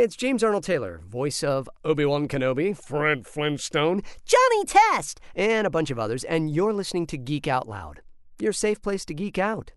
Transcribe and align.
Hey, 0.00 0.04
it's 0.04 0.16
James 0.16 0.42
Arnold 0.42 0.64
Taylor, 0.64 1.02
voice 1.06 1.44
of 1.44 1.68
Obi 1.84 2.06
Wan 2.06 2.26
Kenobi, 2.26 2.74
Fred 2.74 3.26
Flintstone, 3.26 4.02
Johnny 4.24 4.64
Test, 4.64 5.20
and 5.36 5.66
a 5.66 5.70
bunch 5.70 5.90
of 5.90 5.98
others, 5.98 6.24
and 6.24 6.50
you're 6.50 6.72
listening 6.72 7.06
to 7.08 7.18
Geek 7.18 7.46
Out 7.46 7.68
Loud, 7.68 8.00
your 8.38 8.54
safe 8.54 8.80
place 8.80 9.04
to 9.04 9.12
geek 9.12 9.36
out. 9.36 9.72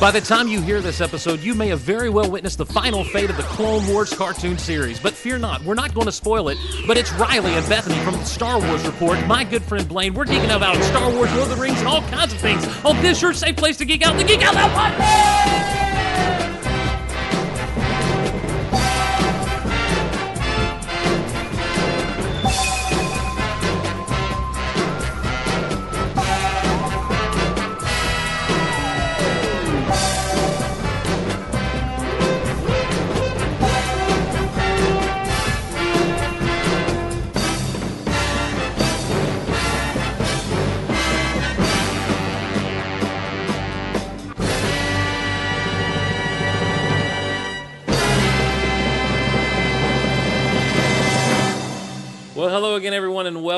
By 0.00 0.10
the 0.10 0.20
time 0.22 0.48
you 0.48 0.62
hear 0.62 0.80
this 0.80 1.02
episode, 1.02 1.40
you 1.40 1.54
may 1.54 1.68
have 1.68 1.80
very 1.80 2.08
well 2.08 2.30
witnessed 2.30 2.56
the 2.56 2.64
final 2.64 3.04
fate 3.04 3.28
of 3.28 3.36
the 3.36 3.42
Clone 3.42 3.86
Wars 3.86 4.10
cartoon 4.10 4.56
series. 4.56 4.98
But 4.98 5.12
fear 5.12 5.38
not, 5.38 5.62
we're 5.62 5.74
not 5.74 5.92
going 5.92 6.06
to 6.06 6.12
spoil 6.12 6.48
it. 6.48 6.56
But 6.86 6.96
it's 6.96 7.12
Riley 7.12 7.52
and 7.52 7.68
Bethany 7.68 7.98
from 8.02 8.14
the 8.14 8.24
Star 8.24 8.58
Wars 8.58 8.82
Report, 8.86 9.22
my 9.26 9.44
good 9.44 9.62
friend 9.62 9.86
Blayne. 9.86 10.14
We're 10.14 10.24
geeking 10.24 10.48
out 10.48 10.56
about 10.56 10.82
Star 10.84 11.12
Wars, 11.12 11.30
Lord 11.34 11.50
of 11.50 11.50
the 11.50 11.62
Rings, 11.62 11.80
and 11.80 11.86
all 11.86 12.00
kinds 12.08 12.32
of 12.32 12.38
things 12.40 12.66
on 12.82 12.96
this 13.02 13.20
your 13.20 13.34
safe 13.34 13.56
place 13.56 13.76
to 13.76 13.84
geek 13.84 14.00
out, 14.00 14.16
the 14.16 14.24
Geek 14.24 14.40
Out 14.40 14.54
Loud 14.54 14.70
podcast. 14.70 15.79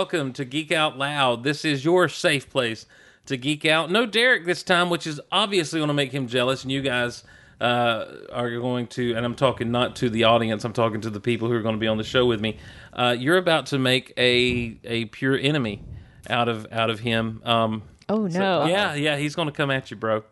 Welcome 0.02 0.32
to 0.32 0.44
Geek 0.44 0.72
Out 0.72 0.98
Loud. 0.98 1.44
This 1.44 1.64
is 1.64 1.84
your 1.84 2.08
safe 2.08 2.50
place 2.50 2.86
to 3.26 3.36
geek 3.36 3.64
out. 3.64 3.88
No 3.88 4.04
Derek 4.04 4.44
this 4.46 4.64
time, 4.64 4.90
which 4.90 5.06
is 5.06 5.20
obviously 5.30 5.78
going 5.78 5.86
to 5.86 5.94
make 5.94 6.10
him 6.10 6.26
jealous, 6.26 6.64
and 6.64 6.72
you 6.72 6.82
guys 6.82 7.22
uh, 7.60 8.06
are 8.32 8.50
going 8.50 8.88
to, 8.88 9.14
and 9.14 9.24
I'm 9.24 9.36
talking 9.36 9.70
not 9.70 9.94
to 9.96 10.10
the 10.10 10.24
audience, 10.24 10.64
I'm 10.64 10.72
talking 10.72 11.02
to 11.02 11.10
the 11.10 11.20
people 11.20 11.46
who 11.46 11.54
are 11.54 11.62
going 11.62 11.76
to 11.76 11.78
be 11.78 11.86
on 11.86 11.98
the 11.98 12.02
show 12.04 12.26
with 12.26 12.40
me. 12.40 12.56
Uh, 12.92 13.14
you're 13.16 13.36
about 13.36 13.66
to 13.66 13.78
make 13.78 14.12
a 14.16 14.76
a 14.82 15.04
pure 15.04 15.38
enemy 15.38 15.84
out 16.28 16.48
of 16.48 16.66
out 16.72 16.90
of 16.90 16.98
him. 16.98 17.40
Um, 17.44 17.84
Oh 18.08 18.28
so- 18.28 18.40
no! 18.40 18.66
yeah, 18.66 18.94
yeah, 18.94 19.16
he's 19.18 19.36
going 19.36 19.46
to 19.46 19.52
come 19.54 19.70
at 19.70 19.92
you, 19.92 19.96
bro. 19.96 20.24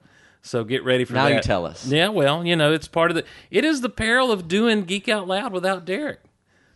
So 0.42 0.64
get 0.64 0.82
ready 0.82 1.04
for 1.04 1.12
Now 1.14 1.28
that. 1.28 1.34
you 1.36 1.42
tell 1.42 1.64
us. 1.64 1.86
Yeah, 1.86 2.08
well, 2.08 2.44
you 2.44 2.56
know, 2.56 2.72
it's 2.72 2.88
part 2.88 3.12
of 3.12 3.14
the. 3.14 3.24
It 3.52 3.64
is 3.64 3.82
the 3.82 3.88
peril 3.88 4.32
of 4.32 4.48
doing 4.48 4.82
Geek 4.82 5.08
Out 5.08 5.28
Loud 5.28 5.52
without 5.52 5.84
Derek. 5.84 6.22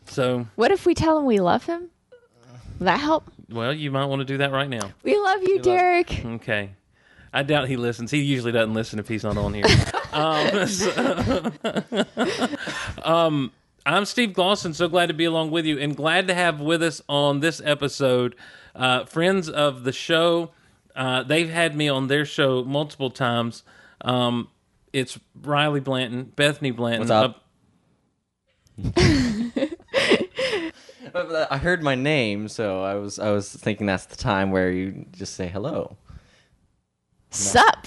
So, 0.07 0.47
What 0.55 0.71
if 0.71 0.87
we 0.87 0.95
tell 0.95 1.19
him 1.19 1.25
we 1.25 1.41
love 1.41 1.65
him? 1.67 1.91
Will 2.79 2.87
that 2.87 3.01
help? 3.01 3.31
well, 3.51 3.73
you 3.73 3.91
might 3.91 4.07
want 4.07 4.21
to 4.21 4.25
do 4.25 4.39
that 4.39 4.51
right 4.53 4.69
now. 4.69 4.91
We 5.03 5.17
love 5.19 5.43
you, 5.43 5.61
Derek. 5.61 6.25
Okay. 6.25 6.71
I 7.33 7.43
doubt 7.43 7.69
he 7.69 7.77
listens. 7.77 8.11
He 8.11 8.21
usually 8.23 8.53
doesn't 8.53 8.75
listen 8.75 8.99
if 8.99 9.09
he's 9.09 9.25
not 9.25 9.37
on 9.37 9.55
here. 9.55 9.65
um, 10.13 10.67
so- 10.67 11.53
um, 13.03 13.53
I'm 13.87 14.05
Steve 14.05 14.31
Glosson. 14.31 14.75
So 14.75 14.89
glad 14.89 15.07
to 15.07 15.15
be 15.15 15.25
along 15.25 15.51
with 15.51 15.67
you 15.67 15.79
and 15.79 15.97
glad 15.97 16.29
to 16.29 16.35
have 16.35 16.61
with 16.61 16.83
us 16.83 17.03
on 17.09 17.41
this 17.41 17.61
episode 17.65 18.35
uh, 18.75 19.05
friends 19.05 19.49
of 19.49 19.85
the 19.85 19.93
show. 19.93 20.51
Uh, 20.97 21.23
they've 21.25 21.51
had 21.51 21.75
me 21.77 21.89
on 21.89 22.07
their 22.07 22.25
show 22.25 22.65
multiple 22.65 23.11
times. 23.11 23.63
Um, 24.01 24.49
it's 24.93 25.19
Riley 25.43 25.81
Blanton, 25.81 26.33
Bethany 26.37 26.71
Blanton. 26.71 27.01
What's 27.01 27.11
up? 27.11 27.45
Uh, 28.97 29.01
I 31.51 31.59
heard 31.59 31.83
my 31.83 31.95
name, 31.95 32.49
so 32.49 32.83
I 32.83 32.95
was 32.95 33.19
I 33.19 33.31
was 33.31 33.53
thinking 33.53 33.87
that's 33.87 34.07
the 34.07 34.17
time 34.17 34.51
where 34.51 34.71
you 34.71 35.07
just 35.13 35.35
say 35.35 35.49
hello. 35.49 35.97
Sup? 37.31 37.87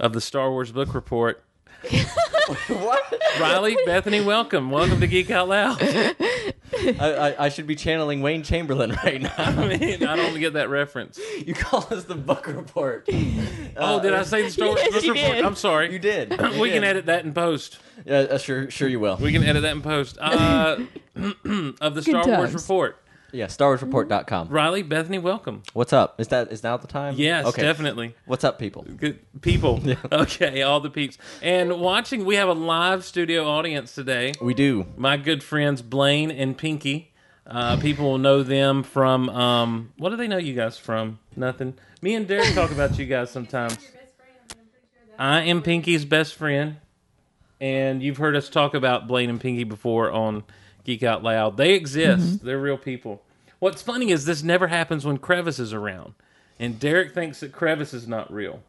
of 0.00 0.12
the 0.12 0.20
Star 0.20 0.50
Wars 0.50 0.72
Book 0.72 0.94
Report. 0.94 1.42
what? 2.68 3.22
Riley, 3.40 3.76
Bethany, 3.86 4.20
welcome. 4.20 4.70
Welcome 4.70 5.00
to 5.00 5.06
Geek 5.06 5.30
Out 5.30 5.48
Loud. 5.48 5.78
I, 5.80 6.96
I, 6.98 7.44
I 7.44 7.48
should 7.50 7.66
be 7.68 7.76
channeling 7.76 8.20
Wayne 8.20 8.42
Chamberlain 8.42 8.90
right 9.04 9.20
now. 9.20 9.32
I 9.38 9.76
mean, 9.76 10.04
I 10.04 10.16
don't 10.16 10.38
get 10.40 10.54
that 10.54 10.68
reference. 10.70 11.20
you 11.46 11.54
call 11.54 11.86
us 11.90 12.04
the 12.04 12.16
book 12.16 12.48
report. 12.48 13.08
Oh, 13.76 14.00
did 14.00 14.12
I 14.12 14.22
say 14.24 14.42
the 14.42 14.50
Star 14.50 14.68
Wars 14.68 14.80
Yes, 14.82 15.04
you 15.04 15.12
Report? 15.14 15.34
did. 15.36 15.44
I'm 15.44 15.54
sorry. 15.54 15.92
You 15.92 15.98
did. 15.98 16.32
You 16.48 16.60
we 16.60 16.70
can 16.70 16.82
edit 16.82 17.06
that 17.06 17.24
in 17.24 17.32
post. 17.32 17.78
Yeah, 18.04 18.18
uh, 18.20 18.38
sure, 18.38 18.70
sure 18.70 18.88
you 18.88 18.98
will. 18.98 19.16
We 19.16 19.32
can 19.32 19.44
edit 19.44 19.62
that 19.62 19.72
in 19.72 19.82
post. 19.82 20.18
Uh, 20.20 20.78
of 21.80 21.94
the 21.94 22.02
Star 22.02 22.26
Wars. 22.26 22.54
Report. 22.54 23.00
Yeah, 23.30 23.46
StarWarsReport.com. 23.46 24.48
Riley, 24.48 24.82
Bethany, 24.82 25.18
welcome. 25.18 25.62
What's 25.74 25.92
up? 25.92 26.18
Is 26.18 26.28
that 26.28 26.50
is 26.50 26.62
now 26.62 26.78
the 26.78 26.86
time? 26.86 27.14
Yes, 27.16 27.44
Okay. 27.46 27.60
definitely. 27.60 28.14
What's 28.24 28.42
up, 28.42 28.58
people? 28.58 28.86
Good 28.96 29.18
people. 29.42 29.82
Okay, 30.12 30.62
all 30.62 30.80
the 30.80 30.88
peeps. 30.90 31.18
And 31.42 31.78
watching, 31.80 32.24
we 32.24 32.36
have 32.36 32.48
a 32.48 32.54
live 32.54 33.04
studio 33.04 33.46
audience 33.46 33.94
today. 33.94 34.32
We 34.40 34.54
do. 34.54 34.86
My 34.96 35.16
good 35.18 35.42
friends 35.42 35.82
Blayne 35.82 36.30
and 36.30 36.56
Pinky. 36.56 37.12
Uh, 37.46 37.76
people 37.78 38.06
will 38.10 38.18
know 38.18 38.42
them 38.42 38.82
from 38.82 39.28
um, 39.30 39.92
what 39.98 40.10
do 40.10 40.16
they 40.16 40.28
know 40.28 40.36
you 40.38 40.54
guys 40.54 40.78
from? 40.78 41.18
Nothing. 41.36 41.74
Me 42.00 42.14
and 42.14 42.26
Derek 42.26 42.54
talk 42.54 42.70
about 42.70 42.98
you 42.98 43.04
guys 43.06 43.30
sometimes. 43.30 43.76
I 45.18 45.42
am 45.42 45.62
Pinky's 45.62 46.04
best 46.04 46.34
friend, 46.34 46.76
and 47.60 48.02
you've 48.02 48.18
heard 48.18 48.36
us 48.36 48.48
talk 48.48 48.74
about 48.74 49.06
Blayne 49.08 49.28
and 49.30 49.40
Pinky 49.40 49.64
before 49.64 50.10
on 50.10 50.44
Geek 50.88 51.02
Out 51.02 51.22
Loud. 51.22 51.58
They 51.58 51.74
exist. 51.74 52.42
They're 52.42 52.58
real 52.58 52.78
people. 52.78 53.22
What's 53.58 53.82
funny 53.82 54.10
is 54.10 54.24
this 54.24 54.42
never 54.42 54.68
happens 54.68 55.04
when 55.04 55.18
Crevice 55.18 55.58
is 55.58 55.74
around, 55.74 56.14
and 56.58 56.80
Derek 56.80 57.12
thinks 57.12 57.40
that 57.40 57.52
Crevice 57.52 57.92
is 57.92 58.08
not 58.08 58.32
real. 58.32 58.62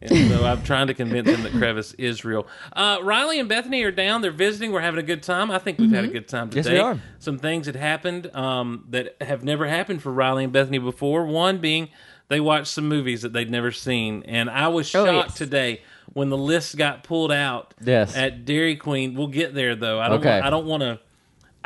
And 0.00 0.30
so 0.30 0.44
I'm 0.46 0.62
trying 0.62 0.86
to 0.86 0.94
convince 0.94 1.28
him 1.28 1.42
that 1.42 1.50
Crevice 1.50 1.94
is 1.94 2.24
real. 2.24 2.46
Uh, 2.72 2.98
Riley 3.02 3.40
and 3.40 3.48
Bethany 3.48 3.82
are 3.82 3.90
down. 3.90 4.22
They're 4.22 4.30
visiting. 4.30 4.70
We're 4.70 4.82
having 4.82 5.00
a 5.00 5.02
good 5.02 5.24
time. 5.24 5.50
I 5.50 5.58
think 5.58 5.78
we've 5.80 5.90
had 5.90 6.04
a 6.04 6.08
good 6.08 6.28
time 6.28 6.50
Yes, 6.52 6.66
today. 6.66 6.76
we 6.76 6.80
are. 6.80 7.00
Some 7.18 7.38
things 7.40 7.66
had 7.66 7.74
happened 7.74 8.32
um, 8.36 8.84
that 8.90 9.16
have 9.20 9.42
never 9.42 9.66
happened 9.66 10.00
for 10.00 10.12
Riley 10.12 10.44
and 10.44 10.52
Bethany 10.52 10.78
before. 10.78 11.26
One 11.26 11.58
being 11.58 11.88
they 12.28 12.38
watched 12.38 12.68
some 12.68 12.86
movies 12.88 13.22
that 13.22 13.32
they'd 13.32 13.50
never 13.50 13.72
seen, 13.72 14.22
and 14.28 14.48
I 14.48 14.68
was 14.68 14.94
Oh, 14.94 15.04
shocked 15.06 15.30
yes. 15.30 15.38
today 15.38 15.82
when 16.12 16.28
the 16.28 16.36
list 16.38 16.76
got 16.76 17.02
pulled 17.02 17.32
out. 17.32 17.74
Yes. 17.82 18.16
At 18.16 18.44
Dairy 18.44 18.76
Queen. 18.76 19.14
We'll 19.14 19.26
get 19.26 19.52
there 19.54 19.74
though. 19.74 19.98
I 19.98 20.08
don't. 20.08 20.20
Okay. 20.20 20.30
Want, 20.30 20.44
I 20.46 20.50
don't 20.50 20.66
want 20.66 20.82
to. 20.82 21.00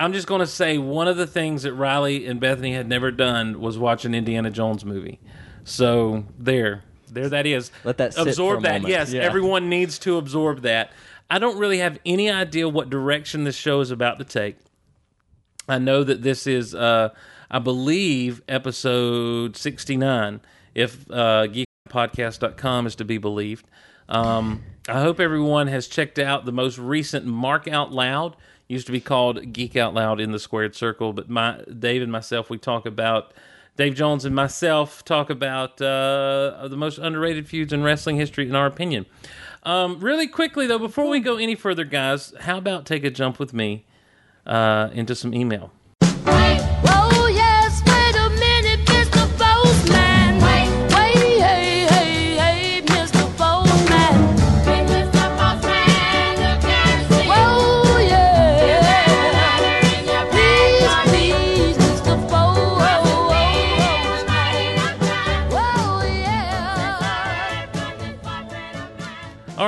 I'm 0.03 0.13
just 0.13 0.27
going 0.27 0.41
to 0.41 0.47
say 0.47 0.79
one 0.79 1.09
of 1.09 1.17
the 1.17 1.27
things 1.27 1.63
that 1.63 1.75
Riley 1.75 2.27
and 2.27 2.41
Bethany 2.41 2.75
had 2.75 2.89
never 2.89 3.11
done 3.11 3.61
was 3.61 3.79
watch 3.79 4.05
an 4.05 4.15
Indiana 4.15 4.51
Jones 4.51 4.85
movie. 4.85 5.21
So 5.65 6.25
there, 6.39 6.83
there 7.11 7.29
that 7.29 7.47
is. 7.47 7.71
Let 7.85 7.99
that 7.99 8.15
sit 8.15 8.27
absorb 8.27 8.57
for 8.57 8.59
a 8.59 8.63
that. 8.63 8.73
moment. 8.83 8.91
Yes, 8.91 9.13
Yeah. 9.13 9.23
everyone 9.23 9.69
needs 9.69 9.99
to 10.01 10.17
absorb 10.17 10.63
that. 10.63 10.93
I 11.31 11.39
don't 11.39 11.57
really 11.59 11.79
have 11.79 11.99
any 12.05 12.31
idea 12.31 12.69
what 12.69 12.91
direction 12.91 13.45
this 13.45 13.55
show 13.57 13.81
is 13.81 13.91
about 13.91 14.19
to 14.19 14.25
take. 14.25 14.57
I 15.69 15.79
know 15.79 16.03
that 16.05 16.23
this 16.23 16.47
is, 16.47 16.75
uh, 16.75 17.11
I 17.51 17.59
believe, 17.61 18.43
episode 18.49 19.57
69, 19.57 20.41
if 20.75 21.09
uh, 21.11 21.47
geekpodcast.com 21.93 22.87
is 22.87 22.97
to 22.97 23.05
be 23.05 23.19
believed. 23.19 23.67
Um, 24.09 24.63
I 24.89 25.01
hope 25.01 25.21
everyone 25.21 25.69
has 25.69 25.87
checked 25.87 26.19
out 26.19 26.45
the 26.45 26.53
most 26.53 26.79
recent 26.79 27.25
Mark 27.25 27.69
Out 27.69 27.93
Loud. 27.93 28.37
Used 28.73 28.87
to 28.87 28.93
be 28.93 29.01
called 29.01 29.53
Geek 29.53 29.77
Out 29.77 29.93
Loud 29.93 30.19
in 30.19 30.33
the 30.33 30.39
Squared 30.39 30.75
Circle, 30.75 31.13
but 31.13 31.29
my 31.29 31.63
Dave 31.79 32.01
and 32.01 32.11
myself, 32.11 32.49
we 32.49 32.57
talk 32.57 32.87
about 32.87 33.35
Dave 33.77 33.95
Jones 33.95 34.25
and 34.25 34.35
myself 34.35 35.05
talk 35.05 35.29
about 35.29 35.73
uh, 35.83 36.67
the 36.69 36.77
most 36.79 36.97
underrated 36.97 37.47
feuds 37.47 37.75
in 37.75 37.83
wrestling 37.83 38.17
history, 38.17 38.49
in 38.49 38.57
our 38.57 38.65
opinion. 38.65 39.05
Um, 39.65 40.01
really 40.01 40.27
quickly 40.27 40.67
though, 40.67 40.79
before 40.79 41.07
we 41.07 41.21
go 41.21 41.37
any 41.37 41.55
further, 41.55 41.85
guys, 41.85 42.33
how 42.41 42.57
about 42.57 42.87
take 42.87 43.05
a 43.05 43.11
jump 43.11 43.39
with 43.39 43.53
me 43.53 43.85
uh, 44.47 44.89
into 44.95 45.15
some 45.15 45.35
email? 45.35 45.71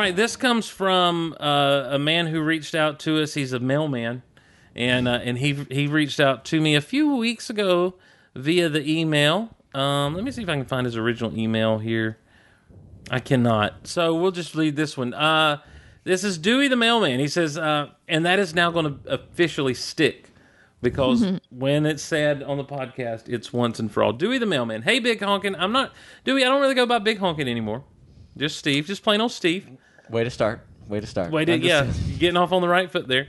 Right, 0.04 0.14
this 0.14 0.36
comes 0.36 0.68
from 0.68 1.34
uh, 1.40 1.88
a 1.90 1.98
man 1.98 2.26
who 2.26 2.42
reached 2.42 2.74
out 2.74 2.98
to 3.00 3.22
us. 3.22 3.34
He's 3.34 3.52
a 3.52 3.58
mailman, 3.58 4.22
and 4.76 5.08
uh, 5.08 5.20
and 5.22 5.38
he 5.38 5.54
he 5.70 5.86
reached 5.86 6.20
out 6.20 6.44
to 6.46 6.60
me 6.60 6.74
a 6.74 6.80
few 6.80 7.16
weeks 7.16 7.48
ago 7.48 7.94
via 8.34 8.68
the 8.68 8.88
email. 8.88 9.56
Um, 9.74 10.14
let 10.14 10.22
me 10.22 10.30
see 10.30 10.42
if 10.42 10.48
I 10.48 10.56
can 10.56 10.66
find 10.66 10.84
his 10.84 10.96
original 10.96 11.36
email 11.36 11.78
here. 11.78 12.18
I 13.10 13.18
cannot. 13.18 13.86
So 13.86 14.14
we'll 14.14 14.30
just 14.30 14.54
read 14.54 14.76
this 14.76 14.96
one. 14.96 15.14
Uh, 15.14 15.62
this 16.04 16.22
is 16.22 16.38
Dewey 16.38 16.68
the 16.68 16.76
mailman. 16.76 17.18
He 17.18 17.28
says, 17.28 17.56
uh, 17.56 17.88
and 18.06 18.24
that 18.26 18.38
is 18.38 18.54
now 18.54 18.70
going 18.70 18.84
to 18.84 19.12
officially 19.12 19.74
stick 19.74 20.30
because 20.82 21.40
when 21.50 21.86
it's 21.86 22.02
said 22.02 22.42
on 22.42 22.58
the 22.58 22.64
podcast, 22.64 23.28
it's 23.28 23.52
once 23.52 23.78
and 23.78 23.90
for 23.90 24.02
all. 24.02 24.12
Dewey 24.12 24.38
the 24.38 24.46
mailman. 24.46 24.82
Hey, 24.82 25.00
Big 25.00 25.20
Honkin. 25.20 25.56
I'm 25.58 25.72
not 25.72 25.92
Dewey. 26.24 26.44
I 26.44 26.48
don't 26.48 26.60
really 26.60 26.74
go 26.74 26.86
by 26.86 26.98
Big 26.98 27.18
Honkin 27.18 27.48
anymore. 27.48 27.84
Just 28.36 28.58
Steve. 28.58 28.86
Just 28.86 29.02
plain 29.02 29.20
old 29.20 29.32
Steve. 29.32 29.68
Way 30.10 30.24
to 30.24 30.30
start. 30.30 30.60
Way 30.88 31.00
to 31.00 31.06
start. 31.06 31.30
Way 31.30 31.44
to, 31.44 31.58
yeah, 31.58 31.90
you're 32.06 32.18
getting 32.18 32.36
off 32.36 32.52
on 32.52 32.60
the 32.62 32.68
right 32.68 32.90
foot 32.90 33.08
there. 33.08 33.28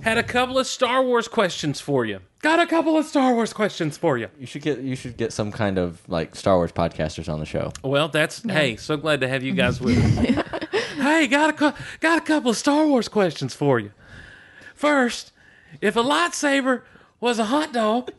Had 0.00 0.16
a 0.16 0.22
couple 0.22 0.58
of 0.58 0.66
Star 0.66 1.02
Wars 1.02 1.28
questions 1.28 1.80
for 1.80 2.04
you. 2.04 2.20
Got 2.40 2.60
a 2.60 2.66
couple 2.66 2.96
of 2.96 3.04
Star 3.04 3.34
Wars 3.34 3.52
questions 3.52 3.98
for 3.98 4.16
you. 4.16 4.28
You 4.38 4.46
should 4.46 4.62
get 4.62 4.78
you 4.78 4.94
should 4.94 5.16
get 5.16 5.32
some 5.32 5.50
kind 5.50 5.76
of 5.76 6.00
like 6.08 6.36
Star 6.36 6.56
Wars 6.56 6.70
podcasters 6.70 7.30
on 7.30 7.40
the 7.40 7.46
show. 7.46 7.72
Well, 7.82 8.08
that's 8.08 8.42
hey, 8.42 8.76
so 8.76 8.96
glad 8.96 9.20
to 9.22 9.28
have 9.28 9.42
you 9.42 9.52
guys 9.52 9.80
with 9.80 9.98
us. 9.98 10.68
hey, 10.96 11.26
got 11.26 11.60
a 11.60 11.74
got 12.00 12.18
a 12.18 12.20
couple 12.20 12.50
of 12.50 12.56
Star 12.56 12.86
Wars 12.86 13.08
questions 13.08 13.54
for 13.54 13.80
you. 13.80 13.90
First, 14.74 15.32
if 15.80 15.96
a 15.96 16.02
lightsaber 16.02 16.82
was 17.20 17.40
a 17.40 17.46
hot 17.46 17.72
dog, 17.72 18.12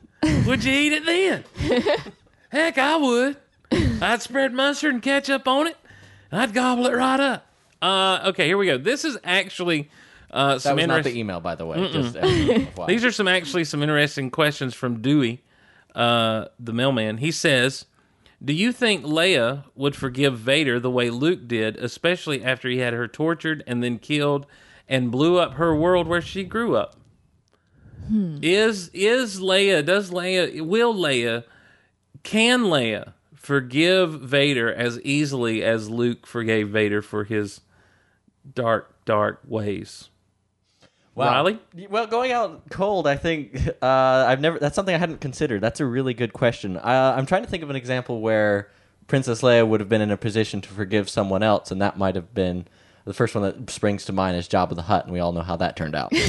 would 0.45 0.65
you 0.65 0.73
eat 0.73 0.91
it 0.93 1.05
then? 1.05 1.45
Heck, 2.49 2.77
I 2.77 2.97
would. 2.97 3.37
I'd 4.01 4.21
spread 4.21 4.53
mustard 4.53 4.93
and 4.95 5.01
ketchup 5.03 5.47
on 5.47 5.67
it. 5.67 5.77
and 6.31 6.41
I'd 6.41 6.53
gobble 6.53 6.87
it 6.87 6.93
right 6.93 7.19
up. 7.19 7.45
Uh, 7.81 8.19
okay, 8.27 8.45
here 8.47 8.57
we 8.57 8.65
go. 8.65 8.77
This 8.77 9.05
is 9.05 9.17
actually 9.23 9.89
uh, 10.31 10.55
That 10.55 10.61
some 10.61 10.75
was 10.77 10.87
not 10.87 10.97
interest- 10.97 11.13
the 11.13 11.19
email, 11.19 11.39
by 11.39 11.55
the 11.55 11.65
way. 11.65 11.91
Just 11.91 12.15
FYI. 12.15 12.85
These 12.87 13.05
are 13.05 13.11
some 13.11 13.27
actually 13.27 13.63
some 13.63 13.81
interesting 13.81 14.29
questions 14.31 14.73
from 14.73 15.01
Dewey, 15.01 15.41
uh, 15.95 16.45
the 16.59 16.73
mailman. 16.73 17.17
He 17.17 17.31
says, 17.31 17.85
"Do 18.43 18.53
you 18.53 18.71
think 18.71 19.05
Leia 19.05 19.63
would 19.75 19.95
forgive 19.95 20.37
Vader 20.37 20.79
the 20.79 20.91
way 20.91 21.09
Luke 21.09 21.47
did, 21.47 21.77
especially 21.77 22.43
after 22.43 22.67
he 22.69 22.79
had 22.79 22.93
her 22.93 23.07
tortured 23.07 23.63
and 23.65 23.81
then 23.81 23.97
killed 23.97 24.45
and 24.87 25.09
blew 25.11 25.37
up 25.37 25.53
her 25.53 25.73
world 25.75 26.07
where 26.07 26.21
she 26.21 26.43
grew 26.43 26.75
up? 26.75 26.95
Is 28.41 28.89
is 28.93 29.39
Leia? 29.39 29.85
Does 29.85 30.09
Leia? 30.09 30.61
Will 30.61 30.93
Leia? 30.93 31.43
Can 32.23 32.63
Leia 32.63 33.13
forgive 33.35 34.19
Vader 34.21 34.73
as 34.73 34.99
easily 35.01 35.63
as 35.63 35.89
Luke 35.89 36.25
forgave 36.25 36.69
Vader 36.69 37.01
for 37.03 37.23
his 37.23 37.61
dark, 38.53 39.05
dark 39.05 39.41
ways?" 39.47 40.09
Riley? 41.27 41.59
Well, 41.89 42.07
going 42.07 42.31
out 42.31 42.69
cold, 42.69 43.05
I 43.05 43.17
think 43.17 43.57
uh, 43.81 43.85
I've 44.27 44.39
never. 44.39 44.59
That's 44.59 44.75
something 44.75 44.95
I 44.95 44.97
hadn't 44.97 45.21
considered. 45.21 45.61
That's 45.61 45.79
a 45.79 45.85
really 45.85 46.13
good 46.13 46.33
question. 46.33 46.77
Uh, 46.77 47.13
I'm 47.17 47.25
trying 47.25 47.43
to 47.43 47.49
think 47.49 47.63
of 47.63 47.69
an 47.69 47.75
example 47.75 48.21
where 48.21 48.69
Princess 49.07 49.41
Leia 49.41 49.67
would 49.67 49.79
have 49.79 49.89
been 49.89 50.01
in 50.01 50.11
a 50.11 50.17
position 50.17 50.61
to 50.61 50.69
forgive 50.69 51.09
someone 51.09 51.43
else, 51.43 51.71
and 51.71 51.81
that 51.81 51.97
might 51.97 52.15
have 52.15 52.33
been 52.33 52.67
the 53.09 53.13
first 53.15 53.33
one 53.33 53.43
that 53.43 53.67
springs 53.71 54.05
to 54.05 54.13
mind 54.13 54.37
is 54.37 54.47
Jabba 54.47 54.75
the 54.75 54.83
Hutt, 54.83 55.05
and 55.05 55.11
we 55.11 55.19
all 55.19 55.31
know 55.31 55.41
how 55.41 55.55
that 55.55 55.75
turned 55.75 55.95
out. 55.95 56.13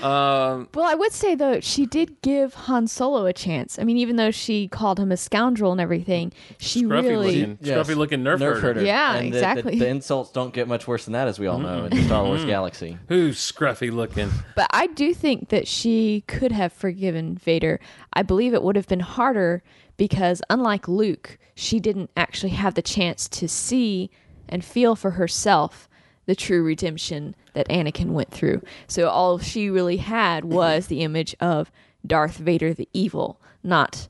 Um, 0.00 0.68
Well, 0.72 0.86
I 0.86 0.94
would 0.94 1.12
say 1.12 1.34
though 1.34 1.60
she 1.60 1.84
did 1.84 2.22
give 2.22 2.54
Han 2.54 2.86
Solo 2.86 3.26
a 3.26 3.32
chance. 3.34 3.78
I 3.78 3.84
mean, 3.84 3.98
even 3.98 4.16
though 4.16 4.30
she 4.30 4.66
called 4.68 4.98
him 4.98 5.12
a 5.12 5.16
scoundrel 5.16 5.72
and 5.72 5.80
everything, 5.80 6.32
she 6.58 6.84
scruffy 6.84 7.02
really 7.02 7.44
looking, 7.44 7.56
scruffy 7.58 7.96
looking 7.96 8.20
nerf, 8.24 8.38
herder. 8.38 8.60
herder. 8.60 8.82
Yeah, 8.84 9.16
And 9.16 9.32
the- 9.32 9.36
exactly. 9.38 9.72
The, 9.74 9.80
the 9.80 9.88
insults 9.88 10.30
don't 10.30 10.54
get 10.54 10.68
much 10.68 10.86
worse 10.88 11.04
than 11.04 11.12
that, 11.12 11.28
as 11.28 11.38
we 11.38 11.48
all 11.48 11.58
know 11.58 11.84
in 11.84 11.90
the 11.90 12.02
Star 12.04 12.24
Wars 12.24 12.44
galaxy. 12.46 12.96
Who's 13.08 13.38
scruffy 13.38 13.92
looking? 13.92 14.30
But 14.54 14.68
I 14.70 14.86
do 14.86 15.12
think 15.12 15.48
that 15.50 15.66
she 15.68 16.22
could 16.26 16.52
have 16.52 16.72
forgiven 16.72 17.36
Vader. 17.36 17.78
I 18.14 18.22
believe 18.22 18.54
it 18.54 18.62
would 18.62 18.76
have 18.76 18.88
been 18.88 19.00
harder 19.00 19.62
because, 19.98 20.40
unlike 20.48 20.88
Luke, 20.88 21.36
she 21.54 21.78
didn't 21.80 22.10
actually 22.16 22.50
have 22.50 22.74
the 22.74 22.82
chance 22.82 23.28
to 23.28 23.48
see 23.48 24.10
and 24.48 24.64
feel 24.64 24.96
for 24.96 25.10
herself 25.12 25.88
the 26.30 26.36
true 26.36 26.62
redemption 26.62 27.34
that 27.54 27.68
Anakin 27.68 28.10
went 28.12 28.30
through. 28.30 28.62
So 28.86 29.08
all 29.08 29.40
she 29.40 29.68
really 29.68 29.96
had 29.96 30.44
was 30.44 30.86
the 30.86 31.00
image 31.00 31.34
of 31.40 31.72
Darth 32.06 32.36
Vader 32.36 32.72
the 32.72 32.88
evil, 32.92 33.40
not 33.64 34.06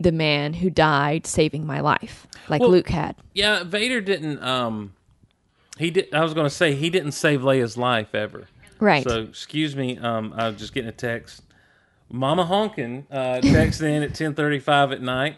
the 0.00 0.10
man 0.10 0.54
who 0.54 0.68
died 0.68 1.28
saving 1.28 1.64
my 1.64 1.78
life, 1.78 2.26
like 2.48 2.60
Well- 2.60 2.70
Luke 2.70 2.88
had. 2.88 3.14
Yeah, 3.34 3.62
Vader 3.62 4.00
didn't. 4.00 4.42
Um, 4.42 4.94
he 5.78 5.92
did. 5.92 6.12
I 6.12 6.24
was 6.24 6.34
going 6.34 6.46
to 6.46 6.50
say 6.50 6.74
he 6.74 6.90
didn't 6.90 7.12
save 7.12 7.42
Leia's 7.42 7.76
life 7.76 8.16
ever. 8.16 8.48
Right. 8.80 9.04
So 9.04 9.20
excuse 9.20 9.76
me. 9.76 9.96
Um, 9.96 10.34
I 10.36 10.48
was 10.48 10.56
just 10.56 10.74
getting 10.74 10.88
a 10.88 10.92
text. 10.92 11.42
Mama 12.10 12.44
honking 12.46 13.06
uh, 13.12 13.38
texted 13.42 13.82
in 13.84 14.02
at 14.02 14.12
ten 14.12 14.34
thirty 14.34 14.58
five 14.58 14.90
at 14.90 15.00
night, 15.00 15.36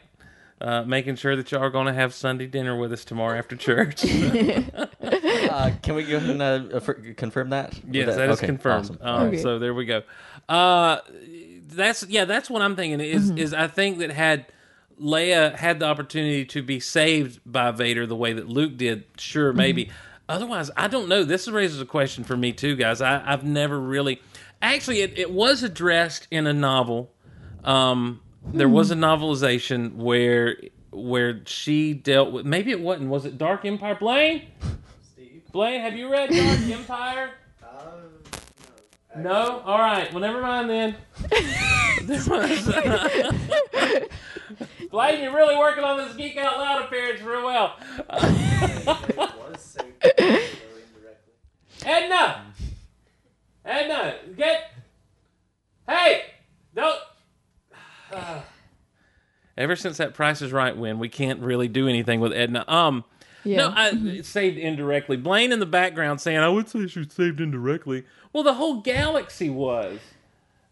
uh, 0.60 0.82
making 0.84 1.16
sure 1.16 1.36
that 1.36 1.50
y'all 1.52 1.62
are 1.62 1.70
going 1.70 1.86
to 1.86 1.92
have 1.92 2.14
Sunday 2.14 2.46
dinner 2.46 2.76
with 2.78 2.92
us 2.92 3.04
tomorrow 3.04 3.38
after 3.38 3.56
church. 3.56 4.04
Uh, 5.06 5.70
can 5.82 5.94
we 5.94 6.02
go 6.04 6.16
ahead 6.16 6.28
and 6.30 6.42
uh, 6.72 6.80
for- 6.80 6.94
confirm 7.14 7.50
that? 7.50 7.72
Yes, 7.90 8.08
Would 8.08 8.16
that 8.18 8.30
is 8.30 8.38
okay, 8.38 8.46
confirmed. 8.46 8.84
awesome. 8.86 8.98
Um, 9.00 9.28
Okay. 9.28 9.38
So 9.38 9.58
there 9.58 9.72
we 9.72 9.86
go. 9.86 10.02
Uh, 10.48 10.98
that's 11.68 12.04
yeah. 12.08 12.24
That's 12.24 12.50
what 12.50 12.60
I'm 12.62 12.76
thinking. 12.76 13.00
Is 13.00 13.30
is 13.30 13.54
I 13.54 13.68
think 13.68 13.98
that 13.98 14.10
had 14.10 14.46
Leia 15.00 15.54
had 15.54 15.78
the 15.78 15.86
opportunity 15.86 16.44
to 16.46 16.62
be 16.62 16.80
saved 16.80 17.40
by 17.46 17.70
Vader 17.70 18.06
the 18.06 18.16
way 18.16 18.32
that 18.34 18.48
Luke 18.48 18.76
did, 18.76 19.04
sure, 19.16 19.52
maybe. 19.52 19.90
Otherwise, 20.28 20.70
I 20.76 20.88
don't 20.88 21.08
know. 21.08 21.22
This 21.24 21.46
raises 21.48 21.80
a 21.80 21.86
question 21.86 22.24
for 22.24 22.36
me 22.36 22.52
too, 22.52 22.74
guys. 22.76 23.00
I, 23.00 23.22
I've 23.24 23.44
never 23.44 23.78
really, 23.80 24.20
actually, 24.60 25.00
it, 25.02 25.16
it 25.18 25.30
was 25.30 25.62
addressed 25.62 26.26
in 26.30 26.46
a 26.46 26.52
novel. 26.52 27.12
Um, 27.64 28.20
there 28.52 28.68
was 28.68 28.92
hmm. 28.92 29.02
a 29.02 29.06
novelization 29.06 29.96
where 29.96 30.56
where 30.90 31.42
she 31.46 31.94
dealt 31.94 32.32
with. 32.32 32.46
Maybe 32.46 32.70
it 32.70 32.80
wasn't. 32.80 33.10
Was 33.10 33.24
it 33.24 33.38
Dark 33.38 33.64
Empire? 33.64 33.94
Blayne. 33.94 34.42
Steve. 35.12 35.42
Blayne, 35.52 35.80
have 35.80 35.96
you 35.96 36.10
read 36.10 36.30
Dark 36.30 36.60
Empire? 36.78 37.30
Uh, 37.62 39.18
no? 39.18 39.62
All 39.64 39.78
right. 39.78 40.12
Well, 40.12 40.20
never 40.20 40.40
mind 40.40 40.70
then. 40.70 40.96
There 42.02 42.22
was- 42.28 42.66
Blayne, 44.90 45.22
you're 45.22 45.34
really 45.34 45.56
working 45.56 45.84
on 45.84 45.98
this 45.98 46.14
Geek 46.16 46.36
Out 46.36 46.58
Loud 46.58 46.84
appearance 46.84 47.20
real 47.20 47.44
well. 47.44 47.76
Edna! 51.84 52.28
Hmm. 52.28 52.50
Edna, 53.64 54.14
get. 54.36 54.72
Hey! 55.88 56.22
Don't. 56.74 56.98
Ever 59.58 59.76
since 59.76 59.96
that 59.96 60.14
Price 60.14 60.42
is 60.42 60.52
Right 60.52 60.76
win, 60.76 60.98
we 60.98 61.08
can't 61.08 61.40
really 61.40 61.68
do 61.68 61.88
anything 61.88 62.20
with 62.20 62.32
Edna. 62.32 62.64
Um, 62.68 63.04
Yeah. 63.44 63.56
no, 63.58 63.68
I 63.74 63.90
it's 63.94 64.28
saved 64.28 64.58
indirectly. 64.58 65.16
Blayne 65.16 65.52
in 65.52 65.60
the 65.60 65.66
background 65.66 66.20
saying, 66.20 66.38
"I 66.38 66.48
would 66.48 66.68
say 66.68 66.86
she 66.88 67.00
was 67.00 67.12
saved 67.12 67.40
indirectly." 67.40 68.04
Well, 68.32 68.42
the 68.42 68.54
whole 68.54 68.80
galaxy 68.80 69.48
was. 69.48 69.98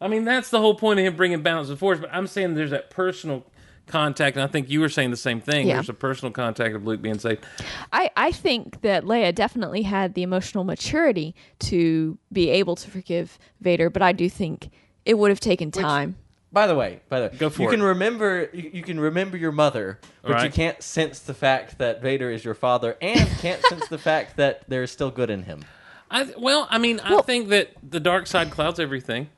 I 0.00 0.08
mean, 0.08 0.24
that's 0.24 0.50
the 0.50 0.58
whole 0.60 0.74
point 0.74 1.00
of 1.00 1.06
him 1.06 1.16
bringing 1.16 1.42
balance 1.42 1.70
and 1.70 1.78
force. 1.78 1.98
But 1.98 2.10
I'm 2.12 2.26
saying 2.26 2.54
there's 2.54 2.72
that 2.72 2.90
personal 2.90 3.44
contact, 3.86 4.36
and 4.36 4.42
I 4.42 4.46
think 4.48 4.68
you 4.68 4.80
were 4.80 4.88
saying 4.88 5.10
the 5.10 5.16
same 5.16 5.40
thing. 5.40 5.66
Yeah. 5.66 5.74
There's 5.74 5.88
a 5.88 5.94
personal 5.94 6.32
contact 6.32 6.74
of 6.74 6.86
Luke 6.86 7.00
being 7.00 7.18
saved. 7.18 7.44
I, 7.92 8.10
I 8.16 8.32
think 8.32 8.80
that 8.82 9.04
Leia 9.04 9.34
definitely 9.34 9.82
had 9.82 10.14
the 10.14 10.22
emotional 10.22 10.64
maturity 10.64 11.34
to 11.60 12.18
be 12.32 12.50
able 12.50 12.76
to 12.76 12.90
forgive 12.90 13.38
Vader, 13.60 13.88
but 13.88 14.02
I 14.02 14.12
do 14.12 14.28
think 14.28 14.70
it 15.04 15.14
would 15.18 15.30
have 15.30 15.40
taken 15.40 15.70
time. 15.70 16.16
By 16.54 16.68
the 16.68 16.74
way, 16.76 17.00
by 17.08 17.18
the 17.20 17.26
way, 17.26 17.36
Go 17.36 17.50
for 17.50 17.62
you 17.62 17.68
it. 17.68 17.72
can 17.72 17.82
remember 17.82 18.48
you, 18.52 18.70
you 18.74 18.82
can 18.82 18.98
remember 19.00 19.36
your 19.36 19.50
mother, 19.52 19.98
but 20.22 20.44
you 20.44 20.50
can't 20.50 20.80
sense 20.82 21.18
the 21.18 21.34
fact 21.34 21.78
that 21.78 22.00
Vader 22.00 22.30
is 22.30 22.44
your 22.44 22.54
father, 22.54 22.96
and 23.02 23.28
can't 23.40 23.60
sense 23.64 23.88
the 23.88 23.98
fact 23.98 24.36
that 24.36 24.62
there 24.68 24.84
is 24.84 24.90
still 24.92 25.10
good 25.10 25.30
in 25.30 25.42
him. 25.42 25.64
I 26.10 26.32
well, 26.38 26.68
I 26.70 26.78
mean, 26.78 27.00
I 27.00 27.10
Well- 27.10 27.22
think 27.22 27.48
that 27.48 27.72
the 27.82 27.98
dark 28.00 28.28
side 28.28 28.50
clouds 28.52 28.78
everything. 28.78 29.28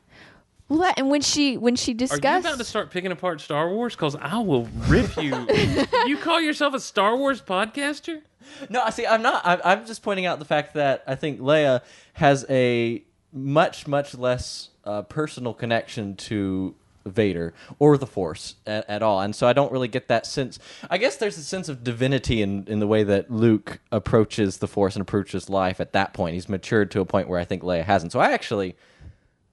Well, 0.69 0.81
that, 0.81 0.99
and 0.99 1.09
when 1.09 1.23
she 1.23 1.57
when 1.57 1.75
she 1.77 1.93
Are 1.93 1.95
discussed, 1.95 2.23
you 2.45 2.51
about 2.51 2.59
to 2.59 2.65
start 2.65 2.91
picking 2.91 3.13
apart 3.13 3.41
Star 3.41 3.71
Wars? 3.71 3.95
Because 3.95 4.15
I 4.17 4.39
will 4.39 4.69
rip 4.89 5.17
you. 5.17 5.47
you 6.07 6.19
call 6.19 6.41
yourself 6.41 6.75
a 6.75 6.81
Star 6.81 7.17
Wars 7.17 7.41
podcaster? 7.41 8.21
No, 8.69 8.83
I 8.83 8.91
see. 8.91 9.07
I'm 9.07 9.23
not. 9.23 9.41
I'm, 9.47 9.61
I'm 9.65 9.87
just 9.87 10.03
pointing 10.03 10.27
out 10.27 10.39
the 10.39 10.45
fact 10.45 10.75
that 10.75 11.03
I 11.07 11.15
think 11.15 11.41
Leia 11.41 11.83
has 12.15 12.45
a 12.51 13.05
much, 13.33 13.87
much 13.87 14.15
less 14.15 14.71
uh, 14.85 15.03
personal 15.03 15.55
connection 15.55 16.15
to 16.17 16.75
Vader 17.07 17.55
or 17.79 17.97
the 17.97 18.07
Force 18.07 18.57
at, 18.67 18.89
at 18.89 19.03
all, 19.03 19.21
and 19.21 19.35
so 19.35 19.47
I 19.47 19.53
don't 19.53 19.73
really 19.73 19.89
get 19.89 20.09
that 20.09 20.27
sense. 20.27 20.59
I 20.91 20.99
guess 20.99 21.17
there's 21.17 21.39
a 21.39 21.43
sense 21.43 21.69
of 21.69 21.83
divinity 21.85 22.43
in 22.43 22.65
in 22.67 22.81
the 22.81 22.87
way 22.87 23.03
that 23.05 23.31
Luke 23.31 23.81
approaches 23.91 24.59
the 24.59 24.69
Force 24.69 24.95
and 24.95 25.03
approaches 25.03 25.49
life. 25.49 25.81
At 25.81 25.93
that 25.93 26.13
point, 26.13 26.35
he's 26.35 26.49
matured 26.49 26.91
to 26.93 27.01
a 27.01 27.05
point 27.05 27.29
where 27.29 27.41
I 27.41 27.45
think 27.45 27.63
Leia 27.63 27.85
hasn't. 27.85 28.13
So 28.13 28.21
I 28.21 28.33
actually. 28.33 28.77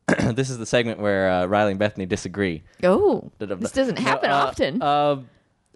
this 0.33 0.49
is 0.49 0.57
the 0.57 0.65
segment 0.65 0.99
where 0.99 1.31
uh, 1.31 1.45
Riley 1.45 1.71
and 1.71 1.79
Bethany 1.79 2.05
disagree. 2.05 2.61
oh, 2.83 3.31
this 3.39 3.71
doesn't 3.71 3.97
happen 3.97 4.29
uh, 4.31 4.35
often. 4.35 4.81
Uh, 4.81 5.21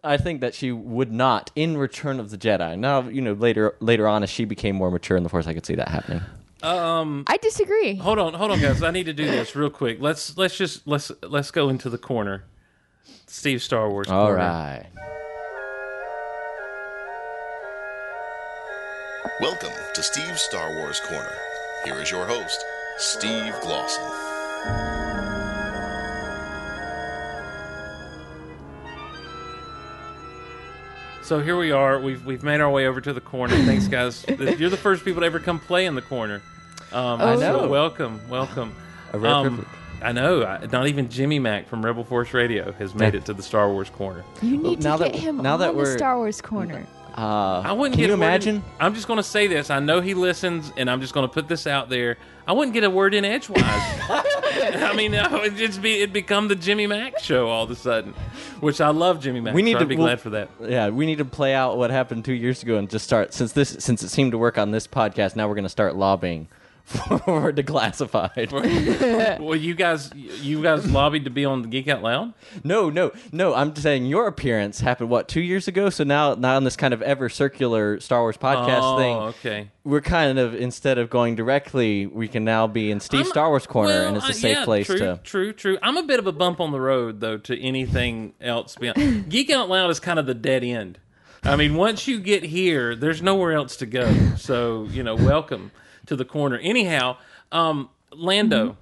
I 0.04 0.18
think 0.18 0.42
that 0.42 0.54
she 0.54 0.72
would 0.72 1.12
not 1.12 1.52
in 1.56 1.78
Return 1.78 2.20
of 2.20 2.30
the 2.30 2.38
Jedi. 2.38 2.78
Now, 2.78 3.08
you 3.08 3.22
know, 3.22 3.34
later 3.34 3.76
later 3.80 4.08
on, 4.08 4.24
as 4.24 4.30
she 4.30 4.46
became 4.46 4.76
more 4.76 4.92
mature 4.92 5.18
in 5.18 5.24
the 5.24 5.30
Force, 5.30 5.48
I 5.48 5.54
could 5.54 5.66
see 5.66 5.76
that 5.76 5.88
happening. 5.90 6.22
Um, 6.64 7.24
I 7.28 7.38
disagree. 7.38 7.96
Hold 7.96 8.20
on, 8.20 8.34
hold 8.34 8.52
on, 8.52 8.60
guys. 8.60 8.82
I 8.82 8.92
need 8.92 9.06
to 9.06 9.14
do 9.14 9.26
this 9.26 9.56
real 9.56 9.70
quick. 9.70 10.02
Let's 10.02 10.38
let's 10.38 10.58
just 10.58 10.88
let's 10.88 11.12
let's 11.22 11.52
go 11.52 11.70
into 11.70 11.90
the 11.90 11.98
corner. 11.98 12.44
Steve 13.28 13.62
Star 13.62 13.90
Wars. 13.90 14.08
All 14.08 14.28
corner. 14.28 14.38
right. 14.38 14.86
Welcome 19.40 19.74
to 19.94 20.02
Steve's 20.02 20.42
Star 20.42 20.76
Wars 20.78 21.00
Corner. 21.02 21.36
Here 21.86 21.96
is 21.96 22.10
your 22.10 22.26
host, 22.26 22.66
Steve 22.98 23.54
Glosson. 23.56 25.17
So 31.28 31.42
here 31.42 31.58
we 31.58 31.72
are. 31.74 32.00
We've 32.00 32.26
we've 32.26 32.42
made 32.42 32.62
our 32.62 32.70
way 32.72 32.88
over 32.88 33.02
to 33.02 33.12
the 33.12 33.20
corner. 33.20 33.54
Thanks, 33.66 33.90
guys. 33.90 34.24
You're 34.40 34.70
the 34.70 34.78
first 34.78 35.04
people 35.04 35.20
to 35.20 35.26
ever 35.26 35.40
come 35.42 35.60
play 35.60 35.86
in 35.86 35.94
the 35.94 36.02
corner. 36.02 36.42
Um, 36.94 37.20
I 37.22 37.36
so 37.36 37.64
know. 37.64 37.68
welcome, 37.68 38.22
welcome. 38.30 38.74
A 39.12 39.20
rare 39.20 39.32
Um, 39.34 39.48
privilege. 39.48 39.68
I 40.02 40.12
know. 40.14 40.44
I, 40.46 40.66
not 40.68 40.88
even 40.88 41.10
Jimmy 41.10 41.40
Mac 41.40 41.68
from 41.68 41.84
Rebel 41.84 42.06
Force 42.06 42.34
Radio 42.34 42.72
has 42.74 42.96
made 42.96 43.14
it 43.14 43.26
to 43.26 43.34
the 43.34 43.44
Star 43.44 43.70
Wars 43.70 43.90
corner. 43.90 44.24
You 44.42 44.56
need 44.56 44.82
now 44.84 44.96
to 44.96 45.04
that- 45.04 45.12
get 45.14 45.22
him 45.22 45.38
now 45.42 45.56
on 45.56 45.60
that 45.60 45.72
the 45.74 45.78
we're- 45.78 45.98
Star 45.98 46.16
Wars 46.16 46.40
corner. 46.40 46.86
Uh, 47.18 47.62
I 47.66 47.72
wouldn't 47.72 47.96
can 47.96 48.02
get 48.02 48.08
you 48.10 48.14
a 48.14 48.18
word 48.18 48.24
in- 48.24 48.30
imagine? 48.56 48.64
I'm 48.80 48.94
just 48.94 49.08
going 49.08 49.18
to 49.18 49.24
say 49.24 49.48
this. 49.48 49.72
I 49.72 49.80
know 49.80 50.02
he 50.02 50.14
listens, 50.14 50.72
and 50.78 50.88
I'm 50.90 51.02
just 51.02 51.14
going 51.16 51.28
to 51.28 51.34
put 51.34 51.48
this 51.48 51.66
out 51.66 51.90
there. 51.90 52.18
I 52.46 52.54
wouldn't 52.54 52.74
get 52.76 52.84
a 52.84 52.90
word 52.90 53.14
in 53.16 53.26
edgewise. 53.26 53.64
I 53.66 54.94
mean, 54.96 55.14
it'd 55.14 55.58
just 55.58 55.82
be 55.82 55.98
it'd 55.98 56.14
become 56.14 56.48
the 56.48 56.56
Jimmy 56.56 56.86
Mac 56.88 57.20
show 57.20 57.48
all 57.50 57.64
of 57.64 57.72
a 57.72 57.76
sudden, 57.76 58.14
which 58.60 58.80
I 58.80 58.90
love 58.90 59.20
Jimmy 59.20 59.40
Mac. 59.40 59.54
We 59.56 59.62
need 59.64 59.74
so 59.74 59.80
to 59.80 59.84
I'd 59.86 59.90
be 59.90 59.96
we'll- 59.96 60.06
glad 60.06 60.22
for 60.22 60.30
that. 60.32 60.50
Yeah, 60.62 60.90
we 60.90 61.06
need 61.06 61.18
to 61.18 61.26
play 61.26 61.54
out 61.54 61.78
what 61.78 61.90
happened 61.92 62.24
two 62.24 62.34
years 62.34 62.62
ago 62.64 62.78
and 62.78 62.90
just 62.90 63.04
start 63.04 63.34
since 63.34 63.52
this 63.52 63.76
since 63.80 64.04
it 64.04 64.10
seemed 64.10 64.32
to 64.32 64.38
work 64.38 64.58
on 64.58 64.72
this 64.72 64.88
podcast. 64.88 65.36
Now 65.36 65.48
we're 65.48 65.56
going 65.56 65.64
to 65.64 65.70
start 65.70 65.96
lobbying 65.96 66.48
for 67.08 67.52
declassified. 67.52 68.50
Well, 69.42 69.58
you 69.58 69.76
guys, 69.76 70.10
you 70.16 70.64
guys 70.64 70.90
lobbied 70.90 71.26
to 71.26 71.30
be 71.30 71.44
on 71.44 71.62
the 71.62 71.68
Geek 71.68 71.90
Out 71.90 72.02
Loud. 72.02 72.34
no, 72.64 72.90
no, 72.90 73.12
no. 73.34 73.54
I'm 73.54 73.74
just 73.74 73.84
saying 73.84 74.06
your 74.06 74.26
appearance 74.26 74.80
happened 74.80 75.10
what 75.10 75.28
two 75.28 75.42
years 75.42 75.68
ago. 75.68 75.90
So 75.90 76.06
now, 76.06 76.36
now 76.36 76.56
on 76.56 76.64
this 76.64 76.78
kind 76.78 76.94
of 76.94 77.02
ever 77.02 77.28
circular 77.28 78.00
Star 78.00 78.22
Wars 78.22 78.38
podcast 78.38 78.80
oh, 78.82 78.98
thing, 78.98 79.18
okay. 79.18 79.72
we're 79.84 80.00
kind 80.00 80.40
of 80.40 80.56
instead 80.56 80.98
of 80.98 81.10
going 81.10 81.36
directly, 81.36 82.06
we 82.06 82.30
can 82.30 82.46
now 82.46 82.68
be 82.68 82.90
in 82.90 83.02
Steve 83.02 83.22
I'm- 83.22 83.30
Star 83.32 83.50
Wars 83.50 83.68
corner, 83.68 83.90
well, 83.90 84.08
and 84.08 84.16
it's 84.16 84.26
uh, 84.26 84.30
a 84.30 84.34
safe 84.34 84.58
yeah, 84.60 84.64
place 84.64 84.88
true, 84.88 85.00
to. 85.00 85.20
True, 85.26 85.52
true. 85.52 85.78
I'm 85.82 85.98
a 85.98 86.04
bit 86.04 86.20
of 86.20 86.28
a 86.28 86.32
bump 86.32 86.62
on 86.62 86.72
the 86.72 86.80
road 86.80 87.20
though 87.20 87.38
to 87.38 87.62
anything 87.62 88.34
else. 88.40 88.78
Beyond. 88.78 89.28
Geek 89.30 89.50
Out 89.50 89.68
Loud 89.68 89.90
is 89.90 90.00
kind 90.00 90.20
of 90.20 90.26
the 90.26 90.34
dead 90.34 90.64
end. 90.64 91.00
I 91.44 91.58
mean, 91.58 91.76
once 91.76 92.08
you 92.08 92.22
get 92.22 92.44
here, 92.44 92.96
there's 92.96 93.22
nowhere 93.22 93.52
else 93.52 93.76
to 93.78 93.86
go. 93.86 94.10
So 94.38 94.88
you 94.90 95.04
know, 95.04 95.16
welcome 95.16 95.72
to 96.08 96.16
the 96.16 96.26
corner. 96.26 96.58
Anyhow, 96.58 97.18
um, 97.52 97.90
Lando, 98.12 98.78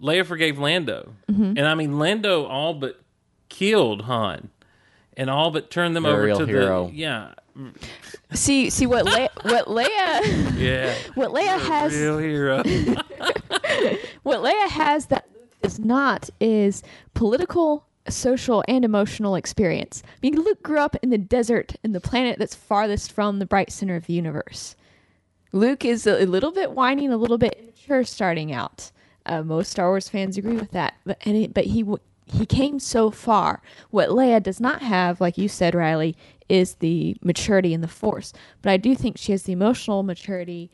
Leia 0.00 0.24
forgave 0.26 0.58
Lando, 0.58 1.14
and 1.28 1.60
I 1.60 1.74
mean 1.74 1.98
Lando 1.98 2.44
all 2.46 2.74
but 2.74 3.00
killed 3.48 4.02
Han, 4.02 4.48
and 5.16 5.28
all 5.30 5.50
but 5.50 5.70
turned 5.70 5.94
them 5.94 6.06
over 6.06 6.22
real 6.22 6.38
to 6.38 6.46
hero. 6.46 6.88
the 6.88 6.94
yeah, 6.94 7.32
See, 8.34 8.70
see 8.70 8.86
what 8.86 9.04
Le- 9.04 9.30
what 9.42 9.66
Leia 9.66 9.88
yeah. 10.58 10.94
what 11.14 11.30
Leia 11.30 11.58
has 11.58 11.92
Real 11.94 12.18
hero. 12.18 12.58
what 14.22 14.40
Leia 14.40 14.68
has 14.68 15.06
that 15.06 15.26
Luke 15.34 15.50
does 15.62 15.78
not 15.80 16.30
is 16.40 16.82
political, 17.14 17.84
social, 18.08 18.62
and 18.68 18.84
emotional 18.84 19.34
experience. 19.34 20.02
I 20.06 20.18
mean, 20.22 20.36
Luke 20.36 20.62
grew 20.62 20.78
up 20.78 20.96
in 21.02 21.10
the 21.10 21.18
desert 21.18 21.74
in 21.82 21.92
the 21.92 22.00
planet 22.00 22.38
that's 22.38 22.54
farthest 22.54 23.10
from 23.12 23.38
the 23.40 23.46
bright 23.46 23.72
center 23.72 23.96
of 23.96 24.06
the 24.06 24.12
universe. 24.12 24.76
Luke 25.52 25.84
is 25.84 26.06
a, 26.06 26.26
little 26.26 26.52
bit 26.52 26.72
whiny, 26.72 27.04
and 27.04 27.14
a 27.14 27.18
little 27.18 27.38
bit 27.38 27.56
immature 27.58 28.04
starting 28.04 28.52
out. 28.52 28.90
Uh, 29.26 29.42
most 29.42 29.70
Star 29.70 29.88
Wars 29.88 30.08
fans 30.08 30.36
agree 30.36 30.56
with 30.56 30.70
that, 30.72 30.94
but 31.04 31.18
and 31.24 31.36
it, 31.36 31.54
but 31.54 31.64
he 31.64 31.84
he 32.26 32.46
came 32.46 32.78
so 32.78 33.10
far. 33.10 33.62
What 33.90 34.10
Leia 34.10 34.42
does 34.42 34.60
not 34.60 34.82
have, 34.82 35.20
like 35.20 35.38
you 35.38 35.48
said, 35.48 35.74
Riley, 35.74 36.16
is 36.48 36.74
the 36.76 37.16
maturity 37.22 37.72
in 37.74 37.80
the 37.80 37.88
Force. 37.88 38.32
But 38.62 38.70
I 38.70 38.76
do 38.76 38.94
think 38.94 39.16
she 39.16 39.32
has 39.32 39.44
the 39.44 39.52
emotional 39.52 40.02
maturity 40.02 40.70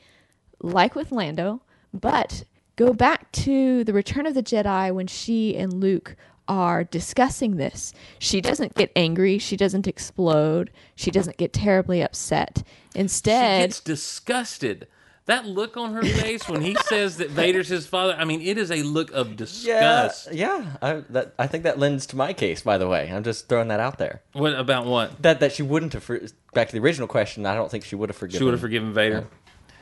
like 0.61 0.95
with 0.95 1.13
Lando, 1.13 1.63
but 1.93 2.45
go 2.77 2.93
back 2.93 3.31
to 3.33 3.85
the 3.85 3.93
Return 3.93 4.27
of 4.27 4.35
the 4.35 4.43
Jedi 4.43 4.93
when 4.95 5.07
she 5.07 5.57
and 5.57 5.75
Luke 5.75 6.17
are 6.49 6.85
discussing 6.85 7.57
this. 7.57 7.93
She 8.19 8.41
doesn't 8.41 8.75
get 8.75 8.93
angry, 8.95 9.39
she 9.39 9.57
doesn't 9.57 9.87
explode, 9.87 10.71
she 10.95 11.11
doesn't 11.11 11.37
get 11.37 11.53
terribly 11.53 12.03
upset. 12.03 12.63
Instead, 12.95 13.61
she 13.61 13.67
gets 13.67 13.81
disgusted. 13.81 14.87
That 15.27 15.47
look 15.47 15.79
on 15.79 15.95
her 15.95 16.03
face 16.03 16.47
when 16.51 16.61
he 16.61 16.75
says 16.85 17.17
that 17.17 17.31
Vader's 17.31 17.69
his 17.69 17.87
father, 17.87 18.15
I 18.19 18.27
mean, 18.27 18.43
it 18.43 18.59
is 18.59 18.71
a 18.71 18.83
look 18.83 19.11
of 19.13 19.37
disgust. 19.37 20.31
yeah. 20.33 20.77
I, 20.83 21.03
that, 21.11 21.33
I 21.39 21.47
think 21.47 21.65
that 21.65 21.79
lends 21.79 22.05
to 22.09 22.17
my 22.17 22.35
case. 22.35 22.61
By 22.61 22.77
the 22.77 22.87
way, 22.87 23.11
I'm 23.11 23.25
just 23.25 23.49
throwing 23.49 23.69
that 23.69 23.81
out 23.81 23.97
there. 23.97 24.23
What 24.35 24.55
about 24.55 24.85
what? 24.85 25.23
That 25.23 25.41
that 25.41 25.53
she 25.53 25.63
wouldn't 25.63 25.95
have. 25.95 26.05
For, 26.05 26.21
back 26.53 26.69
to 26.69 26.73
the 26.75 26.83
original 26.83 27.09
question. 27.09 27.47
I 27.47 27.55
don't 27.55 27.71
think 27.71 27.85
she 27.85 27.97
would 27.97 28.11
have 28.11 28.17
forgiven. 28.17 28.39
She 28.39 28.45
would 28.45 28.53
have 28.53 28.61
forgiven 28.61 28.93
Vader. 28.93 29.27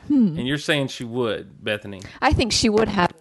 Hmm. 0.07 0.37
And 0.37 0.47
you're 0.47 0.57
saying 0.57 0.89
she 0.89 1.03
would, 1.05 1.63
Bethany. 1.63 2.01
I 2.21 2.33
think 2.33 2.51
she 2.51 2.69
would 2.69 2.89
have 2.89 3.13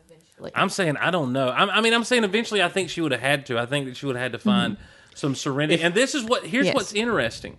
eventually. 0.49 0.63
I'm 0.63 0.69
saying 0.69 0.97
I 0.97 1.11
don't 1.11 1.33
know. 1.33 1.49
I'm, 1.49 1.71
I 1.71 1.81
mean, 1.81 1.95
I'm 1.95 2.05
saying 2.05 2.25
eventually 2.25 2.63
I 2.63 2.69
think 2.69 2.91
she 2.91 3.01
would 3.01 3.13
have 3.13 3.21
had 3.21 3.47
to. 3.47 3.59
I 3.59 3.67
think 3.67 3.87
that 3.87 3.97
she 3.97 4.07
would 4.07 4.17
have 4.17 4.23
had 4.23 4.33
to 4.33 4.39
mm-hmm. 4.39 4.49
find 4.49 4.77
some 5.15 5.35
serenity. 5.35 5.83
and 5.83 5.95
this 5.95 6.15
is 6.15 6.25
what, 6.25 6.45
here's 6.45 6.67
Yes. 6.67 6.75
what's 6.75 6.93
interesting. 6.93 7.57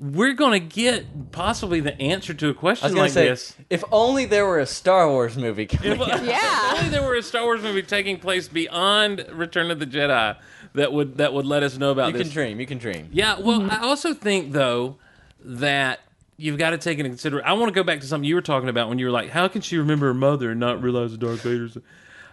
We're 0.00 0.34
going 0.34 0.52
to 0.52 0.60
get 0.60 1.32
possibly 1.32 1.80
the 1.80 2.00
answer 2.00 2.32
to 2.32 2.48
a 2.50 2.54
question 2.54 2.86
was 2.86 2.92
gonna 2.92 3.02
like 3.02 3.12
say, 3.12 3.28
this. 3.28 3.56
if 3.68 3.82
only 3.90 4.26
there 4.26 4.46
were 4.46 4.60
a 4.60 4.66
Star 4.66 5.08
Wars 5.08 5.36
movie 5.36 5.66
coming. 5.66 6.00
If, 6.00 6.22
Yeah. 6.22 6.38
if 6.40 6.78
only 6.78 6.90
there 6.90 7.02
were 7.02 7.16
a 7.16 7.22
Star 7.22 7.42
Wars 7.42 7.62
movie 7.62 7.82
taking 7.82 8.18
place 8.18 8.48
beyond 8.48 9.26
Return 9.32 9.70
of 9.70 9.80
the 9.80 9.86
Jedi 9.86 10.36
that 10.74 10.92
would 10.92 11.16
that 11.16 11.32
would 11.32 11.46
let 11.46 11.62
us 11.62 11.76
know 11.78 11.90
about 11.90 12.12
you 12.12 12.18
this. 12.18 12.28
can 12.28 12.32
dream. 12.32 12.60
You 12.60 12.66
can 12.66 12.78
dream. 12.78 13.08
Yeah, 13.12 13.40
well, 13.40 13.60
mm-hmm. 13.60 13.70
I 13.70 13.80
also 13.80 14.14
think 14.14 14.52
though 14.52 14.98
that 15.40 16.00
you've 16.36 16.58
got 16.58 16.70
to 16.70 16.78
take 16.78 16.98
into 16.98 17.10
consideration. 17.10 17.48
I 17.48 17.54
want 17.54 17.68
to 17.68 17.74
go 17.74 17.82
back 17.82 18.00
to 18.00 18.06
something 18.06 18.28
you 18.28 18.34
were 18.34 18.42
talking 18.42 18.68
about 18.68 18.88
when 18.88 18.98
you 18.98 19.06
were 19.06 19.12
like, 19.12 19.30
"How 19.30 19.48
can 19.48 19.60
she 19.60 19.76
remember 19.76 20.06
her 20.06 20.14
mother 20.14 20.50
and 20.52 20.60
not 20.60 20.82
realize 20.82 21.10
that 21.12 21.20
Darth 21.20 21.42
Vader's?" 21.42 21.76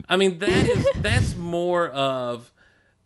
I 0.09 0.17
mean, 0.17 0.39
that 0.39 0.49
is 0.49 0.87
that's 0.97 1.35
more 1.35 1.89
of 1.89 2.51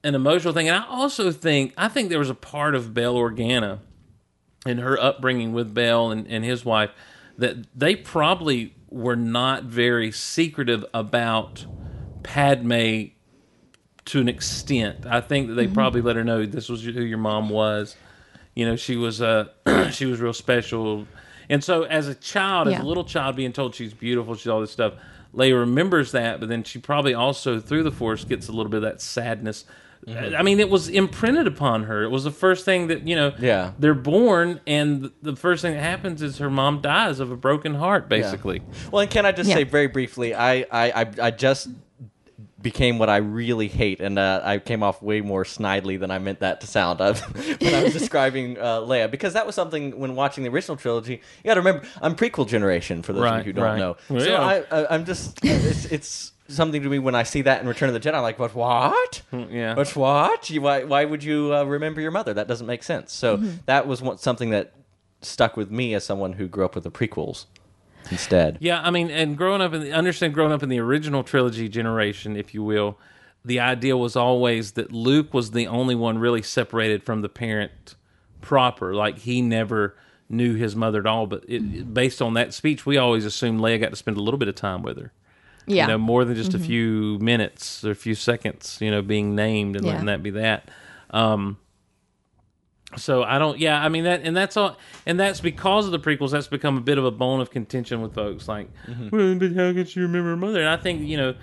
an 0.04 0.16
emotional 0.16 0.54
thing, 0.54 0.70
and 0.70 0.78
I 0.78 0.88
also 0.88 1.32
think 1.32 1.74
I 1.78 1.88
think 1.88 2.10
there 2.10 2.20
was 2.20 2.30
a 2.30 2.36
part 2.36 2.76
of 2.76 2.94
Bail 2.94 3.16
Organa 3.16 3.80
and 4.66 4.80
her 4.80 5.00
upbringing 5.00 5.54
with 5.54 5.74
Bail 5.74 6.12
and, 6.12 6.28
and 6.28 6.44
his 6.44 6.66
wife 6.66 6.92
that 7.38 7.56
they 7.78 7.96
probably 7.96 8.74
were 8.90 9.16
not 9.16 9.64
very 9.64 10.12
secretive 10.12 10.86
about 10.94 11.66
Padme 12.24 13.06
to 14.06 14.20
an 14.20 14.28
extent. 14.28 15.06
I 15.06 15.22
think 15.22 15.48
that 15.48 15.54
they 15.54 15.68
probably 15.68 16.02
let 16.02 16.16
her 16.16 16.24
know 16.24 16.46
this 16.46 16.68
was 16.68 16.84
who 16.84 16.92
your 16.92 17.18
mom 17.18 17.50
was. 17.50 17.96
You 18.56 18.66
know, 18.66 18.76
she 18.76 18.96
was 18.96 19.22
uh 19.22 19.46
she 19.92 20.06
was 20.06 20.20
real 20.20 20.34
special. 20.34 21.08
And 21.50 21.64
so 21.64 21.84
as 21.84 22.08
a 22.08 22.16
child, 22.16 22.68
as 22.68 22.80
a 22.80 22.84
little 22.84 23.04
child 23.04 23.36
being 23.36 23.54
told 23.54 23.74
she's 23.74 23.94
beautiful, 23.94 24.36
she's 24.36 24.48
all 24.48 24.62
this 24.62 24.72
stuff, 24.72 24.94
Leia 25.34 25.60
remembers 25.60 26.12
that, 26.12 26.40
but 26.40 26.50
then 26.50 26.64
she 26.64 26.80
probably 26.80 27.14
also 27.14 27.60
through 27.60 27.84
the 27.84 27.92
force 27.92 28.24
gets 28.26 28.48
a 28.48 28.52
little 28.52 28.70
bit 28.72 28.78
of 28.78 28.84
that 28.84 29.02
sadness. 29.02 29.66
Mm-hmm. 30.08 30.36
I 30.36 30.42
mean, 30.44 30.60
it 30.62 30.70
was 30.70 30.88
imprinted 30.88 31.46
upon 31.46 31.84
her. 31.84 32.04
It 32.04 32.10
was 32.10 32.24
the 32.24 32.32
first 32.32 32.64
thing 32.66 32.88
that, 32.88 33.06
you 33.08 33.16
know, 33.18 33.34
Yeah. 33.38 33.74
they're 33.78 33.94
born 33.94 34.62
and 34.66 35.12
the 35.22 35.36
first 35.36 35.62
thing 35.62 35.74
that 35.74 35.84
happens 35.84 36.22
is 36.22 36.38
her 36.38 36.50
mom 36.50 36.82
dies 36.82 37.20
of 37.20 37.32
a 37.32 37.36
broken 37.36 37.76
heart 37.76 38.08
basically. 38.08 38.62
Well, 38.92 39.02
and 39.02 39.12
can 39.12 39.26
I 39.26 39.34
just 39.34 39.50
Yeah. 39.50 39.58
say 39.58 39.64
very 39.66 39.88
briefly? 39.88 40.34
I 40.34 40.66
I 40.72 40.92
I, 41.02 41.12
I 41.24 41.32
just 41.32 41.68
became 42.62 43.00
what 43.00 43.10
I 43.10 43.18
really 43.18 43.68
hate, 43.68 44.02
and 44.02 44.20
uh, 44.20 44.42
I 44.44 44.60
came 44.60 44.84
off 44.84 45.02
way 45.02 45.22
more 45.22 45.44
snidely 45.44 46.00
than 46.00 46.12
I 46.12 46.20
meant 46.20 46.40
that 46.40 46.62
to 46.62 46.68
sound 46.68 47.02
of 47.02 47.20
when 47.62 47.74
I 47.74 47.84
was 47.84 47.94
describing 47.94 48.58
uh, 48.58 48.82
Leia, 48.82 49.10
because 49.10 49.34
that 49.34 49.46
was 49.46 49.56
something 49.56 49.98
when 50.00 50.16
watching 50.16 50.44
the 50.44 50.50
original 50.50 50.78
trilogy. 50.78 51.22
You 51.44 51.48
got 51.48 51.56
to 51.56 51.62
remember, 51.62 51.88
I'm 52.02 52.16
prequel 52.16 52.48
generation 52.48 53.02
for 53.02 53.14
those 53.14 53.26
of 53.26 53.38
you 53.38 53.44
who 53.44 53.54
don't 53.54 53.66
right. 53.66 53.78
know. 53.78 53.98
Well, 54.10 54.22
so 54.22 54.30
yeah. 54.30 54.42
I, 54.42 54.82
I, 54.82 54.96
I'm 54.96 55.06
just 55.06 55.40
it's, 55.44 55.86
it's 55.86 56.34
something 56.48 56.82
to 56.82 56.90
me 56.90 57.00
when 57.00 57.16
I 57.16 57.24
see 57.24 57.44
that 57.44 57.62
in 57.62 57.68
Return 57.68 57.90
of 57.90 57.94
the 57.94 58.00
Jedi. 58.00 58.16
I'm 58.16 58.24
like, 58.24 58.40
what? 58.40 58.54
What? 58.56 59.22
yeah. 59.32 59.76
But 59.76 59.96
what? 59.96 60.50
You, 60.50 60.62
why? 60.62 60.84
Why 60.84 61.06
would 61.06 61.24
you 61.24 61.54
uh, 61.56 61.64
remember 61.64 62.02
your 62.02 62.12
mother? 62.12 62.34
That 62.34 62.48
doesn't 62.48 62.68
make 62.68 62.84
sense. 62.84 63.14
So 63.14 63.38
that 63.66 63.88
was 63.88 64.02
one, 64.02 64.18
something 64.18 64.50
that 64.50 64.74
stuck 65.22 65.58
with 65.58 65.72
me 65.72 65.94
as 65.94 66.04
someone 66.04 66.34
who 66.34 66.48
grew 66.48 66.66
up 66.66 66.76
with 66.76 66.84
the 66.84 66.92
prequels 66.92 67.46
instead. 68.12 68.58
Yeah, 68.60 68.82
I 68.82 68.92
mean, 68.92 69.10
and 69.10 69.38
growing 69.38 69.62
up 69.62 69.74
in 69.74 69.82
the 69.82 69.92
understand 69.92 70.34
growing 70.34 70.52
up 70.52 70.64
in 70.64 70.70
the 70.70 70.80
original 70.80 71.24
trilogy 71.24 71.70
generation, 71.70 72.36
if 72.36 72.54
you 72.54 72.64
will, 72.64 72.98
the 73.46 73.60
idea 73.60 73.96
was 73.98 74.16
always 74.16 74.74
that 74.74 74.92
Luke 74.92 75.34
was 75.34 75.52
the 75.52 75.68
only 75.68 75.96
one 75.96 76.18
really 76.18 76.42
separated 76.42 77.04
from 77.04 77.22
the 77.22 77.30
parent 77.30 77.96
proper. 78.42 78.94
Like 78.94 79.20
he 79.20 79.42
never 79.42 79.96
knew 80.30 80.54
his 80.56 80.76
mother 80.76 81.00
at 81.00 81.06
all. 81.08 81.26
But 81.28 81.44
it, 81.48 81.62
it- 81.64 81.94
based 81.94 82.22
on 82.22 82.34
that 82.36 82.54
speech, 82.54 82.86
we 82.86 82.98
always 82.98 83.26
assumed 83.26 83.60
Leia 83.62 83.80
got 83.80 83.90
to 83.90 83.96
spend 83.96 84.18
a 84.18 84.22
little 84.22 84.38
bit 84.38 84.48
of 84.48 84.56
time 84.56 84.82
with 84.84 84.98
her. 84.98 85.12
Yeah. 85.68 85.84
You 85.84 85.88
know, 85.90 85.98
more 86.00 86.26
than 86.26 86.36
just 86.36 86.54
a 86.56 86.60
few 86.60 87.20
minutes 87.20 87.84
or 87.86 87.92
a 87.92 87.96
few 87.96 88.16
seconds. 88.16 88.78
You 88.82 88.90
know, 88.92 89.02
being 89.04 89.36
named 89.36 89.76
and 89.76 89.86
Yeah. 89.86 89.92
letting 89.92 90.08
that 90.08 90.24
be 90.24 90.32
that. 90.32 90.70
Um, 91.12 91.58
So 92.98 93.24
I 93.24 93.38
don't. 93.38 93.60
Yeah, 93.60 93.80
I 93.84 93.90
mean 93.90 94.06
that, 94.06 94.22
and 94.24 94.36
that's 94.36 94.58
all, 94.58 94.78
and 95.06 95.20
that's 95.20 95.42
because 95.42 95.86
of 95.86 95.92
the 95.92 96.00
prequels. 96.00 96.32
That's 96.32 96.48
become 96.48 96.78
a 96.78 96.82
bit 96.82 96.98
of 96.98 97.06
a 97.06 97.12
bone 97.12 97.40
of 97.40 97.52
contention 97.52 98.02
with 98.02 98.16
folks. 98.16 98.48
Like, 98.48 98.70
well, 99.12 99.36
but 99.36 99.54
how 99.54 99.74
could 99.74 99.90
she 99.90 100.00
remember 100.00 100.30
her 100.30 100.38
mother? 100.38 100.60
And 100.60 100.70
I 100.70 100.78
think 100.78 101.08
you 101.08 101.18
know, 101.18 101.36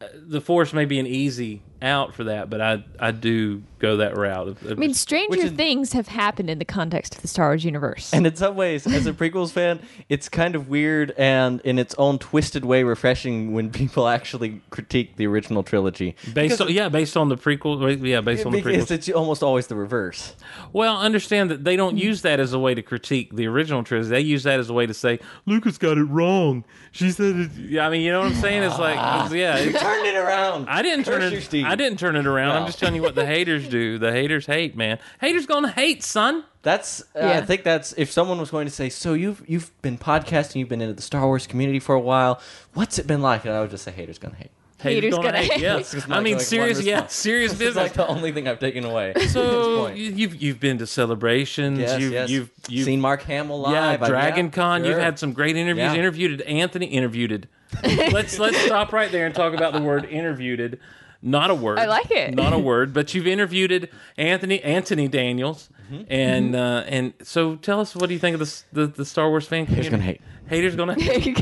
uh, 0.00 0.06
the 0.14 0.40
Force 0.40 0.72
may 0.72 0.86
be 0.86 0.98
an 0.98 1.06
easy 1.06 1.62
out 1.80 2.14
for 2.14 2.24
that, 2.24 2.50
but 2.50 2.60
I 2.60 2.84
I 2.98 3.10
do 3.12 3.62
go 3.78 3.98
that 3.98 4.16
route. 4.16 4.48
Of, 4.48 4.70
I 4.72 4.74
mean, 4.74 4.92
stranger 4.92 5.38
is- 5.46 5.52
things 5.52 5.92
have 5.92 6.08
happened 6.08 6.50
in 6.50 6.58
the 6.58 6.64
context 6.64 7.14
of 7.14 7.22
the 7.22 7.28
Star 7.28 7.50
Wars 7.50 7.64
universe. 7.64 8.12
And 8.12 8.26
in 8.26 8.34
some 8.34 8.56
ways, 8.56 8.84
as 8.88 9.06
a 9.06 9.12
prequels 9.12 9.52
fan, 9.52 9.78
it's 10.08 10.28
kind 10.28 10.56
of 10.56 10.68
weird 10.68 11.14
and 11.16 11.60
in 11.60 11.78
its 11.78 11.94
own 11.96 12.18
twisted 12.18 12.64
way 12.64 12.82
refreshing 12.82 13.52
when 13.52 13.70
people 13.70 14.08
actually 14.08 14.60
critique 14.70 15.14
the 15.16 15.26
original 15.28 15.62
trilogy. 15.62 16.16
based 16.34 16.60
on 16.60 16.68
yeah, 16.72 16.88
based 16.88 17.16
on 17.16 17.28
the 17.28 17.36
prequel. 17.36 18.04
Yeah, 18.04 18.20
based 18.20 18.44
on 18.44 18.50
the 18.52 18.60
Because 18.60 18.86
prequels. 18.86 18.90
it's 18.90 19.08
almost 19.10 19.42
always 19.44 19.68
the 19.68 19.76
reverse. 19.76 20.34
Well, 20.72 20.98
understand 20.98 21.50
that 21.50 21.62
they 21.62 21.76
don't 21.76 21.96
use 21.96 22.22
that 22.22 22.40
as 22.40 22.52
a 22.52 22.58
way 22.58 22.74
to 22.74 22.82
critique 22.82 23.36
the 23.36 23.46
original 23.46 23.84
trilogy. 23.84 24.10
They 24.10 24.20
use 24.20 24.42
that 24.42 24.58
as 24.58 24.68
a 24.68 24.72
way 24.74 24.86
to 24.86 24.94
say 24.94 25.20
Lucas 25.46 25.78
got 25.78 25.96
it 25.98 26.04
wrong. 26.04 26.64
She 26.90 27.12
said 27.12 27.36
it. 27.36 27.50
Yeah, 27.52 27.86
I 27.86 27.90
mean, 27.90 28.00
you 28.00 28.10
know 28.10 28.18
what 28.20 28.32
I'm 28.32 28.34
saying? 28.34 28.64
It's 28.64 28.78
like, 28.78 28.96
ah. 28.98 29.26
it's- 29.26 29.32
yeah. 29.38 29.56
it- 29.58 29.76
turned 29.78 30.06
it 30.06 30.16
around. 30.16 30.68
I 30.68 30.82
didn't 30.82 31.04
turn 31.04 31.20
Curse 31.20 31.32
it. 31.34 31.67
You, 31.68 31.72
Steve. 31.74 31.80
I 31.80 31.84
didn't 31.88 31.98
turn 31.98 32.16
it 32.16 32.26
around. 32.26 32.56
I'm 32.56 32.66
just 32.66 32.78
telling 32.78 32.94
you 32.94 33.02
what 33.02 33.14
the 33.14 33.26
haters 33.26 33.68
do. 33.68 33.98
The 33.98 34.12
haters 34.12 34.46
hate, 34.46 34.76
man. 34.76 34.98
Haters 35.20 35.46
gonna 35.46 35.70
hate, 35.70 36.02
son. 36.02 36.44
That's. 36.62 37.02
Uh, 37.14 37.26
I 37.26 37.40
think 37.40 37.62
that's 37.62 37.92
if 37.96 38.10
someone 38.10 38.38
was 38.38 38.50
going 38.50 38.66
to 38.66 38.72
say, 38.72 38.88
"So 38.88 39.14
you've 39.14 39.42
you've 39.46 39.70
been 39.82 39.96
podcasting, 39.98 40.56
you've 40.56 40.68
been 40.68 40.80
into 40.80 40.94
the 40.94 41.02
Star 41.02 41.24
Wars 41.26 41.46
community 41.46 41.78
for 41.80 41.94
a 41.94 42.00
while. 42.00 42.40
What's 42.74 42.98
it 42.98 43.06
been 43.06 43.22
like?" 43.22 43.44
And 43.44 43.54
I 43.54 43.60
would 43.60 43.70
just 43.70 43.84
say, 43.84 43.90
"Haters 43.92 44.18
gonna 44.18 44.34
hate." 44.36 44.50
Haters 44.80 45.16
gonna 45.16 45.38
hate. 45.38 45.60
Yeah, 45.60 45.76
This 45.78 45.92
is 45.94 46.04
I 46.08 46.20
mean, 46.20 46.36
like, 46.36 46.46
serious. 46.46 46.80
Yeah, 46.82 46.94
response. 46.94 47.14
serious 47.14 47.52
This 47.52 47.60
is 47.60 47.66
business. 47.74 47.82
like 47.82 47.92
the 47.94 48.06
only 48.06 48.30
thing 48.30 48.46
I've 48.46 48.60
taken 48.60 48.84
away. 48.84 49.12
so 49.28 49.88
you- 49.88 50.12
you've 50.12 50.40
you've 50.40 50.60
been 50.60 50.78
to 50.78 50.86
celebrations. 50.86 51.80
Yes, 51.80 52.00
you've, 52.00 52.12
yes. 52.12 52.30
you've 52.30 52.50
you've 52.68 52.84
seen 52.84 53.00
Mark 53.00 53.22
Hamill 53.22 53.60
live. 53.60 53.72
Yeah, 54.00 54.04
I- 54.06 54.08
Dragon 54.08 54.50
Con. 54.50 54.84
You've 54.84 54.98
had 54.98 55.18
some 55.18 55.32
great 55.32 55.56
interviews. 55.56 55.92
Yeah. 55.92 55.98
Interviewed 55.98 56.42
Anthony. 56.42 56.86
Interviewed. 56.86 57.48
let's 57.82 58.38
let's 58.38 58.56
stop 58.58 58.92
right 58.92 59.10
there 59.10 59.26
and 59.26 59.34
talk 59.34 59.52
about 59.52 59.72
the 59.72 59.80
word 59.82 60.04
interviewed. 60.04 60.78
Not 61.20 61.50
a 61.50 61.54
word. 61.54 61.78
I 61.78 61.86
like 61.86 62.10
it. 62.10 62.34
Not 62.34 62.52
a 62.52 62.58
word. 62.70 62.92
But 62.94 63.12
you've 63.14 63.26
interviewed 63.26 63.88
Anthony 64.16 64.62
Anthony 64.62 65.08
Daniels, 65.08 65.68
Mm-hmm. 65.90 66.02
and 66.12 66.54
uh, 66.54 66.84
and 66.86 67.14
so 67.22 67.56
tell 67.56 67.80
us 67.80 67.96
what 67.96 68.08
do 68.08 68.12
you 68.12 68.20
think 68.20 68.34
of 68.34 68.40
the 68.40 68.62
the, 68.82 68.86
the 68.88 69.04
Star 69.06 69.30
Wars 69.30 69.46
fan 69.46 69.64
community? 69.64 69.88
gonna 69.90 70.02
hate. 70.02 70.20
Haters 70.46 70.76
gonna 70.76 70.94
hate. 71.00 71.38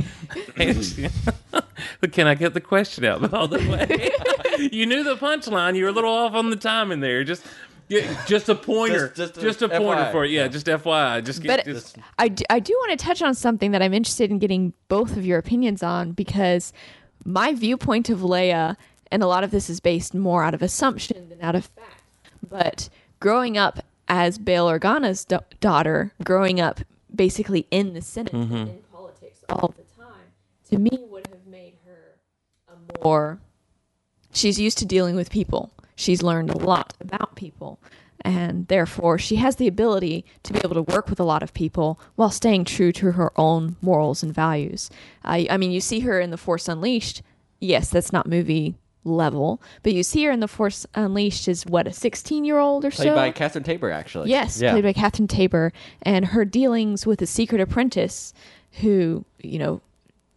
Haters- 0.54 0.97
but 2.00 2.12
can 2.12 2.28
I 2.28 2.37
get 2.37 2.54
the 2.54 2.61
question 2.61 3.04
out 3.04 3.35
all 3.35 3.49
the 3.49 3.59
way? 3.59 4.68
you 4.73 4.87
knew 4.87 5.02
the 5.02 5.16
punchline. 5.16 5.76
You 5.76 5.83
were 5.85 5.90
a 5.90 5.92
little 5.92 6.12
off 6.12 6.35
on 6.35 6.50
the 6.50 6.56
timing 6.56 7.00
there. 7.00 7.25
Just. 7.25 7.45
yeah, 7.88 8.25
Just 8.26 8.49
a 8.49 8.54
pointer, 8.54 9.09
Just- 9.16 9.35
just, 9.35 9.40
just 9.40 9.62
a 9.62 9.64
a 9.66 9.78
pointer 9.80 10.04
FYI. 10.04 10.12
for 10.12 10.25
it. 10.25 10.30
Yeah, 10.30 10.47
just 10.49 10.66
FYI. 10.66 11.25
Just 11.25 11.42
get, 11.42 11.64
But 11.64 11.73
just, 11.73 11.99
I 12.18 12.28
do, 12.28 12.45
I 12.49 12.61
do 12.61 12.73
want 12.87 12.97
to 12.99 13.04
touch 13.04 13.23
on 13.23 13.35
something 13.35 13.73
that 13.73 13.83
I'm 13.83 13.92
interested 13.92 14.30
in 14.30 14.38
getting 14.38 14.73
both 14.88 15.16
of 15.16 15.26
your 15.26 15.38
opinions 15.38 15.83
on 15.83 16.12
because 16.12 16.73
my 17.25 17.52
viewpoint 17.52 18.11
of 18.11 18.21
Leia, 18.21 18.76
and 19.10 19.22
a 19.22 19.26
lot 19.26 19.44
of 19.44 19.50
this 19.50 19.70
is 19.70 19.80
based 19.80 20.14
more 20.14 20.44
out 20.44 20.54
of 20.54 20.62
assumption 20.62 21.28
than 21.28 21.40
out 21.40 21.54
of 21.54 21.66
fact. 21.66 22.02
But 22.48 22.88
growing 23.20 23.56
up 23.56 23.84
as 24.08 24.38
Bail 24.38 24.66
Organa's 24.66 25.25
da- 25.25 25.40
daughter, 25.60 26.12
growing 26.25 26.60
up 26.60 26.80
basically 27.14 27.66
in 27.70 27.94
the 27.94 28.02
Senate 28.02 28.32
mm-hmm. 28.32 28.54
and 28.54 28.68
in 28.68 28.78
politics 28.92 29.42
all 29.48 29.75
the 29.76 30.02
time, 30.02 30.32
to 30.70 30.78
me 30.78 30.99
would 31.08 31.26
have 31.28 31.47
made 31.47 31.75
her 31.84 32.16
a 32.69 33.04
more 33.04 33.38
she's 34.32 34.60
used 34.60 34.78
to 34.78 34.84
dealing 34.84 35.16
with 35.16 35.30
people. 35.30 35.73
She's 35.95 36.23
learned 36.23 36.50
a 36.50 36.58
lot 36.58 36.95
about 37.00 37.36
people. 37.36 37.80
And 38.23 38.66
therefore, 38.66 39.19
she 39.19 39.36
has 39.36 39.56
the 39.56 39.69
ability 39.69 40.25
to 40.42 40.52
be 40.52 40.58
able 40.64 40.75
to 40.75 40.82
work 40.82 41.08
with 41.08 41.21
a 41.21 41.25
lot 41.25 41.42
of 41.42 41.54
people 41.54 42.00
while 42.16 42.30
staying 42.30 42.64
true 42.64 42.90
to 42.92 43.12
her 43.12 43.30
own 43.38 43.76
morals 43.80 44.23
and 44.23 44.34
values. 44.34 44.90
I, 45.25 45.47
I 45.49 45.56
mean, 45.58 45.71
you 45.71 45.80
see 45.80 46.00
her 46.00 46.19
in 46.19 46.30
The 46.30 46.36
Force 46.36 46.66
Unleashed. 46.66 47.23
Yes, 47.60 47.88
that's 47.88 48.12
not 48.12 48.26
movie 48.26 48.75
level, 49.06 49.62
but 49.82 49.92
you 49.92 50.02
see 50.02 50.25
her 50.25 50.30
in 50.30 50.40
The 50.40 50.49
Force 50.49 50.84
Unleashed 50.95 51.49
as 51.49 51.64
what, 51.64 51.86
a 51.86 51.92
16 51.92 52.45
year 52.45 52.58
old 52.58 52.84
or 52.84 52.90
Played 52.90 53.08
so? 53.08 53.14
by 53.14 53.30
Catherine 53.30 53.64
Taber, 53.64 53.90
actually. 53.90 54.30
Yes, 54.30 54.60
Yeah. 54.60 54.73
played 54.73 54.84
by 54.84 54.92
Catherine 54.92 55.28
Taber, 55.28 55.73
and 56.02 56.26
her 56.26 56.45
dealings 56.45 57.06
with 57.06 57.23
a 57.23 57.26
secret 57.26 57.60
apprentice, 57.60 58.34
who 58.80 59.25
you 59.42 59.58
know, 59.58 59.80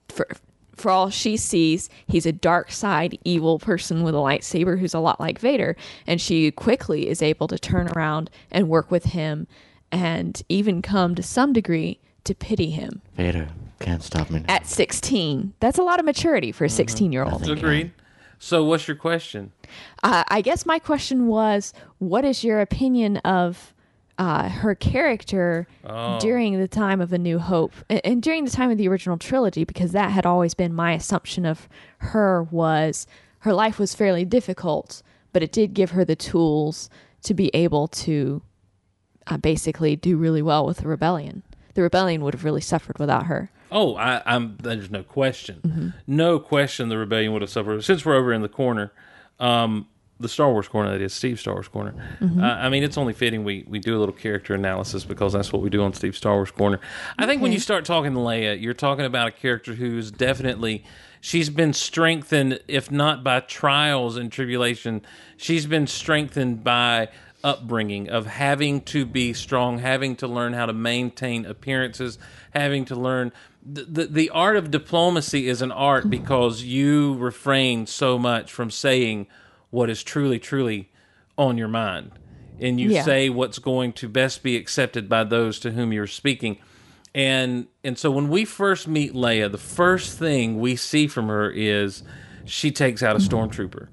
for 0.08 0.28
for 0.76 0.90
all 0.90 1.10
she 1.10 1.36
sees, 1.36 1.90
he's 2.08 2.26
a 2.26 2.32
dark 2.32 2.72
side 2.72 3.20
evil 3.26 3.60
person 3.60 4.02
with 4.02 4.16
a 4.16 4.20
lightsaber 4.20 4.80
who's 4.80 4.94
a 4.94 5.00
lot 5.00 5.20
like 5.20 5.38
Vader, 5.38 5.76
and 6.08 6.22
she 6.22 6.52
quickly 6.52 7.10
is 7.10 7.22
able 7.22 7.48
to 7.50 7.60
turn 7.60 7.90
around 7.90 8.30
and 8.50 8.70
work 8.70 8.90
with 8.90 9.06
him, 9.06 9.46
and 9.92 10.42
even 10.48 10.82
come 10.82 11.16
to 11.16 11.24
some 11.24 11.52
degree 11.52 12.00
to 12.24 12.34
pity 12.34 12.70
him. 12.70 13.02
Vader 13.16 13.50
can't 13.80 14.04
stop 14.04 14.30
me. 14.30 14.40
Now. 14.40 14.56
At 14.56 14.68
sixteen, 14.68 15.54
that's 15.60 15.78
a 15.78 15.84
lot 15.84 16.00
of 16.00 16.06
maturity 16.06 16.52
for 16.52 16.66
a 16.66 16.68
mm-hmm. 16.68 16.76
sixteen-year-old. 16.76 17.50
Agreed. 17.50 17.92
So, 18.40 18.64
what's 18.64 18.88
your 18.88 18.96
question? 18.96 19.52
Uh, 20.02 20.24
I 20.30 20.42
guess 20.42 20.66
my 20.66 20.80
question 20.80 21.28
was, 21.28 21.74
what 21.98 22.24
is 22.24 22.44
your 22.44 22.62
opinion 22.62 23.18
of 23.18 23.74
uh, 24.18 24.50
her 24.50 24.76
character 24.76 25.68
during 26.20 26.58
the 26.58 26.68
time 26.68 27.02
of 27.02 27.12
A 27.12 27.18
New 27.18 27.40
Hope 27.40 27.74
and, 27.90 28.02
and 28.04 28.24
during 28.24 28.46
the 28.46 28.52
time 28.52 28.72
of 28.72 28.78
the 28.78 28.88
original 28.88 29.18
trilogy? 29.18 29.66
Because 29.66 29.92
that 29.92 30.12
had 30.12 30.26
always 30.26 30.54
been 30.54 30.74
my 30.74 30.94
assumption 30.94 31.46
of 31.46 31.68
her 31.98 32.44
was 32.44 33.06
her 33.40 33.54
life 33.54 33.78
was 33.78 33.94
fairly 33.94 34.24
difficult, 34.24 35.04
but 35.34 35.44
it 35.44 35.52
did 35.52 35.74
give 35.74 35.92
her 35.92 36.06
the 36.06 36.16
tools 36.16 36.90
to 37.24 37.34
be 37.34 37.52
able 37.54 37.88
to 37.90 38.42
uh, 39.28 39.38
basically 39.38 39.96
do 39.96 40.18
really 40.18 40.42
well 40.42 40.66
with 40.66 40.78
the 40.78 40.88
rebellion. 40.88 41.44
The 41.74 41.82
rebellion 41.82 42.22
would 42.24 42.34
have 42.34 42.46
really 42.46 42.62
suffered 42.62 43.00
without 43.00 43.28
her. 43.28 43.52
Oh, 43.72 43.96
I, 43.96 44.22
I'm. 44.26 44.58
There's 44.62 44.90
no 44.90 45.04
question. 45.04 45.62
Mm-hmm. 45.66 45.90
No 46.08 46.40
question. 46.40 46.90
The 46.90 46.98
rebellion 46.98 47.34
would 47.34 47.42
have 47.42 47.52
suffered. 47.52 47.84
Since 47.84 48.06
we're 48.06 48.16
over 48.16 48.34
in 48.34 48.42
the 48.42 48.50
corner, 48.50 48.92
um, 49.40 49.88
the 50.20 50.28
Star 50.28 50.52
Wars 50.52 50.68
corner, 50.68 50.92
that 50.92 51.02
is 51.02 51.14
Steve 51.14 51.40
Star 51.40 51.54
Wars 51.54 51.68
corner. 51.68 51.94
Mm-hmm. 52.20 52.44
Uh, 52.44 52.48
I 52.48 52.70
mean, 52.70 52.84
it's 52.84 52.98
only 52.98 53.14
fitting 53.14 53.44
we 53.44 53.66
we 53.68 53.80
do 53.80 53.98
a 53.98 54.00
little 54.00 54.16
character 54.16 54.54
analysis 54.54 55.04
because 55.04 55.34
that's 55.34 55.54
what 55.54 55.62
we 55.62 55.70
do 55.70 55.84
on 55.84 55.94
Steve 55.94 56.18
Star 56.18 56.34
Wars 56.34 56.52
corner. 56.52 56.80
I 57.18 57.26
think 57.26 57.42
when 57.42 57.52
you 57.52 57.60
start 57.60 57.86
talking 57.86 58.14
Leia, 58.14 58.60
you're 58.62 58.74
talking 58.74 59.06
about 59.06 59.28
a 59.28 59.32
character 59.32 59.74
who's 59.74 60.12
definitely. 60.12 60.84
She's 61.22 61.50
been 61.50 61.74
strengthened, 61.74 62.62
if 62.70 62.90
not 62.92 63.26
by 63.26 63.42
trials 63.42 64.16
and 64.16 64.32
tribulation, 64.32 65.02
she's 65.36 65.66
been 65.66 65.86
strengthened 65.86 66.64
by 66.64 67.10
upbringing 67.44 68.10
of 68.10 68.26
having 68.26 68.82
to 68.82 69.06
be 69.06 69.34
strong, 69.34 69.80
having 69.80 70.16
to 70.18 70.28
learn 70.28 70.54
how 70.54 70.66
to 70.66 70.74
maintain 70.74 71.46
appearances, 71.46 72.18
having 72.54 72.86
to 72.86 72.96
learn 72.96 73.32
the, 73.62 74.06
the, 74.06 74.30
art 74.30 74.56
of 74.56 74.72
diplomacy 74.72 75.48
is 75.48 75.62
an 75.62 75.72
art 75.72 76.10
because 76.10 76.64
you 76.64 77.16
refrain 77.16 77.86
so 77.86 78.18
much 78.18 78.52
from 78.52 78.72
saying 78.72 79.28
what 79.70 79.90
is 79.90 80.02
truly, 80.04 80.40
truly 80.40 80.90
on 81.38 81.58
your 81.58 81.68
mind. 81.68 82.12
And 82.60 82.80
you 82.80 82.92
Yeah. 82.92 83.04
say 83.04 83.30
what's 83.30 83.60
going 83.60 83.94
to 83.94 84.10
best 84.10 84.44
be 84.44 84.56
accepted 84.56 85.08
by 85.08 85.24
those 85.24 85.60
to 85.60 85.72
whom 85.72 85.94
you're 85.94 86.08
speaking. 86.08 86.58
And 87.14 87.68
and 87.84 87.98
so 87.98 88.12
when 88.12 88.30
we 88.30 88.46
first 88.46 88.88
meet 88.88 89.14
Leia, 89.14 89.52
the 89.52 89.58
first 89.58 90.18
thing 90.18 90.60
we 90.60 90.76
see 90.76 91.08
from 91.08 91.28
her 91.28 91.50
is 91.50 92.04
she 92.46 92.72
takes 92.72 93.02
out 93.02 93.16
a 93.16 93.20
stormtrooper. 93.20 93.88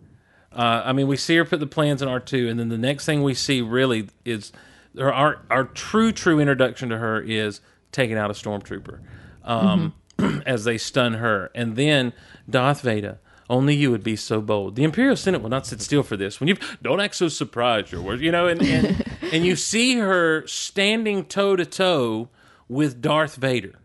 Uh, 0.52 0.83
I 0.85 0.92
mean, 0.92 1.07
we 1.07 1.16
see 1.16 1.37
her 1.37 1.44
put 1.44 1.61
the 1.61 1.66
plans 1.66 2.02
in 2.02 2.09
R 2.09 2.20
two, 2.20 2.48
and 2.48 2.59
then 2.59 2.68
the 2.68 2.79
next 2.79 3.07
thing 3.07 3.22
we 3.22 3.35
see 3.35 3.62
really 3.62 4.09
is 4.24 4.52
our, 5.00 5.38
our 5.50 5.64
true 5.64 6.12
true 6.12 6.40
introduction 6.40 6.88
to 6.90 6.98
her 6.98 7.20
is 7.20 7.61
taking 7.92 8.16
out 8.16 8.31
a 8.31 8.35
stormtrooper 8.35 9.00
um, 9.46 9.94
as 10.46 10.64
they 10.64 10.78
stun 10.78 11.14
her, 11.14 11.50
and 11.54 11.76
then 11.76 12.12
Darth 12.48 12.82
Vader. 12.82 13.18
Only 13.48 13.76
you 13.76 13.92
would 13.92 14.02
be 14.02 14.16
so 14.16 14.40
bold. 14.40 14.74
The 14.74 14.82
Imperial 14.82 15.14
Senate 15.14 15.40
will 15.40 15.50
not 15.50 15.66
sit 15.66 15.80
still 15.80 16.02
for 16.02 16.16
this. 16.16 16.40
When 16.40 16.48
you 16.48 16.56
don't 16.82 17.00
act 17.00 17.14
so 17.14 17.28
surprised, 17.28 17.92
your 17.92 18.02
words, 18.02 18.20
you 18.20 18.32
know, 18.32 18.48
and 18.48 18.61
and, 18.61 19.04
and 19.32 19.46
you 19.46 19.54
see 19.54 19.98
her 19.98 20.44
standing 20.48 21.24
toe 21.24 21.54
to 21.54 21.64
toe 21.64 22.28
with 22.68 23.00
Darth 23.00 23.37
Vader. 23.37 23.78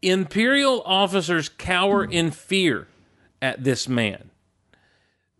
Imperial 0.00 0.82
officers 0.86 1.48
cower 1.48 2.04
in 2.04 2.30
fear 2.30 2.86
at 3.42 3.64
this 3.64 3.88
man. 3.88 4.30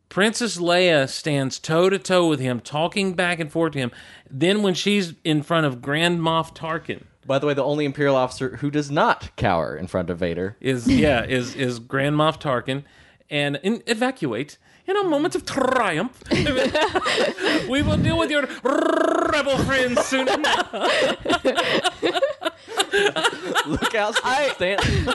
Princess 0.09 0.57
Leia 0.57 1.09
stands 1.09 1.59
toe 1.59 1.91
to 1.91 1.99
toe 1.99 2.29
with 2.29 2.41
him, 2.41 2.61
talking 2.61 3.15
back 3.15 3.39
and 3.39 3.53
forth 3.53 3.73
to 3.75 3.79
him. 3.79 3.93
Then, 4.31 4.63
when 4.63 4.75
she's 4.75 5.15
in 5.25 5.43
front 5.43 5.67
of 5.67 5.83
Grand 5.83 6.21
Moff 6.21 6.55
Tarkin, 6.55 7.05
By 7.27 7.39
the 7.39 7.47
way, 7.47 7.55
the 7.55 7.65
only 7.65 7.85
Imperial 7.85 8.17
officer 8.17 8.57
who 8.57 8.71
does 8.71 8.91
not 8.91 9.31
cower 9.37 9.77
in 9.77 9.87
front 9.87 10.11
of 10.11 10.19
Vader. 10.19 10.57
is 10.61 10.89
yeah 10.89 11.25
is 11.29 11.55
is 11.55 11.79
Grand 11.79 12.17
Moff 12.17 12.41
Tarkin, 12.41 12.85
and 13.31 13.59
in, 13.63 13.83
evacuate 13.87 14.59
in 14.87 14.97
a 14.97 15.05
moment 15.05 15.35
of 15.35 15.45
triumph. 15.45 16.23
we 17.69 17.83
will 17.83 17.97
deal 17.97 18.19
with 18.19 18.31
your 18.31 18.43
rebel 18.63 19.59
friends 19.59 20.05
soon 20.05 20.29
enough. 20.29 20.73
Look 23.67 23.95
out, 23.95 24.15
Stanton. 24.55 25.15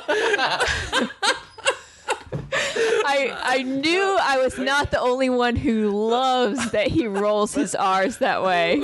I 3.04 3.38
I 3.44 3.64
knew 3.64 4.18
I 4.22 4.38
was 4.38 4.58
not 4.58 4.92
the 4.92 5.00
only 5.00 5.30
one 5.30 5.56
who 5.56 5.90
loves 5.90 6.72
that 6.72 6.88
he 6.88 7.08
rolls 7.08 7.56
his 7.56 7.76
R's 7.76 8.18
that 8.18 8.44
way. 8.44 8.82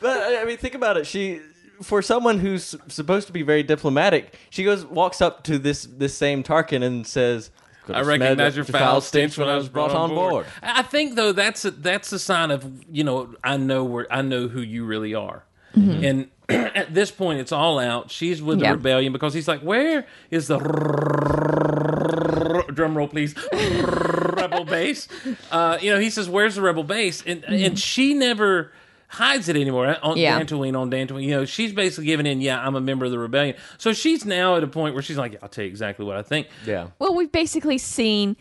But 0.00 0.18
I 0.18 0.42
I 0.42 0.44
mean, 0.44 0.56
think 0.58 0.74
about 0.74 0.96
it. 0.96 1.06
She, 1.06 1.40
for 1.82 2.02
someone 2.02 2.38
who's 2.38 2.74
supposed 2.88 3.26
to 3.26 3.32
be 3.32 3.42
very 3.42 3.62
diplomatic, 3.62 4.38
she 4.50 4.64
goes 4.64 4.84
walks 4.84 5.20
up 5.20 5.44
to 5.44 5.58
this 5.58 5.84
this 5.84 6.16
same 6.16 6.42
Tarkin 6.42 6.82
and 6.82 7.06
says, 7.06 7.50
I 7.88 8.02
recognize 8.02 8.56
your 8.56 8.64
foul 8.64 9.00
stench 9.00 9.38
when 9.38 9.48
I 9.48 9.56
was 9.56 9.68
brought 9.68 9.92
on 9.92 10.10
board. 10.10 10.30
board." 10.30 10.46
I 10.62 10.82
think 10.82 11.14
though 11.14 11.32
that's 11.32 11.64
a, 11.64 11.70
that's 11.70 12.12
a 12.12 12.18
sign 12.18 12.50
of 12.50 12.64
you 12.90 13.04
know 13.04 13.34
I 13.44 13.56
know 13.56 13.84
where 13.84 14.06
I 14.12 14.22
know 14.22 14.48
who 14.48 14.60
you 14.60 14.84
really 14.84 15.14
are, 15.14 15.44
and 15.74 16.28
at 16.48 16.94
this 16.94 17.10
point 17.10 17.40
it's 17.40 17.52
all 17.52 17.78
out. 17.78 18.10
She's 18.10 18.42
with 18.42 18.60
Yeah. 18.60 18.70
the 18.72 18.76
rebellion 18.76 19.12
because 19.12 19.34
he's 19.34 19.48
like, 19.48 19.60
where 19.60 20.06
is 20.30 20.48
the 20.48 20.58
drum 22.72 22.96
roll 22.96 23.08
please 23.08 23.34
rebel 23.52 24.64
base? 24.64 25.08
Uh, 25.50 25.78
you 25.80 25.92
know 25.92 25.98
he 26.00 26.10
says, 26.10 26.28
where's 26.28 26.56
the 26.56 26.62
rebel 26.62 26.84
base? 26.84 27.22
And 27.26 27.44
and 27.44 27.78
she 27.78 28.14
never. 28.14 28.72
Hides 29.08 29.48
it 29.48 29.56
anymore 29.56 29.96
on 30.02 30.16
Yeah. 30.16 30.40
Dantooine, 30.40 30.78
on 30.78 30.90
Dantooine. 30.90 31.22
You 31.24 31.30
know, 31.30 31.44
she's 31.44 31.72
basically 31.72 32.06
giving 32.06 32.26
in. 32.26 32.40
Yeah, 32.40 32.60
I'm 32.64 32.74
a 32.74 32.80
member 32.80 33.04
of 33.04 33.10
the 33.12 33.18
rebellion. 33.18 33.56
So 33.78 33.92
she's 33.92 34.24
now 34.24 34.56
at 34.56 34.64
a 34.64 34.66
point 34.66 34.94
where 34.94 35.02
she's 35.02 35.16
like, 35.16 35.32
yeah, 35.34 35.38
I'll 35.42 35.48
tell 35.48 35.64
you 35.64 35.70
exactly 35.70 36.04
what 36.04 36.16
I 36.16 36.22
think. 36.22 36.48
Yeah. 36.64 36.88
Well, 36.98 37.14
we've 37.14 37.30
basically 37.32 37.78
seen 37.78 38.36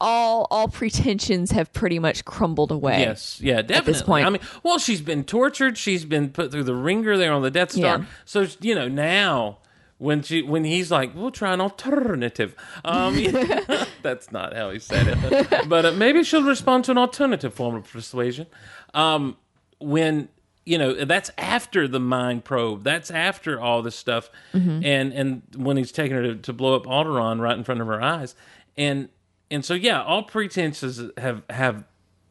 all 0.00 0.46
all 0.50 0.68
pretensions 0.68 1.50
have 1.50 1.72
pretty 1.72 1.98
much 1.98 2.24
crumbled 2.24 2.70
away. 2.70 3.00
Yes, 3.00 3.38
yeah, 3.40 3.56
definitely. 3.56 3.76
At 3.76 3.84
this 3.84 4.02
point. 4.02 4.26
I 4.26 4.30
mean, 4.30 4.40
well, 4.62 4.78
she's 4.78 5.00
been 5.02 5.24
tortured. 5.24 5.76
She's 5.76 6.04
been 6.04 6.30
put 6.30 6.50
through 6.50 6.64
the 6.64 6.74
ringer 6.74 7.16
there 7.18 7.32
on 7.32 7.42
the 7.42 7.50
Death 7.50 7.72
Star. 7.72 7.98
Yeah. 7.98 8.04
So 8.24 8.46
you 8.60 8.74
know 8.74 8.88
now 8.88 9.58
when 9.98 10.22
she 10.22 10.40
when 10.42 10.64
he's 10.64 10.90
like, 10.90 11.14
we'll 11.14 11.30
try 11.30 11.52
an 11.52 11.60
alternative. 11.60 12.54
Um, 12.84 13.14
that's 14.02 14.32
not 14.32 14.54
how 14.56 14.70
he 14.70 14.78
said 14.78 15.06
it, 15.06 15.68
but 15.68 15.84
uh, 15.84 15.92
maybe 15.92 16.24
she'll 16.24 16.42
respond 16.42 16.84
to 16.86 16.92
an 16.92 16.98
alternative 16.98 17.52
form 17.52 17.74
of 17.74 17.90
persuasion. 17.90 18.46
Um, 18.94 19.36
when 19.80 20.28
you 20.64 20.78
know 20.78 21.04
that's 21.04 21.30
after 21.38 21.88
the 21.88 22.00
mind 22.00 22.44
probe. 22.44 22.84
That's 22.84 23.10
after 23.10 23.60
all 23.60 23.82
this 23.82 23.96
stuff, 23.96 24.30
mm-hmm. 24.52 24.84
and 24.84 25.12
and 25.12 25.42
when 25.56 25.76
he's 25.76 25.92
taking 25.92 26.16
her 26.16 26.22
to, 26.22 26.34
to 26.36 26.52
blow 26.52 26.76
up 26.76 26.84
Alderaan 26.84 27.40
right 27.40 27.56
in 27.56 27.64
front 27.64 27.80
of 27.80 27.86
her 27.86 28.00
eyes, 28.00 28.34
and 28.76 29.08
and 29.50 29.64
so 29.64 29.74
yeah, 29.74 30.02
all 30.02 30.22
pretenses 30.22 31.02
have 31.18 31.42
have 31.50 31.84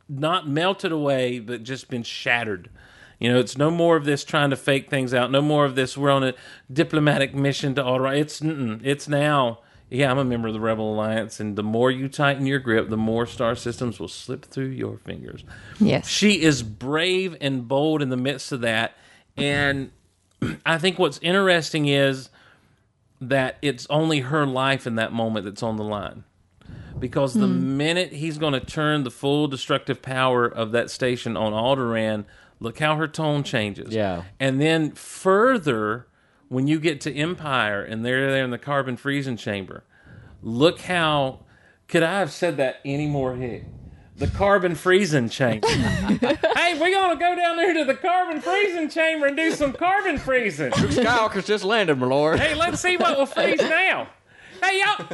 not 0.08 0.48
melted 0.48 0.92
away, 0.92 1.40
but 1.40 1.64
just 1.64 1.90
been 1.90 2.04
shattered. 2.04 2.70
You 3.20 3.34
know, 3.34 3.40
it's 3.40 3.58
no 3.58 3.70
more 3.70 3.98
of 3.98 4.06
this 4.06 4.24
trying 4.24 4.50
to 4.52 4.56
fake 4.56 4.90
things 4.90 5.14
out. 5.14 5.30
No 5.30 5.42
more 5.42 5.66
of 5.66 5.76
this. 5.76 5.98
We're 5.98 6.10
on 6.10 6.24
a 6.24 6.34
diplomatic 6.72 7.36
mission 7.36 7.76
to 7.76 7.84
Alderaan. 7.84 8.18
It's 8.18 8.42
it's 8.42 9.08
now. 9.08 9.60
Yeah, 9.90 10.12
I'm 10.12 10.20
a 10.20 10.26
member 10.26 10.48
of 10.48 10.54
the 10.54 10.60
Rebel 10.60 10.94
Alliance, 10.94 11.40
and 11.40 11.56
the 11.56 11.64
more 11.64 11.90
you 11.90 12.08
tighten 12.08 12.46
your 12.46 12.60
grip, 12.60 12.90
the 12.90 12.98
more 12.98 13.26
star 13.26 13.56
systems 13.56 14.00
will 14.00 14.08
slip 14.08 14.46
through 14.46 14.68
your 14.68 14.98
fingers. 14.98 15.44
Yes. 15.80 16.08
She 16.08 16.42
is 16.42 16.62
brave 16.62 17.36
and 17.42 17.68
bold 17.68 18.02
in 18.02 18.10
the 18.10 18.18
midst 18.18 18.52
of 18.52 18.62
that, 18.62 18.96
and 19.36 19.92
I 20.66 20.78
think 20.78 21.00
what's 21.00 21.20
interesting 21.24 21.88
is 21.88 22.30
that 23.22 23.58
it's 23.62 23.88
only 23.90 24.22
her 24.22 24.46
life 24.46 24.86
in 24.86 24.96
that 24.96 25.12
moment 25.12 25.46
that's 25.46 25.64
on 25.64 25.76
the 25.76 25.84
line 25.84 26.24
because 27.00 27.34
the 27.34 27.48
hmm. 27.48 27.78
minute 27.78 28.12
he's 28.14 28.38
going 28.38 28.54
to 28.54 28.60
turn 28.60 29.04
the 29.04 29.12
full 29.12 29.48
destructive 29.48 30.02
power 30.02 30.46
of 30.46 30.72
that 30.72 30.90
station 30.90 31.38
on 31.38 31.54
Alderaan, 31.54 32.26
look 32.60 32.80
how 32.80 32.96
her 32.96 33.08
tone 33.08 33.44
changes. 33.44 33.94
Yeah. 33.94 34.24
And 34.40 34.60
then 34.60 34.92
further, 34.92 36.08
when 36.50 36.68
you 36.68 36.80
get 36.80 37.00
to 37.02 37.16
Empire 37.16 37.82
and 37.82 38.04
they're 38.06 38.30
there 38.32 38.44
in 38.44 38.50
the 38.50 38.58
carbon 38.58 38.98
freezing 38.98 39.38
chamber, 39.38 39.84
look 40.42 40.82
how. 40.82 41.46
Could 41.88 42.04
I 42.04 42.20
have 42.20 42.32
said 42.32 42.58
that 42.58 42.82
any 42.86 43.08
more 43.08 43.36
hick? 43.36 43.64
The 44.18 44.28
carbon 44.28 44.76
freezing 44.76 45.30
chamber. 45.30 45.68
hey, 45.70 46.78
we're 46.80 46.92
going 46.92 47.18
to 47.18 47.20
go 47.20 47.36
down 47.36 47.56
there 47.58 47.74
to 47.74 47.86
the 47.86 47.96
carbon 47.96 48.42
freezing 48.42 48.90
chamber 48.90 49.28
and 49.28 49.38
do 49.38 49.52
some 49.52 49.74
carbon 49.74 50.18
freezing. 50.20 50.72
Skywalker's 50.72 51.48
just 51.48 51.64
landed, 51.64 51.98
my 51.98 52.06
lord. 52.06 52.40
Hey, 52.40 52.54
let's 52.54 52.80
see 52.82 52.98
what 52.98 53.18
will 53.18 53.26
freeze 53.26 53.60
now. 53.62 54.10
Hey, 54.62 54.82
y'all, 54.82 55.08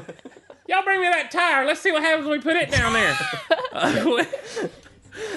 y'all 0.67 0.83
bring 0.83 1.01
me 1.01 1.07
that 1.07 1.29
tire. 1.31 1.65
Let's 1.65 1.79
see 1.81 1.91
what 1.91 2.01
happens 2.01 2.27
when 2.27 2.39
we 2.39 2.43
put 2.43 2.55
it 2.57 2.71
down 2.71 2.93
there. 2.93 3.17
Uh, 3.71 4.23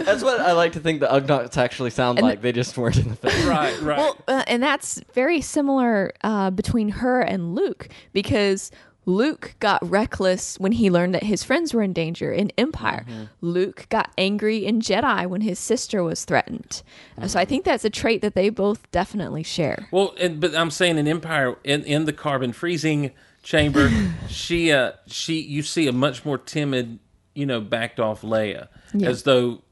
That's 0.00 0.22
what 0.22 0.40
I 0.40 0.52
like 0.52 0.72
to 0.72 0.80
think 0.80 1.00
the 1.00 1.06
Ugnaughts 1.08 1.56
actually 1.56 1.90
sound 1.90 2.20
like. 2.20 2.42
They 2.42 2.52
just 2.52 2.76
weren't 2.76 2.96
in 2.98 3.08
the 3.10 3.16
film. 3.30 3.48
right, 3.48 3.80
right. 3.80 3.98
Well, 3.98 4.16
uh, 4.28 4.44
and 4.46 4.62
that's 4.62 5.00
very 5.14 5.40
similar 5.40 6.12
uh, 6.22 6.50
between 6.50 6.88
her 6.90 7.20
and 7.20 7.54
Luke 7.54 7.88
because 8.12 8.70
Luke 9.06 9.54
got 9.58 9.88
reckless 9.88 10.58
when 10.58 10.72
he 10.72 10.90
learned 10.90 11.14
that 11.14 11.22
his 11.22 11.42
friends 11.42 11.72
were 11.72 11.82
in 11.82 11.92
danger 11.94 12.30
in 12.30 12.52
Empire. 12.58 13.06
Luke 13.40 13.86
got 13.88 14.10
angry 14.18 14.66
in 14.66 14.80
Jedi 14.80 15.26
when 15.26 15.40
his 15.40 15.58
sister 15.58 16.02
was 16.02 16.24
threatened. 16.26 16.82
Uh, 17.16 17.26
So 17.26 17.40
I 17.40 17.46
think 17.46 17.64
that's 17.64 17.84
a 17.86 17.90
trait 17.90 18.20
that 18.20 18.34
they 18.34 18.50
both 18.50 18.90
definitely 18.90 19.42
share. 19.42 19.88
Well, 19.90 20.14
and, 20.20 20.40
but 20.40 20.54
I'm 20.54 20.70
saying 20.70 20.98
in 20.98 21.08
Empire, 21.08 21.56
in, 21.64 21.84
in 21.84 22.04
the 22.04 22.12
carbon 22.12 22.52
freezing 22.52 23.12
chamber, 23.42 23.90
she, 24.28 24.72
uh, 24.72 24.92
she, 25.06 25.40
you 25.40 25.62
see 25.62 25.86
a 25.86 25.92
much 25.92 26.26
more 26.26 26.36
timid, 26.36 26.98
you 27.34 27.46
know, 27.46 27.62
backed 27.62 27.98
off 27.98 28.20
Leia, 28.20 28.68
Yeah. 28.92 29.08
as 29.08 29.22
though 29.22 29.62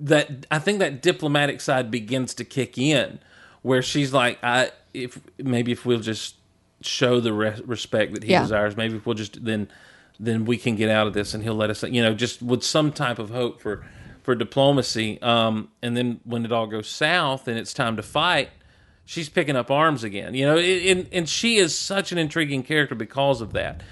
that 0.00 0.46
I 0.50 0.58
think 0.58 0.78
that 0.78 1.02
diplomatic 1.02 1.60
side 1.60 1.90
begins 1.90 2.34
to 2.34 2.44
kick 2.44 2.78
in, 2.78 3.18
where 3.62 3.82
she's 3.82 4.12
like, 4.12 4.38
I 4.42 4.70
if 4.94 5.20
maybe 5.38 5.72
if 5.72 5.84
we'll 5.86 6.00
just 6.00 6.36
show 6.80 7.20
the 7.20 7.32
re- 7.32 7.60
respect 7.64 8.12
that 8.14 8.24
he 8.24 8.32
Yeah. 8.32 8.42
desires, 8.42 8.76
maybe 8.76 8.96
if 8.96 9.06
we'll 9.06 9.14
just 9.14 9.44
then 9.44 9.68
then 10.20 10.44
we 10.44 10.56
can 10.56 10.76
get 10.76 10.88
out 10.90 11.06
of 11.06 11.14
this 11.14 11.34
and 11.34 11.42
he'll 11.42 11.54
let 11.54 11.70
us, 11.70 11.82
you 11.82 12.02
know, 12.02 12.14
just 12.14 12.42
with 12.42 12.62
some 12.62 12.92
type 12.92 13.18
of 13.18 13.30
hope 13.30 13.60
for 13.60 13.84
for 14.22 14.34
diplomacy. 14.34 15.20
Um, 15.20 15.68
and 15.82 15.96
then 15.96 16.20
when 16.24 16.44
it 16.44 16.52
all 16.52 16.66
goes 16.68 16.88
south 16.88 17.48
and 17.48 17.58
it's 17.58 17.72
time 17.74 17.96
to 17.96 18.02
fight, 18.02 18.50
she's 19.04 19.28
picking 19.28 19.56
up 19.56 19.70
arms 19.70 20.04
again. 20.04 20.34
You 20.34 20.46
know, 20.46 20.58
and 20.58 21.08
and 21.12 21.28
she 21.28 21.56
is 21.56 21.76
such 21.76 22.12
an 22.12 22.18
intriguing 22.18 22.62
character 22.62 22.94
because 22.94 23.40
of 23.40 23.52
that. 23.54 23.82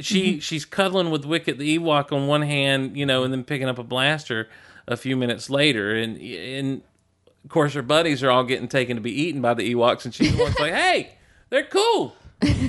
She 0.00 0.40
she's 0.40 0.64
cuddling 0.64 1.10
with 1.10 1.26
Wicket 1.26 1.58
the 1.58 1.78
Ewok 1.78 2.10
on 2.10 2.26
one 2.26 2.40
hand, 2.42 2.96
you 2.96 3.04
know, 3.04 3.24
and 3.24 3.32
then 3.32 3.44
picking 3.44 3.68
up 3.68 3.78
a 3.78 3.82
blaster 3.84 4.48
a 4.88 4.96
few 4.96 5.16
minutes 5.16 5.50
later, 5.50 5.94
and 5.94 6.16
and 6.18 6.82
of 7.44 7.50
course 7.50 7.74
her 7.74 7.82
buddies 7.82 8.22
are 8.22 8.30
all 8.30 8.44
getting 8.44 8.68
taken 8.68 8.96
to 8.96 9.00
be 9.02 9.12
eaten 9.12 9.40
by 9.40 9.54
the 9.54 9.74
Ewoks, 9.74 10.04
and 10.04 10.14
she's 10.14 10.36
the 10.36 10.42
one's 10.42 10.58
like, 10.58 10.72
"Hey, 10.72 11.12
they're 11.50 11.64
cool, 11.64 12.14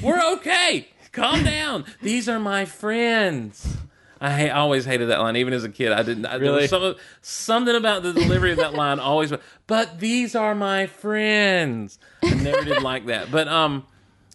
we're 0.02 0.22
okay, 0.34 0.88
calm 1.12 1.44
down. 1.44 1.86
These 2.02 2.28
are 2.30 2.40
my 2.40 2.66
friends." 2.66 3.78
I, 4.20 4.32
hate, 4.32 4.50
always 4.50 4.84
hated 4.84 5.10
that 5.10 5.20
line, 5.20 5.36
even 5.36 5.54
as 5.54 5.64
a 5.64 5.70
kid. 5.70 5.92
I 5.92 6.02
didn't. 6.02 6.26
I, 6.26 6.40
there 6.40 6.52
was 6.52 6.72
Really? 6.72 6.96
some, 6.96 6.96
something 7.22 7.76
about 7.76 8.02
the 8.02 8.14
delivery 8.14 8.50
of 8.52 8.58
that 8.58 8.74
line 8.74 9.00
always. 9.00 9.32
But 9.68 10.00
these 10.00 10.34
are 10.34 10.56
my 10.56 10.88
friends. 10.88 12.00
I 12.24 12.34
never 12.34 12.64
did 12.64 12.82
like 12.82 13.06
that. 13.06 13.30
But 13.30 13.48
um, 13.48 13.86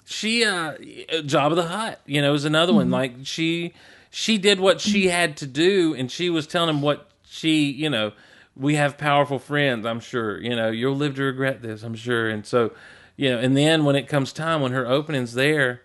she 0.04 0.44
uh, 0.44 0.74
Jabba 0.76 1.56
the 1.56 1.66
Hutt, 1.66 2.00
you 2.06 2.22
know, 2.22 2.32
is 2.32 2.44
another 2.44 2.72
one. 2.72 2.92
Like 2.92 3.12
she 3.24 3.72
she 4.10 4.38
did 4.38 4.60
what 4.60 4.80
she 4.80 5.08
had 5.08 5.36
to 5.38 5.46
do, 5.48 5.94
and 5.96 6.12
she 6.12 6.30
was 6.30 6.46
telling 6.46 6.70
him 6.70 6.80
what 6.80 7.10
she, 7.32 7.70
you 7.70 7.88
know, 7.88 8.12
we 8.54 8.74
have 8.74 8.98
powerful 8.98 9.38
friends. 9.38 9.86
I'm 9.86 10.00
sure, 10.00 10.38
you 10.38 10.54
know, 10.54 10.70
you'll 10.70 10.94
live 10.96 11.14
to 11.14 11.22
regret 11.22 11.62
this. 11.62 11.82
I'm 11.82 11.94
sure, 11.94 12.28
and 12.28 12.44
so, 12.46 12.72
you 13.16 13.30
know, 13.30 13.38
and 13.38 13.56
then 13.56 13.84
when 13.84 13.96
it 13.96 14.06
comes 14.08 14.32
time 14.32 14.60
when 14.60 14.72
her 14.72 14.86
opening's 14.86 15.32
there, 15.32 15.82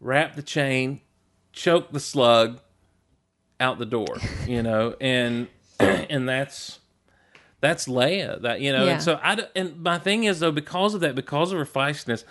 wrap 0.00 0.34
the 0.36 0.42
chain, 0.42 1.00
choke 1.52 1.92
the 1.92 2.00
slug 2.00 2.60
out 3.60 3.78
the 3.78 3.86
door, 3.86 4.22
you 4.46 4.62
know, 4.62 4.96
and 5.00 5.48
and 5.80 6.26
that's 6.28 6.78
that's 7.60 7.86
Leia. 7.86 8.40
That 8.40 8.60
you 8.62 8.72
know, 8.72 8.86
Yeah. 8.86 8.92
and 8.94 9.02
so 9.02 9.20
I 9.22 9.38
and 9.54 9.82
my 9.82 9.98
thing 9.98 10.24
is 10.24 10.40
though 10.40 10.52
because 10.52 10.94
of 10.94 11.00
that, 11.02 11.14
because 11.14 11.52
of 11.52 11.58
her 11.58 11.66
feistiness. 11.66 12.24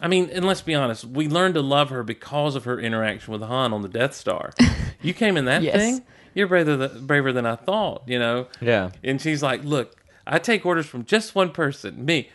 I 0.00 0.08
mean, 0.08 0.30
and 0.32 0.44
let's 0.44 0.62
be 0.62 0.74
honest, 0.74 1.04
we 1.04 1.28
learned 1.28 1.54
to 1.54 1.60
love 1.62 1.90
her 1.90 2.02
because 2.02 2.56
of 2.56 2.64
her 2.64 2.80
interaction 2.80 3.32
with 3.32 3.42
Han 3.42 3.72
on 3.72 3.82
the 3.82 3.88
Death 3.88 4.14
Star. 4.14 4.52
You 5.04 5.14
came 5.14 5.36
in 5.36 5.46
that 5.46 5.62
Yes. 5.64 5.74
thing, 5.74 6.04
you're 6.34 6.46
braver 6.46 6.76
than, 6.76 7.06
braver 7.06 7.32
than 7.32 7.46
I 7.46 7.56
thought, 7.56 8.02
you 8.06 8.18
know. 8.18 8.46
Yeah. 8.60 8.90
And 9.02 9.20
she's 9.20 9.42
like, 9.42 9.64
"Look, 9.64 10.02
I 10.26 10.38
take 10.38 10.64
orders 10.66 10.86
from 10.86 11.04
just 11.04 11.34
one 11.34 11.50
person, 11.50 12.04
me. 12.04 12.30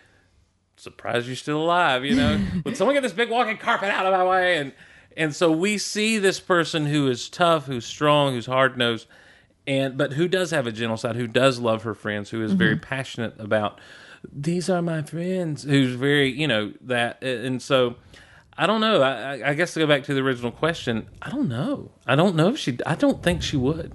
Surprised 0.76 1.28
you're 1.28 1.36
still 1.36 1.62
alive, 1.62 2.06
you 2.06 2.16
know. 2.16 2.40
Would 2.66 2.78
someone 2.78 2.96
get 2.96 3.04
this 3.04 3.14
big 3.14 3.30
walking 3.30 3.58
carpet 3.58 3.90
out 3.90 4.06
of 4.06 4.14
my 4.14 4.24
way?" 4.24 4.58
And 4.58 4.74
and 5.16 5.36
so 5.36 5.52
we 5.52 5.78
see 5.78 6.18
this 6.18 6.40
person 6.40 6.86
who 6.86 7.08
is 7.08 7.30
tough, 7.30 7.66
who's 7.66 7.86
strong, 7.86 8.34
who's 8.34 8.46
hard 8.46 8.78
nosed, 8.78 9.08
and 9.66 9.98
but 9.98 10.14
who 10.14 10.28
does 10.28 10.52
have 10.52 10.68
a 10.68 10.72
gentle 10.72 10.98
side, 10.98 11.16
who 11.16 11.28
does 11.28 11.60
love 11.60 11.84
her 11.84 11.94
friends, 11.94 12.30
who 12.30 12.44
is 12.44 12.54
very 12.54 12.76
mm-hmm. 12.76 12.84
passionate 12.84 13.36
about 13.40 13.80
these 14.32 14.70
are 14.70 14.82
my 14.82 15.02
friends, 15.02 15.64
who's 15.64 15.94
very 15.96 16.30
you 16.30 16.48
know 16.48 16.74
that, 16.82 17.24
and 17.24 17.62
so. 17.62 17.96
I 18.58 18.65
don't 18.67 18.82
know. 18.82 19.02
I, 19.02 19.36
I- 19.38 19.50
I 19.50 19.54
guess 19.54 19.74
to 19.76 19.80
go 19.80 19.88
back 19.88 20.04
to 20.06 20.13
the 20.13 20.22
original 20.22 20.52
question, 20.52 21.08
I 21.22 21.30
don't 21.30 21.48
know. 21.50 21.91
I 22.06 22.15
don't 22.15 22.36
know 22.36 22.50
if 22.50 22.58
she. 22.58 22.78
I 22.86 22.96
don't 22.96 23.22
think 23.22 23.41
she 23.43 23.58
would. 23.58 23.93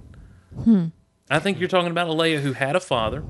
Hmm. 0.63 0.87
I 1.29 1.39
think 1.39 1.59
you're 1.59 1.69
talking 1.69 1.91
about 1.91 2.07
a 2.07 2.13
Leia 2.13 2.39
who 2.41 2.53
had 2.53 2.75
a 2.75 2.79
father. 2.79 3.23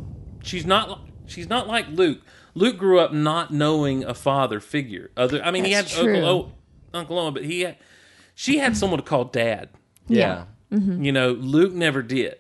She's 0.43 0.65
not. 0.65 1.02
She's 1.26 1.48
not 1.50 1.67
like 1.67 1.88
Luke. 1.89 2.19
Luke 2.56 2.78
grew 2.78 3.00
up 3.00 3.13
not 3.13 3.52
knowing 3.52 4.04
a 4.04 4.13
father 4.13 4.60
figure. 4.60 5.10
Other. 5.17 5.41
I 5.43 5.52
mean, 5.52 5.65
he 5.65 5.72
had 5.72 5.88
true. 5.88 6.15
Uncle 6.17 6.30
o, 6.30 6.52
Uncle 6.93 7.19
Owen, 7.19 7.34
but 7.34 7.46
he 7.46 7.62
had. 7.62 7.78
She 8.36 8.58
had 8.58 8.76
someone 8.78 9.00
to 9.00 9.06
call 9.06 9.26
dad. 9.26 9.69
Yeah. 10.08 10.46
Mm-hmm. 10.72 11.04
You 11.04 11.12
know, 11.12 11.30
Luke 11.32 11.72
never 11.74 12.02
did. 12.02 12.36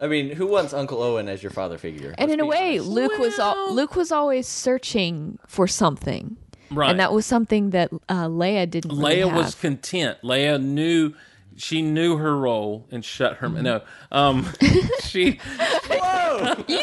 I 0.00 0.08
mean, 0.08 0.30
who 0.30 0.46
wants 0.48 0.72
Uncle 0.72 1.00
Owen 1.02 1.28
as 1.28 1.42
your 1.42 1.52
father 1.52 1.78
figure? 1.78 2.14
And 2.18 2.28
Let's 2.28 2.32
in 2.32 2.40
a 2.40 2.46
way, 2.46 2.78
honest. 2.78 2.90
Luke 2.90 3.18
was 3.18 3.38
al- 3.38 3.72
Luke 3.74 3.94
was 3.94 4.10
always 4.10 4.48
searching 4.48 5.38
for 5.46 5.68
something, 5.68 6.38
Right. 6.74 6.90
and 6.90 7.00
that 7.00 7.12
was 7.12 7.26
something 7.26 7.70
that 7.70 7.90
uh, 8.08 8.26
Leia 8.26 8.68
didn't. 8.70 8.90
really 8.98 9.16
Leia 9.16 9.28
have. 9.28 9.36
was 9.36 9.54
content. 9.54 10.18
Leia 10.22 10.62
knew 10.62 11.14
she 11.56 11.82
knew 11.82 12.16
her 12.16 12.36
role 12.36 12.86
and 12.90 13.04
shut 13.04 13.36
her 13.36 13.48
Mm-hmm. 13.48 13.62
no. 13.62 13.82
Um 14.10 14.48
she 15.02 15.24
you. 16.68 16.80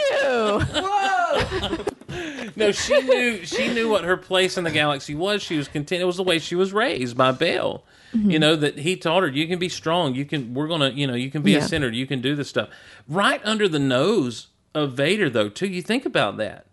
Whoa! 0.62 1.78
no, 2.56 2.72
she 2.72 3.02
knew 3.02 3.46
she 3.46 3.68
knew 3.74 3.90
what 3.90 4.04
her 4.04 4.18
place 4.18 4.58
in 4.58 4.64
the 4.64 4.72
galaxy 4.72 5.16
was. 5.16 5.42
She 5.42 5.58
was 5.58 5.68
content. 5.68 6.02
It 6.02 6.06
was 6.06 6.18
the 6.18 6.24
way 6.24 6.40
she 6.40 6.56
was 6.56 6.74
raised 6.74 7.18
by 7.18 7.32
Bail. 7.32 7.84
Mm-hmm. 8.14 8.30
You 8.32 8.40
know 8.40 8.56
that 8.56 8.80
he 8.80 8.96
taught 8.96 9.24
her 9.24 9.30
you 9.30 9.48
can 9.48 9.60
be 9.60 9.70
strong. 9.70 10.16
You 10.16 10.26
can 10.26 10.54
we're 10.54 10.68
gonna 10.68 10.90
you 10.90 11.08
know 11.08 11.16
you 11.16 11.30
can 11.32 11.42
be 11.42 11.56
a 11.56 11.60
Yeah. 11.60 11.66
senator. 11.66 11.94
You 11.94 12.08
can 12.08 12.22
do 12.22 12.36
this 12.36 12.50
stuff 12.50 12.70
right 13.08 13.42
under 13.44 13.68
the 13.68 13.80
nose 13.80 14.48
of 14.76 14.94
Vader 14.94 15.30
though 15.30 15.50
too. 15.50 15.68
You 15.68 15.82
think 15.82 16.06
about 16.06 16.38
that. 16.38 16.66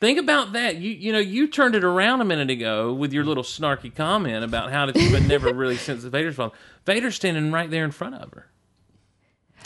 Think 0.00 0.18
about 0.18 0.54
that. 0.54 0.76
You 0.76 0.90
you 0.90 1.12
know 1.12 1.18
you 1.18 1.46
turned 1.46 1.74
it 1.74 1.84
around 1.84 2.22
a 2.22 2.24
minute 2.24 2.50
ago 2.50 2.92
with 2.92 3.12
your 3.12 3.22
little 3.22 3.42
snarky 3.42 3.94
comment 3.94 4.42
about 4.42 4.72
how 4.72 4.86
did 4.86 5.12
but 5.12 5.22
never 5.24 5.52
really 5.52 5.76
sense 5.76 6.02
that 6.02 6.10
Vader's 6.10 6.36
fault. 6.36 6.54
Vader's 6.86 7.16
standing 7.16 7.52
right 7.52 7.70
there 7.70 7.84
in 7.84 7.90
front 7.90 8.14
of 8.14 8.32
her. 8.32 8.46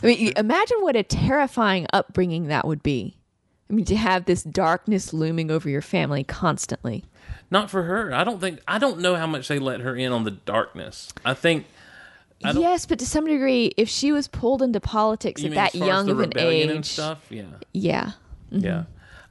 I 0.02 0.06
mean, 0.06 0.32
imagine 0.36 0.78
what 0.80 0.96
a 0.96 1.04
terrifying 1.04 1.86
upbringing 1.92 2.48
that 2.48 2.66
would 2.66 2.82
be. 2.82 3.16
I 3.70 3.72
mean, 3.72 3.84
to 3.86 3.96
have 3.96 4.24
this 4.24 4.42
darkness 4.42 5.12
looming 5.12 5.50
over 5.50 5.70
your 5.70 5.80
family 5.80 6.24
constantly. 6.24 7.04
Not 7.50 7.70
for 7.70 7.84
her. 7.84 8.12
I 8.12 8.24
don't 8.24 8.40
think. 8.40 8.60
I 8.66 8.78
don't 8.78 8.98
know 8.98 9.14
how 9.14 9.28
much 9.28 9.46
they 9.46 9.60
let 9.60 9.80
her 9.80 9.94
in 9.94 10.10
on 10.10 10.24
the 10.24 10.32
darkness. 10.32 11.12
I 11.24 11.34
think. 11.34 11.66
I 12.42 12.50
Yes, 12.50 12.84
but 12.84 12.98
to 12.98 13.06
some 13.06 13.24
degree, 13.24 13.72
if 13.76 13.88
she 13.88 14.10
was 14.10 14.26
pulled 14.26 14.60
into 14.60 14.80
politics 14.80 15.40
You 15.40 15.46
at 15.46 15.50
mean 15.50 15.56
that 15.56 15.74
as 15.74 15.80
far 15.80 15.88
as 15.88 15.94
young 15.94 16.06
the 16.06 16.12
of 16.12 16.20
an 16.20 16.38
age, 16.38 16.70
and 16.70 16.84
stuff? 16.84 17.24
Yeah, 17.30 17.44
yeah, 17.72 18.12
mm-hmm. 18.52 18.64
yeah. 18.64 18.84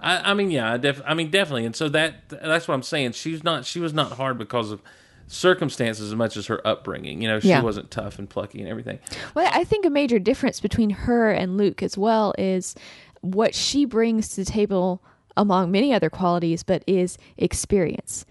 I, 0.03 0.31
I 0.31 0.33
mean, 0.33 0.51
yeah. 0.51 0.73
I, 0.73 0.77
def, 0.77 1.01
I 1.05 1.13
mean, 1.13 1.31
definitely. 1.31 1.65
And 1.65 1.75
so 1.75 1.89
that 1.89 2.29
that's 2.29 2.67
what 2.67 2.73
I'm 2.75 2.83
saying. 2.83 3.13
She's 3.13 3.43
not. 3.43 3.65
She 3.65 3.79
was 3.79 3.93
not 3.93 4.13
hard 4.13 4.37
because 4.37 4.71
of 4.71 4.81
circumstances 5.27 6.09
as 6.09 6.15
much 6.15 6.37
as 6.37 6.47
her 6.47 6.65
upbringing. 6.67 7.21
You 7.21 7.27
know, 7.27 7.39
she 7.39 7.49
Yeah. 7.49 7.61
wasn't 7.61 7.89
tough 7.89 8.19
and 8.19 8.29
plucky 8.29 8.59
and 8.59 8.67
everything. 8.69 8.99
Well, 9.33 9.49
I 9.53 9.63
think 9.63 9.85
a 9.85 9.89
major 9.89 10.19
difference 10.19 10.59
between 10.59 10.89
her 10.91 11.31
and 11.31 11.57
Luke 11.57 11.81
as 11.81 11.97
well 11.97 12.33
is 12.37 12.75
what 13.21 13.55
she 13.55 13.85
brings 13.85 14.29
to 14.35 14.43
the 14.43 14.51
table 14.51 15.01
among 15.37 15.71
many 15.71 15.93
other 15.93 16.09
qualities, 16.09 16.61
but 16.63 16.83
is 16.85 17.17
experience. 17.37 18.25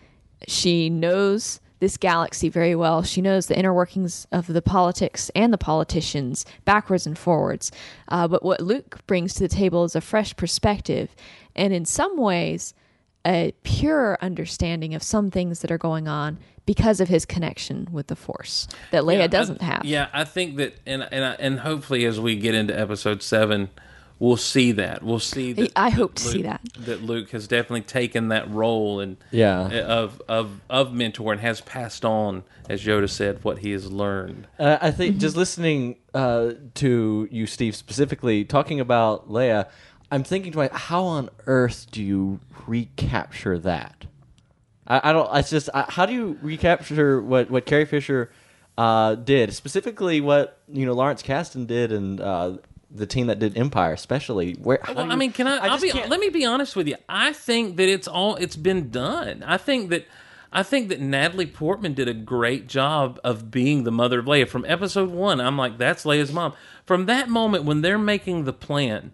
She 0.47 0.91
knows 0.91 1.61
this 1.83 1.97
galaxy 1.97 2.49
very 2.49 2.77
well. 2.77 3.03
She 3.03 3.21
knows 3.21 3.47
the 3.47 3.59
inner 3.59 3.75
workings 3.75 4.25
of 4.31 4.47
the 4.47 4.63
politics 4.63 5.33
and 5.35 5.53
the 5.53 5.59
politicians 5.59 6.47
backwards 6.65 7.09
and 7.09 7.19
forwards. 7.19 7.73
Uh, 8.07 8.29
but 8.29 8.45
what 8.45 8.61
Luke 8.61 9.01
brings 9.09 9.35
to 9.35 9.41
the 9.41 9.49
table 9.49 9.83
is 9.83 9.97
a 9.97 10.01
fresh 10.01 10.37
perspective, 10.37 11.15
and 11.57 11.73
in 11.75 11.85
some 11.85 12.17
ways, 12.17 12.73
a 13.27 13.53
pure 13.65 14.17
understanding 14.23 14.95
of 14.95 15.03
some 15.03 15.29
things 15.31 15.59
that 15.61 15.73
are 15.73 15.79
going 15.79 16.07
on 16.07 16.39
because 16.67 17.01
of 17.01 17.09
his 17.09 17.25
connection 17.25 17.89
with 17.91 18.07
the 18.07 18.15
Force 18.17 18.69
that 18.93 19.03
Leia 19.03 19.19
Yeah, 19.19 19.27
doesn't 19.27 19.61
I, 19.61 19.65
have. 19.67 19.85
Yeah, 19.85 20.07
I 20.13 20.23
think 20.23 20.57
that, 20.59 20.77
and 20.87 21.03
and 21.11 21.25
I- 21.25 21.37
and 21.41 21.59
hopefully 21.61 22.05
as 22.05 22.21
we 22.21 22.37
get 22.37 22.55
into 22.55 22.79
episode 22.79 23.25
seven, 23.25 23.71
we'll 24.23 24.37
see 24.37 24.71
that. 24.73 25.03
We'll 25.03 25.19
see 25.19 25.53
that. 25.55 25.73
I 25.75 25.91
hope 25.91 26.15
that 26.15 26.23
to 26.23 26.29
see 26.29 26.43
that. 26.43 26.61
That 26.87 27.03
Luke 27.03 27.31
has 27.31 27.49
definitely 27.49 27.81
taken 27.83 28.29
that 28.29 28.49
role 28.51 29.01
and 29.01 29.17
Yeah. 29.33 29.69
of 29.69 30.23
of 30.29 30.61
of 30.71 30.93
mentor 30.95 31.33
and 31.33 31.41
has 31.41 31.61
passed 31.61 32.05
on, 32.05 32.45
as 32.71 32.85
Yoda 32.85 33.11
said, 33.11 33.43
what 33.43 33.59
he 33.59 33.73
has 33.73 33.91
learned. 33.91 34.47
Uh, 34.59 34.79
I 34.81 34.91
think 34.93 35.13
Mm-hmm. 35.13 35.21
just 35.21 35.37
listening 35.37 35.97
uh, 36.15 36.53
to 36.75 37.29
you, 37.31 37.47
Steve, 37.47 37.75
specifically 37.75 38.45
talking 38.45 38.79
about 38.81 39.29
Leia, 39.29 39.69
I'm 40.11 40.23
thinking 40.25 40.53
to 40.53 40.59
myself, 40.59 40.81
how 40.83 41.05
on 41.05 41.29
earth 41.47 41.87
do 41.91 42.03
you 42.03 42.39
recapture 42.67 43.59
that? 43.59 44.05
I, 44.87 45.11
I 45.11 45.13
don't. 45.13 45.29
It's 45.37 45.51
just 45.51 45.69
I, 45.75 45.85
how 45.89 46.07
do 46.07 46.13
you 46.13 46.39
recapture 46.43 47.21
what 47.21 47.51
what 47.51 47.67
Carrie 47.67 47.87
Fisher 47.87 48.31
uh, 48.79 49.15
did, 49.17 49.53
specifically 49.55 50.21
what 50.21 50.59
you 50.69 50.87
know 50.87 50.93
Lawrence 50.93 51.23
Kasdan 51.23 51.67
did, 51.67 51.93
and 51.93 52.21
uh, 52.21 52.59
the 52.95 53.07
team 53.07 53.29
that 53.29 53.39
did 53.39 53.57
Empire, 53.57 53.93
especially. 53.93 54.55
Where 54.55 54.79
Well, 54.87 55.07
do 55.07 55.13
I 55.13 55.17
mean, 55.17 55.33
can 55.33 55.47
I? 55.47 55.59
I 55.59 55.75
will 55.75 55.81
be. 55.81 55.91
can't- 55.91 56.11
Let 56.11 56.21
me 56.21 56.29
be 56.29 56.45
honest 56.45 56.77
with 56.77 56.89
you. 56.89 56.97
I 57.09 57.33
think 57.33 57.77
that 57.77 57.89
it's 57.89 58.09
all. 58.09 58.37
It's 58.37 58.57
been 58.57 58.91
done. 58.91 59.43
I 59.47 59.57
think 59.57 59.91
that. 59.91 60.07
I 60.55 60.63
think 60.63 60.91
that 60.91 61.01
Natalie 61.01 61.47
Portman 61.47 61.95
did 61.95 62.09
a 62.09 62.13
great 62.15 62.69
job 62.69 63.19
of 63.25 63.51
being 63.51 63.85
the 63.85 63.91
mother 63.91 64.19
of 64.19 64.27
Leia. 64.27 64.47
From 64.47 64.67
episode 64.69 65.11
one, 65.11 65.41
I'm 65.41 65.57
like, 65.57 65.79
that's 65.79 66.05
Leia's 66.05 66.31
mom. 66.31 66.53
From 66.85 67.07
that 67.07 67.31
moment 67.31 67.65
when 67.65 67.81
they're 67.81 67.97
making 67.97 68.45
the 68.45 68.53
plan 68.53 69.13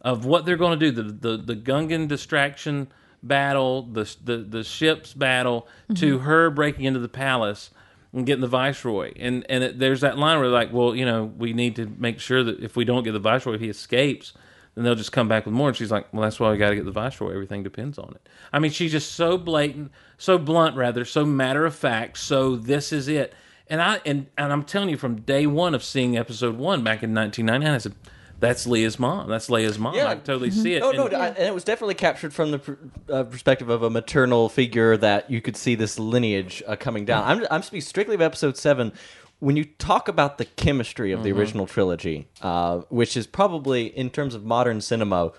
of 0.00 0.24
what 0.24 0.44
they're 0.44 0.56
going 0.56 0.76
to 0.80 0.90
do, 0.90 1.02
the 1.02 1.36
the, 1.36 1.36
the 1.36 1.54
Gungan 1.54 2.08
distraction 2.08 2.88
battle, 3.22 3.82
the 3.82 4.16
the, 4.24 4.38
the 4.38 4.64
ship's 4.64 5.14
battle, 5.14 5.68
to 5.94 6.16
mm-hmm. 6.16 6.24
her 6.24 6.50
breaking 6.50 6.86
into 6.86 6.98
the 7.00 7.08
palace 7.08 7.70
and 8.12 8.26
getting 8.26 8.40
the 8.40 8.48
viceroy, 8.48 9.12
and 9.16 9.44
and 9.48 9.64
it, 9.64 9.78
there's 9.78 10.00
that 10.00 10.18
line 10.18 10.38
where 10.38 10.48
like, 10.48 10.72
well, 10.72 10.94
you 10.94 11.04
know, 11.04 11.24
we 11.24 11.52
need 11.52 11.76
to 11.76 11.86
make 11.98 12.20
sure 12.20 12.42
that 12.42 12.60
if 12.60 12.76
we 12.76 12.84
don't 12.84 13.04
get 13.04 13.12
the 13.12 13.18
viceroy, 13.18 13.54
if 13.54 13.60
he 13.60 13.68
escapes, 13.68 14.32
then 14.74 14.84
they'll 14.84 14.94
just 14.94 15.12
come 15.12 15.28
back 15.28 15.44
with 15.44 15.54
more. 15.54 15.68
And 15.68 15.76
she's 15.76 15.90
like, 15.90 16.12
well, 16.12 16.22
that's 16.22 16.40
why 16.40 16.50
we 16.50 16.58
got 16.58 16.70
to 16.70 16.76
get 16.76 16.84
the 16.84 16.90
viceroy. 16.90 17.32
Everything 17.32 17.62
depends 17.62 17.98
on 17.98 18.12
it. 18.14 18.28
I 18.52 18.58
mean, 18.58 18.70
she's 18.70 18.92
just 18.92 19.12
so 19.12 19.36
blatant, 19.38 19.92
so 20.18 20.38
blunt, 20.38 20.76
rather, 20.76 21.04
so 21.04 21.24
matter 21.24 21.64
of 21.66 21.74
fact. 21.74 22.18
So 22.18 22.56
this 22.56 22.92
is 22.92 23.08
it. 23.08 23.34
And 23.68 23.80
I 23.80 24.00
and 24.04 24.26
and 24.36 24.52
I'm 24.52 24.64
telling 24.64 24.88
you, 24.88 24.96
from 24.96 25.20
day 25.20 25.46
one 25.46 25.74
of 25.74 25.84
seeing 25.84 26.18
episode 26.18 26.56
one 26.56 26.82
back 26.82 27.02
in 27.02 27.14
1999, 27.14 27.74
I 27.74 27.78
said, 27.78 27.94
that's 28.40 28.66
Leia's 28.66 28.98
mom. 28.98 29.28
That's 29.28 29.48
Leia's 29.48 29.78
mom. 29.78 29.94
Yeah. 29.94 30.08
I 30.08 30.14
can 30.16 30.24
totally 30.24 30.50
see 30.50 30.74
it. 30.74 30.80
No, 30.80 30.90
no, 30.92 31.06
And- 31.06 31.16
I, 31.16 31.26
and 31.28 31.38
it 31.46 31.54
was 31.54 31.62
definitely 31.64 31.94
captured 31.94 32.32
from 32.34 32.50
the 32.50 32.58
pr- 32.58 32.72
uh, 33.12 33.22
perspective 33.24 33.68
of 33.68 33.82
a 33.82 33.90
maternal 33.90 34.48
figure 34.48 34.96
that 34.96 35.30
you 35.30 35.40
could 35.40 35.56
see 35.56 35.74
this 35.74 35.98
lineage 35.98 36.62
uh, 36.66 36.74
coming 36.76 37.04
down. 37.04 37.24
I'm, 37.24 37.46
I'm 37.50 37.62
speaking 37.62 37.82
strictly 37.82 38.14
of 38.16 38.22
episode 38.22 38.56
seven. 38.56 38.92
When 39.38 39.56
you 39.56 39.64
talk 39.64 40.08
about 40.08 40.36
the 40.38 40.44
chemistry 40.44 41.12
of 41.12 41.22
the 41.22 41.32
original 41.32 41.66
trilogy, 41.66 42.28
uh, 42.42 42.78
which 42.90 43.16
is 43.16 43.26
probably 43.26 43.86
in 43.86 44.10
terms 44.10 44.34
of 44.34 44.44
modern 44.44 44.80
cinema. 44.80 45.32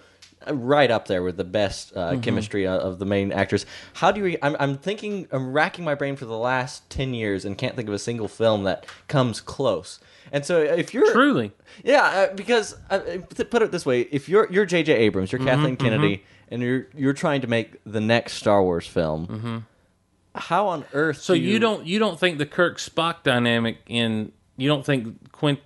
Uh, 0.48 0.56
Right 0.56 0.92
up 0.92 1.08
there 1.08 1.24
with 1.24 1.38
the 1.38 1.44
best 1.44 1.96
uh, 1.96 2.18
chemistry 2.20 2.68
uh, 2.68 2.78
of 2.78 3.00
the 3.00 3.06
main 3.06 3.32
actors. 3.32 3.66
How 3.96 4.12
do 4.12 4.26
you? 4.26 4.38
I'm, 4.42 4.56
I'm 4.60 4.78
thinking. 4.78 5.28
I'm 5.32 5.52
racking 5.54 5.86
my 5.86 5.96
brain 5.96 6.16
for 6.16 6.26
the 6.26 6.38
last 6.38 6.90
ten 6.90 7.14
years 7.14 7.46
and 7.46 7.58
can't 7.58 7.76
think 7.76 7.88
of 7.88 7.94
a 7.94 8.00
single 8.00 8.28
film 8.28 8.64
that 8.64 8.86
comes 9.08 9.42
close. 9.42 10.00
And 10.32 10.46
so, 10.46 10.62
if 10.62 10.94
you're 10.94 11.12
Truly. 11.12 11.52
yeah, 11.84 12.04
uh, 12.04 12.34
because 12.34 12.76
uh, 12.90 13.00
put 13.50 13.62
it 13.62 13.72
this 13.72 13.86
way: 13.86 14.02
if 14.02 14.30
you're 14.30 14.48
you're 14.52 14.66
J.J. 14.66 14.94
Abrams, 14.94 15.32
you're 15.32 15.40
Mm-hmm, 15.40 15.48
Kathleen 15.50 15.78
Kennedy, 15.78 16.24
and 16.50 16.62
you're 16.62 16.88
you're 16.96 17.14
trying 17.14 17.42
to 17.42 17.48
make 17.48 17.82
the 17.86 18.02
next 18.02 18.34
Star 18.34 18.64
Wars 18.64 18.88
film, 18.88 19.66
how 20.36 20.68
on 20.68 20.86
earth? 20.94 21.18
Mm-hmm. 21.18 21.24
So 21.24 21.34
do 21.34 21.40
you, 21.40 21.60
don't 21.60 21.86
you 21.86 22.00
don't 22.00 22.20
think 22.20 22.38
the 22.38 22.46
Kirk 22.46 22.78
Spock 22.78 23.24
dynamic 23.24 23.78
in 23.88 24.32
you 24.58 24.68
don't 24.68 24.86
think 24.86 25.32
Quint 25.32 25.60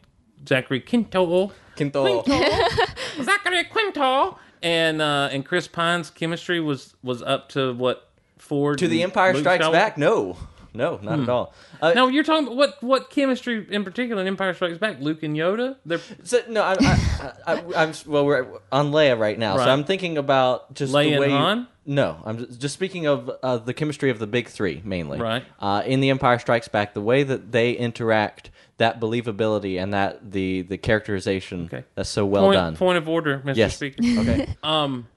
Zachary 0.48 0.80
Quinto 0.80 1.52
Quinto. 1.76 2.24
Zachary 3.22 3.64
Quinto 3.66 4.38
and 4.62 5.02
uh, 5.02 5.30
and 5.32 5.46
Chris 5.46 5.68
Pine's 5.68 6.10
chemistry 6.10 6.60
was 6.60 6.96
was 7.04 7.22
up 7.22 7.50
to 7.50 7.74
what 7.74 8.10
Ford 8.38 8.78
to 8.80 8.88
the 8.88 9.02
and 9.02 9.12
Empire 9.12 9.34
Luke 9.34 9.42
Strikes 9.42 9.66
Skywalker? 9.66 9.72
Back? 9.72 9.98
No, 9.98 10.38
no, 10.76 11.00
not 11.02 11.20
at 11.20 11.30
all. 11.30 11.54
Uh, 11.82 11.94
No, 11.94 12.08
you're 12.08 12.24
talking 12.24 12.46
about 12.48 12.56
what 12.58 12.84
what 12.84 13.10
chemistry 13.10 13.66
in 13.70 13.84
particular 13.84 14.22
in 14.22 14.28
Empire 14.28 14.54
Strikes 14.54 14.78
Back? 14.78 15.00
Luke 15.00 15.24
and 15.24 15.36
Yoda. 15.36 15.78
They're 15.86 16.00
So, 16.24 16.40
no, 16.50 16.64
I'm, 16.64 16.78
I, 16.82 17.32
I, 17.48 17.64
I'm 17.76 17.94
well. 18.06 18.26
We're 18.26 18.46
on 18.72 18.92
Leia 18.92 19.18
right 19.18 19.38
now, 19.40 19.58
Right. 19.58 19.66
so 19.66 19.72
I'm 19.72 19.84
thinking 19.84 20.18
about 20.18 20.74
just 20.74 20.94
Leia 20.94 21.04
the 21.04 21.12
and 21.14 21.20
way. 21.22 21.30
Han? 21.32 21.68
no, 21.86 22.18
I'm 22.26 22.38
just, 22.40 22.60
just 22.62 22.74
speaking 22.74 23.06
of 23.08 23.30
uh, 23.44 23.58
the 23.58 23.74
chemistry 23.74 24.10
of 24.10 24.20
the 24.20 24.28
big 24.28 24.48
three 24.50 24.82
mainly. 24.84 25.20
Right. 25.20 25.44
Uh, 25.60 25.84
in 25.86 26.00
the 26.02 26.10
Empire 26.10 26.40
Strikes 26.40 26.68
Back, 26.68 26.94
the 26.94 27.02
way 27.02 27.24
that 27.24 27.52
they 27.52 27.72
interact, 27.74 28.50
that 28.78 29.00
believability, 29.00 29.82
and 29.82 29.94
that 29.94 30.32
the 30.32 30.62
the 30.64 30.78
characterization 30.78 31.66
Okay. 31.66 31.84
that's 31.96 32.10
so 32.10 32.26
well 32.26 32.44
point, 32.46 32.56
done. 32.56 32.76
point 32.76 32.98
of 32.98 33.08
order, 33.08 33.40
Mr. 33.46 33.56
yes. 33.56 33.76
Speaker. 33.76 34.02
Okay. 34.20 34.48
Um, 34.64 35.08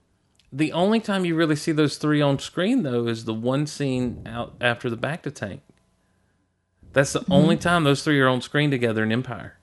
the 0.51 0.71
only 0.71 0.99
time 0.99 1.25
you 1.25 1.35
really 1.35 1.55
see 1.55 1.71
those 1.71 1.97
three 1.97 2.21
on 2.21 2.39
screen, 2.39 2.83
though, 2.83 3.07
is 3.07 3.25
the 3.25 3.33
one 3.33 3.67
scene 3.67 4.23
out 4.25 4.55
after 4.59 4.89
the 4.89 4.97
bacta 4.97 5.33
tank. 5.33 5.61
That's 6.93 7.13
the 7.13 7.23
only 7.29 7.55
mm-hmm. 7.55 7.63
time 7.63 7.83
those 7.83 8.03
three 8.03 8.19
are 8.19 8.27
on 8.27 8.41
screen 8.41 8.71
together 8.71 9.03
in 9.03 9.11
Empire. 9.11 9.55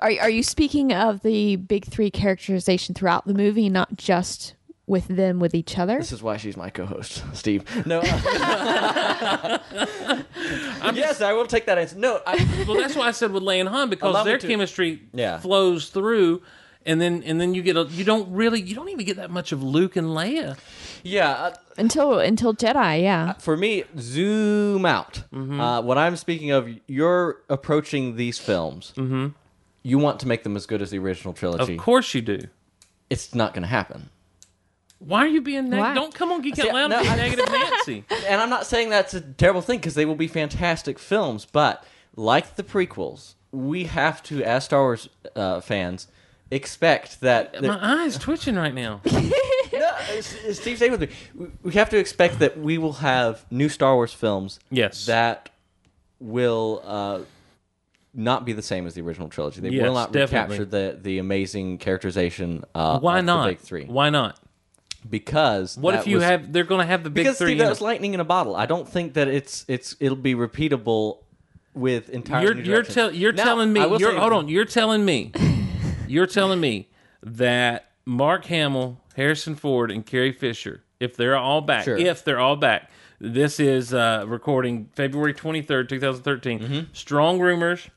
Are 0.00 0.12
are 0.20 0.30
you 0.30 0.42
speaking 0.42 0.92
of 0.92 1.22
the 1.22 1.56
big 1.56 1.86
three 1.86 2.10
characterization 2.10 2.94
throughout 2.94 3.26
the 3.26 3.32
movie, 3.32 3.70
not 3.70 3.96
just 3.96 4.54
with 4.86 5.06
them 5.08 5.40
with 5.40 5.54
each 5.54 5.78
other? 5.78 5.96
This 5.98 6.12
is 6.12 6.22
why 6.22 6.36
she's 6.36 6.56
my 6.56 6.68
co-host, 6.68 7.24
Steve. 7.32 7.64
No. 7.86 8.02
yes, 10.92 11.22
I 11.22 11.32
will 11.32 11.46
take 11.46 11.66
that 11.66 11.78
answer. 11.78 11.96
No, 11.96 12.20
I, 12.26 12.64
Well, 12.68 12.76
that's 12.76 12.94
why 12.96 13.08
I 13.08 13.12
said 13.12 13.32
with 13.32 13.42
Leia 13.42 13.60
and 13.60 13.68
Han 13.68 13.88
because 13.88 14.10
Allow 14.10 14.24
their 14.24 14.38
to- 14.38 14.46
chemistry 14.46 15.02
Yeah. 15.14 15.38
flows 15.38 15.88
through, 15.88 16.42
and 16.86 17.00
then 17.00 17.22
and 17.24 17.40
then 17.40 17.54
you 17.54 17.62
get 17.62 17.76
a 17.76 17.84
you 17.84 18.04
don't 18.04 18.30
really 18.32 18.60
you 18.60 18.74
don't 18.74 18.88
even 18.88 19.04
get 19.06 19.16
that 19.16 19.30
much 19.30 19.52
of 19.52 19.62
Luke 19.62 19.96
and 19.96 20.08
Leia. 20.08 20.56
yeah. 21.02 21.30
Uh, 21.30 21.54
Until 21.76 22.18
until 22.18 22.54
Jedi, 22.54 23.02
yeah. 23.02 23.32
for 23.34 23.56
me, 23.56 23.84
zoom 23.98 24.86
out. 24.86 25.22
Mm-hmm. 25.32 25.60
Uh, 25.60 25.80
what 25.80 25.98
I'm 25.98 26.16
speaking 26.16 26.50
of, 26.50 26.68
you're 26.86 27.38
approaching 27.48 28.16
these 28.16 28.38
films 28.38 28.92
you 29.86 29.98
want 29.98 30.18
to 30.20 30.26
make 30.26 30.42
them 30.44 30.56
as 30.56 30.64
good 30.66 30.80
as 30.80 30.90
the 30.90 30.98
original 30.98 31.34
trilogy. 31.34 31.74
Of 31.74 31.78
course 31.78 32.14
you 32.14 32.22
do. 32.22 32.40
It's 33.10 33.34
not 33.34 33.52
going 33.52 33.62
to 33.62 33.68
happen. 33.68 34.08
Why 34.98 35.18
are 35.24 35.28
you 35.28 35.42
being 35.42 35.64
Why? 35.70 35.76
negative? 35.76 35.94
Don't 35.94 36.14
come 36.14 36.32
on, 36.32 36.40
geek 36.40 36.58
out 36.58 36.72
loud 36.72 36.88
no, 36.88 36.96
and 36.96 37.04
be 37.04 37.10
I- 37.10 37.16
negative, 37.16 37.50
Nancy. 37.52 38.04
And 38.26 38.40
I'm 38.40 38.48
not 38.48 38.66
saying 38.66 38.88
that's 38.88 39.12
a 39.12 39.20
terrible 39.20 39.60
thing 39.60 39.78
because 39.78 39.94
they 39.94 40.06
will 40.06 40.14
be 40.14 40.26
fantastic 40.26 40.98
films, 40.98 41.44
but 41.44 41.84
like 42.16 42.56
the 42.56 42.62
prequels, 42.62 43.34
we 43.52 43.84
have 43.84 44.22
to, 44.24 44.42
as 44.42 44.64
Star 44.64 44.80
Wars 44.80 45.10
uh, 45.36 45.60
fans, 45.60 46.08
expect 46.50 47.20
that. 47.22 47.60
My 47.62 47.78
eye's 48.04 48.18
twitching 48.18 48.56
right 48.56 48.74
now. 48.74 49.00
No, 49.72 49.90
S- 50.10 50.36
S- 50.46 50.60
Steve, 50.60 50.76
stay 50.76 50.88
with 50.88 51.00
me. 51.00 51.08
We- 51.34 51.48
We 51.64 51.72
have 51.72 51.90
to 51.90 51.98
expect 51.98 52.38
that 52.38 52.56
we 52.56 52.78
will 52.78 52.92
have 52.92 53.44
new 53.50 53.68
Star 53.68 53.96
Wars 53.96 54.12
films. 54.12 54.60
Yes. 54.70 55.06
That 55.06 55.50
will 56.20 56.80
uh, 56.86 57.20
not 58.14 58.44
be 58.44 58.52
the 58.52 58.62
same 58.62 58.86
as 58.86 58.94
the 58.94 59.00
original 59.00 59.28
trilogy. 59.28 59.60
They 59.60 59.70
Yes, 59.70 59.82
will 59.82 59.94
not 59.94 60.12
definitely. 60.12 60.58
recapture 60.60 60.64
the 60.92 60.98
the 61.02 61.18
amazing 61.18 61.78
characterization. 61.78 62.62
Uh, 62.72 63.00
Why 63.00 63.18
of 63.18 63.24
not? 63.24 63.46
The 63.46 63.50
big 63.54 63.58
three. 63.58 63.84
Why 63.86 64.10
not? 64.10 64.38
Because 65.10 65.76
What 65.76 65.96
if 65.96 66.06
you 66.06 66.16
was- 66.16 66.24
have? 66.24 66.52
They're 66.52 66.62
going 66.62 66.80
to 66.82 66.86
have 66.86 67.02
the 67.02 67.10
big 67.10 67.24
because 67.24 67.38
three. 67.38 67.48
Steve, 67.48 67.60
in 67.60 67.64
that 67.64 67.70
was 67.70 67.80
lightning 67.80 68.14
in 68.14 68.20
a 68.20 68.24
bottle. 68.24 68.54
I 68.54 68.66
don't 68.66 68.88
think 68.88 69.14
that 69.14 69.26
it's 69.26 69.64
it's 69.66 69.96
it'll 69.98 70.14
be 70.16 70.36
repeatable 70.36 71.18
with 71.74 72.10
entirely. 72.10 72.44
you're 72.46 72.54
new 72.54 72.62
you're, 72.62 72.74
direction. 72.76 72.94
tell, 72.94 73.12
you're 73.12 73.32
Now, 73.32 73.42
telling 73.44 73.72
me. 73.72 73.80
You're, 73.98 74.16
hold 74.20 74.32
on. 74.32 74.48
You're 74.48 74.64
telling 74.66 75.04
me. 75.04 75.32
you're 76.14 76.26
telling 76.26 76.60
me 76.60 76.88
that 77.22 77.90
Mark 78.06 78.44
Hamill, 78.46 79.00
Harrison 79.16 79.54
Ford, 79.54 79.90
and 79.90 80.04
Carrie 80.06 80.32
Fisher, 80.32 80.82
if 81.00 81.16
they're 81.16 81.36
all 81.36 81.60
back, 81.60 81.84
Sure. 81.84 81.96
if 81.96 82.24
they're 82.24 82.38
all 82.40 82.56
back, 82.56 82.90
this 83.20 83.58
is 83.60 83.92
uh, 83.92 84.24
recording 84.26 84.90
February 84.94 85.34
twenty 85.34 85.62
third, 85.62 85.88
two 85.88 85.98
thousand 86.00 86.22
thirteen. 86.22 86.60
Mm-hmm. 86.60 86.80
Strong 86.92 87.40
rumors, 87.40 87.88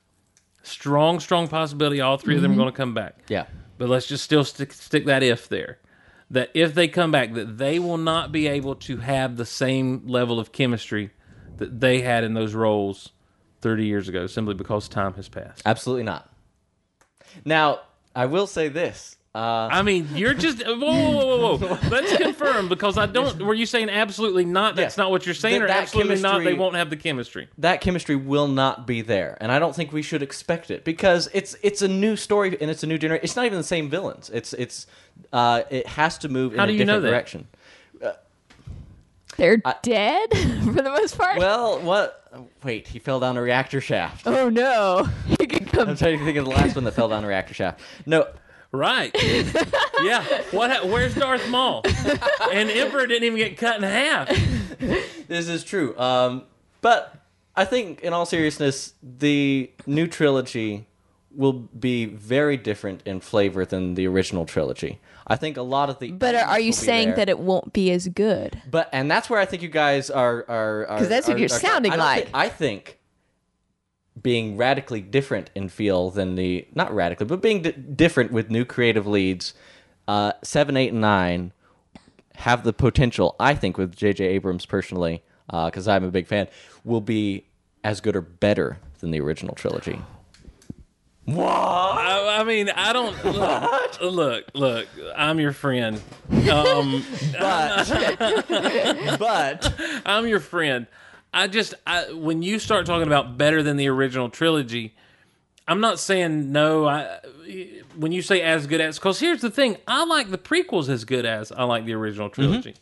strong 0.63 1.19
strong 1.19 1.47
possibility. 1.47 2.01
All 2.01 2.17
3 2.17 2.35
of 2.37 2.41
them 2.41 2.53
are 2.53 2.55
going 2.55 2.71
to 2.71 2.75
come 2.75 2.93
back. 2.93 3.17
Yeah. 3.27 3.45
But 3.77 3.89
let's 3.89 4.07
just 4.07 4.23
still 4.23 4.43
stick 4.43 4.73
stick 4.73 5.05
that 5.05 5.23
if 5.23 5.47
there. 5.49 5.79
That 6.31 6.49
if 6.53 6.73
they 6.73 6.87
come 6.87 7.11
back, 7.11 7.33
that 7.33 7.57
they 7.57 7.79
will 7.79 7.97
not 7.97 8.31
be 8.31 8.47
able 8.47 8.75
to 8.75 8.97
have 8.97 9.37
the 9.37 9.45
same 9.45 10.07
level 10.07 10.39
of 10.39 10.51
chemistry 10.51 11.11
that 11.57 11.79
they 11.79 12.01
had 12.01 12.23
in 12.23 12.33
those 12.33 12.53
roles 12.53 13.11
30 13.61 13.85
years 13.85 14.07
ago, 14.09 14.27
simply 14.27 14.53
because 14.53 14.87
time 14.89 15.13
has 15.15 15.29
passed. 15.29 15.61
Absolutely 15.65 16.03
not. 16.03 16.29
Now, 17.45 17.79
I 18.17 18.25
will 18.25 18.47
say 18.47 18.67
this. 18.67 19.13
Uh, 19.35 19.69
I 19.71 19.83
mean, 19.83 20.07
you're 20.15 20.33
just 20.33 20.65
whoa, 20.65 20.75
whoa, 20.75 21.11
whoa, 21.27 21.57
whoa, 21.57 21.67
whoa. 21.75 21.89
Let's 21.91 22.17
confirm 22.17 22.67
because 22.69 22.97
I 22.97 23.05
don't. 23.05 23.39
Were 23.45 23.53
you 23.53 23.67
saying 23.67 23.87
absolutely 23.91 24.45
not? 24.45 24.75
That's 24.75 24.97
Yeah. 24.97 25.03
not 25.03 25.11
what 25.11 25.27
you're 25.27 25.35
saying, 25.35 25.59
That- 25.59 25.65
or 25.65 25.67
that 25.67 25.81
absolutely 25.83 26.19
not? 26.19 26.43
They 26.43 26.55
won't 26.55 26.75
have 26.75 26.89
the 26.89 26.95
chemistry. 26.97 27.47
that 27.59 27.79
chemistry 27.79 28.15
will 28.15 28.47
not 28.47 28.87
be 28.87 29.01
there, 29.01 29.37
and 29.39 29.51
I 29.51 29.59
don't 29.59 29.75
think 29.75 29.93
we 29.93 30.01
should 30.01 30.23
expect 30.23 30.71
it 30.71 30.83
because 30.83 31.29
it's 31.33 31.55
it's 31.61 31.83
a 31.83 31.87
new 31.87 32.15
story 32.15 32.57
and 32.59 32.71
it's 32.71 32.81
a 32.81 32.87
new 32.87 32.97
generation. 32.97 33.23
It's 33.23 33.35
not 33.35 33.45
even 33.45 33.59
the 33.59 33.63
same 33.63 33.91
villains. 33.91 34.31
It's 34.33 34.53
it's 34.53 34.87
uh, 35.31 35.61
it 35.69 35.85
has 35.85 36.17
to 36.19 36.29
move 36.29 36.53
in 36.53 36.57
How 36.57 36.63
a 36.63 36.67
do 36.67 36.73
you 36.73 36.79
different 36.79 36.97
know 36.97 37.01
that? 37.01 37.09
direction. 37.11 37.47
They're 39.35 39.57
dead 39.83 40.29
for 40.63 40.81
the 40.81 40.91
most 40.97 41.15
part. 41.15 41.37
Well, 41.37 41.79
what? 41.81 42.26
Wait, 42.63 42.87
he 42.87 42.99
fell 42.99 43.19
down 43.19 43.37
a 43.37 43.41
reactor 43.41 43.81
shaft. 43.81 44.27
oh 44.27 44.49
no, 44.49 45.07
he 45.39 45.47
could 45.47 45.67
come. 45.67 45.89
I'm 45.89 45.95
trying 45.97 46.19
to 46.19 46.25
think 46.25 46.37
of 46.37 46.45
the 46.45 46.51
last 46.51 46.75
one 46.75 46.83
that 46.85 46.93
fell 46.93 47.09
down 47.09 47.23
a 47.23 47.27
reactor 47.27 47.53
shaft. 47.53 47.81
No, 48.05 48.27
Right? 48.71 49.11
yeah. 50.03 50.23
What? 50.51 50.69
ha- 50.71 50.85
Where's 50.85 51.15
Darth 51.15 51.47
Maul? 51.49 51.83
And 52.51 52.69
Emperor 52.69 53.07
didn't 53.07 53.23
even 53.23 53.37
get 53.37 53.57
cut 53.57 53.77
in 53.77 53.83
half. 53.83 54.27
this 55.27 55.47
is 55.47 55.63
true. 55.63 55.97
Um, 55.97 56.43
but 56.81 57.15
I 57.55 57.63
think, 57.63 58.01
in 58.01 58.11
all 58.11 58.25
seriousness, 58.25 58.93
the 59.01 59.71
new 59.85 60.05
trilogy 60.05 60.85
will 61.33 61.53
be 61.53 62.05
very 62.05 62.57
different 62.57 63.01
in 63.05 63.21
flavor 63.21 63.65
than 63.65 63.95
the 63.95 64.05
original 64.05 64.45
trilogy. 64.45 64.99
I 65.27 65.35
think 65.35 65.57
a 65.57 65.61
lot 65.61 65.89
of 65.89 65.99
the. 65.99 66.11
But 66.11 66.35
are, 66.35 66.39
are 66.39 66.59
you 66.59 66.71
elements 66.71 66.79
will 66.79 66.83
be 66.83 66.85
saying 66.85 67.15
that 67.15 67.29
it 67.29 67.39
won't 67.39 67.73
be 67.73 67.91
as 67.91 68.07
good? 68.07 68.61
But 68.69 68.89
and 68.93 69.11
that's 69.11 69.29
where 69.29 69.39
I 69.39 69.45
think 69.45 69.61
you 69.61 69.69
guys 69.69 70.09
are 70.09 70.45
are 70.47 70.85
because 70.89 71.09
that's 71.09 71.27
what 71.27 71.37
you're 71.37 71.49
sounding 71.49 71.91
like. 71.91 72.29
I 72.33 72.49
think 72.49 72.99
being 74.21 74.57
radically 74.57 75.01
different 75.01 75.49
in 75.53 75.69
feel 75.69 76.09
than 76.09 76.35
the 76.35 76.67
not 76.73 76.93
radically, 76.93 77.25
but 77.25 77.41
being 77.41 77.61
d- 77.61 77.71
different 77.71 78.31
with 78.31 78.49
new 78.49 78.65
creative 78.65 79.05
leads, 79.05 79.53
uh, 80.07 80.31
seven, 80.43 80.77
eight, 80.77 80.91
and 80.91 81.01
nine 81.01 81.51
have 82.35 82.63
the 82.63 82.73
potential. 82.73 83.35
I 83.39 83.53
think 83.55 83.77
with 83.77 83.95
J.J. 83.95 84.23
Abrams 84.25 84.65
personally, 84.65 85.23
because 85.47 85.87
I'm 85.87 86.03
a 86.03 86.11
big 86.11 86.27
fan, 86.27 86.47
will 86.83 87.01
be 87.01 87.45
as 87.83 87.99
good 87.99 88.15
or 88.15 88.21
better 88.21 88.79
than 88.99 89.11
the 89.11 89.19
original 89.19 89.55
trilogy. 89.55 90.01
I, 91.29 92.37
I 92.39 92.43
mean, 92.45 92.69
I 92.69 92.93
don't 92.93 93.25
look, 93.25 94.01
look. 94.01 94.45
Look, 94.53 94.87
I'm 95.15 95.39
your 95.39 95.51
friend. 95.51 96.01
Um, 96.51 97.03
But 97.39 99.17
but 99.19 99.73
I'm 100.05 100.27
your 100.27 100.39
friend. 100.39 100.87
I 101.33 101.47
just 101.47 101.73
I, 101.85 102.11
when 102.13 102.41
you 102.41 102.59
start 102.59 102.85
talking 102.85 103.07
about 103.07 103.37
better 103.37 103.61
than 103.61 103.77
the 103.77 103.87
original 103.89 104.29
trilogy, 104.29 104.95
I'm 105.67 105.81
not 105.81 105.99
saying 105.99 106.51
no. 106.51 106.87
I 106.87 107.19
when 107.95 108.11
you 108.11 108.21
say 108.21 108.41
as 108.41 108.65
good 108.67 108.79
as, 108.81 108.97
because 108.97 109.19
here's 109.19 109.41
the 109.41 109.51
thing: 109.51 109.77
I 109.87 110.05
like 110.05 110.29
the 110.31 110.37
prequels 110.37 110.87
as 110.89 111.03
good 111.03 111.25
as 111.25 111.51
I 111.51 111.63
like 111.63 111.85
the 111.85 111.93
original 111.93 112.29
trilogy. 112.29 112.75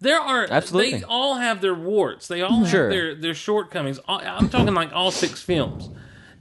There 0.00 0.20
are 0.20 0.44
Mm-hmm. 0.44 0.52
Absolutely. 0.52 0.98
They 1.00 1.04
all 1.04 1.34
have 1.34 1.60
their 1.60 1.74
warts. 1.74 2.28
They 2.28 2.42
all 2.42 2.62
have 2.62 2.70
their 2.90 3.14
their 3.16 3.34
shortcomings. 3.34 3.98
I'm 4.06 4.48
talking 4.48 4.72
like 4.74 4.92
all 4.92 5.10
six 5.10 5.42
films, 5.42 5.90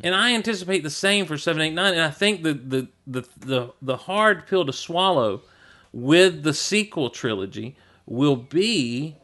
and 0.04 0.14
I 0.16 0.34
anticipate 0.34 0.84
the 0.84 0.90
same 0.90 1.26
for 1.26 1.38
seven, 1.38 1.62
eight, 1.62 1.74
nine. 1.74 1.94
And 1.94 2.02
I 2.04 2.12
think 2.12 2.44
the 2.44 2.54
the 2.54 2.88
the 3.06 3.28
the, 3.40 3.74
the 3.82 3.98
hard 3.98 4.48
pill 4.48 4.66
to 4.66 4.74
swallow 4.74 5.42
with 5.92 6.44
the 6.44 6.54
sequel 6.54 7.10
trilogy 7.10 7.76
will 8.06 8.36
be 8.36 9.16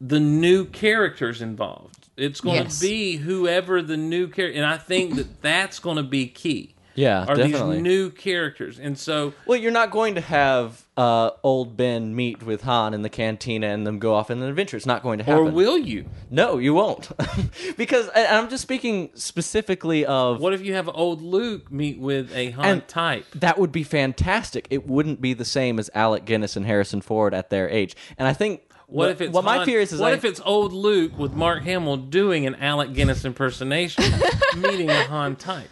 the 0.00 0.20
new 0.20 0.64
characters 0.66 1.40
involved. 1.42 2.08
It's 2.16 2.40
going 2.40 2.56
Yes. 2.64 2.78
to 2.78 2.86
be 2.86 3.16
whoever 3.16 3.82
the 3.82 3.96
new 3.96 4.28
character, 4.28 4.56
and 4.56 4.66
I 4.66 4.76
think 4.78 5.16
that 5.16 5.42
that's 5.42 5.78
going 5.78 5.96
to 5.96 6.02
be 6.02 6.26
key. 6.28 6.74
Yeah, 6.96 7.24
are 7.26 7.36
definitely. 7.36 7.76
these 7.76 7.82
new 7.82 8.10
characters, 8.10 8.78
and 8.78 8.98
so 8.98 9.32
Well, 9.46 9.58
you're 9.58 9.70
not 9.70 9.90
going 9.90 10.14
to 10.16 10.20
have 10.20 10.82
uh, 10.96 11.30
old 11.42 11.76
Ben 11.76 12.16
meet 12.16 12.42
with 12.42 12.62
Han 12.62 12.94
in 12.94 13.02
the 13.02 13.10
cantina 13.10 13.66
and 13.68 13.86
them 13.86 13.98
go 13.98 14.14
off 14.14 14.30
in 14.30 14.42
an 14.42 14.48
adventure. 14.48 14.76
It's 14.78 14.86
not 14.86 15.02
going 15.02 15.18
to 15.18 15.24
happen. 15.24 15.48
or 15.48 15.50
will 15.50 15.76
you? 15.78 16.06
No, 16.30 16.56
you 16.58 16.72
won't. 16.74 17.10
because 17.76 18.08
and 18.08 18.26
I'm 18.28 18.48
just 18.48 18.62
speaking 18.62 19.10
specifically 19.14 20.06
of 20.06 20.40
What 20.40 20.54
if 20.54 20.62
you 20.62 20.72
have 20.74 20.88
old 20.88 21.20
Luke 21.22 21.70
meet 21.70 21.98
with 21.98 22.34
a 22.34 22.50
Han 22.52 22.64
And- 22.64 22.88
type? 22.88 23.26
that 23.34 23.58
would 23.58 23.72
be 23.72 23.82
fantastic. 23.82 24.66
It 24.70 24.86
wouldn't 24.88 25.20
be 25.20 25.34
the 25.34 25.44
same 25.44 25.78
as 25.78 25.90
Alec 25.94 26.24
Guinness 26.24 26.56
and 26.56 26.64
Harrison 26.66 27.00
Ford 27.02 27.34
at 27.34 27.50
their 27.50 27.68
age. 27.68 27.94
And 28.16 28.26
I 28.26 28.32
think 28.32 28.62
What 28.86 29.10
if 29.10 29.20
it's 29.20 29.32
what 29.32 29.44
my 29.44 29.56
Han- 29.58 29.66
fear 29.66 29.80
is 29.80 29.92
is 29.92 30.00
what 30.00 30.12
I, 30.12 30.16
if 30.16 30.24
it's 30.24 30.40
old 30.44 30.72
Luke 30.72 31.18
with 31.18 31.32
Mark 31.34 31.62
Hamill 31.64 31.96
doing 31.98 32.46
an 32.46 32.54
Alec 32.54 32.94
Guinness 32.94 33.24
impersonation, 33.24 34.04
meeting 34.56 34.88
a 34.88 35.04
Han 35.04 35.36
type, 35.36 35.68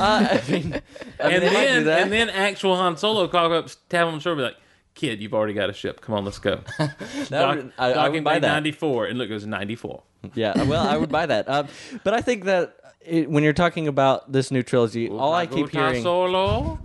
I 0.40 0.42
mean, 0.48 0.80
I 1.20 1.28
mean, 1.28 1.34
and 1.34 1.42
they 1.42 1.52
might 1.52 1.66
do 1.78 1.84
then 1.84 2.02
and 2.04 2.12
then 2.12 2.30
actual 2.30 2.76
Han 2.76 2.96
Solo 2.96 3.28
call 3.28 3.52
up, 3.52 3.68
tap 3.88 4.02
him 4.02 4.08
on 4.08 4.14
the 4.14 4.20
shoulder, 4.20 4.36
be 4.36 4.42
like, 4.44 4.56
"Kid, 4.94 5.20
you've 5.20 5.34
already 5.34 5.54
got 5.54 5.70
a 5.70 5.72
ship. 5.72 6.00
Come 6.00 6.14
on, 6.14 6.24
let's 6.24 6.38
go." 6.38 6.60
That 6.78 7.28
Dock, 7.30 7.56
would- 7.56 7.72
I, 7.78 7.92
I 7.92 8.08
would 8.08 8.24
buy 8.24 8.38
that. 8.38 8.48
ninety 8.48 8.72
four, 8.72 9.06
and 9.06 9.18
look, 9.18 9.30
it 9.30 9.34
was 9.34 9.46
ninety 9.46 9.76
four. 9.76 10.02
Yeah, 10.34 10.62
well, 10.64 10.86
I 10.86 10.96
would 10.96 11.10
buy 11.10 11.26
that. 11.26 11.48
Um, 11.48 11.68
but 12.04 12.12
I 12.14 12.20
think 12.20 12.44
that 12.44 12.76
it, 13.00 13.30
when 13.30 13.42
you're 13.42 13.52
talking 13.54 13.88
about 13.88 14.30
this 14.32 14.50
new 14.50 14.62
trilogy, 14.62 15.08
all 15.08 15.32
I 15.32 15.46
keep 15.46 15.70
hearing, 15.70 16.02
Solo. 16.02 16.78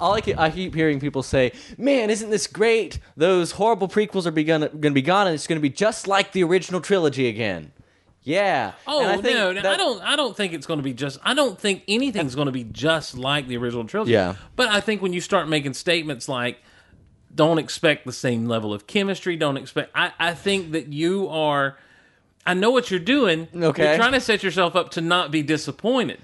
all 0.00 0.14
I 0.14 0.20
keep, 0.22 0.38
I 0.38 0.50
keep 0.50 0.74
hearing 0.74 0.98
people 1.00 1.22
say, 1.22 1.52
"Man, 1.76 2.08
isn't 2.10 2.30
this 2.30 2.46
great? 2.46 2.98
Those 3.16 3.52
horrible 3.52 3.88
prequels 3.88 4.24
are 4.24 4.30
gonna, 4.30 4.68
gonna 4.70 4.94
be 4.94 5.02
gone, 5.02 5.26
and 5.26 5.34
it's 5.34 5.46
gonna 5.46 5.60
be 5.60 5.68
just 5.70 6.06
like 6.08 6.32
the 6.32 6.42
original 6.44 6.80
trilogy 6.80 7.28
again." 7.28 7.72
Yeah. 8.24 8.72
Oh 8.86 9.04
I 9.04 9.16
no, 9.16 9.52
that- 9.54 9.66
I 9.66 9.76
don't. 9.76 10.02
I 10.02 10.14
don't 10.16 10.36
think 10.36 10.52
it's 10.52 10.66
going 10.66 10.78
to 10.78 10.82
be 10.84 10.92
just. 10.94 11.18
I 11.24 11.34
don't 11.34 11.58
think 11.58 11.82
anything's 11.88 12.34
going 12.34 12.46
to 12.46 12.52
be 12.52 12.64
just 12.64 13.16
like 13.16 13.48
the 13.48 13.56
original 13.56 13.84
trilogy. 13.84 14.12
Yeah. 14.12 14.36
But 14.54 14.68
I 14.68 14.80
think 14.80 15.02
when 15.02 15.12
you 15.12 15.20
start 15.20 15.48
making 15.48 15.74
statements 15.74 16.28
like, 16.28 16.58
"Don't 17.34 17.58
expect 17.58 18.06
the 18.06 18.12
same 18.12 18.46
level 18.46 18.72
of 18.72 18.86
chemistry," 18.86 19.36
don't 19.36 19.56
expect. 19.56 19.90
I, 19.94 20.12
I 20.20 20.34
think 20.34 20.70
that 20.72 20.88
you 20.92 21.28
are. 21.28 21.76
I 22.46 22.54
know 22.54 22.70
what 22.70 22.90
you're 22.90 23.00
doing. 23.00 23.48
Okay. 23.54 23.88
You're 23.88 23.96
trying 23.96 24.12
to 24.12 24.20
set 24.20 24.42
yourself 24.44 24.76
up 24.76 24.90
to 24.92 25.00
not 25.00 25.30
be 25.32 25.42
disappointed. 25.42 26.20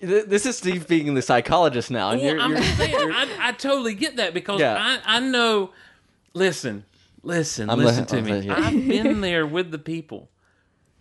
This 0.00 0.46
is 0.46 0.56
Steve 0.56 0.88
being 0.88 1.12
the 1.14 1.20
psychologist 1.20 1.90
now, 1.90 2.10
and 2.10 2.22
Well, 2.22 2.32
you're, 2.32 2.40
I'm 2.40 2.52
you're 2.52 2.62
saying, 2.62 2.94
I, 3.12 3.28
I 3.48 3.52
totally 3.52 3.94
get 3.94 4.16
that 4.16 4.32
because 4.32 4.60
Yeah. 4.60 4.76
I, 4.78 5.16
I 5.16 5.20
know. 5.20 5.72
Listen, 6.32 6.84
listen, 7.22 7.68
I'm 7.68 7.78
listen 7.78 8.04
li- 8.04 8.08
to 8.08 8.22
me. 8.22 8.32
I'm 8.32 8.42
yeah. 8.44 8.54
I've 8.56 8.88
been 8.88 9.20
there 9.20 9.46
with 9.46 9.70
the 9.70 9.78
people. 9.78 10.30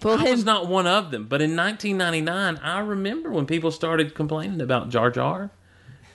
Well, 0.04 0.20
I 0.20 0.32
was 0.32 0.46
not 0.46 0.68
one 0.68 0.88
of 0.88 1.12
them. 1.12 1.26
But 1.26 1.42
in 1.42 1.56
1999, 1.56 2.58
I 2.64 2.80
remember 2.80 3.32
when 3.32 3.46
people 3.46 3.72
started 3.72 4.16
complaining 4.16 4.62
about 4.62 4.90
Jar 4.90 5.12
Jar 5.12 5.52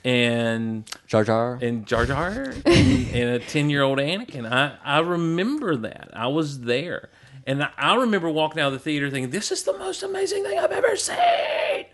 and 0.03 0.89
Jar 1.07 1.23
Jar. 1.23 1.59
and 1.61 1.85
Jar 1.85 2.05
Jar 2.05 2.53
and 2.65 3.29
a 3.29 3.39
10 3.39 3.69
year 3.69 3.81
old 3.81 3.99
Anakin. 3.99 4.49
I, 4.51 4.77
I 4.83 4.99
remember 4.99 5.75
that. 5.77 6.09
I 6.13 6.27
was 6.27 6.61
there. 6.61 7.09
And 7.47 7.63
I, 7.63 7.69
I 7.77 7.95
remember 7.95 8.29
walking 8.29 8.61
out 8.61 8.67
of 8.67 8.73
the 8.73 8.79
theater 8.79 9.09
thinking, 9.09 9.29
this 9.29 9.51
is 9.51 9.63
the 9.63 9.77
most 9.77 10.01
amazing 10.01 10.43
thing 10.43 10.57
I've 10.57 10.71
ever 10.71 10.95
seen. 10.95 11.85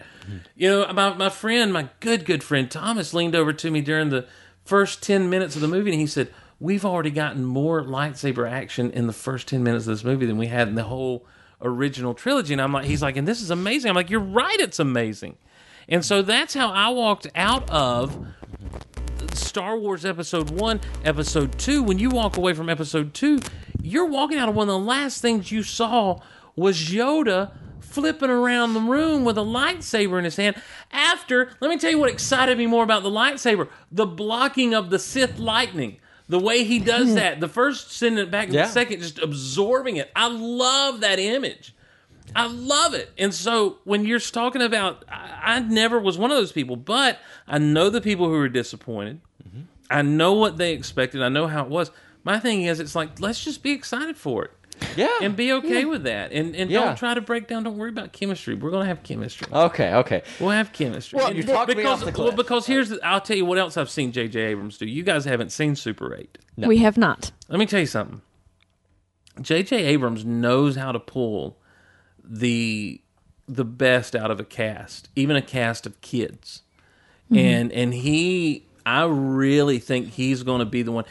You 0.56 0.70
know, 0.70 0.94
my 0.94 1.14
my 1.14 1.30
friend, 1.30 1.74
my 1.74 1.90
good 2.00 2.26
good 2.26 2.44
friend 2.44 2.70
Thomas, 2.72 3.14
leaned 3.14 3.36
over 3.36 3.52
to 3.52 3.72
me 3.72 3.82
during 3.82 4.10
the 4.10 4.28
first 4.64 5.04
ten 5.04 5.30
minutes 5.30 5.56
of 5.56 5.62
the 5.62 5.68
movie, 5.68 5.92
and 5.92 6.00
he 6.00 6.08
said, 6.08 6.32
"We've 6.60 6.86
already 6.86 7.10
gotten 7.10 7.44
more 7.44 7.84
lightsaber 7.84 8.50
action 8.50 8.92
in 8.92 9.08
the 9.08 9.14
first 9.14 9.48
ten 9.48 9.64
minutes 9.64 9.88
of 9.88 9.94
this 9.96 10.04
movie 10.06 10.26
than 10.28 10.38
we 10.38 10.48
had 10.48 10.68
in 10.70 10.76
the 10.76 10.84
whole 10.84 11.26
original 11.62 12.14
trilogy." 12.14 12.54
And 12.54 12.62
I'm 12.62 12.74
like, 12.74 12.86
he's 12.86 13.02
like, 13.02 13.18
"And 13.18 13.28
this 13.28 13.42
is 13.42 13.52
amazing." 13.52 13.90
I'm 13.90 13.96
like, 13.96 14.10
"You're 14.10 14.20
right, 14.20 14.60
it's 14.60 14.80
amazing." 14.80 15.38
And 15.88 16.06
so 16.06 16.22
that's 16.22 16.54
how 16.54 16.72
I 16.72 16.90
walked 16.90 17.28
out 17.36 17.70
of 17.70 18.18
Star 19.34 19.78
Wars 19.78 20.06
Episode 20.06 20.50
1, 20.50 20.80
Episode 21.04 21.58
2, 21.58 21.84
when 21.84 22.00
you 22.00 22.10
walk 22.10 22.38
away 22.38 22.54
from 22.54 22.70
Episode 22.70 23.14
2, 23.14 23.40
you're 23.82 24.06
walking 24.06 24.38
out 24.38 24.50
of 24.50 24.56
one 24.56 24.68
of 24.70 24.74
the 24.74 24.80
last 24.80 25.22
things 25.22 25.52
you 25.52 25.64
saw 25.64 26.20
was 26.56 26.78
Yoda 26.78 27.52
flipping 27.80 28.30
around 28.30 28.74
the 28.74 28.80
room 28.80 29.26
with 29.26 29.38
a 29.38 29.42
lightsaber 29.42 30.18
in 30.18 30.24
his 30.24 30.38
hand. 30.38 30.56
After, 30.92 31.52
let 31.60 31.70
me 31.70 31.78
tell 31.78 31.92
you 31.92 31.98
what 31.98 32.10
excited 32.10 32.58
me 32.58 32.68
more 32.68 32.84
about 32.84 33.04
the 33.04 33.10
lightsaber 33.10 33.68
the 33.92 34.06
blocking 34.06 34.74
of 34.74 34.90
the 34.90 35.00
Sith 35.00 35.40
lightning. 35.40 35.98
The 36.32 36.40
way 36.40 36.64
he 36.64 36.80
does 36.80 37.16
that, 37.16 37.42
the 37.42 37.50
first 37.50 37.92
sending 37.92 38.24
it 38.26 38.32
back, 38.32 38.48
Yeah. 38.50 38.66
the 38.66 38.72
second 38.72 39.02
just 39.02 39.20
absorbing 39.20 39.98
it. 39.98 40.10
I 40.16 40.30
love 40.30 41.02
that 41.02 41.20
image. 41.20 41.76
I 42.34 42.48
love 42.48 42.94
it. 42.94 43.12
And 43.18 43.34
so 43.34 43.80
when 43.84 44.06
you're 44.06 44.18
talking 44.18 44.62
about, 44.62 45.04
I, 45.10 45.56
I 45.56 45.60
never 45.60 46.00
was 46.00 46.18
one 46.18 46.32
of 46.32 46.38
those 46.38 46.54
people, 46.54 46.78
but 46.78 47.20
I 47.50 47.58
know 47.58 47.90
the 47.90 48.00
people 48.00 48.28
who 48.28 48.36
were 48.36 48.48
disappointed. 48.48 49.20
Mm-hmm. 49.46 49.62
I 49.90 50.04
know 50.04 50.32
what 50.32 50.56
they 50.56 50.72
expected. 50.72 51.22
I 51.22 51.28
know 51.28 51.48
how 51.48 51.64
it 51.66 51.70
was. 51.70 51.92
My 52.24 52.40
thing 52.40 52.62
is, 52.62 52.80
it's 52.80 52.96
like 52.96 53.20
let's 53.20 53.44
just 53.44 53.62
be 53.62 53.72
excited 53.72 54.16
for 54.16 54.46
it 54.46 54.52
Yeah. 54.96 55.10
and 55.22 55.36
be 55.36 55.54
okay 55.54 55.86
with 55.86 56.04
that, 56.04 56.32
and 56.32 56.56
and 56.56 56.70
Yeah. 56.70 56.86
don't 56.86 56.98
try 56.98 57.14
to 57.14 57.22
break 57.22 57.48
down. 57.48 57.64
Don't 57.64 57.78
worry 57.78 57.90
about 57.90 58.14
chemistry. 58.14 58.56
We're 58.56 58.72
gonna 58.72 58.86
have 58.86 59.04
chemistry. 59.04 59.48
okay. 59.52 59.94
Okay. 59.96 60.24
We'll 60.40 60.50
have 60.50 60.74
chemistry. 60.74 61.18
Well, 61.18 61.28
And- 61.28 61.38
you 61.38 61.44
talked 61.44 61.70
me 61.70 61.76
because, 61.76 62.04
off 62.04 62.14
the 62.14 62.22
well, 62.22 62.32
because 62.32 62.66
here's 62.66 62.90
the, 62.90 63.00
I'll 63.06 63.22
tell 63.22 63.38
you 63.38 63.46
what 63.46 63.58
else 63.58 63.78
I've 63.78 63.90
seen 63.90 64.12
J.J. 64.12 64.40
Abrams 64.40 64.78
do. 64.78 64.86
You 64.86 65.04
guys 65.04 65.26
haven't 65.26 65.52
seen 65.52 65.76
Super 65.76 66.16
Eight. 66.16 66.38
We 66.58 66.78
have 66.80 66.98
not. 66.98 67.32
Let 67.50 67.60
me 67.60 67.66
tell 67.66 67.80
you 67.80 67.86
something. 67.86 68.22
J.J. 69.40 69.84
Abrams 69.86 70.26
knows 70.26 70.76
how 70.76 70.92
to 70.92 71.00
pull 71.00 71.58
the 72.24 73.02
the 73.48 73.66
best 73.66 74.16
out 74.16 74.32
of 74.32 74.40
a 74.40 74.44
cast, 74.44 75.10
even 75.16 75.36
a 75.36 75.42
cast 75.42 75.86
of 75.86 76.00
kids, 76.02 76.62
mm-hmm. 77.26 77.38
and 77.38 77.72
and 77.72 77.94
he, 77.94 78.68
I 78.86 79.06
really 79.06 79.80
think 79.80 80.10
he's 80.10 80.44
going 80.44 80.60
to 80.60 80.66
be 80.66 80.82
the 80.84 80.92
one. 80.92 81.06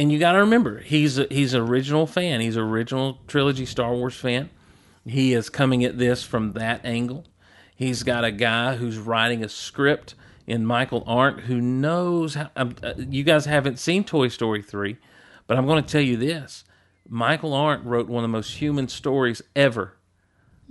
And 0.00 0.10
you 0.10 0.18
got 0.18 0.32
to 0.32 0.38
remember, 0.38 0.78
he's 0.78 1.18
a, 1.18 1.26
he's 1.30 1.52
an 1.52 1.60
original 1.60 2.06
fan. 2.06 2.40
He's 2.40 2.56
an 2.56 2.62
original 2.62 3.18
trilogy 3.26 3.66
Star 3.66 3.94
Wars 3.94 4.14
fan. 4.14 4.48
He 5.04 5.34
is 5.34 5.50
coming 5.50 5.84
at 5.84 5.98
this 5.98 6.22
from 6.22 6.54
that 6.54 6.80
angle. 6.86 7.26
He's 7.76 8.02
got 8.02 8.24
a 8.24 8.32
guy 8.32 8.76
who's 8.76 8.96
writing 8.96 9.44
a 9.44 9.48
script 9.50 10.14
in 10.46 10.64
Michael 10.64 11.04
Arndt 11.06 11.40
who 11.40 11.60
knows 11.60 12.34
how. 12.34 12.48
um, 12.56 12.76
uh, 12.82 12.94
you 12.96 13.22
guys 13.24 13.44
haven't 13.44 13.78
seen 13.78 14.02
Toy 14.02 14.28
Story 14.28 14.62
3, 14.62 14.96
but 15.46 15.58
I'm 15.58 15.66
going 15.66 15.84
to 15.84 15.86
tell 15.86 16.00
you 16.00 16.16
this 16.16 16.64
Michael 17.06 17.52
Arndt 17.52 17.84
wrote 17.84 18.08
one 18.08 18.24
of 18.24 18.30
the 18.30 18.32
most 18.32 18.56
human 18.56 18.88
stories 18.88 19.42
ever 19.54 19.98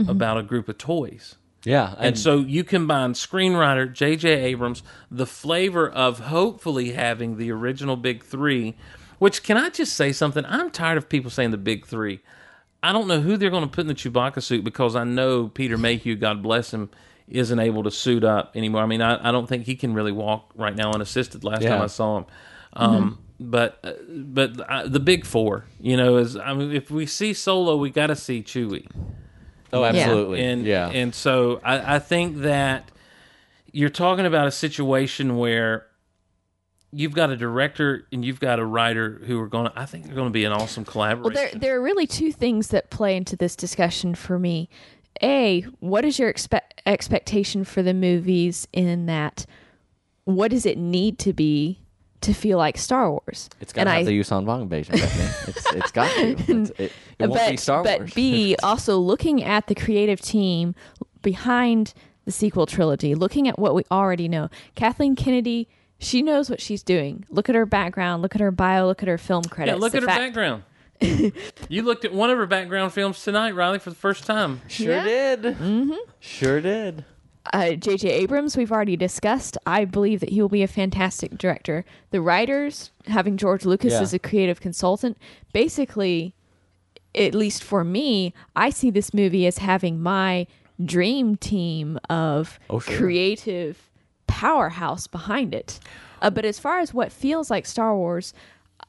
about 0.07 0.39
a 0.39 0.43
group 0.43 0.67
of 0.67 0.79
toys. 0.79 1.35
Yeah. 1.65 1.93
And 1.99 2.17
so 2.17 2.39
you 2.39 2.63
combine 2.63 3.13
screenwriter 3.13 3.93
J.J. 3.93 4.27
Abrams, 4.27 4.81
the 5.11 5.27
flavor 5.27 5.87
of 5.87 6.19
hopefully 6.19 6.93
having 6.93 7.37
the 7.37 7.51
original 7.51 7.95
Big 7.95 8.23
Three, 8.23 8.75
which 9.19 9.43
can 9.43 9.57
I 9.57 9.69
just 9.69 9.93
say 9.93 10.11
something? 10.11 10.43
I'm 10.45 10.71
tired 10.71 10.97
of 10.97 11.07
people 11.07 11.29
saying 11.29 11.51
the 11.51 11.57
Big 11.57 11.85
Three. 11.85 12.19
I 12.81 12.93
don't 12.93 13.07
know 13.07 13.19
who 13.19 13.37
they're 13.37 13.49
going 13.49 13.63
to 13.63 13.69
put 13.69 13.81
in 13.81 13.87
the 13.87 13.93
Chewbacca 13.93 14.41
suit 14.41 14.63
because 14.63 14.95
I 14.95 15.03
know 15.03 15.49
Peter 15.49 15.77
Mayhew, 15.77 16.15
God 16.15 16.41
bless 16.41 16.73
him, 16.73 16.89
isn't 17.27 17.59
able 17.59 17.83
to 17.83 17.91
suit 17.91 18.23
up 18.23 18.55
anymore. 18.55 18.81
I 18.81 18.85
mean, 18.85 19.01
I, 19.01 19.29
I 19.29 19.31
don't 19.31 19.47
think 19.47 19.65
he 19.65 19.75
can 19.75 19.93
really 19.93 20.13
walk 20.13 20.51
right 20.55 20.75
now 20.75 20.91
unassisted. 20.91 21.43
Last 21.43 21.61
Yeah. 21.61 21.69
time 21.71 21.81
I 21.81 21.87
saw 21.87 22.19
him, 22.19 22.25
um, 22.73 23.19
but 23.39 23.79
uh, 23.83 23.93
but 24.09 24.59
uh, 24.61 24.87
the 24.87 24.99
Big 24.99 25.25
Four, 25.25 25.65
you 25.79 25.97
know, 25.97 26.17
is 26.17 26.35
I 26.35 26.53
mean, 26.53 26.71
if 26.71 26.89
we 26.89 27.05
see 27.05 27.33
Solo, 27.33 27.75
we 27.75 27.89
got 27.89 28.07
to 28.07 28.15
see 28.15 28.41
Chewie 28.41 28.87
oh, 29.73 29.83
absolutely. 29.83 30.43
and 30.43 30.65
yeah. 30.65 30.89
and 30.89 31.13
so 31.13 31.59
I, 31.63 31.95
I 31.95 31.99
think 31.99 32.37
that 32.39 32.91
you're 33.71 33.89
talking 33.89 34.25
about 34.25 34.47
a 34.47 34.51
situation 34.51 35.37
where 35.37 35.85
you've 36.91 37.13
got 37.13 37.29
a 37.29 37.37
director 37.37 38.07
and 38.11 38.23
you've 38.25 38.39
got 38.39 38.59
a 38.59 38.65
writer 38.65 39.21
who 39.25 39.39
are 39.39 39.47
going 39.47 39.71
to 39.71 39.79
I 39.79 39.85
think 39.85 40.05
they're 40.05 40.15
going 40.15 40.27
to 40.27 40.33
be 40.33 40.45
an 40.45 40.51
awesome 40.51 40.85
collaboration. 40.85 41.33
Well, 41.33 41.49
there 41.51 41.59
there 41.59 41.77
are 41.77 41.81
really 41.81 42.07
two 42.07 42.31
things 42.31 42.69
that 42.69 42.89
play 42.89 43.15
into 43.15 43.35
this 43.35 43.55
discussion 43.55 44.15
for 44.15 44.39
me. 44.39 44.69
A, 45.21 45.61
what 45.79 46.05
is 46.05 46.17
your 46.17 46.31
expe- 46.31 46.61
expectation 46.85 47.63
for 47.63 47.83
the 47.83 47.93
movies 47.93 48.67
in 48.71 49.05
that? 49.07 49.45
What 50.23 50.51
does 50.51 50.65
it 50.65 50.77
need 50.77 51.19
to 51.19 51.33
be 51.33 51.79
to 52.21 52.33
feel 52.33 52.57
like 52.57 52.77
Star 52.77 53.09
Wars? 53.09 53.49
it's 53.59 53.73
got 53.73 53.85
to 53.85 53.89
have 53.89 53.99
I- 54.01 54.03
the 54.03 54.19
Yuuzhan 54.19 54.45
Vong 54.45 54.69
Beijing, 54.69 54.91
Bethany. 54.91 55.53
It's, 55.55 55.73
it's 55.73 55.91
got 55.91 56.09
to. 56.15 56.29
It's, 56.37 56.71
it, 56.77 56.91
it 57.19 57.29
won't 57.29 57.49
be 57.51 57.57
Star 57.57 57.83
but 57.83 57.99
Wars. 57.99 58.13
B, 58.13 58.55
also 58.63 58.97
looking 58.97 59.43
at 59.43 59.67
the 59.67 59.75
creative 59.75 60.21
team 60.21 60.73
behind 61.21 61.93
the 62.25 62.31
sequel 62.31 62.65
trilogy, 62.65 63.15
looking 63.15 63.47
at 63.47 63.59
what 63.59 63.75
we 63.75 63.83
already 63.91 64.27
know. 64.27 64.49
Kathleen 64.75 65.15
Kennedy, 65.15 65.67
she 65.99 66.21
knows 66.21 66.49
what 66.49 66.61
she's 66.61 66.81
doing. 66.83 67.25
Look 67.29 67.49
at 67.49 67.55
her 67.55 67.65
background, 67.65 68.21
look 68.21 68.33
at 68.35 68.41
her 68.41 68.51
bio, 68.51 68.87
look 68.87 69.01
at 69.03 69.07
her 69.09 69.17
film 69.17 69.43
credits. 69.43 69.75
yeah, 69.75 69.77
credits. 69.77 69.81
look 69.81 69.91
The 69.91 69.97
at 69.97 70.03
her 70.03 70.07
fact- 70.07 70.33
background. 70.33 70.63
you 71.69 71.81
looked 71.83 72.03
at 72.05 72.13
one 72.13 72.29
of 72.29 72.37
her 72.37 72.45
background 72.45 72.91
films 72.91 73.23
tonight, 73.23 73.51
Riley, 73.55 73.79
for 73.79 73.89
the 73.89 73.95
first 73.95 74.25
time. 74.25 74.59
Sure 74.67 74.95
Yeah. 74.95 75.03
did. 75.03 75.41
Mm-hmm. 75.55 75.93
Sure 76.19 76.59
did. 76.59 77.05
uh, 77.53 77.71
J.J. 77.71 78.09
Abrams, 78.09 78.57
we've 78.57 78.71
already 78.71 78.97
discussed. 78.97 79.57
I 79.65 79.85
believe 79.85 80.19
that 80.19 80.29
he 80.29 80.41
will 80.41 80.49
be 80.49 80.61
a 80.61 80.67
fantastic 80.67 81.37
director. 81.37 81.85
The 82.11 82.19
writers, 82.21 82.91
having 83.07 83.37
George 83.37 83.65
Lucas 83.65 83.93
Yeah. 83.93 84.01
as 84.01 84.13
a 84.13 84.19
creative 84.19 84.59
consultant, 84.59 85.17
basically, 85.53 86.33
at 87.15 87.33
least 87.33 87.63
for 87.63 87.83
me, 87.85 88.33
I 88.55 88.69
see 88.69 88.91
this 88.91 89.13
movie 89.13 89.47
as 89.47 89.59
having 89.59 90.01
my 90.01 90.47
dream 90.83 91.37
team 91.37 91.97
of 92.09 92.59
Oh, 92.69 92.79
sure. 92.79 92.97
creative 92.97 93.88
powerhouse 94.29 95.07
behind 95.07 95.53
it. 95.53 95.79
Uh, 96.21 96.29
but 96.29 96.45
as 96.45 96.59
far 96.59 96.79
as 96.79 96.93
what 96.93 97.11
feels 97.11 97.49
like 97.49 97.65
Star 97.65 97.95
Wars, 97.95 98.33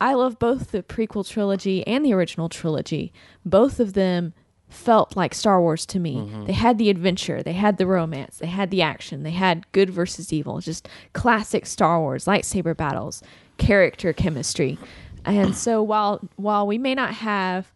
I 0.01 0.15
love 0.15 0.39
both 0.39 0.71
the 0.71 0.83
prequel 0.83 1.29
trilogy 1.29 1.87
and 1.87 2.05
the 2.05 2.13
original 2.13 2.49
trilogy. 2.49 3.13
Both 3.45 3.81
of 3.81 3.95
them 3.95 4.35
felt 4.69 5.17
like 5.17 5.35
Star 5.35 5.61
Wars 5.61 5.85
to 5.87 5.99
me. 5.99 6.31
They 6.47 6.53
had 6.53 6.79
the 6.79 6.91
adventure, 6.91 7.43
they 7.43 7.55
had 7.55 7.77
the 7.77 7.87
romance, 7.87 8.39
they 8.39 8.47
had 8.47 8.71
the 8.71 8.83
action, 8.83 9.25
they 9.25 9.33
had 9.33 9.71
good 9.73 9.91
versus 9.91 10.33
evil, 10.33 10.61
just 10.61 10.89
classic 11.13 11.67
Star 11.67 12.01
Wars 12.01 12.27
lightsaber 12.27 12.77
battles, 12.77 13.21
character 13.59 14.13
chemistry. 14.13 14.79
And 15.25 15.57
so 15.57 15.83
while 15.83 16.21
while 16.37 16.67
we 16.67 16.79
may 16.79 16.95
not 16.95 17.15
have 17.15 17.73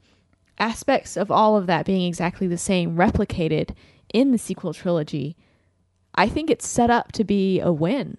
aspects 0.59 1.17
of 1.17 1.31
all 1.31 1.57
of 1.57 1.67
that 1.67 1.85
being 1.85 2.07
exactly 2.07 2.47
the 2.47 2.57
same 2.57 2.97
replicated 2.97 3.75
in 4.13 4.31
the 4.31 4.39
sequel 4.39 4.73
trilogy, 4.73 5.37
I 6.15 6.29
think 6.29 6.51
it's 6.51 6.67
set 6.67 6.91
up 6.91 7.13
to 7.13 7.25
be 7.25 7.61
a 7.61 7.73
win. 7.73 8.19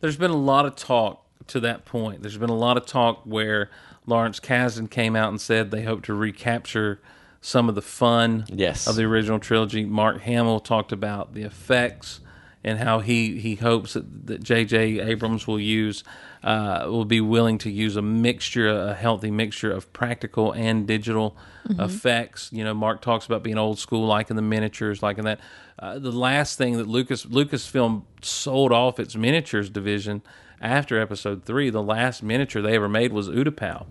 There's 0.00 0.16
been 0.16 0.30
a 0.30 0.36
lot 0.36 0.64
of 0.66 0.76
talk 0.76 1.24
to 1.48 1.60
that 1.60 1.84
point. 1.84 2.22
There's 2.22 2.38
been 2.38 2.50
a 2.50 2.56
lot 2.56 2.76
of 2.76 2.86
talk 2.86 3.22
where 3.24 3.70
Lawrence 4.06 4.40
Kasdan 4.40 4.90
came 4.90 5.16
out 5.16 5.28
and 5.28 5.40
said 5.40 5.70
they 5.70 5.82
hope 5.82 6.02
to 6.04 6.14
recapture 6.14 7.00
some 7.40 7.68
of 7.68 7.74
the 7.74 7.82
fun 7.82 8.44
Yes. 8.48 8.86
of 8.86 8.96
the 8.96 9.04
original 9.04 9.38
trilogy. 9.38 9.84
Mark 9.84 10.20
Hamill 10.22 10.60
talked 10.60 10.92
about 10.92 11.34
the 11.34 11.42
effects 11.42 12.20
and 12.64 12.78
how 12.78 13.00
he, 13.00 13.38
he 13.38 13.54
hopes 13.56 13.94
that, 13.94 14.26
that 14.26 14.42
J.J. 14.42 15.00
Abrams 15.00 15.46
will 15.46 15.60
use 15.60 16.04
uh, 16.42 16.84
will 16.86 17.04
be 17.04 17.20
willing 17.20 17.58
to 17.58 17.70
use 17.70 17.96
a 17.96 18.02
mixture, 18.02 18.68
a 18.68 18.94
healthy 18.94 19.30
mixture 19.30 19.72
of 19.72 19.92
practical 19.92 20.52
and 20.52 20.86
digital 20.86 21.36
effects. 21.68 22.50
You 22.52 22.64
know, 22.64 22.74
Mark 22.74 23.00
talks 23.02 23.26
about 23.26 23.42
being 23.42 23.58
old 23.58 23.78
school, 23.78 24.06
like 24.06 24.30
in 24.30 24.36
the 24.36 24.42
miniatures, 24.42 25.02
like 25.02 25.18
in 25.18 25.24
that. 25.24 25.40
Uh, 25.78 25.98
the 25.98 26.12
last 26.12 26.58
thing 26.58 26.76
that 26.76 26.86
Lucas 26.86 27.24
Lucasfilm 27.26 28.02
sold 28.22 28.72
off 28.72 28.98
its 28.98 29.14
miniatures 29.14 29.70
division 29.70 30.22
after 30.60 31.00
Episode 31.00 31.44
Three, 31.44 31.70
the 31.70 31.82
last 31.82 32.22
miniature 32.22 32.62
they 32.62 32.74
ever 32.74 32.88
made 32.88 33.12
was 33.12 33.28
Utapau 33.28 33.86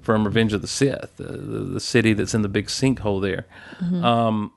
from 0.00 0.24
Revenge 0.24 0.52
of 0.52 0.60
the 0.60 0.68
Sith, 0.68 1.16
the, 1.16 1.24
the, 1.24 1.58
the 1.60 1.80
city 1.80 2.12
that's 2.12 2.34
in 2.34 2.42
the 2.42 2.48
big 2.48 2.66
sinkhole 2.66 3.22
there. 3.22 3.46
Um, 4.04 4.52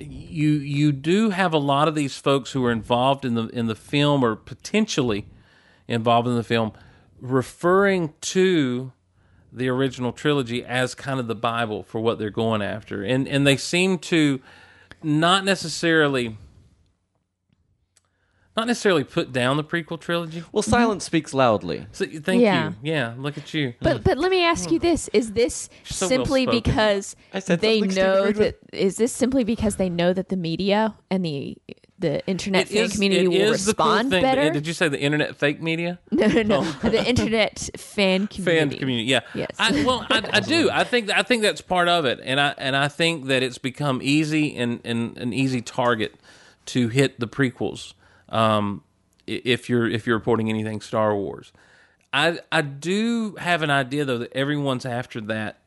you 0.00 0.50
you 0.50 0.92
do 0.92 1.30
have 1.30 1.52
a 1.52 1.58
lot 1.58 1.88
of 1.88 1.94
these 1.94 2.16
folks 2.16 2.52
who 2.52 2.64
are 2.64 2.72
involved 2.72 3.24
in 3.24 3.34
the 3.34 3.46
in 3.48 3.66
the 3.66 3.74
film 3.74 4.24
or 4.24 4.36
potentially 4.36 5.26
involved 5.88 6.26
in 6.28 6.36
the 6.36 6.44
film 6.44 6.72
referring 7.20 8.14
to 8.20 8.92
the 9.52 9.68
original 9.68 10.12
trilogy 10.12 10.64
as 10.64 10.94
kind 10.94 11.18
of 11.18 11.26
the 11.26 11.34
bible 11.34 11.82
for 11.82 12.00
what 12.00 12.18
they're 12.18 12.30
going 12.30 12.62
after. 12.62 13.02
And 13.02 13.28
and 13.28 13.46
they 13.46 13.56
seem 13.56 13.98
to 13.98 14.40
not 15.02 15.44
necessarily 15.44 16.36
not 18.60 18.66
necessarily 18.66 19.04
put 19.04 19.32
down 19.32 19.56
the 19.56 19.64
prequel 19.64 19.98
trilogy 19.98 20.44
Well, 20.52 20.62
mm-hmm. 20.62 20.70
silence 20.70 21.04
speaks 21.04 21.32
loudly. 21.34 21.86
so, 21.92 22.04
thank 22.06 22.42
Yeah. 22.42 22.68
you 22.82 22.92
yeah 22.92 23.14
look 23.16 23.36
at 23.38 23.52
you 23.54 23.74
But 23.80 24.04
but 24.04 24.16
let 24.18 24.30
me 24.30 24.42
ask 24.44 24.70
you 24.70 24.78
this: 24.78 25.08
Is 25.20 25.32
this 25.32 25.68
So 25.84 26.06
simply 26.06 26.46
well-spoken. 26.46 26.72
because 26.72 27.16
I 27.34 27.38
said 27.40 27.60
they 27.60 27.78
something 27.80 27.90
Steve 27.92 28.04
know 28.04 28.24
agreed 28.24 28.36
that? 28.36 28.56
Is 28.88 28.96
this 28.96 29.12
simply 29.12 29.44
because 29.44 29.76
they 29.76 29.88
know 29.88 30.12
that 30.12 30.28
the 30.28 30.36
media 30.36 30.94
and 31.10 31.24
the 31.24 31.56
the 31.98 32.26
internet 32.26 32.62
It 32.62 32.68
fan 32.74 32.84
is- 32.84 32.92
community 32.94 33.24
it 33.26 33.28
will 33.28 33.52
is 33.52 33.66
the 33.66 33.74
cool 33.74 33.86
respond 33.86 34.10
thing, 34.10 34.22
better. 34.22 34.48
Did 34.50 34.66
you 34.66 34.72
say 34.72 34.88
the 34.88 34.98
internet 34.98 35.36
fake 35.36 35.60
media? 35.60 35.98
no, 36.10 36.26
no, 36.28 36.42
no. 36.42 36.60
Oh. 36.82 36.88
The 36.88 37.06
internet 37.06 37.68
fan 37.76 38.26
community. 38.34 38.70
fan 38.70 38.78
community. 38.80 39.08
Yeah. 39.10 39.20
Yes. 39.34 39.50
I, 39.58 39.84
well, 39.84 40.06
I, 40.08 40.22
I 40.38 40.40
do. 40.40 40.70
I 40.70 40.84
think 40.84 41.10
I 41.10 41.22
think 41.22 41.42
that's 41.42 41.60
part 41.60 41.88
of 41.88 42.06
it, 42.06 42.18
and 42.24 42.40
I 42.40 42.54
and 42.56 42.74
I 42.74 42.88
think 42.88 43.26
that 43.26 43.42
it's 43.42 43.58
become 43.58 44.00
easy 44.02 44.56
and, 44.56 44.80
and 44.82 45.16
an 45.18 45.32
easy 45.34 45.60
target 45.60 46.14
to 46.72 46.88
hit 46.88 47.20
the 47.20 47.28
prequels. 47.28 47.92
Um, 48.30 48.82
if 49.26 49.68
you're 49.68 49.88
if 49.88 50.06
you're 50.06 50.16
reporting 50.16 50.48
anything 50.48 50.80
Star 50.80 51.14
Wars, 51.14 51.52
I 52.12 52.40
I 52.50 52.62
do 52.62 53.36
have 53.36 53.62
an 53.62 53.70
idea 53.70 54.04
though 54.04 54.18
that 54.18 54.32
everyone's 54.32 54.86
after 54.86 55.20
that 55.22 55.60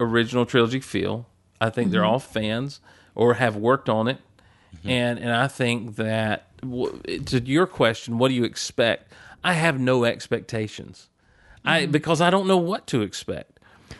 original 0.00 0.46
trilogy 0.46 0.80
feel. 0.80 1.26
I 1.60 1.70
think 1.70 1.90
they're 1.90 2.02
mm-hmm. 2.02 2.10
all 2.10 2.18
fans 2.18 2.80
or 3.14 3.34
have 3.34 3.56
worked 3.56 3.88
on 3.88 4.08
it, 4.08 4.18
mm-hmm. 4.76 4.88
and 4.88 5.18
and 5.18 5.32
I 5.32 5.48
think 5.48 5.96
that 5.96 6.48
to 6.60 7.42
your 7.44 7.66
question, 7.66 8.18
what 8.18 8.28
do 8.28 8.34
you 8.34 8.44
expect? 8.44 9.12
I 9.44 9.52
have 9.52 9.78
no 9.78 10.04
expectations. 10.04 11.08
I 11.64 11.82
mm-hmm. 11.82 11.92
because 11.92 12.20
I 12.20 12.30
don't 12.30 12.46
know 12.46 12.56
what 12.56 12.86
to 12.88 13.02
expect. 13.02 13.56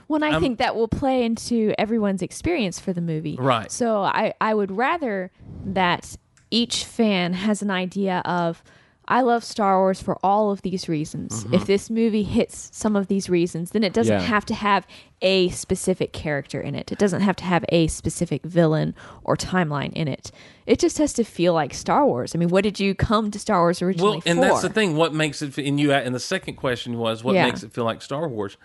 Well, 0.09 0.23
and 0.23 0.35
I 0.35 0.39
think 0.41 0.59
that 0.59 0.77
will 0.77 0.89
play 0.89 1.25
into 1.25 1.75
everyone's 1.79 2.23
experience 2.23 2.79
for 2.79 2.93
the 2.93 3.01
movie. 3.01 3.37
Right. 3.37 3.71
So 3.71 4.03
I, 4.03 4.35
I 4.41 4.55
would 4.55 4.71
rather 4.71 5.33
that 5.65 6.17
each 6.51 6.85
fan 6.85 7.33
has 7.35 7.63
an 7.63 7.71
idea 7.71 8.23
of, 8.25 8.63
I 9.09 9.21
love 9.21 9.45
Star 9.45 9.79
Wars 9.79 10.03
for 10.03 10.19
all 10.25 10.51
of 10.51 10.63
these 10.63 10.89
reasons. 10.89 11.45
Mm-hmm. 11.45 11.55
If 11.55 11.67
this 11.67 11.89
movie 11.91 12.25
hits 12.25 12.71
some 12.73 12.97
of 12.97 13.07
these 13.07 13.31
reasons, 13.31 13.71
then 13.71 13.85
it 13.85 13.93
doesn't 13.93 14.21
Yeah. 14.21 14.27
have 14.27 14.45
to 14.47 14.55
have 14.55 14.85
a 15.23 15.49
specific 15.51 16.13
character 16.13 16.61
in 16.61 16.75
it. 16.75 16.91
It 16.91 16.99
doesn't 16.99 17.21
have 17.21 17.37
to 17.37 17.45
have 17.45 17.65
a 17.69 17.87
specific 17.87 18.43
villain 18.43 18.95
or 19.23 19.37
timeline 19.37 19.93
in 19.93 20.09
it. 20.09 20.33
It 20.67 20.81
just 20.81 20.99
has 20.99 21.13
to 21.15 21.25
feel 21.25 21.53
like 21.55 21.73
Star 21.73 22.05
Wars. 22.05 22.35
I 22.35 22.39
mean, 22.39 22.49
what 22.49 22.65
did 22.65 22.81
you 22.81 22.95
come 22.97 23.31
to 23.31 23.39
Star 23.39 23.61
Wars 23.61 23.81
originally 23.81 24.17
Well, 24.19 24.23
and 24.27 24.39
for? 24.41 24.45
that's 24.45 24.63
the 24.63 24.71
thing. 24.71 24.97
What 24.97 25.15
makes 25.15 25.41
it? 25.41 25.57
And 25.57 25.79
you 25.79 25.93
and 25.93 26.13
the 26.15 26.21
second 26.21 26.55
question 26.57 26.99
was 26.99 27.23
what 27.23 27.35
Yeah. 27.37 27.45
makes 27.47 27.63
it 27.63 27.73
feel 27.73 27.85
like 27.85 28.03
Star 28.03 28.29
Wars. 28.29 28.57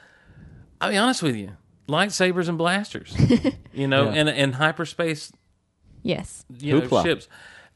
I'll 0.80 0.90
be 0.90 0.98
honest 0.98 1.22
with 1.22 1.36
you, 1.36 1.52
lightsabers 1.88 2.50
and 2.50 2.58
blasters, 2.58 3.16
you 3.74 3.88
know, 3.88 4.10
and 4.10 4.28
and 4.28 4.56
hyperspace 4.56 5.32
Yes. 6.02 6.46
you 6.58 6.80
know, 6.80 7.04
ships. 7.04 7.28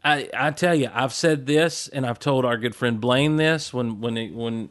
I, 0.05 0.29
I 0.33 0.51
tell 0.51 0.75
you, 0.75 0.89
I've 0.93 1.13
said 1.13 1.45
this, 1.47 1.87
and 1.87 2.05
I've 2.05 2.19
told 2.19 2.45
our 2.45 2.57
good 2.57 2.75
friend 2.75 3.01
Blayne 3.01 3.37
this 3.37 3.73
when 3.73 3.99
when 4.01 4.15
he, 4.15 4.29
when 4.29 4.69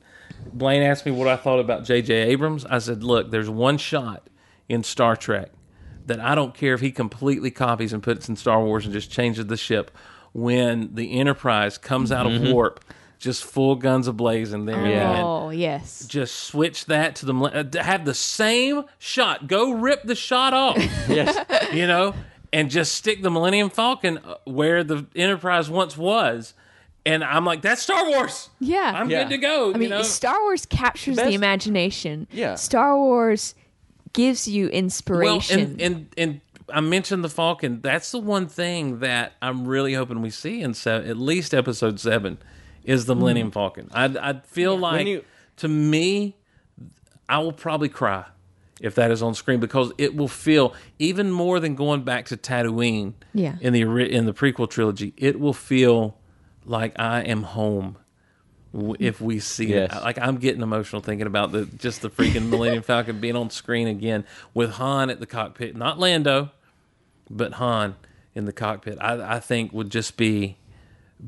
Blayne 0.53 0.83
asked 0.83 1.05
me 1.05 1.13
what 1.13 1.27
I 1.29 1.37
thought 1.37 1.59
about 1.59 1.85
J.J. 1.85 2.15
Abrams. 2.15 2.65
I 2.65 2.79
said, 2.79 3.03
"Look, 3.03 3.31
there's 3.31 3.51
one 3.51 3.77
shot 3.77 4.29
in 4.69 4.83
Star 4.85 5.17
Trek 5.17 5.51
that 6.07 6.21
I 6.21 6.35
don't 6.35 6.55
care 6.55 6.75
if 6.75 6.81
he 6.81 6.93
completely 6.93 7.51
copies 7.51 7.93
and 7.93 8.03
puts 8.03 8.29
in 8.29 8.37
Star 8.37 8.63
Wars 8.63 8.85
and 8.85 8.93
just 8.95 9.11
changes 9.11 9.47
the 9.47 9.57
ship 9.57 9.91
when 10.33 10.95
the 10.95 11.19
Enterprise 11.19 11.79
comes 11.79 12.13
out 12.13 12.27
of 12.27 12.43
warp, 12.43 12.85
just 13.19 13.43
full 13.45 13.75
guns 13.77 14.09
ablazing 14.09 14.67
there. 14.67 14.87
Yeah. 14.87 15.11
and 15.13 15.23
Oh, 15.23 15.51
yes. 15.51 16.07
just 16.07 16.35
switch 16.35 16.87
that 16.87 17.17
to 17.17 17.27
the 17.27 17.35
uh, 17.35 17.83
have 17.83 18.05
the 18.05 18.15
same 18.15 18.85
shot. 18.99 19.47
Go 19.47 19.73
rip 19.73 20.03
the 20.03 20.15
shot 20.15 20.53
off 20.53 20.77
yes. 21.09 21.73
you 21.73 21.87
know, 21.87 22.15
and 22.55 22.71
just 22.71 22.95
stick 22.95 23.21
the 23.23 23.31
Millennium 23.31 23.69
Falcon 23.69 24.19
uh, 24.19 24.37
where 24.45 24.83
the 24.83 25.05
Enterprise 25.15 25.69
once 25.69 25.97
was. 25.99 26.55
And 27.05 27.23
I'm 27.23 27.45
like, 27.45 27.61
that's 27.61 27.83
Star 27.83 28.09
Wars. 28.09 28.49
Yeah. 28.61 28.93
I'm 28.95 29.11
Yeah. 29.11 29.25
good 29.25 29.31
to 29.31 29.39
go. 29.39 29.71
I 29.71 29.73
mean, 29.75 29.83
you 29.83 29.89
know, 29.91 30.03
Star 30.03 30.41
Wars 30.43 30.65
captures 30.65 31.17
Best- 31.17 31.29
the 31.29 31.35
imagination. 31.35 32.27
Yeah. 32.33 32.55
Star 32.55 32.97
Wars 32.97 33.55
gives 34.15 34.49
you 34.49 34.67
well, 34.67 34.73
inspiration. 34.75 35.61
and 35.61 35.81
and 35.83 36.07
and 36.17 36.41
I 36.73 36.81
mentioned 36.81 37.23
the 37.23 37.29
Falcon. 37.29 37.81
That's 37.83 38.11
the 38.13 38.21
one 38.21 38.47
thing 38.47 39.01
that 39.01 39.33
I'm 39.43 39.67
really 39.69 39.93
hoping 39.93 40.23
we 40.23 40.31
see 40.31 40.63
in 40.63 40.73
se- 40.73 41.07
at 41.09 41.19
least 41.19 41.53
Episode 41.53 42.01
Seven 42.01 42.39
is 42.85 43.05
the 43.05 43.15
Millennium 43.15 43.51
Falcon. 43.51 43.91
I 43.93 44.05
I 44.05 44.41
feel 44.47 44.79
like 44.79 45.07
you- 45.07 45.25
to 45.59 45.69
me, 45.69 46.37
I 47.29 47.39
will 47.39 47.53
probably 47.53 47.91
cry 47.91 48.25
if 48.81 48.95
that 48.97 49.11
is 49.11 49.23
on 49.23 49.35
screen 49.35 49.61
because 49.61 49.93
it 49.99 50.17
will 50.17 50.29
feel 50.29 50.75
even 50.99 51.31
more 51.31 51.61
than 51.61 51.75
going 51.75 52.03
back 52.03 52.27
to 52.27 52.37
Tatooine. 52.37 53.15
Yeah. 53.33 53.57
In 53.61 53.73
the 53.73 53.83
in 53.83 54.27
the 54.27 54.35
prequel 54.35 54.69
trilogy, 54.69 55.13
it 55.17 55.39
will 55.39 55.53
feel 55.55 56.17
like 56.65 56.99
I 56.99 57.21
am 57.23 57.43
home. 57.43 57.99
If 58.99 59.21
we 59.21 59.39
see 59.39 59.67
Yes. 59.69 59.95
it, 59.97 60.03
like 60.03 60.19
I'm 60.19 60.39
getting 60.39 60.61
emotional 60.61 61.01
thinking 61.01 61.29
about 61.29 61.53
the 61.53 61.67
just 61.67 62.03
the 62.03 62.11
freaking 62.11 62.49
Millennium 62.49 62.83
Falcon 62.91 63.21
being 63.21 63.37
on 63.37 63.51
screen 63.51 63.87
again 63.87 64.25
with 64.53 64.73
Han 64.73 65.11
at 65.11 65.21
the 65.21 65.27
cockpit, 65.27 65.77
not 65.77 66.01
Lando, 66.01 66.51
but 67.31 67.53
Han 67.55 67.95
in 68.35 68.47
the 68.47 68.53
cockpit. 68.53 68.99
I, 69.01 69.37
I 69.37 69.39
think 69.41 69.73
would 69.73 69.91
just 69.91 70.17
be 70.17 70.57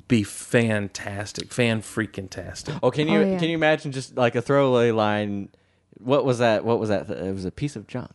be 0.08 0.24
fantastic, 0.24 1.52
fan 1.52 1.80
freaking 1.82 2.28
tastic. 2.28 2.74
Oh, 2.82 2.90
can 2.90 3.08
oh, 3.08 3.12
you 3.12 3.18
Oh, 3.20 3.30
yeah. 3.32 3.38
can 3.38 3.48
you 3.48 3.54
imagine 3.54 3.92
just 3.92 4.16
like 4.16 4.34
a 4.34 4.42
throwaway 4.42 4.90
line? 4.90 5.48
What 5.98 6.24
was 6.24 6.38
that? 6.38 6.64
What 6.64 6.78
was 6.78 6.88
that? 6.88 7.08
It 7.10 7.32
was 7.32 7.44
a 7.44 7.50
piece 7.50 7.76
of 7.76 7.86
junk. 7.86 8.10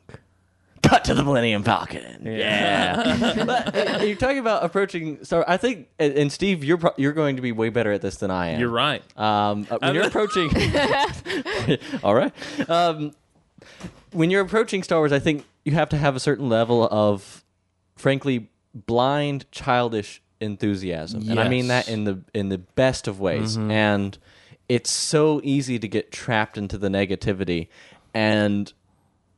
Cut 0.84 1.06
to 1.06 1.14
the 1.14 1.24
Millennium 1.24 1.64
Falcon. 1.64 2.26
Yeah. 2.26 3.44
but 3.46 4.08
you're 4.08 4.16
talking 4.16 4.40
about 4.40 4.64
approaching. 4.64 5.24
So 5.24 5.44
I 5.48 5.58
think, 5.58 5.88
and 6.00 6.14
and 6.14 6.32
Steve, 6.32 6.64
you're 6.64 6.78
pro- 6.78 6.94
you're 6.98 7.14
going 7.14 7.36
to 7.36 7.42
be 7.42 7.52
way 7.52 7.70
better 7.70 7.92
at 7.92 8.02
this 8.02 8.16
than 8.18 8.32
I 8.32 8.50
am. 8.50 8.60
You're 8.60 8.70
right. 8.70 9.04
Um, 9.18 9.68
uh, 9.70 9.78
when 9.80 9.94
you're 9.94 10.08
approaching, 10.08 10.50
all 12.04 12.16
right. 12.16 12.34
Um, 12.70 13.12
when 14.12 14.32
you're 14.32 14.42
approaching 14.42 14.82
Star 14.82 15.00
Wars, 15.00 15.12
I 15.12 15.20
think 15.20 15.46
you 15.64 15.74
have 15.74 15.90
to 15.90 15.98
have 15.98 16.16
a 16.16 16.20
certain 16.20 16.50
level 16.50 16.88
of, 16.92 17.44
frankly, 17.96 18.50
blind, 18.74 19.46
childish 19.52 20.22
enthusiasm, 20.40 21.30
and 21.30 21.40
I 21.40 21.48
mean 21.48 21.66
Yes. 21.68 21.86
that 21.86 21.94
in 21.94 22.04
the 22.06 22.20
in 22.34 22.50
the 22.50 22.58
best 22.58 23.08
of 23.08 23.20
ways. 23.20 23.56
And 23.56 24.18
it's 24.76 24.90
so 24.90 25.42
easy 25.44 25.78
to 25.80 25.88
get 25.88 26.12
trapped 26.12 26.58
into 26.58 26.78
the 26.78 26.88
negativity, 26.88 27.68
and 28.14 28.72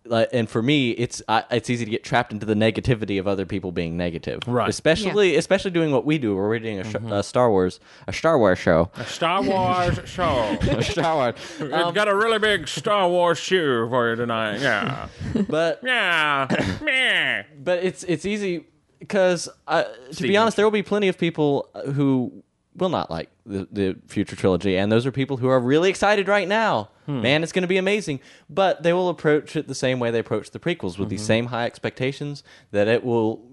like, 0.06 0.28
and 0.34 0.50
for 0.50 0.62
me, 0.62 0.92
it's 0.92 1.22
I, 1.30 1.44
it's 1.50 1.70
easy 1.70 1.86
to 1.86 1.92
get 1.92 2.04
trapped 2.04 2.34
into 2.34 2.46
the 2.46 2.54
negativity 2.56 3.20
of 3.22 3.28
other 3.28 3.46
people 3.46 3.72
being 3.72 3.96
negative, 3.96 4.42
Right. 4.46 4.68
Especially 4.70 5.36
especially 5.38 5.72
doing 5.72 5.92
what 5.92 6.06
we 6.06 6.18
do, 6.18 6.36
where 6.36 6.48
we're 6.50 6.60
doing 6.60 6.80
a, 6.80 6.84
sh- 6.84 6.96
a 7.10 7.24
Star 7.24 7.50
Wars 7.50 7.80
a 8.08 8.12
Star 8.14 8.38
Wars 8.38 8.60
show, 8.60 8.92
a 8.96 9.06
Star 9.06 9.42
Wars 9.42 10.00
show. 10.06 10.58
a 10.62 10.84
Star 10.84 11.16
Wars. 11.16 11.36
It's 11.60 11.92
got 11.94 12.08
a 12.10 12.16
really 12.16 12.38
big 12.40 12.68
Star 12.68 13.08
Wars 13.10 13.38
shoe 13.40 13.88
for 13.90 14.10
you 14.10 14.16
tonight. 14.18 14.60
Yeah, 14.60 15.08
But 15.48 15.80
yeah, 15.84 16.48
Meh. 16.84 17.44
but 17.64 17.84
it's 17.84 18.04
it's 18.04 18.26
easy 18.26 18.66
because 19.00 19.48
uh, 19.70 19.84
to 19.84 20.14
Steve 20.14 20.28
be 20.30 20.38
honest, 20.38 20.58
there 20.58 20.66
will 20.66 20.72
be 20.72 20.84
plenty 20.84 21.08
of 21.08 21.18
people 21.18 21.70
who 21.96 22.44
will 22.76 22.89
not 22.89 23.11
like 23.11 23.30
the, 23.45 23.67
the 23.71 23.97
future 24.07 24.36
trilogy, 24.36 24.78
and 24.78 24.91
those 24.91 25.05
are 25.05 25.11
people 25.11 25.38
who 25.38 25.47
are 25.47 25.59
really 25.59 25.89
excited 25.89 26.28
right 26.28 26.47
now. 26.47 26.89
Hmm. 27.05 27.21
Man, 27.21 27.43
it's 27.43 27.51
going 27.51 27.63
to 27.63 27.67
be 27.67 27.78
amazing. 27.78 28.19
But 28.49 28.84
they 28.84 28.93
will 28.93 29.09
approach 29.09 29.55
it 29.55 29.67
the 29.67 29.76
same 29.76 29.99
way 29.99 30.09
they 30.11 30.19
approach 30.19 30.51
the 30.51 30.59
prequels, 30.59 30.97
with 30.97 31.09
these 31.09 31.21
Mm-hmm. 31.21 31.28
same 31.28 31.45
high 31.47 31.65
expectations 31.65 32.43
that 32.71 32.88
it 32.88 33.03
will 33.03 33.49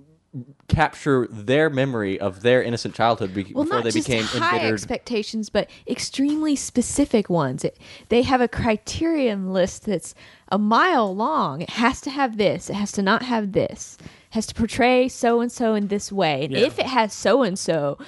capture 0.68 1.26
their 1.28 1.68
memory 1.68 2.18
of 2.20 2.42
their 2.42 2.62
innocent 2.62 2.94
childhood 2.94 3.34
be- 3.34 3.50
well, 3.52 3.64
before 3.64 3.78
not 3.78 3.84
they 3.84 3.90
just 3.90 4.06
became 4.06 4.22
high 4.24 4.56
embittered. 4.58 4.74
expectations, 4.74 5.50
but 5.50 5.68
extremely 5.88 6.54
specific 6.54 7.28
ones. 7.28 7.64
It, 7.64 7.76
they 8.10 8.22
have 8.22 8.40
a 8.40 8.46
criterion 8.46 9.52
list 9.52 9.86
that's 9.86 10.14
a 10.52 10.58
mile 10.58 11.14
long. 11.14 11.62
It 11.62 11.70
has 11.70 12.00
to 12.02 12.10
have 12.10 12.36
this. 12.36 12.70
It 12.70 12.74
has 12.74 12.92
to 12.92 13.02
not 13.02 13.22
have 13.22 13.50
this. 13.52 13.98
It 14.00 14.06
has 14.34 14.46
to 14.46 14.54
portray 14.54 15.08
so 15.08 15.40
and 15.40 15.50
so 15.50 15.74
in 15.74 15.88
this 15.88 16.12
way. 16.12 16.44
And 16.44 16.52
Yeah. 16.52 16.60
if 16.66 16.78
it 16.78 16.86
has 16.86 17.12
so 17.12 17.42
and 17.42 17.58
so, 17.58 17.98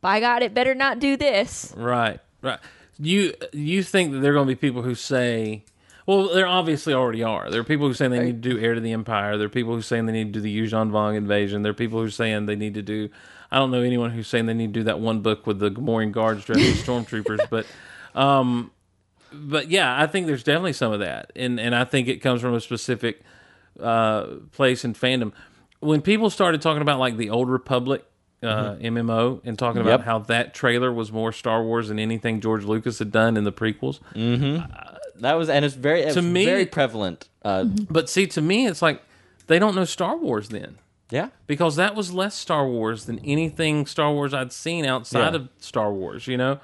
by 0.00 0.20
God, 0.20 0.42
it 0.42 0.54
better 0.54 0.74
not 0.74 0.98
do 0.98 1.16
this. 1.16 1.72
right, 1.76 2.20
right. 2.42 2.58
You 2.98 3.34
you 3.52 3.82
think 3.82 4.12
that 4.12 4.18
there 4.18 4.32
are 4.32 4.34
going 4.34 4.46
to 4.46 4.54
be 4.54 4.60
people 4.60 4.82
who 4.82 4.94
say, 4.94 5.64
well, 6.06 6.28
there 6.28 6.46
obviously 6.46 6.92
already 6.92 7.22
are. 7.22 7.50
There 7.50 7.60
are 7.60 7.64
people 7.64 7.86
who 7.86 7.94
say 7.94 8.08
they 8.08 8.20
need 8.20 8.42
to 8.42 8.50
do 8.50 8.58
Heir 8.58 8.74
to 8.74 8.80
the 8.80 8.92
Empire. 8.92 9.38
There 9.38 9.46
are 9.46 9.50
people 9.50 9.74
who 9.74 9.80
saying 9.80 10.06
they 10.06 10.12
need 10.12 10.32
to 10.34 10.38
do 10.38 10.40
the 10.40 10.58
Yuuzhan 10.58 10.90
Vong 10.90 11.16
invasion. 11.16 11.62
There 11.62 11.70
are 11.70 11.74
people 11.74 11.98
who 12.00 12.06
are 12.06 12.10
saying 12.10 12.46
they 12.46 12.56
need 12.56 12.74
to 12.74 12.82
do. 12.82 13.08
I 13.50 13.58
don't 13.58 13.70
know 13.70 13.80
anyone 13.80 14.10
who's 14.10 14.28
saying 14.28 14.46
they 14.46 14.54
need 14.54 14.74
to 14.74 14.80
do 14.80 14.84
that 14.84 15.00
one 15.00 15.20
book 15.20 15.46
with 15.46 15.58
the 15.58 15.70
Gamorrean 15.70 16.12
guards 16.12 16.44
dressed 16.44 16.60
as 16.60 16.82
stormtroopers, 16.82 17.48
but. 17.48 17.66
Um, 18.14 18.70
but 19.32 19.70
yeah, 19.70 20.00
I 20.00 20.06
think 20.06 20.26
there's 20.26 20.42
definitely 20.42 20.72
some 20.72 20.92
of 20.92 21.00
that, 21.00 21.32
and 21.36 21.60
and 21.60 21.74
I 21.74 21.84
think 21.84 22.08
it 22.08 22.16
comes 22.16 22.40
from 22.40 22.54
a 22.54 22.60
specific 22.60 23.20
uh, 23.78 24.26
place 24.52 24.84
in 24.84 24.94
fandom. 24.94 25.32
When 25.78 26.02
people 26.02 26.30
started 26.30 26.60
talking 26.60 26.82
about 26.82 26.98
like 26.98 27.16
the 27.16 27.30
Old 27.30 27.48
Republic 27.48 28.04
uh, 28.42 28.74
MMO 28.76 29.40
and 29.44 29.58
talking 29.58 29.80
about 29.82 30.00
Yep. 30.00 30.04
how 30.06 30.18
that 30.20 30.54
trailer 30.54 30.92
was 30.92 31.12
more 31.12 31.32
Star 31.32 31.62
Wars 31.62 31.88
than 31.88 31.98
anything 31.98 32.40
George 32.40 32.64
Lucas 32.64 32.98
had 32.98 33.12
done 33.12 33.36
in 33.36 33.44
the 33.44 33.52
prequels, 33.52 34.00
that 35.16 35.34
was 35.34 35.48
and 35.48 35.64
it's 35.64 35.74
very 35.74 36.02
it's 36.02 36.16
me- 36.16 36.44
very 36.44 36.66
prevalent. 36.66 37.28
Uh, 37.42 37.64
but 37.64 38.08
see, 38.08 38.26
to 38.28 38.40
me, 38.40 38.66
it's 38.66 38.82
like 38.82 39.02
they 39.46 39.58
don't 39.58 39.74
know 39.74 39.84
Star 39.84 40.16
Wars 40.16 40.48
then. 40.48 40.76
Yeah, 41.10 41.30
because 41.48 41.74
that 41.76 41.96
was 41.96 42.12
less 42.12 42.36
Star 42.36 42.66
Wars 42.68 43.06
than 43.06 43.18
anything 43.24 43.84
Star 43.84 44.12
Wars 44.12 44.32
I'd 44.32 44.52
seen 44.52 44.84
outside 44.86 45.30
Yeah. 45.34 45.40
of 45.40 45.48
Star 45.58 45.92
Wars, 45.92 46.26
you 46.28 46.36
know. 46.36 46.60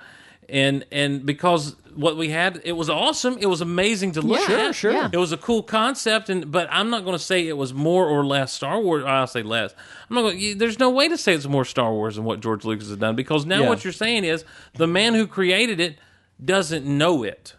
And 0.48 0.84
and 0.92 1.24
because 1.26 1.76
what 1.94 2.16
we 2.16 2.28
had, 2.28 2.60
it 2.62 2.72
was 2.72 2.90
awesome. 2.90 3.38
It 3.40 3.46
was 3.46 3.62
amazing 3.62 4.12
to 4.12 4.20
look 4.20 4.46
Yeah, 4.48 4.68
at. 4.68 4.74
sure. 4.74 4.92
yeah. 4.92 5.08
It 5.10 5.16
was 5.16 5.32
a 5.32 5.36
cool 5.38 5.62
concept, 5.62 6.28
and 6.28 6.50
but 6.52 6.68
I'm 6.70 6.90
not 6.90 7.04
going 7.04 7.16
to 7.16 7.22
say 7.22 7.48
it 7.48 7.56
was 7.56 7.72
more 7.72 8.06
or 8.06 8.24
less 8.24 8.52
Star 8.52 8.80
Wars. 8.80 9.04
I'll 9.04 9.26
say 9.26 9.42
less. 9.42 9.74
I'm 10.10 10.16
not. 10.16 10.22
Going, 10.22 10.58
there's 10.58 10.78
no 10.78 10.90
way 10.90 11.08
to 11.08 11.16
say 11.16 11.34
it's 11.34 11.46
more 11.46 11.64
Star 11.64 11.92
Wars 11.92 12.16
than 12.16 12.24
what 12.24 12.40
George 12.40 12.64
Lucas 12.64 12.88
has 12.88 12.98
done 12.98 13.16
because 13.16 13.46
now 13.46 13.62
Yeah. 13.62 13.68
what 13.68 13.82
you're 13.84 13.92
saying 13.92 14.24
is 14.24 14.44
the 14.74 14.86
man 14.86 15.14
who 15.14 15.26
created 15.26 15.80
it 15.80 15.98
doesn't 16.44 16.84
know 16.84 17.22
it, 17.22 17.54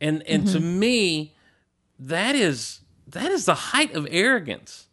and 0.00 0.22
and 0.22 0.46
to 0.48 0.58
mm-hmm. 0.58 0.78
me, 0.78 1.34
that 1.98 2.34
is 2.34 2.80
that 3.06 3.30
is 3.30 3.44
the 3.44 3.54
height 3.54 3.94
of 3.94 4.06
arrogance. 4.10 4.86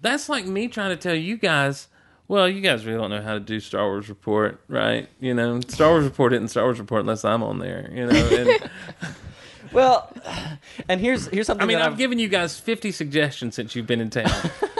That's 0.00 0.28
like 0.28 0.46
me 0.46 0.68
trying 0.68 0.90
to 0.90 0.96
tell 0.96 1.14
you 1.14 1.36
guys. 1.36 1.88
Well, 2.28 2.46
you 2.48 2.60
guys 2.60 2.84
really 2.84 2.98
don't 2.98 3.10
know 3.10 3.22
how 3.22 3.34
to 3.34 3.40
do 3.40 3.58
Star 3.58 3.86
Wars 3.86 4.08
Report, 4.10 4.60
right? 4.68 5.08
You 5.18 5.32
know, 5.34 5.60
Star 5.66 5.88
Wars 5.90 6.04
Report 6.04 6.34
isn't 6.34 6.48
Star 6.48 6.64
Wars 6.64 6.78
Report 6.78 7.00
unless 7.00 7.24
I'm 7.24 7.42
on 7.42 7.58
there. 7.58 7.90
You 7.92 8.06
know, 8.06 8.10
and, 8.60 8.70
Well, 9.72 10.10
and 10.88 10.98
here's 11.00 11.26
here's 11.28 11.46
something. 11.46 11.62
I 11.62 11.66
mean, 11.66 11.78
that 11.78 11.90
I've 11.90 11.98
given 11.98 12.18
you 12.18 12.28
guys 12.28 12.58
50 12.58 12.90
suggestions 12.90 13.54
since 13.54 13.74
you've 13.76 13.86
been 13.86 14.00
in 14.00 14.08
town. 14.08 14.30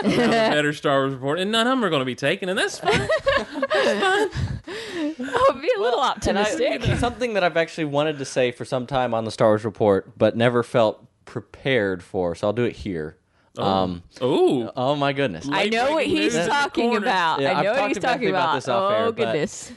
a 0.02 0.16
better 0.16 0.72
Star 0.72 1.00
Wars 1.00 1.12
report, 1.14 1.38
and 1.40 1.50
none 1.52 1.66
of 1.66 1.72
them 1.72 1.84
are 1.84 1.90
going 1.90 2.00
to 2.00 2.06
be 2.06 2.14
taken, 2.14 2.48
and 2.48 2.58
that's 2.58 2.78
fine. 2.78 3.08
Oh, 5.20 5.58
be 5.60 5.70
a 5.76 5.80
little 5.80 6.00
And 6.26 6.38
I- 6.38 6.42
optimistic. 6.42 6.98
something 6.98 7.34
that 7.34 7.44
I've 7.44 7.56
actually 7.56 7.84
wanted 7.86 8.18
to 8.18 8.24
say 8.24 8.50
for 8.50 8.64
some 8.64 8.86
time 8.86 9.12
on 9.14 9.24
the 9.24 9.30
Star 9.30 9.48
Wars 9.48 9.64
report, 9.64 10.16
but 10.18 10.36
never 10.36 10.62
felt 10.62 11.04
prepared 11.24 12.02
for. 12.02 12.34
So 12.34 12.46
I'll 12.46 12.52
do 12.52 12.64
it 12.64 12.76
here. 12.76 13.16
Um, 13.58 14.02
Ooh, 14.22 14.70
oh 14.76 14.94
my 14.96 15.12
goodness! 15.12 15.48
I 15.50 15.68
know 15.68 15.90
what 15.92 15.94
breaking 16.04 16.16
he's 16.16 16.34
news 16.36 16.46
talking 16.46 16.90
corner. 16.90 17.06
about. 17.06 17.40
Yeah, 17.40 17.52
I 17.52 17.58
I've 17.58 17.64
know 17.64 17.70
what 17.72 17.76
talked 17.78 17.88
he's 17.88 17.98
talking 17.98 18.28
about 18.30 18.44
about. 18.44 18.54
this 18.56 18.68
off 18.68 18.92
oh 18.92 18.94
air, 18.94 19.04
but- 19.06 19.16
goodness. 19.16 19.72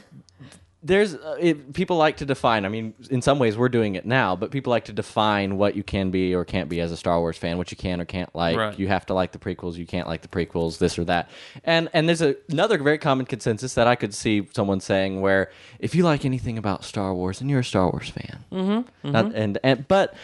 There's 0.84 1.14
uh, 1.14 1.36
it, 1.38 1.74
people 1.74 1.96
like 1.96 2.16
to 2.16 2.24
define. 2.26 2.64
I 2.64 2.68
mean, 2.68 2.94
in 3.08 3.22
some 3.22 3.38
ways 3.38 3.56
we're 3.56 3.68
doing 3.68 3.94
it 3.94 4.04
now, 4.04 4.34
but 4.34 4.50
people 4.50 4.72
like 4.72 4.86
to 4.86 4.92
define 4.92 5.56
what 5.56 5.76
you 5.76 5.84
can 5.84 6.10
be 6.10 6.34
or 6.34 6.44
can't 6.44 6.68
be 6.68 6.80
as 6.80 6.90
a 6.90 6.96
Star 6.96 7.20
Wars 7.20 7.36
fan, 7.38 7.56
what 7.56 7.70
you 7.70 7.76
can 7.76 8.00
or 8.00 8.04
can't 8.04 8.34
like. 8.34 8.56
Right. 8.56 8.76
You 8.76 8.88
have 8.88 9.06
to 9.06 9.14
like 9.14 9.30
the 9.30 9.38
prequels, 9.38 9.76
you 9.76 9.86
can't 9.86 10.08
like 10.08 10.22
the 10.22 10.26
prequels, 10.28 10.78
this 10.78 10.98
or 10.98 11.04
that. 11.04 11.30
And 11.62 11.88
and 11.92 12.08
there's 12.08 12.20
a, 12.20 12.34
another 12.48 12.78
very 12.78 12.98
common 12.98 13.26
consensus 13.26 13.74
that 13.74 13.86
I 13.86 13.94
could 13.94 14.12
see 14.12 14.48
someone 14.56 14.80
saying 14.80 15.20
where 15.20 15.52
if 15.78 15.94
you 15.94 16.02
like 16.02 16.24
anything 16.24 16.58
about 16.58 16.82
Star 16.82 17.14
Wars, 17.14 17.38
then 17.38 17.48
you're 17.48 17.60
a 17.60 17.64
Star 17.64 17.88
Wars 17.88 18.08
fan. 18.08 18.44
Mm-hmm. 18.50 19.14
and 19.14 19.58
and 19.62 19.86
but. 19.86 20.14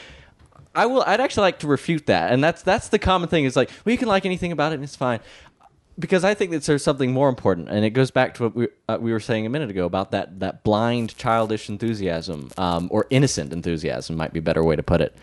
I 0.79 0.87
will. 0.87 1.03
I'd 1.07 1.20
actually 1.20 1.43
like 1.43 1.59
to 1.61 1.66
refute 1.66 2.07
that, 2.07 2.33
and 2.33 2.43
that's 2.43 2.62
that's 2.62 2.89
the 2.89 2.99
common 2.99 3.29
thing. 3.29 3.45
Is 3.45 3.57
like, 3.57 3.70
well, 3.85 3.93
you 3.93 3.99
can 3.99 4.09
like 4.09 4.24
anything 4.24 4.53
about 4.53 4.72
it, 4.72 4.76
and 4.76 4.85
it's 4.85 4.97
fine 4.97 5.20
because 5.99 6.22
I 6.24 6.35
think 6.35 6.53
that 6.53 6.62
there's 6.62 6.85
something 6.85 7.12
more 7.12 7.29
important, 7.29 7.68
and 7.68 7.85
it 7.85 7.91
goes 7.91 8.11
back 8.11 8.35
to 8.35 8.45
what 8.45 8.55
we, 8.55 8.68
uh, 8.89 8.99
we 9.01 9.12
were 9.12 9.20
saying 9.20 9.47
a 9.47 9.49
minute 9.49 9.70
ago 9.70 9.85
about 9.85 10.12
that 10.12 10.39
that 10.41 10.62
blind, 10.62 11.16
childish 11.16 11.68
enthusiasm, 11.68 12.51
um, 12.57 12.89
or 12.93 13.07
innocent 13.11 13.53
enthusiasm, 13.53 14.16
might 14.16 14.33
be 14.33 14.39
a 14.39 14.43
better 14.43 14.62
way 14.62 14.76
to 14.76 14.83
put 14.83 15.01
it. 15.01 15.16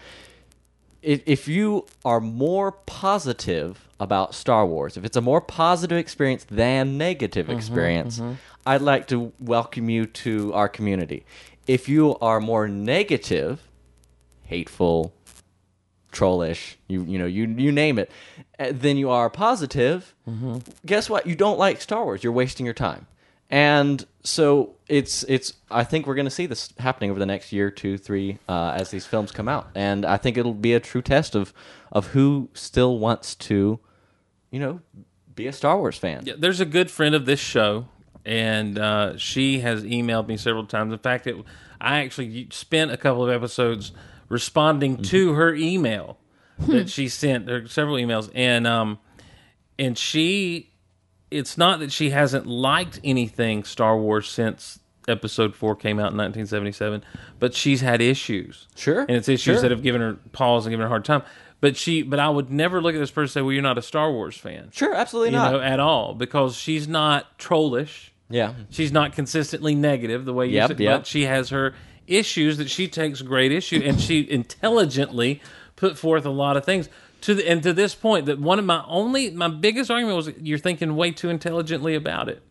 If, 1.02 1.22
if 1.26 1.48
you 1.48 1.86
are 2.04 2.20
more 2.20 2.72
positive 2.72 3.88
about 4.00 4.34
Star 4.34 4.66
Wars, 4.66 4.98
if 4.98 5.06
it's 5.06 5.16
a 5.16 5.22
more 5.22 5.40
positive 5.40 5.98
experience 5.98 6.46
than 6.50 6.98
negative 6.98 7.50
experience, 7.50 8.20
I'd 8.66 8.82
like 8.82 9.08
to 9.08 9.32
welcome 9.40 9.90
you 9.90 10.08
to 10.08 10.52
our 10.54 10.68
community. 10.68 11.24
If 11.68 11.88
you 11.88 12.18
are 12.20 12.40
more 12.40 12.68
negative, 12.68 13.62
hateful, 14.44 15.14
trollish, 16.16 16.78
you 16.88 17.04
you 17.04 17.20
know, 17.20 17.28
you 17.28 17.46
you 17.46 17.72
name 17.72 18.00
it, 18.00 18.10
uh, 18.58 18.72
then 18.72 18.98
you 18.98 19.12
are 19.12 19.30
positive. 19.30 20.16
Guess 20.86 21.10
what? 21.10 21.28
You 21.28 21.36
don't 21.36 21.60
like 21.60 21.82
Star 21.82 22.04
Wars. 22.04 22.24
You're 22.24 22.34
wasting 22.34 22.66
your 22.66 22.74
time. 22.74 23.06
And 23.52 24.04
so 24.24 24.74
it's 24.88 25.24
it's. 25.28 25.54
I 25.70 25.84
think 25.84 26.08
we're 26.08 26.16
going 26.16 26.26
to 26.26 26.32
see 26.32 26.48
this 26.48 26.74
happening 26.80 27.12
over 27.12 27.20
the 27.20 27.28
next 27.28 27.54
year, 27.54 27.70
two, 27.70 27.98
three, 27.98 28.40
uh, 28.50 28.74
as 28.76 28.90
these 28.90 29.06
films 29.06 29.32
come 29.32 29.48
out, 29.48 29.68
and 29.76 30.04
I 30.04 30.18
think 30.18 30.36
it'll 30.38 30.56
be 30.56 30.74
a 30.74 30.80
true 30.80 31.04
test 31.04 31.36
of 31.36 31.54
of 31.92 32.08
who 32.08 32.50
still 32.54 32.98
wants 32.98 33.36
to, 33.36 33.80
you 34.50 34.60
know, 34.60 34.80
be 35.36 35.46
a 35.46 35.54
Star 35.54 35.78
Wars 35.78 35.98
fan. 35.98 36.24
Yeah, 36.26 36.34
there's 36.40 36.60
a 36.60 36.66
good 36.66 36.90
friend 36.90 37.14
of 37.14 37.28
this 37.28 37.40
show, 37.40 37.86
and 38.26 38.80
uh, 38.80 39.16
she 39.18 39.60
has 39.60 39.84
emailed 39.84 40.28
me 40.28 40.38
several 40.38 40.66
times. 40.66 40.92
In 40.92 41.00
fact, 41.00 41.28
it, 41.28 41.36
I 41.80 42.00
actually 42.00 42.48
spent 42.50 42.90
a 42.92 42.98
couple 42.98 43.24
of 43.24 43.30
episodes 43.30 43.92
responding 44.30 44.98
to 45.04 45.34
her 45.34 45.54
email 45.54 46.18
that 46.68 46.90
she 46.90 47.08
sent. 47.10 47.50
Are 47.50 47.68
several 47.68 47.96
emails, 47.96 48.30
and 48.34 48.66
um, 48.68 49.00
and 49.78 49.98
she, 49.98 50.72
it's 51.32 51.58
not 51.58 51.80
that 51.80 51.92
she 51.92 52.12
hasn't 52.12 52.48
liked 52.48 53.00
anything 53.04 53.64
Star 53.64 53.98
Wars 53.98 54.30
since 54.30 54.80
Episode 55.08 55.56
Four 55.56 55.76
came 55.76 55.98
out 56.00 56.12
in 56.12 56.18
1977, 56.18 57.04
but 57.40 57.54
she's 57.54 57.82
had 57.82 58.02
issues. 58.02 58.68
Sure, 58.76 59.02
and 59.02 59.12
it's 59.12 59.28
issues 59.30 59.56
sure. 59.56 59.62
that 59.62 59.72
have 59.72 59.84
given 59.84 60.02
her 60.02 60.14
pause 60.32 60.66
and 60.66 60.72
given 60.72 60.82
her 60.82 60.88
a 60.88 60.90
hard 60.90 61.06
time. 61.06 61.24
But 61.62 61.78
she, 61.78 62.04
but 62.04 62.20
I 62.20 62.30
would 62.30 62.52
never 62.52 62.82
look 62.82 62.96
at 62.96 63.00
this 63.00 63.12
person 63.12 63.24
and 63.24 63.32
say, 63.32 63.42
"Well, 63.42 63.54
you're 63.54 63.64
not 63.64 63.78
a 63.78 63.82
Star 63.82 64.12
Wars 64.12 64.38
fan." 64.38 64.70
Sure, 64.72 64.94
absolutely 64.94 65.30
you 65.30 65.38
not. 65.38 65.52
know, 65.54 65.60
at 65.62 65.80
all 65.80 66.14
because 66.14 66.56
she's 66.56 66.88
not 66.88 67.38
trollish. 67.40 68.12
yeah, 68.30 68.54
She's 68.70 68.92
not 68.92 69.14
consistently 69.14 69.74
negative 69.74 70.26
the 70.26 70.34
way 70.34 70.48
you 70.48 70.54
Yep, 70.56 70.68
said, 70.70 70.80
yep. 70.80 71.00
but 71.00 71.08
she 71.08 71.24
has 71.24 71.50
her 71.50 71.74
issues 72.08 72.58
that 72.58 72.70
she 72.70 72.88
takes 72.88 73.22
great 73.22 73.52
issue, 73.52 73.82
and 73.84 74.00
she 74.00 74.30
intelligently 74.30 75.42
put 75.76 75.98
forth 75.98 76.26
a 76.26 76.30
lot 76.30 76.58
of 76.58 76.66
things 76.66 76.90
to 77.22 77.36
the, 77.36 77.48
and 77.50 77.64
to 77.64 77.74
this 77.74 77.96
point 77.96 78.28
that 78.28 78.40
one 78.40 78.60
of 78.60 78.66
my 78.66 78.84
only 78.88 79.32
my 79.32 79.48
biggest 79.48 79.90
argument 79.90 80.16
was 80.16 80.30
you're 80.42 80.58
thinking 80.60 80.96
way 80.96 81.12
too 81.12 81.30
intelligently 81.30 81.96
about 81.96 82.30
it. 82.30 82.42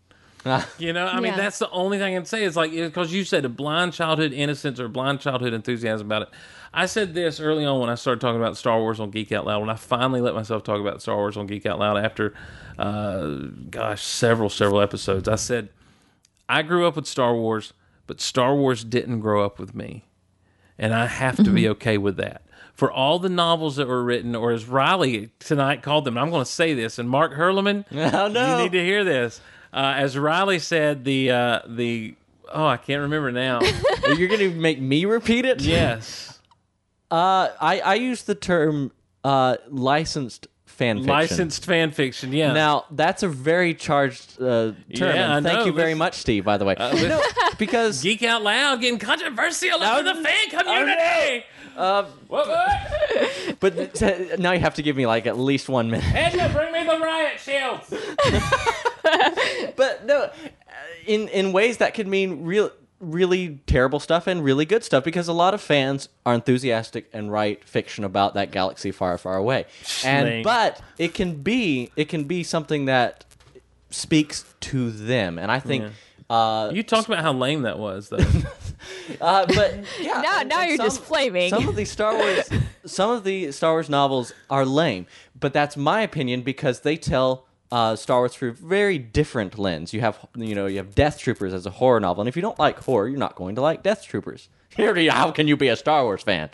You 0.78 0.92
know, 0.92 1.07
I 1.07 1.20
mean, 1.20 1.32
Yeah. 1.32 1.36
that's 1.38 1.59
the 1.59 1.70
only 1.70 1.96
thing 1.96 2.14
I 2.14 2.18
can 2.18 2.26
say. 2.26 2.44
Is 2.44 2.55
like 2.55 2.72
because 2.72 3.11
you 3.12 3.24
said 3.24 3.46
a 3.46 3.48
blind 3.48 3.94
childhood 3.94 4.32
innocence 4.34 4.78
or 4.78 4.88
blind 4.88 5.20
childhood 5.20 5.55
enthusiasm 5.55 6.07
about 6.07 6.22
it. 6.22 6.28
I 6.74 6.84
said 6.86 7.14
this 7.14 7.40
early 7.40 7.64
on 7.64 7.80
when 7.80 7.88
I 7.88 7.94
started 7.94 8.20
talking 8.20 8.40
about 8.40 8.57
Star 8.59 8.78
Wars 8.78 9.00
on 9.00 9.11
Geek 9.11 9.32
Out 9.32 9.46
Loud. 9.46 9.61
When 9.61 9.70
I 9.70 9.76
finally 9.76 10.20
let 10.20 10.34
myself 10.34 10.62
talk 10.64 10.80
about 10.80 11.00
Star 11.00 11.16
Wars 11.16 11.36
on 11.38 11.46
Geek 11.46 11.64
Out 11.64 11.78
Loud 11.78 11.96
after, 11.96 12.34
uh, 12.78 13.26
gosh, 13.70 14.02
several 14.02 14.50
several 14.50 14.82
episodes. 14.82 15.28
I 15.28 15.36
said 15.36 15.70
I 16.46 16.61
grew 16.62 16.86
up 16.86 16.96
with 16.96 17.07
Star 17.07 17.34
Wars, 17.34 17.72
but 18.07 18.20
Star 18.20 18.55
Wars 18.55 18.84
didn't 18.84 19.20
grow 19.20 19.44
up 19.44 19.59
with 19.59 19.74
me, 19.74 20.05
and 20.78 20.94
I 20.94 21.07
have 21.07 21.36
to 21.36 21.50
be 21.50 21.68
okay 21.70 21.98
with 21.98 22.16
that. 22.16 22.42
For 22.74 22.90
all 22.90 23.18
the 23.20 23.28
novels 23.28 23.76
that 23.76 23.86
were 23.86 24.02
written, 24.02 24.34
or 24.34 24.50
as 24.50 24.66
Riley 24.66 25.30
tonight 25.38 25.82
called 25.82 26.05
them, 26.05 26.18
I'm 26.18 26.30
going 26.30 26.44
to 26.44 26.50
say 26.50 26.74
this, 26.74 26.98
and 26.98 27.09
Mark 27.09 27.34
Herleman, 27.34 27.84
Oh, 27.92 28.28
no. 28.28 28.57
you 28.59 28.62
need 28.64 28.72
to 28.72 28.84
hear 28.84 29.05
this. 29.05 29.40
Uh, 29.72 29.94
as 29.96 30.18
Riley 30.18 30.59
said, 30.59 31.05
the 31.05 31.30
uh, 31.30 31.61
the 31.68 32.14
oh, 32.52 32.66
I 32.66 32.76
can't 32.76 33.02
remember 33.02 33.30
now. 33.32 33.61
You're 34.16 34.28
going 34.28 34.40
to 34.40 34.50
make 34.50 34.80
me 34.80 35.05
repeat 35.05 35.44
it? 35.44 35.61
yes, 35.62 36.30
Uh, 37.11 37.50
I 37.61 37.78
I 37.80 37.94
use 37.94 38.22
the 38.22 38.34
term 38.34 38.90
uh, 39.22 39.57
licensed 39.68 40.48
fan 40.74 40.96
fiction. 40.96 41.08
licensed 41.10 41.64
fan 41.64 41.90
fiction. 41.92 42.32
Yeah. 42.32 42.52
Now 42.52 42.84
that's 42.90 43.22
a 43.22 43.28
very 43.28 43.74
charged 43.74 44.40
uh, 44.40 44.44
term. 44.44 44.76
Yeah, 45.16 45.36
and 45.36 45.46
I 45.46 45.50
thank 45.50 45.60
know. 45.60 45.66
you 45.66 45.72
very 45.72 45.94
much, 45.94 46.14
Steve. 46.14 46.44
By 46.44 46.56
the 46.58 46.64
way, 46.64 46.74
this- 46.74 47.02
no, 47.08 47.22
because 47.58 48.02
Geek 48.06 48.22
Out 48.22 48.42
Loud 48.42 48.80
getting 48.80 48.98
controversial 48.98 49.80
in 49.82 50.04
the 50.04 50.14
fan 50.14 50.50
community. 50.50 51.44
uh, 51.76 52.04
What? 52.28 52.48
what? 52.48 53.56
but 53.60 53.94
t- 53.94 54.36
now 54.38 54.52
you 54.52 54.60
have 54.60 54.74
to 54.74 54.82
give 54.82 54.96
me 54.96 55.06
like 55.06 55.26
at 55.26 55.38
least 55.38 55.68
one 55.68 55.90
minute. 55.90 56.12
Angela, 56.14 56.48
bring 56.50 56.72
me 56.72 56.84
the 56.84 56.98
riot 56.98 57.40
shields. 57.40 57.92
But 59.76 60.06
no, 60.06 60.22
uh, 60.22 60.30
in 61.06 61.28
in 61.28 61.52
ways 61.52 61.78
that 61.78 61.94
could 61.94 62.06
mean 62.06 62.44
real. 62.44 62.70
Really 63.05 63.61
terrible 63.66 64.00
stuff 64.00 64.26
and 64.26 64.42
really 64.42 64.64
good 64.64 64.82
stuff 64.84 65.05
because 65.05 65.28
a 65.28 65.32
lot 65.32 65.55
of 65.55 65.61
fans 65.61 66.09
are 66.24 66.34
enthusiastic 66.34 67.09
and 67.12 67.30
write 67.30 67.64
fiction 67.64 68.05
about 68.05 68.34
that 68.34 68.50
galaxy 68.50 68.90
far, 68.90 69.16
far 69.18 69.36
away. 69.36 69.66
And 70.05 70.26
Schling. 70.28 70.42
but 70.42 70.80
it 70.98 71.14
can 71.14 71.42
be 71.42 71.90
it 71.96 72.09
can 72.09 72.24
be 72.24 72.42
something 72.42 72.86
that 72.86 73.24
speaks 73.90 74.44
to 74.61 74.90
them, 74.90 75.38
and 75.38 75.50
I 75.50 75.61
think. 75.61 75.92
Uh, 76.30 76.70
You 76.72 76.82
talked 76.82 77.07
about 77.07 77.20
how 77.20 77.32
lame 77.34 77.62
that 77.62 77.78
was, 77.78 78.09
though. 78.09 78.18
Uh, 79.20 79.46
but 79.46 79.74
yeah, 80.00 80.20
Now- 80.20 80.40
and- 80.40 80.48
now 80.48 80.61
and 80.61 80.68
you're 80.68 80.78
just 80.78 81.00
flaming. 81.02 81.48
Some 81.50 81.68
of 81.68 81.74
the 81.76 81.84
Star 81.86 82.14
Wars, 82.16 82.50
some 82.86 83.11
of 83.11 83.24
the 83.24 83.50
Star 83.52 83.72
Wars 83.72 83.88
novels 83.88 84.34
are 84.50 84.66
lame, 84.66 85.07
but 85.38 85.52
that's 85.55 85.74
my 85.76 86.02
opinion 86.02 86.42
because 86.42 86.80
they 86.80 86.96
tell 86.98 87.46
uh, 87.74 87.96
Star 87.96 88.20
Wars 88.20 88.32
through 88.34 88.50
a 88.50 88.52
very 88.52 88.98
different 88.98 89.58
lens. 89.58 89.92
You 89.92 90.00
have, 90.00 90.24
you 90.36 90.54
know, 90.54 90.66
you 90.66 90.76
have 90.76 90.94
Death 90.94 91.18
Troopers 91.18 91.52
as 91.52 91.66
a 91.66 91.70
horror 91.70 91.98
novel, 91.98 92.20
and 92.22 92.28
if 92.28 92.36
you 92.36 92.42
don't 92.42 92.58
like 92.58 92.78
horror, 92.78 93.08
you're 93.08 93.18
not 93.18 93.34
going 93.34 93.56
to 93.56 93.60
like 93.60 93.82
Death 93.82 94.04
Troopers. 94.04 94.48
How 94.76 95.32
can 95.32 95.48
you 95.48 95.56
be 95.56 95.66
a 95.68 95.76
Star 95.76 96.04
Wars 96.04 96.22
fan? 96.22 96.50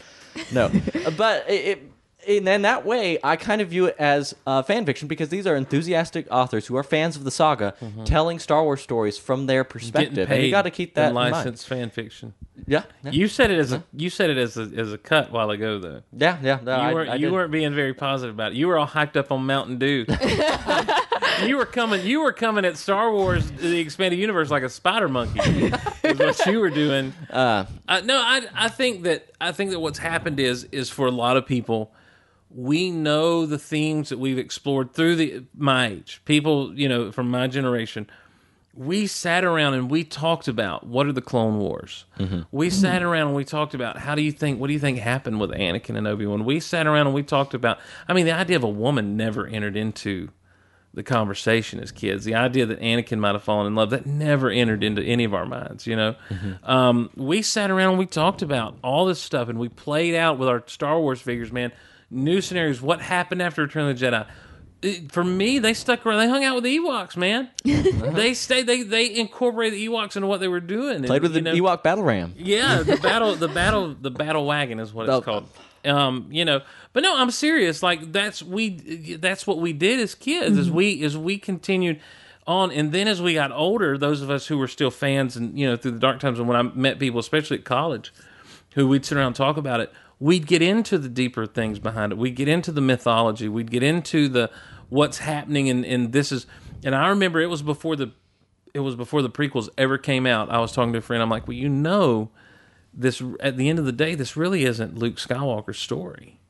No, 0.51 0.71
but 1.19 1.45
it. 1.51 1.53
it 1.67 1.83
and 2.29 2.47
then 2.47 2.63
that 2.63 2.85
way, 2.85 3.19
I 3.25 3.37
kind 3.37 3.63
of 3.63 3.69
view 3.71 3.87
it 3.87 3.97
as 3.99 4.35
uh, 4.47 4.63
fan 4.63 4.85
fiction 4.85 5.09
because 5.09 5.31
these 5.31 5.47
are 5.47 5.57
enthusiastic 5.57 6.27
authors 6.31 6.67
who 6.67 6.77
are 6.77 6.83
fans 6.83 7.17
of 7.17 7.25
the 7.25 7.31
saga, 7.31 7.75
telling 8.05 8.39
Star 8.39 8.63
Wars 8.63 8.83
stories 8.83 9.17
from 9.17 9.47
their 9.47 9.65
perspective, 9.65 10.31
and 10.31 10.43
you 10.43 10.51
got 10.51 10.63
to 10.63 10.71
keep 10.71 10.95
that 10.97 11.05
in 11.05 11.09
in 11.09 11.15
mind. 11.15 11.33
licensed 11.33 11.67
fan 11.67 11.89
fiction. 11.89 12.35
Yeah, 12.67 12.83
yeah. 13.03 13.13
You 13.13 13.27
said 13.27 13.51
it 13.51 13.59
as 13.59 13.73
a 13.73 13.83
you 13.95 14.11
said 14.11 14.29
it 14.29 14.37
as 14.37 14.59
a 14.59 14.71
as 14.77 14.93
a 14.93 14.99
cut 14.99 15.33
while 15.33 15.51
ago, 15.51 15.79
though. 15.79 16.03
Yeah, 16.13 16.37
yeah. 16.43 16.59
no, 16.63 16.77
You 16.77 16.83
I- 16.83 16.93
weren't 16.95 17.09
I 17.11 17.15
you 17.15 17.33
weren't 17.33 17.53
being 17.53 17.75
very 17.75 17.95
positive 17.95 18.35
about 18.35 18.53
it. 18.53 18.57
You 18.59 18.69
were 18.69 18.79
all 18.79 18.87
hyped 18.87 19.17
up 19.17 19.33
on 19.33 19.47
Mountain 19.47 19.79
Dew. 19.79 20.05
you 21.45 21.57
were 21.57 21.67
coming. 21.67 22.05
You 22.05 22.21
were 22.21 22.33
coming 22.33 22.65
at 22.65 22.77
Star 22.77 23.13
Wars, 23.13 23.51
the 23.51 23.79
expanded 23.79 24.19
universe, 24.19 24.51
like 24.51 24.63
a 24.63 24.69
spider 24.69 25.09
monkey. 25.09 25.41
is 25.41 26.19
what 26.19 26.47
you 26.47 26.61
were 26.61 26.71
doing. 26.71 27.13
Uh, 27.31 27.65
Uh, 27.89 28.01
no, 28.05 28.19
I 28.19 28.43
I 28.55 28.69
think 28.69 29.03
that 29.05 29.31
I 29.41 29.53
think 29.53 29.71
that 29.71 29.81
what's 29.81 29.99
happened 29.99 30.41
is 30.41 30.65
is 30.73 30.91
for 30.91 31.07
a 31.07 31.11
lot 31.13 31.37
of 31.37 31.47
people, 31.47 31.93
we 32.51 32.91
know 32.91 33.47
the 33.47 33.59
themes 33.59 34.09
that 34.09 34.19
we've 34.19 34.39
explored 34.39 34.93
through 34.93 35.17
the 35.17 35.45
my 35.57 35.89
age. 35.89 36.21
People, 36.25 36.73
you 36.79 36.89
know, 36.89 37.11
from 37.13 37.31
my 37.31 37.47
generation, 37.47 38.09
we 38.75 39.07
sat 39.07 39.45
around 39.45 39.75
and 39.75 39.91
we 39.91 40.05
talked 40.05 40.47
about 40.49 40.87
what 40.87 41.07
are 41.07 41.13
the 41.13 41.21
Clone 41.21 41.59
Wars. 41.59 42.05
We 42.53 42.71
sat 42.71 43.03
around 43.03 43.29
and 43.29 43.37
we 43.37 43.45
talked 43.45 43.75
about 43.75 43.99
how 43.99 44.15
do 44.15 44.23
you 44.23 44.33
think 44.33 44.61
what 44.61 44.69
do 44.69 44.73
you 44.73 44.79
think 44.81 44.99
happened 44.99 45.41
with 45.41 45.51
Anakin 45.51 45.97
and 45.97 46.07
Obi 46.07 46.27
Wan. 46.27 46.45
We 46.45 46.61
sat 46.61 46.87
around 46.87 47.07
and 47.07 47.15
we 47.15 47.23
talked 47.23 47.55
about. 47.55 47.79
I 48.09 48.13
mean, 48.15 48.27
the 48.27 48.33
idea 48.35 48.57
of 48.57 48.65
a 48.65 48.69
woman 48.69 49.17
never 49.17 49.47
entered 49.47 49.77
into 49.77 50.31
the 50.93 51.03
conversation 51.03 51.81
as 51.81 51.93
kids. 51.93 52.25
The 52.25 52.35
idea 52.35 52.67
that 52.67 52.81
Anakin 52.81 53.19
might 53.19 53.35
have 53.35 53.43
fallen 53.45 53.67
in 53.67 53.75
love 53.75 53.91
that 53.91 54.07
never 54.07 54.51
entered 54.51 54.83
into 54.83 55.03
any 55.03 55.25
of 55.25 55.35
our 55.35 55.47
minds. 55.47 55.87
You 55.87 55.97
know, 55.97 56.15
um, 56.65 57.11
we 57.15 57.43
sat 57.43 57.71
around 57.71 57.91
and 57.91 57.99
we 57.99 58.07
talked 58.07 58.43
about 58.43 58.77
all 58.83 59.07
this 59.07 59.21
stuff, 59.21 59.49
and 59.49 59.59
we 59.59 59.69
played 59.69 60.15
out 60.15 60.39
with 60.39 60.49
our 60.49 60.65
Star 60.67 60.99
Wars 60.99 61.21
figures, 61.21 61.53
man. 61.53 61.73
New 62.11 62.41
scenarios. 62.41 62.83
What 62.83 63.01
happened 63.01 63.41
after 63.41 63.63
Return 63.63 63.89
of 63.89 63.99
the 63.99 64.05
Jedi? 64.05 64.27
It- 64.83 65.13
for 65.13 65.23
me, 65.23 65.59
they 65.59 65.75
stuck 65.75 66.07
around. 66.07 66.19
They 66.19 66.29
hung 66.29 66.43
out 66.45 66.55
with 66.55 66.65
the 66.65 66.79
Ewoks, 66.79 67.17
man. 67.17 67.51
they 67.65 68.33
stayed. 68.35 68.67
They 68.67 68.83
they 68.83 69.15
incorporated 69.15 69.79
the 69.79 69.87
Ewoks 69.89 70.17
into 70.17 70.27
what 70.27 70.41
they 70.41 70.49
were 70.49 70.61
doing. 70.61 71.03
played 71.05 71.23
with 71.23 71.35
the 71.35 71.41
know, 71.43 71.55
Ewok 71.55 71.83
battle 71.83 72.05
ram. 72.05 72.35
yeah, 72.39 72.83
the 72.83 72.97
battle, 73.03 73.35
the 73.35 73.49
battle, 73.49 73.95
the 74.01 74.11
battle 74.11 74.47
wagon 74.47 74.81
is 74.81 74.93
what 74.95 75.05
it's 75.07 75.13
Oh. 75.15 75.21
called. 75.21 75.49
Um, 75.85 76.27
you 76.31 76.45
know, 76.45 76.61
but 76.93 77.03
no, 77.03 77.17
I'm 77.17 77.31
serious. 77.31 77.83
Like 77.83 78.13
that's 78.13 78.43
we, 78.43 79.17
that's 79.17 79.47
what 79.47 79.59
we 79.59 79.73
did 79.73 79.99
as 80.01 80.15
kids. 80.15 80.59
As 80.59 80.71
we, 80.71 81.03
as 81.05 81.17
we 81.17 81.39
continued 81.39 82.01
on, 82.47 82.71
and 82.71 82.93
then 82.93 83.09
as 83.09 83.23
we 83.23 83.33
got 83.35 83.51
older, 83.53 83.97
those 83.97 84.21
of 84.23 84.29
us 84.31 84.47
who 84.47 84.59
were 84.59 84.69
still 84.69 84.91
fans, 84.91 85.37
and 85.37 85.59
you 85.59 85.67
know, 85.69 85.77
through 85.77 85.93
the 85.93 85.99
dark 85.99 86.21
times, 86.21 86.39
and 86.39 86.47
when 86.49 86.57
I 86.57 86.63
met 86.63 86.99
people, 86.99 87.19
especially 87.21 87.59
at 87.59 87.65
college, 87.65 88.13
who 88.75 88.89
we'd 88.89 89.05
sit 89.07 89.17
around 89.17 89.29
and 89.29 89.37
talk 89.37 89.57
about 89.57 89.81
it, 89.81 89.91
we'd 90.21 90.47
get 90.47 90.63
into 90.63 90.99
the 90.99 91.09
deeper 91.09 91.47
things 91.47 91.81
behind 91.81 92.13
it. 92.13 92.19
We'd 92.19 92.37
get 92.37 92.47
into 92.47 92.71
the 92.71 92.81
mythology. 92.81 93.49
We'd 93.49 93.71
get 93.71 93.83
into 93.83 94.29
the 94.29 94.51
what's 94.89 95.19
happening, 95.19 95.69
and 95.69 95.85
and 95.85 96.13
this 96.13 96.31
is. 96.31 96.47
And 96.85 96.95
I 96.95 97.09
remember 97.09 97.41
it 97.41 97.47
was 97.47 97.63
before 97.63 97.97
the 97.97 98.13
it 98.73 98.81
was 98.81 98.95
before 98.95 99.23
the 99.23 99.31
prequels 99.31 99.69
ever 99.77 99.99
came 99.99 100.27
out. 100.27 100.51
I 100.51 100.61
was 100.61 100.73
talking 100.73 100.93
to 100.93 100.99
a 100.99 101.03
friend. 101.03 101.23
I'm 101.23 101.31
like, 101.31 101.49
well, 101.49 101.57
you 101.57 101.69
know, 101.69 102.31
this 102.95 103.23
at 103.41 103.57
the 103.57 103.69
end 103.69 103.79
of 103.79 103.85
the 103.85 103.93
day, 103.93 104.15
this 104.15 104.37
really 104.37 104.65
isn't 104.65 104.97
Luke 104.97 105.17
Skywalker's 105.17 105.79
story. 105.79 106.41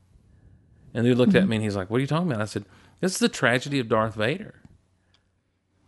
And 0.92 1.06
he 1.06 1.14
looked 1.14 1.34
at 1.34 1.42
mm-hmm. 1.42 1.50
me 1.50 1.56
and 1.56 1.64
he's 1.64 1.76
like, 1.76 1.88
what 1.88 1.98
are 1.98 2.00
you 2.00 2.06
talking 2.06 2.30
about? 2.30 2.42
I 2.42 2.46
said, 2.46 2.64
this 3.00 3.12
is 3.12 3.18
the 3.18 3.28
tragedy 3.28 3.78
of 3.78 3.88
Darth 3.88 4.16
Vader. 4.16 4.56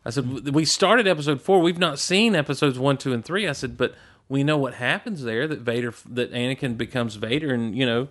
I 0.04 0.10
said, 0.10 0.48
we 0.50 0.64
started 0.64 1.06
episode 1.06 1.40
four. 1.40 1.60
We've 1.60 1.78
not 1.78 1.98
seen 1.98 2.34
episodes 2.34 2.78
one, 2.78 2.98
two, 2.98 3.12
and 3.12 3.24
three. 3.24 3.48
I 3.48 3.52
said, 3.52 3.76
but 3.76 3.94
we 4.32 4.42
know 4.42 4.56
what 4.56 4.74
happens 4.74 5.22
there. 5.22 5.46
That 5.46 5.60
Vader, 5.60 5.92
that 6.10 6.32
Anakin 6.32 6.76
becomes 6.76 7.16
Vader, 7.16 7.52
and 7.54 7.76
you 7.76 7.86
know, 7.86 8.08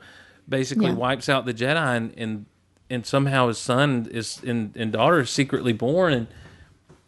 basically 0.47 0.87
Yeah. 0.87 0.93
wipes 0.93 1.27
out 1.27 1.45
the 1.45 1.53
Jedi, 1.53 1.97
and 1.97 2.13
and, 2.17 2.45
and 2.89 3.05
somehow 3.05 3.47
his 3.47 3.57
son 3.57 4.07
is 4.11 4.39
and, 4.45 4.75
and 4.75 4.91
daughter 4.91 5.19
is 5.21 5.29
secretly 5.29 5.73
born, 5.73 6.13
and 6.13 6.27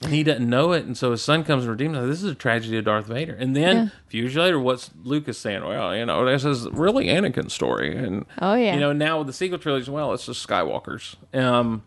and 0.02 0.12
he 0.12 0.22
doesn't 0.24 0.50
know 0.50 0.74
it, 0.74 0.84
and 0.86 0.98
so 0.98 1.12
his 1.12 1.22
son 1.22 1.46
comes 1.46 1.64
and 1.64 1.72
redeems 1.72 1.96
him. 1.98 2.10
This 2.10 2.22
is 2.24 2.30
a 2.32 2.36
tragedy 2.36 2.78
of 2.78 2.84
Darth 2.86 3.06
Vader. 3.06 3.34
And 3.40 3.56
then 3.56 3.76
Yeah. 3.78 3.84
a 3.86 4.10
few 4.10 4.24
years 4.24 4.36
later, 4.36 4.60
what's 4.60 4.90
Lucas 5.04 5.38
saying? 5.38 5.64
Well, 5.64 5.96
you 5.96 6.06
know, 6.06 6.26
this 6.26 6.44
is 6.44 6.68
really 6.72 7.06
Anakin's 7.06 7.54
story, 7.54 7.96
and 7.96 8.26
Oh, 8.42 8.54
yeah. 8.56 8.74
you 8.74 8.82
know, 8.82 8.92
now 8.92 9.20
with 9.20 9.28
the 9.28 9.34
sequel 9.34 9.60
trilogy, 9.60 9.90
well, 9.90 10.12
it's 10.14 10.26
just 10.26 10.46
Skywalker's, 10.46 11.16
um, 11.34 11.84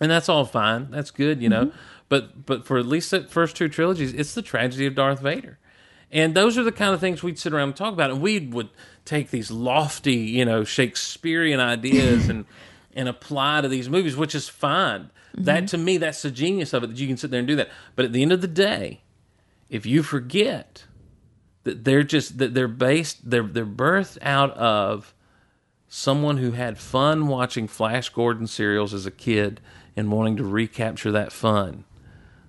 and 0.00 0.10
that's 0.10 0.28
all 0.30 0.46
fine. 0.46 0.88
That's 0.90 1.10
good, 1.10 1.42
you 1.42 1.48
know. 1.50 1.66
Mm-hmm. 1.66 1.76
But 2.08 2.46
but 2.46 2.64
for 2.64 2.78
at 2.78 2.86
least 2.86 3.10
the 3.10 3.20
first 3.24 3.56
two 3.56 3.68
trilogies, 3.68 4.14
it's 4.14 4.32
the 4.34 4.40
tragedy 4.40 4.86
of 4.86 4.94
Darth 4.94 5.20
Vader. 5.20 5.58
And 6.10 6.34
those 6.34 6.56
are 6.56 6.62
the 6.62 6.72
kind 6.72 6.94
of 6.94 7.00
things 7.00 7.22
we'd 7.22 7.38
sit 7.38 7.52
around 7.52 7.68
and 7.68 7.76
talk 7.76 7.92
about, 7.92 8.10
and 8.10 8.22
we 8.22 8.38
would 8.38 8.70
take 9.04 9.30
these 9.30 9.50
lofty, 9.50 10.14
you 10.14 10.44
know, 10.44 10.64
Shakespearean 10.64 11.60
ideas 11.60 12.28
and 12.28 12.46
and 12.94 13.08
apply 13.08 13.60
to 13.60 13.68
these 13.68 13.88
movies, 13.88 14.16
which 14.16 14.34
is 14.34 14.48
fine. 14.48 15.10
That 15.34 15.58
mm-hmm. 15.58 15.66
to 15.66 15.78
me, 15.78 15.98
that's 15.98 16.22
the 16.22 16.30
genius 16.30 16.72
of 16.72 16.82
it 16.82 16.88
that 16.88 16.98
you 16.98 17.06
can 17.06 17.16
sit 17.16 17.30
there 17.30 17.38
and 17.38 17.46
do 17.46 17.56
that. 17.56 17.68
But 17.94 18.06
at 18.06 18.12
the 18.12 18.22
end 18.22 18.32
of 18.32 18.40
the 18.40 18.48
day, 18.48 19.02
if 19.68 19.86
you 19.86 20.02
forget 20.02 20.84
that 21.64 21.84
they're 21.84 22.02
just 22.02 22.38
that 22.38 22.54
they're 22.54 22.66
based, 22.66 23.30
they're 23.30 23.42
they're 23.42 23.66
birthed 23.66 24.18
out 24.22 24.56
of 24.56 25.14
someone 25.88 26.36
who 26.36 26.52
had 26.52 26.78
fun 26.78 27.28
watching 27.28 27.66
Flash 27.66 28.08
Gordon 28.10 28.46
serials 28.46 28.92
as 28.92 29.06
a 29.06 29.10
kid 29.10 29.60
and 29.96 30.12
wanting 30.12 30.36
to 30.36 30.44
recapture 30.44 31.10
that 31.12 31.32
fun, 31.32 31.84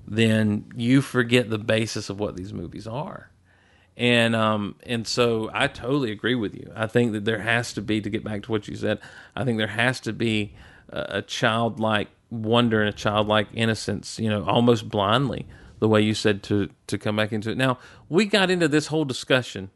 then 0.06 0.66
you 0.76 1.02
forget 1.02 1.50
the 1.50 1.58
basis 1.58 2.10
of 2.10 2.20
what 2.20 2.36
these 2.36 2.54
movies 2.54 2.86
are. 2.86 3.32
And 4.00 4.34
um 4.34 4.76
and 4.84 5.06
so 5.06 5.52
I 5.54 5.68
totally 5.68 6.12
agree 6.12 6.34
with 6.34 6.56
you. 6.56 6.72
I 6.76 6.88
think 6.88 7.12
that 7.12 7.26
there 7.26 7.42
has 7.42 7.74
to 7.74 7.82
be 7.82 8.00
to 8.00 8.10
get 8.10 8.24
back 8.24 8.44
to 8.44 8.52
what 8.52 8.68
you 8.68 8.76
said. 8.76 9.00
I 9.36 9.44
think 9.44 9.58
there 9.58 9.68
has 9.68 10.00
to 10.02 10.14
be 10.14 10.54
a, 10.90 11.18
a 11.18 11.22
childlike 11.22 12.08
wonder 12.32 12.80
and 12.80 12.90
a 12.90 12.94
childlike 12.94 13.50
innocence, 13.54 14.18
you 14.18 14.30
know, 14.30 14.46
almost 14.46 14.88
blindly, 14.88 15.46
the 15.80 15.88
way 15.90 16.02
you 16.02 16.14
said 16.14 16.42
to 16.44 16.70
to 16.88 16.98
come 16.98 17.18
back 17.18 17.34
into 17.34 17.52
it. 17.52 17.58
Now 17.58 17.78
we 18.08 18.26
got 18.26 18.50
into 18.50 18.70
this 18.70 18.88
whole 18.88 19.04
discussion 19.06 19.70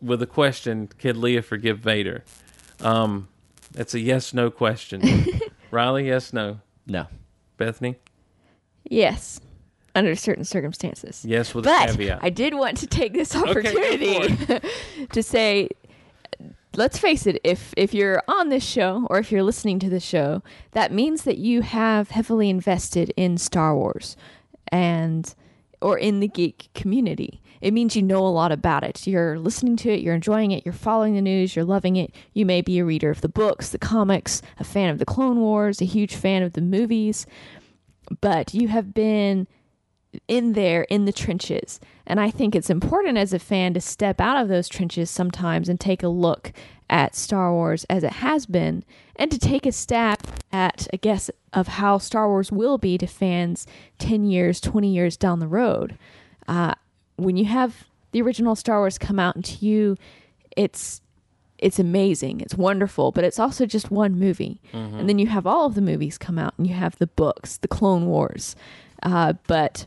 with 0.00 0.22
a 0.22 0.26
question: 0.26 0.88
Can 0.98 1.16
Leia 1.16 1.44
forgive 1.44 1.80
Vader? 1.80 2.24
Um, 2.80 3.28
it's 3.74 3.92
a 3.92 4.00
yes 4.00 4.32
no 4.32 4.50
question. 4.50 5.26
Riley, 5.70 6.06
yes 6.06 6.32
no. 6.32 6.60
No. 6.86 7.06
Bethany, 7.56 7.96
Yes, 8.88 9.40
under 9.94 10.14
certain 10.16 10.44
circumstances. 10.44 11.24
yes 11.24 11.54
with 11.54 11.66
a 11.66 11.68
But 11.68 11.90
caveat. 11.90 12.18
I 12.22 12.30
did 12.30 12.54
want 12.54 12.76
to 12.78 12.86
take 12.86 13.12
this 13.12 13.34
opportunity 13.42 14.36
to 15.12 15.22
say, 15.22 15.68
let's 16.76 16.98
face 16.98 17.26
it, 17.26 17.40
if 17.44 17.72
if 17.76 17.94
you're 17.94 18.22
on 18.28 18.48
this 18.48 18.64
show 18.64 19.06
or 19.10 19.18
if 19.18 19.30
you're 19.30 19.42
listening 19.42 19.78
to 19.80 19.88
this 19.88 20.04
show, 20.04 20.42
that 20.72 20.92
means 20.92 21.22
that 21.22 21.38
you 21.38 21.62
have 21.62 22.10
heavily 22.10 22.50
invested 22.50 23.12
in 23.16 23.38
Star 23.38 23.74
Wars 23.76 24.16
and 24.68 25.34
or 25.80 25.98
in 25.98 26.20
the 26.20 26.28
geek 26.28 26.68
community. 26.74 27.40
It 27.60 27.72
means 27.72 27.94
you 27.96 28.02
know 28.02 28.26
a 28.26 28.28
lot 28.28 28.52
about 28.52 28.84
it. 28.84 29.06
You're 29.06 29.38
listening 29.38 29.76
to 29.76 29.90
it, 29.90 30.00
you're 30.00 30.14
enjoying 30.14 30.50
it, 30.50 30.64
you're 30.66 30.74
following 30.74 31.14
the 31.14 31.22
news, 31.22 31.54
you're 31.56 31.64
loving 31.64 31.96
it. 31.96 32.14
You 32.32 32.44
may 32.44 32.60
be 32.60 32.78
a 32.78 32.84
reader 32.84 33.10
of 33.10 33.20
the 33.22 33.28
books, 33.28 33.70
the 33.70 33.78
comics, 33.78 34.42
a 34.58 34.64
fan 34.64 34.90
of 34.90 34.98
the 34.98 35.04
Clone 35.06 35.40
Wars, 35.40 35.80
a 35.80 35.86
huge 35.86 36.14
fan 36.14 36.42
of 36.42 36.52
the 36.54 36.60
movies, 36.60 37.26
but 38.20 38.52
you 38.52 38.68
have 38.68 38.92
been 38.92 39.46
in 40.28 40.52
there 40.52 40.82
in 40.84 41.04
the 41.04 41.12
trenches. 41.12 41.80
And 42.06 42.20
I 42.20 42.30
think 42.30 42.54
it's 42.54 42.70
important 42.70 43.18
as 43.18 43.32
a 43.32 43.38
fan 43.38 43.74
to 43.74 43.80
step 43.80 44.20
out 44.20 44.40
of 44.40 44.48
those 44.48 44.68
trenches 44.68 45.10
sometimes 45.10 45.68
and 45.68 45.80
take 45.80 46.02
a 46.02 46.08
look 46.08 46.52
at 46.90 47.14
Star 47.14 47.52
Wars 47.52 47.84
as 47.84 48.04
it 48.04 48.12
has 48.12 48.46
been 48.46 48.84
and 49.16 49.30
to 49.30 49.38
take 49.38 49.64
a 49.66 49.72
stab 49.72 50.18
at 50.52 50.86
a 50.92 50.96
guess 50.96 51.30
of 51.52 51.68
how 51.68 51.98
Star 51.98 52.28
Wars 52.28 52.52
will 52.52 52.78
be 52.78 52.98
to 52.98 53.06
fans 53.06 53.66
10 53.98 54.24
years, 54.24 54.60
20 54.60 54.88
years 54.92 55.16
down 55.16 55.38
the 55.40 55.48
road. 55.48 55.96
Uh, 56.46 56.74
when 57.16 57.36
you 57.36 57.46
have 57.46 57.84
the 58.12 58.20
original 58.20 58.54
Star 58.54 58.80
Wars 58.80 58.98
come 58.98 59.18
out 59.18 59.34
and 59.34 59.44
to 59.44 59.64
you, 59.64 59.96
it's 60.56 61.00
it's 61.58 61.78
amazing, 61.78 62.40
it's 62.40 62.56
wonderful, 62.56 63.12
but 63.12 63.24
it's 63.24 63.38
also 63.38 63.64
just 63.64 63.90
one 63.90 64.18
movie. 64.18 64.60
And 64.72 65.08
then 65.08 65.18
you 65.18 65.28
have 65.28 65.46
all 65.46 65.66
of 65.66 65.74
the 65.74 65.80
movies 65.80 66.18
come 66.18 66.38
out, 66.38 66.52
and 66.58 66.66
you 66.66 66.74
have 66.74 66.98
the 66.98 67.06
books, 67.06 67.56
the 67.56 67.68
Clone 67.68 68.06
Wars. 68.06 68.54
Uh, 69.02 69.34
but 69.46 69.86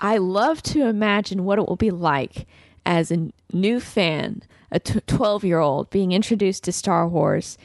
I 0.00 0.16
love 0.18 0.62
to 0.64 0.86
imagine 0.86 1.44
what 1.44 1.58
it 1.58 1.68
will 1.68 1.76
be 1.76 1.90
like 1.90 2.46
as 2.84 3.10
a 3.12 3.30
new 3.52 3.78
fan, 3.80 4.42
a 4.70 4.80
12 4.80 5.44
year 5.44 5.58
old 5.60 5.90
being 5.90 6.12
introduced 6.12 6.64
to 6.64 6.72
Star 6.72 7.06
Wars 7.06 7.56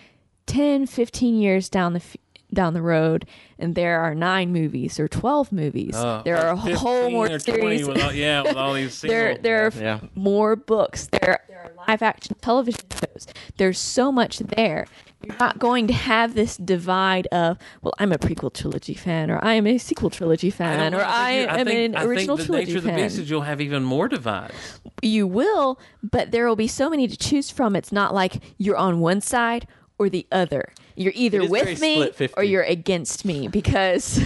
10, 0.46 0.86
15 0.86 1.36
years 1.40 1.68
down 1.70 1.94
the 1.94 2.00
f- 2.00 2.16
down 2.54 2.74
the 2.74 2.82
road, 2.82 3.26
and 3.60 3.76
there 3.76 4.00
are 4.00 4.16
nine 4.16 4.54
movies 4.54 5.02
or 5.02 5.08
12 5.10 5.52
movies. 5.52 5.94
Uh, 5.94 6.22
there 6.24 6.38
are 6.38 6.48
a 6.54 6.56
whole 6.56 7.10
more 7.12 7.38
series. 7.40 7.86
With 7.86 8.02
all, 8.02 8.14
yeah, 8.14 8.42
with 8.44 8.56
all 8.56 8.74
these 8.74 9.02
there, 9.02 9.36
there 9.38 9.68
are 9.68 9.72
Yeah. 9.78 10.00
more 10.16 10.56
books. 10.56 11.08
There, 11.08 11.40
there 11.50 11.60
are 11.60 11.72
live 11.90 12.02
action 12.02 12.38
television 12.40 12.86
shows. 12.90 13.28
There's 13.58 13.78
so 13.78 14.14
much 14.14 14.40
there. 14.40 14.88
You're 15.24 15.36
not 15.40 15.60
going 15.60 15.88
to 15.88 15.94
have 15.94 16.36
this 16.36 16.58
divide 16.58 17.28
of, 17.28 17.58
well, 17.82 17.94
I'm 18.00 18.12
a 18.12 18.18
prequel 18.18 18.54
trilogy 18.54 18.94
fan, 18.94 19.32
or 19.32 19.44
I 19.44 19.54
am 19.54 19.66
a 19.68 19.78
sequel 19.78 20.10
trilogy 20.10 20.50
fan, 20.52 20.92
don't 20.92 21.02
or. 21.02 21.04
I, 21.04 21.32
am 21.32 21.66
think, 21.66 21.96
an 21.96 21.96
I 21.96 22.04
original 22.06 22.38
think 22.38 22.48
the 22.48 22.54
trilogy 22.54 22.66
nature 22.68 22.78
of 22.78 22.84
the 22.84 22.90
fan. 22.92 23.00
beast 23.00 23.18
is 23.18 23.30
you'll 23.30 23.42
have 23.42 23.60
even 23.60 23.84
more 23.84 24.08
divides. 24.08 24.80
You 25.02 25.26
will, 25.28 25.80
but 26.04 26.32
there 26.32 26.48
will 26.48 26.56
be 26.56 26.68
so 26.68 26.90
many 26.90 27.08
to 27.08 27.18
choose 27.18 27.50
from. 27.50 27.76
It's 27.76 27.92
not 27.92 28.14
like 28.14 28.42
you're 28.58 28.78
on 28.78 29.00
one 29.00 29.20
side 29.22 29.68
or 29.98 30.08
the 30.10 30.28
other. 30.32 30.72
You're 30.96 31.14
either 31.16 31.42
It 31.42 31.46
is 31.46 31.52
very 31.52 31.72
with 31.72 32.20
me 32.20 32.30
or 32.38 32.44
you're 32.44 32.64
against 32.64 33.26
me 33.26 33.48
because 33.48 34.20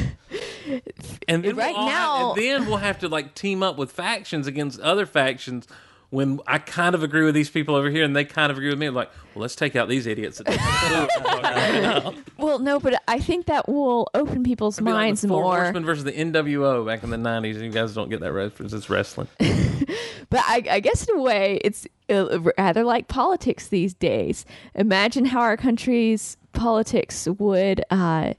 And 1.27 1.45
Right 1.45 1.55
we'll 1.55 1.75
all 1.75 1.87
have- 1.87 1.99
now- 1.99 2.33
and 2.33 2.41
then 2.41 2.65
we'll 2.67 2.77
have 2.77 2.99
to 2.99 3.07
like 3.07 3.33
team 3.35 3.63
up 3.63 3.77
with 3.77 3.91
factions 3.91 4.47
against 4.47 4.79
other 4.81 5.05
factions 5.05 5.67
when 6.11 6.39
I 6.45 6.59
kind 6.59 6.93
of 6.93 7.03
agree 7.03 7.23
with 7.23 7.33
these 7.33 7.49
people 7.49 7.73
over 7.73 7.89
here 7.89 8.03
and 8.03 8.15
they 8.15 8.25
kind 8.25 8.51
of 8.51 8.57
agree 8.57 8.69
with 8.69 8.77
me. 8.77 8.85
I'm 8.85 8.93
like, 8.93 9.09
well, 9.33 9.41
let's 9.41 9.55
take 9.55 9.75
out 9.75 9.89
these 9.89 10.05
idiots. 10.05 10.37
That 10.39 12.13
Well, 12.37 12.59
no, 12.59 12.79
but 12.79 13.01
I 13.07 13.19
think 13.19 13.47
that 13.47 13.67
will 13.67 14.07
open 14.13 14.43
people's 14.43 14.77
It'd 14.77 14.85
be 14.85 14.91
like 14.91 14.97
the 14.97 15.05
minds 15.05 15.25
Four 15.25 15.43
more. 15.43 15.55
Horsemen 15.55 15.85
versus 15.85 16.03
the 16.03 16.11
NWO 16.11 16.85
back 16.85 17.03
in 17.03 17.09
the 17.09 17.17
'90s. 17.17 17.55
and 17.55 17.63
You 17.63 17.71
guys 17.71 17.93
don't 17.93 18.09
get 18.09 18.19
that 18.19 18.33
reference. 18.33 18.73
It's 18.73 18.89
wrestling. 18.89 19.27
But 20.29 20.43
I, 20.45 20.63
I 20.71 20.79
guess 20.79 21.07
in 21.09 21.17
a 21.17 21.21
way, 21.21 21.59
it's 21.61 21.85
uh, 22.09 22.39
rather 22.57 22.85
like 22.85 23.09
politics 23.09 23.67
these 23.67 23.93
days. 23.93 24.45
Imagine 24.75 25.25
how 25.25 25.41
our 25.41 25.57
country's 25.57 26.37
politics 26.53 27.27
would, 27.37 27.83
uh, 27.91 28.33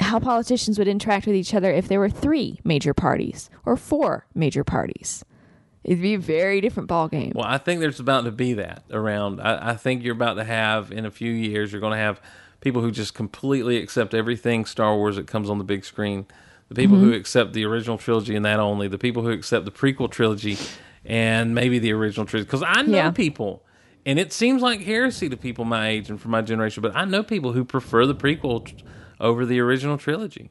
how 0.00 0.18
politicians 0.18 0.78
would 0.78 0.86
interact 0.86 1.26
with 1.26 1.34
each 1.34 1.54
other 1.54 1.72
if 1.72 1.88
there 1.88 1.98
were 1.98 2.10
three 2.10 2.60
major 2.62 2.92
parties 2.92 3.48
or 3.64 3.74
four 3.78 4.26
major 4.34 4.62
parties. 4.62 5.24
It'd 5.84 6.02
be 6.02 6.14
a 6.14 6.18
very 6.18 6.60
different 6.60 6.88
ball 6.88 7.08
game. 7.08 7.32
Well, 7.34 7.46
I 7.46 7.58
think 7.58 7.80
there's 7.80 8.00
about 8.00 8.24
to 8.24 8.30
be 8.30 8.52
that 8.54 8.82
around. 8.90 9.40
I, 9.40 9.70
I 9.70 9.76
think 9.76 10.02
you're 10.04 10.14
about 10.14 10.34
to 10.34 10.44
have 10.44 10.92
in 10.92 11.06
a 11.06 11.10
few 11.10 11.32
years. 11.32 11.72
You're 11.72 11.80
going 11.80 11.92
to 11.92 11.98
have 11.98 12.20
people 12.60 12.82
who 12.82 12.90
just 12.90 13.14
completely 13.14 13.78
accept 13.78 14.12
everything 14.12 14.66
Star 14.66 14.94
Wars 14.96 15.16
that 15.16 15.26
comes 15.26 15.48
on 15.48 15.56
the 15.58 15.64
big 15.64 15.84
screen. 15.84 16.26
The 16.68 16.74
people 16.74 16.96
Mm-hmm. 16.98 17.06
who 17.10 17.12
accept 17.14 17.52
the 17.54 17.64
original 17.64 17.96
trilogy 17.98 18.36
and 18.36 18.44
that 18.44 18.60
only. 18.60 18.88
The 18.88 18.98
people 18.98 19.22
who 19.22 19.30
accept 19.30 19.64
the 19.64 19.70
prequel 19.72 20.10
trilogy 20.10 20.58
and 21.04 21.54
maybe 21.54 21.78
the 21.78 21.92
original 21.92 22.26
trilogy. 22.26 22.46
Because 22.46 22.62
I 22.62 22.82
know 22.82 22.96
Yeah. 22.98 23.10
people, 23.10 23.64
and 24.06 24.18
it 24.18 24.32
seems 24.32 24.60
like 24.62 24.82
heresy 24.82 25.28
to 25.30 25.36
people 25.36 25.64
my 25.64 25.88
age 25.88 26.10
and 26.10 26.20
from 26.20 26.30
my 26.30 26.42
generation, 26.42 26.82
but 26.82 26.94
I 26.94 27.06
know 27.06 27.22
people 27.22 27.52
who 27.52 27.64
prefer 27.64 28.04
the 28.06 28.14
prequel 28.14 28.66
t- 28.66 28.76
over 29.18 29.44
the 29.46 29.58
original 29.60 29.96
trilogy, 29.98 30.50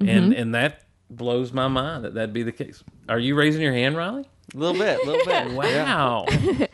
and 0.00 0.08
Mm-hmm. 0.32 0.40
and 0.40 0.54
that 0.54 0.84
blows 1.10 1.52
my 1.52 1.66
mind 1.68 2.04
that 2.04 2.14
that'd 2.14 2.32
be 2.32 2.42
the 2.44 2.52
case. 2.52 2.82
Are 3.08 3.18
you 3.18 3.34
raising 3.34 3.60
your 3.60 3.72
hand, 3.72 3.96
Riley? 3.96 4.24
A 4.54 4.56
little 4.58 4.78
bit, 4.78 5.00
a 5.02 5.06
little 5.10 5.24
bit. 5.26 5.52
Wow. 5.54 6.26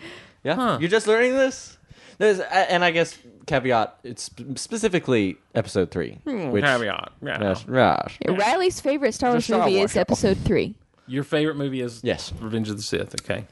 Yeah, 0.45 0.57
Huh. 0.57 0.79
you're 0.79 0.91
just 0.91 1.07
learning 1.07 1.33
this. 1.37 1.79
There's, 2.19 2.39
and 2.39 2.85
I 2.85 2.91
guess 2.91 3.17
caveat. 3.47 3.99
It's 4.05 4.31
specifically 4.57 5.37
episode 5.55 5.91
three. 5.91 6.19
which, 6.25 6.63
Caveat. 6.63 7.13
Yeah. 7.23 7.41
Yes, 7.41 7.67
right. 7.67 8.17
Riley's 8.29 8.79
favorite 8.79 9.15
Star 9.15 9.31
Wars 9.31 9.47
Star 9.47 9.61
movie 9.61 9.77
Wars 9.79 9.93
is 9.93 9.97
episode 9.97 10.37
three. 10.39 10.75
Your 11.07 11.25
favorite 11.25 11.57
movie 11.57 11.81
is 11.81 12.01
Yes. 12.05 12.31
Revenge 12.41 12.69
of 12.69 12.77
the 12.77 12.83
Sith. 12.83 13.15
Okay. 13.23 13.47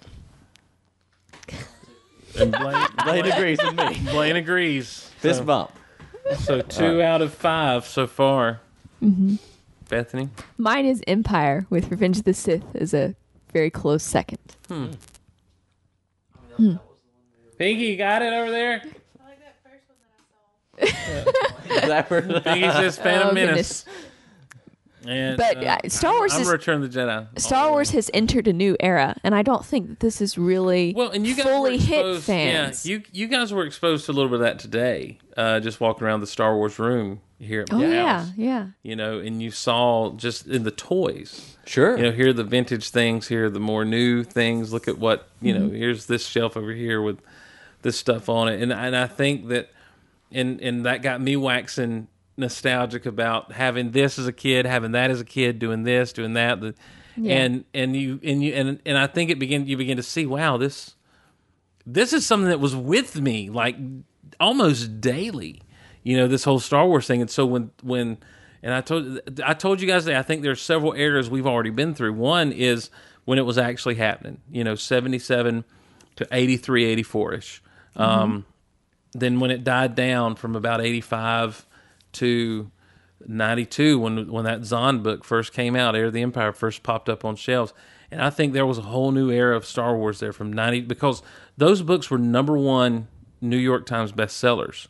And 2.38 2.52
Blayne, 2.52 2.88
Blade 3.04 3.26
agrees 3.26 3.58
with 3.62 3.74
me. 3.74 4.10
Blayne 4.10 4.36
agrees. 4.36 5.10
This 5.20 5.36
So, 5.38 5.44
bump. 5.44 5.70
so 6.38 6.62
two 6.62 7.02
out 7.02 7.20
of 7.20 7.34
five 7.34 7.84
so 7.86 8.06
far. 8.06 8.60
Mm-hmm. 9.02 9.34
Bethany. 9.88 10.30
Mine 10.56 10.86
is 10.86 11.02
Empire 11.06 11.66
with 11.68 11.90
Revenge 11.90 12.18
of 12.18 12.24
the 12.24 12.32
Sith 12.32 12.64
as 12.74 12.94
a 12.94 13.14
very 13.52 13.70
close 13.70 14.02
second. 14.02 14.38
Pinky, 17.58 17.84
you 17.84 17.96
got 17.96 18.22
it 18.22 18.32
over 18.32 18.50
there? 18.50 18.82
Is 20.78 20.92
that 21.88 22.10
where 22.10 22.20
the- 22.22 22.40
Pinky 22.40 22.68
says 22.70 22.98
Phantom 23.02 23.28
Oh, 23.30 23.34
Menace. 23.34 23.84
And, 25.06 25.36
But, 25.36 25.64
uh, 25.64 25.78
Star 25.88 26.12
Wars 26.14 26.32
I'm 26.34 26.42
is- 26.42 26.48
Return 26.48 26.82
of 26.82 26.92
the 26.92 26.98
Jedi. 26.98 27.26
Star 27.38 27.70
Wars 27.70 27.90
has 27.90 28.10
entered 28.14 28.46
a 28.46 28.52
new 28.52 28.76
era, 28.80 29.16
and 29.24 29.34
I 29.34 29.42
don't 29.42 29.64
think 29.64 29.88
that 29.88 30.00
this 30.00 30.20
is 30.20 30.38
really 30.38 30.92
Well, 30.96 31.10
and 31.10 31.26
you 31.26 31.34
guys 31.34 31.44
fully 31.46 31.72
were 31.72 31.82
hit 31.82 31.98
exposed, 31.98 32.24
fans. 32.24 32.86
Yeah, 32.86 32.96
you 32.96 33.02
you 33.12 33.26
guys 33.28 33.52
were 33.52 33.64
exposed 33.66 34.06
to 34.06 34.12
a 34.12 34.14
little 34.14 34.28
bit 34.30 34.36
of 34.36 34.40
that 34.42 34.58
today. 34.60 35.18
Uh, 35.36 35.58
just 35.60 35.80
walking 35.80 36.06
around 36.06 36.20
the 36.20 36.26
Star 36.28 36.54
Wars 36.56 36.78
room 36.78 37.20
here 37.42 37.62
at 37.62 37.72
oh 37.72 37.78
my 37.78 37.86
yeah, 37.86 38.18
house. 38.24 38.30
yeah. 38.36 38.66
You 38.82 38.96
know, 38.96 39.18
and 39.18 39.42
you 39.42 39.50
saw 39.50 40.12
just 40.12 40.46
in 40.46 40.62
the 40.64 40.70
toys. 40.70 41.56
Sure. 41.66 41.96
you 41.96 42.02
know, 42.04 42.12
here 42.12 42.28
are 42.28 42.32
the 42.32 42.44
vintage 42.44 42.90
things, 42.90 43.28
here 43.28 43.46
are 43.46 43.50
the 43.50 43.60
more 43.60 43.84
new 43.84 44.24
things. 44.24 44.72
Look 44.72 44.88
at 44.88 44.98
what 44.98 45.28
you 45.40 45.54
Mm-hmm. 45.54 45.66
know. 45.66 45.72
Here's 45.72 46.06
this 46.06 46.26
shelf 46.26 46.56
over 46.56 46.72
here 46.72 47.00
with 47.02 47.18
this 47.82 47.96
stuff 47.98 48.28
on 48.28 48.48
it, 48.48 48.62
and 48.62 48.72
and 48.72 48.96
I 48.96 49.06
think 49.06 49.48
that, 49.48 49.70
and 50.30 50.60
and 50.60 50.86
that 50.86 51.02
got 51.02 51.20
me 51.20 51.36
waxing 51.36 52.08
nostalgic 52.36 53.04
about 53.06 53.52
having 53.52 53.90
this 53.90 54.18
as 54.18 54.26
a 54.26 54.32
kid, 54.32 54.64
having 54.66 54.92
that 54.92 55.10
as 55.10 55.20
a 55.20 55.24
kid, 55.24 55.58
doing 55.58 55.82
this, 55.82 56.12
doing 56.12 56.32
that, 56.34 56.60
the, 56.60 56.74
Yeah. 57.16 57.34
and 57.42 57.64
and 57.74 57.96
you 57.96 58.20
and 58.22 58.42
you 58.42 58.52
and 58.54 58.78
and 58.86 58.96
I 58.98 59.06
think 59.08 59.30
it 59.30 59.38
begin 59.38 59.66
you 59.66 59.76
begin 59.76 59.96
to 59.96 60.02
see, 60.02 60.26
wow, 60.26 60.56
this 60.56 60.94
this 61.84 62.12
is 62.12 62.24
something 62.24 62.48
that 62.48 62.60
was 62.60 62.74
with 62.76 63.20
me 63.20 63.50
like 63.50 63.76
almost 64.40 65.00
daily. 65.00 65.62
You 66.02 66.16
know, 66.16 66.28
this 66.28 66.44
whole 66.44 66.58
Star 66.58 66.86
Wars 66.86 67.06
thing. 67.06 67.20
And 67.20 67.30
so 67.30 67.46
when 67.46 67.70
when 67.82 68.18
and 68.62 68.72
I 68.72 68.80
told 68.80 69.20
I 69.44 69.54
told 69.54 69.80
you 69.80 69.86
guys 69.86 70.04
that 70.04 70.16
I 70.16 70.22
think 70.22 70.42
there's 70.42 70.60
several 70.60 70.94
eras 70.94 71.28
we've 71.28 71.46
already 71.46 71.70
been 71.70 71.94
through. 71.94 72.12
One 72.14 72.52
is 72.52 72.90
when 73.24 73.38
it 73.38 73.42
was 73.46 73.58
actually 73.58 73.96
happening. 73.96 74.40
You 74.50 74.64
know, 74.64 74.74
77 74.74 75.64
to 76.16 76.28
83, 76.30 76.84
84 76.84 77.34
ish. 77.34 77.62
Um, 77.96 78.46
then 79.12 79.40
when 79.40 79.50
it 79.50 79.64
died 79.64 79.94
down 79.94 80.36
from 80.36 80.56
about 80.56 80.80
85 80.80 81.66
to 82.12 82.70
92 83.26 83.98
when 83.98 84.30
when 84.30 84.44
that 84.44 84.64
Zahn 84.64 85.02
book 85.02 85.24
first 85.24 85.52
came 85.52 85.76
out, 85.76 85.94
Heir 85.94 86.06
of 86.06 86.12
the 86.12 86.22
Empire 86.22 86.52
first 86.52 86.82
popped 86.82 87.08
up 87.08 87.24
on 87.24 87.36
shelves. 87.36 87.72
And 88.10 88.20
I 88.20 88.30
think 88.30 88.52
there 88.52 88.66
was 88.66 88.78
a 88.78 88.82
whole 88.82 89.10
new 89.10 89.30
era 89.30 89.56
of 89.56 89.64
Star 89.64 89.96
Wars 89.96 90.20
there 90.20 90.34
from 90.34 90.52
90 90.52 90.82
because 90.82 91.22
those 91.56 91.80
books 91.80 92.10
were 92.10 92.18
number 92.18 92.58
1 92.58 93.08
New 93.40 93.56
York 93.56 93.86
Times 93.86 94.12
bestsellers 94.12 94.88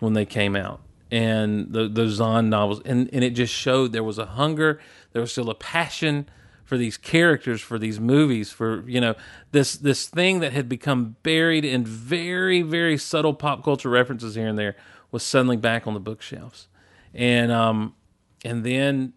when 0.00 0.14
they 0.14 0.26
came 0.26 0.56
out. 0.56 0.80
And 1.12 1.72
the, 1.72 1.88
those 1.88 2.12
Zahn 2.12 2.50
novels 2.50 2.80
and 2.84 3.08
and 3.12 3.24
it 3.24 3.30
just 3.30 3.52
showed 3.52 3.92
there 3.92 4.04
was 4.04 4.18
a 4.18 4.26
hunger, 4.26 4.80
there 5.12 5.20
was 5.20 5.32
still 5.32 5.50
a 5.50 5.54
passion 5.54 6.28
for 6.64 6.78
these 6.78 6.96
characters, 6.96 7.60
for 7.60 7.80
these 7.80 7.98
movies, 7.98 8.52
for 8.52 8.88
you 8.88 9.00
know 9.00 9.16
this 9.50 9.76
this 9.76 10.06
thing 10.06 10.38
that 10.38 10.52
had 10.52 10.68
become 10.68 11.16
buried 11.24 11.64
in 11.64 11.84
very 11.84 12.62
very 12.62 12.96
subtle 12.96 13.34
pop 13.34 13.64
culture 13.64 13.90
references 13.90 14.36
here 14.36 14.46
and 14.46 14.58
there 14.58 14.76
was 15.10 15.24
suddenly 15.24 15.56
back 15.56 15.88
on 15.88 15.94
the 15.94 16.00
bookshelves, 16.00 16.68
and 17.12 17.50
um 17.50 17.94
and 18.44 18.62
then 18.62 19.12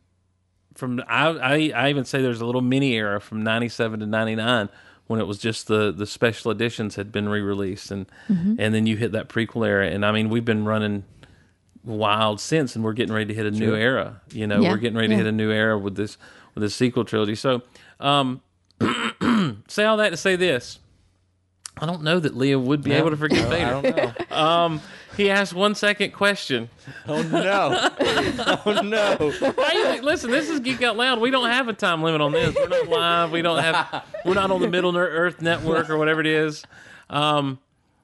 from 0.74 1.00
I 1.08 1.28
I, 1.28 1.72
I 1.76 1.90
even 1.92 2.06
say 2.06 2.24
there's 2.24 2.42
a 2.42 2.46
little 2.48 2.62
mini 2.62 2.94
era 2.94 3.22
from 3.22 3.44
'97 3.44 4.00
to 4.00 4.08
'99 4.08 4.70
when 5.08 5.20
it 5.20 5.28
was 5.28 5.38
just 5.38 5.68
the 5.68 5.92
the 5.92 6.06
special 6.08 6.52
editions 6.52 6.96
had 6.96 7.12
been 7.12 7.28
re 7.30 7.42
released, 7.42 7.92
and 7.92 8.06
Mm-hmm. 8.30 8.56
and 8.60 8.74
then 8.74 8.86
you 8.86 8.98
hit 8.98 9.12
that 9.14 9.30
prequel 9.30 9.68
era, 9.68 9.88
and 9.88 10.06
I 10.06 10.12
mean 10.12 10.30
we've 10.30 10.46
been 10.46 10.66
running 10.66 11.04
wild 11.84 12.40
since, 12.40 12.76
and 12.76 12.84
we're 12.84 12.94
getting 12.94 13.14
ready 13.14 13.26
to 13.26 13.34
hit 13.34 13.46
a 13.46 13.52
new 13.52 13.76
era. 13.76 14.22
You 14.32 14.48
know, 14.48 14.62
Yeah, 14.62 14.70
we're 14.72 14.78
getting 14.78 14.96
ready 14.98 15.10
to 15.10 15.16
hit 15.16 15.26
a 15.28 15.32
new 15.32 15.52
era 15.52 15.78
with 15.78 15.96
this 15.96 16.18
with 16.56 16.62
this 16.62 16.74
sequel 16.76 17.04
trilogy. 17.06 17.36
So, 17.36 17.62
um, 18.00 18.42
say 19.68 19.84
all 19.86 19.98
that 19.98 20.10
to 20.12 20.18
say 20.18 20.36
this. 20.36 20.80
I 21.78 21.86
don't 21.88 22.04
know 22.04 22.20
that 22.20 22.36
Leia 22.36 22.62
would 22.62 22.84
be 22.84 22.94
able 22.94 23.10
to 23.10 23.18
forgive 23.18 23.46
I 23.48 23.50
Vader. 23.50 23.82
don't 23.82 23.98
know. 23.98 24.14
Um, 24.38 24.82
he 25.18 25.30
asked 25.30 25.54
one 25.54 25.76
second 25.76 26.12
question. 26.12 26.70
oh 27.08 27.22
no. 27.24 27.90
oh 28.66 28.82
no. 28.82 29.54
Hey, 29.70 30.02
listen, 30.02 30.32
this 30.32 30.50
is 30.50 30.60
Geek 30.60 30.82
Out 30.82 30.98
Loud. 30.98 31.20
We 31.20 31.32
don't 31.32 31.50
have 31.50 31.68
a 31.68 31.74
time 31.74 32.02
limit 32.02 32.22
on 32.22 32.32
this. 32.32 32.56
We're 32.56 32.68
not 32.68 32.88
live. 32.88 33.32
We 33.32 33.42
don't 33.42 33.62
have. 33.64 34.06
We're 34.26 34.34
not 34.34 34.52
on 34.52 34.62
the 34.62 34.68
Middle 34.70 34.96
Earth 34.98 35.42
Network 35.42 35.90
or 35.90 35.98
whatever 35.98 36.22
it 36.22 36.28
is. 36.28 36.64
Um, 37.10 37.60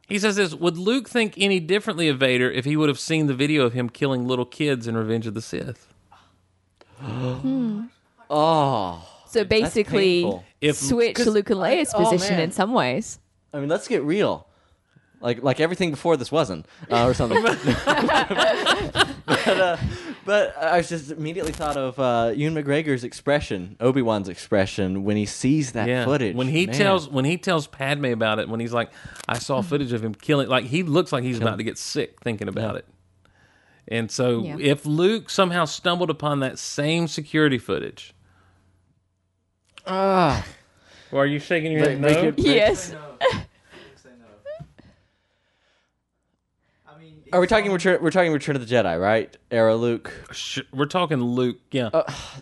he 0.07 0.19
says 0.19 0.35
this: 0.35 0.53
Would 0.55 0.77
Luke 0.77 1.07
think 1.09 1.33
any 1.37 1.59
differently 1.59 2.07
of 2.09 2.19
Vader 2.19 2.49
if 2.51 2.65
he 2.65 2.75
would 2.75 2.89
have 2.89 2.99
seen 2.99 3.27
the 3.27 3.33
video 3.33 3.65
of 3.65 3.73
him 3.73 3.89
killing 3.89 4.27
little 4.27 4.45
kids 4.45 4.87
in 4.87 4.95
Revenge 4.97 5.27
of 5.27 5.33
the 5.33 5.41
Sith? 5.41 5.87
Oh. 8.31 9.07
So 9.27 9.43
basically, 9.43 10.21
painful. 10.23 10.43
If 10.61 10.75
switch 10.75 11.15
'Cause 11.15 11.27
Luke 11.27 11.49
and 11.49 11.59
Leia's 11.59 11.93
I- 11.93 11.97
oh, 11.97 12.09
position 12.09 12.35
man. 12.35 12.43
in 12.45 12.51
some 12.51 12.73
ways. 12.73 13.19
I 13.53 13.59
mean, 13.59 13.69
let's 13.69 13.87
get 13.87 14.03
real. 14.03 14.45
Like 15.21 15.43
like 15.43 15.59
everything 15.59 15.91
before 15.91 16.15
this 16.15 16.31
wasn't, 16.31 16.65
uh, 16.89 17.05
or 17.05 17.13
something. 17.13 17.43
but, 17.43 17.59
uh, 19.47 19.77
but 20.25 20.57
I 20.57 20.77
was 20.77 20.87
just 20.89 21.11
immediately 21.11 21.51
thought 21.51 21.75
of 21.75 21.99
uh, 21.99 22.31
Ewan 22.35 22.55
McGregor's 22.55 23.03
expression, 23.03 23.75
Obi 23.81 24.01
Wan's 24.01 24.29
expression 24.29 25.03
when 25.03 25.17
he 25.17 25.25
sees 25.25 25.73
that 25.73 25.87
yeah, 25.89 26.05
footage. 26.05 26.35
when 26.35 26.47
he 26.47 26.65
Man. 26.67 26.75
tells 26.75 27.09
when 27.09 27.25
he 27.25 27.37
tells 27.37 27.67
Padme 27.67 28.05
about 28.05 28.39
it, 28.39 28.47
when 28.47 28.59
he's 28.61 28.71
like, 28.73 28.91
"I 29.27 29.39
saw 29.39 29.61
footage 29.61 29.91
of 29.91 30.03
him 30.03 30.13
killing," 30.15 30.47
like 30.47 30.65
he 30.65 30.83
looks 30.83 31.11
like 31.11 31.23
he's 31.23 31.37
about 31.39 31.57
to 31.57 31.63
get 31.63 31.77
sick 31.77 32.21
thinking 32.21 32.47
about 32.47 32.75
it. 32.77 32.85
And 33.87 34.09
so, 34.11 34.43
Yeah. 34.43 34.55
if 34.59 34.85
Luke 34.85 35.29
somehow 35.29 35.65
stumbled 35.65 36.09
upon 36.11 36.39
that 36.41 36.59
same 36.59 37.07
security 37.07 37.57
footage, 37.57 38.13
Ah. 39.85 40.45
or 41.11 41.23
are 41.23 41.25
you 41.25 41.39
shaking 41.39 41.71
your 41.71 41.81
They- 41.83 41.95
head? 41.95 42.03
they 42.03 42.13
No. 42.13 42.21
could- 42.31 42.39
Yes. 42.39 42.95
Are 47.31 47.39
we 47.39 47.47
talking 47.47 47.71
return? 47.71 48.01
We're 48.01 48.11
talking 48.11 48.31
Return 48.31 48.55
of 48.55 48.67
the 48.67 48.73
Jedi, 48.75 48.99
right? 48.99 49.35
Era 49.51 49.75
Luke. 49.75 50.11
Sh- 50.31 50.59
We're 50.73 50.85
talking 50.85 51.17
Luke. 51.21 51.57
Yeah. 51.71 51.89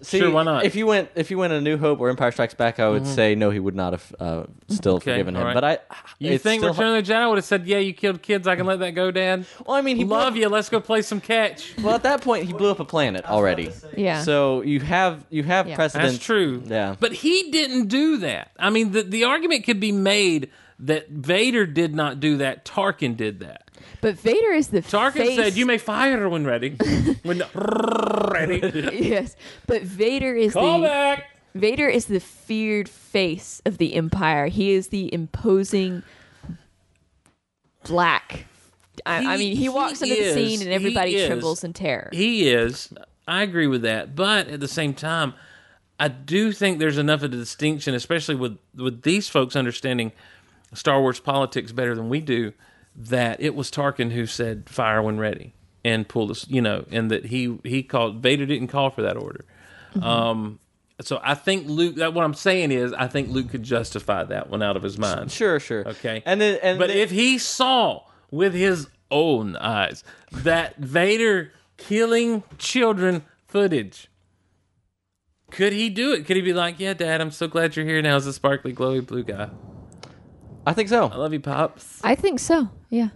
See, 0.02 0.20
Sure, 0.20 0.32
why 0.32 0.44
not? 0.44 0.66
If 0.66 0.76
you 0.76 0.86
went, 0.86 1.10
if 1.16 1.30
you 1.32 1.38
went 1.38 1.54
a 1.54 1.62
New 1.62 1.78
Hope 1.78 2.00
or 2.00 2.10
Empire 2.10 2.32
Strikes 2.32 2.54
Back, 2.54 2.80
I 2.80 2.90
would 2.90 3.06
say 3.08 3.36
no, 3.36 3.50
he 3.50 3.60
would 3.60 3.76
not 3.76 3.94
have 3.94 4.16
uh, 4.20 4.44
still 4.68 4.96
Okay, 4.96 5.12
forgiven 5.12 5.36
him. 5.36 5.42
all 5.42 5.48
right. 5.48 5.54
But 5.54 5.64
I, 5.64 5.78
you 6.20 6.32
it's 6.34 6.44
think 6.44 6.62
still, 6.62 6.72
Return 6.74 6.98
of 6.98 7.06
the 7.06 7.14
Jedi 7.14 7.30
would 7.30 7.38
have 7.38 7.46
said, 7.46 7.68
"Yeah, 7.68 7.80
you 7.80 7.94
killed 7.94 8.22
kids. 8.22 8.48
I 8.48 8.56
can 8.56 8.66
let 8.66 8.80
that 8.80 8.92
go, 8.92 9.12
Dad." 9.12 9.46
Well, 9.66 9.76
I 9.78 9.82
mean, 9.82 9.98
he 9.98 10.06
Love 10.06 10.34
blew, 10.34 10.42
you. 10.44 10.50
Let's 10.50 10.70
go 10.70 10.80
play 10.80 11.02
some 11.02 11.22
catch. 11.22 11.76
Well, 11.82 11.96
at 11.96 12.04
that 12.04 12.22
point, 12.22 12.46
he 12.46 12.54
blew 12.54 12.70
up 12.72 12.80
a 12.80 12.86
planet 12.86 13.26
already. 13.26 13.72
Yeah. 13.96 14.22
So 14.24 14.62
you 14.62 14.80
have 14.82 15.26
you 15.30 15.44
have 15.44 15.68
Yeah. 15.68 15.76
precedent. 15.76 16.12
That's 16.12 16.24
true. 16.24 16.64
Yeah. 16.66 16.96
But 17.00 17.14
he 17.14 17.52
didn't 17.52 17.88
do 17.88 18.18
that. 18.18 18.52
I 18.60 18.70
mean, 18.70 18.92
the 18.92 19.04
the 19.04 19.24
argument 19.26 19.66
could 19.66 19.80
be 19.80 19.92
made 19.92 20.50
that 20.80 21.10
Vader 21.10 21.66
did 21.66 21.96
not 21.96 22.20
do 22.20 22.38
that. 22.38 22.64
Tarkin 22.66 23.18
did 23.18 23.40
that. 23.40 23.67
But 24.02 24.16
Vader 24.16 24.52
is 24.52 24.70
the 24.70 24.82
Tarkin 24.82 25.14
face. 25.14 25.38
said, 25.38 25.56
"You 25.56 25.66
may 25.66 25.78
fire 25.78 26.28
when 26.30 26.46
ready." 26.46 26.72
when 27.24 27.44
ready. 27.54 28.90
yes, 28.94 29.36
but 29.66 29.82
Vader 29.82 30.36
is 30.36 30.54
Call 30.54 30.82
the 30.82 30.88
back. 30.88 31.26
Vader 31.56 31.88
is 31.88 32.06
the 32.06 32.20
feared 32.20 32.88
face 32.88 33.62
of 33.66 33.78
the 33.78 33.96
Empire. 33.96 34.48
He 34.48 34.72
is 34.72 34.90
the 34.90 35.12
imposing 35.14 36.04
black. 37.84 38.46
I, 39.06 39.34
I 39.34 39.38
mean, 39.38 39.56
he 39.56 39.70
walks 39.70 40.02
he 40.02 40.12
into 40.12 40.24
the 40.24 40.34
scene 40.34 40.62
and 40.62 40.72
everybody 40.72 41.16
is. 41.16 41.28
trembles 41.28 41.64
in 41.64 41.74
terror. 41.74 42.10
He 42.12 42.50
is. 42.50 42.92
I 43.28 43.44
agree 43.44 43.68
with 43.68 43.82
that, 43.82 44.16
but 44.16 44.48
at 44.48 44.60
the 44.60 44.68
same 44.68 44.94
time, 44.94 45.34
I 46.00 46.08
do 46.08 46.52
think 46.52 46.80
there's 46.80 46.98
enough 46.98 47.24
of 47.24 47.34
a 47.34 47.36
distinction, 47.36 47.94
especially 47.94 48.36
with 48.36 48.58
with 48.76 49.02
these 49.02 49.28
folks 49.28 49.56
understanding 49.56 50.12
Star 50.74 51.02
Wars 51.02 51.20
politics 51.20 51.72
better 51.72 51.96
than 51.96 52.10
we 52.10 52.20
do, 52.22 52.54
that 52.98 53.40
it 53.40 53.56
was 53.56 53.70
Tarkin 53.72 54.12
who 54.12 54.26
said 54.26 54.70
"fire 54.70 55.02
when 55.02 55.18
ready" 55.18 55.54
and 55.86 56.08
pulled 56.08 56.32
us, 56.32 56.48
you 56.50 56.62
know, 56.62 56.86
and 56.92 57.10
that 57.12 57.26
he 57.28 57.58
he 57.64 57.84
called 57.84 58.22
Vader 58.22 58.46
didn't 58.46 58.68
call 58.68 58.90
for 58.90 59.04
that 59.04 59.16
order. 59.18 59.46
Um, 60.02 60.60
so 61.02 61.20
I 61.24 61.36
think 61.36 61.68
Luke. 61.68 61.96
That 61.96 62.14
what 62.14 62.26
I'm 62.26 62.34
saying 62.34 62.72
is, 62.72 62.92
I 62.94 63.08
think 63.08 63.30
Luke 63.30 63.50
could 63.50 63.64
justify 63.64 64.24
that 64.26 64.50
one 64.50 64.62
out 64.64 64.76
of 64.76 64.84
his 64.84 64.98
mind. 64.98 65.32
Sure, 65.32 65.60
sure. 65.60 65.88
Okay. 65.88 66.24
And 66.26 66.42
then, 66.42 66.60
and 66.62 66.80
but 66.80 66.88
then- 66.90 66.98
if 66.98 67.12
he 67.12 67.38
saw 67.38 68.02
with 68.32 68.54
his 68.54 68.88
own 69.10 69.56
eyes 69.56 70.04
that 70.32 70.76
Vader 70.78 71.52
killing 71.78 72.44
children 72.58 73.24
footage, 73.48 74.10
could 75.52 75.72
he 75.72 75.90
do 75.90 76.14
it? 76.14 76.26
Could 76.26 76.36
he 76.36 76.42
be 76.42 76.54
like, 76.54 76.80
"Yeah, 76.80 76.94
Dad, 76.94 77.22
I'm 77.22 77.32
so 77.32 77.48
glad 77.48 77.76
you're 77.76 77.86
here 77.86 78.02
now 78.02 78.16
as 78.18 78.28
a 78.28 78.34
sparkly, 78.34 78.74
glowy 78.74 79.06
blue 79.06 79.24
guy. 79.24 79.50
I 80.68 80.74
think 80.74 80.90
so. 80.90 81.08
I 81.08 81.16
love 81.16 81.32
you, 81.32 81.40
pops." 81.40 82.02
I 82.04 82.16
think 82.16 82.40
so. 82.40 82.70
Yeah. 82.90 83.10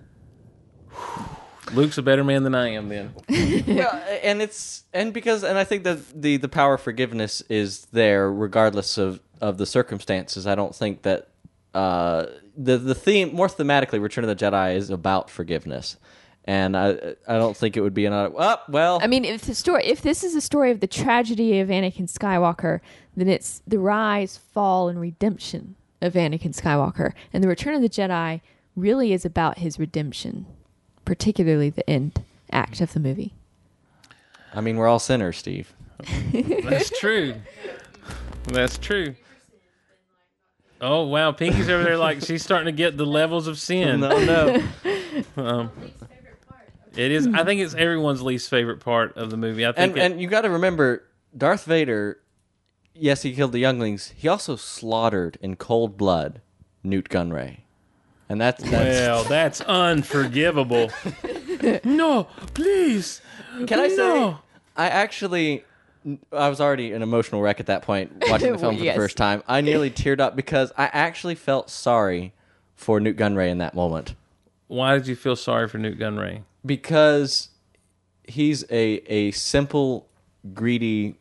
Luke's 1.74 1.98
a 1.98 2.02
better 2.02 2.24
man 2.24 2.44
than 2.44 2.56
I 2.56 2.70
am. 2.70 2.88
Then 2.88 3.14
well, 3.68 4.04
and 4.24 4.42
it's 4.42 4.84
and 4.94 5.14
because 5.14 5.44
and 5.44 5.58
I 5.58 5.66
think 5.66 5.84
that 5.84 6.22
the 6.22 6.38
the 6.38 6.50
power 6.50 6.76
of 6.76 6.82
forgiveness 6.82 7.42
is 7.50 7.88
there 7.92 8.32
regardless 8.32 8.98
of 8.98 9.20
of 9.42 9.58
the 9.58 9.66
circumstances. 9.66 10.48
I 10.48 10.56
don't 10.56 10.74
think 10.74 11.02
that 11.02 11.28
uh, 11.74 12.28
the 12.56 12.78
the 12.78 12.96
theme 12.96 13.36
more 13.36 13.48
thematically, 13.48 14.02
Return 14.02 14.24
of 14.24 14.30
the 14.30 14.46
Jedi 14.46 14.76
is 14.76 14.90
about 14.90 15.30
forgiveness, 15.30 15.98
and 16.46 16.78
I 16.78 17.16
I 17.28 17.38
don't 17.38 17.56
think 17.56 17.76
it 17.76 17.82
would 17.82 17.94
be 17.94 18.06
another. 18.06 18.34
Oh, 18.38 18.58
well, 18.70 19.00
I 19.04 19.08
mean, 19.08 19.26
if 19.26 19.42
the 19.42 19.56
story, 19.56 19.86
if 19.86 20.02
this 20.02 20.24
is 20.24 20.36
a 20.36 20.42
story 20.42 20.72
of 20.72 20.80
the 20.80 20.88
tragedy 20.88 21.60
of 21.60 21.68
Anakin 21.68 22.10
Skywalker, 22.10 22.80
then 23.16 23.28
it's 23.28 23.62
the 23.68 23.80
rise, 23.80 24.38
fall, 24.38 24.88
and 24.88 25.00
redemption 25.02 25.76
of 26.02 26.14
Anakin 26.14 26.56
Skywalker, 26.60 27.14
and 27.34 27.44
the 27.44 27.48
Return 27.48 27.76
of 27.76 27.82
the 27.82 27.90
Jedi 27.90 28.42
really 28.76 29.14
is 29.14 29.26
about 29.26 29.60
his 29.60 29.78
redemption, 29.80 30.46
particularly 31.06 31.70
the 31.70 31.88
end 31.90 32.24
act 32.52 32.82
of 32.82 32.94
the 32.94 33.00
movie. 33.00 33.34
I 34.54 34.62
mean 34.62 34.78
we're 34.78 34.88
all 34.88 35.00
sinners, 35.00 35.38
Steve. 35.38 35.74
that's 36.34 36.90
true. 37.00 37.36
That's 38.46 38.78
true. 38.78 39.16
Oh 40.82 41.04
wow, 41.04 41.32
Pinky's 41.32 41.70
over 41.70 41.84
there 41.84 41.98
like 41.98 42.22
she's 42.22 42.44
starting 42.44 42.66
to 42.66 42.72
get 42.76 42.98
the 42.98 43.06
levels 43.06 43.48
of 43.48 43.60
sin. 43.60 44.00
No, 44.02 44.24
no. 44.26 44.64
Um, 45.36 45.70
it 46.96 47.12
is. 47.12 47.28
I 47.28 47.44
think 47.44 47.60
it's 47.60 47.74
everyone's 47.74 48.22
least 48.22 48.50
favorite 48.50 48.80
part 48.80 49.18
of 49.18 49.30
the 49.30 49.36
movie. 49.36 49.66
I 49.66 49.74
think. 49.74 49.92
and 49.92 49.98
it- 49.98 50.12
and 50.14 50.22
you 50.22 50.28
got 50.30 50.42
to 50.42 50.50
remember, 50.50 51.04
Darth 51.38 51.66
Vader. 51.66 52.18
Yes, 52.94 53.22
he 53.24 53.34
killed 53.34 53.52
the 53.52 53.60
younglings. 53.60 54.14
He 54.18 54.28
also 54.28 54.56
slaughtered 54.56 55.38
in 55.42 55.56
cold 55.56 55.98
blood 55.98 56.42
Nute 56.84 57.10
Gunray, 57.10 57.60
and 58.30 58.40
that's, 58.40 58.62
that's 58.64 58.72
Well, 59.00 59.24
that's 59.30 59.62
unforgivable. 59.62 60.92
no, 61.84 62.26
please. 62.54 63.22
Can 63.68 63.80
I 63.80 63.88
say? 63.88 63.98
No. 63.98 64.40
I 64.76 64.88
actually, 64.88 65.64
I 66.32 66.50
was 66.50 66.60
already 66.62 66.92
an 66.94 67.02
emotional 67.02 67.42
wreck 67.42 67.60
at 67.60 67.66
that 67.68 67.82
point 67.84 68.12
watching 68.28 68.52
the 68.54 68.58
film 68.58 68.78
for 68.78 68.84
Yes. 68.84 68.96
the 68.96 69.02
first 69.02 69.18
time. 69.18 69.44
I 69.48 69.62
nearly 69.62 69.90
teared 69.92 70.20
up 70.20 70.36
because 70.36 70.72
I 70.78 70.86
actually 70.86 71.36
felt 71.36 71.70
sorry 71.70 72.34
for 72.76 73.00
Nute 73.00 73.18
Gunray 73.18 73.50
in 73.50 73.60
that 73.60 73.76
moment 73.76 74.16
Why 74.68 74.98
did 74.98 75.08
you 75.08 75.16
feel 75.16 75.36
sorry 75.36 75.68
for 75.68 75.78
Nute 75.78 76.00
Gunray? 76.00 76.44
because 76.66 77.50
he's 78.24 78.64
a 78.72 79.02
a 79.08 79.32
simple, 79.32 80.08
greedy 80.54 81.16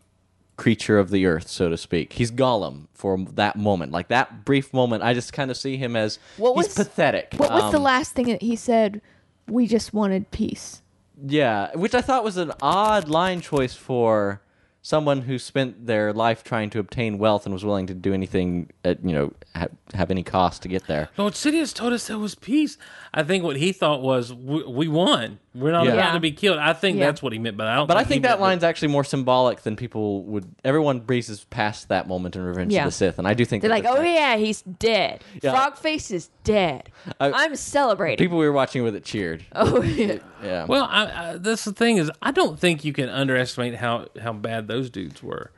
creature 0.60 0.98
of 0.98 1.10
the 1.10 1.24
earth, 1.26 1.48
so 1.48 1.68
to 1.70 1.76
speak. 1.76 2.12
He's 2.12 2.30
Gollum 2.30 2.86
for 2.92 3.18
that 3.34 3.56
moment, 3.56 3.92
like 3.92 4.08
that 4.08 4.44
brief 4.44 4.72
moment. 4.74 5.02
I 5.02 5.14
just 5.14 5.32
kind 5.32 5.50
of 5.50 5.56
see 5.56 5.76
him 5.78 5.96
as 5.96 6.18
What 6.36 6.54
he's 6.56 6.66
was- 6.66 6.74
pathetic. 6.74 7.34
What 7.38 7.50
was 7.50 7.72
the 7.72 7.78
Um, 7.78 7.82
last 7.84 8.12
thing 8.12 8.26
that 8.26 8.42
he 8.42 8.56
said? 8.56 9.00
We 9.48 9.66
just 9.66 9.92
wanted 9.94 10.30
peace. 10.30 10.82
Yeah, 11.26 11.70
which 11.74 11.94
I 11.94 12.02
thought 12.02 12.24
was 12.24 12.36
an 12.36 12.52
odd 12.62 13.08
line 13.08 13.40
choice 13.40 13.74
for 13.74 14.40
someone 14.82 15.22
who 15.22 15.38
spent 15.38 15.86
their 15.86 16.10
life 16.12 16.42
trying 16.42 16.70
to 16.70 16.78
obtain 16.78 17.18
wealth 17.18 17.44
and 17.44 17.52
was 17.52 17.64
willing 17.64 17.86
to 17.86 17.92
do 17.92 18.14
anything 18.14 18.70
at 18.82 19.04
you 19.04 19.12
know 19.12 19.32
ha- 19.54 19.66
have 19.92 20.10
any 20.10 20.22
cost 20.22 20.62
to 20.62 20.68
get 20.68 20.86
there. 20.86 21.08
Lord 21.18 21.34
Sidious 21.34 21.74
told 21.74 21.92
us 21.92 22.06
there 22.06 22.18
was 22.18 22.34
peace. 22.34 22.78
I 23.12 23.22
think 23.22 23.44
what 23.44 23.56
he 23.56 23.72
thought 23.72 24.00
was 24.02 24.32
we, 24.32 24.62
we 24.64 24.88
won. 24.88 25.38
We're 25.52 25.72
not 25.72 25.84
Yeah. 25.84 25.94
about 25.94 26.12
to 26.12 26.20
be 26.20 26.30
killed. 26.30 26.58
I 26.58 26.72
think 26.74 26.96
Yeah. 26.98 27.06
that's 27.06 27.20
what 27.22 27.32
he 27.32 27.40
meant. 27.40 27.56
But 27.56 27.66
I 27.66 27.74
don't. 27.74 27.88
But 27.88 27.96
I 27.96 28.04
he 28.04 28.08
think 28.08 28.22
that 28.22 28.28
meant 28.32 28.40
line's 28.40 28.62
actually 28.64 28.88
more 28.88 29.02
symbolic 29.02 29.62
than 29.62 29.74
people 29.74 30.22
would. 30.26 30.44
Everyone 30.64 31.00
breezes 31.00 31.44
past 31.50 31.88
that 31.88 32.06
moment 32.06 32.36
in 32.36 32.42
Revenge 32.42 32.72
Yeah. 32.72 32.82
of 32.82 32.86
the 32.86 32.92
Sith, 32.92 33.18
and 33.18 33.26
I 33.26 33.34
do 33.34 33.44
think 33.44 33.62
They're 33.62 33.68
that 33.70 33.82
like, 33.82 33.86
"Oh 33.92 33.98
right. 34.00 34.14
yeah, 34.14 34.36
he's 34.36 34.62
dead. 34.62 35.24
Yeah. 35.42 35.52
Frogface 35.52 36.12
is 36.12 36.30
dead. 36.44 36.90
I- 37.18 37.32
I'm 37.32 37.56
celebrating." 37.56 38.24
People 38.24 38.38
we 38.38 38.46
were 38.46 38.52
watching 38.52 38.84
with 38.84 38.94
it 38.94 39.04
cheered. 39.04 39.44
oh 39.52 39.82
yeah. 39.82 40.18
Yeah. 40.44 40.66
Well, 40.66 40.86
I, 40.88 41.02
I, 41.32 41.36
that's 41.38 41.64
the 41.64 41.72
thing 41.72 41.96
is, 41.96 42.12
I 42.22 42.30
don't 42.30 42.56
think 42.58 42.84
you 42.84 42.92
can 42.92 43.08
underestimate 43.08 43.74
how 43.74 44.06
how 44.22 44.32
bad 44.32 44.68
those 44.68 44.88
dudes 44.88 45.20
were. 45.20 45.50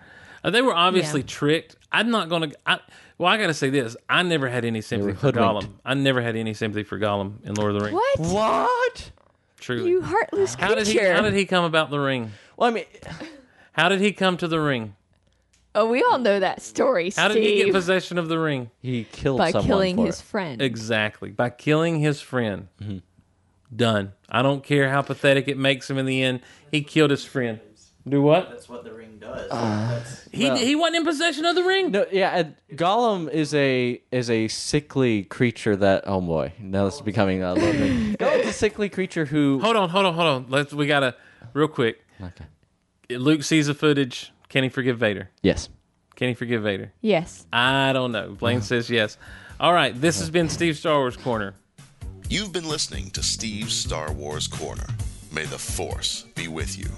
Uh, 0.43 0.49
they 0.51 0.63
were 0.63 0.75
obviously 0.75 1.21
Yeah. 1.21 1.27
tricked. 1.29 1.77
I'm 1.93 2.11
not 2.11 2.31
going 2.31 2.51
to. 2.51 2.81
Well, 3.19 3.31
I 3.31 3.37
got 3.37 3.49
to 3.49 3.55
say 3.55 3.69
this: 3.69 3.95
I 4.09 4.23
never 4.23 4.49
had 4.49 4.65
any 4.65 4.81
sympathy 4.81 5.13
were 5.13 5.19
for 5.19 5.27
hoodwinked. 5.27 5.67
Gollum. 5.67 5.73
I 5.85 5.93
never 5.93 6.23
had 6.23 6.35
any 6.35 6.55
sympathy 6.55 6.83
for 6.83 6.99
Gollum 6.99 7.45
in 7.45 7.55
Lord 7.55 7.75
of 7.75 7.79
the 7.81 7.85
Rings. 7.85 8.01
What? 8.19 8.33
what? 8.33 9.11
Truly, 9.63 9.91
You 9.91 10.03
heartless 10.03 10.55
how 10.57 10.75
did 10.75 10.87
he? 10.87 10.95
creature. 10.95 11.15
How 11.15 11.23
did 11.23 11.35
he 11.35 11.45
come 11.47 11.65
about 11.65 11.89
the 11.91 11.99
ring? 12.01 12.33
Well, 12.57 12.69
I 12.71 12.73
mean, 12.75 12.85
How 13.73 13.89
did 13.89 14.01
he 14.01 14.13
come 14.13 14.37
to 14.39 14.49
the 14.49 14.61
ring? 14.61 14.97
Oh, 15.75 15.89
we 15.89 16.03
all 16.03 16.19
know 16.19 16.39
that 16.41 16.61
story, 16.61 17.11
How 17.17 17.29
did 17.29 17.39
he 17.39 17.55
get 17.57 17.63
Steve. 17.63 17.73
possession 17.73 18.19
of 18.19 18.29
the 18.29 18.39
ring? 18.39 18.71
he 18.83 19.05
killed 19.05 19.39
by 19.39 19.53
someone 19.53 19.67
killing 19.67 19.97
for 19.97 20.07
his 20.07 20.21
it. 20.21 20.25
friend. 20.25 20.61
Exactly 20.61 21.31
by 21.31 21.49
killing 21.49 22.01
his 22.01 22.21
friend. 22.21 22.69
Mm-hmm. 22.83 22.99
Done. 23.75 24.13
I 24.29 24.43
don't 24.43 24.63
care 24.63 24.91
how 24.91 25.01
pathetic 25.01 25.49
it 25.49 25.57
makes 25.57 25.89
him 25.89 25.97
in 25.97 26.05
the 26.05 26.23
end. 26.23 26.41
He 26.71 26.83
killed 26.83 27.11
his 27.11 27.25
friend. 27.25 27.59
Do 28.07 28.21
what? 28.21 28.51
That's 28.51 28.69
what 28.69 28.85
the 28.85 28.93
ring 28.93 29.17
does. 29.21 29.49
Uh, 29.51 29.89
That's- 29.89 30.29
He 30.33 30.51
he 30.67 30.75
wasn't 30.75 30.97
in 30.97 31.05
possession 31.05 31.45
of 31.47 31.55
the 31.55 31.63
ring. 31.63 31.93
No, 31.93 32.05
yeah, 32.11 32.31
and 32.37 32.57
Gollum 32.75 33.31
is 33.31 33.55
a 33.55 34.03
is 34.11 34.29
a 34.29 34.49
sickly 34.49 35.23
creature 35.23 35.77
that. 35.77 36.03
Oh 36.07 36.21
boy, 36.21 36.53
now 36.59 36.85
this 36.87 36.97
is 36.97 37.01
becoming 37.01 37.43
a 37.45 37.55
little 37.55 37.73
bit. 37.73 38.19
Gollum's 38.53 38.59
sickly 38.59 38.89
creature 38.89 39.25
who. 39.27 39.61
Hold 39.61 39.77
on, 39.77 39.89
hold 39.89 40.07
on, 40.07 40.15
hold 40.15 40.29
on. 40.29 40.47
Let's 40.49 40.73
we 40.73 40.87
gotta 40.87 41.17
real 41.53 41.69
quick. 41.69 42.05
Okay. 42.21 42.45
Luke 43.17 43.43
sees 43.43 43.67
the 43.67 43.75
footage. 43.75 44.33
Can 44.49 44.63
he 44.63 44.69
forgive 44.69 44.99
Vader? 44.99 45.31
Yes. 45.43 45.69
Can 46.15 46.29
he 46.29 46.35
forgive 46.35 46.63
Vader? 46.63 46.93
yes. 47.01 47.47
I 47.53 47.93
don't 47.93 48.13
know. 48.13 48.37
Blayne 48.39 48.59
uh-huh. 48.59 48.67
says 48.67 48.91
yes. 48.91 49.17
All 49.59 49.73
right, 49.73 49.99
this 49.99 50.19
has 50.19 50.31
been 50.31 50.49
Steve 50.49 50.77
Star 50.77 50.99
Wars 50.99 51.17
Corner. 51.17 51.55
You've 52.29 52.53
been 52.53 52.69
listening 52.69 53.11
to 53.11 53.23
Steve's 53.23 53.75
Star 53.75 54.13
Wars 54.13 54.47
Corner. 54.47 54.87
May 55.31 55.45
the 55.45 55.59
Force 55.59 56.27
be 56.35 56.49
with 56.49 56.79
you. 56.79 56.91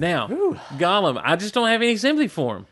Now, 0.00 0.28
Gollum, 0.78 1.20
I 1.22 1.36
just 1.36 1.52
don't 1.52 1.68
have 1.68 1.82
any 1.82 1.96
sympathy 1.98 2.28
for 2.28 2.56
him. 2.56 2.66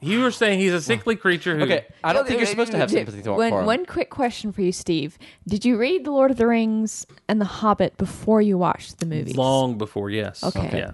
You 0.00 0.20
were 0.20 0.32
saying 0.32 0.58
he's 0.58 0.72
a 0.72 0.82
sickly 0.82 1.14
creature 1.14 1.56
who. 1.56 1.62
Okay, 1.62 1.86
I 2.02 2.12
don't 2.12 2.26
think 2.26 2.40
you're 2.40 2.48
supposed 2.48 2.72
to 2.72 2.76
have 2.76 2.90
sympathy 2.90 3.22
for, 3.22 3.34
one, 3.34 3.52
him. 3.52 3.64
One 3.64 3.86
quick 3.86 4.10
question 4.10 4.50
for 4.50 4.60
you, 4.60 4.72
Steve. 4.72 5.16
Did 5.46 5.64
you 5.64 5.76
read 5.76 6.04
The 6.04 6.10
Lord 6.10 6.32
of 6.32 6.38
the 6.38 6.46
Rings 6.48 7.06
and 7.28 7.40
The 7.40 7.44
Hobbit 7.44 7.96
before 7.98 8.42
you 8.42 8.58
watched 8.58 8.98
the 8.98 9.06
movies? 9.06 9.36
Long 9.36 9.78
before, 9.78 10.10
yes. 10.10 10.42
Okay. 10.42 10.76
Yeah. 10.76 10.92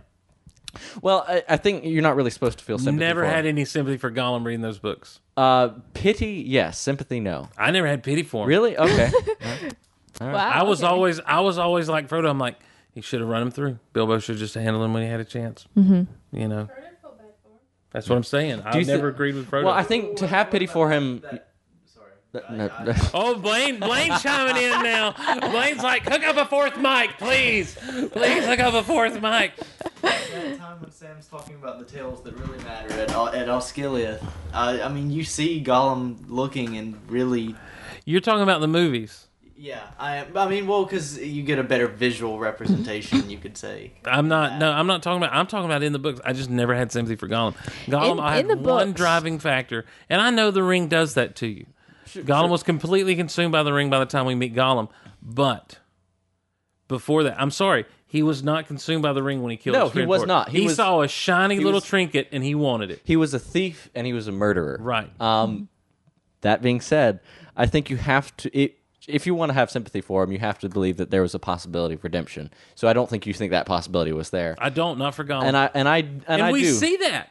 Well, 1.01 1.25
I, 1.27 1.43
I 1.49 1.57
think 1.57 1.87
you're 1.87 2.03
not 2.03 2.17
really 2.17 2.31
supposed 2.31 2.59
to 2.59 2.65
feel 2.65 2.79
sympathy. 2.79 2.99
Never 2.99 3.23
for 3.23 3.27
had 3.27 3.47
him. 3.47 3.57
any 3.57 3.65
sympathy 3.65 3.97
for 3.97 4.11
Gollum 4.11 4.45
reading 4.45 4.61
those 4.61 4.79
books. 4.79 5.21
Uh, 5.39 5.71
pity, 5.95 6.45
yes. 6.47 6.79
Sympathy, 6.79 7.19
no. 7.19 7.49
I 7.57 7.71
never 7.71 7.87
had 7.87 8.03
pity 8.03 8.25
for 8.25 8.43
him. 8.45 8.49
Really? 8.51 8.77
Okay. 8.77 9.11
Wow, 10.21 10.35
I 10.35 10.65
was 10.65 10.83
okay. 10.83 10.91
always, 10.91 11.21
I 11.21 11.41
was 11.41 11.59
always 11.59 11.89
like 11.89 12.09
Frodo. 12.09 12.29
I'm 12.29 12.41
like, 12.41 12.57
he 12.99 13.03
should 13.03 13.21
have 13.21 13.29
run 13.29 13.43
him 13.43 13.51
through. 13.53 13.79
Bilbo 13.93 14.19
should 14.19 14.35
have 14.35 14.41
just 14.41 14.55
handled 14.55 14.85
him 14.85 14.93
when 14.93 15.05
he 15.05 15.09
had 15.09 15.21
a 15.21 15.25
chance. 15.25 15.67
Mm-hmm. 15.77 16.37
You 16.37 16.49
know. 16.49 16.69
That's 17.93 18.09
what 18.09 18.17
I'm 18.17 18.25
saying. 18.25 18.63
I 18.65 18.77
you 18.77 18.85
thi- 18.85 18.91
never 18.93 19.07
agreed 19.09 19.37
with 19.37 19.49
Frodo. 19.49 19.65
well, 19.65 19.73
I 19.75 19.83
think 19.85 20.17
to 20.19 20.27
have 20.27 20.51
pity 20.51 20.67
for 20.67 20.91
him. 20.91 21.23
No, 22.35 22.41
no. 22.51 22.69
Oh, 23.15 23.37
Blayne, 23.37 23.79
Blayne's 23.81 24.21
chiming 24.23 24.61
in 24.63 24.83
now. 24.83 25.13
Blayne's 25.13 25.83
like, 25.83 26.03
hook 26.03 26.23
up 26.25 26.37
a 26.37 26.45
fourth 26.45 26.77
mic, 26.77 27.17
please. 27.19 27.75
Please 27.77 28.45
hook 28.45 28.59
up 28.61 28.75
a 28.75 28.83
fourth 28.83 29.15
mic. 29.15 29.53
that 30.03 30.59
time 30.59 30.81
when 30.81 30.91
Sam's 30.91 31.27
talking 31.29 31.55
about 31.55 31.79
the 31.79 31.85
tales 31.87 32.23
that 32.25 32.37
really 32.37 32.59
matter 32.65 32.93
at, 33.01 33.11
Al- 33.13 33.29
at 33.29 33.47
Osgiliath, 33.47 34.23
uh, 34.53 34.79
I 34.83 34.89
mean, 34.89 35.11
you 35.11 35.25
see 35.25 35.63
Gollum 35.65 36.17
looking 36.29 36.77
and 36.77 36.99
really, 37.11 37.55
You're 38.05 38.21
talking 38.21 38.43
about 38.43 38.61
the 38.61 38.69
movies. 38.69 39.28
Yeah. 39.59 39.83
I, 39.99 40.25
I 40.35 40.49
mean, 40.49 40.67
well, 40.67 40.85
because 40.85 41.19
you 41.19 41.43
get 41.43 41.59
a 41.59 41.63
better 41.65 41.89
visual 41.89 42.39
representation, 42.39 43.29
you 43.29 43.39
could 43.39 43.57
say. 43.59 43.93
I'm 44.05 44.29
not. 44.29 44.59
No, 44.59 44.71
I'm 44.71 44.87
not 44.87 45.03
talking 45.03 45.23
about. 45.23 45.35
I'm 45.35 45.47
talking 45.47 45.67
about 45.67 45.83
in 45.83 45.93
the 45.93 45.99
books. 45.99 46.21
I 46.25 46.33
just 46.33 46.49
never 46.49 46.75
had 46.75 46.93
sympathy 46.93 47.17
for 47.17 47.29
Gollum. 47.29 47.55
Gollum, 47.87 48.13
In- 48.13 48.21
I 48.21 48.37
have 48.37 48.49
the 48.49 48.57
one 48.57 48.89
books- 48.89 48.97
driving 48.99 49.39
factor, 49.39 49.85
and 50.09 50.21
I 50.23 50.31
know 50.31 50.51
the 50.51 50.63
ring 50.63 50.89
does 50.89 51.15
that 51.15 51.37
to 51.37 51.47
you. 51.49 51.67
Gollum 52.09 52.49
was 52.49 52.63
completely 52.63 53.17
consumed 53.17 53.53
by 53.53 53.63
the 53.63 53.73
ring 53.73 53.91
by 53.91 53.99
the 53.99 54.07
time 54.07 54.25
we 54.25 54.35
meet 54.35 54.55
Gollum, 54.55 54.89
but 55.21 55.79
before 56.89 57.23
that, 57.25 57.39
I'm 57.39 57.51
sorry, 57.51 57.85
he 58.07 58.23
was 58.23 58.43
not 58.43 58.67
consumed 58.67 59.03
by 59.03 59.13
the 59.13 59.23
ring 59.23 59.43
when 59.43 59.51
he 59.51 59.57
killed. 59.59 59.75
No, 59.77 59.89
his 59.89 59.93
he 60.01 60.07
was 60.07 60.23
for 60.23 60.27
not. 60.27 60.49
He 60.49 60.61
He, 60.61 60.65
was- 60.69 60.77
saw 60.77 61.03
a 61.03 61.09
shiny 61.09 61.57
little 61.57 61.73
was- 61.75 61.85
trinket 61.85 62.29
and 62.33 62.43
he 62.43 62.55
wanted 62.55 62.91
it. 62.91 63.03
he 63.05 63.17
was 63.17 63.35
a 63.35 63.39
thief 63.39 63.91
and 63.95 64.07
he 64.07 64.15
was 64.15 64.27
a 64.27 64.33
murderer. 64.33 64.79
Right. 64.81 65.11
Um, 65.21 65.69
that 66.41 66.63
being 66.63 66.81
said, 66.81 67.21
I 67.57 67.67
think 67.67 67.91
you 67.91 67.97
have 67.99 68.35
to. 68.39 68.59
It, 68.59 68.78
if 69.09 69.27
you 69.27 69.35
want 69.35 69.51
to 69.51 69.55
have 69.55 69.71
sympathy 69.71 70.01
for 70.01 70.23
him, 70.23 70.31
you 70.33 70.39
have 70.39 70.59
to 70.61 70.69
believe 70.69 70.97
that 70.99 71.11
there 71.11 71.23
was 71.23 71.35
a 71.35 71.39
possibility 71.39 71.95
of 71.95 72.05
redemption. 72.05 72.51
So 72.75 72.89
I 72.89 72.93
don't 72.93 73.09
think 73.09 73.27
you 73.27 73.33
think 73.35 73.51
that 73.51 73.67
possibility 73.67 74.13
was 74.13 74.31
there. 74.31 74.55
I 74.59 74.71
don't, 74.71 74.99
not 74.99 75.15
for 75.15 75.25
Gollum. 75.25 75.45
and 75.45 75.57
I 75.57 75.71
and 75.75 75.89
I 75.89 75.99
and, 75.99 76.25
and 76.29 76.43
I 76.43 76.53
we 76.53 76.63
do. 76.63 76.73
see 76.73 76.97
that. 76.99 77.31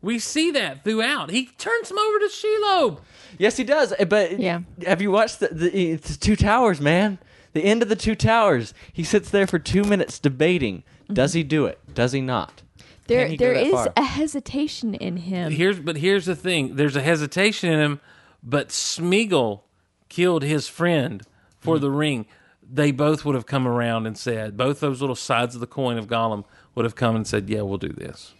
We 0.00 0.20
see 0.20 0.52
that 0.52 0.84
throughout. 0.84 1.30
He 1.30 1.46
turns 1.46 1.90
him 1.90 1.98
over 1.98 2.18
to 2.20 2.26
Shelob. 2.32 3.00
Yes, 3.36 3.56
he 3.56 3.64
does. 3.64 3.92
eh, 3.98 4.04
But 4.04 4.38
Yeah. 4.38 4.60
have 4.86 5.02
you 5.02 5.10
watched 5.10 5.40
the, 5.40 5.48
the, 5.48 5.94
the 5.96 6.14
Two 6.16 6.36
Towers, 6.36 6.80
man? 6.80 7.18
The 7.52 7.64
end 7.64 7.82
of 7.82 7.88
the 7.88 7.96
Two 7.96 8.14
Towers. 8.14 8.74
He 8.92 9.02
sits 9.02 9.28
there 9.30 9.48
for 9.48 9.58
two 9.58 9.82
minutes 9.82 10.20
debating. 10.20 10.84
Does 11.12 11.32
he 11.32 11.42
do 11.42 11.66
it? 11.66 11.80
Does 11.92 12.12
he 12.12 12.20
not? 12.20 12.62
There, 13.08 13.22
Can 13.22 13.30
he 13.32 13.36
go 13.38 13.44
there 13.46 13.54
that 13.54 13.66
is 13.66 13.72
far? 13.72 13.92
a 13.96 14.02
hesitation 14.04 14.94
in 14.94 15.16
him. 15.16 15.50
Here's 15.50 15.80
but 15.80 15.96
here's 15.96 16.26
the 16.26 16.36
thing. 16.36 16.76
There's 16.76 16.94
a 16.94 17.00
hesitation 17.02 17.72
in 17.72 17.80
him, 17.80 18.00
but 18.42 18.68
Smeagol 18.68 19.62
killed 20.08 20.42
his 20.42 20.68
friend 20.68 21.22
for 21.58 21.76
Mm-hmm. 21.76 21.82
the 21.82 21.90
ring. 21.90 22.26
They 22.70 22.90
both 22.92 23.24
would 23.24 23.34
have 23.34 23.46
come 23.46 23.66
around 23.66 24.06
and 24.06 24.16
said, 24.16 24.56
both 24.56 24.80
those 24.80 25.00
little 25.00 25.16
sides 25.16 25.54
of 25.54 25.60
the 25.60 25.66
coin 25.66 25.96
of 25.98 26.06
Gollum 26.06 26.44
would 26.74 26.84
have 26.84 26.94
come 26.94 27.16
and 27.16 27.26
said, 27.26 27.48
"Yeah, 27.48 27.62
we'll 27.62 27.78
do 27.78 27.88
this." 27.88 28.34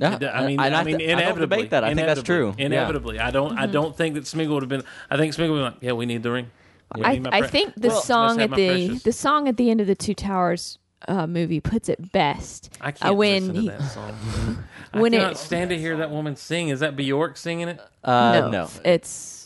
Yeah, 0.00 0.18
I 0.32 0.46
mean, 0.46 0.58
and 0.60 0.74
I, 0.74 0.82
mean, 0.82 0.98
th- 0.98 1.08
I 1.08 1.12
don't 1.12 1.20
inevitably. 1.22 1.56
debate 1.56 1.70
that. 1.70 1.84
I 1.84 1.94
think 1.94 2.06
that's 2.06 2.22
true. 2.22 2.54
Inevitably. 2.58 3.16
Yeah. 3.16 3.26
I 3.28 3.30
don't. 3.30 3.50
Mm-hmm. 3.50 3.58
I 3.60 3.66
don't 3.66 3.96
think 3.96 4.14
that 4.14 4.24
Smeagol 4.24 4.50
would 4.54 4.62
have 4.62 4.68
been. 4.68 4.82
I 5.10 5.16
think 5.16 5.34
Smeagol 5.34 5.50
would 5.50 5.56
be 5.58 5.62
like, 5.62 5.76
"Yeah, 5.80 5.92
we 5.92 6.06
need 6.06 6.22
the 6.22 6.32
ring." 6.32 6.50
We 6.96 7.04
I, 7.04 7.12
need 7.14 7.22
my 7.24 7.30
I 7.32 7.46
think 7.46 7.74
the 7.76 7.88
Well, 7.88 8.00
song 8.00 8.40
at 8.40 8.50
the 8.50 8.86
precious. 8.88 9.02
the 9.02 9.12
song 9.12 9.48
at 9.48 9.56
the 9.56 9.70
end 9.70 9.80
of 9.80 9.86
the 9.86 9.94
Two 9.94 10.14
Towers 10.14 10.78
uh, 11.08 11.26
movie 11.26 11.60
puts 11.60 11.88
it 11.88 12.12
best. 12.12 12.76
I 12.80 12.92
can't 12.92 13.10
uh, 13.12 13.14
when 13.14 13.48
listen 13.48 13.54
to 13.54 13.60
he, 13.62 13.68
that 13.68 13.82
song. 13.82 14.64
when 14.92 15.14
I 15.14 15.30
it- 15.30 15.36
stand 15.38 15.70
to 15.70 15.78
hear 15.78 15.96
that 15.98 16.10
woman 16.10 16.36
sing. 16.36 16.68
Is 16.68 16.80
that 16.80 16.96
Bjork 16.96 17.36
singing 17.36 17.68
it? 17.68 17.80
Uh, 18.02 18.40
no, 18.40 18.50
no, 18.50 18.68
it's 18.84 19.43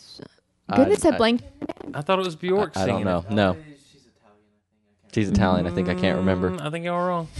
goodness 0.76 1.04
I- 1.04 1.10
I 1.10 1.16
blanked. 1.16 1.44
I 1.94 2.02
thought 2.02 2.18
it 2.18 2.24
was 2.24 2.36
Bjork 2.36 2.76
I 2.76 2.84
singing 2.84 3.04
don't 3.04 3.30
know. 3.30 3.50
it. 3.52 3.56
No, 3.56 3.56
she's 5.12 5.28
Italian. 5.30 5.66
I 5.66 5.70
think 5.70 5.88
I 5.88 5.94
can't 5.94 6.18
remember. 6.18 6.50
Mm, 6.50 6.60
I 6.60 6.70
think 6.70 6.84
y'all 6.84 6.98
were 6.98 7.08
wrong. 7.08 7.28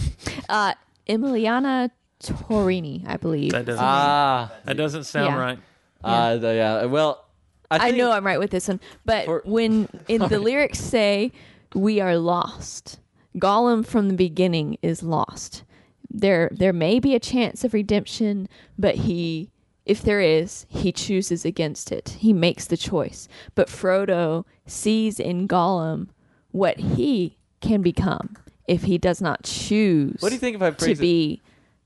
Uh, 0.49 0.73
Emiliana 1.07 1.91
Torrini, 2.23 3.07
I 3.07 3.17
believe. 3.17 3.51
That 3.51 3.65
doesn't. 3.65 3.83
Ah, 3.85 4.51
that 4.65 4.77
doesn't 4.77 5.03
sound 5.03 5.35
Yeah. 5.35 5.39
right. 5.39 5.59
uh, 6.03 6.37
the, 6.37 6.55
yeah. 6.55 6.85
Well, 6.85 7.23
I, 7.69 7.75
I 7.75 7.79
think, 7.79 7.97
know 7.97 8.11
I'm 8.11 8.25
right 8.25 8.39
with 8.39 8.49
this 8.49 8.67
one, 8.67 8.79
but 9.05 9.25
For- 9.25 9.43
when 9.45 9.87
in 10.07 10.21
the 10.27 10.39
lyrics 10.49 10.79
say 10.79 11.31
we 11.75 11.99
are 12.01 12.17
lost, 12.17 12.97
Gollum 13.37 13.85
from 13.85 14.07
the 14.09 14.15
beginning 14.15 14.77
is 14.81 15.03
lost. 15.03 15.63
There 16.09 16.49
there 16.51 16.73
may 16.73 16.99
be 16.99 17.13
a 17.13 17.19
chance 17.19 17.63
of 17.63 17.75
redemption, 17.75 18.49
but 18.79 18.95
he 18.95 19.51
if 19.89 20.01
there 20.01 20.21
is, 20.21 20.65
he 20.69 20.91
chooses 20.91 21.43
against 21.45 21.91
it. 21.91 22.17
He 22.19 22.31
makes 22.33 22.65
the 22.67 22.77
choice. 22.77 23.27
But 23.55 23.67
Frodo 23.67 24.45
sees 24.65 25.19
in 25.19 25.47
Gollum 25.47 26.09
what 26.51 26.77
he 26.79 27.37
can 27.61 27.81
become 27.81 28.37
if 28.67 28.83
he 28.83 28.97
does 28.97 29.21
not 29.21 29.43
choose 29.43 30.17
What 30.21 30.29
do 30.29 30.35
you 30.35 30.39
think 30.39 30.55
if 30.55 30.61
I 30.61 30.69
to 30.69 30.91
it? 30.91 30.99
be 30.99 31.41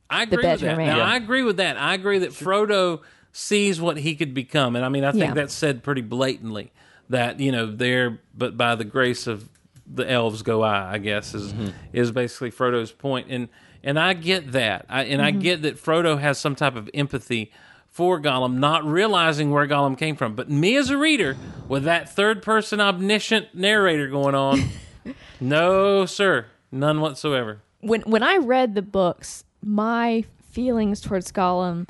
I 0.09 0.23
agree 0.23 0.37
with 0.37 0.43
better 0.43 0.65
that. 0.67 0.77
man. 0.77 0.97
Now, 0.97 1.03
I 1.05 1.15
agree 1.15 1.43
with 1.43 1.57
that. 1.57 1.77
I 1.77 1.93
agree 1.93 2.19
that 2.19 2.31
Frodo 2.31 3.01
sees 3.31 3.81
what 3.81 3.97
he 3.97 4.15
could 4.15 4.33
become, 4.33 4.75
and 4.75 4.85
I 4.85 4.89
mean, 4.89 5.03
I 5.03 5.11
think 5.11 5.23
Yeah. 5.23 5.33
that's 5.33 5.53
said 5.53 5.81
pretty 5.81 6.01
blatantly. 6.01 6.71
That 7.09 7.39
you 7.39 7.51
know, 7.51 7.65
there, 7.65 8.19
but 8.35 8.55
by 8.57 8.75
the 8.75 8.83
grace 8.85 9.27
of 9.27 9.49
the 9.87 10.09
elves 10.09 10.41
go 10.43 10.63
I. 10.63 10.93
I 10.93 10.97
guess 10.99 11.33
is 11.33 11.51
Mm-hmm. 11.53 11.69
is 11.93 12.11
basically 12.11 12.51
Frodo's 12.51 12.91
point, 12.91 13.27
and 13.29 13.49
and 13.83 13.99
I 13.99 14.13
get 14.13 14.51
that, 14.53 14.85
I, 14.87 15.03
and 15.05 15.21
I 15.21 15.31
Mm-hmm. 15.31 15.39
get 15.41 15.61
that 15.63 15.75
Frodo 15.77 16.19
has 16.19 16.37
some 16.37 16.55
type 16.55 16.75
of 16.75 16.89
empathy 16.93 17.51
for 17.93 18.19
Gollum, 18.19 18.55
not 18.55 18.83
realizing 18.83 19.51
where 19.51 19.67
Gollum 19.67 19.95
came 19.95 20.15
from. 20.15 20.33
But 20.35 20.49
me 20.49 20.75
as 20.75 20.89
a 20.89 20.97
reader, 20.97 21.37
with 21.67 21.83
that 21.83 22.09
third 22.09 22.41
person 22.41 22.81
omniscient 22.81 23.53
narrator 23.53 24.07
going 24.07 24.33
on, 24.33 24.63
no, 25.39 26.07
sir, 26.07 26.47
none 26.71 27.01
whatsoever. 27.01 27.61
when 27.81 28.01
when 28.01 28.23
I 28.23 28.37
read 28.37 28.73
the 28.73 28.81
books, 28.81 29.43
my 29.61 30.25
feelings 30.49 31.01
towards 31.01 31.31
Gollum 31.31 31.87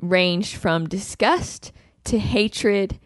ranged 0.00 0.56
from 0.56 0.88
disgust 0.88 1.72
to 2.04 2.18
hatred, 2.18 2.98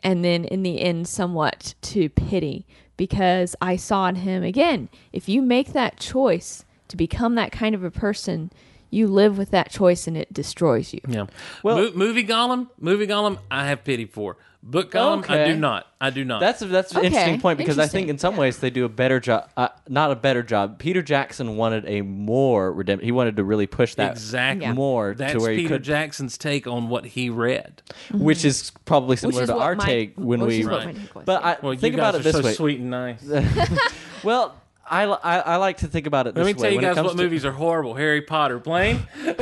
and 0.00 0.24
then 0.24 0.44
in 0.44 0.62
the 0.62 0.80
end, 0.80 1.08
somewhat 1.08 1.74
to 1.82 2.08
pity, 2.08 2.66
because 2.96 3.56
I 3.60 3.74
saw 3.74 4.06
in 4.06 4.14
him 4.14 4.44
again. 4.44 4.88
If 5.12 5.28
you 5.28 5.42
make 5.42 5.72
that 5.72 5.98
choice 5.98 6.64
to 6.86 6.96
become 6.96 7.34
that 7.34 7.50
kind 7.50 7.74
of 7.74 7.82
a 7.82 7.90
person, 7.90 8.52
you 8.90 9.06
live 9.06 9.38
with 9.38 9.50
that 9.52 9.70
choice, 9.70 10.06
and 10.06 10.16
it 10.16 10.32
destroys 10.32 10.92
you. 10.92 11.00
Yeah. 11.08 11.26
Well- 11.62 11.76
Mo- 11.76 11.92
movie 11.94 12.24
Gollum, 12.24 12.68
movie 12.78 13.06
Gollum, 13.06 13.38
I 13.50 13.66
have 13.68 13.84
pity 13.84 14.04
for. 14.06 14.36
Book 14.62 14.90
Gollum, 14.92 15.26
I 15.30 15.46
do 15.46 15.56
not. 15.56 15.86
I 16.02 16.10
do 16.10 16.22
not. 16.22 16.40
That's 16.40 16.60
that's 16.60 16.92
an 16.92 16.98
Okay, 16.98 17.06
interesting 17.06 17.40
point 17.40 17.56
because 17.56 17.78
I 17.78 17.86
think 17.86 18.10
in 18.10 18.18
some 18.18 18.36
ways 18.36 18.58
they 18.58 18.68
do 18.68 18.84
a 18.84 18.90
better 18.90 19.18
job. 19.18 19.48
Uh, 19.56 19.68
not 19.88 20.10
a 20.10 20.14
better 20.14 20.42
job. 20.42 20.78
Peter 20.78 21.00
Jackson 21.00 21.56
wanted 21.56 21.86
a 21.88 22.02
more 22.02 22.70
redemption. 22.70 23.06
He 23.06 23.10
wanted 23.10 23.36
to 23.36 23.44
really 23.44 23.66
push 23.66 23.94
that 23.94 24.12
exactly 24.12 24.66
Yeah. 24.66 24.74
more 24.74 25.14
That's 25.14 25.32
to 25.32 25.38
where 25.38 25.52
he 25.52 25.62
Peter 25.62 25.76
could, 25.76 25.84
Jackson's 25.84 26.36
take 26.36 26.66
on 26.66 26.90
what 26.90 27.06
he 27.06 27.30
read. 27.30 27.80
which 28.12 28.44
is 28.44 28.70
probably 28.84 29.16
similar 29.16 29.44
is 29.44 29.48
to 29.48 29.56
our 29.56 29.76
my- 29.76 29.84
take 29.86 30.12
when 30.18 30.42
we. 30.42 30.62
Right. 30.62 30.94
was, 31.14 31.24
But. 31.24 31.42
I 31.42 31.56
Well, 31.62 31.72
think 31.74 31.94
you 31.94 31.98
about 31.98 32.12
guys 32.12 32.20
it 32.20 32.24
this 32.24 32.36
so 32.36 32.42
way. 32.42 32.52
sweet 32.52 32.80
and 32.80 32.90
nice. 32.90 33.22
Well, 34.22 34.54
I, 34.90 35.04
I 35.04 35.38
I 35.38 35.56
like 35.56 35.78
to 35.78 35.86
think 35.86 36.06
about 36.06 36.26
it 36.26 36.34
this 36.34 36.44
Let 36.44 36.56
me 36.56 36.60
way. 36.60 36.68
tell 36.68 36.70
you 36.72 36.76
when 36.86 36.94
guys 36.94 37.04
what 37.04 37.16
to- 37.16 37.22
movies 37.22 37.44
are 37.44 37.52
horrible. 37.52 37.94
Harry 37.94 38.22
Potter, 38.22 38.58
Blayne. 38.58 39.06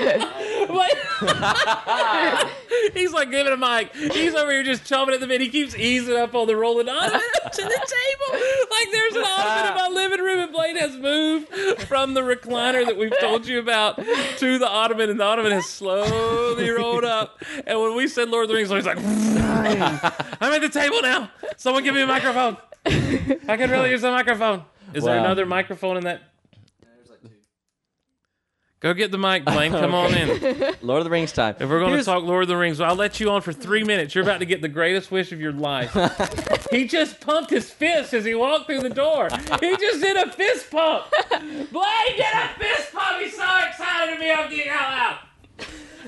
Oh, 0.00 0.44
He's 2.94 3.12
like 3.12 3.30
giving 3.30 3.52
a 3.52 3.56
mic. 3.56 3.94
He's 3.94 4.34
over 4.34 4.50
here 4.50 4.62
just 4.62 4.84
chomping 4.84 5.14
at 5.14 5.20
the 5.20 5.26
bit. 5.26 5.40
He 5.40 5.48
keeps 5.48 5.74
easing 5.76 6.16
up 6.16 6.34
on 6.34 6.46
the 6.46 6.56
rolling 6.56 6.88
ottoman 6.88 7.20
to 7.52 7.62
the 7.62 7.68
table. 7.68 8.40
Like 8.70 8.90
there's 8.92 9.16
an 9.16 9.24
ottoman 9.26 9.68
in 9.68 9.74
my 9.74 9.88
living 9.88 10.20
room, 10.20 10.38
and 10.40 10.52
Blayne 10.52 10.76
has 10.76 10.96
moved 10.96 11.48
from 11.82 12.14
the 12.14 12.20
recliner 12.20 12.84
that 12.86 12.96
we've 12.96 13.18
told 13.20 13.46
you 13.46 13.58
about 13.58 13.96
to 13.96 14.58
the 14.58 14.68
ottoman, 14.68 15.10
and 15.10 15.18
the 15.20 15.24
ottoman 15.24 15.52
has 15.52 15.66
slowly 15.66 16.70
rolled 16.70 17.04
up. 17.04 17.42
And 17.66 17.80
when 17.80 17.94
we 17.96 18.08
said 18.08 18.28
Lord 18.28 18.44
of 18.44 18.48
the 18.50 18.54
Rings, 18.54 18.70
he's 18.70 18.86
like, 18.86 18.98
I'm 18.98 20.52
at 20.52 20.60
the 20.60 20.68
table 20.68 21.02
now. 21.02 21.30
Someone 21.56 21.84
give 21.84 21.94
me 21.94 22.02
a 22.02 22.06
microphone. 22.06 22.56
I 22.86 23.56
could 23.56 23.70
really 23.70 23.90
use 23.90 24.04
a 24.04 24.10
microphone. 24.10 24.64
Is 24.94 25.04
there 25.04 25.18
another 25.18 25.44
microphone 25.46 25.96
in 25.98 26.04
that? 26.04 26.22
Go 28.80 28.94
get 28.94 29.10
the 29.10 29.18
mic, 29.18 29.44
Blayne. 29.44 29.72
Come 29.72 29.92
on 29.92 30.14
in. 30.14 30.28
Lord 30.82 30.98
of 31.00 31.04
the 31.04 31.10
Rings 31.10 31.32
time. 31.32 31.56
If 31.58 31.68
we're 31.68 31.80
going 31.80 31.98
to 31.98 32.04
talk 32.04 32.22
Lord 32.22 32.42
of 32.42 32.48
the 32.48 32.56
Rings, 32.56 32.80
I'll 32.80 32.94
let 32.94 33.18
you 33.18 33.28
on 33.30 33.42
for 33.42 33.52
three 33.52 33.82
minutes. 33.82 34.14
You're 34.14 34.22
about 34.22 34.38
to 34.38 34.46
get 34.46 34.62
the 34.62 34.68
greatest 34.68 35.10
wish 35.10 35.32
of 35.32 35.40
your 35.40 35.50
life. 35.52 35.92
he 36.70 36.86
just 36.86 37.20
pumped 37.20 37.50
his 37.50 37.68
fist 37.70 38.14
as 38.14 38.24
he 38.24 38.36
walked 38.36 38.66
through 38.66 38.82
the 38.82 38.90
door. 38.90 39.28
He 39.60 39.76
just 39.76 40.00
did 40.00 40.16
a 40.16 40.30
fist 40.30 40.70
pump. 40.70 41.06
Blayne 41.30 42.16
did 42.16 42.24
a 42.32 42.48
fist 42.56 42.92
pump. 42.92 43.20
He's 43.20 43.36
so 43.36 43.48
excited 43.68 44.14
to 44.14 44.20
be 44.20 44.30
on 44.30 44.48
Geek 44.48 44.68
Out 44.68 44.90
Loud. 44.90 45.18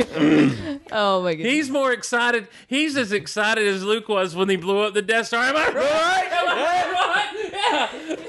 Oh 0.92 1.22
my 1.22 1.34
goodness. 1.34 1.52
He's 1.52 1.70
more 1.70 1.92
excited. 1.92 2.48
He's 2.66 2.96
as 2.96 3.12
excited 3.12 3.66
as 3.66 3.84
Luke 3.84 4.08
was 4.08 4.34
when 4.34 4.48
he 4.48 4.56
blew 4.56 4.80
up 4.80 4.94
the 4.94 5.02
Death 5.02 5.26
Star. 5.28 5.44
Am 5.44 5.56
I 5.56 5.68
right? 5.68 6.28
Am 6.32 6.48
I 6.48 6.92
right? 6.92 8.18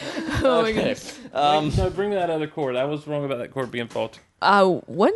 Yeah. 0.00 0.40
oh 0.44 0.62
my 0.62 0.72
goodness. 0.72 1.19
Um, 1.32 1.72
no, 1.76 1.90
bring 1.90 2.10
that 2.10 2.30
other 2.30 2.46
cord. 2.46 2.76
I 2.76 2.84
was 2.84 3.06
wrong 3.06 3.24
about 3.24 3.38
that 3.38 3.52
cord 3.52 3.70
being 3.70 3.88
faulty. 3.88 4.20
Uh, 4.42 4.66
one, 4.86 5.12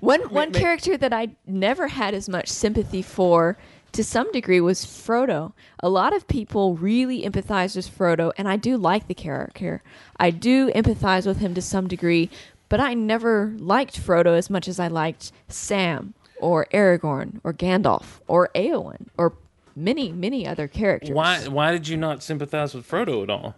one, 0.00 0.20
one 0.22 0.52
character 0.52 0.96
that 0.96 1.12
I 1.12 1.30
never 1.46 1.88
had 1.88 2.14
as 2.14 2.28
much 2.28 2.48
sympathy 2.48 3.00
for, 3.02 3.56
to 3.92 4.04
some 4.04 4.30
degree, 4.32 4.60
was 4.60 4.84
Frodo. 4.84 5.52
A 5.80 5.88
lot 5.88 6.14
of 6.14 6.28
people 6.28 6.76
really 6.76 7.22
empathize 7.22 7.76
with 7.76 7.96
Frodo, 7.96 8.32
and 8.36 8.48
I 8.48 8.56
do 8.56 8.76
like 8.76 9.08
the 9.08 9.14
character. 9.14 9.82
I 10.18 10.30
do 10.30 10.70
empathize 10.72 11.26
with 11.26 11.38
him 11.38 11.54
to 11.54 11.62
some 11.62 11.88
degree, 11.88 12.28
but 12.68 12.80
I 12.80 12.94
never 12.94 13.54
liked 13.58 13.98
Frodo 14.00 14.36
as 14.36 14.50
much 14.50 14.68
as 14.68 14.78
I 14.78 14.88
liked 14.88 15.32
Sam 15.48 16.14
or 16.38 16.66
Aragorn 16.72 17.40
or 17.44 17.52
Gandalf 17.52 18.20
or 18.26 18.50
Eowyn 18.54 19.06
or 19.16 19.34
many, 19.76 20.12
many 20.12 20.46
other 20.46 20.68
characters. 20.68 21.10
Why? 21.10 21.46
Why 21.48 21.72
did 21.72 21.88
you 21.88 21.96
not 21.96 22.22
sympathize 22.22 22.74
with 22.74 22.88
Frodo 22.88 23.22
at 23.22 23.30
all? 23.30 23.54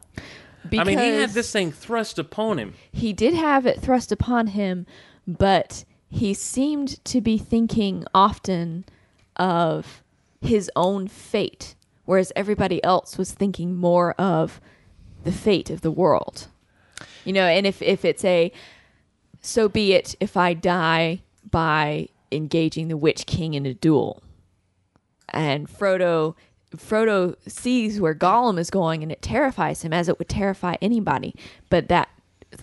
I 0.73 0.85
mean, 0.85 0.99
he 0.99 1.21
had 1.21 1.31
this 1.31 1.53
thing 1.53 1.73
thrust 1.73 2.19
upon 2.19 2.59
him. 2.59 2.75
he 2.93 3.13
did 3.13 3.35
have 3.35 3.67
it 3.67 3.81
thrust 3.81 4.11
upon 4.11 4.49
him, 4.49 4.87
but 5.27 5.85
he 6.09 6.35
seemed 6.35 7.05
to 7.05 7.21
be 7.21 7.39
thinking 7.39 8.05
often 8.15 8.85
of 9.37 10.03
his 10.41 10.71
own 10.77 11.09
fate, 11.09 11.75
whereas 12.05 12.33
everybody 12.37 12.83
else 12.85 13.19
was 13.19 13.33
thinking 13.33 13.75
more 13.75 14.13
of 14.13 14.61
the 15.25 15.33
fate 15.33 15.71
of 15.71 15.81
the 15.81 15.91
world. 15.91 16.49
You 17.25 17.33
know, 17.33 17.47
and 17.47 17.67
if, 17.67 17.81
if 17.83 18.05
it's 18.05 18.25
a 18.25 18.53
so 19.41 19.69
be 19.69 19.93
it 19.93 20.15
if 20.21 20.37
I 20.37 20.55
die 20.55 21.23
by 21.51 22.09
engaging 22.33 22.89
the 22.89 22.97
Witch 22.97 23.27
King 23.27 23.55
in 23.55 23.67
a 23.67 23.75
duel. 23.75 24.23
And 25.29 25.69
Frodo 25.69 26.35
Frodo 26.77 27.37
sees 27.47 28.01
where 28.01 28.15
Gollum 28.15 28.59
is 28.59 28.71
going 28.71 29.03
and 29.03 29.11
it 29.13 29.23
terrifies 29.23 29.83
him 29.83 29.93
as 29.93 30.09
it 30.09 30.19
would 30.19 30.29
terrify 30.29 30.77
anybody. 30.81 31.35
But 31.71 31.89
that 31.89 32.09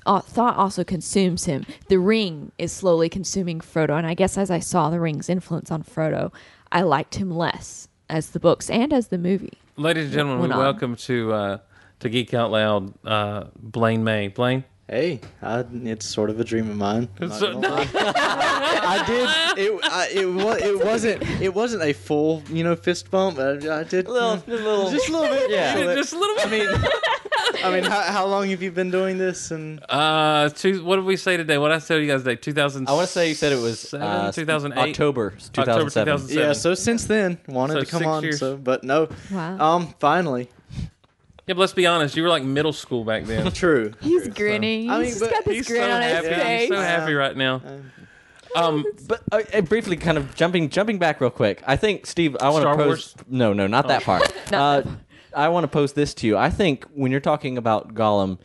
uh, 0.06 0.22
thought 0.22 0.56
also 0.58 0.84
consumes 0.84 1.46
him. 1.46 1.66
The 1.88 1.98
ring 1.98 2.52
is 2.58 2.72
slowly 2.72 3.10
consuming 3.10 3.60
Frodo, 3.60 3.98
and 3.98 4.08
I 4.08 4.14
guess 4.14 4.38
as 4.38 4.52
I 4.52 4.60
saw 4.60 4.90
the 4.90 5.00
ring's 5.00 5.30
influence 5.30 5.72
on 5.72 5.84
Frodo, 5.84 6.32
I 6.72 6.82
liked 6.82 7.16
him 7.16 7.32
less 7.32 7.88
as 8.10 8.32
the 8.32 8.40
books 8.40 8.70
and 8.70 8.94
as 8.94 9.08
the 9.08 9.18
movie. 9.18 9.58
Ladies 9.78 10.06
and 10.06 10.14
gentlemen, 10.14 10.50
we 10.50 10.56
welcome 10.56 10.96
to 10.96 11.34
uh, 11.34 11.58
to 12.00 12.10
Geek 12.10 12.34
Out 12.34 12.52
Loud, 12.52 12.94
uh, 13.06 13.46
Blayne 13.62 14.04
May. 14.04 14.30
Blayne. 14.30 14.64
Hey, 14.92 15.22
I, 15.42 15.64
it's 15.86 16.06
sort 16.06 16.30
of 16.30 16.38
a 16.42 16.44
dream 16.44 16.70
of 16.70 16.76
mine. 16.76 17.08
I'm 17.22 17.32
So- 17.32 17.54
gonna 17.54 17.70
lie. 17.76 17.88
I 17.96 19.04
did. 19.08 19.66
It, 19.66 19.80
I, 19.86 20.08
it, 20.14 20.26
was, 20.26 20.62
it 20.62 20.84
wasn't. 20.86 21.24
It 21.42 21.54
wasn't 21.54 21.84
a 21.84 21.94
full, 21.94 22.44
you 22.50 22.66
know, 22.66 22.76
fist 22.76 23.10
bump. 23.10 23.40
I, 23.40 23.52
I 23.80 23.84
did 23.86 24.10
little, 24.10 24.44
little, 24.48 24.92
just 24.92 25.08
a 25.08 25.12
little 25.14 25.30
bit. 25.34 25.50
Yeah. 25.52 25.76
Little 25.76 25.94
bit. 25.94 25.98
Just 25.98 26.12
a 26.14 26.18
little 26.20 26.36
bit. 26.36 26.46
I 26.46 26.50
mean, 26.50 27.64
I 27.64 27.72
mean, 27.74 27.84
how, 27.90 28.02
how 28.02 28.26
long 28.26 28.50
have 28.50 28.62
you 28.62 28.70
been 28.70 28.92
doing 28.92 29.18
this? 29.18 29.52
And 29.52 29.82
Uh, 29.88 30.50
two, 30.50 30.84
what 30.84 30.98
did 30.98 31.06
we 31.06 31.16
say 31.16 31.38
today? 31.38 31.58
What 31.58 31.70
did 31.70 31.76
I 31.76 31.80
tell 31.80 31.98
you 31.98 32.08
guys 32.08 32.24
today? 32.24 32.36
2000. 32.36 32.90
I 32.90 32.92
want 32.92 33.08
to 33.08 33.14
say 33.14 33.30
you 33.30 33.36
said 33.36 33.54
it 33.54 33.62
was 33.62 33.94
uh, 33.94 34.30
2008. 34.36 34.78
October, 34.90 35.28
October 35.38 35.90
2007. 35.90 36.06
2007. 36.18 36.38
yeah, 36.48 36.52
so 36.52 36.74
since 36.74 37.06
then, 37.06 37.38
wanted 37.48 37.74
So 37.76 37.80
to 37.80 37.86
come 37.86 38.00
six 38.00 38.08
on. 38.10 38.24
years. 38.24 38.40
So, 38.40 38.58
but 38.58 38.84
no. 38.84 39.08
Wow. 39.32 39.58
Um, 39.78 39.96
finally, 40.00 40.50
Yeah, 41.48 41.56
but 41.56 41.60
let's 41.62 41.74
be 41.74 41.86
honest. 41.88 42.16
You 42.16 42.24
were 42.24 42.30
like 42.30 42.44
middle 42.44 42.74
school 42.74 43.04
back 43.04 43.24
then. 43.26 43.52
true. 43.54 43.94
He's 44.02 44.24
true. 44.24 44.32
grinning. 44.34 44.90
I 44.90 44.98
mean, 44.98 45.06
He's 45.06 45.20
but 45.20 45.32
got 45.32 45.46
this 45.46 45.56
He's 45.56 45.68
so 45.68 45.74
grin 45.74 45.92
on 45.92 46.02
his 46.02 46.12
happy. 46.12 46.28
face. 46.28 46.60
He's 46.62 46.70
so 46.70 46.82
happy 46.82 47.14
right 47.14 47.36
now. 47.36 47.62
Um, 48.56 48.86
But 49.08 49.22
uh, 49.32 49.42
uh, 49.54 49.62
briefly, 49.62 49.98
kind 49.98 50.18
of 50.18 50.36
jumping 50.36 50.70
jumping 50.70 51.00
back 51.00 51.20
real 51.22 51.30
quick. 51.30 51.64
I 51.66 51.76
think 51.78 52.06
Steve, 52.06 52.36
I 52.40 52.50
want 52.50 52.58
to 52.58 52.62
Star 52.62 52.76
pose. 52.76 52.86
Wars? 52.88 53.16
No, 53.28 53.54
no, 53.54 53.68
not 53.68 53.88
that 53.88 54.04
part. 54.04 54.32
Not 54.52 54.86
uh, 54.86 54.90
I 55.36 55.48
want 55.50 55.64
to 55.64 55.68
pose 55.70 55.94
this 55.94 56.14
to 56.16 56.28
you. 56.28 56.38
I 56.38 56.50
think 56.50 56.86
when 56.94 57.12
you're 57.12 57.22
talking 57.22 57.58
about 57.58 57.94
Gollum, 57.94 58.38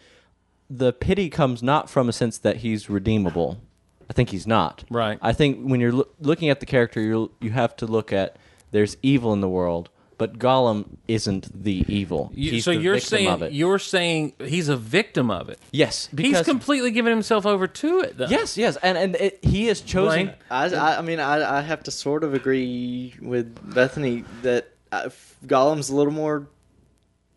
the 0.70 0.92
pity 0.92 1.28
comes 1.28 1.62
not 1.62 1.90
from 1.90 2.08
a 2.08 2.12
sense 2.12 2.38
that 2.38 2.58
he's 2.58 2.88
redeemable. 2.88 3.60
I 4.08 4.12
think 4.12 4.30
he's 4.30 4.46
not. 4.46 4.84
Right. 4.88 5.18
I 5.20 5.32
think 5.32 5.64
when 5.68 5.80
you're 5.80 5.90
loo- 5.92 6.08
looking 6.20 6.48
at 6.48 6.60
the 6.60 6.66
character, 6.66 7.00
you 7.00 7.32
you 7.40 7.50
have 7.50 7.74
to 7.76 7.86
look 7.86 8.12
at 8.12 8.36
there's 8.70 8.96
evil 9.02 9.32
in 9.32 9.40
the 9.40 9.48
world, 9.48 9.90
but 10.18 10.38
Gollum 10.38 10.96
isn't 11.08 11.62
the 11.64 11.84
evil. 11.88 12.30
you- 12.34 12.52
he's 12.52 12.64
so 12.64 12.72
the 12.72 12.80
you're 12.80 12.94
victim 12.94 13.08
saying 13.08 13.28
of 13.28 13.42
it. 13.42 13.52
you're 13.52 13.78
saying 13.78 14.32
he's 14.38 14.68
a 14.68 14.76
victim 14.76 15.30
of 15.30 15.48
it. 15.48 15.58
yes, 15.72 16.08
He's 16.16 16.40
completely 16.42 16.90
given 16.90 17.10
himself 17.12 17.44
over 17.46 17.66
to 17.66 18.00
it. 18.00 18.16
Though. 18.16 18.26
yes, 18.28 18.56
yes, 18.56 18.76
and 18.82 18.96
and 18.96 19.14
it, 19.16 19.38
he 19.44 19.66
has 19.66 19.80
chosen. 19.82 20.26
Blayne? 20.26 20.34
I, 20.50 20.74
I, 20.74 20.98
I 20.98 21.02
mean, 21.02 21.20
I, 21.20 21.58
I 21.58 21.60
have 21.60 21.82
to 21.84 21.90
sort 21.90 22.24
of 22.24 22.32
agree 22.34 23.14
with 23.20 23.74
Bethany 23.74 24.24
that 24.42 24.68
uh, 24.92 25.10
Gollum's 25.46 25.90
a 25.90 25.94
little 25.94 26.12
more 26.12 26.46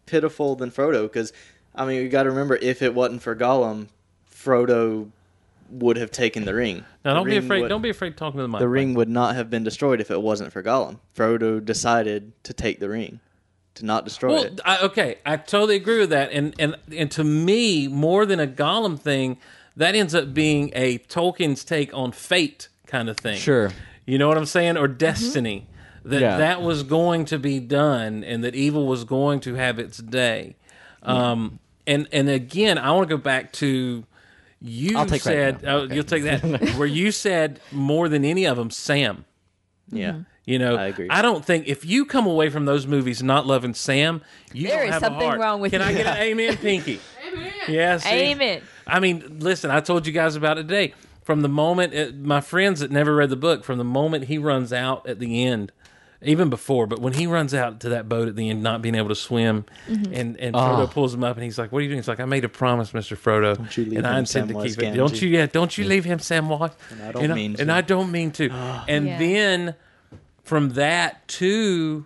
pitiful 0.05 0.55
than 0.55 0.71
Frodo 0.71 1.03
because, 1.03 1.33
I 1.75 1.85
mean, 1.85 2.01
you 2.01 2.09
got 2.09 2.23
to 2.23 2.29
remember 2.29 2.55
if 2.55 2.81
it 2.81 2.93
wasn't 2.95 3.21
for 3.21 3.35
Gollum, 3.35 3.87
Frodo 4.33 5.09
would 5.71 5.97
have 5.97 6.11
taken 6.11 6.45
the 6.45 6.53
ring. 6.53 6.83
Now 7.05 7.13
The 7.13 7.19
don't 7.19 7.29
be 7.29 7.37
afraid. 7.37 7.61
would- 7.61 7.69
Don't 7.69 7.81
be 7.81 7.89
afraid 7.89 8.17
talking 8.17 8.37
to 8.37 8.41
the 8.43 8.47
mic. 8.47 8.59
The 8.59 8.67
ring 8.67 8.93
would 8.95 9.09
not 9.09 9.35
have 9.35 9.49
been 9.49 9.63
destroyed 9.63 10.01
if 10.01 10.09
it 10.11 10.21
wasn't 10.21 10.51
for 10.51 10.61
Gollum. 10.63 10.99
Frodo 11.15 11.63
decided 11.63 12.31
to 12.43 12.53
take 12.53 12.79
the 12.79 12.89
ring, 12.89 13.19
to 13.75 13.85
not 13.85 14.03
destroy 14.05 14.33
Well, 14.33 14.43
it. 14.43 14.59
I, 14.65 14.79
okay, 14.79 15.17
I 15.25 15.37
totally 15.37 15.75
agree 15.75 15.99
with 15.99 16.09
that, 16.09 16.31
and 16.31 16.53
and 16.59 16.75
and 16.95 17.09
to 17.11 17.23
me, 17.23 17.87
more 17.87 18.25
than 18.25 18.39
a 18.39 18.47
Gollum 18.47 18.99
thing, 18.99 19.37
that 19.77 19.95
ends 19.95 20.13
up 20.15 20.33
being 20.33 20.71
a 20.75 20.97
Tolkien's 20.99 21.63
take 21.63 21.93
on 21.93 22.11
fate 22.11 22.67
kind 22.87 23.07
of 23.09 23.17
thing. 23.17 23.37
Sure. 23.37 23.71
you 24.05 24.17
know 24.17 24.27
what 24.27 24.37
I'm 24.37 24.45
saying, 24.45 24.75
or 24.77 24.87
destiny. 24.87 25.67
That 26.03 26.21
Yeah. 26.21 26.37
that 26.37 26.61
was 26.61 26.83
going 26.83 27.25
to 27.25 27.37
be 27.37 27.59
done, 27.59 28.23
and 28.23 28.43
that 28.43 28.55
evil 28.55 28.87
was 28.87 29.03
going 29.03 29.41
to 29.41 29.55
have 29.55 29.77
its 29.79 29.97
day. 29.99 30.55
Um, 31.03 31.59
and 31.85 32.07
and 32.11 32.29
again, 32.29 32.77
I 32.77 32.91
want 32.91 33.07
to 33.09 33.15
go 33.15 33.21
back 33.21 33.51
to 33.53 34.05
you 34.61 34.97
I'll 34.97 35.05
take 35.05 35.21
said 35.21 35.59
credit 35.61 35.65
now. 35.67 35.77
oh, 35.77 35.93
you'll 35.95 36.03
take 36.03 36.23
that 36.23 36.43
where 36.77 36.87
you 36.87 37.11
said 37.11 37.59
more 37.71 38.09
than 38.09 38.25
any 38.25 38.45
of 38.45 38.57
them, 38.57 38.69
Sam. 38.69 39.25
yeah. 39.89 40.19
You 40.45 40.57
know, 40.57 40.77
I 40.77 40.87
agree. 40.87 41.07
I 41.11 41.21
don't 41.21 41.45
think 41.45 41.67
if 41.67 41.85
you 41.85 42.05
come 42.05 42.25
away 42.25 42.49
from 42.49 42.65
those 42.65 42.87
movies 42.87 43.21
not 43.21 43.45
loving 43.45 43.75
Sam, 43.75 44.23
you 44.51 44.67
There 44.67 44.83
don't 44.83 44.93
have 44.93 45.01
something 45.03 45.21
a 45.21 45.25
heart. 45.25 45.39
wrong 45.39 45.61
with 45.61 45.73
you. 45.73 45.77
Can 45.79 45.87
I 45.87 45.93
get 45.93 46.07
an 46.07 46.17
amen, 46.17 46.57
Pinky? 46.57 46.99
amen. 47.31 47.53
Yeah, 47.67 47.97
see? 47.97 48.09
Amen. 48.31 48.63
I 48.87 48.99
mean, 48.99 49.37
listen, 49.39 49.69
I 49.69 49.79
told 49.79 50.07
you 50.07 50.13
guys 50.13 50.35
about 50.35 50.57
it 50.57 50.63
today. 50.63 50.95
From 51.23 51.41
the 51.41 51.49
moment 51.49 51.93
uh 51.93 52.11
my 52.19 52.41
friends 52.41 52.79
that 52.79 52.89
never 52.89 53.15
read 53.15 53.29
the 53.29 53.35
book, 53.35 53.63
from 53.63 53.77
the 53.77 53.83
moment 53.83 54.23
he 54.23 54.39
runs 54.39 54.73
out 54.73 55.07
at 55.07 55.19
the 55.19 55.45
end, 55.45 55.71
even 56.21 56.49
before, 56.49 56.85
but 56.85 56.99
when 56.99 57.13
he 57.13 57.27
runs 57.27 57.53
out 57.53 57.79
to 57.81 57.89
that 57.89 58.09
boat 58.09 58.27
at 58.27 58.35
the 58.35 58.49
end, 58.49 58.61
not 58.61 58.81
being 58.81 58.95
able 58.95 59.07
to 59.09 59.15
swim, 59.15 59.65
Mm-hmm. 59.87 60.13
and 60.13 60.37
and 60.39 60.55
Frodo 60.55 60.89
pulls 60.91 61.13
him 61.13 61.23
up, 61.23 61.37
and 61.37 61.43
he's 61.43 61.57
like, 61.57 61.71
"What 61.71 61.79
are 61.79 61.81
you 61.83 61.87
doing?" 61.89 61.99
He's 61.99 62.07
like, 62.07 62.19
"I 62.19 62.25
made 62.25 62.43
a 62.43 62.49
promise, 62.49 62.93
Mister 62.93 63.15
Frodo, 63.15 63.55
Don't 63.57 63.77
you 63.77 63.85
leave 63.85 63.97
and 63.99 64.07
I 64.07 64.11
him 64.13 64.17
intend 64.19 64.49
to 64.49 64.53
Samwise 64.55 64.75
keep 64.75 64.79
it. 64.83 64.95
Don't 64.95 65.21
you? 65.21 65.29
Yeah, 65.29 65.45
don't 65.45 65.77
you 65.77 65.85
leave 65.85 66.03
him, 66.05 66.19
Samwise." 66.19 66.73
And 66.91 67.01
I 67.03 67.11
don't 67.13 67.33
mean 67.35 67.55
And 67.59 67.67
to. 67.69 67.73
I 67.73 67.81
don't 67.81 68.11
mean 68.11 68.31
to. 68.31 68.49
and 68.87 69.05
Yeah. 69.07 69.17
then 69.19 69.75
from 70.43 70.69
that 70.71 71.27
to 71.29 72.05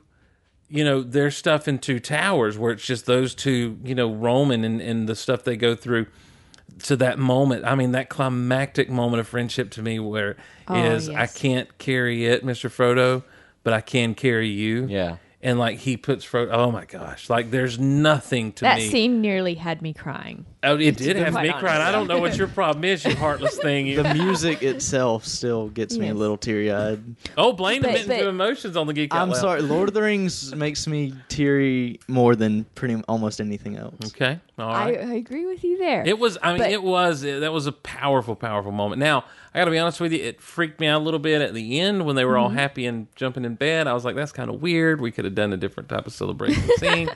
you 0.70 0.84
know 0.84 1.02
their 1.02 1.32
stuff 1.32 1.68
in 1.68 1.80
two 1.80 2.00
towers 2.00 2.58
where 2.58 2.72
it's 2.72 2.86
just 2.86 3.06
those 3.06 3.34
two 3.36 3.78
you 3.84 3.94
know 3.96 4.12
roman 4.12 4.64
and, 4.64 4.82
and 4.82 5.08
the 5.08 5.16
stuff 5.16 5.44
they 5.44 5.56
go 5.56 5.76
through 5.76 6.06
to 6.84 6.96
that 6.96 7.20
moment 7.20 7.64
i 7.64 7.76
mean 7.76 7.92
that 7.92 8.10
climactic 8.10 8.90
moment 8.90 9.20
of 9.20 9.28
friendship 9.28 9.70
to 9.70 9.82
me 9.82 10.00
where 10.00 10.36
is 10.72 11.10
Oh, 11.10 11.14
i 11.14 11.20
yes. 11.22 11.38
can't 11.38 11.78
carry 11.78 12.26
it 12.26 12.44
mr 12.44 12.70
frodo 12.72 13.24
but 13.64 13.74
i 13.74 13.82
can 13.82 14.14
carry 14.16 14.50
you 14.50 14.88
Yeah. 14.88 15.18
and 15.42 15.60
like 15.60 15.78
he 15.80 15.98
puts 15.98 16.26
frodo 16.26 16.50
oh 16.52 16.72
my 16.72 16.86
gosh 16.86 17.30
like 17.30 17.52
there's 17.52 17.80
nothing 17.80 18.52
to 18.54 18.62
That 18.62 18.78
me 18.78 18.90
scene 18.90 19.22
nearly 19.22 19.56
had 19.56 19.82
me 19.82 19.94
crying. 19.94 20.46
oh 20.64 20.78
it 20.78 20.98
did 20.98 21.16
have 21.18 21.34
me 21.34 21.50
honest. 21.50 21.58
crying 21.60 21.82
i 21.82 21.92
don't 21.92 22.08
know 22.08 22.20
what 22.20 22.38
your 22.38 22.48
problem 22.48 22.84
is 22.86 23.04
you 23.06 23.16
heartless 23.16 23.58
thing 23.58 23.88
you 23.88 24.02
The 24.04 24.14
music 24.14 24.64
itself 24.64 25.26
still 25.26 25.70
gets 25.70 25.98
me 25.98 26.10
a 26.10 26.14
little 26.14 26.38
teary 26.38 26.72
eyed. 26.72 27.04
oh 27.38 27.52
blame 27.54 27.82
But- 27.82 27.90
admitting 27.96 28.18
to 28.20 28.24
but- 28.26 28.30
emotions 28.30 28.78
on 28.78 28.88
the 28.88 28.94
geek 28.94 29.14
Out 29.14 29.22
I'm 29.22 29.30
Loud. 29.30 29.38
sorry, 29.38 29.62
Lord 29.62 29.90
of 29.90 29.94
the 29.94 30.02
Rings 30.02 30.54
makes 30.56 30.88
me 30.88 31.14
teary 31.30 32.00
more 32.08 32.36
than 32.36 32.66
pretty 32.76 33.02
almost 33.08 33.40
anything 33.42 33.78
else. 33.78 33.96
okay 34.08 34.40
all 34.60 34.70
right. 34.70 35.00
I, 35.00 35.02
I 35.02 35.14
agree 35.16 35.48
with 35.48 35.64
you 35.64 35.80
there. 35.80 36.04
It 36.06 36.20
was. 36.20 36.38
I 36.44 36.52
mean, 36.52 36.60
But- 36.60 36.70
it 36.72 36.84
was. 36.84 37.22
That 37.22 37.52
was 37.52 37.66
a 37.66 37.72
powerful, 37.72 38.36
powerful 38.36 38.72
moment. 38.72 39.00
Now, 39.00 39.26
I 39.54 39.60
got 39.60 39.66
to 39.66 39.72
be 39.72 39.78
honest 39.78 40.00
with 40.02 40.12
you. 40.14 40.20
It 40.24 40.42
freaked 40.42 40.80
me 40.80 40.88
out 40.88 41.02
a 41.02 41.04
little 41.04 41.20
bit 41.20 41.42
at 41.42 41.54
the 41.54 41.80
end 41.80 42.06
when 42.06 42.16
they 42.16 42.26
were 42.26 42.38
all 42.38 42.50
Mm-hmm. 42.50 42.58
happy 42.58 42.86
and 42.86 43.08
jumping 43.16 43.46
in 43.46 43.56
bed. 43.56 43.88
I 43.88 43.94
was 43.94 44.04
like, 44.06 44.16
"That's 44.16 44.32
kind 44.32 44.50
of 44.50 44.62
weird. 44.62 45.00
We 45.02 45.12
could 45.12 45.26
have 45.26 45.36
done 45.36 45.54
a 45.54 45.58
different 45.58 45.90
type 45.90 46.08
of 46.08 46.14
celebration 46.14 46.64
scene." 46.78 47.10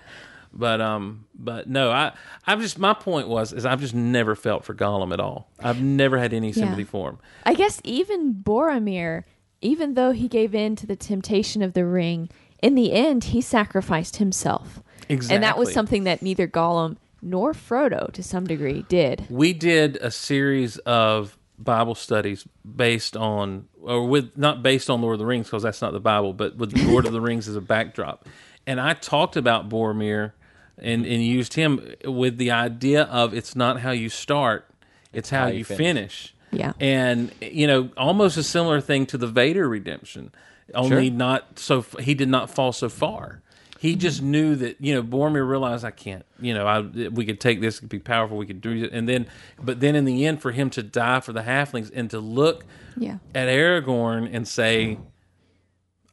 But 0.54 0.80
um, 0.82 1.26
but 1.36 1.68
no, 1.68 1.92
I 1.92 2.14
I've 2.46 2.62
just 2.62 2.80
my 2.80 2.94
point 2.94 3.28
was 3.28 3.54
is 3.54 3.66
I've 3.66 3.82
just 3.82 3.94
never 3.94 4.36
felt 4.36 4.64
for 4.66 4.74
Gollum 4.74 5.12
at 5.14 5.20
all. 5.20 5.50
I've 5.60 5.82
never 5.82 6.18
had 6.18 6.34
any 6.34 6.54
sympathy 6.54 6.84
Yeah. 6.84 6.88
for 6.88 7.10
him. 7.10 7.18
I 7.46 7.54
guess 7.54 7.82
even 7.84 8.34
Boromir, 8.36 9.24
even 9.62 9.96
though 9.96 10.12
he 10.12 10.28
gave 10.28 10.56
in 10.56 10.76
to 10.78 10.86
the 10.88 10.96
temptation 10.96 11.62
of 11.62 11.74
the 11.74 11.86
ring, 11.86 12.30
in 12.64 12.76
the 12.76 12.94
end 12.94 13.26
he 13.26 13.42
sacrificed 13.42 14.18
himself. 14.18 14.82
Exactly. 15.10 15.36
And 15.36 15.44
that 15.44 15.58
was 15.58 15.74
something 15.74 16.06
that 16.06 16.22
neither 16.22 16.48
Gollum 16.48 16.98
nor 17.22 17.52
Frodo, 17.54 18.12
to 18.14 18.22
some 18.24 18.46
degree, 18.46 18.86
did. 18.90 19.26
we 19.30 19.52
did 19.54 19.98
a 19.98 20.12
series 20.12 20.78
of 20.80 21.37
Bible 21.60 21.96
studies 21.96 22.46
based 22.76 23.18
on, 23.18 23.68
or 23.82 24.08
with 24.08 24.38
not 24.38 24.62
based 24.64 24.90
on 24.90 25.02
Lord 25.02 25.14
of 25.14 25.20
the 25.20 25.26
Rings 25.26 25.48
because 25.48 25.64
that's 25.64 25.82
not 25.82 25.94
the 25.94 26.00
Bible, 26.00 26.34
but 26.34 26.56
with 26.58 26.78
Lord 26.88 27.06
of 27.06 27.14
the 27.14 27.22
Rings 27.22 27.48
as 27.48 27.56
a 27.56 27.62
backdrop. 27.62 28.28
And 28.66 28.80
I 28.80 28.94
talked 28.94 29.36
about 29.36 29.70
Boromir 29.70 30.34
and 30.78 31.06
and 31.06 31.24
used 31.24 31.56
him 31.56 31.82
with 32.06 32.38
the 32.38 32.52
idea 32.52 33.04
of 33.04 33.34
it's 33.34 33.56
not 33.56 33.80
how 33.82 33.92
you 33.92 34.10
start, 34.10 34.70
it's 35.14 35.30
how, 35.30 35.44
how 35.44 35.48
you 35.48 35.60
you 35.60 35.64
finish. 35.66 35.78
finish. 35.78 36.34
Yeah. 36.52 36.74
And 36.80 37.32
you 37.42 37.66
know, 37.68 37.90
almost 37.98 38.38
a 38.38 38.44
similar 38.44 38.80
thing 38.82 39.06
to 39.08 39.18
the 39.18 39.28
Vader 39.28 39.68
redemption, 39.68 40.32
only 40.76 41.08
Sure. 41.08 41.16
not 41.18 41.60
so 41.60 41.82
he 42.00 42.14
did 42.14 42.30
not 42.30 42.50
fall 42.50 42.72
so 42.72 42.90
far. 42.90 43.42
He 43.80 43.96
just 43.96 44.22
knew 44.22 44.56
that 44.56 44.78
you 44.80 44.94
know 44.96 45.04
Boromir 45.04 45.48
realized 45.48 45.86
I 45.86 45.92
can't. 45.92 46.26
You 46.40 46.54
know, 46.54 46.66
I 46.66 46.82
we 46.82 47.26
could 47.26 47.40
take 47.40 47.62
this, 47.62 47.78
it 47.78 47.82
could 47.82 47.90
be 47.90 48.00
powerful, 48.00 48.38
we 48.38 48.46
could 48.46 48.62
do 48.62 48.72
it, 48.72 48.92
and 48.92 49.08
then, 49.08 49.28
but 49.62 49.80
then 49.80 49.96
in 49.96 50.06
the 50.06 50.26
end, 50.26 50.42
for 50.42 50.52
him 50.52 50.70
to 50.72 50.84
die 50.84 51.20
for 51.20 51.34
the 51.34 51.42
halflings 51.42 51.92
and 51.94 52.10
to 52.12 52.20
look 52.20 52.66
Yeah. 52.98 53.18
at 53.36 53.48
Aragorn 53.48 54.30
and 54.32 54.48
say, 54.48 54.98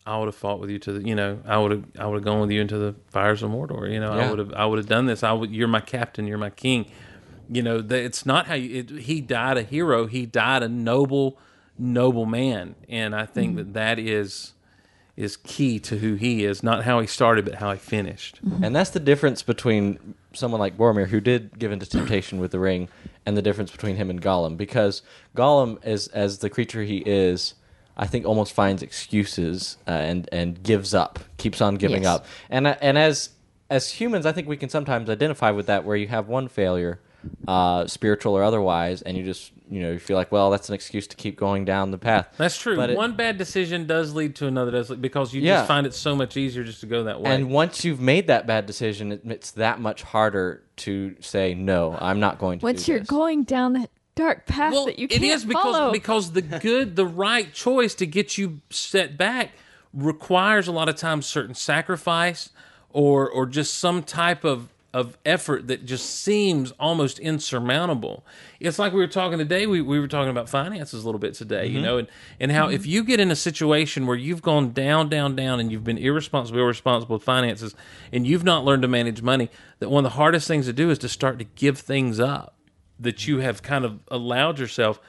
"I 0.07 0.19
would 0.19 0.27
have 0.27 0.35
fought 0.35 0.61
with 0.61 0.71
you 0.71 0.79
to 0.81 0.93
the, 0.95 1.07
you 1.09 1.15
know, 1.15 1.41
I 1.47 1.59
would 1.59 1.71
have, 1.71 1.85
I 1.99 2.07
would 2.07 2.17
have 2.17 2.25
gone 2.25 2.41
with 2.41 2.51
you 2.51 2.61
into 2.61 2.79
the 2.79 2.95
fires 3.11 3.43
of 3.43 3.51
Mordor. 3.51 3.91
You 3.91 4.01
know, 4.01 4.13
I 4.13 4.29
would 4.31 4.39
have, 4.39 4.53
I 4.53 4.67
would 4.67 4.79
have 4.79 4.89
done 4.89 5.07
this. 5.07 5.23
I 5.23 5.33
would, 5.33 5.51
you're 5.51 5.69
my 5.69 5.81
captain, 5.81 6.27
you're 6.27 6.39
my 6.39 6.51
king. 6.51 6.87
You 7.49 7.63
know, 7.63 7.83
that 7.83 8.03
it's 8.03 8.25
not 8.25 8.47
how 8.47 8.55
you. 8.55 8.79
It, 8.81 8.91
he 9.03 9.21
died 9.21 9.59
a 9.59 9.63
hero. 9.63 10.07
He 10.07 10.25
died 10.25 10.63
a 10.63 10.69
noble, 10.69 11.39
noble 11.79 12.25
man, 12.25 12.75
and 12.89 13.15
I 13.15 13.27
think 13.27 13.51
mm-hmm. 13.51 13.73
that 13.73 13.75
that 13.75 13.99
is 13.99 14.54
is 15.17 15.37
key 15.37 15.79
to 15.79 15.99
who 15.99 16.15
he 16.15 16.45
is, 16.45 16.63
not 16.63 16.85
how 16.85 17.01
he 17.01 17.07
started, 17.07 17.45
but 17.45 17.55
how 17.57 17.71
he 17.73 17.79
finished. 17.79 18.41
And 18.63 18.75
that's 18.75 18.91
the 18.91 19.01
difference 19.01 19.43
between 19.43 20.15
someone 20.33 20.61
like 20.61 20.77
Boromir, 20.77 21.07
who 21.09 21.21
did 21.21 21.59
give 21.59 21.71
into 21.71 21.87
temptation 21.87 22.41
with 22.41 22.51
the 22.51 22.59
ring, 22.59 22.89
and 23.25 23.37
the 23.37 23.43
difference 23.43 23.71
between 23.71 23.97
him 23.97 24.11
and 24.11 24.21
Gollum. 24.21 24.57
Because 24.57 25.03
Gollum, 25.37 25.85
is, 25.87 26.09
as 26.09 26.39
the 26.39 26.51
creature 26.51 26.83
he 26.83 26.99
is, 27.07 27.55
I 27.97 28.07
think 28.09 28.27
almost 28.27 28.53
finds 28.53 28.83
excuses 28.83 29.77
uh, 29.87 29.93
and 29.93 30.29
and 30.33 30.61
gives 30.63 30.95
up, 30.95 31.21
keeps 31.37 31.61
on 31.61 31.77
giving 31.77 32.03
Yes. 32.03 32.13
up. 32.17 32.27
And 32.51 32.67
uh, 32.67 32.75
and 32.81 32.99
as 32.99 33.31
as 33.71 33.93
humans, 33.93 34.27
I 34.27 34.33
think 34.33 34.49
we 34.49 34.57
can 34.57 34.69
sometimes 34.69 35.09
identify 35.09 35.53
with 35.53 35.67
that, 35.67 35.85
where 35.85 35.97
you 35.97 36.09
have 36.09 36.27
one 36.29 36.49
failure, 36.49 36.99
uh, 37.49 37.87
spiritual 37.87 38.35
or 38.37 38.43
otherwise, 38.43 39.03
and 39.03 39.17
you 39.17 39.25
just 39.25 39.53
you 39.71 39.81
know 39.81 39.93
you 39.93 39.99
feel 39.99 40.17
like, 40.17 40.31
well, 40.31 40.51
that's 40.51 40.69
an 40.69 40.75
excuse 40.75 41.07
to 41.09 41.17
keep 41.17 41.37
going 41.37 41.65
down 41.65 41.91
the 41.91 41.99
path. 41.99 42.29
That's 42.37 42.57
true. 42.59 42.77
But 42.77 42.91
it- 42.91 42.97
One 42.97 43.17
bad 43.17 43.39
decision 43.39 43.87
does 43.87 44.15
lead 44.15 44.37
to 44.37 44.47
another, 44.47 44.71
does 44.71 44.91
because 44.91 45.33
you 45.35 45.41
Yeah. 45.43 45.57
just 45.57 45.69
find 45.69 45.87
it 45.87 45.95
so 45.95 46.15
much 46.15 46.37
easier 46.37 46.65
just 46.65 46.81
to 46.81 46.87
go 46.87 47.05
that 47.05 47.21
way. 47.21 47.31
And 47.35 47.51
once 47.51 47.85
you've 47.85 48.01
made 48.01 48.27
that 48.27 48.47
bad 48.47 48.67
decision, 48.67 49.13
it, 49.13 49.23
it's 49.25 49.51
that 49.53 49.81
much 49.81 50.03
harder 50.03 50.63
to 50.79 51.17
say 51.21 51.55
no. 51.55 51.97
I'm 52.01 52.21
not 52.21 52.39
going 52.39 52.59
to. 52.61 52.65
Once 52.67 52.85
do 52.85 52.93
you're 52.93 52.99
this." 53.01 53.09
going 53.09 53.45
down 53.45 53.73
that 53.75 53.91
dark 54.17 54.47
path 54.47 54.73
that 54.87 54.99
you 54.99 55.09
can't 55.09 55.25
is 55.25 55.45
because 55.45 55.63
follow. 55.63 55.91
because 55.93 56.33
the 56.33 56.43
good, 56.43 56.95
the 56.95 57.07
right 57.07 57.53
choice 57.53 57.95
to 57.97 58.07
get 58.07 58.39
you 58.39 58.61
set 58.71 59.17
back 59.19 59.51
requires 59.93 60.69
a 60.69 60.73
lot 60.73 60.89
of 60.89 60.97
times 60.97 61.27
certain 61.27 61.55
sacrifice 61.55 62.51
or 62.91 63.29
or 63.29 63.47
just 63.47 63.75
some 63.79 64.03
type 64.03 64.45
of 64.45 64.69
of 64.95 65.19
effort 65.27 65.67
that 65.67 65.85
just 65.85 66.21
seems 66.21 66.71
almost 66.79 67.19
insurmountable. 67.19 68.25
It's 68.61 68.79
like 68.79 68.93
we 68.93 69.01
were 69.01 69.09
talking 69.09 69.39
today. 69.39 69.67
We, 69.67 69.83
we 69.83 69.99
were 69.99 70.07
talking 70.07 70.31
about 70.31 70.49
finances 70.49 71.03
a 71.03 71.05
little 71.05 71.19
bit 71.19 71.35
today, 71.35 71.67
you 71.67 71.79
mm-hmm. 71.79 71.85
know, 71.85 71.99
and, 71.99 72.09
and 72.39 72.53
how 72.53 72.71
if 72.71 72.87
you 72.87 73.03
get 73.03 73.19
in 73.19 73.33
a 73.33 73.37
situation 73.37 74.07
where 74.07 74.17
you've 74.17 74.41
gone 74.41 74.73
down, 74.73 75.09
down, 75.09 75.35
down, 75.35 75.59
and 75.59 75.73
you've 75.73 75.83
been 75.83 75.99
irresponsible, 75.99 76.61
irresponsible 76.61 77.17
with 77.17 77.25
finances, 77.25 77.75
and 78.13 78.25
you've 78.25 78.45
not 78.45 78.65
learned 78.65 78.83
to 78.83 78.89
manage 78.89 79.21
money, 79.21 79.51
that 79.81 79.91
one 79.91 80.07
of 80.07 80.13
the 80.13 80.17
hardest 80.17 80.47
things 80.47 80.67
to 80.67 80.73
do 80.73 80.91
is 80.91 80.99
to 81.01 81.09
start 81.09 81.41
to 81.41 81.45
give 81.45 81.77
things 81.77 82.21
up 82.21 82.57
that 83.01 83.27
you 83.27 83.41
have 83.41 83.63
kind 83.63 83.85
of 83.85 83.99
allowed 84.09 84.61
yourself 84.61 85.01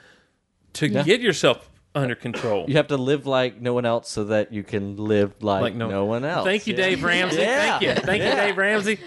to 0.73 0.89
get 0.89 1.21
yourself 1.21 1.69
under 1.93 2.15
control. 2.15 2.65
You 2.67 2.77
have 2.77 2.87
to 2.87 2.97
live 2.97 3.27
like 3.27 3.61
no 3.61 3.75
one 3.75 3.85
else 3.85 4.09
so 4.09 4.25
that 4.25 4.51
you 4.51 4.63
can 4.63 4.97
live 4.97 5.43
like, 5.43 5.75
no, 5.75 6.05
one 6.05 6.25
else. 6.25 6.43
Thank 6.43 6.65
you, 6.65 6.73
Yeah. 6.73 6.85
Dave 6.85 7.03
Ramsey. 7.03 7.37
Yeah. 7.37 7.77
Thank 7.77 7.81
you. 7.83 8.03
Thank 8.03 8.23
you, 8.23 8.31
Dave 8.31 8.57
Ramsey. 8.57 8.99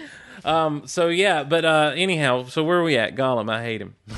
Um, 0.45 0.87
so 0.87 1.07
yeah, 1.09 1.43
but 1.43 1.65
uh, 1.65 1.93
anyhow, 1.95 2.45
so 2.45 2.63
where 2.63 2.79
are 2.79 2.83
we 2.83 2.97
at? 2.97 3.15
Gollum, 3.15 3.49
I 3.51 3.63
hate 3.63 3.81
him. 3.81 3.95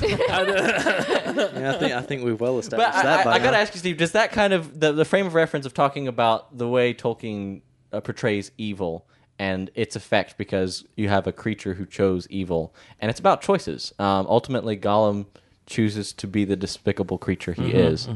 Yeah, 1.32 1.72
I 1.74 1.78
think 1.78 1.92
I 1.92 2.02
think 2.02 2.24
we've 2.24 2.38
well 2.40 2.58
established 2.58 2.92
But 2.92 3.02
that. 3.02 3.20
I, 3.20 3.24
by 3.24 3.32
I 3.32 3.38
gotta 3.38 3.56
ask 3.56 3.74
you, 3.74 3.78
Steve. 3.78 3.96
Does 3.96 4.12
that 4.12 4.32
kind 4.32 4.52
of 4.52 4.78
the, 4.78 4.92
the 4.92 5.04
frame 5.04 5.26
of 5.26 5.34
reference 5.34 5.64
of 5.64 5.72
talking 5.72 6.06
about 6.08 6.56
the 6.58 6.68
way 6.68 6.92
Tolkien 6.92 7.62
uh, 7.92 8.00
portrays 8.00 8.50
evil 8.58 9.06
and 9.38 9.70
its 9.74 9.96
effect 9.96 10.36
because 10.36 10.84
you 10.96 11.08
have 11.08 11.26
a 11.26 11.32
creature 11.32 11.74
who 11.74 11.86
chose 11.86 12.26
evil, 12.28 12.74
and 13.00 13.10
it's 13.10 13.20
about 13.20 13.40
choices. 13.40 13.94
Um, 13.98 14.26
ultimately, 14.28 14.76
Gollum 14.76 15.26
chooses 15.66 16.12
to 16.14 16.26
be 16.26 16.44
the 16.44 16.56
despicable 16.56 17.16
creature 17.18 17.52
he 17.54 17.70
is. 17.72 18.08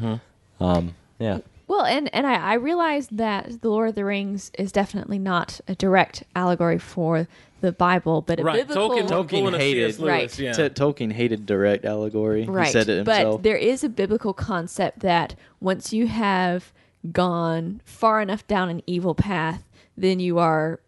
Um, 0.60 0.94
yeah. 1.18 1.38
Well, 1.68 1.84
and 1.84 2.12
and 2.14 2.26
I, 2.26 2.34
I 2.34 2.54
realize 2.54 3.08
that 3.08 3.60
the 3.60 3.68
Lord 3.68 3.88
of 3.88 3.94
the 3.96 4.04
Rings 4.04 4.50
is 4.58 4.70
definitely 4.70 5.18
not 5.18 5.60
a 5.66 5.74
direct 5.74 6.22
allegory 6.34 6.78
for 6.78 7.26
the 7.60 7.72
Bible, 7.72 8.22
but 8.22 8.38
a 8.38 8.44
Right, 8.44 8.66
biblical 8.68 8.90
Tolkien, 8.90 9.08
Tolkien 9.08 9.56
hated- 9.58 9.94
C.S. 9.94 9.98
Lewis, 9.98 10.08
Right. 10.10 10.38
Yeah. 10.38 10.52
T- 10.52 10.62
Tolkien 10.68 11.12
hated 11.12 11.46
direct 11.46 11.84
allegory. 11.84 12.44
right. 12.44 12.66
He 12.66 12.72
said 12.72 12.88
it 12.88 13.04
but 13.04 13.42
there 13.42 13.56
is 13.56 13.82
a 13.82 13.88
biblical 13.88 14.32
concept 14.34 15.00
that 15.00 15.34
once 15.60 15.92
you 15.92 16.06
have 16.06 16.72
gone 17.12 17.80
far 17.84 18.20
enough 18.20 18.46
down 18.46 18.68
an 18.68 18.82
evil 18.86 19.14
path, 19.14 19.64
then 19.96 20.20
you 20.20 20.38
are 20.38 20.80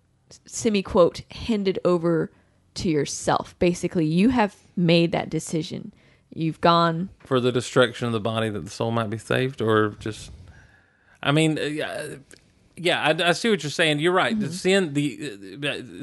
semi 0.45 0.83
quote 0.83 1.23
handed 1.33 1.79
over 1.85 2.31
to 2.75 2.89
yourself. 2.89 3.59
Basically, 3.59 4.05
you 4.07 4.29
have 4.29 4.55
made 4.77 5.11
that 5.13 5.31
decision. 5.31 5.93
You've 6.35 6.61
gone 6.61 7.09
for 7.21 7.41
the 7.41 7.51
destruction 7.51 8.07
of 8.07 8.13
the 8.13 8.21
body 8.21 8.49
that 8.51 8.61
the 8.65 8.71
soul 8.71 8.91
might 8.91 9.11
be 9.11 9.19
saved, 9.19 9.61
or 9.63 9.91
just, 9.99 10.31
I 11.23 11.33
mean, 11.33 11.59
uh, 11.59 12.17
yeah, 12.77 13.01
I, 13.03 13.29
I 13.31 13.33
see 13.33 13.51
what 13.51 13.63
you're 13.63 13.71
saying. 13.71 13.99
You're 14.01 14.13
right. 14.13 14.39
The 14.39 14.53
sin, 14.53 14.95
the 14.95 15.17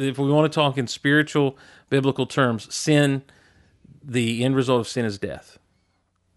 if 0.09 0.17
we 0.17 0.29
want 0.31 0.51
to 0.51 0.55
talk 0.55 0.77
in 0.77 0.87
spiritual 0.87 1.57
biblical 1.89 2.25
terms, 2.25 2.73
sin, 2.73 3.23
the 4.03 4.43
end 4.43 4.55
result 4.55 4.81
of 4.81 4.87
sin 4.87 5.05
is 5.05 5.17
death, 5.17 5.57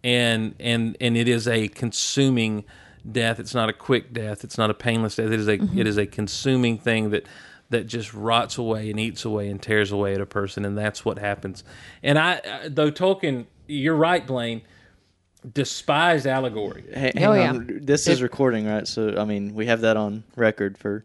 and 0.05 0.55
and 0.61 0.97
and 1.01 1.17
it 1.17 1.29
is 1.29 1.49
a 1.49 1.69
consuming 1.69 2.65
death. 3.11 3.41
It's 3.41 3.55
not 3.55 3.69
a 3.69 3.73
quick 3.73 4.13
death. 4.13 4.45
It's 4.45 4.57
not 4.59 4.71
a 4.71 4.75
painless 4.75 5.17
death. 5.17 5.31
It 5.33 5.41
is 5.41 5.49
a 5.49 5.59
it 5.77 5.87
is 5.87 5.97
a 5.97 6.07
consuming 6.07 6.79
thing 6.79 7.11
that 7.11 7.27
that 7.71 7.87
just 7.87 8.15
rots 8.15 8.57
away 8.59 8.91
and 8.91 8.99
eats 8.99 9.25
away 9.25 9.49
and 9.51 9.61
tears 9.61 9.91
away 9.93 10.15
at 10.15 10.21
a 10.21 10.27
person, 10.27 10.65
and 10.65 10.79
that's 10.79 11.05
what 11.05 11.19
happens. 11.19 11.65
And 12.03 12.19
I, 12.19 12.41
I- 12.65 12.69
though 12.69 12.91
Tolkien, 12.91 13.47
you're 13.67 13.97
right, 13.97 14.27
Blayne, 14.27 14.63
despised 15.53 16.27
allegory. 16.27 16.85
Hey, 16.93 17.13
Oh, 17.17 17.33
hang 17.33 17.41
yeah. 17.43 17.51
on. 17.51 17.81
This 17.83 18.07
is 18.09 18.23
recording, 18.23 18.67
right? 18.67 18.87
So 18.87 19.17
I 19.19 19.25
mean, 19.25 19.55
we 19.55 19.67
have 19.67 19.83
that 19.83 19.97
on 19.97 20.25
record 20.37 20.79
for 20.79 21.05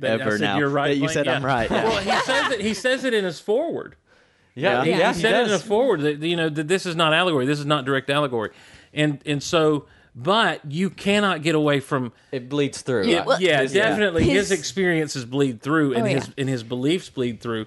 That- 0.00 0.20
I 0.20 0.22
ever 0.22 0.32
said 0.32 0.40
now. 0.40 0.58
You're 0.58 0.68
right. 0.68 0.88
That 0.88 0.94
you 0.96 1.02
Blayne, 1.04 1.12
said 1.14 1.28
I'm 1.28 1.44
right. 1.44 1.70
yeah. 1.70 1.84
Well, 1.88 1.98
he 2.02 2.20
says 2.24 2.52
it. 2.52 2.60
He 2.60 2.74
says 2.74 3.04
it 3.04 3.14
in 3.14 3.24
his 3.24 3.40
forward. 3.40 3.96
Yeah. 4.54 4.82
Yeah. 4.84 4.96
Yeah. 4.98 5.12
he 5.12 5.14
he 5.18 5.22
said 5.22 5.34
it 5.34 5.42
in 5.44 5.48
does. 5.48 5.62
a 5.62 5.64
forward 5.64 6.00
that 6.02 6.18
you 6.20 6.36
know 6.36 6.48
that 6.48 6.68
this 6.68 6.86
is 6.86 6.96
not 6.96 7.12
allegory. 7.14 7.46
This 7.46 7.58
is 7.60 7.66
not 7.66 7.84
direct 7.84 8.10
allegory, 8.10 8.50
and 8.92 9.20
and 9.24 9.42
so, 9.42 9.86
but 10.14 10.60
you 10.70 10.90
cannot 10.90 11.42
get 11.42 11.54
away 11.54 11.80
from. 11.80 12.12
It 12.32 12.48
bleeds 12.48 12.82
through. 12.82 13.06
Yeah, 13.06 13.24
well, 13.24 13.40
yeah, 13.40 13.64
definitely. 13.64 14.24
His, 14.24 14.50
His- 14.50 14.58
experiences 14.58 15.24
bleed 15.24 15.62
through, 15.62 15.94
and 15.94 16.02
Oh, 16.02 16.06
his 16.06 16.26
yeah. 16.28 16.34
and 16.38 16.48
his 16.48 16.62
beliefs 16.64 17.08
bleed 17.10 17.40
through, 17.40 17.66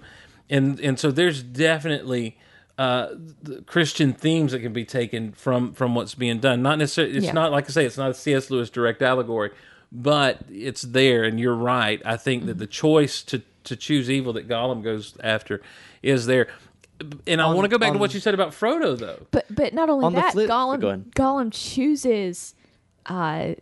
and 0.50 0.80
and 0.82 1.00
so 1.00 1.10
there's 1.12 1.41
definitely 1.41 2.38
uh, 2.78 3.10
the 3.44 3.62
Christian 3.64 4.14
themes 4.14 4.52
that 4.52 4.60
can 4.62 4.74
be 4.74 4.86
taken 4.86 5.32
from 5.32 5.74
from 5.74 5.94
what's 5.95 6.16
being 6.16 6.40
done. 6.40 6.62
Not 6.62 6.78
necessarily. 6.80 7.16
It's 7.18 7.26
Yeah. 7.28 7.34
not 7.34 7.52
like 7.52 7.66
I 7.66 7.70
say. 7.70 7.86
It's 7.86 7.98
not 7.98 8.12
a 8.12 8.14
C.S. 8.14 8.50
Lewis 8.50 8.70
direct 8.70 9.02
allegory, 9.02 9.52
but 9.91 10.40
it's 10.50 10.82
there. 10.82 11.24
And 11.24 11.40
you're 11.40 11.56
right. 11.56 12.02
I 12.06 12.18
think 12.18 12.45
that 12.48 12.58
the 12.58 12.68
choice 12.68 13.22
to 13.24 13.41
to 13.66 13.76
choose 13.76 14.10
evil 14.10 14.34
that 14.34 14.48
Gollum 14.48 14.84
goes 14.84 15.16
after 15.24 15.62
is 16.02 16.26
there. 16.26 16.48
And 17.28 17.41
I 17.41 17.48
want 17.54 17.66
to 17.66 17.70
go 17.70 17.78
back 17.78 17.91
to 17.94 18.00
what 18.00 18.14
you 18.14 18.20
said 18.20 18.34
about 18.34 18.52
Frodo, 18.52 18.98
though. 18.98 19.26
But 19.32 19.45
but 19.50 19.74
not 19.74 19.90
only 19.90 20.06
On 20.06 20.14
that, 20.14 20.34
flip- 20.34 20.50
Gollum 20.50 20.80
go. 20.80 20.98
Gollum 21.16 21.52
chooses 21.52 22.56
uh 23.06 23.54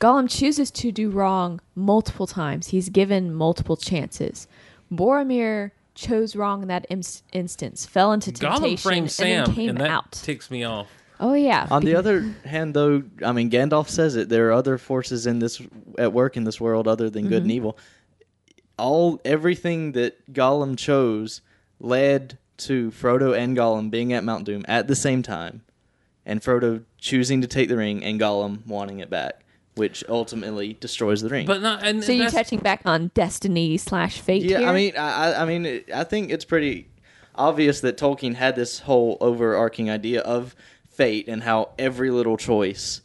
Gollum 0.00 0.30
chooses 0.30 0.70
to 0.72 0.92
do 0.92 1.10
wrong 1.10 1.60
multiple 1.74 2.26
times. 2.28 2.68
He's 2.68 2.88
given 2.88 3.34
multiple 3.34 3.76
chances. 3.76 4.46
Boromir 4.92 5.72
chose 5.98 6.36
wrong 6.36 6.62
in 6.62 6.68
that 6.68 6.86
im- 6.90 7.02
instance, 7.32 7.84
fell 7.84 8.12
into 8.12 8.30
temptation, 8.30 8.62
Gollum 8.62 8.78
framed 8.80 9.10
Sam, 9.10 9.26
and 9.26 9.46
then 9.46 9.54
came 9.54 9.68
and 9.70 9.78
that 9.80 9.90
out. 9.90 10.12
ticks 10.12 10.50
me 10.50 10.64
off. 10.64 10.88
oh 11.18 11.34
yeah. 11.34 11.66
On 11.70 11.84
the 11.84 11.96
other 11.96 12.20
hand, 12.44 12.74
though, 12.74 13.02
I 13.24 13.32
mean, 13.32 13.50
Gandalf 13.50 13.88
says 13.88 14.14
it. 14.14 14.28
There 14.28 14.48
are 14.48 14.52
other 14.52 14.78
forces 14.78 15.26
in 15.26 15.40
this 15.40 15.60
at 15.98 16.12
work 16.12 16.36
in 16.36 16.44
this 16.44 16.60
world 16.60 16.86
other 16.86 17.10
than 17.10 17.24
good 17.24 17.42
and 17.42 17.46
mm-hmm. 17.46 17.50
evil. 17.50 17.78
All 18.78 19.20
everything 19.24 19.92
that 19.92 20.32
Gollum 20.32 20.78
chose 20.78 21.40
led 21.80 22.38
to 22.58 22.90
Frodo 22.92 23.36
and 23.36 23.56
Gollum 23.56 23.90
being 23.90 24.12
at 24.12 24.22
Mount 24.22 24.44
Doom 24.44 24.64
at 24.68 24.86
the 24.86 24.96
same 24.96 25.22
time, 25.22 25.62
and 26.24 26.40
Frodo 26.40 26.84
choosing 26.98 27.40
to 27.40 27.48
take 27.48 27.68
the 27.68 27.76
ring 27.76 28.04
and 28.04 28.20
Gollum 28.20 28.64
wanting 28.66 29.00
it 29.00 29.10
back, 29.10 29.42
which 29.78 30.04
ultimately 30.08 30.74
destroys 30.74 31.22
the 31.22 31.28
ring. 31.30 31.46
But 31.46 31.62
not. 31.62 31.84
And 31.86 32.04
so 32.04 32.12
you're 32.12 32.26
that's- 32.26 32.34
touching 32.44 32.58
back 32.58 32.82
on 32.84 33.10
destiny 33.14 33.76
slash 33.78 34.20
fate 34.20 34.42
yeah, 34.42 34.58
here. 34.58 34.68
I 34.68 34.72
mean, 34.74 34.92
I, 34.96 35.32
I- 35.32 35.42
I 35.42 35.44
mean, 35.46 35.64
it- 35.64 35.90
I 35.94 36.04
think 36.04 36.30
it's 36.30 36.44
pretty 36.44 36.88
obvious 37.34 37.80
that 37.80 37.96
Tolkien 37.96 38.34
had 38.34 38.56
this 38.56 38.80
whole 38.80 39.16
overarching 39.20 39.88
idea 39.88 40.20
of 40.20 40.54
fate 40.90 41.28
and 41.28 41.42
how 41.44 41.70
every 41.78 42.10
little 42.10 42.36
choice 42.36 43.00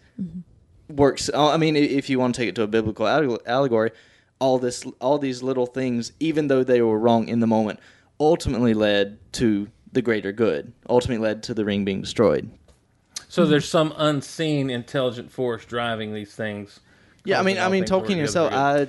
works. 0.90 1.30
uh, 1.34 1.50
I 1.50 1.58
mean, 1.58 1.76
if 1.76 2.10
you 2.10 2.20
want 2.20 2.36
to 2.36 2.42
take 2.42 2.50
it 2.50 2.56
to 2.56 2.64
a 2.64 2.68
biblical 2.68 3.08
allegory, 3.08 3.92
all 4.40 4.58
this, 4.60 4.84
all 5.00 5.20
these 5.20 5.44
little 5.44 5.68
things, 5.68 6.12
even 6.20 6.48
though 6.48 6.64
they 6.64 6.82
were 6.82 7.00
wrong 7.00 7.28
in 7.28 7.40
the 7.40 7.48
moment, 7.48 7.80
ultimately 8.20 8.74
led 8.74 9.20
to 9.34 9.68
the 9.92 10.02
greater 10.02 10.32
good. 10.32 10.74
Ultimately 10.90 11.24
led 11.24 11.44
to 11.44 11.54
the 11.54 11.64
ring 11.64 11.86
being 11.86 12.02
destroyed. 12.02 12.50
So 13.34 13.48
there's 13.48 13.68
some 13.68 13.94
unseen 13.98 14.70
intelligent 14.70 15.32
force 15.32 15.66
driving 15.66 16.14
these 16.14 16.36
things. 16.36 16.80
Yeah, 17.26 17.40
I 17.40 17.44
mean, 17.44 17.58
I 17.58 17.64
all 17.64 17.70
mean, 17.72 17.84
things 17.84 17.90
Tolkien 17.90 18.02
together 18.02 18.22
himself. 18.22 18.54
I 18.54 18.88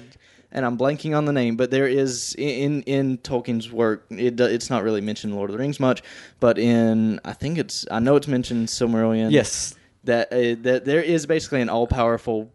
and 0.52 0.66
I'm 0.66 0.76
blanking 0.76 1.16
on 1.16 1.24
the 1.24 1.32
name, 1.32 1.56
but 1.56 1.70
there 1.70 1.88
is 1.88 2.34
in 2.36 2.82
in 2.82 3.16
Tolkien's 3.18 3.72
work. 3.72 4.04
It 4.10 4.36
do- 4.36 4.44
it's 4.44 4.68
not 4.68 4.82
really 4.84 5.00
mentioned 5.00 5.32
in 5.32 5.38
Lord 5.38 5.48
of 5.48 5.54
the 5.56 5.58
Rings 5.62 5.80
much, 5.80 6.02
but 6.40 6.58
in 6.58 7.20
I 7.24 7.32
think 7.32 7.56
it's 7.56 7.86
I 7.90 8.00
know 8.00 8.16
it's 8.16 8.28
mentioned 8.28 8.60
in 8.60 8.66
Silmarillion. 8.66 9.30
Yes. 9.30 9.74
that 10.04 10.30
uh, 10.30 10.56
that 10.62 10.84
there 10.84 11.00
is 11.02 11.24
basically 11.24 11.62
an 11.62 11.70
all 11.70 11.86
powerful 11.86 12.52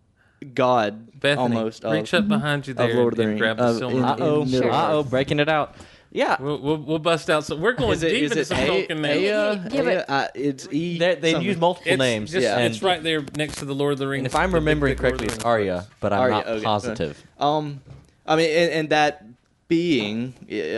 God 0.53 1.19
Bethany, 1.19 1.55
almost 1.55 1.83
of, 1.83 1.93
reach 1.93 2.13
up 2.13 2.27
behind 2.27 2.67
you 2.67 2.75
there 2.75 2.91
of 2.91 2.95
Lord 2.95 3.13
of 3.13 3.17
the 3.17 3.25
Rings. 3.27 3.39
grab 3.39 3.57
the 3.57 3.63
of- 3.63 3.81
Uh 3.81 4.15
oh. 4.19 4.41
in 4.43 4.51
Middle. 4.51 4.69
Earth. 4.69 5.09
Breaking 5.09 5.39
it 5.39 5.49
out. 5.49 5.75
Yeah. 6.11 6.37
We'll, 6.39 6.59
we'll, 6.59 6.77
we'll 6.77 6.99
bust 6.99 7.29
out. 7.29 7.43
So 7.45 7.55
we're 7.55 7.73
going 7.73 7.91
Is 7.93 8.03
it 8.03 8.09
deep 8.09 8.23
is 8.23 8.31
into 8.31 8.41
it 8.41 8.45
some 8.47 8.57
A- 8.57 8.67
Tolkien 8.87 8.99
now. 8.99 9.09
Aya? 9.09 9.19
Yeah, 9.19 9.81
but- 9.83 9.87
Aya? 9.87 10.05
Uh, 10.07 10.27
it's 10.33 10.67
E. 10.71 10.97
They, 10.97 11.15
they 11.15 11.39
use 11.39 11.57
multiple 11.57 11.91
It's 11.91 11.99
names. 11.99 12.31
just- 12.31 12.43
Yeah. 12.43 12.57
and 12.57 12.73
it's 12.73 12.81
right 12.81 13.01
there 13.03 13.23
next 13.35 13.57
to 13.57 13.65
the 13.65 13.75
Lord 13.75 13.93
of 13.93 13.99
the 13.99 14.07
Rings. 14.07 14.25
if 14.25 14.35
I'm 14.35 14.49
the 14.51 14.55
big, 14.57 14.61
remembering 14.61 14.95
thick 14.95 15.03
Lord 15.03 15.13
of 15.13 15.19
correctly, 15.19 15.35
it's 15.35 15.43
Rings. 15.45 15.45
Arya, 15.45 15.87
but 15.99 16.13
I'm 16.13 16.19
Arya, 16.21 16.31
not 16.33 16.47
okay. 16.47 16.63
positive. 16.63 17.23
Um, 17.39 17.81
I 18.25 18.35
mean, 18.35 18.49
and, 18.49 18.71
and 18.71 18.89
that 18.89 19.23
being, 19.67 20.33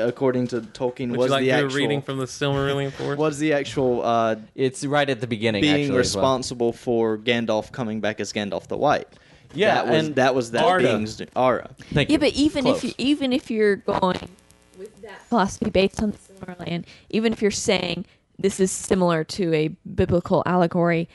according 0.05 0.47
to 0.47 0.59
Tolkien, 0.61 1.11
Would 1.11 1.17
was 1.19 1.25
you 1.27 1.31
like 1.31 1.41
the 1.45 1.51
to 1.51 1.55
do 1.57 1.61
a 1.61 1.65
actual 1.65 1.77
reading 1.79 2.01
from 2.01 2.17
the 2.17 2.25
Silmarillion 2.25 2.91
for 2.91 3.15
was 3.15 3.39
the 3.39 3.53
actual 3.53 4.03
uh, 4.03 4.35
It's 4.53 4.83
right 4.85 5.09
at 5.09 5.21
the 5.21 5.27
beginning. 5.27 5.61
being 5.61 5.85
actually, 5.85 5.99
as 5.99 6.13
well. 6.13 6.23
responsible 6.23 6.73
for 6.73 7.17
Gandalf 7.17 7.71
coming 7.71 8.01
back 8.01 8.19
as 8.19 8.33
Gandalf 8.33 8.67
the 8.67 8.75
White. 8.75 9.07
Yeah, 9.53 9.75
that 9.75 9.87
was 9.87 10.05
and 10.07 10.15
that 10.15 10.35
was 10.35 10.51
that 10.51 10.63
Arda. 10.65 10.87
being's 10.87 11.21
Ara. 11.37 11.69
Thank 11.93 12.09
Yeah, 12.09 12.13
you. 12.15 12.19
but 12.19 12.33
even 12.33 12.63
Close. 12.63 12.77
if 12.77 12.83
you, 12.83 12.93
even 12.97 13.31
if 13.33 13.49
you're 13.49 13.77
going 13.77 14.17
with 14.21 14.29
that 15.11 15.21
philosophy 15.27 15.69
based 15.69 16.01
on 16.01 16.11
the 16.11 16.17
Silmarillion, 16.17 16.85
even 17.09 17.33
if 17.33 17.41
you're 17.41 17.51
saying 17.51 18.05
this 18.39 18.59
is 18.59 18.71
similar 18.71 19.23
to 19.23 19.53
a 19.53 19.67
biblical 19.95 20.41
allegory, 20.45 21.07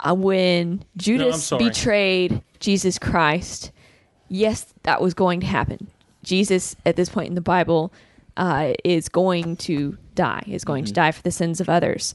uh, 0.00 0.14
when 0.14 0.84
Judas 0.96 1.44
sorry. 1.44 1.68
betrayed 1.68 2.42
Jesus 2.60 2.98
Christ, 2.98 3.70
yes, 4.28 4.72
that 4.82 5.00
was 5.00 5.14
going 5.14 5.40
to 5.40 5.46
happen. 5.46 5.86
Jesus, 6.24 6.74
at 6.86 6.96
this 6.96 7.08
point 7.08 7.28
in 7.28 7.34
the 7.34 7.40
Bible, 7.40 7.92
uh, 8.36 8.72
is 8.84 9.08
going 9.08 9.56
to 9.56 9.96
die. 10.14 10.42
Is 10.46 10.64
going 10.64 10.84
Mm-hmm. 10.84 10.88
to 10.88 10.92
die 10.94 11.12
for 11.12 11.22
the 11.22 11.30
sins 11.30 11.60
of 11.60 11.68
others. 11.68 12.14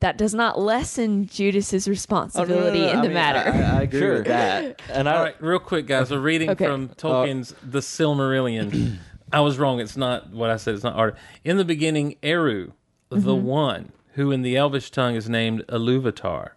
That 0.00 0.18
does 0.18 0.34
not 0.34 0.58
lessen 0.60 1.26
Judas's 1.26 1.88
responsibility 1.88 2.84
in 2.84 2.96
I 2.98 3.00
the 3.00 3.08
mean, 3.08 3.14
matter. 3.14 3.50
I, 3.50 3.78
I 3.78 3.82
agree 3.82 3.98
Sure. 4.00 4.12
with 4.18 4.26
that. 4.26 4.82
and 4.92 5.08
I, 5.08 5.16
All 5.16 5.22
right, 5.24 5.42
real 5.42 5.58
quick, 5.58 5.86
guys. 5.86 6.10
we're 6.10 6.20
reading 6.20 6.50
Okay. 6.50 6.66
from 6.66 6.88
Tolkien's 6.90 7.54
The 7.62 7.78
Silmarillion. 7.80 8.98
I 9.32 9.40
was 9.40 9.58
wrong. 9.58 9.80
It's 9.80 9.96
not 9.96 10.30
what 10.30 10.50
I 10.50 10.56
said. 10.56 10.74
It's 10.74 10.84
not 10.84 10.96
art. 10.96 11.16
In 11.44 11.56
the 11.56 11.64
beginning, 11.64 12.16
Eru, 12.22 12.72
the 13.08 13.16
mm-hmm. 13.16 13.46
one 13.46 13.92
who 14.14 14.30
in 14.30 14.42
the 14.42 14.56
Elvish 14.56 14.90
tongue 14.90 15.14
is 15.14 15.28
named 15.28 15.64
Iluvatar, 15.68 16.50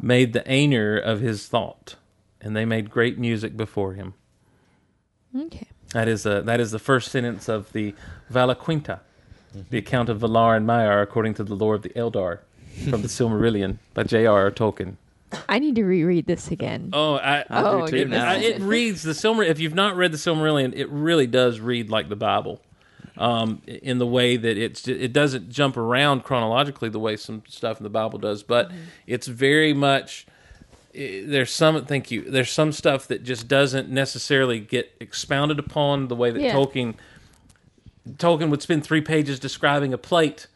made 0.00 0.32
the 0.32 0.40
Ainur 0.40 1.00
of 1.00 1.20
his 1.20 1.46
thought, 1.46 1.96
and 2.40 2.56
they 2.56 2.64
made 2.64 2.90
great 2.90 3.18
music 3.18 3.56
before 3.56 3.94
him. 3.94 4.14
okay. 5.34 5.68
That 5.92 6.08
is 6.08 6.26
a, 6.26 6.42
that 6.42 6.58
is 6.58 6.72
the 6.72 6.80
first 6.80 7.12
sentence 7.12 7.48
of 7.48 7.72
the 7.72 7.94
Valaquenta, 8.30 9.00
mm-hmm. 9.54 9.60
the 9.70 9.78
account 9.78 10.08
of 10.08 10.20
Valar 10.20 10.56
and 10.56 10.66
Maiar 10.66 11.02
according 11.02 11.34
to 11.34 11.44
the 11.44 11.54
lore 11.54 11.76
of 11.76 11.82
the 11.82 11.90
Eldar 11.90 12.40
from 12.90 13.02
the 13.02 13.08
Silmarillion 13.16 13.78
by 13.94 14.02
J.R.R. 14.02 14.50
Tolkien. 14.50 14.96
I 15.48 15.58
need 15.58 15.74
to 15.76 15.84
reread 15.84 16.26
this 16.26 16.50
again. 16.50 16.90
Oh, 16.92 17.14
I, 17.16 17.40
I 17.50 17.62
Oh, 17.62 17.86
do 17.86 18.04
too 18.04 18.12
it, 18.12 18.16
I- 18.16 18.36
it 18.36 18.60
reads 18.60 19.02
the 19.02 19.12
Silmar. 19.12 19.46
If 19.46 19.58
you've 19.58 19.74
not 19.74 19.96
read 19.96 20.12
the 20.12 20.18
Silmarillion, 20.18 20.72
it 20.76 20.88
really 20.88 21.26
does 21.26 21.58
read 21.60 21.90
like 21.90 22.08
the 22.08 22.16
Bible, 22.16 22.60
um, 23.18 23.60
in 23.66 23.98
the 23.98 24.06
way 24.06 24.36
that 24.36 24.56
it's 24.56 24.86
it 24.86 25.12
doesn't 25.12 25.50
jump 25.50 25.76
around 25.76 26.22
chronologically 26.24 26.88
the 26.88 26.98
way 27.00 27.16
some 27.16 27.42
stuff 27.48 27.78
in 27.78 27.84
the 27.84 27.90
Bible 27.90 28.18
does, 28.18 28.42
but 28.42 28.70
it's 29.06 29.26
very 29.26 29.72
much. 29.72 30.26
There's 30.94 31.50
some 31.50 31.84
thank 31.84 32.10
you. 32.10 32.22
There's 32.22 32.50
some 32.50 32.72
stuff 32.72 33.06
that 33.08 33.22
just 33.24 33.48
doesn't 33.48 33.88
necessarily 33.90 34.60
get 34.60 34.94
expounded 35.00 35.58
upon 35.58 36.08
the 36.08 36.14
way 36.16 36.30
that 36.30 36.40
Yeah. 36.40 36.54
Tolkien 36.54 36.94
Tolkien 38.12 38.50
would 38.50 38.62
spend 38.62 38.84
three 38.84 39.00
pages 39.00 39.38
describing 39.40 39.92
a 39.92 39.98
plate 39.98 40.46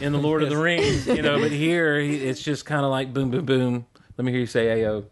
in 0.00 0.12
the 0.12 0.18
Lord 0.18 0.42
of 0.42 0.48
the 0.48 0.56
Rings, 0.56 1.06
you 1.06 1.20
know. 1.22 1.38
But 1.40 1.50
here, 1.66 1.98
it's 1.98 2.42
just 2.42 2.64
kind 2.64 2.84
of 2.84 2.90
like 2.90 3.12
boom, 3.12 3.30
boom, 3.30 3.44
boom. 3.44 3.86
Let 4.20 4.26
me 4.26 4.32
hear 4.32 4.40
you 4.42 4.46
say 4.46 4.66
"Ayo." 4.66 5.06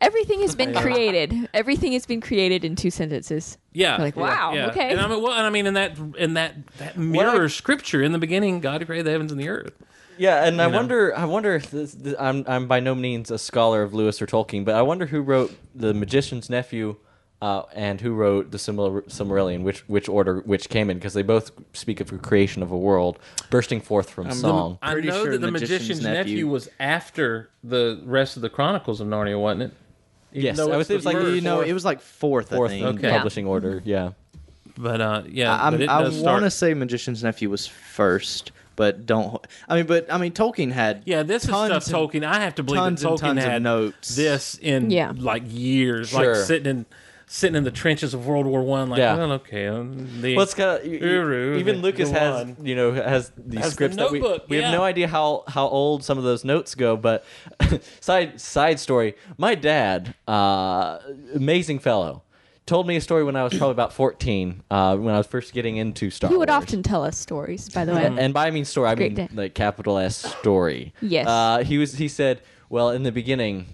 Everything 0.00 0.40
has 0.40 0.54
been 0.54 0.72
created. 0.82 1.50
Everything 1.52 1.92
has 1.92 2.06
been 2.06 2.22
created 2.22 2.64
in 2.64 2.76
two 2.76 2.90
sentences. 2.90 3.58
Yeah, 3.74 3.96
You're 3.96 4.06
like, 4.06 4.16
wow, 4.16 4.54
yeah. 4.54 4.68
okay. 4.68 4.90
And 4.90 4.98
I 4.98 5.06
mean, 5.06 5.22
well, 5.22 5.34
and 5.34 5.42
I 5.46 5.50
mean, 5.50 5.66
in 5.66 5.74
that 5.74 5.98
in 6.16 6.32
that 6.32 6.54
that 6.78 6.96
mirrors 6.96 7.54
scripture 7.54 8.02
in 8.02 8.12
the 8.12 8.18
beginning, 8.18 8.60
God 8.60 8.86
created 8.86 9.04
the 9.04 9.10
heavens 9.10 9.32
and 9.32 9.38
the 9.38 9.50
earth. 9.50 9.74
Yeah, 10.16 10.46
and 10.46 10.62
I 10.62 10.70
know? 10.70 10.76
wonder. 10.78 11.14
I 11.14 11.26
wonder 11.26 11.54
if 11.54 11.70
this, 11.70 11.92
this, 11.92 12.14
I'm. 12.18 12.42
I'm 12.48 12.66
by 12.66 12.80
no 12.80 12.94
means 12.94 13.30
a 13.30 13.36
scholar 13.36 13.82
of 13.82 13.92
Lewis 13.92 14.22
or 14.22 14.26
Tolkien, 14.26 14.64
but 14.64 14.76
I 14.76 14.80
wonder 14.80 15.04
who 15.04 15.20
wrote 15.20 15.54
the 15.74 15.92
Magician's 15.92 16.48
Nephew, 16.48 16.96
uh, 17.42 17.64
and 17.74 18.00
who 18.00 18.12
wrote 18.14 18.50
the 18.52 18.56
Silmar- 18.58 19.02
Silmarillion. 19.08 19.62
Which 19.64 19.80
which 19.88 20.08
order 20.08 20.40
which 20.40 20.68
came 20.68 20.88
in 20.90 20.96
because 20.98 21.12
they 21.12 21.22
both 21.22 21.50
speak 21.74 22.00
of 22.00 22.08
the 22.08 22.16
creation 22.18 22.62
of 22.62 22.70
a 22.70 22.78
world 22.78 23.18
bursting 23.50 23.80
forth 23.80 24.08
from 24.08 24.30
song. 24.32 24.78
I 24.80 24.92
Pretty 24.92 25.08
know 25.08 25.22
sure 25.24 25.32
that 25.32 25.40
the 25.40 25.46
the 25.46 25.52
magician's, 25.52 25.80
Magician's 25.80 26.02
nephew. 26.04 26.18
Nephew- 26.36 26.48
was 26.48 26.68
after 26.80 27.50
the 27.64 28.00
rest 28.04 28.36
of 28.36 28.42
the 28.42 28.48
Chronicles 28.48 29.00
of 29.00 29.08
Narnia, 29.08 29.38
wasn't 29.40 29.62
it? 29.64 29.72
Even 30.32 30.44
Yes, 30.46 30.56
though 30.56 30.64
I 30.64 30.66
it's 30.68 30.76
would 30.78 30.86
say 30.86 30.94
it 30.94 30.96
was 30.96 31.04
like, 31.04 31.16
first. 31.16 31.34
you 31.34 31.40
know, 31.42 31.60
it 31.60 31.72
was 31.74 31.84
like 31.84 32.00
fourth, 32.00 32.48
Fourth 32.50 32.70
I 32.70 32.78
think. 32.78 32.98
Okay. 33.00 33.10
publishing 33.10 33.46
order. 33.46 33.82
Yeah. 33.84 34.12
but 34.78 35.00
uh, 35.02 35.22
yeah, 35.28 35.52
I, 35.62 35.70
but 35.70 35.80
it 35.82 35.88
I 35.90 36.02
does 36.02 36.20
want 36.20 36.44
to 36.44 36.50
start. 36.50 36.70
say 36.70 36.74
Magician's 36.74 37.22
Nephew 37.22 37.50
was 37.50 37.66
first, 37.66 38.52
but 38.76 39.04
don't. 39.04 39.44
I 39.68 39.76
mean, 39.76 39.86
but 39.86 40.10
I 40.10 40.16
mean, 40.16 40.32
Tolkien 40.32 40.72
had 40.72 41.02
Yeah, 41.04 41.22
this 41.24 41.44
is 41.44 41.50
tons 41.50 41.84
stuff 41.84 41.86
and- 42.00 42.10
Tolkien. 42.12 42.24
I 42.24 42.40
have 42.40 42.54
to 42.54 42.62
believe 42.62 42.78
tons 42.80 43.02
that 43.02 43.10
and 43.10 43.18
Tolkien 43.18 43.20
tons 43.20 43.38
of 43.44 43.50
had 43.50 43.62
notes. 43.62 44.16
this 44.16 44.58
in 44.62 44.90
Yeah. 44.90 45.12
like 45.14 45.42
years, 45.48 46.08
Sure. 46.10 46.34
like 46.34 46.44
sitting 46.46 46.70
in 46.70 46.86
sitting 47.34 47.56
in 47.56 47.64
the 47.64 47.70
trenches 47.70 48.12
of 48.12 48.26
World 48.26 48.44
War 48.46 48.62
One. 48.62 48.90
Like, 48.90 48.98
Yeah. 48.98 49.16
well, 49.16 49.32
okay, 49.32 49.66
um, 49.66 50.20
the, 50.20 50.36
Well, 50.36 50.42
it's 50.42 50.52
kind 50.52 50.78
of 50.80 50.86
Uru, 50.86 51.56
even 51.56 51.76
the- 51.76 51.82
Lucas 51.82 52.10
the 52.10 52.18
has 52.20 52.44
one. 52.46 52.56
you 52.62 52.76
know 52.76 52.92
has 52.92 53.32
these 53.36 53.60
Has 53.60 53.70
the 53.70 53.74
scripts 53.74 53.96
that 53.96 54.12
we 54.12 54.20
notebook, 54.20 54.48
we 54.50 54.58
yeah. 54.58 54.64
have 54.70 54.78
no 54.78 54.84
idea 54.84 55.08
how 55.08 55.44
how 55.48 55.66
old 55.66 56.04
some 56.04 56.18
of 56.18 56.24
those 56.24 56.44
notes 56.44 56.74
go. 56.74 56.96
But 56.96 57.24
side 58.00 58.38
side 58.40 58.78
story, 58.80 59.14
my 59.38 59.54
dad, 59.54 60.14
uh, 60.28 60.98
amazing 61.34 61.78
fellow, 61.78 62.22
told 62.66 62.86
me 62.86 62.96
a 62.96 63.00
story 63.00 63.24
when 63.24 63.34
I 63.34 63.44
was 63.44 63.54
probably 63.54 63.72
about 63.72 63.92
fourteen 63.94 64.62
uh, 64.70 64.96
when 64.96 65.14
I 65.14 65.18
was 65.18 65.26
first 65.26 65.54
getting 65.54 65.76
into 65.78 66.10
Star 66.10 66.28
He 66.30 66.36
would 66.36 66.50
Wars. 66.50 66.62
often 66.64 66.82
tell 66.82 67.02
us 67.02 67.16
stories, 67.16 67.68
by 67.70 67.84
the 67.86 67.94
way. 67.94 68.04
and, 68.04 68.18
and 68.18 68.34
by 68.34 68.46
I 68.48 68.50
mean 68.50 68.64
story, 68.66 68.90
I 68.90 68.94
Great 68.94 69.16
mean 69.16 69.26
day. 69.28 69.34
like 69.34 69.54
capital 69.54 69.96
S 69.96 70.16
story. 70.40 70.92
Yes. 71.00 71.26
Uh, 71.26 71.64
he 71.64 71.78
was. 71.78 71.94
He 71.94 72.08
said, 72.08 72.42
"Well, 72.68 72.90
in 72.90 73.04
the 73.04 73.12
beginning." 73.12 73.66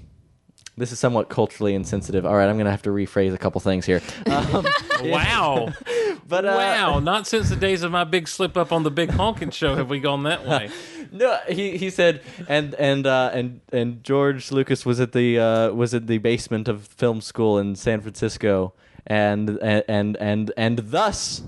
This 0.78 0.92
is 0.92 0.98
somewhat 0.98 1.28
culturally 1.28 1.74
insensitive. 1.74 2.24
All 2.24 2.34
right, 2.34 2.48
I'm 2.48 2.56
going 2.56 2.66
to 2.66 2.70
have 2.70 2.82
to 2.82 2.90
rephrase 2.90 3.34
a 3.34 3.38
couple 3.38 3.60
things 3.60 3.86
here. 3.86 4.00
Um, 4.28 4.66
wow. 5.02 5.72
but 6.28 6.44
uh, 6.44 6.54
wow, 6.56 6.98
not 7.00 7.26
since 7.26 7.48
the 7.48 7.56
days 7.56 7.82
of 7.82 7.90
my 7.90 8.04
big 8.04 8.28
slip 8.28 8.56
up 8.56 8.72
on 8.72 8.82
the 8.82 8.90
big 8.90 9.10
honkin' 9.10 9.52
show 9.52 9.74
have 9.74 9.88
we 9.88 10.00
gone 10.00 10.24
that 10.24 10.46
way. 10.46 10.70
No, 11.10 11.38
he 11.48 11.78
he 11.78 11.88
said, 11.88 12.20
and 12.48 12.74
and 12.74 13.06
uh, 13.06 13.30
and 13.32 13.62
and 13.72 14.04
George 14.04 14.52
Lucas 14.52 14.84
was 14.84 15.00
at 15.00 15.12
the 15.12 15.38
uh, 15.38 15.70
was 15.70 15.94
at 15.94 16.06
the 16.06 16.18
basement 16.18 16.68
of 16.68 16.84
film 16.86 17.22
school 17.22 17.58
in 17.58 17.76
San 17.76 18.02
Francisco, 18.02 18.74
and 19.06 19.48
and 19.62 19.84
and 19.88 20.16
and, 20.18 20.52
and 20.54 20.78
thus 20.78 21.42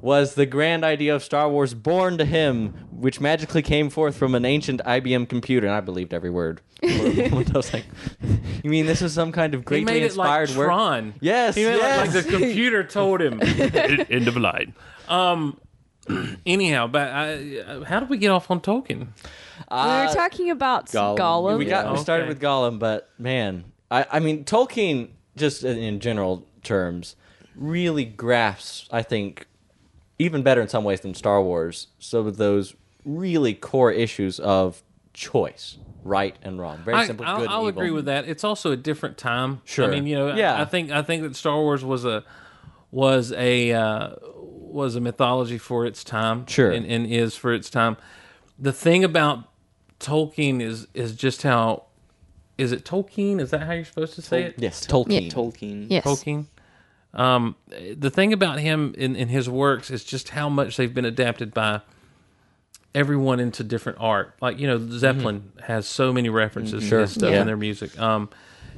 was 0.00 0.34
the 0.34 0.46
grand 0.46 0.84
idea 0.84 1.14
of 1.14 1.22
Star 1.22 1.48
Wars 1.48 1.74
born 1.74 2.18
to 2.18 2.24
him, 2.24 2.74
which 2.90 3.20
magically 3.20 3.62
came 3.62 3.90
forth 3.90 4.16
from 4.16 4.34
an 4.34 4.44
ancient 4.44 4.80
IBM 4.84 5.28
computer, 5.28 5.66
and 5.66 5.74
I 5.74 5.80
believed 5.80 6.14
every 6.14 6.30
word. 6.30 6.60
I 6.82 7.30
was 7.54 7.72
like, 7.72 7.84
"You 8.62 8.70
mean 8.70 8.86
this 8.86 9.02
is 9.02 9.12
some 9.12 9.32
kind 9.32 9.54
of 9.54 9.60
He 9.60 9.64
greatly 9.64 9.92
made 9.92 10.02
it 10.02 10.16
like 10.16 10.40
inspired 10.40 10.58
work?" 10.58 10.68
Tron. 10.68 11.14
Yes, 11.20 11.54
he 11.54 11.64
made 11.64 11.74
it 11.74 11.78
yes. 11.78 12.14
like 12.14 12.24
the 12.24 12.30
computer 12.30 12.84
told 12.98 13.20
him. 13.20 13.40
End 13.40 14.28
of 14.28 14.36
line. 14.36 14.74
Um. 15.08 15.60
Anyhow, 16.46 16.86
but 16.86 17.08
I, 17.10 17.82
how 17.84 17.98
did 17.98 18.08
we 18.08 18.16
get 18.18 18.30
off 18.30 18.48
on 18.48 18.60
Tolkien? 18.60 19.08
we 19.68 19.76
were 19.76 20.10
talking 20.14 20.50
about 20.50 20.86
Gollum. 20.86 21.18
Gollum. 21.18 21.58
We 21.58 21.64
got 21.64 21.92
we 21.92 21.98
started 21.98 22.28
with 22.28 22.40
Gollum, 22.40 22.78
but 22.78 23.10
man, 23.18 23.64
I 23.90 24.06
I 24.12 24.20
mean 24.20 24.44
Tolkien 24.44 25.08
just 25.36 25.64
in, 25.64 25.76
in 25.78 26.00
general 26.00 26.46
terms 26.62 27.16
really 27.56 28.04
grasps 28.04 28.88
I 28.92 29.02
think 29.02 29.46
even 30.18 30.42
better 30.42 30.60
in 30.60 30.68
some 30.68 30.84
ways 30.84 31.00
than 31.00 31.14
Star 31.14 31.42
Wars 31.42 31.88
some 31.98 32.26
of 32.26 32.36
those 32.36 32.74
really 33.04 33.54
core 33.54 33.92
issues 33.92 34.40
of 34.40 34.82
choice, 35.12 35.78
right 36.02 36.36
and 36.42 36.58
wrong, 36.60 36.78
very 36.84 36.96
I, 36.98 37.06
simple 37.06 37.24
I'll, 37.26 37.38
good 37.38 37.48
I'll 37.48 37.60
and 37.66 37.68
evil. 37.68 37.80
agree 37.80 37.90
with 37.90 38.04
that. 38.06 38.28
It's 38.28 38.44
also 38.44 38.72
a 38.72 38.76
different 38.76 39.16
time. 39.18 39.60
Sure. 39.64 39.86
I 39.86 39.90
mean, 39.90 40.06
you 40.06 40.14
know, 40.16 40.34
Yeah. 40.34 40.54
I, 40.56 40.62
I 40.62 40.64
think 40.64 40.90
I 40.90 41.02
think 41.02 41.22
that 41.22 41.36
Star 41.36 41.56
Wars 41.60 41.84
was 41.84 42.04
a 42.04 42.24
was 42.90 43.32
a 43.32 43.72
uh, 43.72 44.10
was 44.34 44.96
a 44.96 45.00
mythology 45.00 45.58
for 45.58 45.86
its 45.86 46.02
time. 46.04 46.46
Sure. 46.46 46.70
and, 46.70 46.84
and 46.86 47.06
is 47.06 47.36
for 47.36 47.52
its 47.52 47.70
time. 47.70 47.96
The 48.58 48.72
thing 48.72 49.04
about 49.04 49.44
Tolkien 50.00 50.60
is 50.60 50.86
is 50.94 51.14
just 51.14 51.42
how 51.42 51.84
is 52.58 52.72
it 52.72 52.84
Tolkien? 52.84 53.40
Is 53.40 53.50
that 53.50 53.62
how 53.62 53.72
you're 53.72 53.84
supposed 53.84 54.14
to 54.14 54.22
say 54.22 54.44
it? 54.44 54.54
Yes, 54.58 54.86
Tolkien. 54.86 55.30
Tolkien. 55.32 55.86
Yes. 55.90 56.04
Tolkien. 56.04 56.46
Um, 57.16 57.56
the 57.96 58.10
thing 58.10 58.32
about 58.32 58.60
him 58.60 58.94
in, 58.96 59.16
in 59.16 59.28
his 59.28 59.48
works 59.48 59.90
is 59.90 60.04
just 60.04 60.28
how 60.28 60.48
much 60.48 60.76
they've 60.76 60.92
been 60.92 61.06
adapted 61.06 61.52
by 61.54 61.80
everyone 62.94 63.40
into 63.40 63.64
different 63.64 63.98
art. 64.00 64.34
Like 64.40 64.58
you 64.58 64.66
know, 64.66 64.78
Zeppelin 64.90 65.52
has 65.62 65.86
so 65.86 66.12
many 66.12 66.28
references 66.28 66.82
to 66.82 66.88
Sure. 66.88 67.00
this 67.00 67.14
stuff 67.14 67.30
Yeah. 67.30 67.40
in 67.40 67.46
their 67.46 67.56
music. 67.56 67.98
Um, 67.98 68.28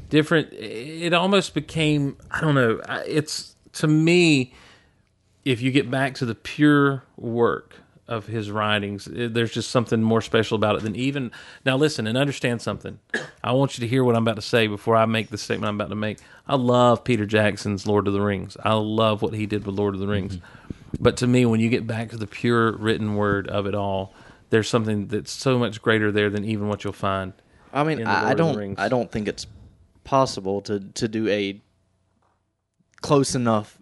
different. 0.08 0.52
It 0.52 1.12
almost 1.12 1.52
became 1.52 2.16
I 2.30 2.40
don't 2.40 2.54
know. 2.54 2.80
It's 3.06 3.54
to 3.74 3.86
me, 3.88 4.54
if 5.44 5.60
you 5.60 5.70
get 5.70 5.90
back 5.90 6.14
to 6.14 6.24
the 6.26 6.34
pure 6.34 7.02
work 7.16 7.74
of 8.08 8.26
his 8.26 8.50
writings, 8.50 9.06
eh, 9.06 9.28
there's 9.30 9.52
just 9.52 9.70
something 9.70 10.02
more 10.02 10.20
special 10.20 10.56
about 10.56 10.76
it 10.76 10.82
than 10.82 10.96
even 10.96 11.30
now. 11.64 11.76
Listen 11.76 12.06
and 12.06 12.16
understand 12.16 12.62
something. 12.62 12.98
I 13.44 13.52
want 13.52 13.76
you 13.76 13.82
to 13.82 13.88
hear 13.88 14.02
what 14.02 14.16
I'm 14.16 14.22
about 14.22 14.36
to 14.36 14.42
say 14.42 14.66
before 14.66 14.96
I 14.96 15.06
make 15.06 15.28
the 15.28 15.38
statement 15.38 15.68
I'm 15.68 15.76
about 15.76 15.90
to 15.90 15.96
make. 15.96 16.18
I 16.46 16.56
love 16.56 17.04
Peter 17.04 17.26
Jackson's 17.26 17.86
Lord 17.86 18.08
of 18.08 18.14
the 18.14 18.20
Rings. 18.20 18.56
I 18.64 18.72
love 18.74 19.22
what 19.22 19.34
he 19.34 19.46
did 19.46 19.66
with 19.66 19.74
Lord 19.74 19.94
of 19.94 20.00
the 20.00 20.08
Rings. 20.08 20.38
But 20.98 21.18
to 21.18 21.26
me, 21.26 21.44
when 21.44 21.60
you 21.60 21.68
get 21.68 21.86
back 21.86 22.10
to 22.10 22.16
the 22.16 22.26
pure 22.26 22.72
written 22.72 23.14
word 23.14 23.46
of 23.48 23.66
it 23.66 23.74
all, 23.74 24.14
there's 24.50 24.68
something 24.68 25.08
that's 25.08 25.30
so 25.30 25.58
much 25.58 25.82
greater 25.82 26.10
there 26.10 26.30
than 26.30 26.44
even 26.44 26.68
what 26.68 26.82
you'll 26.84 26.94
find. 26.94 27.34
I 27.72 27.84
mean, 27.84 27.98
in 27.98 28.04
the 28.04 28.10
I, 28.10 28.14
I 28.14 28.20
Lord 28.20 28.40
of 28.40 28.46
the 28.46 28.54
don't. 28.54 28.78
I 28.80 28.88
don't 28.88 29.12
think 29.12 29.28
it's 29.28 29.46
possible 30.04 30.62
to 30.62 30.80
to 30.80 31.06
do 31.06 31.28
a 31.28 31.60
close 33.02 33.34
enough 33.34 33.77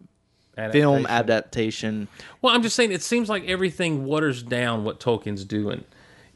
film 0.57 1.07
Adaptation. 1.07 1.07
adaptation. 1.07 2.09
Well, 2.43 2.55
I'm 2.55 2.63
just 2.63 2.77
saying 2.77 2.93
it 2.93 3.03
seems 3.03 3.29
like 3.29 3.45
everything 3.47 4.05
waters 4.05 4.43
down 4.43 4.85
what 4.85 5.01
Tolkien's 5.01 5.45
doing. 5.45 5.85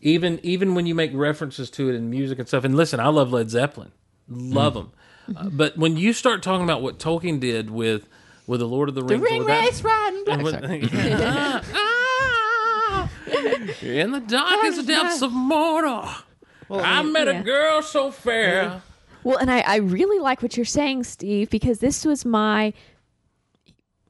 Even 0.03 0.41
even 0.43 0.75
when 0.75 0.87
you 0.87 0.95
make 0.95 1.11
references 1.15 1.71
to 1.73 1.89
it 1.91 1.95
in 1.95 2.09
music 2.11 2.39
and 2.39 2.47
stuff. 2.49 2.65
And 2.65 2.75
listen, 2.77 3.01
I 3.01 3.09
love 3.09 3.33
Led 3.33 3.51
Zeppelin, 3.51 3.93
love 4.29 4.75
them. 4.75 4.93
Uh, 5.37 5.49
but 5.51 5.77
when 5.77 5.97
you 5.97 6.13
start 6.13 6.43
talking 6.43 6.65
about 6.65 6.83
what 6.83 6.99
Tolkien 6.99 7.39
did 7.41 7.71
with 7.71 8.09
with 8.47 8.61
the 8.61 8.67
Lord 8.69 8.89
of 8.89 8.95
the 8.95 9.03
Rings, 9.03 9.23
with 9.23 9.47
that- 9.47 9.83
riding 9.85 10.25
and 10.29 10.43
with- 10.43 10.55
Ah, 11.23 11.63
ah, 11.75 13.11
in 13.83 14.13
the 14.13 14.21
darkest 14.21 14.87
depths 14.87 15.23
of 15.23 15.31
Mordor, 15.31 16.23
I 16.71 17.03
met 17.03 17.27
yeah. 17.27 17.41
a 17.41 17.43
girl 17.43 17.83
so 17.83 18.11
fair. 18.11 18.83
Well, 19.23 19.37
and 19.37 19.51
I, 19.51 19.61
I 19.61 19.77
really 19.77 20.19
like 20.19 20.41
what 20.43 20.57
you're 20.57 20.65
saying, 20.65 21.05
Steve, 21.05 21.51
because 21.51 21.81
this 21.81 22.05
was 22.07 22.25
my 22.25 22.73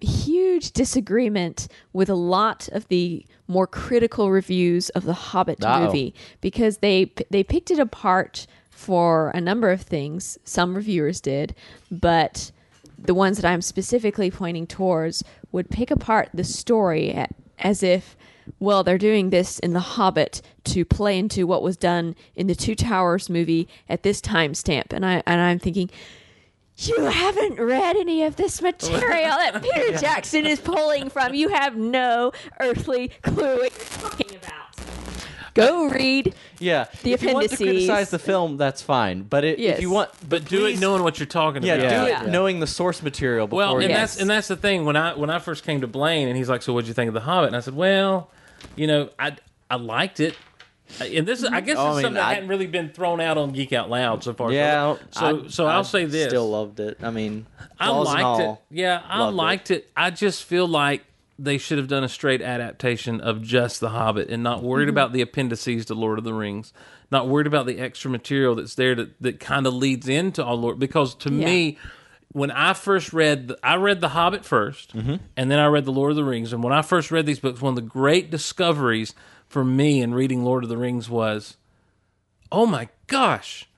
huge 0.01 0.73
disagreement 0.73 1.69
with 1.93 2.09
a 2.09 2.15
lot 2.15 2.69
of 2.69 2.89
the 2.89 3.25
more 3.49 3.67
critical 3.67 4.31
reviews 4.31 4.89
of 4.91 5.05
the 5.05 5.13
Hobbit 5.13 5.65
Uh-oh. 5.65 5.87
movie 5.87 6.15
because 6.41 6.79
they 6.79 7.13
they 7.31 7.43
picked 7.43 7.71
it 7.71 7.79
apart 7.79 8.47
for 8.71 9.31
a 9.31 9.41
number 9.41 9.71
of 9.71 9.83
things. 9.83 10.39
Some 10.45 10.75
reviewers 10.75 11.21
did, 11.21 11.55
but 11.91 12.51
the 12.99 13.15
ones 13.15 13.39
that 13.39 13.49
I'm 13.51 13.63
specifically 13.63 14.31
pointing 14.31 14.67
towards 14.67 15.25
would 15.53 15.71
pick 15.71 15.91
apart 15.91 16.29
the 16.33 16.45
story 16.45 17.27
as 17.59 17.83
if 17.83 18.17
well, 18.59 18.83
they're 18.83 18.99
doing 18.99 19.31
this 19.31 19.59
in 19.61 19.75
The 19.75 19.81
Hobbit 19.81 20.43
to 20.65 20.85
play 20.85 21.19
into 21.19 21.47
what 21.47 21.63
was 21.63 21.77
done 21.77 22.17
in 22.35 22.47
the 22.47 22.55
Two 22.55 22.75
Towers 22.75 23.31
movie 23.31 23.69
at 23.89 24.03
this 24.03 24.21
timestamp. 24.21 24.93
And 24.93 25.07
I 25.07 25.23
and 25.27 25.41
I'm 25.41 25.59
thinking, 25.59 25.91
you 26.89 27.05
haven't 27.05 27.59
read 27.61 27.97
any 27.97 28.23
of 28.25 28.37
this 28.37 28.61
material 28.63 29.37
that 29.37 29.63
Peter 29.63 29.97
Jackson 29.99 30.47
is 30.47 30.61
pulling 30.61 31.11
from. 31.11 31.35
You 31.35 31.49
have 31.51 31.77
no 31.77 32.33
earthly 32.61 33.09
clue 33.23 33.59
what 33.59 33.73
you're 33.79 34.11
talking 34.11 34.37
about. 34.37 34.55
Go 35.55 35.89
read. 35.89 36.35
Yeah, 36.61 36.87
The 37.03 37.13
if 37.13 37.23
you 37.23 37.35
want 37.35 37.49
to 37.49 37.55
appendices. 37.55 37.59
criticize 37.87 38.11
the 38.11 38.21
film, 38.21 38.57
that's 38.57 38.83
fine. 38.83 39.23
But 39.23 39.45
it, 39.45 39.59
Yes. 39.59 39.77
if 39.79 39.83
you 39.83 39.91
want, 39.91 40.11
But 40.29 40.45
do 40.45 40.59
it 40.59 40.61
please- 40.75 40.81
knowing 40.81 41.03
what 41.03 41.19
you're 41.19 41.27
talking 41.27 41.63
yeah, 41.65 41.75
about. 41.75 42.05
do 42.07 42.11
Yeah. 42.27 42.31
knowing 42.31 42.61
the 42.61 42.69
source 42.69 43.03
material. 43.03 43.47
Before 43.49 43.57
Well, 43.59 43.75
and 43.79 43.83
you- 43.83 43.89
that's 43.89 44.17
and 44.21 44.31
that's 44.31 44.47
the 44.49 44.57
thing. 44.57 44.85
When 44.85 44.97
I 44.97 45.15
when 45.15 45.29
I 45.29 45.41
first 45.41 45.65
came 45.65 45.81
to 45.81 45.89
Blayne, 45.89 46.29
and 46.29 46.37
he's 46.37 46.49
like, 46.49 46.63
"So 46.63 46.73
what'd 46.73 46.87
you 46.87 46.95
think 46.95 47.09
of 47.09 47.15
the 47.15 47.21
Hobbit?" 47.23 47.49
And 47.49 47.57
I 47.57 47.61
said, 47.61 47.75
"Well, 47.75 48.31
you 48.77 48.87
know, 48.87 49.09
I 49.19 49.33
I 49.69 49.75
liked 49.75 50.21
it." 50.21 50.37
And 51.01 51.27
this 51.27 51.41
is, 51.41 51.45
I 51.47 51.61
guess, 51.61 51.77
Oh, 51.79 51.83
I 51.83 51.89
it's 51.89 51.97
mean, 51.97 52.03
something 52.03 52.15
that 52.15 52.25
I- 52.25 52.35
hadn't 52.35 52.49
really 52.49 52.67
been 52.67 52.91
thrown 52.91 53.21
out 53.21 53.39
on 53.39 53.53
Geek 53.53 53.73
Out 53.73 53.89
Loud 53.91 54.25
so 54.25 54.33
far. 54.35 54.53
Yeah, 54.53 54.97
So, 55.11 55.49
so 55.49 55.67
I'll 55.67 55.85
say 55.85 56.05
this: 56.05 56.29
Still 56.29 56.51
loved 56.51 56.81
it. 56.81 56.99
I 57.03 57.11
mean, 57.11 57.47
I 57.79 57.91
liked 57.91 58.41
it. 58.43 58.59
Yeah, 58.71 59.01
I 59.07 59.21
loved 59.21 59.33
it. 59.33 59.37
liked 59.37 59.71
it. 59.71 59.91
I 59.97 60.11
just 60.11 60.45
feel 60.45 60.67
like 60.67 61.05
they 61.39 61.57
should 61.57 61.79
have 61.79 61.89
done 61.89 62.05
a 62.05 62.09
straight 62.09 62.43
adaptation 62.43 63.21
of 63.21 63.41
just 63.43 63.81
The 63.81 63.89
Hobbit 63.91 64.29
and 64.29 64.43
not 64.43 64.63
worried 64.63 64.85
Mm-hmm. 64.85 64.91
about 64.91 65.13
the 65.15 65.23
appendices 65.23 65.87
to 65.87 65.95
Lord 65.95 66.19
of 66.19 66.25
the 66.25 66.35
Rings, 66.35 66.75
not 67.11 67.29
worried 67.29 67.47
about 67.47 67.65
the 67.67 67.79
extra 67.79 68.11
material 68.11 68.55
that's 68.57 68.75
there 68.75 68.95
that, 68.95 69.23
that 69.23 69.41
kind 69.41 69.67
of 69.67 69.73
leads 69.73 70.07
into 70.07 70.45
all 70.45 70.57
Lord. 70.61 70.79
Because 70.79 71.15
to 71.15 71.33
Yeah. 71.33 71.47
me, 71.47 71.79
when 72.33 72.51
I 72.51 72.75
first 72.75 73.15
read, 73.15 73.49
the, 73.49 73.59
I 73.63 73.77
read 73.77 74.03
The 74.03 74.11
Hobbit 74.11 74.43
1st 74.43 74.89
Mm-hmm. 74.93 75.15
and 75.37 75.51
then 75.51 75.59
I 75.59 75.67
read 75.67 75.87
The 75.87 75.93
Lord 75.93 76.11
of 76.11 76.17
the 76.17 76.25
Rings. 76.25 76.53
And 76.53 76.63
when 76.63 76.75
I 76.75 76.83
first 76.83 77.11
read 77.11 77.25
these 77.25 77.41
books, 77.41 77.63
one 77.63 77.71
of 77.71 77.77
the 77.77 77.81
great 77.91 78.31
discoveries 78.31 79.15
for 79.51 79.65
me 79.65 80.01
in 80.01 80.15
reading 80.15 80.43
Lord 80.45 80.63
of 80.63 80.71
the 80.71 80.79
Rings 80.79 81.11
was, 81.11 81.57
oh 82.51 82.65
my 82.65 82.89
gosh, 83.09 83.69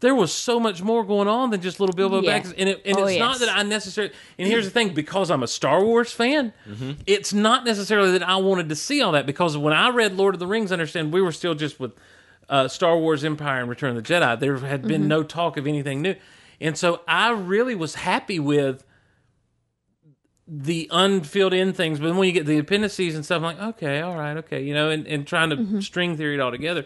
there 0.00 0.14
was 0.14 0.30
so 0.30 0.60
much 0.60 0.82
more 0.82 1.02
going 1.04 1.26
on 1.26 1.50
than 1.50 1.60
just 1.62 1.80
little 1.80 1.94
Bilbo 1.94 2.20
Yeah. 2.22 2.38
Baggins. 2.38 2.54
And, 2.58 2.68
it, 2.68 2.82
and 2.84 2.96
Oh, 2.98 3.06
it's 3.06 3.18
not 3.18 3.40
that 3.40 3.48
I 3.48 3.62
necessarily. 3.62 4.12
And 4.38 4.46
here's 4.46 4.66
the 4.66 4.70
thing: 4.70 4.92
because 4.94 5.30
I'm 5.30 5.42
a 5.42 5.48
Star 5.48 5.82
Wars 5.82 6.12
fan, 6.12 6.52
it's 7.06 7.32
not 7.32 7.64
necessarily 7.64 8.12
that 8.12 8.22
I 8.22 8.36
wanted 8.36 8.68
to 8.68 8.76
see 8.76 9.00
all 9.02 9.12
that. 9.12 9.24
Because 9.26 9.56
when 9.56 9.72
I 9.72 9.88
read 9.88 10.14
Lord 10.14 10.34
of 10.34 10.38
the 10.38 10.46
Rings, 10.46 10.70
understand 10.70 11.12
we 11.12 11.22
were 11.22 11.32
still 11.32 11.54
just 11.54 11.80
with 11.80 11.92
uh, 12.50 12.68
Star 12.68 12.96
Wars 12.98 13.24
Empire 13.24 13.60
and 13.60 13.70
Return 13.70 13.96
of 13.96 14.04
the 14.04 14.14
Jedi. 14.14 14.38
There 14.38 14.58
had 14.58 14.82
been 14.86 15.08
no 15.08 15.22
talk 15.22 15.56
of 15.56 15.66
anything 15.66 16.02
new, 16.02 16.14
and 16.60 16.76
so 16.76 17.00
I 17.08 17.30
really 17.32 17.74
was 17.74 17.94
happy 17.96 18.38
with 18.38 18.84
the 20.48 20.88
unfilled 20.92 21.52
in 21.52 21.72
things. 21.72 21.98
But 21.98 22.06
then 22.08 22.16
when 22.16 22.26
you 22.28 22.32
get 22.32 22.46
the 22.46 22.58
appendices 22.58 23.14
and 23.14 23.24
stuff, 23.24 23.36
I'm 23.38 23.42
like, 23.42 23.60
okay, 23.76 24.00
all 24.00 24.16
right, 24.16 24.36
okay, 24.38 24.62
you 24.62 24.74
know, 24.74 24.90
and, 24.90 25.06
and 25.06 25.26
trying 25.26 25.50
to 25.50 25.82
string 25.82 26.16
theory 26.16 26.34
it 26.34 26.40
all 26.40 26.50
together. 26.50 26.84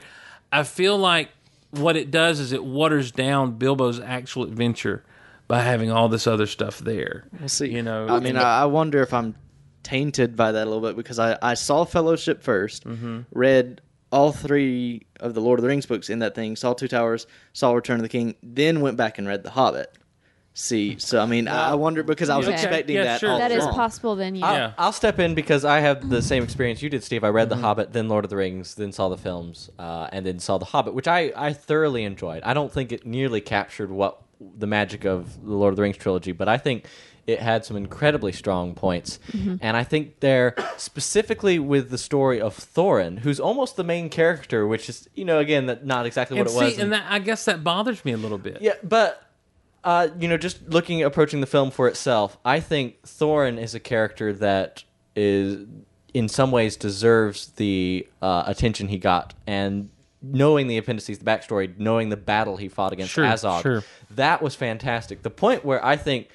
I 0.51 0.63
feel 0.63 0.97
like 0.99 1.29
what 1.71 1.97
it 1.97 2.11
does 2.11 2.41
is 2.41 2.53
it 2.53 2.65
waters 2.65 3.13
down 3.13 3.53
Bilbo's 3.53 4.01
actual 4.01 4.45
adventure 4.45 5.05
by 5.47 5.61
having 5.61 5.91
all 5.91 6.09
this 6.09 6.27
other 6.27 6.47
stuff 6.47 6.79
there. 6.79 7.27
We'll 7.39 7.49
see. 7.49 7.69
You 7.71 7.83
know, 7.83 8.09
I 8.09 8.21
mean, 8.21 8.37
I, 8.37 8.63
I 8.63 8.65
wonder 8.65 9.03
if 9.03 9.13
I'm 9.13 9.35
tainted 9.83 10.37
by 10.37 10.53
that 10.53 10.65
a 10.67 10.71
little 10.71 10.81
bit 10.87 10.97
because 10.97 11.19
I, 11.19 11.39
I 11.43 11.55
saw 11.55 11.85
Fellowship 11.85 12.43
1st 12.43 12.83
Mm-hmm. 12.85 13.21
read 13.33 13.81
all 14.13 14.33
three 14.33 15.07
of 15.21 15.35
the 15.35 15.41
Lord 15.41 15.59
of 15.61 15.63
the 15.63 15.69
Rings 15.69 15.87
books 15.87 16.11
in 16.11 16.19
that 16.19 16.35
thing, 16.35 16.57
saw 16.57 16.73
Two 16.73 16.89
Towers, 16.89 17.27
saw 17.53 17.73
Return 17.73 17.97
of 17.97 18.03
the 18.03 18.09
King, 18.09 18.35
then 18.43 18.81
went 18.81 18.97
back 18.97 19.19
and 19.19 19.29
read 19.29 19.45
The 19.45 19.51
Hobbit. 19.51 19.97
See, 20.53 20.99
so 20.99 21.21
I 21.21 21.27
mean, 21.27 21.47
I 21.49 21.71
I 21.71 21.75
wonder 21.75 22.03
because 22.03 22.29
I 22.29 22.37
was 22.37 22.47
Okay. 22.47 22.55
expecting 22.55 22.97
Yeah, 22.97 23.05
that. 23.05 23.21
sure. 23.21 23.31
all 23.31 23.39
That 23.39 23.53
is 23.53 23.63
along. 23.63 23.75
possible 23.75 24.17
then, 24.17 24.35
yeah. 24.35 24.47
I'll, 24.47 24.55
Yeah. 24.55 24.73
I'll 24.79 24.93
step 24.93 25.19
in 25.21 25.35
because 25.35 25.65
I 25.65 25.81
have 25.81 26.11
the 26.11 26.21
same 26.23 26.43
experience 26.43 26.83
you 26.83 26.91
did, 26.91 27.05
Steve. 27.05 27.23
I 27.25 27.29
read 27.29 27.49
The 27.49 27.57
Hobbit, 27.57 27.93
then 27.93 28.09
Lord 28.09 28.25
of 28.25 28.31
the 28.31 28.37
Rings, 28.37 28.75
then 28.75 28.91
saw 28.93 29.09
the 29.09 29.17
films, 29.17 29.71
uh, 29.79 30.09
and 30.13 30.27
then 30.27 30.39
saw 30.41 30.59
The 30.59 30.65
Hobbit, 30.67 30.93
which 30.93 31.07
I, 31.09 31.33
I 31.37 31.53
thoroughly 31.53 32.03
enjoyed. 32.05 32.43
I 32.43 32.53
don't 32.53 32.71
think 32.73 32.91
it 32.93 33.07
nearly 33.07 33.41
captured 33.41 33.91
what 33.93 34.21
the 34.59 34.67
magic 34.67 35.05
of 35.05 35.43
the 35.45 35.55
Lord 35.55 35.73
of 35.73 35.77
the 35.77 35.83
Rings 35.83 35.97
trilogy, 35.99 36.33
but 36.33 36.49
I 36.49 36.59
think 36.59 36.85
it 37.27 37.39
had 37.39 37.65
some 37.65 37.77
incredibly 37.77 38.33
strong 38.33 38.75
points. 38.75 39.21
And 39.61 39.77
I 39.77 39.85
think 39.85 40.19
they're 40.19 40.57
specifically 40.79 41.61
with 41.61 41.91
the 41.91 41.99
story 41.99 42.41
of 42.41 42.57
Thorin, 42.59 43.21
who's 43.21 43.39
almost 43.39 43.77
the 43.77 43.85
main 43.85 44.09
character, 44.09 44.67
which 44.67 44.89
is, 44.89 45.09
you 45.15 45.25
know, 45.25 45.39
again, 45.39 45.67
that 45.67 45.87
not 45.87 46.07
exactly 46.07 46.39
and 46.39 46.47
what 46.49 46.53
it 46.55 46.59
see, 46.59 46.65
was. 46.65 46.75
in- 46.75 46.81
and 46.81 46.93
that, 46.95 47.05
I 47.09 47.21
guess 47.21 47.45
that 47.45 47.63
bothers 47.63 48.05
me 48.05 48.13
a 48.13 48.17
little 48.17 48.39
bit. 48.39 48.59
yeah, 48.61 48.73
but 48.83 49.23
uh, 49.85 50.09
you 50.19 50.29
know, 50.29 50.37
just 50.37 50.69
looking 50.69 51.03
approaching 51.03 51.41
the 51.41 51.47
film 51.47 51.71
for 51.71 51.89
itself, 51.89 52.39
I 52.45 52.61
think 52.61 53.03
Thorin 53.03 53.61
is 53.61 53.75
a 53.75 53.81
character 53.81 54.33
that 54.35 54.85
is 55.17 55.67
in 56.13 56.29
some 56.29 56.51
ways 56.51 56.77
deserves 56.77 57.49
the 57.57 58.07
uh, 58.21 58.45
attention 58.47 58.89
he 58.89 58.99
got, 58.99 59.35
and 59.47 59.91
knowing 60.23 60.67
the 60.67 60.77
appendices, 60.77 61.19
the 61.19 61.25
backstory, 61.25 61.79
knowing 61.79 62.11
the 62.11 62.17
battle 62.17 62.57
he 62.57 62.69
fought 62.69 62.93
against 62.93 63.13
Sure, 63.13 63.25
Azog, 63.25 63.63
sure. 63.63 63.85
that 64.11 64.43
was 64.43 64.55
fantastic. 64.55 65.23
The 65.23 65.31
point 65.31 65.65
where 65.65 65.85
I 65.85 65.97
think 65.97 66.29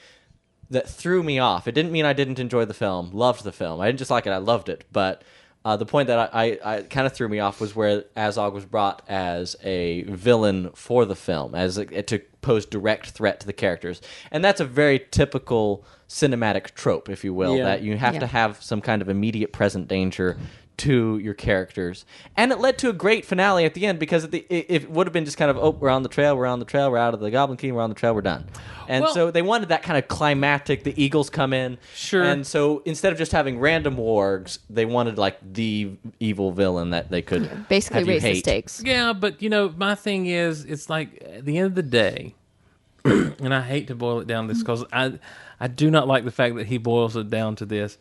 that 0.69 0.89
threw 0.89 1.22
me 1.22 1.38
off. 1.39 1.67
It 1.67 1.73
didn't 1.73 1.91
mean 1.91 2.05
I 2.05 2.13
didn't 2.13 2.39
enjoy 2.39 2.65
the 2.65 2.73
film. 2.73 3.11
Loved 3.11 3.43
the 3.43 3.51
film. 3.51 3.80
I 3.80 3.85
didn't 3.85 3.99
just 3.99 4.09
like 4.11 4.26
it. 4.26 4.31
I 4.31 4.38
loved 4.38 4.69
it. 4.69 4.84
But 4.91 5.23
uh, 5.65 5.75
the 5.75 5.85
point 5.85 6.07
that 6.07 6.29
I, 6.33 6.57
I, 6.63 6.75
I 6.77 6.81
kind 6.83 7.05
of 7.07 7.13
threw 7.13 7.27
me 7.27 7.39
off 7.39 7.59
was 7.59 7.75
where 7.75 8.03
Azog 8.15 8.53
was 8.53 8.65
brought 8.65 9.01
as 9.09 9.55
a 9.63 10.03
villain 10.03 10.69
for 10.75 11.03
the 11.05 11.15
film, 11.15 11.55
as 11.55 11.77
a, 11.77 11.85
to 12.03 12.19
pose 12.41 12.65
direct 12.67 13.09
threat 13.09 13.39
to 13.41 13.47
the 13.47 13.53
characters, 13.53 13.99
and 14.31 14.45
that's 14.45 14.61
a 14.61 14.65
very 14.65 14.99
typical 15.11 15.83
cinematic 16.07 16.75
trope, 16.75 17.09
if 17.09 17.23
you 17.23 17.33
will, 17.33 17.57
Yeah. 17.57 17.63
that 17.65 17.81
you 17.81 17.97
have 17.97 18.13
Yeah. 18.13 18.19
to 18.21 18.27
have 18.27 18.61
some 18.61 18.79
kind 18.79 19.01
of 19.01 19.09
immediate 19.09 19.51
present 19.51 19.87
danger 19.87 20.37
to 20.77 21.18
your 21.19 21.34
characters, 21.34 22.06
and 22.35 22.52
it 22.52 22.60
led 22.60 22.77
to 22.80 22.89
a 22.89 22.93
great 22.93 23.26
finale 23.26 23.65
at 23.65 23.73
the 23.73 23.85
end 23.85 23.99
because 23.99 24.23
at 24.23 24.31
the, 24.31 24.45
it, 24.49 24.65
it 24.69 24.91
would 24.91 25.07
have 25.07 25.14
been 25.14 25.26
just 25.26 25.38
kind 25.38 25.49
of 25.49 25.57
oh 25.57 25.69
we're 25.72 25.89
on 25.89 26.03
the 26.03 26.10
trail, 26.10 26.35
we're 26.35 26.45
on 26.45 26.60
the 26.60 26.65
trail, 26.65 26.91
we're 26.91 26.97
out 26.97 27.14
of 27.14 27.19
the 27.19 27.31
Goblin 27.31 27.57
King, 27.57 27.76
we're 27.76 27.81
on 27.81 27.89
the 27.89 27.95
trail, 27.95 28.14
we're 28.14 28.22
done, 28.22 28.45
and 28.88 29.03
Well- 29.03 29.14
so 29.14 29.31
they 29.31 29.41
wanted 29.41 29.69
that 29.69 29.84
kind 29.84 29.97
of 29.97 30.07
climactic. 30.07 30.84
The 30.84 31.02
Eagles 31.02 31.30
come 31.30 31.53
in, 31.53 31.77
Sure. 31.93 32.23
and 32.23 32.45
so 32.45 32.81
instead 32.85 33.11
of 33.11 33.18
just 33.18 33.31
having 33.31 33.60
random 33.60 33.97
wargs, 33.97 34.60
they 34.69 34.85
wanted 34.85 35.18
like 35.18 35.38
the 35.53 35.91
evil 36.19 36.52
villain 36.52 36.89
that 36.91 37.10
they 37.10 37.22
could 37.22 37.68
Basically, 37.69 37.99
have 37.99 38.07
you 38.07 38.14
raise 38.14 38.23
the 38.23 38.35
stakes. 38.35 38.81
Yeah, 38.85 39.14
but 39.14 39.41
you 39.41 39.49
know, 39.49 39.73
my 39.76 39.95
thing 39.95 40.26
is, 40.26 40.65
it's 40.65 40.89
like 40.89 41.22
at 41.22 41.45
the 41.45 41.57
end 41.57 41.68
of 41.68 41.76
the 41.76 41.84
day, 41.84 42.35
and 43.06 43.53
I 43.53 43.61
hate 43.61 43.88
to 43.88 43.95
boil 43.95 44.19
it 44.19 44.27
down 44.27 44.47
this 44.47 44.57
mm-hmm. 44.57 44.65
because 44.65 44.85
I, 44.91 45.19
I 45.60 45.68
do 45.68 45.91
not 45.91 46.07
like 46.07 46.26
the 46.26 46.31
fact 46.31 46.56
that 46.56 46.68
he 46.68 46.77
boils 46.77 47.15
it 47.15 47.30
down 47.30 47.56
to 47.57 47.65
this. 47.65 47.97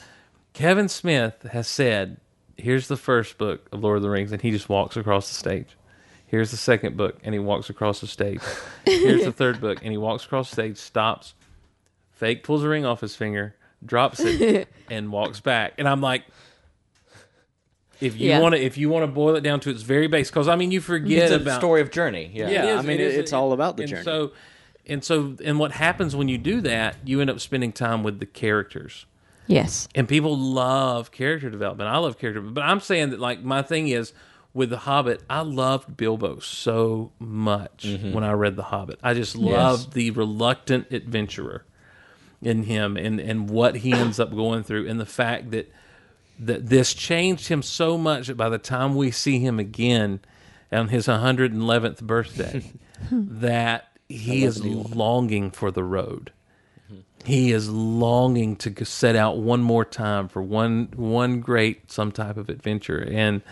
Kevin 0.54 0.88
Smith 0.88 1.46
has 1.52 1.68
said, 1.68 2.18
"Here's 2.56 2.88
the 2.88 2.96
first 2.96 3.38
book 3.38 3.68
of 3.72 3.82
Lord 3.82 3.96
of 3.96 4.02
the 4.02 4.10
Rings," 4.10 4.32
and 4.32 4.40
he 4.42 4.50
just 4.50 4.68
walks 4.68 4.96
across 4.96 5.28
the 5.28 5.34
stage. 5.34 5.76
Here's 6.26 6.50
the 6.50 6.56
second 6.56 6.96
book, 6.96 7.18
and 7.22 7.32
he 7.34 7.38
walks 7.38 7.70
across 7.70 8.00
the 8.00 8.06
stage. 8.06 8.40
Here's 8.86 9.24
the 9.24 9.32
third 9.32 9.60
book, 9.60 9.78
and 9.82 9.92
he 9.92 9.98
walks 9.98 10.24
across 10.24 10.48
the 10.50 10.54
stage, 10.54 10.76
stops, 10.78 11.34
fake 12.12 12.42
pulls 12.42 12.64
a 12.64 12.68
ring 12.68 12.84
off 12.84 13.00
his 13.00 13.14
finger, 13.14 13.54
drops 13.84 14.18
it, 14.20 14.68
and 14.90 15.12
walks 15.12 15.38
back. 15.40 15.74
And 15.78 15.86
I'm 15.88 16.00
like, 16.00 16.24
if 18.00 18.18
you 18.18 18.30
Yeah. 18.30 18.40
want 18.40 18.54
to, 18.54 18.60
if 18.60 18.76
you 18.76 18.88
want 18.88 19.04
to 19.04 19.06
boil 19.06 19.36
it 19.36 19.42
down 19.42 19.60
to 19.60 19.70
its 19.70 19.82
very 19.82 20.08
base, 20.08 20.28
because 20.30 20.48
I 20.48 20.56
mean, 20.56 20.70
you 20.72 20.80
forget 20.80 21.24
It's 21.24 21.32
a 21.32 21.36
about 21.36 21.60
story 21.60 21.80
of 21.80 21.90
journey. 21.90 22.30
Yeah. 22.34 22.48
Yeah, 22.48 22.62
it 22.62 22.66
Yeah, 22.66 22.74
I 22.76 22.78
is- 22.80 22.86
mean, 22.86 22.94
it 23.00 23.00
is- 23.00 23.14
it's 23.16 23.32
all 23.32 23.52
about 23.52 23.76
the 23.76 23.84
and 23.84 23.90
journey. 23.90 24.02
So, 24.04 24.32
and 24.86 25.04
so, 25.04 25.36
and 25.44 25.58
what 25.58 25.72
happens 25.72 26.16
when 26.16 26.28
you 26.28 26.36
do 26.38 26.60
that? 26.62 26.96
You 27.04 27.20
end 27.20 27.30
up 27.30 27.40
spending 27.40 27.72
time 27.72 28.02
with 28.02 28.18
the 28.18 28.26
characters. 28.26 29.06
Yes. 29.46 29.88
And 29.94 30.08
people 30.08 30.36
love 30.36 31.10
character 31.10 31.50
development. 31.50 31.88
I 31.90 31.98
love 31.98 32.18
character, 32.18 32.40
but 32.40 32.62
I'm 32.62 32.80
saying 32.80 33.10
that 33.10 33.20
like 33.20 33.42
my 33.42 33.62
thing 33.62 33.88
is 33.88 34.12
with 34.52 34.70
the 34.70 34.78
Hobbit. 34.78 35.22
I 35.28 35.40
loved 35.40 35.96
Bilbo 35.96 36.38
so 36.38 37.12
much 37.18 37.84
when 38.12 38.24
I 38.24 38.32
read 38.32 38.56
the 38.56 38.62
Hobbit. 38.64 38.98
I 39.02 39.14
just 39.14 39.36
loved 39.36 39.92
the 39.92 40.10
reluctant 40.12 40.90
adventurer 40.92 41.64
in 42.40 42.64
him 42.64 42.96
and 42.96 43.18
and 43.20 43.48
what 43.50 43.76
he 43.76 43.92
ends 43.92 44.20
up 44.20 44.30
going 44.34 44.62
through, 44.62 44.88
and 44.88 45.00
the 45.00 45.06
fact 45.06 45.50
that 45.50 45.70
that 46.38 46.68
this 46.68 46.94
changed 46.94 47.48
him 47.48 47.62
so 47.62 47.96
much 47.96 48.26
that 48.28 48.36
by 48.36 48.48
the 48.48 48.58
time 48.58 48.94
we 48.94 49.10
see 49.10 49.38
him 49.38 49.58
again 49.58 50.20
on 50.72 50.88
his 50.88 51.06
111th 51.06 52.02
birthday, 52.02 52.72
that 53.10 53.96
he 54.08 54.44
is 54.44 54.64
longing 54.64 55.50
for 55.50 55.70
the 55.70 55.84
road 55.84 56.32
he 57.24 57.52
is 57.52 57.68
longing 57.70 58.56
to 58.56 58.84
set 58.84 59.16
out 59.16 59.38
one 59.38 59.62
more 59.62 59.84
time 59.84 60.28
for 60.28 60.42
one 60.42 60.88
one 60.94 61.40
great 61.40 61.90
some 61.90 62.12
type 62.12 62.36
of 62.36 62.48
adventure 62.48 62.98
and 63.10 63.42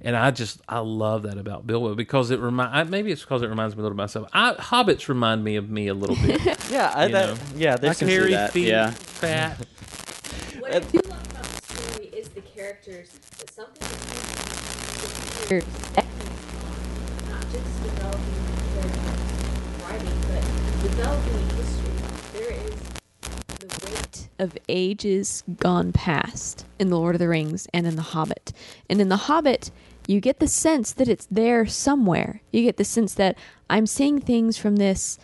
and 0.00 0.14
I 0.16 0.30
just 0.30 0.60
I 0.68 0.78
love 0.80 1.22
that 1.24 1.38
about 1.38 1.66
Bilbo 1.66 1.94
because 1.94 2.30
it 2.30 2.38
remind 2.38 2.90
maybe 2.90 3.10
it's 3.10 3.22
because 3.22 3.42
it 3.42 3.48
reminds 3.48 3.74
me 3.74 3.80
a 3.80 3.82
little 3.82 3.94
of 3.94 3.96
myself. 3.96 4.28
I, 4.32 4.52
Hobbits 4.54 5.08
remind 5.08 5.42
me 5.42 5.56
of 5.56 5.70
me 5.70 5.88
a 5.88 5.94
little 5.94 6.16
bit. 6.16 6.40
Yeah, 6.70 6.92
I, 6.94 7.08
that, 7.08 7.38
yeah. 7.56 7.76
There's 7.76 7.98
can 7.98 8.08
see 8.08 8.14
Hairy 8.14 8.32
that, 8.32 8.52
feet, 8.52 8.68
yeah. 8.68 8.90
fat. 8.90 9.66
What 10.60 10.74
I 10.74 10.80
do 10.80 10.98
love 11.08 11.30
about 11.30 11.44
the 11.44 11.62
story 11.74 12.06
is 12.06 12.28
the 12.30 12.40
characters, 12.40 13.10
but 13.38 13.50
something 13.50 13.88
that 15.48 16.06
not 17.28 17.42
just 17.52 17.82
developing 17.84 18.42
the 18.74 19.84
writing, 19.84 20.18
but 20.28 20.42
developing 20.82 21.56
history. 21.56 21.85
Of 24.38 24.56
ages 24.68 25.42
gone 25.58 25.92
past 25.92 26.66
in 26.78 26.88
The 26.90 26.98
Lord 26.98 27.14
of 27.14 27.18
the 27.20 27.28
Rings 27.28 27.66
and 27.72 27.86
in 27.86 27.96
The 27.96 28.02
Hobbit. 28.02 28.52
And 28.90 29.00
in 29.00 29.08
The 29.08 29.16
Hobbit, 29.16 29.70
you 30.06 30.20
get 30.20 30.38
the 30.40 30.48
sense 30.48 30.92
that 30.92 31.08
it's 31.08 31.26
there 31.30 31.66
somewhere. 31.66 32.40
You 32.52 32.62
get 32.62 32.76
the 32.76 32.84
sense 32.84 33.14
that 33.14 33.36
I'm 33.70 33.86
seeing 33.86 34.20
things 34.20 34.56
from 34.58 34.76
this 34.76 35.18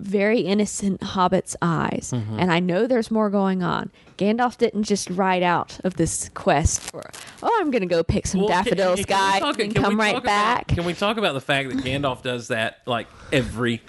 very 0.00 0.40
innocent 0.40 1.00
hobbit's 1.00 1.54
eyes 1.62 2.10
Mm-hmm. 2.12 2.40
and 2.40 2.50
i 2.50 2.58
know 2.58 2.88
there's 2.88 3.08
more 3.12 3.30
going 3.30 3.62
on 3.62 3.92
gandalf 4.18 4.58
didn't 4.58 4.82
just 4.82 5.08
ride 5.10 5.44
out 5.44 5.78
of 5.84 5.94
this 5.94 6.28
quest 6.34 6.80
for 6.80 7.08
oh 7.40 7.58
i'm 7.60 7.70
gonna 7.70 7.86
go 7.86 8.02
pick 8.02 8.26
some 8.26 8.40
Well, 8.40 8.48
daffodils 8.48 8.96
can- 8.96 9.04
can 9.04 9.16
guy 9.16 9.38
talk- 9.38 9.60
and 9.60 9.72
can 9.72 9.80
come 9.84 10.00
right 10.00 10.14
talk 10.14 10.24
back 10.24 10.66
can 10.68 10.84
we 10.84 10.94
talk 10.94 11.18
about 11.18 11.34
the 11.34 11.40
fact 11.40 11.68
that 11.68 11.78
Gandalf 11.84 12.20
does 12.22 12.48
that 12.48 12.78
like 12.84 13.06
every 13.32 13.80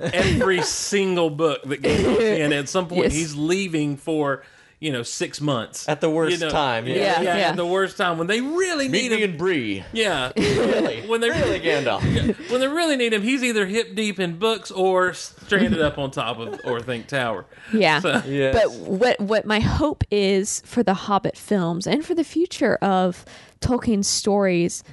every 0.00 0.62
single 0.62 1.30
book 1.30 1.62
that 1.64 1.82
Gandalf's 1.82 2.20
in? 2.20 2.52
At 2.52 2.68
some 2.68 2.88
point, 2.88 3.04
Yes. 3.04 3.12
he's 3.14 3.34
leaving 3.34 3.96
for 3.96 4.42
you 4.80 4.92
know 4.92 5.02
six 5.02 5.40
months 5.40 5.88
At 5.88 6.00
the 6.00 6.08
worst 6.08 6.38
You 6.38 6.46
know, 6.46 6.50
time, 6.52 6.86
yeah. 6.86 6.94
Yeah, 6.94 7.20
yeah, 7.20 7.36
yeah. 7.38 7.48
at 7.48 7.56
the 7.56 7.66
worst 7.66 7.96
time 7.96 8.16
when 8.16 8.28
they 8.28 8.40
really 8.40 8.88
Meet 8.88 9.02
need 9.02 9.10
me 9.10 9.22
him. 9.24 9.30
and 9.30 9.38
Bree. 9.38 9.84
yeah, 9.92 10.30
Really? 10.36 11.00
when 11.08 11.20
they 11.20 11.30
really, 11.30 11.58
Gandalf? 11.58 12.00
when 12.48 12.60
they 12.60 12.68
really 12.68 12.94
need 12.96 13.12
him, 13.12 13.22
he's 13.22 13.42
either 13.42 13.66
hip 13.66 13.96
deep 13.96 14.20
in 14.20 14.38
books 14.38 14.70
or 14.70 15.14
stranded 15.14 15.80
up 15.80 15.98
on 15.98 16.12
top 16.12 16.38
of 16.38 16.60
Orthanc 16.60 17.08
Tower. 17.08 17.44
yeah 17.72 17.98
So- 17.98 18.22
Yes. 18.24 18.54
But 18.54 18.72
what 18.88 19.18
what 19.20 19.44
my 19.46 19.58
hope 19.58 20.04
is 20.12 20.62
for 20.64 20.84
the 20.84 20.94
Hobbit 20.94 21.36
films 21.36 21.84
and 21.88 22.04
for 22.06 22.14
the 22.14 22.22
future 22.24 22.76
of 22.76 23.24
Tolkien's 23.60 24.06
stories 24.06 24.84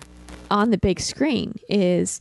on 0.49 0.71
the 0.71 0.79
big 0.79 0.99
screen 0.99 1.59
is 1.69 2.19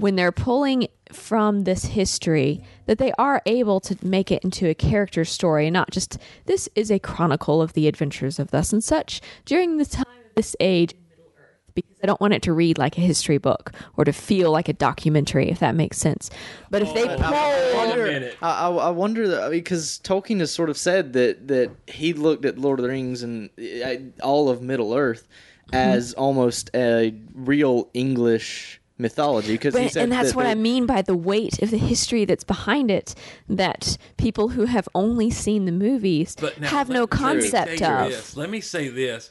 when 0.00 0.16
they're 0.16 0.32
pulling 0.32 0.88
from 1.12 1.64
this 1.64 1.84
history 1.86 2.62
that 2.86 2.98
they 2.98 3.12
are 3.18 3.42
able 3.46 3.80
to 3.80 3.96
make 4.02 4.30
it 4.30 4.42
into 4.44 4.68
a 4.68 4.74
character 4.74 5.24
story 5.24 5.66
and 5.66 5.74
not 5.74 5.90
just 5.90 6.18
this 6.46 6.68
is 6.74 6.90
a 6.90 6.98
chronicle 6.98 7.60
of 7.60 7.72
the 7.72 7.88
adventures 7.88 8.38
of 8.38 8.50
thus 8.50 8.72
and 8.72 8.82
such 8.82 9.20
during 9.44 9.76
the 9.76 9.84
time 9.84 10.06
of 10.06 10.34
this 10.36 10.54
age 10.60 10.92
in 10.92 10.98
Middle 11.10 11.32
Earth 11.36 11.72
because 11.74 11.96
I 12.02 12.06
don't 12.06 12.20
want 12.20 12.32
it 12.34 12.42
to 12.42 12.52
read 12.52 12.78
like 12.78 12.96
a 12.96 13.00
history 13.00 13.38
book 13.38 13.72
or 13.96 14.04
to 14.04 14.12
feel 14.12 14.50
like 14.52 14.68
a 14.68 14.72
documentary 14.72 15.50
if 15.50 15.58
that 15.58 15.74
makes 15.74 15.98
sense. 15.98 16.30
But 16.70 16.82
if 16.82 16.94
they 16.94 17.06
pull 17.06 17.30
Wait 17.32 17.72
a 17.72 17.76
wonder- 17.76 18.32
I, 18.40 18.68
I, 18.68 18.68
I 18.68 18.90
wonder 18.90 19.28
that 19.28 19.50
because 19.50 20.00
Tolkien 20.04 20.40
has 20.40 20.52
sort 20.52 20.70
of 20.70 20.76
said 20.76 21.12
that 21.14 21.48
that 21.48 21.70
he 21.88 22.12
looked 22.12 22.44
at 22.44 22.58
Lord 22.58 22.78
of 22.78 22.84
the 22.84 22.90
Rings 22.90 23.22
and 23.22 23.50
uh, 23.58 24.24
all 24.24 24.48
of 24.48 24.62
Middle 24.62 24.94
Earth 24.94 25.26
as 25.72 26.14
almost 26.14 26.68
a 26.74 27.14
real 27.32 27.88
English 27.94 28.79
mythology 29.00 29.54
because 29.54 29.76
he 29.76 29.88
said 29.88 30.02
and 30.04 30.12
that's 30.12 30.30
that 30.30 30.36
what 30.36 30.44
they- 30.44 30.50
I 30.50 30.54
mean 30.54 30.86
by 30.86 31.02
the 31.02 31.16
weight 31.16 31.60
of 31.62 31.70
the 31.70 31.78
history 31.78 32.24
that's 32.24 32.44
behind 32.44 32.90
it 32.90 33.14
that 33.48 33.96
people 34.16 34.50
who 34.50 34.66
have 34.66 34.88
only 34.94 35.30
seen 35.30 35.64
the 35.64 35.72
movies 35.72 36.36
But 36.40 36.60
now, 36.60 36.68
have 36.68 36.88
no 36.88 37.00
let- 37.00 37.10
let 37.12 37.18
concept 37.18 37.78
say 37.78 37.84
of. 37.86 38.08
This. 38.10 38.36
Let 38.36 38.50
me 38.50 38.60
say 38.60 38.88
this: 38.88 39.30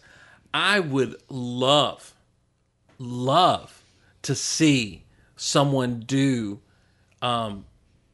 I 0.53 0.79
would 0.79 1.15
love, 1.29 2.13
love 2.97 3.83
to 4.23 4.35
see 4.35 5.05
someone 5.35 6.01
do, 6.01 6.59
um, 7.21 7.65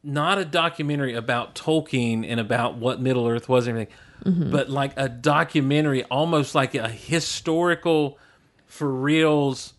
not 0.03 0.37
a 0.37 0.45
documentary 0.45 1.15
about 1.15 1.55
Tolkien 1.55 2.25
and 2.29 2.39
about 2.39 2.77
what 2.77 3.01
Middle 3.01 3.27
Earth 3.27 3.49
was 3.49 3.67
and 3.67 3.77
everything, 3.77 3.93
Mm-hmm. 4.23 4.49
but 4.51 4.69
like 4.69 4.93
a 4.97 5.07
documentary, 5.09 6.03
almost 6.05 6.55
like 6.55 6.73
a 6.73 6.87
historical, 6.87 8.17
for 8.65 8.89
reals. 8.91 9.73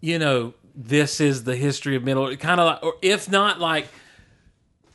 You 0.00 0.18
know, 0.18 0.54
this 0.74 1.20
is 1.20 1.44
the 1.44 1.56
history 1.56 1.96
of 1.96 2.02
Middle 2.04 2.28
Earth, 2.28 2.38
kind 2.38 2.60
of 2.60 2.66
like, 2.66 2.82
or 2.82 2.94
if 3.02 3.30
not 3.30 3.60
like 3.60 3.86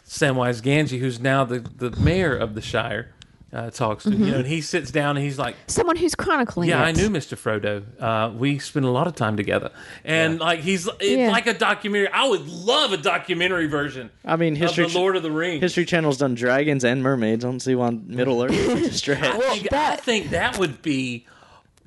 Samwise 0.07 0.61
Gamgee, 0.61 0.99
who's 0.99 1.19
now 1.19 1.43
the, 1.45 1.59
the 1.59 1.91
mayor 1.91 2.35
of 2.35 2.55
the 2.55 2.61
Shire, 2.61 3.13
uh, 3.51 3.69
talks 3.71 4.03
to 4.03 4.11
you 4.11 4.17
know, 4.31 4.37
and 4.39 4.47
he 4.47 4.61
sits 4.61 4.91
down 4.91 5.17
and 5.17 5.25
he's 5.25 5.39
like, 5.39 5.55
Someone 5.67 5.95
who's 5.95 6.13
chronicling 6.13 6.69
"Yeah, 6.69 6.81
it. 6.83 6.85
I 6.85 6.91
knew 6.91 7.09
Mr. 7.09 7.35
Frodo. 7.35 7.83
Uh, 7.99 8.31
we 8.31 8.59
spent 8.59 8.85
a 8.85 8.89
lot 8.91 9.07
of 9.07 9.15
time 9.15 9.37
together, 9.37 9.71
and 10.03 10.39
like 10.39 10.59
he's 10.59 10.87
it's 10.87 11.03
Yeah. 11.03 11.31
like 11.31 11.47
a 11.47 11.55
documentary. 11.55 12.09
I 12.13 12.27
would 12.27 12.47
love 12.47 12.93
a 12.93 12.97
documentary 12.97 13.65
version 13.67 14.11
I 14.23 14.35
mean, 14.35 14.55
history 14.55 14.83
of 14.85 14.93
the 14.93 14.99
Lord 14.99 15.15
of 15.15 15.23
the 15.23 15.31
Rings. 15.31 15.61
History 15.61 15.85
Channel's 15.85 16.17
done 16.19 16.35
dragons 16.35 16.83
and 16.83 17.01
mermaids. 17.01 17.43
I 17.43 17.47
don't 17.47 17.59
see 17.59 17.73
why 17.73 17.89
Middle 17.89 18.43
Earth 18.43 18.51
is 18.51 18.67
such 18.67 18.91
a 18.91 18.93
stretch. 18.93 19.23
I, 19.23 19.39
think, 19.39 19.73
I 19.73 19.95
think 19.95 20.29
that 20.29 20.59
would 20.59 20.83
be 20.83 21.25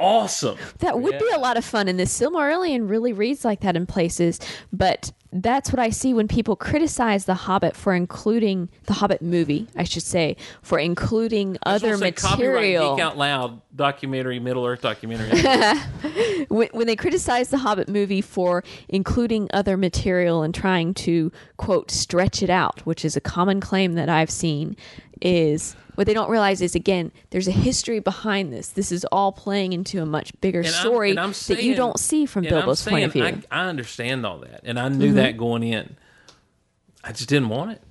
awesome. 0.02 0.58
That 0.78 1.00
would 1.00 1.18
be 1.18 1.28
a 1.34 1.38
lot 1.38 1.56
of 1.56 1.64
fun. 1.64 1.88
And 1.88 1.98
the 1.98 2.04
Silmarillion 2.04 2.88
really 2.88 3.12
reads 3.12 3.44
like 3.44 3.60
that 3.60 3.76
in 3.76 3.86
places. 3.86 4.40
But 4.72 5.12
that's 5.32 5.72
what 5.72 5.78
I 5.78 5.88
see 5.88 6.12
when 6.12 6.28
people 6.28 6.56
criticize 6.56 7.24
The 7.24 7.34
Hobbit 7.34 7.74
for 7.74 7.94
including 7.94 8.68
the 8.84 8.92
Hobbit 8.92 9.22
movie, 9.22 9.66
I 9.74 9.84
should 9.84 10.02
say, 10.02 10.36
for 10.60 10.78
including 10.78 11.56
other 11.64 11.96
material. 11.96 12.16
Say 12.16 12.28
copyright 12.28 12.54
material. 12.54 12.96
Geek 12.96 13.04
Out 13.04 13.16
Loud 13.16 13.62
documentary, 13.74 14.38
Middle 14.38 14.66
Earth 14.66 14.82
documentary. 14.82 15.40
when, 16.48 16.68
when 16.72 16.86
they 16.86 16.96
criticize 16.96 17.48
the 17.48 17.58
Hobbit 17.58 17.88
movie 17.88 18.20
for 18.20 18.62
including 18.88 19.48
other 19.54 19.78
material 19.78 20.42
and 20.42 20.54
trying 20.54 20.92
to 20.94 21.32
quote 21.56 21.90
stretch 21.90 22.42
it 22.42 22.50
out, 22.50 22.84
which 22.84 23.04
is 23.04 23.16
a 23.16 23.20
common 23.20 23.60
claim 23.60 23.94
that 23.94 24.10
I've 24.10 24.30
seen, 24.30 24.76
is 25.22 25.76
what 25.94 26.06
they 26.06 26.14
don't 26.14 26.30
realize 26.30 26.60
is 26.60 26.74
again 26.74 27.12
there's 27.30 27.48
a 27.48 27.52
history 27.52 27.98
behind 28.00 28.52
this. 28.52 28.68
This 28.68 28.90
is 28.92 29.04
all 29.12 29.32
playing 29.32 29.72
into 29.72 30.00
a 30.02 30.06
much 30.06 30.32
bigger 30.40 30.60
And 30.60 30.68
I'm- 30.68 30.80
story 30.80 31.18
I'm 31.18 31.32
that 31.48 31.62
you 31.62 31.74
don't 31.74 31.98
see 31.98 32.26
from 32.26 32.44
and 32.46 32.54
I'm 32.54 32.60
Bilbo's 32.62 32.82
point 32.86 33.04
of 33.04 33.12
view. 33.12 33.24
I, 33.24 33.42
I 33.50 33.66
understand 33.66 34.24
all 34.26 34.38
that, 34.38 34.60
and 34.64 34.78
I 34.78 34.88
knew 34.88 35.12
that 35.14 35.36
going 35.36 35.62
in. 35.62 35.96
I 37.04 37.12
just 37.12 37.28
didn't 37.28 37.48
want 37.48 37.72
it. 37.72 37.82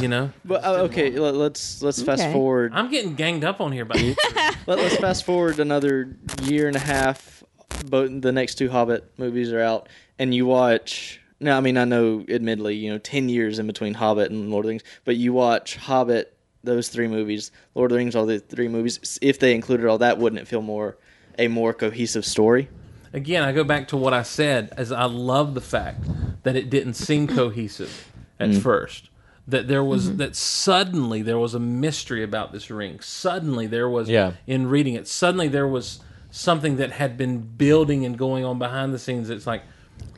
You 0.00 0.06
know, 0.06 0.30
But 0.44 0.64
uh, 0.64 0.82
okay, 0.84 1.10
let, 1.10 1.34
let's 1.34 1.82
let's 1.82 2.00
fast 2.00 2.22
forward. 2.32 2.70
I'm 2.74 2.92
getting 2.92 3.16
ganged 3.16 3.42
up 3.42 3.60
on 3.60 3.72
here 3.72 3.84
by 3.84 3.96
you. 3.98 4.14
Let, 4.66 4.78
us 4.78 4.96
fast 4.98 5.24
forward 5.24 5.58
another 5.58 6.16
year 6.44 6.68
and 6.68 6.76
a 6.76 6.80
half. 6.80 7.42
Both 7.86 8.20
the 8.22 8.30
next 8.30 8.54
two 8.54 8.68
Hobbit 8.68 9.12
movies 9.18 9.52
are 9.52 9.60
out, 9.60 9.88
and 10.16 10.32
you 10.32 10.46
watch. 10.46 11.20
Now, 11.40 11.56
I 11.56 11.60
mean, 11.60 11.76
I 11.76 11.84
know, 11.86 12.24
admittedly, 12.28 12.76
you 12.76 12.92
know, 12.92 12.98
ten 12.98 13.28
years 13.28 13.58
in 13.58 13.66
between 13.66 13.94
Hobbit 13.94 14.30
and 14.30 14.48
Lord 14.50 14.64
of 14.64 14.68
the 14.68 14.72
Rings, 14.74 14.82
but 15.04 15.16
you 15.16 15.32
watch 15.32 15.74
Hobbit, 15.74 16.36
those 16.62 16.88
three 16.88 17.08
movies, 17.08 17.50
Lord 17.74 17.90
of 17.90 17.94
the 17.94 17.98
Rings, 17.98 18.16
all 18.16 18.26
the 18.26 18.38
three 18.38 18.68
movies. 18.68 19.18
If 19.22 19.38
they 19.38 19.54
included 19.54 19.86
all 19.86 19.98
that, 19.98 20.18
wouldn't 20.18 20.40
it 20.40 20.48
feel 20.48 20.62
more 20.62 20.96
a 21.38 21.48
more 21.48 21.72
cohesive 21.72 22.24
story? 22.24 22.68
Again, 23.12 23.42
I 23.42 23.52
go 23.52 23.64
back 23.64 23.88
to 23.88 23.96
what 23.96 24.14
I 24.14 24.22
said, 24.22 24.72
as 24.76 24.92
I 24.92 25.04
love 25.04 25.54
the 25.54 25.60
fact 25.60 26.04
that 26.42 26.54
it 26.54 26.70
didn't 26.70 26.94
seem 26.94 27.26
cohesive 27.26 28.12
at 28.38 28.50
mm-hmm. 28.50 28.60
first. 28.60 29.10
That 29.48 29.66
there 29.66 29.82
was 29.82 30.08
mm-hmm. 30.08 30.18
that 30.18 30.36
suddenly 30.36 31.22
there 31.22 31.38
was 31.38 31.54
a 31.54 31.58
mystery 31.58 32.22
about 32.22 32.52
this 32.52 32.70
ring. 32.70 33.00
Suddenly 33.00 33.66
there 33.66 33.88
was 33.88 34.08
Yeah. 34.08 34.34
in 34.46 34.68
reading 34.68 34.94
it. 34.94 35.08
Suddenly 35.08 35.48
there 35.48 35.66
was 35.66 36.00
something 36.30 36.76
that 36.76 36.92
had 36.92 37.16
been 37.16 37.40
building 37.40 38.04
and 38.04 38.16
going 38.16 38.44
on 38.44 38.58
behind 38.58 38.94
the 38.94 38.98
scenes. 38.98 39.28
It's 39.28 39.46
like 39.46 39.62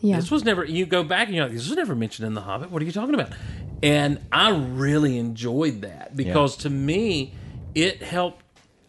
Yeah. 0.01 0.17
this 0.17 0.31
was 0.31 0.45
never. 0.45 0.65
You 0.65 0.87
go 0.87 1.05
back 1.05 1.29
and 1.29 1.37
you're 1.37 1.45
like, 1.45 1.55
this 1.55 1.69
was 1.69 1.77
never 1.77 1.95
mentioned 1.95 2.27
in 2.27 2.35
the 2.35 2.41
Hobbit. 2.41 2.71
What 2.71 2.83
are 2.83 2.85
you 2.85 2.93
talking 2.93 3.15
about? 3.15 3.31
And 3.83 4.21
I 4.33 4.51
really 4.51 5.19
enjoyed 5.19 5.83
that 5.83 6.17
because 6.17 6.57
to 6.59 6.71
me, 6.71 7.35
it 7.75 8.03
helped. 8.03 8.41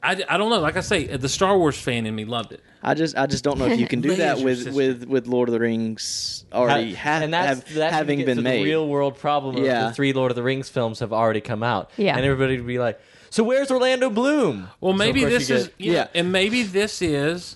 I, 0.02 0.22
I 0.28 0.38
don't 0.38 0.50
know. 0.50 0.60
Like 0.60 0.76
I 0.76 0.82
say, 0.82 1.06
the 1.08 1.30
Star 1.30 1.58
Wars 1.58 1.78
fan 1.80 2.06
in 2.06 2.14
me 2.14 2.26
loved 2.26 2.52
it. 2.52 2.62
I 2.86 2.94
just 2.94 3.16
I 3.18 3.26
just 3.28 3.44
don't 3.46 3.58
know 3.58 3.68
if 3.68 3.80
you 3.80 3.88
can 3.88 4.02
do 4.02 4.14
that 4.18 4.40
with, 4.42 4.68
with 4.74 5.06
with 5.06 5.26
Lord 5.28 5.48
of 5.48 5.54
the 5.54 5.60
Rings 5.62 6.44
already 6.52 6.94
ha- 6.94 7.22
and 7.24 7.34
that's, 7.34 7.60
have, 7.64 7.74
that's 7.74 7.94
having 7.94 8.26
been 8.26 8.36
to 8.38 8.44
made. 8.44 8.60
The 8.60 8.64
real 8.66 8.88
world 8.88 9.18
problem 9.18 9.56
of 9.56 9.64
Yeah. 9.64 9.88
the 9.88 9.94
three 9.94 10.12
Lord 10.14 10.32
of 10.32 10.36
the 10.36 10.44
Rings 10.44 10.68
films 10.68 11.00
have 11.00 11.14
already 11.14 11.40
come 11.42 11.64
out. 11.64 11.92
Yeah. 11.96 12.18
and 12.18 12.26
everybody 12.26 12.58
would 12.58 12.68
be 12.68 12.80
like, 12.80 13.00
"So 13.30 13.44
where's 13.46 13.72
Orlando 13.72 14.10
Bloom?" 14.10 14.68
Well, 14.82 14.92
maybe 14.94 15.22
course, 15.22 15.32
this 15.32 15.50
you 15.50 15.56
is 15.56 15.68
get- 15.68 15.74
yeah, 15.80 15.94
Yeah. 15.94 16.08
and 16.16 16.32
maybe 16.34 16.64
this 16.64 17.02
is 17.02 17.56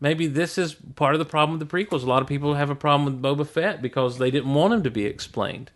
maybe 0.00 0.26
this 0.26 0.58
is 0.58 0.74
part 0.96 1.14
of 1.14 1.18
the 1.18 1.24
problem 1.24 1.58
with 1.58 1.68
the 1.68 1.76
prequels. 1.76 2.02
A 2.02 2.06
lot 2.06 2.22
of 2.22 2.28
people 2.28 2.54
have 2.54 2.70
a 2.70 2.74
problem 2.74 3.04
with 3.06 3.22
Boba 3.22 3.46
Fett 3.46 3.80
because 3.82 4.18
they 4.18 4.30
didn't 4.30 4.52
want 4.54 4.74
him 4.74 4.82
to 4.82 4.90
be 4.90 5.04
explained. 5.06 5.70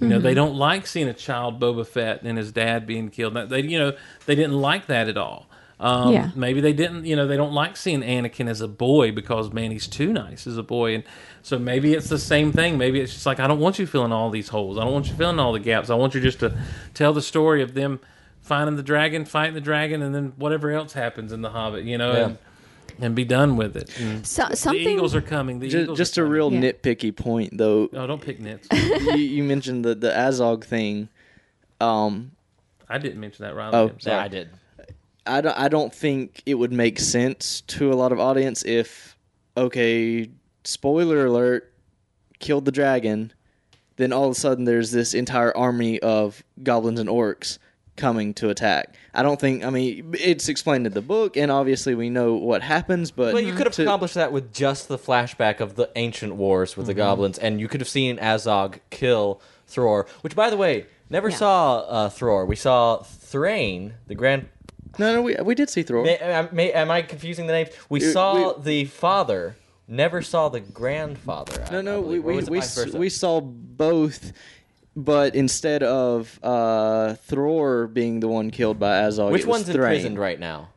You 0.00 0.06
know, 0.06 0.20
they 0.20 0.34
don't 0.34 0.54
like 0.54 0.86
seeing 0.86 1.08
a 1.08 1.14
child 1.14 1.58
Boba 1.60 1.84
Fett 1.84 2.22
and 2.22 2.38
his 2.38 2.52
dad 2.52 2.86
being 2.86 3.08
killed. 3.08 3.34
They, 3.48 3.62
you 3.62 3.78
know, 3.80 3.94
they 4.26 4.36
didn't 4.36 4.60
like 4.60 4.86
that 4.86 5.08
at 5.08 5.16
all. 5.16 5.48
Um, 5.80 6.12
Yeah. 6.12 6.30
Maybe 6.36 6.60
they 6.60 6.72
didn't. 6.72 7.04
You 7.04 7.16
know, 7.16 7.26
they 7.26 7.36
don't 7.36 7.52
like 7.52 7.76
seeing 7.76 8.02
Anakin 8.02 8.48
as 8.48 8.60
a 8.60 8.68
boy 8.68 9.10
because 9.12 9.52
man, 9.52 9.70
he's 9.72 9.88
too 9.88 10.12
nice 10.12 10.46
as 10.46 10.56
a 10.56 10.62
boy, 10.62 10.94
and 10.94 11.04
so 11.42 11.58
maybe 11.58 11.94
it's 11.94 12.08
the 12.08 12.18
same 12.18 12.52
thing. 12.52 12.78
Maybe 12.78 13.00
it's 13.00 13.12
just 13.12 13.26
like 13.26 13.40
I 13.40 13.46
don't 13.48 13.58
want 13.60 13.78
you 13.80 13.86
filling 13.86 14.12
all 14.12 14.30
these 14.30 14.48
holes. 14.48 14.78
I 14.78 14.84
don't 14.84 14.92
want 14.92 15.08
you 15.08 15.14
filling 15.14 15.38
all 15.40 15.52
the 15.52 15.60
gaps. 15.60 15.90
I 15.90 15.94
want 15.94 16.14
you 16.14 16.20
just 16.20 16.40
to 16.40 16.56
tell 16.94 17.12
the 17.12 17.22
story 17.22 17.62
of 17.62 17.74
them 17.74 17.98
finding 18.40 18.76
the 18.76 18.82
dragon, 18.82 19.24
fighting 19.24 19.54
the 19.54 19.60
dragon, 19.60 20.02
and 20.02 20.14
then 20.14 20.32
whatever 20.36 20.70
else 20.70 20.92
happens 20.92 21.32
in 21.32 21.42
the 21.42 21.50
Hobbit. 21.50 21.84
You 21.84 21.98
know, 21.98 22.12
Yeah. 22.12 22.24
and, 22.26 22.38
and 23.00 23.14
be 23.14 23.24
done 23.24 23.56
with 23.56 23.76
it. 23.76 23.98
And 24.00 24.26
So, 24.26 24.46
the 24.48 24.72
Eagles 24.76 25.14
are 25.14 25.20
coming. 25.20 25.58
The 25.60 25.68
Just, 25.68 25.82
Eagles 25.84 25.98
just 25.98 26.18
are 26.18 26.22
a 26.22 26.26
coming. 26.26 26.32
real 26.32 26.52
Yeah. 26.52 26.72
nitpicky 26.72 27.14
point, 27.14 27.56
though. 27.56 27.88
Oh, 27.92 28.06
don't 28.06 28.20
pick 28.22 28.40
nits. 28.40 28.68
you, 28.72 29.14
you 29.16 29.44
mentioned 29.44 29.84
the 29.84 29.94
the 29.94 30.10
Azog 30.10 30.64
thing. 30.64 31.08
Um, 31.80 32.32
I 32.88 32.98
didn't 32.98 33.20
mention 33.20 33.44
that, 33.44 33.54
Riley. 33.54 33.74
Oh, 33.74 33.88
I'm 33.90 34.00
sorry. 34.00 34.16
Yeah, 34.16 34.22
I 34.24 34.28
did. 34.28 34.50
I 35.26 35.40
don't, 35.42 35.58
I 35.58 35.68
don't 35.68 35.92
think 35.94 36.42
it 36.46 36.54
would 36.54 36.72
make 36.72 36.98
sense 36.98 37.60
to 37.62 37.92
a 37.92 37.94
lot 37.96 38.12
of 38.12 38.18
audience 38.18 38.64
if, 38.64 39.16
okay, 39.58 40.30
spoiler 40.64 41.26
alert, 41.26 41.70
killed 42.38 42.64
the 42.64 42.72
dragon, 42.72 43.32
then 43.96 44.10
all 44.12 44.24
of 44.24 44.30
a 44.30 44.34
sudden 44.34 44.64
there's 44.64 44.90
this 44.90 45.12
entire 45.12 45.54
army 45.54 46.00
of 46.00 46.42
goblins 46.62 46.98
and 46.98 47.10
orcs 47.10 47.58
coming 47.98 48.32
to 48.34 48.48
attack. 48.48 48.94
I 49.12 49.22
don't 49.22 49.38
think, 49.38 49.64
I 49.64 49.70
mean, 49.70 50.14
it's 50.18 50.48
explained 50.48 50.86
in 50.86 50.94
the 50.94 51.02
book, 51.02 51.36
and 51.36 51.50
obviously 51.50 51.94
we 51.94 52.08
know 52.08 52.34
what 52.34 52.62
happens, 52.62 53.10
but. 53.10 53.34
Well, 53.34 53.42
you 53.42 53.52
could 53.52 53.66
have 53.66 53.74
to- 53.74 53.82
accomplished 53.82 54.14
that 54.14 54.32
with 54.32 54.54
just 54.54 54.88
the 54.88 54.96
flashback 54.98 55.60
of 55.60 55.74
the 55.76 55.90
ancient 55.96 56.36
wars 56.36 56.76
with 56.76 56.86
the 56.86 56.94
goblins, 56.94 57.36
and 57.38 57.60
you 57.60 57.68
could 57.68 57.80
have 57.82 57.88
seen 57.88 58.16
Azog 58.16 58.78
kill 58.88 59.42
Thror. 59.68 60.08
Which, 60.22 60.34
by 60.34 60.48
the 60.48 60.56
way, 60.56 60.86
never 61.10 61.28
Yeah. 61.28 61.36
saw 61.36 61.78
uh, 61.80 62.08
Thror. 62.08 62.46
We 62.46 62.56
saw 62.56 63.02
Thrain, 63.02 63.94
the 64.06 64.14
grand. 64.14 64.48
No, 64.98 65.14
no, 65.16 65.22
we, 65.22 65.34
we 65.36 65.54
did 65.54 65.68
see 65.68 65.84
Thror. 65.84 66.04
May, 66.04 66.16
am, 66.16 66.48
may, 66.52 66.72
am 66.72 66.90
I 66.90 67.02
confusing 67.02 67.46
the 67.46 67.52
names? 67.52 67.68
We 67.90 68.00
Uh, 68.08 68.12
saw 68.12 68.52
we- 68.56 68.62
the 68.62 68.84
father. 68.86 69.56
Never 69.90 70.20
saw 70.20 70.48
the 70.50 70.60
grandfather. 70.60 71.64
I- 71.66 71.70
No, 71.72 71.78
I 71.78 71.82
no, 71.82 72.00
we 72.02 72.18
we 72.20 72.36
we, 72.36 72.58
vice 72.58 72.76
s- 72.78 72.84
versa? 72.84 72.98
we 72.98 73.08
saw 73.08 73.40
both, 73.40 74.32
but 74.96 75.34
instead 75.34 75.82
of 75.82 76.38
uh, 76.42 77.14
Thror 77.28 77.92
being 77.92 78.20
the 78.20 78.28
one 78.28 78.50
killed 78.50 78.78
by 78.78 79.00
Azog, 79.02 79.30
Which 79.32 79.42
it 79.42 79.46
was 79.48 79.58
one's 79.60 79.66
Thrain. 79.66 79.76
imprisoned 79.92 80.18
right 80.18 80.38
now? 80.40 80.70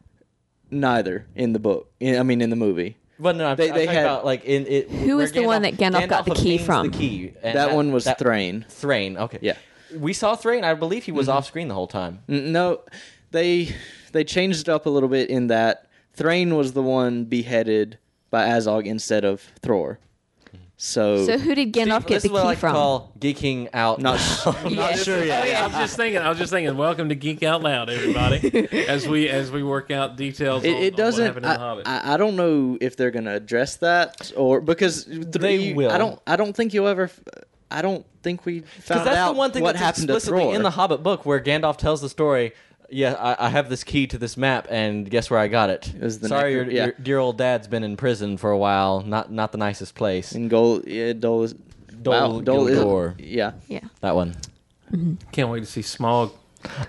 Neither 0.70 1.26
in 1.36 1.54
the 1.54 1.60
book. 1.60 1.92
In, 2.00 2.18
I 2.20 2.24
mean, 2.24 2.42
in 2.42 2.50
the 2.50 2.56
movie. 2.56 2.98
But 3.20 3.36
no, 3.36 3.48
I'm, 3.48 3.56
They- 3.58 3.70
I'm 3.70 3.76
they 3.76 3.86
talking 3.86 3.96
had- 3.98 4.06
about 4.06 4.26
like 4.26 4.46
in 4.46 4.66
it. 4.68 4.90
Who 4.90 5.08
where 5.08 5.18
was 5.18 5.32
the 5.32 5.46
one 5.46 5.62
that 5.64 5.74
Gandalf 5.76 6.08
got 6.08 6.26
the 6.26 6.34
key 6.34 6.54
obtains 6.56 6.66
from? 6.66 6.90
The 6.92 6.98
key. 6.98 7.34
and 7.44 7.58
That, 7.58 7.74
one 7.74 7.92
was 7.92 8.06
that- 8.06 8.18
Thrain. 8.20 8.66
Thrain. 8.70 9.18
Okay. 9.18 9.40
Yeah. 9.42 9.58
We 9.98 10.14
saw 10.14 10.36
Thrain. 10.36 10.64
I 10.64 10.74
believe 10.74 11.04
he 11.04 11.12
was 11.12 11.28
Mm-hmm. 11.28 11.38
off 11.38 11.46
screen 11.46 11.68
the 11.68 11.74
whole 11.74 11.88
time. 11.88 12.20
N- 12.30 12.52
No, 12.54 12.82
they 13.32 13.76
they 14.14 14.24
changed 14.24 14.62
it 14.62 14.70
up 14.70 14.86
a 14.86 14.90
little 14.90 15.10
bit 15.10 15.30
in 15.30 15.48
that 15.48 15.88
Thrain 16.14 16.56
was 16.56 16.72
the 16.74 16.82
one 16.82 17.26
beheaded 17.26 17.98
by 18.30 18.46
Azog 18.48 18.86
instead 18.86 19.26
of 19.26 19.44
Thror. 19.62 19.98
So, 20.84 21.28
So 21.28 21.38
who 21.38 21.54
did 21.54 21.74
Gandalf 21.74 22.02
Steve, 22.02 22.08
get 22.08 22.08
this 22.08 22.24
the 22.24 22.30
is 22.30 22.32
what 22.32 22.40
I 22.40 22.42
key 22.42 22.48
like 22.48 22.58
to 22.58 22.60
from? 22.62 22.72
call 22.74 23.12
geeking 23.20 23.70
out. 23.72 24.02
not 24.02 24.16
Yeah. 24.68 24.96
sure 24.96 25.24
yet. 25.24 25.44
Oh, 25.44 25.48
yeah, 25.48 25.64
I 25.64 25.68
was 25.68 25.76
just 25.76 25.96
thinking. 25.96 26.20
I 26.24 26.28
was 26.30 26.40
just 26.40 26.52
thinking. 26.52 26.76
Welcome 26.76 27.10
to 27.10 27.14
Geek 27.16 27.44
Out 27.44 27.62
Loud, 27.62 27.92
everybody. 27.92 28.68
as 28.88 29.08
we 29.08 29.30
as 29.30 29.52
we 29.52 29.62
work 29.62 29.92
out 29.92 30.16
details. 30.16 30.64
It, 30.64 30.74
on, 30.74 30.82
it 30.82 30.94
on 30.94 30.98
doesn't. 30.98 31.24
What 31.24 31.28
happened 31.28 31.46
in 31.46 31.52
I, 31.52 31.54
the 31.54 31.60
Hobbit. 31.60 31.88
I, 31.88 32.14
I 32.16 32.18
don't 32.18 32.36
know 32.36 32.80
if 32.82 32.98
they're 32.98 33.12
going 33.12 33.26
to 33.26 33.36
address 33.36 33.76
that 33.76 34.32
or 34.36 34.60
because 34.60 35.06
They 35.06 35.72
will. 35.72 35.92
I 35.92 36.00
don't. 36.00 36.20
I 36.26 36.36
don't 36.36 36.56
think 36.56 36.74
you'll 36.74 36.88
ever. 36.88 37.12
I 37.70 37.84
don't 37.84 38.04
think 38.24 38.48
we 38.48 38.62
found 38.62 38.72
Because 38.78 39.06
that's 39.06 39.18
out 39.18 39.34
the 39.34 39.38
one 39.38 39.52
thing 39.52 39.62
what 39.62 39.74
that's 39.74 39.86
happened 39.86 40.08
to 40.08 40.16
explicitly 40.16 40.46
Thror 40.46 40.56
in 40.56 40.64
the 40.64 40.72
Hobbit 40.72 41.04
book 41.04 41.28
where 41.28 41.40
Gandalf 41.40 41.78
tells 41.78 42.02
the 42.02 42.10
story. 42.10 42.54
Yeah, 42.92 43.14
I, 43.14 43.48
I 43.48 43.50
have 43.50 43.70
this 43.70 43.84
key 43.84 44.06
to 44.08 44.18
this 44.18 44.36
map, 44.38 44.68
and 44.70 45.10
guess 45.10 45.30
where 45.30 45.40
I 45.40 45.48
got 45.48 45.70
it? 45.70 45.94
was 46.00 46.20
the 46.20 46.28
Sorry, 46.28 46.52
necro- 46.52 46.56
your, 46.56 46.66
yeah. 46.72 46.84
your 46.86 46.94
dear 47.02 47.18
old 47.20 47.38
dad's 47.38 47.68
been 47.68 47.84
in 47.84 47.96
prison 47.98 48.38
for 48.38 48.52
a 48.52 48.58
while. 48.58 49.02
Not 49.02 49.32
not 49.32 49.52
the 49.54 49.58
nicest 49.58 49.96
place. 49.96 50.34
And 50.34 50.50
Gold, 50.50 50.86
yeah, 50.88 51.14
Dole 51.14 51.44
is. 51.44 51.56
Dol 52.02 52.14
wow, 52.36 52.42
Dole 52.42 52.68
is- 52.68 52.80
Guldur. 52.80 53.16
yeah. 53.20 53.54
Yeah. 53.68 53.82
That 54.02 54.16
one. 54.16 54.36
Mm-hmm. 54.92 55.14
Can't 55.32 55.50
wait 55.50 55.60
to 55.62 55.66
see 55.66 55.82
Smaug. 55.82 56.32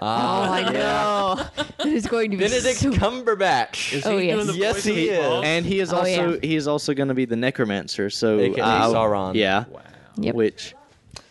Ah. 0.01 0.49
Oh, 0.49 0.53
I 0.53 0.73
know. 0.73 1.65
It 1.87 1.93
is 1.95 2.07
going 2.07 2.31
to 2.31 2.37
be 2.37 2.45
Benedict 2.45 2.79
so- 2.79 2.93
Cumberbatch. 2.93 3.93
Is 3.93 4.07
Oh, 4.07 4.17
he 4.19 4.27
yes. 4.29 4.35
doing 4.37 4.47
the 4.49 4.57
Yes, 4.59 4.85
he 4.85 5.09
is. 5.11 5.45
And 5.45 5.65
he 5.67 5.81
is 5.81 5.93
Oh, 5.93 5.99
also 5.99 6.33
yeah. 6.35 6.39
he 6.43 6.57
is 6.57 6.67
also 6.69 6.95
going 6.95 7.09
to 7.09 7.15
be 7.15 7.25
the 7.27 7.37
necromancer. 7.37 8.09
So 8.11 8.39
AKA 8.41 8.61
I- 8.63 8.79
uh, 8.87 8.89
Sauron. 8.93 9.35
Yeah. 9.35 9.65
Wow. 9.71 9.81
Yep. 10.17 10.35
Which. 10.35 10.75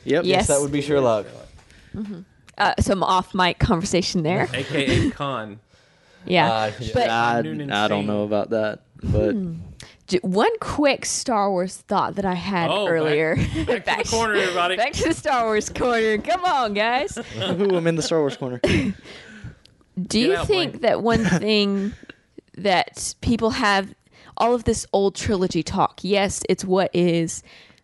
Yep. 0.06 0.26
Yes. 0.26 0.48
That 0.48 0.60
would 0.62 0.72
be 0.72 0.82
Sherlock. 0.82 1.26
Mm-hmm. 1.96 2.22
Uh, 2.62 2.74
some 2.80 3.04
off 3.04 3.34
mic 3.34 3.60
conversation 3.60 4.24
there. 4.24 4.48
AKA 4.54 5.10
Khan. 5.12 5.60
Yeah. 6.26 6.52
Uh, 6.52 6.72
but 6.94 7.10
I, 7.10 7.40
I 7.40 7.42
don't 7.42 7.58
Singh. 7.90 8.06
know 8.08 8.24
about 8.24 8.52
that, 8.52 8.82
but 9.02 9.36
j- 10.08 10.20
one 10.22 10.52
quick 10.60 11.06
Star 11.06 11.50
Wars 11.50 11.78
thought 11.78 12.16
that 12.16 12.26
I 12.26 12.36
had 12.36 12.70
Oh, 12.70 12.86
back- 12.86 12.92
earlier. 12.94 13.36
Back, 13.66 14.04
to 14.04 14.04
the 14.04 14.10
corner, 14.12 14.36
everybody. 14.36 14.76
Back 14.78 14.94
to 14.94 15.08
the 15.08 15.14
Star 15.16 15.46
Wars 15.46 15.70
corner. 15.70 16.20
Come 16.20 16.46
on, 16.46 16.74
guys. 16.76 17.16
who 17.36 17.76
I'm 17.76 17.88
in 17.88 17.96
the 17.96 18.04
Star 18.04 18.20
Wars 18.20 18.38
corner. 18.38 18.62
Do 20.02 20.20
you 20.20 20.36
out, 20.36 20.48
think 20.48 20.74
Blayne. 20.74 20.82
that 20.82 21.02
one 21.02 21.26
thing 21.26 21.94
that 22.58 23.16
people 23.22 23.52
have 23.52 23.94
all 24.38 24.54
of 24.54 24.64
this 24.66 24.86
old 24.94 25.16
trilogy 25.16 25.64
talk? 25.64 26.00
Yes, 26.04 26.44
it's 26.50 26.64
what 26.64 26.90
is 26.94 27.42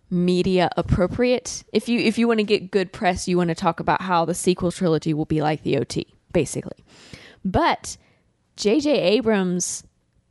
media 0.09 0.69
appropriate. 0.77 1.63
If 1.73 1.89
you 1.89 1.99
if 1.99 2.17
you 2.17 2.27
want 2.27 2.39
to 2.39 2.43
get 2.43 2.71
good 2.71 2.91
press, 2.91 3.27
you 3.27 3.37
want 3.37 3.49
to 3.49 3.55
talk 3.55 3.79
about 3.79 4.01
how 4.01 4.25
the 4.25 4.33
sequel 4.33 4.71
trilogy 4.71 5.13
will 5.13 5.25
be 5.25 5.41
like 5.41 5.63
the 5.63 5.77
OT, 5.77 6.07
basically. 6.31 6.83
But 7.43 7.97
J.J. 8.55 8.89
Abrams, 8.91 9.83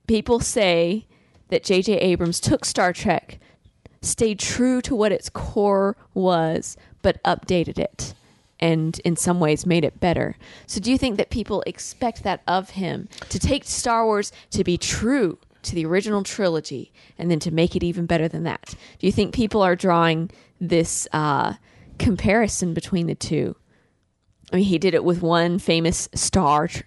people 0.07 0.41
say 0.41 1.07
that 1.49 1.65
J.J. 1.65 1.99
Abrams 1.99 2.41
took 2.41 2.65
Star 2.65 2.93
Trek, 2.93 3.39
stayed 4.03 4.39
true 4.39 4.81
to 4.83 4.95
what 4.95 5.13
its 5.13 5.29
core 5.29 5.97
was, 6.15 6.77
but 7.03 7.23
updated 7.23 7.79
it 7.79 8.15
and 8.59 8.99
in 9.01 9.17
some 9.17 9.39
ways 9.39 9.67
made 9.67 9.85
it 9.85 10.01
better. 10.01 10.37
So 10.67 10.81
do 10.81 10.91
you 10.91 10.99
think 10.99 11.17
that 11.19 11.31
people 11.31 11.63
expect 11.67 12.23
that 12.23 12.43
of 12.47 12.71
him 12.71 13.09
to 13.29 13.39
take 13.39 13.65
Star 13.65 14.05
Wars 14.05 14.33
to 14.51 14.65
be 14.65 14.79
true 14.79 15.39
to 15.67 15.75
the 15.75 15.85
original 15.87 16.23
trilogy 16.23 16.93
and 17.19 17.31
then 17.31 17.39
to 17.41 17.51
make 17.51 17.77
it 17.77 17.83
even 17.83 18.07
better 18.07 18.29
than 18.29 18.43
that? 18.45 18.75
Do 18.99 19.07
you 19.07 19.13
think 19.13 19.35
people 19.35 19.63
are 19.63 19.77
drawing 19.77 20.31
this 20.61 21.07
uh, 21.13 21.55
comparison 21.99 22.75
between 22.75 23.07
the 23.07 23.15
two? 23.15 23.57
I 24.53 24.57
mean, 24.57 24.65
he 24.65 24.79
did 24.79 24.95
it 24.95 25.05
with 25.05 25.23
one 25.23 25.59
famous 25.59 26.09
star 26.15 26.69
tr- 26.69 26.83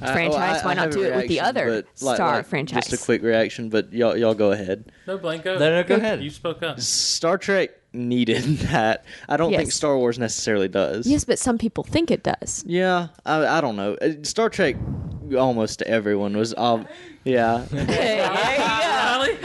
I- 0.00 0.12
franchise, 0.12 0.62
I- 0.62 0.64
why 0.64 0.70
I 0.70 0.74
not 0.74 0.84
have 0.84 0.90
a 0.90 0.94
do 0.94 1.02
it 1.02 1.16
with 1.16 1.28
the 1.28 1.40
other 1.40 1.74
like- 1.74 1.86
Star 1.94 2.36
like, 2.36 2.46
franchise? 2.46 2.86
Just 2.88 3.02
a 3.02 3.04
quick 3.04 3.22
reaction, 3.22 3.68
but 3.68 3.92
y'all 3.92 4.16
y'all 4.16 4.34
go 4.34 4.52
ahead. 4.52 4.92
No, 5.06 5.18
Blanco. 5.18 5.58
No, 5.58 5.70
no, 5.70 5.82
go 5.82 5.96
ahead. 5.96 6.22
You 6.22 6.30
spoke 6.30 6.62
up. 6.62 6.80
Star 6.80 7.36
Trek 7.36 7.70
needed 7.92 8.42
that. 8.70 9.04
I 9.28 9.36
don't 9.36 9.52
think 9.52 9.72
Star 9.72 9.98
Wars 9.98 10.18
necessarily 10.18 10.68
does. 10.68 11.06
Yes, 11.06 11.24
but 11.24 11.38
some 11.38 11.58
people 11.58 11.82
think 11.84 12.10
it 12.12 12.22
does. 12.22 12.62
Yeah, 12.66 13.08
I, 13.26 13.58
I 13.58 13.60
don't 13.60 13.74
know. 13.76 13.94
Uh, 14.00 14.12
Star 14.22 14.48
Trek, 14.48 14.76
almost 15.36 15.82
everyone 15.82 16.36
was. 16.36 16.54
Um, 16.56 16.86
yeah, 17.24 17.66
Riley, 17.72 19.36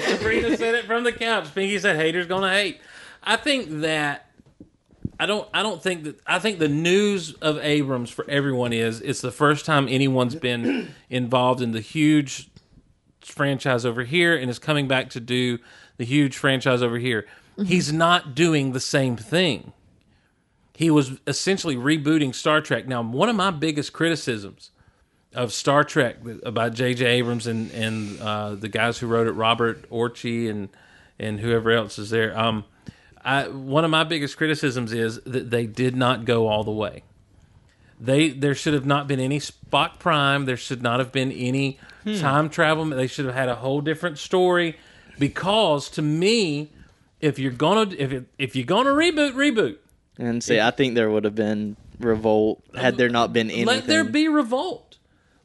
Sabrina 0.00 0.56
said 0.56 0.74
it 0.74 0.84
from 0.84 1.04
the 1.04 1.12
couch. 1.12 1.54
Pinky 1.54 1.78
said, 1.78 1.96
"Haters 1.96 2.26
gonna 2.26 2.52
hate." 2.52 2.80
I 3.22 3.36
think 3.36 3.80
that 3.80 4.26
I 5.18 5.26
don't. 5.26 5.48
I 5.54 5.62
don't 5.62 5.82
think 5.82 6.04
that. 6.04 6.20
I 6.26 6.38
think 6.38 6.58
the 6.58 6.68
news 6.68 7.32
of 7.34 7.58
Abrams 7.58 8.10
for 8.10 8.28
everyone 8.28 8.72
is 8.72 9.00
it's 9.00 9.20
the 9.20 9.32
first 9.32 9.64
time 9.64 9.88
anyone's 9.88 10.34
been 10.34 10.94
involved 11.10 11.60
in 11.60 11.72
the 11.72 11.80
huge 11.80 12.48
franchise 13.22 13.84
over 13.84 14.04
here 14.04 14.36
and 14.36 14.50
is 14.50 14.58
coming 14.58 14.86
back 14.86 15.10
to 15.10 15.20
do 15.20 15.58
the 15.96 16.04
huge 16.04 16.36
franchise 16.36 16.82
over 16.82 16.98
here. 16.98 17.26
He's 17.64 17.92
not 17.92 18.34
doing 18.34 18.72
the 18.72 18.80
same 18.80 19.16
thing. 19.16 19.72
He 20.74 20.90
was 20.90 21.18
essentially 21.26 21.74
rebooting 21.74 22.34
Star 22.34 22.60
Trek. 22.60 22.86
Now, 22.86 23.02
one 23.02 23.30
of 23.30 23.36
my 23.36 23.50
biggest 23.50 23.94
criticisms 23.94 24.70
of 25.36 25.52
Star 25.52 25.84
Trek 25.84 26.16
about 26.44 26.74
J.J. 26.74 27.04
Abrams 27.04 27.46
and 27.46 27.70
and 27.72 28.20
uh, 28.20 28.54
the 28.54 28.68
guys 28.68 28.98
who 28.98 29.06
wrote 29.06 29.26
it, 29.26 29.32
Robert 29.32 29.88
Orci 29.90 30.50
and 30.50 30.68
and 31.18 31.40
whoever 31.40 31.70
else 31.70 31.98
is 31.98 32.10
there. 32.10 32.36
Um, 32.38 32.64
I, 33.24 33.48
one 33.48 33.84
of 33.84 33.90
my 33.90 34.04
biggest 34.04 34.36
criticisms 34.36 34.92
is 34.92 35.20
that 35.22 35.50
they 35.50 35.66
did 35.66 35.96
not 35.96 36.24
go 36.24 36.48
all 36.48 36.64
the 36.64 36.72
way. 36.72 37.02
They 38.00 38.30
there 38.30 38.54
should 38.54 38.74
have 38.74 38.86
not 38.86 39.06
been 39.06 39.20
any 39.20 39.38
Spock 39.38 39.98
Prime. 39.98 40.44
There 40.46 40.56
should 40.56 40.82
not 40.82 40.98
have 41.00 41.12
been 41.12 41.32
any 41.32 41.78
time 42.18 42.48
travel. 42.50 42.84
They 42.84 43.06
should 43.06 43.26
have 43.26 43.34
had 43.34 43.48
a 43.48 43.56
whole 43.56 43.80
different 43.80 44.18
story. 44.18 44.76
Because 45.18 45.88
to 45.90 46.02
me, 46.02 46.70
if 47.20 47.38
you're 47.38 47.52
gonna 47.52 47.94
if 47.96 48.12
it, 48.12 48.26
if 48.38 48.54
you're 48.54 48.66
gonna 48.66 48.90
reboot, 48.90 49.32
reboot. 49.32 49.76
and 50.18 50.42
see, 50.44 50.60
I 50.60 50.70
think 50.70 50.94
there 50.94 51.10
would 51.10 51.24
have 51.24 51.34
been 51.34 51.76
revolt 51.98 52.62
had 52.74 52.96
there 52.96 53.08
not 53.08 53.32
been 53.32 53.50
anything. 53.50 53.66
Let 53.66 53.86
there 53.86 54.04
be 54.04 54.28
revolt. 54.28 54.85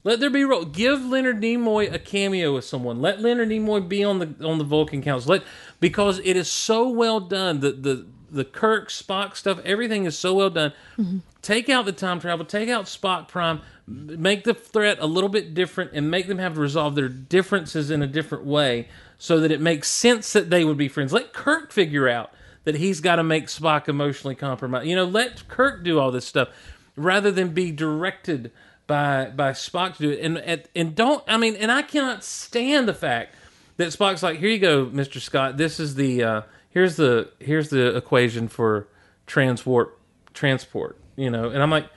Let 0.03 0.19
there 0.19 0.29
be 0.29 0.43
role. 0.43 0.65
Give 0.65 1.03
Leonard 1.03 1.41
Nimoy 1.41 1.93
a 1.93 1.99
cameo 1.99 2.55
with 2.55 2.65
someone. 2.65 3.01
Let 3.01 3.21
Leonard 3.21 3.49
Nimoy 3.49 3.87
be 3.87 4.03
on 4.03 4.19
the 4.19 4.35
on 4.45 4.57
the 4.57 4.63
Vulcan 4.63 5.01
Council. 5.01 5.33
Let 5.33 5.43
because 5.79 6.19
it 6.19 6.35
is 6.35 6.51
so 6.51 6.89
well 6.89 7.19
done. 7.19 7.59
The 7.59 7.71
the 7.71 8.07
the 8.31 8.45
Kirk 8.45 8.89
Spock 8.89 9.35
stuff, 9.35 9.59
everything 9.65 10.05
is 10.05 10.17
so 10.17 10.33
well 10.33 10.49
done. 10.49 10.71
Mm-hmm. 10.97 11.17
Take 11.41 11.69
out 11.69 11.85
the 11.85 11.91
time 11.91 12.19
travel. 12.19 12.45
Take 12.45 12.69
out 12.69 12.85
Spock 12.85 13.27
Prime. 13.27 13.61
Make 13.85 14.45
the 14.45 14.53
threat 14.53 14.97
a 15.01 15.05
little 15.05 15.29
bit 15.29 15.53
different, 15.53 15.91
and 15.93 16.09
make 16.09 16.27
them 16.27 16.37
have 16.37 16.53
to 16.53 16.61
resolve 16.61 16.95
their 16.95 17.09
differences 17.09 17.91
in 17.91 18.01
a 18.01 18.07
different 18.07 18.45
way, 18.45 18.87
so 19.17 19.39
that 19.39 19.51
it 19.51 19.59
makes 19.59 19.89
sense 19.89 20.31
that 20.33 20.49
they 20.49 20.63
would 20.63 20.77
be 20.77 20.87
friends. 20.87 21.11
Let 21.11 21.33
Kirk 21.33 21.71
figure 21.71 22.07
out 22.07 22.31
that 22.63 22.75
he's 22.75 23.01
got 23.01 23.17
to 23.17 23.23
make 23.23 23.47
Spock 23.47 23.89
emotionally 23.89 24.35
compromised. 24.35 24.87
You 24.87 24.95
know, 24.95 25.03
let 25.05 25.47
Kirk 25.47 25.83
do 25.83 25.99
all 25.99 26.11
this 26.11 26.25
stuff 26.25 26.49
rather 26.95 27.31
than 27.31 27.49
be 27.49 27.71
directed 27.71 28.51
by 28.91 29.31
by 29.43 29.51
Spock 29.51 29.95
to 29.95 30.01
do 30.03 30.09
it. 30.11 30.19
And 30.25 30.37
and, 30.37 30.61
and 30.75 30.95
don't 30.95 31.23
I 31.27 31.37
mean, 31.37 31.55
and 31.55 31.71
I 31.71 31.81
cannot 31.81 32.23
stand 32.23 32.87
the 32.87 32.93
fact 32.93 33.35
that 33.77 33.87
Spock's 33.89 34.23
like, 34.23 34.39
here 34.39 34.49
you 34.49 34.59
go, 34.59 34.89
Mister 34.91 35.19
Scott. 35.19 35.57
This 35.57 35.79
is 35.79 35.95
the 35.95 36.11
uh, 36.23 36.41
here's 36.69 36.95
the 36.97 37.31
here's 37.39 37.69
the 37.69 37.95
equation 37.95 38.47
for 38.47 38.87
transport 39.25 39.97
transport. 40.33 40.97
You 41.15 41.29
know, 41.29 41.49
and 41.49 41.63
I'm 41.63 41.71
like. 41.71 41.87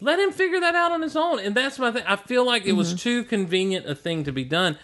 Let 0.00 0.18
him 0.18 0.32
figure 0.32 0.60
that 0.60 0.74
out 0.74 0.92
on 0.92 1.00
his 1.00 1.16
own, 1.16 1.38
and 1.38 1.54
that's 1.54 1.78
my 1.78 1.90
thing. 1.90 2.02
I 2.06 2.16
feel 2.16 2.44
like 2.44 2.66
it 2.66 2.72
was 2.72 2.94
too 2.94 3.24
convenient 3.24 3.86
a 3.86 3.94
thing 3.94 4.24
to 4.24 4.32
be 4.32 4.44
done. 4.44 4.76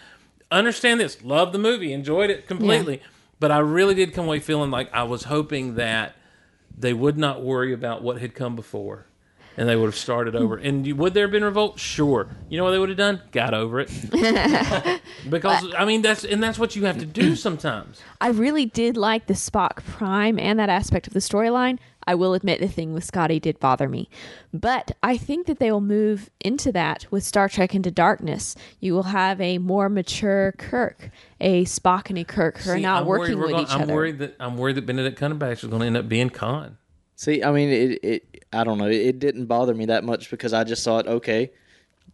Understand 0.49 0.99
this, 0.99 1.21
love 1.23 1.51
the 1.51 1.59
movie, 1.59 1.93
enjoyed 1.93 2.31
it 2.31 2.47
completely, 2.47 3.01
but 3.39 3.51
I 3.51 3.59
really 3.59 3.93
did 3.93 4.13
come 4.13 4.25
away 4.25 4.39
feeling 4.39 4.71
like 4.71 4.91
I 4.91 5.03
was 5.03 5.25
hoping 5.25 5.75
that 5.75 6.15
they 6.75 6.93
would 6.93 7.17
not 7.19 7.43
worry 7.43 7.71
about 7.71 8.01
what 8.01 8.19
had 8.19 8.33
come 8.33 8.55
before 8.55 9.05
and 9.57 9.67
they 9.67 9.75
would 9.75 9.85
have 9.87 9.95
started 9.95 10.35
over. 10.35 10.57
And 10.57 10.85
you, 10.87 10.95
would 10.95 11.13
there 11.13 11.23
have 11.25 11.31
been 11.31 11.43
revolt? 11.43 11.79
Sure. 11.79 12.27
You 12.49 12.57
know 12.57 12.63
what 12.63 12.71
they 12.71 12.79
would 12.79 12.89
have 12.89 12.97
done? 12.97 13.21
Got 13.31 13.53
over 13.53 13.79
it. 13.79 13.89
because 15.29 15.73
I 15.77 15.85
mean 15.85 16.01
that's 16.01 16.23
and 16.23 16.41
that's 16.41 16.57
what 16.59 16.75
you 16.75 16.85
have 16.85 16.99
to 16.99 17.05
do 17.05 17.35
sometimes. 17.35 18.01
I 18.19 18.29
really 18.29 18.65
did 18.65 18.97
like 18.97 19.27
the 19.27 19.33
Spock 19.33 19.83
Prime 19.85 20.39
and 20.39 20.59
that 20.59 20.69
aspect 20.69 21.07
of 21.07 21.13
the 21.13 21.19
storyline. 21.19 21.79
I 22.07 22.15
will 22.15 22.33
admit 22.33 22.59
the 22.59 22.67
thing 22.67 22.93
with 22.95 23.03
Scotty 23.03 23.39
did 23.39 23.59
bother 23.59 23.87
me. 23.87 24.09
But 24.51 24.91
I 25.03 25.17
think 25.17 25.45
that 25.45 25.59
they 25.59 25.71
will 25.71 25.81
move 25.81 26.31
into 26.39 26.71
that 26.71 27.05
with 27.11 27.23
Star 27.23 27.47
Trek 27.47 27.75
Into 27.75 27.91
Darkness. 27.91 28.55
You 28.79 28.93
will 28.95 29.03
have 29.03 29.39
a 29.39 29.59
more 29.59 29.87
mature 29.87 30.53
Kirk, 30.57 31.11
a 31.39 31.63
Spock 31.65 32.09
and 32.09 32.17
a 32.17 32.23
Kirk 32.23 32.57
who 32.57 32.71
are 32.71 32.75
See, 32.77 32.81
now 32.81 32.97
I'm 32.99 33.05
working 33.05 33.37
with 33.39 33.51
gonna- 33.51 33.63
each 33.63 33.69
I'm 33.71 33.81
other. 33.83 33.93
worried 33.93 34.17
that 34.19 34.35
I'm 34.39 34.57
worried 34.57 34.77
that 34.77 34.85
Benedict 34.87 35.19
Cumberbatch 35.19 35.63
is 35.63 35.69
going 35.69 35.81
to 35.81 35.85
end 35.87 35.97
up 35.97 36.09
being 36.09 36.31
Khan. 36.31 36.77
See, 37.21 37.43
I 37.43 37.51
mean, 37.51 37.69
it, 37.69 37.99
it. 38.03 38.45
I 38.51 38.63
don't 38.63 38.79
know. 38.79 38.87
It 38.87 39.19
didn't 39.19 39.45
bother 39.45 39.75
me 39.75 39.85
that 39.85 40.03
much 40.03 40.31
because 40.31 40.53
I 40.53 40.63
just 40.63 40.83
thought, 40.83 41.05
okay, 41.05 41.51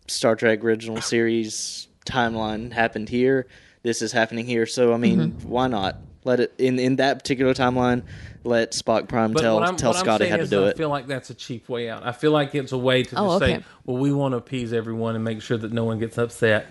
Star 0.08 0.36
Trek 0.36 0.62
original 0.66 1.02
series 1.02 1.88
timeline 2.06 2.74
happened 2.74 3.08
here. 3.08 3.48
This 3.84 4.02
is 4.02 4.12
happening 4.12 4.46
here. 4.46 4.66
So, 4.66 4.94
I 4.94 4.98
mean, 4.98 5.18
Mm-hmm. 5.32 5.48
why 5.48 5.68
not 5.70 5.96
let 6.26 6.42
it 6.42 6.54
in 6.58 6.78
in 6.78 6.98
that 6.98 7.20
particular 7.20 7.54
timeline? 7.54 8.04
Let 8.44 8.74
Spock 8.74 9.08
Prime 9.08 9.32
But 9.32 9.44
tell 9.44 9.76
tell 9.78 9.94
Scotty 9.94 10.28
how 10.28 10.36
to 10.36 10.42
is 10.44 10.50
do 10.50 10.66
I 10.66 10.70
it. 10.72 10.78
feel 10.78 10.90
like 10.90 11.08
that's 11.08 11.30
a 11.30 11.34
cheap 11.34 11.70
way 11.70 11.90
out. 11.90 12.06
I 12.06 12.12
feel 12.12 12.32
like 12.32 12.54
it's 12.54 12.74
a 12.74 12.78
way 12.78 13.04
to 13.04 13.10
just 13.10 13.18
Oh, 13.22 13.40
say, 13.40 13.64
well, 13.86 13.96
we 13.98 14.12
want 14.12 14.34
to 14.34 14.38
appease 14.38 14.74
everyone 14.74 15.16
and 15.16 15.24
make 15.24 15.42
sure 15.42 15.56
that 15.58 15.72
no 15.72 15.86
one 15.86 16.00
gets 16.00 16.18
upset. 16.18 16.68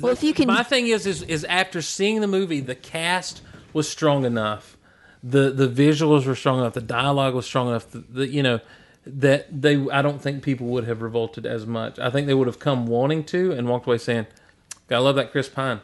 well, 0.00 0.10
if 0.12 0.24
you 0.24 0.34
can, 0.34 0.48
My 0.48 0.64
thing 0.64 0.88
is, 0.88 1.06
is, 1.06 1.22
is 1.22 1.44
after 1.44 1.80
seeing 1.80 2.20
the 2.20 2.26
movie, 2.26 2.58
the 2.60 2.74
cast 2.74 3.40
was 3.72 3.88
strong 3.88 4.24
enough, 4.24 4.76
the 5.26 5.50
the 5.50 5.66
visuals 5.66 6.26
were 6.26 6.34
strong 6.34 6.60
enough, 6.60 6.74
the 6.74 6.82
dialogue 6.82 7.34
was 7.34 7.46
strong 7.46 7.68
enough, 7.68 7.90
that, 7.90 8.14
that, 8.14 8.28
you 8.28 8.42
know, 8.42 8.60
that 9.06 9.46
they. 9.50 9.88
I 9.90 10.02
don't 10.02 10.20
think 10.20 10.42
people 10.42 10.66
would 10.68 10.84
have 10.84 11.00
revolted 11.00 11.46
as 11.46 11.66
much. 11.66 11.98
I 11.98 12.10
think 12.10 12.26
they 12.26 12.34
would 12.34 12.46
have 12.46 12.58
come 12.58 12.86
wanting 12.86 13.24
to 13.24 13.52
and 13.52 13.66
walked 13.66 13.86
away 13.86 13.98
saying, 13.98 14.26
"I 14.90 14.98
love 14.98 15.16
that 15.16 15.32
Chris 15.32 15.48
Pine." 15.48 15.80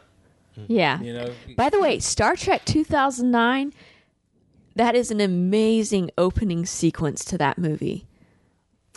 Mm-hmm. 0.59 0.73
yeah. 0.73 1.01
You 1.01 1.15
know, 1.15 1.33
By 1.57 1.71
the 1.71 1.81
way, 1.81 2.01
Star 2.01 2.37
Trek 2.37 2.65
2009, 2.65 3.73
that 4.75 4.95
is 4.95 5.11
an 5.11 5.21
amazing 5.21 6.11
opening 6.19 6.67
sequence 6.67 7.25
to 7.27 7.39
that 7.39 7.57
movie. 7.57 8.07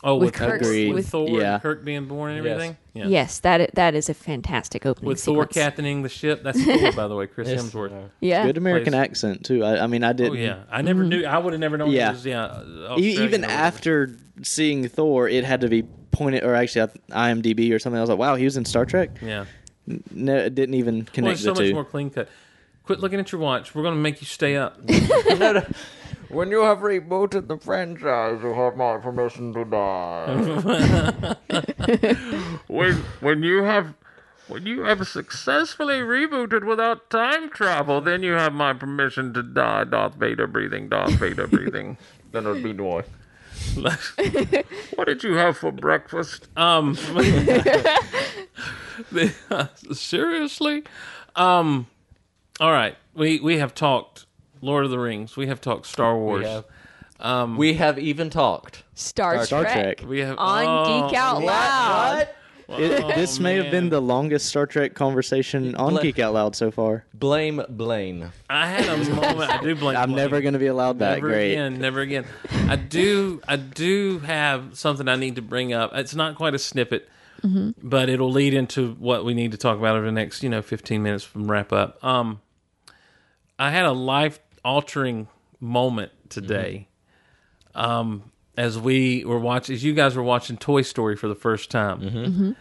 Oh, 0.04 0.16
with 0.16 0.26
with, 0.26 0.34
Kirk's- 0.34 0.68
with, 0.68 0.94
with- 0.94 1.10
Thor 1.10 1.30
yeah. 1.30 1.54
and 1.54 1.62
Kirk 1.62 1.84
being 1.84 2.06
born 2.06 2.34
and 2.34 2.44
Yes. 2.46 2.52
everything. 2.54 2.78
Yeah. 2.94 3.08
Yes, 3.08 3.40
that 3.40 3.74
that 3.76 3.96
is 3.96 4.10
a 4.10 4.14
fantastic 4.14 4.86
opening 4.86 5.08
With 5.08 5.20
Thor 5.24 5.44
sequence. 5.44 5.54
captaining 5.54 6.04
the 6.04 6.10
ship. 6.10 6.44
That's 6.44 6.64
Thor, 6.64 6.92
by 6.96 7.08
the 7.08 7.16
way, 7.16 7.28
Chris 7.28 7.50
Yes. 7.50 7.64
Hemsworth. 7.64 8.10
yeah. 8.20 8.46
Good 8.46 8.58
American 8.58 8.94
Plays- 8.94 9.10
accent 9.10 9.46
too. 9.46 9.64
I, 9.64 9.84
I 9.84 9.88
mean, 9.88 10.04
I 10.04 10.14
didn't. 10.14 10.34
Oh 10.34 10.36
yeah, 10.42 10.64
I 10.72 10.82
never 10.82 11.02
mm-hmm. 11.02 11.10
knew. 11.10 11.26
I 11.26 11.38
would 11.38 11.54
have 11.54 11.60
never 11.60 11.78
known. 11.78 11.92
Yeah. 11.92 12.10
It 12.10 12.14
was, 12.14 12.26
yeah. 12.26 12.46
Australian 12.46 13.24
even 13.24 13.44
after 13.44 14.16
seeing 14.42 14.88
Thor, 14.88 15.28
it 15.28 15.44
had 15.44 15.62
to 15.62 15.70
be 15.70 15.84
pointed, 16.12 16.44
or 16.44 16.54
actually, 16.56 16.92
IMDb 17.10 17.74
or 17.74 17.80
something. 17.80 17.98
I 17.98 18.02
was 18.02 18.10
like, 18.10 18.20
wow, 18.20 18.36
he 18.36 18.46
was 18.46 18.58
in 18.58 18.66
Star 18.66 18.86
Trek. 18.86 19.10
Yeah. 19.22 19.46
No, 20.12 20.36
it 20.38 20.56
didn't 20.56 20.76
even 20.76 21.00
Well, 21.00 21.06
connect 21.12 21.34
it's 21.34 21.44
so 21.44 21.54
the 21.54 21.62
much 21.62 21.70
two. 21.70 21.74
more 21.74 21.86
clean 21.86 22.10
cut. 22.10 22.30
Quit 22.84 23.00
looking 23.00 23.20
at 23.20 23.32
your 23.32 23.42
watch. 23.42 23.74
We're 23.74 23.84
going 23.84 23.96
to 23.96 24.00
make 24.02 24.22
you 24.22 24.28
stay 24.28 24.56
up. 24.58 24.80
When 26.34 26.50
you 26.50 26.64
have 26.64 26.80
rebooted 26.80 27.48
the 27.48 27.58
franchise, 27.58 28.40
you 28.42 28.54
have 28.56 28.76
my 28.76 28.98
permission 28.98 29.54
to 29.54 29.66
die. 29.66 31.36
when 32.68 32.96
when 33.20 33.44
you 33.44 33.62
have 33.62 33.94
when 34.48 34.66
you 34.66 34.82
have 34.82 35.08
successfully 35.08 36.00
rebooted 36.00 36.66
without 36.66 37.12
time 37.12 37.52
travel, 37.52 38.02
then 38.02 38.24
you 38.24 38.34
have 38.34 38.52
my 38.52 38.74
permission 38.74 39.32
to 39.36 39.44
die. 39.44 39.84
Darth 39.84 40.16
Vader 40.16 40.48
breathing. 40.48 40.90
Darth 40.90 41.14
Vader 41.14 41.46
breathing. 41.46 41.98
then 42.32 42.48
it 42.48 42.50
would 42.50 42.64
be 42.64 42.74
Noy. 42.74 43.04
what 44.96 45.06
did 45.06 45.24
you 45.24 45.36
have 45.36 45.56
for 45.56 45.72
breakfast? 45.72 46.48
Um, 46.58 46.96
seriously, 49.94 50.84
um, 51.36 51.86
all 52.60 52.72
right. 52.72 52.98
We 53.14 53.40
we 53.40 53.60
have 53.60 53.76
talked 53.76 54.26
Lord 54.64 54.86
of 54.86 54.92
the 54.92 55.00
Rings. 55.00 55.36
We 55.36 55.48
have 55.48 55.60
talked 55.60 55.86
Star 55.86 56.18
Wars. 56.18 56.46
have. 57.20 57.50
we 57.58 57.74
have 57.76 58.00
even 58.00 58.30
talked. 58.30 58.84
Star, 58.96 59.46
Star 59.46 59.64
Trek. 59.64 59.98
Trek. 60.00 60.10
We 60.10 60.20
have 60.20 60.38
on 60.38 60.66
oh, 60.66 61.10
Geek 61.10 61.18
Out 61.18 61.44
Loud. 61.44 62.28
It- 62.70 63.16
this 63.16 63.40
may 63.40 63.56
have 63.56 63.72
been 63.72 63.90
the 63.90 64.02
longest 64.02 64.48
Star 64.48 64.66
Trek 64.66 64.94
conversation 64.94 65.76
on 65.76 65.92
Bla- 65.92 66.02
Geek 66.02 66.20
Out 66.20 66.34
Loud 66.34 66.56
so 66.56 66.72
far. 66.72 67.04
Blame 67.14 67.62
Blayne. 67.70 68.32
I 68.50 68.68
had 68.70 68.88
a 68.88 69.14
moment. 69.14 69.52
I 69.52 69.62
do 69.62 69.76
blame. 69.76 69.98
I'm 69.98 70.12
Blayne. 70.12 70.16
never 70.16 70.42
going 70.42 70.54
to 70.54 70.60
be 70.60 70.68
allowed 70.68 71.00
that. 71.00 71.16
Never 71.16 71.28
Great. 71.28 71.52
again. 71.52 71.80
Never 71.80 72.00
again. 72.00 72.26
I 72.68 72.78
do. 72.78 73.42
I 73.48 73.58
do 73.58 74.20
have 74.20 74.78
something 74.78 75.08
I 75.10 75.18
need 75.18 75.36
to 75.36 75.42
bring 75.42 75.74
up. 75.74 75.92
It's 75.94 76.16
not 76.16 76.36
quite 76.36 76.56
a 76.56 76.60
snippet, 76.60 77.10
but 77.44 78.08
it'll 78.10 78.32
lead 78.32 78.54
into 78.54 78.94
what 78.94 79.26
we 79.26 79.34
need 79.34 79.52
to 79.52 79.58
talk 79.58 79.78
about 79.78 79.98
over 79.98 80.06
the 80.06 80.12
next, 80.14 80.42
you 80.42 80.50
know, 80.50 80.62
15 80.62 81.04
minutes 81.04 81.26
from 81.26 81.52
wrap 81.52 81.74
up. 81.74 82.02
Um, 82.04 82.40
I 83.60 83.70
had 83.72 83.86
a 83.86 83.92
life 83.92 84.40
altering 84.64 85.28
moment 85.60 86.12
today. 86.30 86.88
Um, 87.76 88.32
as 88.56 88.78
we 88.78 89.26
were 89.26 89.40
watching, 89.40 89.74
as 89.74 89.84
you 89.84 89.94
guys 89.94 90.16
were 90.16 90.24
watching 90.24 90.58
Toy 90.58 90.84
Story 90.84 91.16
for 91.16 91.28
the 91.28 91.36
first 91.36 91.72
time, 91.72 92.02
mm-hmm. 92.02 92.52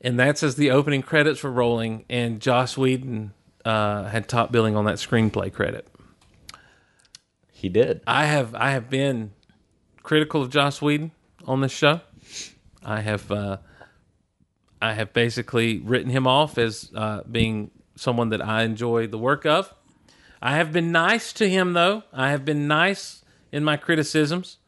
and 0.00 0.18
that's 0.18 0.42
as 0.42 0.56
the 0.56 0.70
opening 0.70 1.02
credits 1.02 1.42
were 1.42 1.52
rolling, 1.52 2.04
and 2.08 2.40
Joss 2.40 2.78
Whedon 2.78 3.32
uh, 3.64 4.04
had 4.04 4.28
top 4.28 4.50
billing 4.50 4.76
on 4.76 4.86
that 4.86 4.96
screenplay 4.96 5.52
credit. 5.52 5.86
He 7.52 7.68
did. 7.68 8.00
I 8.06 8.24
have 8.24 8.54
I 8.54 8.70
have 8.70 8.88
been 8.88 9.32
critical 10.02 10.42
of 10.42 10.50
Joss 10.50 10.80
Whedon 10.80 11.10
on 11.46 11.60
this 11.60 11.72
show. 11.72 12.00
I 12.82 13.02
have 13.02 13.30
uh, 13.30 13.58
I 14.80 14.94
have 14.94 15.12
basically 15.12 15.78
written 15.78 16.10
him 16.10 16.26
off 16.26 16.56
as 16.56 16.90
uh, 16.94 17.22
being 17.30 17.70
someone 17.96 18.30
that 18.30 18.40
I 18.40 18.62
enjoy 18.62 19.06
the 19.06 19.18
work 19.18 19.44
of. 19.44 19.74
I 20.42 20.56
have 20.56 20.72
been 20.72 20.90
nice 20.92 21.32
to 21.34 21.48
him 21.48 21.72
though. 21.74 22.04
I 22.12 22.30
have 22.30 22.44
been 22.44 22.66
nice 22.66 23.24
in 23.52 23.64
my 23.64 23.76
criticisms 23.76 24.58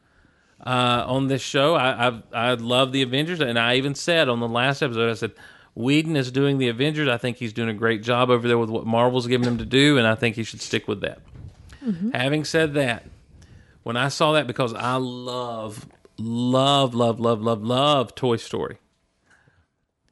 uh, 0.65 1.03
on 1.07 1.27
this 1.27 1.41
show. 1.41 1.75
I, 1.75 2.09
I 2.09 2.21
I 2.33 2.53
love 2.53 2.91
the 2.91 3.01
Avengers, 3.01 3.39
and 3.39 3.57
I 3.57 3.75
even 3.75 3.95
said 3.95 4.29
on 4.29 4.39
the 4.39 4.47
last 4.47 4.81
episode, 4.81 5.09
I 5.09 5.15
said 5.15 5.31
Whedon 5.75 6.15
is 6.15 6.31
doing 6.31 6.57
the 6.57 6.69
Avengers. 6.69 7.07
I 7.07 7.17
think 7.17 7.37
he's 7.37 7.53
doing 7.53 7.69
a 7.69 7.73
great 7.73 8.03
job 8.03 8.29
over 8.29 8.47
there 8.47 8.57
with 8.57 8.69
what 8.69 8.85
Marvel's 8.85 9.27
giving 9.27 9.47
him 9.47 9.57
to 9.57 9.65
do, 9.65 9.97
and 9.97 10.05
I 10.05 10.15
think 10.15 10.35
he 10.35 10.43
should 10.43 10.61
stick 10.61 10.87
with 10.87 11.01
that. 11.01 11.19
Having 12.13 12.45
said 12.45 12.75
that, 12.75 13.03
when 13.83 13.97
I 13.97 14.07
saw 14.07 14.31
that, 14.33 14.47
because 14.47 14.73
I 14.73 14.95
love, 14.95 15.85
love, 16.17 16.93
love, 16.93 17.19
love, 17.19 17.41
love, 17.41 17.61
love 17.61 18.15
Toy 18.15 18.37
Story. 18.37 18.77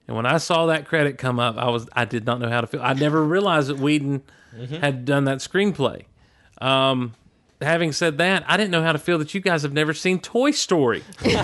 And 0.08 0.18
when 0.18 0.26
I 0.26 0.38
saw 0.38 0.66
that 0.66 0.86
credit 0.86 1.18
come 1.18 1.40
up, 1.40 1.58
I 1.58 1.70
was 1.70 1.88
I 1.94 2.04
did 2.04 2.26
not 2.26 2.42
know 2.42 2.50
how 2.50 2.60
to 2.60 2.68
feel. 2.68 2.82
I 2.82 2.94
never 2.94 3.24
realized 3.24 3.70
that 3.70 3.80
Whedon 3.80 4.24
had 4.80 5.06
done 5.06 5.26
that 5.26 5.40
screenplay. 5.40 6.03
Um, 6.60 7.14
having 7.61 7.91
said 7.91 8.18
that, 8.19 8.44
I 8.48 8.57
didn't 8.57 8.72
know 8.72 8.84
how 8.84 8.91
to 8.91 8.99
feel 8.99 9.18
that 9.19 9.34
you 9.34 9.41
guys 9.41 9.64
have 9.64 9.73
never 9.73 9.94
seen 9.94 10.19
Toy 10.19 10.52
Story. 10.52 11.03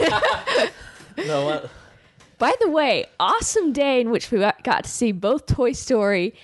No, 1.25 1.45
what? 1.45 1.69
By 2.37 2.53
the 2.61 2.69
way, 2.69 3.05
awesome 3.19 3.73
day 3.73 3.99
in 4.01 4.11
which 4.11 4.29
we 4.29 4.37
got 4.37 4.63
got 4.63 4.83
to 4.83 4.89
see 4.89 5.11
both 5.11 5.47
Toy 5.47 5.71
Story 5.71 6.35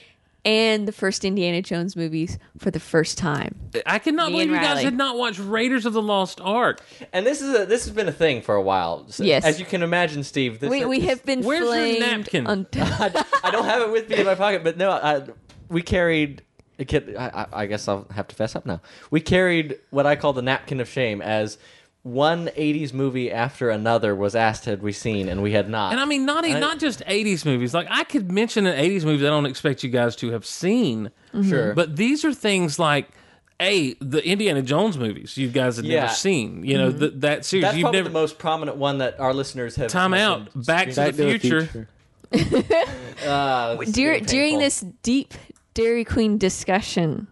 and 0.43 0.87
the 0.87 0.91
first 0.91 1.23
Indiana 1.23 1.61
Jones 1.61 1.95
movies 1.95 2.39
for 2.57 2.71
the 2.71 2.79
first 2.79 3.17
time. 3.17 3.55
I 3.85 3.99
cannot 3.99 4.27
Me 4.27 4.33
believe 4.33 4.47
and 4.47 4.51
you 4.53 4.57
guys 4.57 4.67
Riley. 4.77 4.83
had 4.85 4.97
not 4.97 5.15
watched 5.17 5.39
Raiders 5.39 5.85
of 5.85 5.93
the 5.93 6.01
Lost 6.01 6.41
Ark. 6.41 6.81
And 7.13 7.23
this 7.25 7.39
is 7.41 7.55
a, 7.55 7.65
this 7.67 7.85
has 7.85 7.93
been 7.93 8.07
a 8.07 8.11
thing 8.11 8.41
for 8.41 8.55
a 8.55 8.61
while. 8.61 9.05
So, 9.09 9.23
Yes. 9.23 9.45
As 9.45 9.59
you 9.59 9.65
can 9.65 9.83
imagine, 9.83 10.23
Steve. 10.23 10.59
This, 10.59 10.69
We, 10.71 10.83
we 10.85 11.01
have 11.01 11.23
been 11.23 11.43
Where's 11.43 11.61
your 11.61 11.99
napkin? 11.99 12.47
on- 12.47 12.65
I, 12.73 13.23
I 13.43 13.51
don't 13.51 13.65
have 13.65 13.83
it 13.83 13.91
with 13.91 14.09
me 14.09 14.15
in 14.17 14.25
my 14.25 14.35
pocket, 14.35 14.63
but 14.63 14.75
no, 14.75 14.89
I, 14.89 15.21
we 15.69 15.83
carried. 15.83 16.41
A 16.79 16.85
kid, 16.85 17.15
I, 17.15 17.27
I 17.27 17.47
I 17.63 17.65
guess 17.67 17.87
I'll 17.87 18.07
have 18.15 18.27
to 18.29 18.35
fess 18.35 18.55
up 18.55 18.65
now. 18.65 18.81
We 19.11 19.21
carried 19.21 19.77
what 19.91 20.05
I 20.05 20.15
call 20.15 20.33
the 20.33 20.41
napkin 20.41 20.79
of 20.79 20.89
shame, 20.89 21.21
as 21.21 21.57
one 22.01 22.47
'80s 22.47 22.93
movie 22.93 23.31
after 23.31 23.69
another 23.69 24.15
was 24.15 24.35
asked 24.35 24.65
had 24.65 24.81
we 24.81 24.91
seen, 24.91 25.29
and 25.29 25.41
we 25.43 25.51
had 25.51 25.69
not. 25.69 25.91
And 25.91 26.01
I 26.01 26.05
mean, 26.05 26.25
not 26.25 26.43
I- 26.45 26.59
not 26.59 26.79
just 26.79 27.01
'80s 27.05 27.45
movies. 27.45 27.73
Like 27.73 27.87
I 27.89 28.03
could 28.03 28.31
mention 28.31 28.65
an 28.65 28.75
'80s 28.77 29.05
movie 29.05 29.17
that 29.21 29.27
I 29.27 29.29
don't 29.29 29.45
expect 29.45 29.83
you 29.83 29.89
guys 29.89 30.15
to 30.17 30.31
have 30.31 30.45
seen, 30.45 31.11
sure, 31.47 31.73
but 31.75 31.95
these 31.95 32.25
are 32.25 32.33
things 32.33 32.79
like. 32.79 33.09
A 33.59 33.93
the 34.01 34.25
Indiana 34.27 34.63
Jones 34.63 34.97
movies 34.97 35.37
you 35.37 35.47
guys 35.47 35.77
have 35.77 35.85
Yeah. 35.85 36.01
never 36.01 36.13
seen. 36.13 36.65
You 36.65 36.77
know 36.79 36.91
th- 36.91 37.13
that 37.17 37.45
series 37.45 37.61
that's 37.65 37.77
you've 37.77 37.83
probably 37.83 37.99
never. 37.99 38.09
the 38.09 38.13
most 38.13 38.39
prominent 38.39 38.77
one 38.77 38.97
that 38.97 39.19
our 39.19 39.31
listeners 39.31 39.75
have. 39.75 39.91
time 39.91 40.13
out. 40.15 40.39
mentioned. 40.55 40.65
Back 40.65 40.89
to 40.89 40.95
Back 40.95 41.13
the 41.13 41.39
future. 41.39 41.87
Uh, 43.25 43.75
this 43.75 43.89
is 43.89 43.95
Dur- 43.95 44.11
getting 44.13 44.25
during 44.25 44.59
this 44.59 44.81
deep 45.03 45.33
Dairy 45.73 46.03
Queen 46.05 46.37
discussion, 46.37 47.27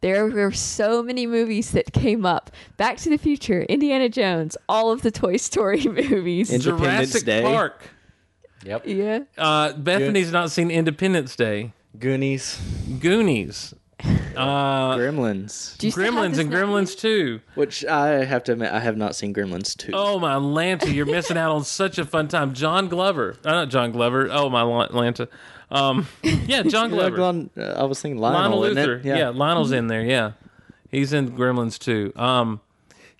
there 0.00 0.26
were 0.26 0.52
so 0.52 1.02
many 1.02 1.26
movies 1.26 1.72
that 1.72 1.92
came 1.92 2.24
up. 2.26 2.50
Back 2.76 2.98
to 2.98 3.08
the 3.10 3.16
Future, 3.16 3.62
Indiana 3.62 4.08
Jones, 4.08 4.56
all 4.68 4.90
of 4.92 5.02
the 5.02 5.10
Toy 5.10 5.36
Story 5.36 5.80
movies. 5.84 6.52
Independence 6.52 7.10
Jurassic 7.12 7.24
Day. 7.24 7.42
Park. 7.42 7.82
Yep. 8.64 8.82
yeah. 8.86 9.20
Uh, 9.38 9.72
Bethany's 9.74 10.32
not 10.32 10.50
seen 10.50 10.70
Independence 10.70 11.36
Day. 11.36 11.72
Goonies. 11.98 12.60
Goonies. 13.00 13.74
Uh, 14.36 14.96
Gremlins, 14.98 15.78
Do 15.78 15.86
you 15.86 15.90
still 15.90 16.04
have 16.04 16.12
Gremlins 16.12 16.30
this 16.32 16.38
and 16.40 16.50
napkin? 16.50 16.68
Gremlins 16.68 16.98
2. 16.98 17.40
which 17.54 17.86
I 17.86 18.22
have 18.26 18.44
to 18.44 18.52
admit 18.52 18.70
I 18.70 18.80
have 18.80 18.94
not 18.98 19.16
seen 19.16 19.32
Gremlins 19.32 19.74
two. 19.74 19.92
Oh 19.94 20.18
my 20.18 20.34
Lanta, 20.34 20.92
you're 20.92 21.06
missing 21.06 21.38
out 21.38 21.52
on 21.52 21.64
such 21.64 21.96
a 21.96 22.04
fun 22.04 22.28
time. 22.28 22.52
John 22.52 22.88
Glover, 22.90 23.36
uh, 23.46 23.50
not 23.52 23.70
John 23.70 23.92
Glover. 23.92 24.28
Oh 24.30 24.50
my 24.50 24.60
Lan- 24.60 24.90
Lanta, 24.90 25.28
um, 25.70 26.06
yeah, 26.22 26.62
John 26.62 26.90
Yeah, 26.90 26.96
Glover, 26.96 27.16
Lon- 27.18 27.50
uh, 27.56 27.62
I 27.62 27.84
was 27.84 28.00
thinking 28.00 28.20
Lionel, 28.20 28.40
Lionel 28.60 28.64
isn't 28.64 28.78
it? 28.78 28.86
Luther. 28.86 29.00
Yeah. 29.08 29.28
Lionel's 29.30 29.72
in 29.72 29.86
there. 29.88 30.02
Yeah, 30.04 30.32
he's 30.90 31.12
in 31.12 31.32
Gremlins 31.32 31.78
too. 31.78 32.12
Um, 32.16 32.60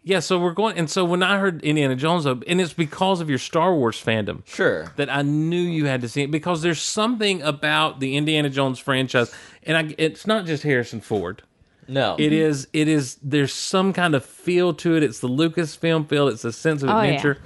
yeah, 0.05 0.21
so 0.21 0.39
we're 0.39 0.53
going, 0.53 0.79
and 0.79 0.89
so 0.89 1.05
when 1.05 1.25
I 1.25 1.39
heard 1.41 1.65
Indiana 1.65 1.97
Jones, 1.97 2.27
and 2.27 2.45
it's 2.61 2.73
because 2.73 3.21
of 3.21 3.29
your 3.29 3.41
Star 3.41 3.75
Wars 3.75 3.97
fandom 4.03 4.47
Sure. 4.47 4.93
that 4.95 5.11
I 5.13 5.23
knew 5.23 5.61
you 5.61 5.87
had 5.87 6.01
to 6.03 6.09
see 6.09 6.23
it 6.23 6.31
because 6.31 6.63
there's 6.63 6.81
something 6.81 7.43
about 7.43 7.99
the 7.99 8.17
Indiana 8.17 8.49
Jones 8.49 8.79
franchise, 8.79 9.35
and 9.65 9.77
I, 9.77 9.95
it's 9.99 10.25
not 10.25 10.47
just 10.47 10.63
Harrison 10.63 11.01
Ford. 11.01 11.43
No. 11.89 12.15
It 12.21 12.33
is. 12.33 12.69
It 12.73 12.87
is. 12.87 13.17
There's 13.21 13.53
some 13.53 13.93
kind 13.93 14.15
of 14.15 14.25
feel 14.25 14.73
to 14.75 14.95
it. 14.97 15.03
It's 15.03 15.19
the 15.19 15.29
Lucasfilm 15.29 16.09
feel. 16.09 16.27
It's 16.29 16.45
a 16.45 16.53
sense 16.53 16.83
of 16.85 16.89
Oh, 16.91 17.01
yeah. 17.01 17.03
adventure 17.11 17.39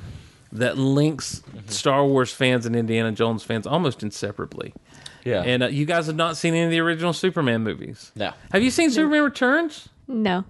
that 0.53 0.77
links 0.79 1.43
Star 1.67 2.05
Wars 2.07 2.33
fans 2.33 2.67
and 2.67 2.75
Indiana 2.77 3.13
Jones 3.13 3.43
fans 3.43 3.67
almost 3.67 4.03
inseparably. 4.03 4.75
Yeah. 5.25 5.43
And 5.43 5.63
uh, 5.63 5.67
you 5.69 5.85
guys 5.87 6.07
have 6.07 6.17
not 6.17 6.37
seen 6.37 6.55
any 6.55 6.65
of 6.65 6.71
the 6.71 6.81
original 6.81 7.13
Superman 7.13 7.63
movies. 7.63 8.13
no. 8.15 8.33
Have 8.53 8.63
you 8.63 8.71
seen 8.71 8.91
Superman 8.91 9.23
Returns? 9.25 9.89
No. 10.09 10.45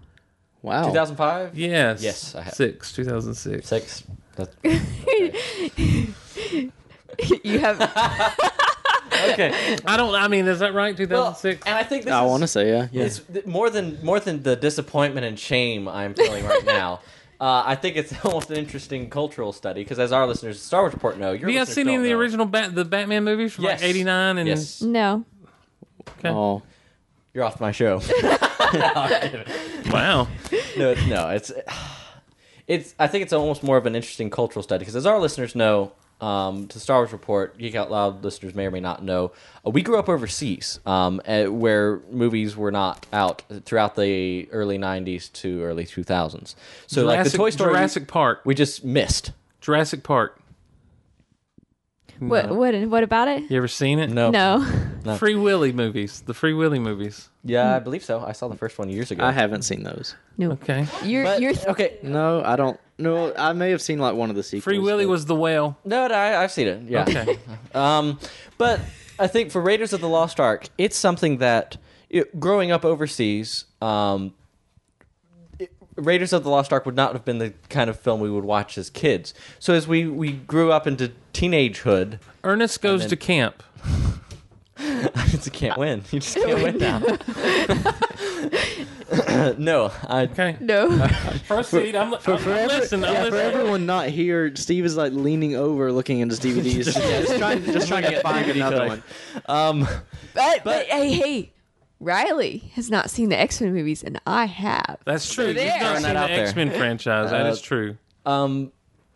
Wow. 0.63 0.85
2005. 0.89 1.57
Yes. 1.59 2.03
Yes, 2.03 2.35
I 2.35 2.43
have. 2.43 2.55
Six, 2.55 2.93
2006. 2.93 3.67
Six. 3.67 4.05
That's, 4.37 4.55
you 7.45 7.59
have 7.59 7.81
okay. 9.33 9.77
I 9.85 9.97
don't. 9.97 10.15
I 10.15 10.29
mean, 10.29 10.47
is 10.47 10.61
that 10.61 10.73
right? 10.75 10.97
Well, 10.99 11.33
2006. 11.35 11.67
and 11.67 11.75
I 11.77 11.83
think 11.83 12.05
this 12.05 12.13
I 12.13 12.25
is- 12.25 12.29
want 12.31 12.43
to 12.43 12.47
say 12.47 12.69
yeah. 12.71 12.89
Yeah. 12.93 13.05
It's 13.05 13.19
th- 13.21 13.47
more 13.47 13.71
than 13.71 13.99
more 14.05 14.21
than 14.21 14.43
the 14.43 14.57
disappointment 14.57 15.27
and 15.27 15.39
shame 15.39 15.89
I'm 15.89 16.15
feeling 16.15 16.45
right 16.45 16.65
now. 16.67 17.01
Uh, 17.41 17.63
I 17.65 17.75
think 17.75 17.97
it's 17.97 18.13
almost 18.25 18.51
an 18.51 18.59
interesting 18.59 19.09
cultural 19.09 19.53
study 19.53 19.83
because, 19.83 19.99
as 19.99 20.13
our 20.13 20.27
listeners, 20.27 20.57
at 20.57 20.63
Star 20.63 20.83
Wars 20.83 20.93
Report 20.93 21.19
know, 21.19 21.33
your 21.33 21.41
have 21.41 21.51
you 21.51 21.57
guys 21.59 21.69
listeners 21.69 21.75
seen 21.75 21.89
any 21.89 21.97
don't 21.97 22.01
of 22.01 22.05
the 22.05 22.11
know. 22.11 22.19
original 22.19 22.47
Bat- 22.47 22.75
the 22.75 22.85
Batman 22.85 23.25
movies 23.25 23.53
from 23.55 23.65
Yes. 23.65 23.81
like 23.81 23.89
'89 23.89 24.39
and 24.39 24.49
Yes, 24.49 24.83
no. 24.83 25.25
Okay. 26.19 26.29
Oh, 26.29 26.63
you're 27.33 27.45
off 27.45 27.59
my 27.61 27.73
show. 27.73 28.01
Wow. 29.91 30.29
no, 30.77 30.91
it's, 30.91 31.07
no, 31.07 31.29
it's 31.31 31.51
it's. 32.67 32.95
I 32.99 33.07
think 33.07 33.23
it's 33.23 33.33
almost 33.33 33.63
more 33.63 33.77
of 33.77 33.87
an 33.87 33.97
interesting 33.97 34.31
cultural 34.31 34.63
study 34.63 34.81
because, 34.81 34.95
as 34.97 35.07
our 35.07 35.19
listeners 35.19 35.55
know, 35.55 35.93
um, 36.21 36.69
to 36.69 36.81
Star 36.81 36.99
Wars 36.99 37.13
Report, 37.13 37.57
Geek 37.59 37.75
Out 37.75 37.91
Loud 37.91 38.23
listeners 38.25 38.55
may 38.55 38.67
or 38.67 38.71
may 38.71 38.81
not 38.81 39.03
know, 39.03 39.33
uh, 39.67 39.71
we 39.71 39.83
grew 39.83 39.99
up 39.99 40.09
overseas, 40.09 40.81
um, 40.87 41.21
uh, 41.27 41.45
where 41.45 42.01
movies 42.11 42.57
were 42.57 42.71
not 42.71 43.07
out 43.13 43.43
throughout 43.65 43.97
the 43.97 44.49
early 44.53 44.79
'90s 44.79 45.33
to 45.35 45.63
early 45.63 45.85
2000s. 45.85 46.55
So, 46.87 47.05
like 47.05 47.25
the 47.25 47.31
Toy 47.31 47.51
Story, 47.51 47.73
Jurassic 47.73 48.09
Park. 48.09 48.43
we 48.45 48.55
just 48.55 48.85
missed. 48.85 49.33
Jurassic 49.61 50.03
Park. 50.03 50.41
What 52.21 52.51
what 52.51 52.75
what 52.87 53.03
about 53.03 53.29
it? 53.29 53.51
You 53.51 53.57
ever 53.57 53.69
seen 53.69 53.99
it? 53.99 54.11
No, 54.11 54.31
No. 54.31 55.17
Free 55.19 55.35
Willy 55.35 55.73
movies. 55.73 56.21
The 56.27 56.35
Free 56.35 56.53
Willy 56.53 56.79
movies. 56.79 57.29
Yeah, 57.45 57.75
I 57.75 57.79
believe 57.79 58.05
so. 58.05 58.21
I 58.21 58.33
saw 58.33 58.49
the 58.49 58.57
first 58.57 58.79
one 58.79 58.91
years 58.91 59.11
ago. 59.11 59.25
I 59.25 59.33
haven't 59.33 59.63
seen 59.63 59.83
those. 59.83 60.15
No. 60.37 60.51
Okay. 60.53 60.87
You're 61.05 61.25
But, 61.25 61.41
you're 61.41 61.55
okay. 61.69 61.99
No, 62.03 62.43
I 62.45 62.57
don't. 62.57 62.79
No, 62.99 63.35
I 63.35 63.55
may 63.55 63.71
have 63.71 63.81
seen 63.81 63.99
like 63.99 64.15
one 64.15 64.29
of 64.29 64.37
the 64.37 64.43
sequels. 64.43 64.65
Free 64.65 64.79
Willy 64.79 65.07
but- 65.07 65.11
was 65.13 65.25
the 65.27 65.35
whale. 65.35 65.79
No, 65.87 66.07
no, 66.07 66.15
I, 66.15 66.43
I've 66.43 66.53
seen 66.53 66.69
it. 66.69 66.83
Yeah. 66.89 67.03
Okay. 67.09 67.39
Um, 67.75 68.19
but 68.59 68.81
I 69.19 69.27
think 69.27 69.51
for 69.51 69.63
Raiders 69.63 69.93
of 69.93 70.01
the 70.01 70.09
Lost 70.09 70.39
Ark, 70.41 70.69
it's 70.77 70.97
something 70.97 71.39
that 71.39 71.77
it, 72.11 72.39
growing 72.41 72.71
up 72.73 72.85
overseas, 72.85 73.65
um, 73.81 74.27
it- 74.27 74.33
Raiders 76.01 76.33
of 76.33 76.43
the 76.45 76.51
Lost 76.51 76.73
Ark 76.73 76.87
would 76.87 76.97
not 76.97 77.13
have 77.13 77.25
been 77.25 77.39
the 77.39 77.53
kind 77.69 77.89
of 77.91 77.99
film 77.99 78.21
we 78.21 78.31
would 78.31 78.45
watch 78.45 78.77
as 78.79 78.91
kids. 78.91 79.35
So 79.59 79.75
as 79.75 79.87
we 79.87 80.07
we 80.07 80.33
grew 80.33 80.73
up 80.73 80.87
into 80.87 81.13
teenagehood, 81.33 82.19
Ernest 82.45 82.81
goes 82.83 83.01
then- 83.01 83.11
to 83.11 83.17
camp. 83.17 83.63
I 84.83 85.27
just 85.29 85.53
can't 85.53 85.77
win. 85.79 86.03
You 86.11 86.21
just 86.21 86.37
can't 86.37 86.63
win 86.63 86.79
now. 86.79 87.01
no, 89.59 89.91
I, 90.09 90.23
Okay. 90.23 90.57
no. 90.61 91.07
Proceed. 91.47 91.95
I'm, 91.97 92.15
I'm, 92.15 92.21
I'm 92.27 92.45
listening. 92.69 93.05
I'm 93.05 93.31
for 93.31 93.37
everyone 93.37 93.85
not 93.85 94.09
here, 94.09 94.55
Steve 94.57 94.85
is 94.85 94.97
like 94.97 95.13
leaning 95.13 95.55
over, 95.57 95.93
looking 95.93 96.21
into 96.21 96.35
his 96.35 96.41
DVDs, 96.57 96.85
just, 96.85 96.97
just 96.99 97.37
trying, 97.39 97.65
just 97.65 97.89
trying 97.89 98.05
to 98.05 98.21
find 98.21 98.51
another 98.51 98.87
one. 98.87 99.03
um, 99.47 99.81
But, 100.35 100.65
but 100.65 100.87
hey 100.87 101.13
hey, 101.13 101.53
Riley 102.01 102.71
has 102.75 102.91
not 102.91 103.11
seen 103.11 103.29
the 103.29 103.39
X 103.39 103.61
Men 103.61 103.75
movies, 103.75 104.03
and 104.03 104.21
I 104.27 104.47
have. 104.47 104.99
That's 105.05 105.33
true. 105.33 105.49
You've 105.49 105.57
not 105.57 105.81
Throwing 105.81 105.95
seen 105.97 106.03
that 106.15 106.29
the 106.29 106.35
there. 106.35 106.45
X 106.47 106.57
Men 106.57 106.71
franchise. 106.71 107.31
That 107.31 107.47
Uh, 107.47 107.51
is 107.51 107.61
true. 107.61 107.97
um, 108.27 108.73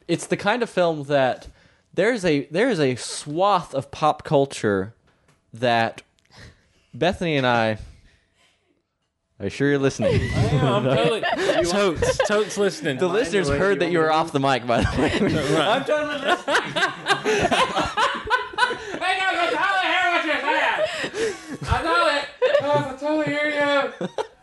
it's 0.06 0.26
the 0.26 0.36
kind 0.36 0.62
of 0.62 0.68
film 0.70 1.04
that 1.04 1.48
there's 1.94 2.24
a 2.24 2.44
there 2.50 2.68
is 2.68 2.78
a 2.80 2.94
swath 2.96 3.74
of 3.74 3.90
pop 3.90 4.22
culture 4.24 4.94
that 5.54 6.02
Bethany 6.92 7.36
and 7.36 7.46
I 7.46 7.78
Are 9.40 9.44
you 9.46 9.50
sure 9.50 9.68
you're 9.70 9.78
listening? 9.78 10.30
I'm 10.52 10.84
totally 10.84 11.22
totes 11.64 12.18
totes 12.28 12.58
listening. 12.58 12.98
The 12.98 13.08
listeners 13.08 13.48
heard 13.48 13.80
that 13.80 13.90
you 13.90 13.98
were 13.98 14.12
off 14.12 14.30
the 14.32 14.40
mic, 14.40 14.66
by 14.66 14.82
the 14.82 15.00
way. 15.00 15.10
I'm 15.58 15.84
trying 15.84 16.20
to 16.20 16.28
listen. 16.28 16.54
Hey 19.00 19.18
guys, 19.18 19.36
I 19.40 19.46
totally 19.54 19.86
hear 19.90 20.06
what 20.12 20.24
you're 20.26 20.40
saying. 20.42 21.60
I 21.70 21.82
know 21.82 22.18
it. 22.18 22.23
Oh, 22.66 22.90
I 22.90 23.00
totally 23.00 23.26
hear 23.26 23.92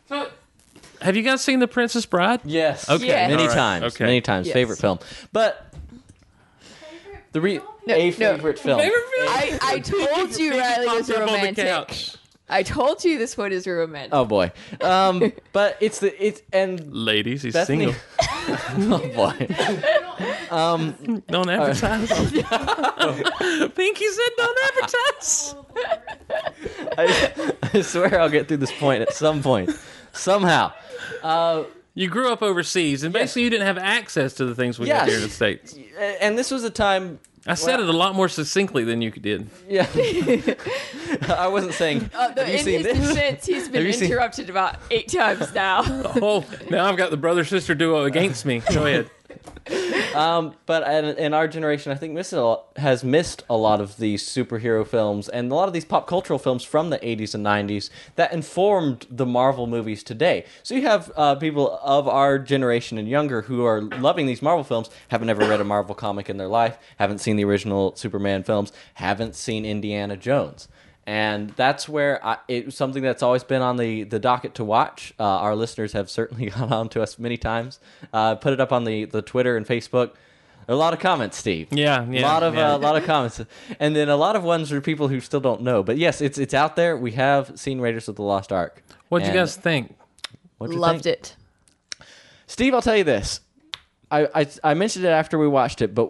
you. 0.10 0.26
Have 1.02 1.15
you 1.15 1.23
guys 1.23 1.41
seen 1.43 1.60
The 1.60 1.68
Princess 1.68 2.06
Bride? 2.06 2.41
Yes. 2.45 2.88
Okay. 2.89 3.07
Yes. 3.07 3.30
Many 3.31 3.41
All 3.43 3.48
right. 3.49 3.56
times. 3.56 3.84
Okay. 3.95 4.03
Many 4.06 4.22
times. 4.22 4.48
Yes. 4.48 4.53
Favorite 4.53 4.77
film. 4.77 4.99
But 5.34 5.73
the 7.31 7.41
re- 7.41 7.60
No, 7.88 7.95
a 7.95 8.10
no. 8.10 8.11
favorite 8.15 8.60
film. 8.60 8.80
Favorite 8.80 9.03
film? 9.15 9.27
I, 9.30 9.60
I 9.64 9.80
told 9.80 10.38
you 10.38 10.52
Riley 10.60 10.88
was 10.88 11.07
Popped 11.07 11.19
on 11.19 11.26
the 11.27 11.34
romantic. 11.34 12.15
Couch. 12.52 12.60
I 12.60 12.64
told 12.64 13.03
you 13.03 13.18
this 13.18 13.38
one 13.38 13.52
is 13.52 13.65
romantic. 13.68 14.10
Oh 14.14 14.26
boy. 14.26 14.52
Um, 14.82 15.32
but 15.53 15.78
it's 15.82 15.99
the 15.99 16.14
it's 16.26 16.41
and 16.53 16.94
Ladies, 16.94 17.41
he's 17.44 17.53
Bethany. 17.53 17.94
single. 17.94 18.02
oh 18.95 19.10
boy. 19.15 19.48
Don't 21.28 21.49
advertise. 21.49 22.10
Pinky 23.76 24.07
said 24.07 24.32
don't 24.38 24.57
advertise. 24.68 25.56
I, 26.98 27.53
I 27.73 27.82
swear 27.82 28.19
I'll 28.19 28.30
get 28.30 28.48
through 28.48 28.57
this 28.57 28.72
point 28.72 29.02
at 29.02 29.14
some 29.14 29.41
point. 29.41 29.69
Somehow. 30.14 30.73
Uh, 31.23 31.64
You 31.94 32.07
grew 32.10 32.32
up 32.32 32.41
overseas, 32.41 33.03
and 33.03 33.11
basically 33.14 33.44
you 33.44 33.49
didn't 33.49 33.68
have 33.68 33.78
access 33.78 34.34
to 34.36 34.45
the 34.45 34.56
things 34.56 34.80
we 34.80 34.88
got 34.88 35.07
Yes. 35.07 35.07
here 35.07 35.18
in 35.18 35.23
the 35.23 35.30
states. 35.30 35.76
and 36.22 36.38
this 36.38 36.52
was 36.52 36.64
a 36.64 36.69
time. 36.69 37.19
I 37.48 37.56
said 37.56 37.80
it 37.80 37.88
a 37.90 37.91
lot 37.94 38.14
more 38.15 38.30
succinctly 38.30 38.84
than 38.84 39.02
you 39.02 39.10
did. 39.11 39.49
Yeah. 39.68 39.88
I 41.30 41.48
wasn't 41.48 41.73
saying. 41.73 42.10
Uh, 42.14 42.34
have 42.35 42.48
you 42.48 42.56
in 42.57 42.64
seen 42.64 42.84
his 42.84 42.98
this? 42.98 43.10
defense, 43.10 43.45
he's 43.45 43.65
been 43.69 43.76
Have 43.81 43.85
you 43.88 43.93
seen- 43.93 44.11
interrupted 44.11 44.49
about 44.49 44.77
eight 44.89 45.07
times 45.10 45.53
now. 45.53 45.81
Oh, 46.23 46.45
now 46.69 46.85
I've 46.85 46.98
got 46.98 47.11
the 47.11 47.18
brother 47.18 47.43
sister 47.43 47.73
duo 47.76 48.03
against 48.06 48.45
me. 48.45 48.60
Go 48.73 48.85
ahead. 48.85 49.10
Um, 50.15 50.56
but 50.65 50.84
in, 50.91 51.06
in 51.18 51.34
our 51.34 51.48
generation, 51.48 51.91
I 51.91 51.95
think 51.95 52.14
missed 52.14 52.34
a 52.34 52.43
lot, 52.43 52.65
has 52.76 53.03
missed 53.03 53.43
a 53.49 53.56
lot 53.56 53.80
of 53.80 53.95
these 53.98 54.23
superhero 54.27 54.85
films 54.85 55.30
and 55.30 55.52
a 55.52 55.56
lot 55.56 55.68
of 55.68 55.73
these 55.73 55.85
pop 55.85 56.06
cultural 56.06 56.38
films 56.38 56.64
from 56.64 56.89
the 56.89 56.99
80s 56.99 57.34
and 57.34 57.45
90s 57.45 57.89
that 58.15 58.34
informed 58.34 59.06
the 59.10 59.26
Marvel 59.26 59.68
movies 59.68 60.03
today. 60.03 60.45
So 60.64 60.76
you 60.76 60.81
have 60.88 61.11
uh, 61.15 61.35
people 61.35 61.80
of 61.81 62.07
our 62.10 62.39
generation 62.39 62.98
and 62.98 63.07
younger 63.07 63.43
who 63.43 63.64
are 63.65 63.81
loving 63.81 64.26
these 64.26 64.41
Marvel 64.41 64.64
films, 64.65 64.89
haven't 65.07 65.30
ever 65.30 65.48
read 65.48 65.61
a 65.61 65.65
Marvel 65.65 65.95
comic 65.95 66.30
in 66.30 66.35
their 66.38 66.48
life, 66.49 66.77
haven't 66.98 67.19
seen 67.19 67.38
the 67.38 67.45
original 67.45 67.95
Superman 67.95 68.43
films, 68.43 68.73
haven't 68.95 69.35
seen 69.35 69.65
Indiana 69.65 70.18
Jones. 70.18 70.68
And 71.07 71.49
that's 71.52 71.90
where 71.90 72.23
I, 72.26 72.38
it's 72.48 72.76
something 72.76 73.02
that's 73.02 73.23
always 73.23 73.44
been 73.44 73.61
on 73.61 73.78
the, 73.78 74.03
the 74.03 74.19
docket 74.19 74.53
to 74.56 74.64
watch. 74.64 75.14
Uh, 75.19 75.23
our 75.23 75.56
listeners 75.56 75.94
have 75.94 76.10
certainly 76.10 76.49
gone 76.49 76.72
on 76.72 76.90
to 76.90 77.02
us 77.02 77.18
many 77.18 77.38
times. 77.38 77.80
Uh, 78.14 78.36
put 78.36 78.53
it 78.53 78.60
up 78.61 78.72
on 78.72 78.84
the, 78.84 79.06
the 79.06 79.22
Twitter 79.22 79.57
and 79.57 79.65
Facebook. 79.65 80.11
A 80.68 80.76
lot 80.76 80.94
of 80.94 80.99
comments, 80.99 81.38
Steve. 81.38 81.68
Yeah, 81.72 82.06
yeah, 82.07 82.22
A 82.22 82.23
lot 82.23 82.44
of 82.44 82.53
yeah. 82.53 82.73
uh, 82.73 82.78
a 82.78 82.80
lot 82.80 82.95
of 82.95 83.03
comments, 83.03 83.41
and 83.80 83.95
then 83.95 84.10
a 84.10 84.15
lot 84.15 84.36
of 84.36 84.44
ones 84.44 84.72
are 84.72 84.80
people 84.80 85.07
who 85.07 85.19
still 85.19 85.40
don't 85.40 85.64
know. 85.64 85.82
But 85.82 85.98
yes, 85.98 86.22
it's 86.22 86.38
it's 86.38 86.53
out 86.53 86.76
there. 86.76 86.95
We 86.95 87.11
have 87.14 87.60
seen 87.60 87.82
Raiders 87.82 88.07
of 88.07 88.15
the 88.15 88.22
Lost 88.22 88.53
Ark. 88.53 88.84
What'd 89.10 89.28
you 89.28 89.34
guys 89.34 89.56
think? 89.57 89.98
what'd 90.60 90.73
you 90.73 90.80
Loved 90.80 91.03
think? 91.03 91.18
it. 91.18 91.36
Steve, 92.45 92.73
I'll 92.76 92.82
tell 92.82 92.95
you 92.95 93.03
this. 93.03 93.41
I, 94.11 94.28
I 94.36 94.48
I 94.64 94.73
mentioned 94.76 95.03
it 95.03 95.10
after 95.10 95.38
we 95.38 95.48
watched 95.48 95.82
it, 95.82 95.95
but 95.95 96.10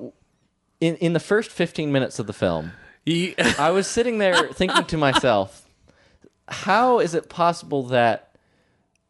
in 0.82 0.96
in 0.98 1.14
the 1.14 1.20
first 1.20 1.50
fifteen 1.50 1.92
minutes 1.92 2.20
of 2.20 2.28
the 2.28 2.34
film, 2.34 2.74
You, 3.06 3.34
I 3.58 3.72
was 3.72 3.88
sitting 3.88 4.20
there 4.20 4.48
thinking 4.54 4.86
to 4.86 4.98
myself, 4.98 5.68
how 6.48 7.00
is 7.00 7.14
it 7.14 7.30
possible 7.30 7.84
that 7.84 8.36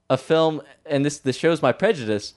a 0.10 0.18
film 0.18 0.62
and 0.86 1.06
this 1.06 1.20
this 1.20 1.36
shows 1.38 1.62
my 1.62 1.72
prejudice, 1.72 2.34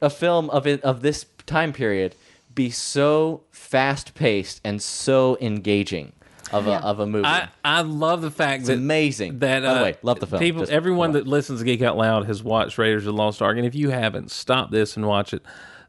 a 0.00 0.10
film 0.10 0.50
of 0.50 0.66
it 0.66 0.82
of 0.82 1.02
this 1.02 1.26
time 1.46 1.72
period 1.72 2.14
be 2.54 2.70
so 2.70 3.42
fast 3.50 4.14
paced 4.14 4.60
and 4.64 4.80
so 4.80 5.36
engaging 5.40 6.12
of 6.52 6.66
a 6.68 6.74
of 6.84 7.00
a 7.00 7.06
movie? 7.06 7.24
I, 7.26 7.48
I 7.64 7.80
love 7.82 8.22
the 8.22 8.30
fact 8.30 8.60
it's 8.60 8.68
that 8.68 8.74
amazing. 8.78 9.38
that 9.40 9.62
By 9.62 9.74
the 9.74 9.80
uh, 9.80 9.82
way, 9.82 9.96
love 10.02 10.20
the 10.20 10.26
film. 10.26 10.40
People, 10.40 10.62
Just- 10.62 10.72
everyone 10.72 11.12
that 11.12 11.26
listens 11.26 11.60
to 11.60 11.64
Geek 11.64 11.82
Out 11.82 11.96
Loud 11.96 12.26
has 12.26 12.42
watched 12.42 12.78
Raiders 12.78 13.06
of 13.06 13.14
the 13.14 13.22
Lost 13.22 13.42
Ark, 13.42 13.56
and 13.56 13.66
if 13.66 13.74
you 13.74 13.90
haven't, 13.90 14.30
stop 14.30 14.70
this 14.70 14.96
and 14.96 15.06
watch 15.06 15.34
it. 15.34 15.42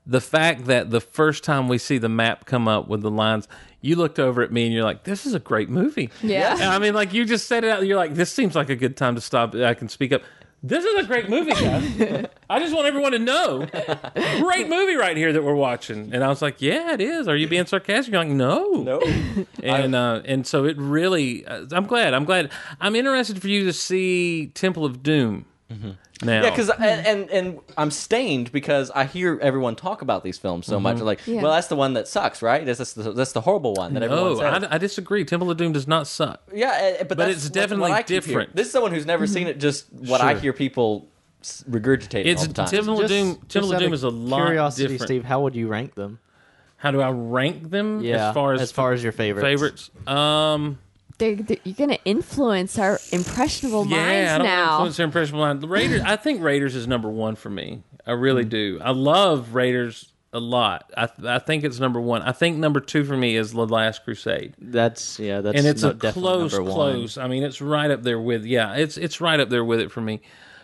The 0.08 0.22
fact 0.22 0.66
that 0.66 0.92
the 0.92 1.02
first 1.02 1.44
time 1.44 1.68
we 1.68 1.80
see 1.80 1.98
the 1.98 2.10
map 2.10 2.46
come 2.46 2.68
up 2.68 2.88
with 2.88 3.02
the 3.02 3.10
lines, 3.10 3.48
you 3.86 3.96
looked 3.96 4.20
over 4.20 4.42
at 4.42 4.52
me 4.52 4.66
and 4.66 4.74
you're 4.74 4.84
like, 4.84 5.04
"This 5.04 5.26
is 5.26 5.34
a 5.34 5.40
great 5.40 5.70
movie." 5.70 6.10
Yeah. 6.24 6.54
And 6.54 6.64
I 6.64 6.80
mean, 6.80 6.94
like 6.94 7.14
you 7.14 7.24
just 7.26 7.48
said 7.48 7.64
it 7.64 7.70
out. 7.70 7.86
You're 7.86 7.98
like, 7.98 8.16
"This 8.16 8.32
seems 8.32 8.56
like 8.56 8.70
a 8.70 8.76
good 8.76 8.98
time 8.98 9.16
to 9.16 9.22
stop. 9.22 9.54
I 9.56 9.74
can 9.74 9.90
speak 9.90 10.12
up." 10.12 10.22
This 10.64 10.84
is 10.84 10.96
a 10.96 11.04
great 11.04 11.30
movie, 11.30 11.52
guys. 11.52 12.26
I 12.50 12.60
just 12.60 12.74
want 12.74 12.88
everyone 12.88 13.12
to 13.12 13.20
know, 13.20 13.68
great 14.40 14.68
movie 14.68 14.96
right 14.96 15.16
here 15.16 15.32
that 15.32 15.44
we're 15.44 15.54
watching. 15.54 16.12
And 16.12 16.24
I 16.24 16.28
was 16.28 16.42
like, 16.42 16.60
"Yeah, 16.60 16.94
it 16.94 17.02
is." 17.02 17.28
Are 17.28 17.36
you 17.36 17.48
being 17.48 17.68
sarcastic? 17.68 18.12
You're 18.12 18.24
like, 18.24 18.34
"No, 18.34 18.72
no. 18.72 19.00
and 19.64 19.94
uh, 19.94 20.22
and 20.26 20.48
so 20.48 20.66
it 20.66 20.78
really 20.78 21.46
uh, 21.46 21.66
i'm 21.72 21.86
glad 21.86 22.14
i'm 22.14 22.26
glad 22.26 22.52
i'm 22.80 22.96
interested 22.96 23.42
for 23.42 23.48
you 23.48 23.66
to 23.66 23.74
see 23.74 24.48
temple 24.54 24.86
of 24.86 25.04
doom 25.04 25.46
now 25.70 25.96
Yeah, 26.22 26.50
because 26.50 26.70
and, 26.70 27.08
and 27.08 27.30
and 27.32 27.60
I'm 27.78 27.90
stained 27.92 28.52
because 28.52 28.92
I 28.92 29.06
hear 29.06 29.40
everyone 29.42 29.76
talk 29.76 30.02
about 30.02 30.24
these 30.24 30.38
films 30.38 30.66
so 30.68 30.80
much. 30.80 31.00
Like, 31.00 31.22
Yeah. 31.26 31.42
well, 31.42 31.52
that's 31.54 31.68
the 31.68 31.76
one 31.76 31.94
that 31.94 32.08
sucks, 32.08 32.42
right? 32.42 32.66
That's 32.66 32.94
the, 32.94 33.12
that's 33.14 33.32
the 33.32 33.42
horrible 33.42 33.74
one 33.74 33.94
that 33.96 34.04
everyone 34.04 34.26
no 34.34 34.40
says. 34.40 34.64
I, 34.64 34.76
I 34.76 34.78
disagree 34.78 35.26
temple 35.26 35.50
of 35.50 35.58
doom 35.58 35.72
does 35.72 35.88
not 35.88 36.08
suck 36.08 36.42
Yeah, 36.54 36.96
uh, 37.02 37.04
but, 37.06 37.18
that's 37.18 37.32
it's 37.46 37.50
definitely 37.50 37.92
what 37.92 38.00
I 38.00 38.02
different. 38.04 38.56
This 38.56 38.68
is 38.68 38.74
someone 38.74 38.92
who's 38.94 39.06
never 39.06 39.26
seen 39.28 39.48
it. 39.48 39.60
Just 39.60 39.92
what 39.92 40.22
I 40.22 40.36
hear 40.36 40.54
people 40.54 41.08
s- 41.42 41.64
regurgitating 41.70 42.26
it's 42.28 42.42
all 42.44 42.48
the 42.48 42.54
time. 42.54 42.68
temple 42.68 43.02
of 43.02 43.08
doom 43.10 43.28
Just 43.36 43.50
temple 43.50 43.70
out 43.72 43.76
of 43.76 43.82
doom 43.82 43.94
is 43.94 44.04
a 44.04 44.10
lot 44.10 44.46
curiosity, 44.46 44.84
different 44.88 45.08
Steve. 45.10 45.24
How 45.26 45.42
would 45.42 45.56
you 45.56 45.68
rank 45.68 45.96
them? 45.96 46.20
how 46.78 46.92
do 46.92 47.02
i 47.02 47.10
rank 47.10 47.70
them 47.72 48.02
Yeah, 48.04 48.28
as 48.30 48.34
far 48.36 48.54
as 48.54 48.62
as 48.62 48.72
far 48.72 48.92
as 48.94 49.02
your 49.02 49.14
favorites. 49.14 49.44
favorites 49.44 50.08
um 50.08 50.78
They're, 51.18 51.36
they're- 51.36 51.58
you're 51.64 51.76
going 51.76 51.90
to 51.92 52.04
influence 52.06 52.78
our 52.78 53.00
impressionable 53.12 53.86
yeah 53.88 53.98
i 53.98 54.00
minds 54.00 54.32
don't 54.38 54.44
now. 54.46 54.72
influence 54.74 54.98
their 54.98 55.06
impressionable 55.06 55.46
mind 55.46 55.62
the 55.62 55.68
raiders 55.68 56.02
i 56.06 56.16
think 56.16 56.42
raiders 56.42 56.76
is 56.76 56.88
number 56.88 57.10
one 57.10 57.36
for 57.36 57.50
me 57.50 57.84
i 58.06 58.12
really 58.12 58.44
Hmm. 58.44 58.50
do 58.50 58.80
i 58.84 58.92
love 58.92 59.56
raiders 59.56 60.12
a 60.34 60.40
lot 60.40 60.92
I, 60.98 61.08
I 61.26 61.40
think 61.40 61.64
it's 61.64 61.80
number 61.80 62.02
one 62.02 62.22
i 62.24 62.34
think 62.34 62.58
number 62.58 62.82
two 62.82 63.06
for 63.06 63.16
me 63.16 63.38
is 63.38 63.54
the 63.54 63.66
last 63.66 64.04
crusade 64.04 64.54
That's 64.60 65.18
yeah. 65.20 65.40
That's 65.42 65.58
and 65.58 65.66
it's 65.66 65.84
no- 65.84 65.92
a 65.92 65.94
close, 65.94 66.54
close. 66.58 67.18
I 67.18 67.28
mean, 67.30 67.44
it's 67.44 67.62
right 67.62 67.90
up 67.90 68.04
there 68.04 68.20
with 68.20 68.44
yeah, 68.46 68.74
it's 68.76 68.98
it's 68.98 69.22
right 69.22 69.40
up 69.40 69.48
there 69.50 69.64
with 69.64 69.80
it 69.80 69.92
for 69.94 70.02
me. 70.02 70.20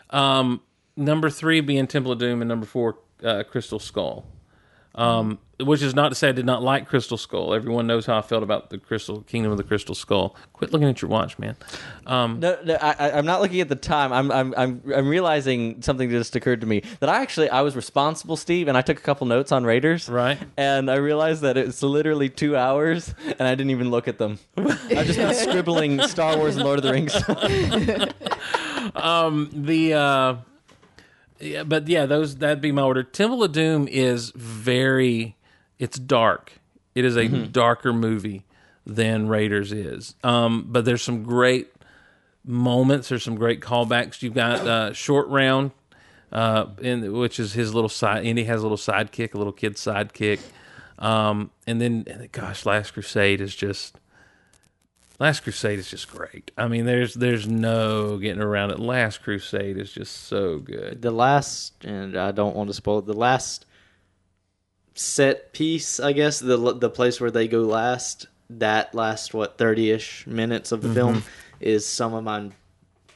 Um, 0.09 0.59
number 0.97 1.29
three 1.29 1.61
being 1.61 1.87
Temple 1.87 2.11
of 2.11 2.19
Doom, 2.19 2.41
and 2.41 2.49
number 2.49 2.65
four 2.65 2.97
uh, 3.23 3.43
Crystal 3.49 3.79
Skull. 3.79 4.25
Um, 4.95 5.39
which 5.63 5.81
is 5.81 5.95
not 5.95 6.09
to 6.09 6.15
say 6.15 6.29
I 6.29 6.31
did 6.31 6.45
not 6.45 6.63
like 6.63 6.87
Crystal 6.87 7.17
Skull. 7.17 7.53
Everyone 7.53 7.87
knows 7.87 8.05
how 8.05 8.17
I 8.17 8.21
felt 8.21 8.43
about 8.43 8.69
the 8.69 8.77
Crystal 8.77 9.21
Kingdom 9.21 9.51
of 9.51 9.57
the 9.57 9.63
Crystal 9.63 9.95
Skull. 9.95 10.35
Quit 10.53 10.71
looking 10.71 10.87
at 10.87 11.01
your 11.01 11.09
watch, 11.09 11.37
man. 11.39 11.55
Um, 12.05 12.39
No, 12.39 12.57
no 12.63 12.75
I, 12.75 13.11
I'm 13.11 13.25
not 13.25 13.41
looking 13.41 13.61
at 13.61 13.69
the 13.69 13.75
time. 13.75 14.13
I'm, 14.13 14.31
I'm, 14.31 14.53
I'm, 14.57 14.81
I'm 14.95 15.07
realizing 15.07 15.81
something 15.81 16.09
just 16.09 16.35
occurred 16.35 16.61
to 16.61 16.67
me 16.67 16.83
that 16.99 17.09
I 17.09 17.21
actually 17.21 17.49
I 17.49 17.61
was 17.61 17.75
responsible, 17.75 18.37
Steve, 18.37 18.67
and 18.67 18.77
I 18.77 18.81
took 18.81 18.97
a 18.97 19.01
couple 19.01 19.27
notes 19.27 19.51
on 19.51 19.63
Raiders. 19.63 20.09
Right. 20.09 20.37
And 20.57 20.89
I 20.89 20.95
realized 20.95 21.41
that 21.41 21.57
it's 21.57 21.83
literally 21.83 22.29
two 22.29 22.55
hours, 22.55 23.13
and 23.25 23.41
I 23.41 23.55
didn't 23.55 23.71
even 23.71 23.89
look 23.89 24.07
at 24.07 24.17
them. 24.17 24.39
I've 24.57 25.05
just 25.05 25.17
been 25.17 25.33
scribbling 25.33 26.01
Star 26.03 26.37
Wars 26.37 26.55
and 26.55 26.65
Lord 26.65 26.79
of 26.79 26.83
the 26.83 26.91
Rings. 26.91 27.13
the 29.53 29.93
uh, 29.93 30.35
yeah, 31.41 31.63
but 31.63 31.87
yeah, 31.87 32.05
those 32.05 32.37
that'd 32.37 32.61
be 32.61 32.71
my 32.71 32.83
order. 32.83 33.03
Temple 33.03 33.43
of 33.43 33.51
Doom 33.51 33.87
is 33.87 34.31
very, 34.35 35.35
it's 35.81 35.97
dark. 35.97 36.53
It 36.93 37.05
is 37.05 37.17
a 37.17 37.27
darker 37.27 37.91
movie 37.91 38.45
than 38.85 39.27
Raiders 39.27 39.71
is. 39.71 40.15
Um, 40.23 40.67
but 40.69 40.85
there's 40.85 41.01
some 41.01 41.23
great 41.23 41.73
moments. 42.45 43.09
There's 43.09 43.23
some 43.23 43.35
great 43.35 43.61
callbacks. 43.61 44.21
You've 44.21 44.35
got 44.35 44.59
uh, 44.59 44.93
Short 44.93 45.27
Round, 45.29 45.71
uh, 46.31 46.67
in 46.81 47.11
which 47.13 47.39
is 47.39 47.53
his 47.53 47.73
little 47.73 47.89
side. 47.89 48.25
Indy 48.25 48.43
has 48.43 48.59
a 48.59 48.63
little 48.63 48.77
sidekick, 48.77 49.33
a 49.33 49.37
little 49.37 49.51
kid 49.51 49.75
sidekick. 49.75 50.39
Um, 50.99 51.49
and 51.65 51.81
then, 51.81 52.29
gosh, 52.31 52.65
Last 52.65 52.91
Crusade 52.91 53.41
is 53.41 53.55
just. 53.55 53.97
Last 55.19 55.41
Crusade 55.41 55.77
is 55.77 55.89
just 55.89 56.09
great. 56.09 56.51
I 56.57 56.67
mean, 56.67 56.85
there's 56.85 57.13
there's 57.13 57.47
no 57.47 58.17
getting 58.17 58.41
around 58.41 58.71
it. 58.71 58.79
Last 58.79 59.21
Crusade 59.21 59.77
is 59.77 59.91
just 59.91 60.25
so 60.25 60.57
good. 60.57 61.01
The 61.01 61.11
last, 61.11 61.73
and 61.85 62.17
I 62.17 62.31
don't 62.31 62.55
want 62.55 62.69
to 62.69 62.73
spoil 62.73 62.99
it, 62.99 63.05
the 63.05 63.13
last 63.13 63.67
set 64.95 65.53
piece, 65.53 65.99
I 65.99 66.11
guess, 66.13 66.39
the 66.39 66.57
the 66.75 66.89
place 66.89 67.19
where 67.21 67.31
they 67.31 67.47
go 67.47 67.61
last, 67.61 68.27
that 68.49 68.93
last 68.95 69.33
what 69.33 69.57
thirty 69.57 69.91
ish 69.91 70.25
minutes 70.27 70.71
of 70.71 70.81
the 70.81 70.93
film 70.93 71.15
Mm-hmm. 71.17 71.27
is 71.61 71.85
some 71.85 72.13
of 72.13 72.23
my 72.23 72.49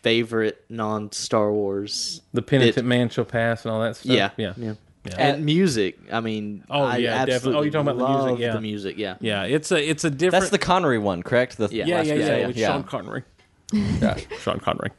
favorite 0.01 0.63
non 0.69 1.11
Star 1.11 1.51
Wars. 1.51 2.21
The 2.33 2.41
penitent 2.41 2.77
It- 2.77 2.85
man 2.85 3.09
shall 3.09 3.25
pass 3.25 3.65
and 3.65 3.71
all 3.73 3.81
that 3.81 3.95
stuff. 3.97 4.11
Yeah, 4.11 4.29
yeah, 4.37 4.53
yeah. 4.57 4.73
Yeah. 5.07 5.15
And 5.19 5.45
music, 5.45 5.99
I 6.11 6.19
mean, 6.19 6.63
Oh, 6.67 6.81
I 6.81 6.97
yeah, 6.97 7.23
definitely. 7.25 7.59
Oh, 7.59 7.61
you're 7.61 7.71
talking 7.71 7.89
about 7.89 8.07
the 8.07 8.23
music, 8.27 8.39
yeah. 8.41 8.53
the 8.53 8.61
music, 8.61 8.97
yeah. 8.97 9.17
Yeah, 9.21 9.43
It's 9.43 9.71
a 9.71 9.77
it's 9.89 10.03
a 10.03 10.09
different. 10.09 10.31
That's 10.41 10.49
the 10.49 10.57
Connery 10.57 10.97
one, 10.97 11.21
correct? 11.21 11.57
The 11.57 11.69
Yeah. 11.71 11.85
yeah 11.85 11.97
Last 11.97 12.07
yeah 12.07 12.13
yeah, 12.13 12.19
Crusade, 12.25 12.47
with 12.47 12.57
Sean 12.57 12.83
Connery. 12.83 13.23
Yeah, 13.71 14.17
Sean 14.41 14.59
Connery. 14.59 14.89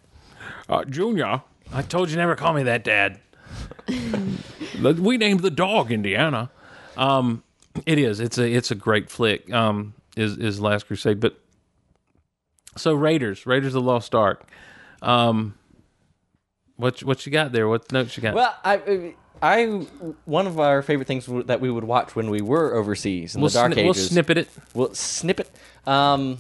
Uh, 0.69 0.85
Junior, 0.85 1.43
I 1.73 1.83
told 1.83 2.11
you 2.11 2.17
never 2.17 2.37
call 2.37 2.53
me 2.53 2.63
that, 2.65 2.85
Dad. 2.85 3.19
We 4.83 5.17
named 5.17 5.41
the 5.41 5.51
dog 5.51 5.91
Indiana. 5.91 6.51
Um, 6.97 7.43
it 7.85 7.99
is. 7.99 8.21
It's 8.21 8.39
a 8.39 8.49
it's 8.51 8.71
a 8.71 8.75
great 8.75 9.11
flick. 9.11 9.53
Um, 9.53 9.95
is 10.17 10.37
is 10.39 10.61
Last 10.61 10.87
Crusade, 10.87 11.21
but 11.21 11.39
so 12.77 12.95
Raiders, 12.95 13.47
Raiders 13.47 13.75
of 13.75 13.83
the 13.85 13.89
Lost 13.91 14.15
Ark. 14.15 14.49
Um, 15.03 15.55
what 16.77 17.03
what 17.03 17.27
you 17.27 17.33
got 17.33 17.53
there? 17.53 17.69
What 17.69 17.91
notes 17.93 18.17
you 18.17 18.23
got? 18.23 18.35
Well, 18.35 18.55
I, 18.65 19.15
I, 19.43 19.65
one 20.25 20.47
of 20.47 20.59
our 20.59 20.83
favorite 20.83 21.07
things 21.07 21.27
w- 21.27 21.45
that 21.45 21.61
we 21.61 21.71
would 21.71 21.85
watch 21.85 22.17
when 22.17 22.31
we 22.31 22.41
were 22.41 22.75
overseas 22.75 23.35
in 23.35 23.41
we'll, 23.41 23.51
the 23.51 23.55
dark 23.59 23.73
sni- 23.73 23.77
we'll 23.77 23.91
ages. 23.91 24.09
snippet 24.09 24.39
it. 24.39 24.49
We'll 24.75 24.95
snippet. 24.95 25.51
Um, 25.87 26.39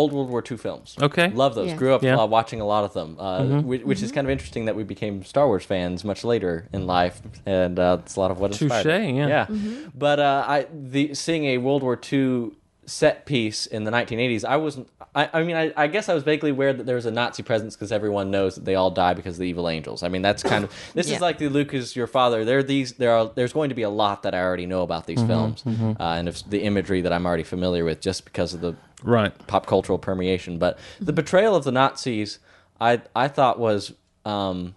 old 0.00 0.12
World 0.12 0.30
War 0.30 0.42
II 0.48 0.56
films. 0.58 0.94
Okay. 1.08 1.28
Love 1.30 1.54
those. 1.54 1.70
Yeah. 1.70 1.76
Grew 1.76 1.92
up 1.94 2.02
Yeah. 2.02 2.12
Mm-hmm. 2.12 2.20
uh, 2.20 2.26
watching 2.38 2.60
a 2.60 2.66
lot 2.66 2.84
of 2.84 2.92
them, 2.92 3.16
uh, 3.18 3.44
whi- 3.70 3.84
which 3.90 4.02
is 4.02 4.12
kind 4.12 4.26
of 4.26 4.30
interesting 4.30 4.66
that 4.66 4.76
we 4.76 4.84
became 4.84 5.24
Star 5.24 5.46
Wars 5.46 5.64
fans 5.64 6.04
much 6.04 6.22
later 6.24 6.54
in 6.72 6.86
life, 6.86 7.20
and 7.46 7.78
uh, 7.78 7.98
it's 8.02 8.16
a 8.16 8.20
lot 8.20 8.30
of 8.30 8.38
what 8.40 8.50
inspired. 8.52 8.82
Touche, 8.84 9.06
me. 9.12 9.18
yeah. 9.34 9.46
But 9.94 10.18
uh, 10.20 10.44
I 10.46 10.66
the 10.72 11.14
seeing 11.14 11.44
a 11.46 11.58
World 11.58 11.82
War 11.82 11.98
II 12.12 12.52
set 12.88 13.26
piece 13.26 13.66
in 13.66 13.82
the 13.84 13.90
1980s, 13.90 14.44
I 14.44 14.56
wasn't. 14.56 14.88
I, 15.14 15.28
I 15.32 15.42
mean, 15.42 15.56
I, 15.56 15.72
I 15.76 15.86
guess 15.88 16.08
I 16.08 16.14
was 16.14 16.22
vaguely 16.22 16.50
aware 16.50 16.72
that 16.72 16.86
there 16.86 16.94
was 16.94 17.04
a 17.06 17.10
Nazi 17.10 17.42
presence 17.42 17.74
because 17.74 17.90
everyone 17.90 18.30
knows 18.30 18.54
that 18.54 18.64
they 18.64 18.74
all 18.76 18.90
die 18.90 19.12
because 19.14 19.34
of 19.34 19.40
the 19.40 19.48
evil 19.48 19.68
angels. 19.68 20.02
I 20.02 20.08
mean, 20.08 20.22
that's 20.22 20.42
kind 20.42 20.62
of 20.64 20.72
this 20.94 21.08
Yeah. 21.08 21.16
is 21.16 21.20
like 21.20 21.38
the 21.38 21.48
Luke 21.48 21.74
is 21.74 21.96
your 21.96 22.06
father. 22.06 22.44
There 22.44 22.58
are 22.58 22.62
these. 22.62 22.92
There 22.92 23.10
are. 23.12 23.30
There's 23.34 23.52
going 23.52 23.70
to 23.70 23.74
be 23.74 23.82
a 23.82 23.90
lot 23.90 24.22
that 24.22 24.34
I 24.34 24.40
already 24.40 24.66
know 24.66 24.82
about 24.82 25.06
these 25.06 25.22
films, 25.22 25.64
uh, 25.66 25.94
and 25.98 26.28
if 26.28 26.48
the 26.48 26.62
imagery 26.62 27.00
that 27.02 27.12
I'm 27.12 27.26
already 27.26 27.42
familiar 27.42 27.84
with, 27.84 28.00
just 28.00 28.24
because 28.24 28.54
of 28.54 28.60
the 28.60 28.74
Right. 29.02 29.32
pop 29.46 29.66
cultural 29.66 29.98
permeation. 29.98 30.58
But 30.58 30.78
the 31.00 31.12
betrayal 31.12 31.54
of 31.56 31.64
the 31.64 31.72
Nazis, 31.72 32.38
I 32.80 33.02
I 33.14 33.28
thought 33.28 33.58
was 33.58 33.92
um, 34.24 34.74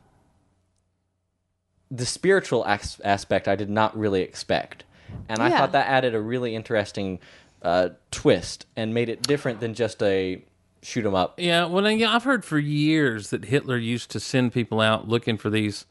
the 1.91 2.05
spiritual 2.05 2.65
as- 2.65 2.99
aspect. 3.03 3.47
I 3.47 3.55
did 3.55 3.69
not 3.69 3.97
really 3.97 4.21
expect, 4.21 4.83
and 5.27 5.41
I 5.41 5.49
Yeah. 5.49 5.57
thought 5.57 5.71
that 5.73 5.87
added 5.87 6.13
a 6.15 6.21
really 6.21 6.55
interesting 6.55 7.19
uh, 7.61 7.89
twist 8.11 8.65
and 8.75 8.93
made 8.93 9.09
it 9.09 9.21
different 9.21 9.59
than 9.59 9.73
just 9.73 10.01
a 10.03 10.43
shoot 10.81 11.05
'em 11.05 11.15
up. 11.15 11.35
Yeah, 11.37 11.65
well, 11.65 11.89
yeah, 11.91 12.15
I've 12.15 12.23
heard 12.23 12.45
for 12.45 12.57
years 12.57 13.29
that 13.31 13.45
Hitler 13.45 13.77
used 13.77 14.11
to 14.11 14.19
send 14.19 14.53
people 14.53 14.79
out 14.81 15.07
looking 15.07 15.37
for 15.37 15.49
these 15.49 15.85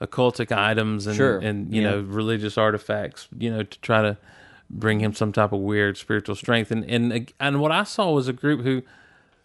occultic 0.00 0.50
items 0.56 1.06
and 1.06 1.16
Sure, 1.16 1.38
and 1.38 1.72
you 1.72 1.82
yeah. 1.82 1.90
know 1.90 2.00
religious 2.00 2.58
artifacts, 2.58 3.28
you 3.38 3.50
know, 3.50 3.62
to 3.62 3.80
try 3.80 4.02
to 4.02 4.16
bring 4.68 5.00
him 5.00 5.12
some 5.12 5.32
type 5.32 5.52
of 5.52 5.60
weird 5.60 5.96
spiritual 5.96 6.34
strength. 6.34 6.70
And 6.70 6.84
and 6.86 7.32
and 7.38 7.60
what 7.60 7.70
I 7.72 7.84
saw 7.84 8.10
was 8.10 8.26
a 8.26 8.32
group 8.32 8.62
who 8.62 8.82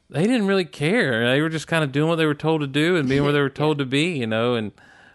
they 0.10 0.24
didn't 0.24 0.48
really 0.48 0.66
care. 0.66 1.30
They 1.30 1.42
were 1.42 1.50
just 1.50 1.68
kind 1.68 1.84
of 1.84 1.92
doing 1.92 2.10
what 2.10 2.16
they 2.16 2.26
were 2.26 2.34
told 2.34 2.62
to 2.62 2.68
do 2.68 2.96
and 2.96 3.08
being 3.08 3.24
where 3.24 3.34
they 3.34 3.42
were 3.42 3.50
told 3.64 3.78
to 3.78 3.86
be, 3.86 4.18
you 4.18 4.26
know. 4.26 4.56
And 4.56 4.72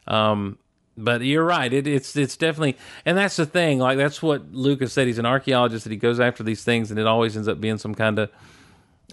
um, 0.06 0.58
but 0.96 1.22
you're 1.22 1.44
right. 1.44 1.72
It, 1.72 1.86
it's 1.86 2.16
it's 2.16 2.36
definitely, 2.36 2.76
and 3.06 3.16
that's 3.16 3.36
the 3.36 3.46
thing. 3.46 3.78
Like 3.78 3.96
that's 3.98 4.22
what 4.22 4.52
Lucas 4.52 4.92
said. 4.92 5.06
He's 5.06 5.18
an 5.18 5.26
archaeologist 5.26 5.84
that 5.84 5.90
he 5.90 5.96
goes 5.96 6.20
after 6.20 6.42
these 6.42 6.62
things, 6.64 6.90
and 6.90 6.98
it 7.00 7.06
always 7.06 7.36
ends 7.36 7.48
up 7.48 7.60
being 7.60 7.78
some 7.78 7.94
kind 7.94 8.18
of 8.18 8.30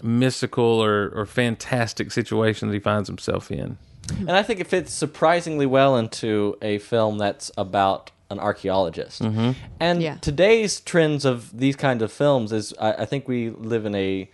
mystical 0.02 0.64
or, 0.64 1.10
or 1.10 1.26
fantastic 1.26 2.10
situation 2.10 2.68
that 2.68 2.74
he 2.74 2.80
finds 2.80 3.08
himself 3.08 3.50
in. 3.50 3.76
And 4.18 4.30
I 4.32 4.42
think 4.42 4.60
it 4.60 4.66
fits 4.66 4.92
surprisingly 4.92 5.66
well 5.66 5.96
into 5.96 6.56
a 6.62 6.78
film 6.78 7.18
that's 7.18 7.50
about 7.58 8.10
an 8.30 8.38
archeologist. 8.38 9.22
Mm-hmm. 9.22 9.52
And 9.78 10.02
Yeah. 10.02 10.16
today's 10.16 10.80
trends 10.80 11.24
of 11.24 11.56
these 11.56 11.76
kind 11.76 12.00
of 12.02 12.10
films 12.10 12.52
is 12.52 12.72
I, 12.80 12.92
I 12.92 13.04
think 13.04 13.28
we 13.28 13.50
live 13.50 13.84
in 13.84 13.94
a 13.94 14.30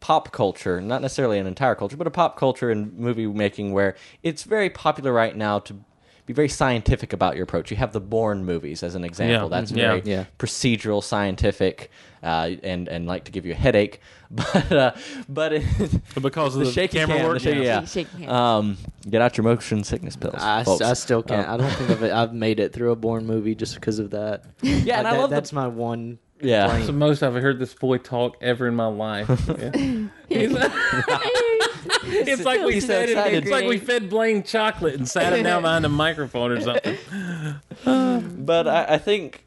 pop 0.00 0.32
culture, 0.32 0.80
not 0.80 1.02
necessarily 1.02 1.38
an 1.38 1.46
entire 1.46 1.74
culture, 1.74 1.96
but 1.96 2.06
a 2.06 2.10
pop 2.10 2.36
culture 2.36 2.70
in 2.70 2.92
movie 2.96 3.26
making 3.26 3.72
where 3.72 3.96
it's 4.22 4.44
very 4.44 4.70
popular 4.70 5.12
right 5.12 5.36
now 5.36 5.58
to 5.60 5.76
be 6.32 6.36
very 6.36 6.48
scientific 6.48 7.12
about 7.12 7.36
your 7.36 7.44
approach. 7.44 7.70
You 7.70 7.76
have 7.76 7.92
the 7.92 8.00
Bourne 8.00 8.44
movies 8.44 8.82
as 8.82 8.94
an 8.94 9.04
example. 9.04 9.48
Yeah. 9.50 9.60
That's 9.60 9.70
Yeah. 9.72 9.86
very 9.88 10.02
Yeah. 10.04 10.24
procedural, 10.38 11.02
scientific, 11.02 11.90
uh, 12.22 12.50
and 12.62 12.88
and 12.88 13.06
like 13.06 13.24
to 13.24 13.32
give 13.32 13.44
you 13.46 13.52
a 13.52 13.56
headache. 13.56 14.00
But 14.34 14.72
uh, 14.72 14.92
but 15.28 15.52
it, 15.52 15.64
But 16.14 16.22
because 16.28 16.54
of 16.54 16.60
the 16.60 16.64
the, 16.66 16.72
shaky 16.72 16.96
camera 16.98 17.16
cam, 17.18 17.26
work, 17.26 17.34
the 17.34 17.40
shaky, 17.44 17.58
yeah. 17.58 17.80
yeah. 17.80 17.84
Shaking 17.84 18.20
hands. 18.20 18.32
Um, 18.32 18.76
get 19.10 19.20
out 19.20 19.36
your 19.36 19.44
motion 19.44 19.84
sickness 19.84 20.16
pills. 20.16 20.36
I, 20.38 20.60
s- 20.60 20.66
folks. 20.66 20.80
I 20.82 20.94
still 20.94 21.22
can't. 21.22 21.46
Um, 21.46 21.54
I 21.54 21.56
don't 21.58 21.70
think 21.76 21.90
I've, 21.90 22.02
I've 22.20 22.32
made 22.32 22.58
it 22.58 22.72
through 22.72 22.92
a 22.92 22.96
Bourne 22.96 23.26
movie 23.26 23.54
just 23.54 23.74
because 23.74 23.98
of 23.98 24.10
that. 24.12 24.44
Yeah, 24.62 24.98
and 25.00 25.06
I 25.06 25.12
That- 25.12 25.20
love 25.20 25.28
the- 25.30 25.36
that's 25.36 25.52
my 25.52 25.66
one. 25.68 26.18
Yeah. 26.40 26.62
complaint. 26.62 26.80
It's 26.80 26.86
the 26.86 26.92
most 26.94 27.22
I've 27.22 27.34
heard 27.34 27.58
this 27.60 27.74
boy 27.74 27.98
talk 27.98 28.36
ever 28.40 28.66
in 28.66 28.74
my 28.74 28.86
life. 28.86 29.28
Yeah. 30.30 30.52
It's 32.04 32.44
like 32.44 32.62
we 32.64 32.74
He's 32.74 32.86
so 32.86 32.92
fed 32.92 33.08
him, 33.08 33.34
it's 33.34 33.50
like 33.50 33.66
we 33.66 33.78
fed 33.78 34.10
Blayne 34.10 34.42
chocolate 34.42 34.94
and 34.94 35.08
sat 35.08 35.32
him 35.32 35.44
down 35.44 35.62
behind 35.62 35.84
a 35.84 35.88
microphone 35.88 36.52
or 36.52 36.60
something. 36.60 36.98
but 38.44 38.68
I, 38.68 38.94
I 38.94 38.98
think 38.98 39.44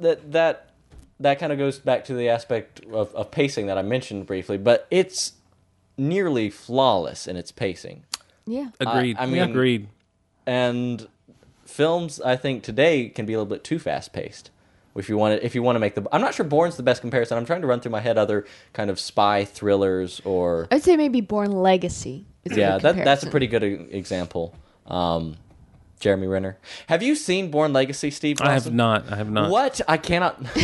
that 0.00 0.32
that 0.32 0.70
that 1.20 1.38
kind 1.38 1.52
of 1.52 1.58
goes 1.58 1.78
back 1.78 2.04
to 2.06 2.14
the 2.14 2.28
aspect 2.28 2.84
of, 2.92 3.14
of 3.14 3.30
pacing 3.30 3.66
that 3.66 3.78
I 3.78 3.82
mentioned 3.82 4.26
briefly. 4.26 4.58
But 4.58 4.86
it's 4.90 5.32
nearly 5.96 6.50
flawless 6.50 7.26
in 7.26 7.36
its 7.36 7.50
pacing, 7.52 8.04
yeah. 8.46 8.68
Agreed. 8.80 9.16
I 9.18 9.26
mean- 9.26 9.42
agreed. 9.42 9.88
and 10.46 11.08
films 11.64 12.20
I 12.20 12.36
think 12.36 12.62
today 12.62 13.08
can 13.08 13.26
be 13.26 13.32
a 13.32 13.38
little 13.38 13.50
bit 13.52 13.64
too 13.64 13.78
fast 13.78 14.12
paced. 14.12 14.50
If 14.96 15.08
you 15.08 15.16
want 15.16 15.38
to, 15.38 15.44
if 15.44 15.54
you 15.54 15.62
want 15.62 15.76
to 15.76 15.80
make 15.80 15.94
the, 15.94 16.06
I'm 16.12 16.20
not 16.20 16.34
sure 16.34 16.44
Bourne's 16.44 16.76
the 16.76 16.82
best 16.82 17.00
comparison. 17.00 17.36
I'm 17.38 17.46
trying 17.46 17.60
to 17.62 17.66
run 17.66 17.80
through 17.80 17.92
my 17.92 18.00
head 18.00 18.18
other 18.18 18.46
kind 18.72 18.90
of 18.90 18.98
spy 18.98 19.44
thrillers 19.44 20.20
or 20.24 20.68
I'd 20.70 20.82
say 20.82 20.96
maybe 20.96 21.20
Bourne 21.20 21.52
Legacy. 21.52 22.26
Is 22.44 22.56
a 22.56 22.60
yeah, 22.60 22.72
good 22.78 22.96
that 22.96 23.04
that's 23.04 23.22
a 23.22 23.30
pretty 23.30 23.46
good 23.46 23.64
e- 23.64 23.86
example. 23.90 24.54
Um, 24.86 25.36
Jeremy 25.98 26.26
Renner. 26.26 26.58
Have 26.88 27.02
you 27.02 27.14
seen 27.14 27.50
Bourne 27.50 27.72
Legacy, 27.72 28.10
Steve? 28.10 28.40
I 28.40 28.52
have 28.52 28.72
not. 28.72 29.10
I 29.10 29.16
have 29.16 29.30
not. 29.30 29.50
What? 29.50 29.80
I 29.88 29.96
cannot. 29.96 30.40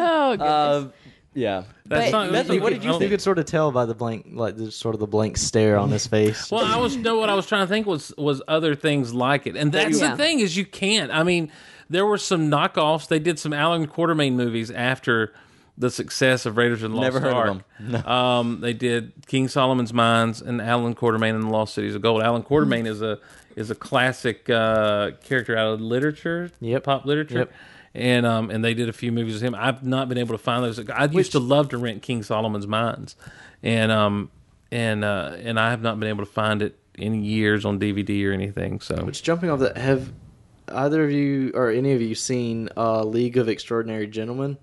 Oh, 0.00 0.30
goodness. 0.32 0.48
Uh, 0.48 0.88
yeah. 1.34 1.64
That's 1.88 2.10
But- 2.10 2.24
not. 2.26 2.32
Bethany, 2.32 2.60
what 2.60 2.72
did 2.72 2.84
you 2.84 2.90
I 2.90 2.92
don't- 2.92 3.02
You 3.02 3.08
could 3.08 3.20
sort 3.20 3.38
of 3.38 3.46
tell 3.46 3.72
by 3.72 3.86
the 3.86 3.94
blank, 3.94 4.26
like 4.32 4.56
the 4.56 4.70
sort 4.70 4.94
of 4.94 5.00
the 5.00 5.06
blank 5.06 5.36
stare 5.36 5.76
on 5.78 5.90
his 5.90 6.06
face. 6.06 6.50
Well, 6.50 6.64
I 6.64 6.76
was 6.76 6.96
no. 6.96 7.16
What 7.16 7.30
I 7.30 7.34
was 7.34 7.46
trying 7.46 7.62
to 7.62 7.66
think 7.68 7.86
was 7.86 8.12
was 8.18 8.42
other 8.48 8.74
things 8.74 9.14
like 9.14 9.46
it, 9.46 9.56
and 9.56 9.72
that's 9.72 10.00
Yeah. 10.00 10.10
the 10.10 10.16
thing 10.16 10.40
is 10.40 10.56
you 10.56 10.64
can't. 10.66 11.10
I 11.10 11.22
mean, 11.22 11.50
there 11.88 12.04
were 12.04 12.18
some 12.18 12.50
knockoffs. 12.50 13.08
They 13.08 13.18
did 13.18 13.38
some 13.38 13.52
Allan 13.52 13.86
Quatermain 13.86 14.34
movies 14.34 14.70
after 14.70 15.32
the 15.78 15.90
success 15.90 16.44
of 16.44 16.56
Raiders 16.56 16.82
of 16.82 16.90
the 16.90 16.96
Lost 16.96 17.04
Never 17.14 17.20
heard 17.20 17.30
of 17.30 17.36
Ark. 17.36 17.62
them. 17.78 18.04
Um, 18.12 18.60
they 18.60 18.72
did 18.72 19.12
King 19.26 19.46
Solomon's 19.48 19.94
Mines 19.94 20.42
and 20.42 20.60
Allan 20.60 20.94
Quatermain 20.96 21.34
and 21.36 21.44
the 21.44 21.48
Lost 21.50 21.72
Cities 21.74 21.94
of 21.94 22.02
Gold. 22.02 22.20
Allan 22.22 22.42
Quatermain 22.42 22.86
is 22.86 23.00
a 23.00 23.18
is 23.56 23.70
a 23.70 23.74
classic 23.74 24.48
uh, 24.50 25.12
character 25.24 25.56
out 25.56 25.74
of 25.74 25.80
literature, 25.80 26.50
Yep. 26.60 26.82
pop 26.84 27.04
literature. 27.06 27.38
Yep. 27.38 27.52
And 27.98 28.24
um 28.24 28.50
and 28.50 28.64
they 28.64 28.74
did 28.74 28.88
a 28.88 28.92
few 28.92 29.10
movies 29.10 29.34
with 29.34 29.42
him. 29.42 29.54
I've 29.54 29.82
not 29.82 30.08
been 30.08 30.18
able 30.18 30.34
to 30.34 30.42
find 30.42 30.64
those. 30.64 30.78
I 30.88 31.06
used 31.06 31.32
to 31.32 31.40
love 31.40 31.70
to 31.70 31.78
rent 31.78 32.02
King 32.02 32.22
Solomon's 32.22 32.66
Mines, 32.66 33.16
and 33.62 33.90
um 33.90 34.30
and 34.70 35.04
uh 35.04 35.34
and 35.38 35.58
I 35.58 35.70
have 35.70 35.82
not 35.82 35.98
been 35.98 36.08
able 36.08 36.24
to 36.24 36.30
find 36.30 36.62
it 36.62 36.78
in 36.94 37.24
years 37.24 37.64
on 37.64 37.78
DVD 37.80 38.24
or 38.28 38.32
anything. 38.32 38.80
So 38.80 39.04
Which 39.04 39.22
jumping 39.22 39.50
off 39.50 39.58
that, 39.60 39.76
have 39.76 40.12
either 40.68 41.04
of 41.04 41.10
you 41.10 41.50
or 41.54 41.70
any 41.70 41.92
of 41.92 42.00
you 42.00 42.14
seen 42.14 42.68
uh, 42.76 43.02
League 43.02 43.36
of 43.36 43.48
Extraordinary 43.48 44.06
Gentlemen? 44.06 44.58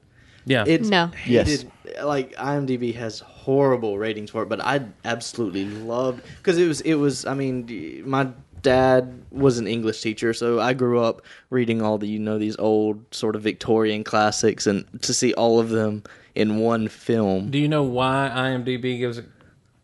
yeah, 0.46 0.64
It's 0.68 0.90
No. 0.90 1.08
hated. 1.08 1.72
Like 2.04 2.36
IMDb 2.36 2.94
has 2.96 3.20
horrible 3.20 3.98
ratings 3.98 4.30
for 4.30 4.44
it, 4.44 4.50
but 4.50 4.62
I 4.62 4.86
absolutely 5.04 5.66
loved 5.66 6.24
because 6.38 6.58
it 6.58 6.68
was 6.68 6.82
it 6.82 6.96
was. 6.96 7.26
I 7.26 7.34
mean, 7.34 8.04
my 8.06 8.30
dad 8.66 9.22
was 9.32 9.60
an 9.60 9.68
English 9.68 10.02
teacher, 10.02 10.34
so 10.34 10.60
I 10.60 10.74
grew 10.74 11.00
up 11.00 11.22
reading 11.50 11.82
all 11.82 11.98
the 11.98 12.08
you 12.08 12.20
know 12.20 12.38
these 12.38 12.58
old 12.58 13.04
sort 13.14 13.36
of 13.36 13.44
Victorian 13.44 14.04
classics, 14.04 14.68
and 14.68 14.86
to 15.04 15.14
see 15.14 15.34
all 15.36 15.60
of 15.60 15.70
them 15.70 16.04
in 16.34 16.58
one 16.58 16.88
film. 16.88 17.52
Do 17.52 17.58
you 17.58 17.68
know 17.68 17.84
why 17.84 18.32
IMDb 18.34 18.98
gives 19.00 19.18
it 19.18 19.26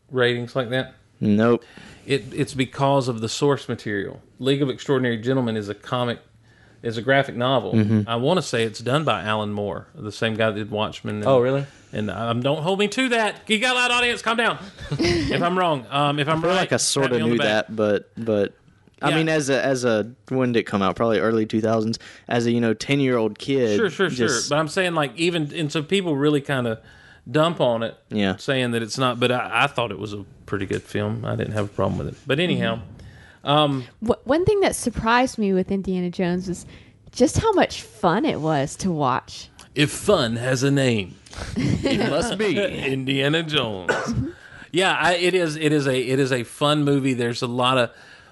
ratings 0.10 0.56
like 0.56 0.70
that? 0.72 0.96
Nope. 1.20 1.64
It 2.06 2.34
it's 2.34 2.54
because 2.54 3.08
of 3.08 3.22
the 3.22 3.30
source 3.30 3.70
material. 3.70 4.22
League 4.40 4.62
of 4.62 4.70
Extraordinary 4.70 5.18
Gentlemen 5.18 5.56
is 5.56 5.70
a 5.70 5.76
comic, 5.76 6.20
is 6.82 6.98
a 6.98 7.02
graphic 7.02 7.36
novel. 7.36 7.74
Mm-hmm. 7.74 8.10
I 8.10 8.16
want 8.16 8.40
to 8.40 8.42
say 8.42 8.64
it's 8.64 8.80
done 8.80 9.04
by 9.04 9.22
Alan 9.22 9.54
Moore, 9.54 9.88
the 9.94 10.12
same 10.12 10.36
guy 10.36 10.50
that 10.50 10.58
did 10.58 10.72
Watchmen. 10.72 11.18
And, 11.18 11.26
Oh, 11.26 11.40
really? 11.40 11.66
And 11.94 12.10
um, 12.10 12.42
don't 12.42 12.64
hold 12.64 12.80
me 12.80 12.88
to 12.88 13.10
that. 13.10 13.42
You 13.48 13.60
got 13.60 13.76
a 13.76 13.80
loud 13.80 13.92
audience. 13.92 14.22
Calm 14.22 14.38
down. 14.38 14.58
if 14.92 15.42
I'm 15.42 15.60
wrong, 15.60 15.86
um, 15.90 16.20
if 16.20 16.28
I'm 16.28 16.40
I 16.40 16.42
feel 16.42 16.50
right, 16.50 16.56
like 16.56 16.74
I 16.74 16.78
sort 16.78 17.12
of 17.12 17.22
knew 17.22 17.38
that, 17.38 17.76
but 17.76 18.10
but 18.18 18.54
I 19.02 19.10
Yeah. 19.10 19.16
mean, 19.16 19.30
as 19.30 19.50
a 19.50 19.64
as 19.64 19.84
a 19.84 20.12
when 20.30 20.52
did 20.52 20.60
it 20.60 20.64
come 20.64 20.82
out? 20.82 20.96
Probably 20.96 21.20
early 21.20 21.46
two 21.46 21.62
thousands. 21.62 21.98
As 22.28 22.46
a 22.46 22.52
you 22.52 22.62
know 22.62 22.74
ten 22.74 23.00
year 23.00 23.18
old 23.18 23.40
kid. 23.40 23.78
Sure, 23.78 23.90
sure, 23.90 24.10
sure. 24.10 24.30
But 24.50 24.58
I'm 24.60 24.68
saying 24.68 24.94
like 24.94 25.16
even 25.18 25.52
and 25.54 25.72
so 25.72 25.82
people 25.84 26.16
really 26.16 26.42
kind 26.42 26.68
of 26.68 26.80
dump 27.30 27.62
on 27.62 27.84
it, 27.84 27.96
Yeah. 28.10 28.36
saying 28.38 28.72
that 28.72 28.82
it's 28.82 28.98
not. 28.98 29.20
But 29.20 29.32
I, 29.32 29.64
I 29.64 29.68
thought 29.68 29.92
it 29.92 30.00
was 30.00 30.14
a 30.14 30.26
pretty 30.46 30.66
good 30.66 30.84
film. 30.84 31.24
I 31.26 31.36
didn't 31.36 31.54
have 31.54 31.66
a 31.66 31.70
problem 31.70 31.98
with 32.00 32.08
it. 32.10 32.16
But 32.26 32.40
anyhow, 32.40 32.80
mm-hmm. 33.44 33.48
um, 33.50 33.86
Wh- 34.06 34.26
one 34.28 34.46
thing 34.46 34.60
that 34.62 34.76
surprised 34.76 35.38
me 35.38 35.54
with 35.54 35.72
Indiana 35.72 36.10
Jones 36.10 36.50
is 36.50 36.66
just 37.12 37.38
how 37.38 37.52
much 37.54 37.82
fun 37.82 38.26
it 38.26 38.40
was 38.40 38.76
to 38.78 38.92
watch. 38.92 39.50
if 39.76 39.90
fun 39.92 40.36
has 40.36 40.64
a 40.64 40.72
name, 40.72 41.16
it 41.58 42.10
must 42.10 42.38
be 42.38 42.58
Indiana 42.60 43.44
Jones. 43.44 43.92
Yeah, 44.72 44.94
I, 44.98 45.14
it 45.16 45.34
is. 45.34 45.56
It 45.58 45.74
is 45.74 45.86
a 45.88 45.98
it 46.00 46.20
is 46.20 46.32
a 46.32 46.44
fun 46.44 46.84
movie. 46.84 47.14
There's 47.14 47.42
a 47.42 47.48
lot 47.48 47.78
of 47.78 47.90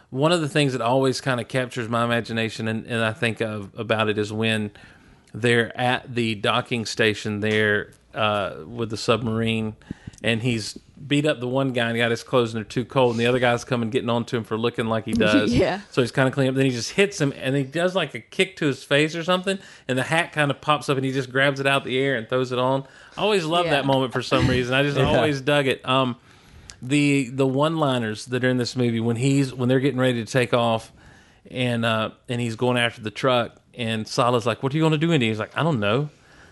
one 0.10 0.32
of 0.32 0.42
the 0.42 0.50
things 0.50 0.74
that 0.74 0.82
always 0.82 1.22
kind 1.22 1.40
of 1.40 1.48
captures 1.48 1.88
my 1.90 2.04
imagination, 2.04 2.68
and, 2.68 2.86
and 2.88 3.04
I 3.04 3.14
think 3.14 3.42
of 3.42 3.72
about 3.78 4.10
it 4.10 4.18
is 4.18 4.34
when 4.34 4.72
they're 5.34 5.76
at 5.80 6.16
the 6.16 6.36
docking 6.36 6.86
station 6.86 7.40
there 7.42 7.92
uh, 8.16 8.56
with 8.66 8.90
the 8.90 8.98
submarine, 8.98 9.76
and 10.24 10.42
he's 10.42 10.78
beat 11.08 11.26
up 11.26 11.40
the 11.40 11.48
one 11.48 11.72
guy 11.72 11.88
and 11.90 11.98
got 11.98 12.12
his 12.12 12.24
clothes 12.24 12.54
and 12.54 12.58
they're 12.58 12.68
too 12.70 12.84
cold, 12.84 13.12
and 13.12 13.20
the 13.20 13.26
other 13.28 13.40
guy's 13.40 13.64
coming 13.64 13.90
getting 13.90 14.10
onto 14.10 14.36
him 14.36 14.44
for 14.44 14.58
looking 14.58 14.88
like 14.88 15.06
he 15.06 15.14
does. 15.28 15.54
Yeah. 15.54 15.82
So 15.92 16.02
he's 16.02 16.12
kind 16.12 16.28
of 16.28 16.34
cleaning 16.34 16.50
up. 16.50 16.56
Then 16.56 16.66
he 16.66 16.72
just 16.72 16.92
hits 16.92 17.22
him, 17.22 17.32
and 17.38 17.56
he 17.56 17.64
does 17.64 17.96
like 17.96 18.16
a 18.16 18.20
kick 18.20 18.56
to 18.58 18.66
his 18.66 18.84
face 18.84 19.16
or 19.16 19.24
something, 19.24 19.60
and 19.88 19.98
the 19.98 20.04
hat 20.04 20.32
kind 20.34 20.50
of 20.52 20.60
pops 20.60 20.90
up, 20.90 20.98
and 20.98 21.06
he 21.06 21.12
just 21.12 21.32
grabs 21.32 21.60
it 21.60 21.68
out 21.68 21.84
the 21.86 21.98
air 22.00 22.16
and 22.16 22.28
throws 22.28 22.52
it 22.52 22.60
on. 22.60 22.84
I 23.18 23.22
always 23.22 23.46
love 23.46 23.66
Yeah. 23.66 23.72
that 23.74 23.86
moment 23.86 24.12
for 24.12 24.22
some 24.24 24.48
reason. 24.48 24.74
I 24.74 24.82
just 24.84 24.98
always 24.98 25.40
dug 25.40 25.68
it. 25.68 25.88
Um, 25.88 26.18
the 26.82 27.30
the 27.30 27.48
one 27.48 27.78
liners 27.78 28.26
that 28.28 28.44
are 28.44 28.50
in 28.50 28.58
this 28.58 28.76
movie 28.76 29.00
when 29.00 29.16
he's 29.16 29.54
when 29.54 29.70
they're 29.70 29.80
getting 29.80 30.00
ready 30.00 30.24
to 30.24 30.32
take 30.32 30.54
off, 30.54 30.92
and 31.50 31.86
uh, 31.86 32.12
and 32.28 32.40
he's 32.42 32.56
going 32.56 32.78
after 32.78 33.02
the 33.02 33.12
truck, 33.12 33.56
and 33.74 34.08
Sallah's 34.08 34.46
like, 34.46 34.64
"What 34.64 34.74
are 34.74 34.78
you 34.78 34.84
going 34.84 34.92
to 34.94 34.98
do?" 34.98 35.12
And 35.12 35.22
he's 35.22 35.40
like, 35.40 35.58
"I 35.58 35.64
don't 35.64 35.80
know." 35.80 36.10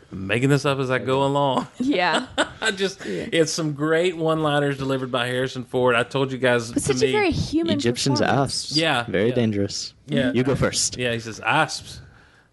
I'm 0.09 0.25
making 0.25 0.47
this 0.47 0.63
up 0.63 0.79
as 0.79 0.89
I 0.89 0.99
go 0.99 1.25
along. 1.25 1.67
Yeah. 1.79 2.27
I 2.61 2.71
just 2.71 3.05
it's 3.05 3.51
some 3.51 3.73
great 3.73 4.15
one-liners 4.15 4.77
delivered 4.77 5.11
by 5.11 5.27
Harrison 5.27 5.65
Ford. 5.65 5.95
I 5.95 6.03
told 6.03 6.31
you 6.31 6.37
guys 6.37 6.71
But 6.71 6.75
to 6.83 6.93
such 6.93 7.01
me, 7.01 7.09
a 7.09 7.11
very 7.11 7.31
human 7.31 7.73
Egyptians 7.75 8.21
performance. 8.21 8.53
asps. 8.69 8.77
Yeah, 8.77 9.03
Very 9.03 9.29
yeah. 9.29 9.35
dangerous. 9.35 9.93
Yeah. 10.05 10.31
You 10.31 10.43
go 10.43 10.55
first. 10.55 10.97
yeah, 10.97 11.11
he 11.11 11.19
says 11.19 11.41
asps, 11.41 11.99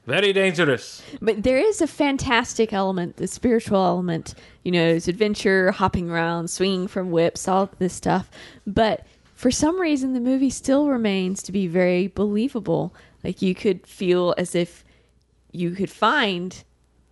very 0.07 0.33
dangerous. 0.33 1.03
But 1.21 1.43
there 1.43 1.59
is 1.59 1.81
a 1.81 1.87
fantastic 1.87 2.73
element, 2.73 3.17
the 3.17 3.27
spiritual 3.27 3.85
element. 3.85 4.35
You 4.63 4.73
know, 4.73 4.87
it's 4.87 5.09
adventure, 5.09 5.71
hopping 5.73 6.11
around, 6.11 6.49
swinging 6.49 6.89
from 6.89 7.11
whips, 7.11 7.49
all 7.49 7.71
this 7.79 7.95
stuff. 7.95 8.31
But 8.67 9.07
for 9.35 9.51
some 9.51 9.81
reason, 9.81 10.13
the 10.13 10.21
movie 10.21 10.51
still 10.51 10.89
remains 10.89 11.43
to 11.45 11.53
be 11.53 11.67
very 11.67 12.09
believable. 12.09 12.95
Like 13.23 13.43
you 13.43 13.55
could 13.55 13.87
feel 13.87 14.35
as 14.37 14.55
if 14.55 14.85
you 15.53 15.71
could 15.71 15.91
find 15.91 16.63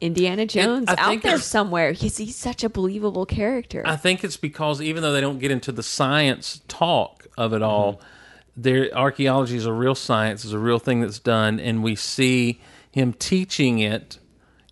Indiana 0.00 0.46
Jones 0.46 0.88
out 0.98 1.22
there 1.22 1.38
somewhere. 1.38 1.92
He's, 1.92 2.16
he's 2.16 2.36
such 2.36 2.64
a 2.64 2.68
believable 2.68 3.24
character. 3.24 3.82
I 3.86 3.96
think 3.96 4.24
it's 4.24 4.36
because 4.36 4.82
even 4.82 5.02
though 5.02 5.12
they 5.12 5.20
don't 5.20 5.38
get 5.38 5.50
into 5.50 5.72
the 5.72 5.82
science 5.82 6.60
talk 6.68 7.26
of 7.38 7.52
it 7.54 7.62
all, 7.62 7.94
mm-hmm. 7.94 8.62
their 8.62 8.92
archaeology 8.96 9.56
is 9.56 9.64
a 9.64 9.72
real 9.72 9.94
science, 9.94 10.44
is 10.44 10.52
a 10.52 10.58
real 10.58 10.80
thing 10.80 11.00
that's 11.00 11.20
done, 11.20 11.60
and 11.60 11.82
we 11.82 11.94
see 11.94 12.60
him 12.92 13.12
teaching 13.14 13.80
it, 13.80 14.18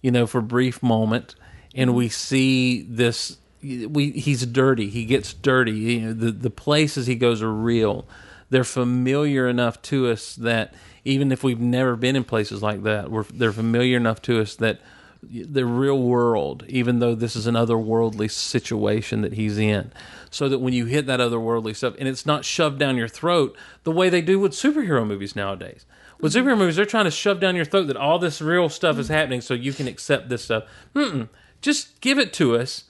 you 0.02 0.10
know, 0.10 0.26
for 0.26 0.38
a 0.38 0.42
brief 0.42 0.82
moment, 0.82 1.34
and 1.74 1.94
we 1.94 2.09
see 2.09 2.82
this. 2.82 3.38
We 3.62 4.10
he's 4.12 4.47
dirty. 4.47 4.88
He 4.88 5.05
gets 5.05 5.34
dirty. 5.34 5.72
You 5.72 6.01
know, 6.01 6.12
the 6.12 6.30
the 6.30 6.51
places 6.51 7.06
he 7.06 7.16
goes 7.16 7.42
are 7.42 7.52
real. 7.52 8.06
They're 8.51 8.64
familiar 8.64 9.48
enough 9.48 9.80
to 9.82 10.09
us 10.09 10.34
that 10.36 10.74
even 11.05 11.32
if 11.32 11.42
we've 11.42 11.60
never 11.60 11.97
been 11.97 12.16
in 12.16 12.24
places 12.24 12.62
like 12.62 12.82
that, 12.84 13.10
we're 13.10 13.24
they're 13.24 13.52
familiar 13.52 13.97
enough 13.97 14.22
to 14.22 14.40
us 14.40 14.55
that 14.56 14.80
the 15.22 15.66
real 15.66 16.01
world, 16.01 16.64
even 16.66 16.98
though 16.98 17.14
this 17.14 17.36
is 17.36 17.47
an 17.47 17.55
otherworldly 17.55 18.30
situation 18.30 19.20
that 19.20 19.34
he's 19.34 19.59
in, 19.59 19.92
so 20.30 20.48
that 20.48 20.60
when 20.60 20.72
you 20.72 20.86
hit 20.86 21.06
that 21.06 21.20
otherworldly 21.20 21.76
stuff, 21.76 21.94
and 21.98 22.09
it's 22.09 22.24
not 22.24 22.44
shoved 22.44 22.78
down 22.78 22.97
your 22.97 23.09
throat 23.09 23.56
the 23.84 23.92
way 23.92 24.09
they 24.09 24.22
do 24.22 24.38
with 24.38 24.52
superhero 24.52 25.06
movies 25.06 25.36
nowadays. 25.36 25.84
With 26.20 26.34
superhero 26.34 26.59
movies, 26.59 26.76
they're 26.76 26.84
trying 26.84 27.06
to 27.06 27.10
shove 27.10 27.40
down 27.40 27.56
your 27.56 27.64
throat 27.64 27.86
that 27.86 27.97
all 27.97 28.18
this 28.18 28.40
real 28.40 28.68
stuff 28.68 28.98
is 28.98 29.09
mm. 29.09 29.14
happening, 29.14 29.40
so 29.40 29.55
you 29.55 29.72
can 29.72 29.88
accept 29.88 30.28
this 30.28 30.44
stuff. 30.44 30.64
Mm-mm. 30.94 31.28
Just 31.60 32.01
give 32.01 32.18
it 32.18 32.32
to 32.34 32.56
us, 32.56 32.84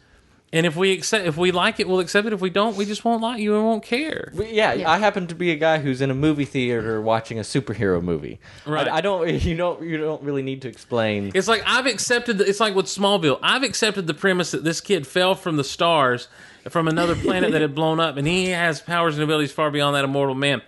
and 0.53 0.67
if 0.67 0.75
we 0.75 0.93
accept, 0.93 1.27
if 1.27 1.37
we 1.37 1.53
like 1.53 1.79
it, 1.79 1.89
we'll 1.89 2.01
accept 2.01 2.27
it. 2.27 2.33
If 2.33 2.41
we 2.41 2.51
don't, 2.51 2.77
we 2.77 2.85
just 2.85 3.05
won't 3.05 3.23
like 3.23 3.41
you 3.41 3.55
and 3.55 3.65
won't 3.65 3.85
care. 3.85 4.33
But 4.35 4.53
yeah, 4.53 4.85
I 4.87 4.99
happen 4.99 5.29
to 5.29 5.35
be 5.35 5.53
a 5.53 5.57
guy 5.57 5.79
who's 5.79 6.01
in 6.01 6.11
a 6.11 6.15
movie 6.15 6.45
theater 6.45 7.01
watching 7.01 7.39
a 7.39 7.43
superhero 7.43 8.03
movie. 8.03 8.41
Right. 8.67 8.89
I, 8.89 8.97
I 8.97 9.01
don't. 9.01 9.21
You 9.51 9.57
don't. 9.57 9.83
You 9.83 9.97
don't 9.97 10.23
really 10.23 10.43
need 10.43 10.63
to 10.63 10.69
explain. 10.69 11.31
It's 11.35 11.49
like 11.49 11.63
I've 11.67 11.87
accepted. 11.87 12.39
The, 12.39 12.49
it's 12.49 12.61
like 12.61 12.75
with 12.75 12.87
Smallville. 12.87 13.39
I've 13.43 13.63
accepted 13.63 14.07
the 14.07 14.15
premise 14.15 14.51
that 14.51 14.65
this 14.65 14.81
kid 14.81 15.07
fell 15.07 15.35
from 15.35 15.57
the 15.57 15.65
stars 15.65 16.29
from 16.69 16.89
another 16.89 17.15
planet 17.17 17.53
that 17.53 17.63
had 17.63 17.75
blown 17.75 18.01
up, 18.01 18.17
and 18.17 18.27
he 18.27 18.47
has 18.49 18.81
powers 18.81 19.15
and 19.15 19.25
abilities 19.25 19.53
far 19.53 19.71
beyond 19.71 19.97
that 19.97 20.05
immortal 20.05 20.35
man. 20.35 20.63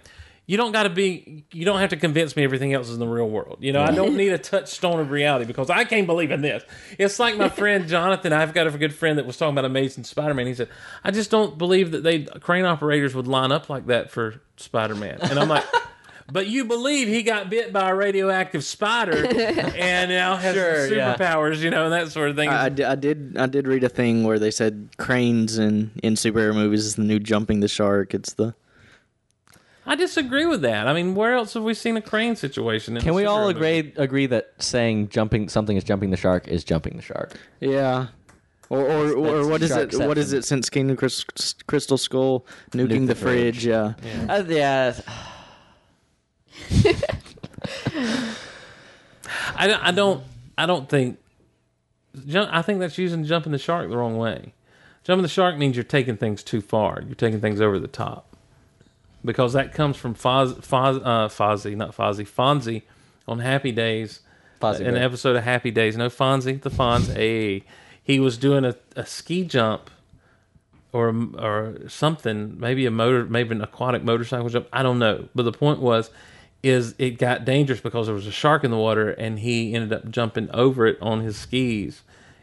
You 0.47 0.56
don't 0.56 0.73
got 0.73 0.82
to 0.82 0.90
be. 0.90 1.44
You 1.52 1.64
don't 1.64 1.78
have 1.78 1.90
to 1.90 1.97
convince 1.97 2.35
me 2.35 2.43
everything 2.43 2.74
else 2.74 2.89
is 2.89 2.94
in 2.94 3.01
the 3.01 3.06
real 3.06 3.28
world. 3.28 3.59
You 3.60 3.73
know, 3.73 3.81
I 3.81 3.93
don't 3.93 4.16
need 4.16 4.32
a 4.32 4.39
touchstone 4.39 4.98
of 4.98 5.10
reality 5.10 5.44
because 5.44 5.70
I 5.70 5.85
can't 5.85 6.06
believe 6.06 6.32
in 6.32 6.40
this. 6.43 6.64
It's 6.98 7.19
like 7.20 7.36
my 7.36 7.48
friend 7.48 7.86
Jonathan. 7.89 8.32
I've 8.32 8.52
got 8.52 8.66
a 8.66 8.70
good 8.77 8.94
friend 8.94 9.19
that 9.19 9.27
was 9.27 9.36
talking 9.36 9.55
about 9.55 9.64
Amazing 9.64 10.05
Spider-Man. 10.05 10.47
He 10.47 10.55
said, 10.55 10.69
"I 11.05 11.12
just 11.12 11.31
don't 11.31 11.56
believe 11.56 11.93
that 11.93 12.02
they 12.02 12.24
crane 12.24 12.64
operators 12.64 13.14
would 13.14 13.28
line 13.28 13.52
up 13.52 13.70
like 13.70 13.86
that 13.86 14.10
for 14.10 14.43
Spider-Man." 14.56 15.19
And 15.23 15.39
I'm 15.39 15.48
like. 15.48 15.64
But 16.31 16.47
you 16.47 16.64
believe 16.64 17.09
he 17.09 17.24
got 17.24 17.51
bit 17.51 17.73
by 17.74 17.90
a 17.90 17.94
radioactive 17.94 18.64
spider 18.64 19.27
and 19.27 20.09
now 20.09 20.36
has 20.36 20.55
Sure, 20.55 20.86
yeah. 20.94 21.14
superpowers, 21.14 21.59
you 21.59 21.69
know, 21.69 21.85
and 21.85 21.93
that 21.93 22.10
sort 22.10 22.31
of 22.31 22.36
thing. 22.36 22.48
I, 22.48 22.62
I 22.62 22.66
I 22.66 22.94
did 22.94 23.36
I 23.36 23.47
did 23.47 23.66
read 23.66 23.85
a 23.85 23.89
thing 23.90 24.24
where 24.24 24.39
they 24.39 24.52
said 24.52 24.89
cranes 24.97 25.59
in 25.59 25.90
in 26.02 26.14
superhero 26.14 26.55
movies 26.55 26.86
is 26.86 26.94
the 26.94 27.02
new 27.02 27.19
jumping 27.19 27.60
the 27.60 27.69
shark. 27.69 28.14
It's 28.14 28.35
the 28.35 28.55
I 29.84 29.96
disagree 29.96 30.46
with 30.46 30.62
that. 30.62 30.86
I 30.86 30.92
mean, 30.92 31.14
where 31.16 31.34
else 31.34 31.54
have 31.54 31.64
we 31.64 31.74
seen 31.74 31.96
a 31.96 32.00
crane 32.00 32.36
situation? 32.36 32.96
In 32.96 33.02
Can 33.02 33.14
we 33.14 33.24
all 33.24 33.48
agree 33.48 33.92
agree 33.96 34.26
that 34.26 34.52
saying 34.59 35.09
jumping 35.09 35.48
something 35.48 35.76
is 35.76 35.82
jumping 35.84 36.10
the 36.10 36.16
shark 36.16 36.46
is 36.48 36.62
jumping 36.64 36.96
the 36.96 37.02
shark? 37.02 37.38
yeah. 37.60 38.09
Or 38.68 38.80
or, 38.80 39.12
or 39.12 39.46
what 39.48 39.60
is 39.60 39.70
it? 39.70 39.90
Sharkception. 39.90 40.06
What 40.09 40.16
is 40.16 40.32
it 40.32 40.44
since 40.46 40.70
Kingdom 40.70 40.96
Crys- 40.96 41.26
Crystal 41.66 41.98
Skull 41.98 42.46
nuking 42.70 42.86
Nuke 42.88 42.88
the, 43.00 43.06
the 43.09 43.14
fridge? 43.14 43.64
fridge. 43.64 43.66
Yeah. 43.66 43.92
Uh, 44.30 44.44
yeah. 44.48 44.94
I 49.56 49.66
don't. 49.66 49.82
I 49.82 49.90
don't. 49.92 50.24
I 50.56 50.66
don't 50.66 50.88
think. 50.88 51.18
Jump, 52.26 52.50
I 52.52 52.62
think 52.62 52.80
that's 52.80 52.96
using 52.98 53.24
jumping 53.24 53.52
the 53.52 53.59
shark 53.59 53.90
the 53.90 53.96
wrong 53.96 54.16
way. 54.16 54.54
Jumping 55.04 55.22
the 55.22 55.28
shark 55.28 55.56
means 55.59 55.76
you're 55.76 55.84
taking 55.84 56.16
things 56.16 56.42
too 56.42 56.60
far. 56.60 57.02
You're 57.04 57.14
taking 57.14 57.40
things 57.40 57.60
over 57.60 57.78
the 57.78 57.88
top. 57.88 58.31
Because 59.24 59.53
that 59.53 59.73
comes 59.73 59.97
from 59.97 60.15
Foz, 60.15 60.55
Foz, 60.61 61.01
uh, 61.05 61.28
Fozzie, 61.28 61.77
not 61.77 61.97
Fozzie, 61.97 62.28
Fonzie 62.28 62.82
on 63.28 63.39
Happy 63.39 63.73
Days. 63.73 64.20
Fozzie 64.61 64.86
an 64.86 64.94
Bear. 64.94 65.05
episode 65.05 65.36
of 65.36 65.44
Happy 65.44 65.70
Days. 65.70 65.97
No, 65.97 66.09
Fonzie, 66.09 66.61
the 66.61 66.70
Fonz. 66.70 67.12
hey, 67.15 67.65
he 68.03 68.19
was 68.19 68.36
doing 68.36 68.65
a, 68.65 68.77
a 68.97 69.07
ski 69.07 69.44
jump 69.44 69.90
or 70.93 71.15
or 71.39 71.89
something, 71.89 72.59
maybe 72.59 72.86
a 72.86 72.90
motor, 72.90 73.24
maybe 73.24 73.55
an 73.55 73.62
aquatic 73.62 74.05
motorcycle 74.05 74.49
jump. 74.49 74.69
I 74.73 74.82
don't 74.82 74.99
know. 74.99 75.28
But 75.35 75.44
the 75.44 75.53
point 75.53 75.81
was, 75.81 76.11
is 76.62 76.94
it 76.99 77.19
got 77.19 77.44
dangerous 77.44 77.81
because 77.81 78.07
there 78.07 78.15
was 78.15 78.27
a 78.27 78.32
shark 78.32 78.65
in 78.65 78.70
the 78.70 78.77
water, 78.77 79.11
and 79.11 79.39
he 79.39 79.74
ended 79.74 79.93
up 79.93 80.11
jumping 80.11 80.51
over 80.53 80.86
it 80.86 80.99
on 81.01 81.20
his 81.20 81.36
skis. 81.36 82.03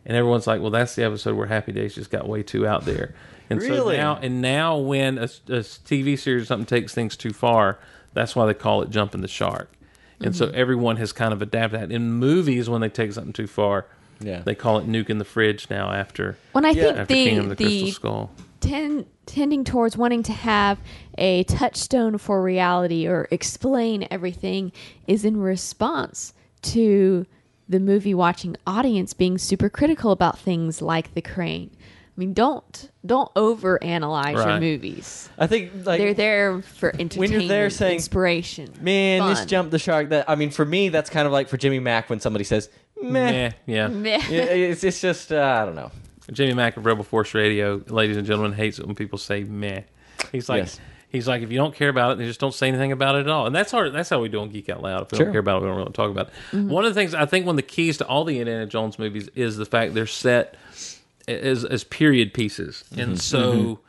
And 0.10 0.18
everyone's 0.18 0.48
like, 0.48 0.60
"Well, 0.60 0.72
that's 0.72 0.95
the 0.95 1.03
episode 1.03 1.36
where 1.36 1.45
Happy 1.45 1.72
Days 1.72 1.94
just 1.94 2.10
got 2.10 2.27
way 2.27 2.41
too 2.41 2.65
out 2.65 2.84
there." 2.84 3.14
And 3.48 3.61
so 3.61 3.91
now, 3.91 4.18
and 4.19 4.41
now, 4.41 4.76
when 4.76 5.19
a, 5.19 5.26
a 5.26 5.61
TV 5.61 6.18
series 6.18 6.44
or 6.44 6.45
something 6.45 6.65
takes 6.65 6.95
things 6.95 7.15
too 7.15 7.31
far, 7.31 7.77
that's 8.14 8.36
why 8.36 8.48
they 8.48 8.56
call 8.56 8.81
it 8.81 8.90
jumping 8.90 9.22
the 9.22 9.27
shark. 9.27 9.72
And 10.19 10.36
so 10.36 10.48
mm-hmm. 10.48 10.56
everyone 10.56 10.95
has 10.98 11.11
kind 11.11 11.31
of 11.31 11.44
adapted 11.44 11.80
that. 11.80 11.91
In 11.91 12.11
movies, 12.14 12.68
when 12.68 12.81
they 12.81 12.90
take 12.90 13.14
something 13.14 13.34
too 13.34 13.45
far, 13.45 13.86
Yeah. 14.19 14.41
they 14.41 14.56
call 14.56 14.80
it 14.80 14.88
nuke 14.88 15.11
in 15.11 15.19
the 15.19 15.26
fridge 15.26 15.69
now 15.69 15.91
after 15.91 16.38
when 16.53 16.65
I 16.65 16.73
think 16.73 16.98
the 16.98 17.06
Kingdom 17.06 17.52
of 17.52 17.57
the, 17.57 17.65
Crystal 17.65 17.91
Skull. 17.91 18.31
ten, 18.61 19.06
tending 19.27 19.64
towards 19.64 19.95
wanting 19.95 20.23
to 20.23 20.34
have 20.34 20.80
a 21.19 21.44
touchstone 21.44 22.18
for 22.18 22.41
reality 22.41 23.07
or 23.07 23.27
explain 23.30 24.07
everything 24.10 24.72
is 25.06 25.23
in 25.23 25.38
response 25.38 26.34
to 26.64 27.27
the 27.69 27.79
movie 27.79 28.13
watching 28.13 28.57
audience 28.65 29.13
being 29.13 29.37
super 29.37 29.69
critical 29.69 30.11
about 30.11 30.37
things 30.39 30.81
like 30.81 31.13
the 31.13 31.21
crane. 31.21 31.69
I 31.75 32.19
mean, 32.19 32.33
don't 32.33 32.91
don't 33.05 33.33
overanalyze 33.35 34.33
your 34.33 34.59
movies. 34.59 35.29
I 35.37 35.47
think 35.47 35.71
like 35.85 35.99
They're 35.99 36.13
there 36.13 36.61
for 36.61 36.93
entertainment, 36.99 37.47
there 37.47 37.69
saying, 37.69 37.95
inspiration. 37.95 38.73
man, 38.81 39.25
this 39.29 39.39
fun." 39.39 39.47
jumped 39.47 39.71
the 39.71 39.79
shark. 39.79 40.09
That 40.09 40.29
I 40.29 40.35
mean, 40.35 40.49
for 40.49 40.65
me, 40.65 40.89
that's 40.89 41.09
kind 41.09 41.25
of 41.25 41.31
like 41.31 41.47
for 41.47 41.55
Jimmy 41.55 41.79
Mac 41.79 42.09
when 42.09 42.19
somebody 42.19 42.43
says 42.43 42.69
meh. 43.01 43.09
Meh, 43.31 43.51
yeah. 43.67 43.87
Meh. 43.87 44.21
Yeah, 44.29 44.43
it's, 44.43 44.83
it's 44.83 44.99
just 44.99 45.31
uh, 45.31 45.59
I 45.61 45.65
don't 45.65 45.75
know. 45.75 45.91
Jimmy 46.31 46.53
Mac 46.53 46.75
of 46.75 46.85
Rebel 46.85 47.03
Force 47.05 47.33
Radio, 47.33 47.81
ladies 47.87 48.17
and 48.17 48.27
gentlemen, 48.27 48.51
hates 48.51 48.79
it 48.79 48.85
when 48.85 48.95
people 48.95 49.17
say 49.17 49.43
meh. 49.43 49.83
He's 50.31 50.49
like, 50.49 50.63
Yes. 50.63 50.79
He's 51.10 51.27
like, 51.27 51.41
if 51.41 51.52
you 51.52 51.57
don't 51.57 51.76
care 51.76 51.90
about 51.90 52.11
it, 52.14 52.18
then 52.18 52.27
just 52.27 52.40
don't 52.40 52.53
say 52.53 52.68
anything 52.68 52.91
about 52.91 53.15
it 53.15 53.19
at 53.22 53.27
all. 53.30 53.45
And 53.48 53.56
that's 53.56 53.73
our, 53.73 53.90
that's 53.90 54.10
how 54.10 54.22
we 54.22 54.30
do 54.30 54.40
on 54.40 54.49
Geek 54.49 54.69
Out 54.69 54.81
Loud. 54.81 55.03
If 55.03 55.11
we 55.11 55.18
Sure. 55.18 55.26
don't 55.26 55.34
care 55.34 55.40
about 55.40 55.57
it, 55.57 55.65
we 55.65 55.68
don't 55.69 55.77
really 55.77 55.91
talk 55.91 56.10
about 56.11 56.30
it. 56.53 56.57
One 56.57 56.86
of 56.86 56.94
the 56.94 56.99
things 56.99 57.14
I 57.14 57.26
think 57.26 57.45
one 57.45 57.53
of 57.53 57.57
the 57.57 57.64
keys 57.64 57.98
to 57.98 58.07
all 58.07 58.23
the 58.23 58.40
Indiana 58.40 58.65
Jones 58.65 58.98
movies 58.99 59.30
is 59.36 59.57
the 59.57 59.65
fact 59.65 59.94
they're 59.94 60.06
set 60.07 60.56
as 61.27 61.64
as 61.65 61.84
period 61.84 62.34
pieces, 62.34 62.84
and 62.98 63.19
so 63.22 63.80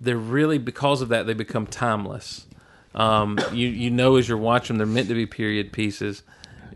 they're 0.00 0.16
really 0.16 0.58
because 0.58 1.02
of 1.02 1.08
that 1.10 1.26
they 1.26 1.34
become 1.34 1.66
timeless. 1.66 2.46
Um, 2.94 3.38
you 3.52 3.68
you 3.68 3.90
know 3.90 4.16
as 4.16 4.28
you're 4.28 4.38
watching, 4.38 4.78
they're 4.78 4.86
meant 4.86 5.08
to 5.08 5.14
be 5.14 5.26
period 5.26 5.72
pieces. 5.72 6.22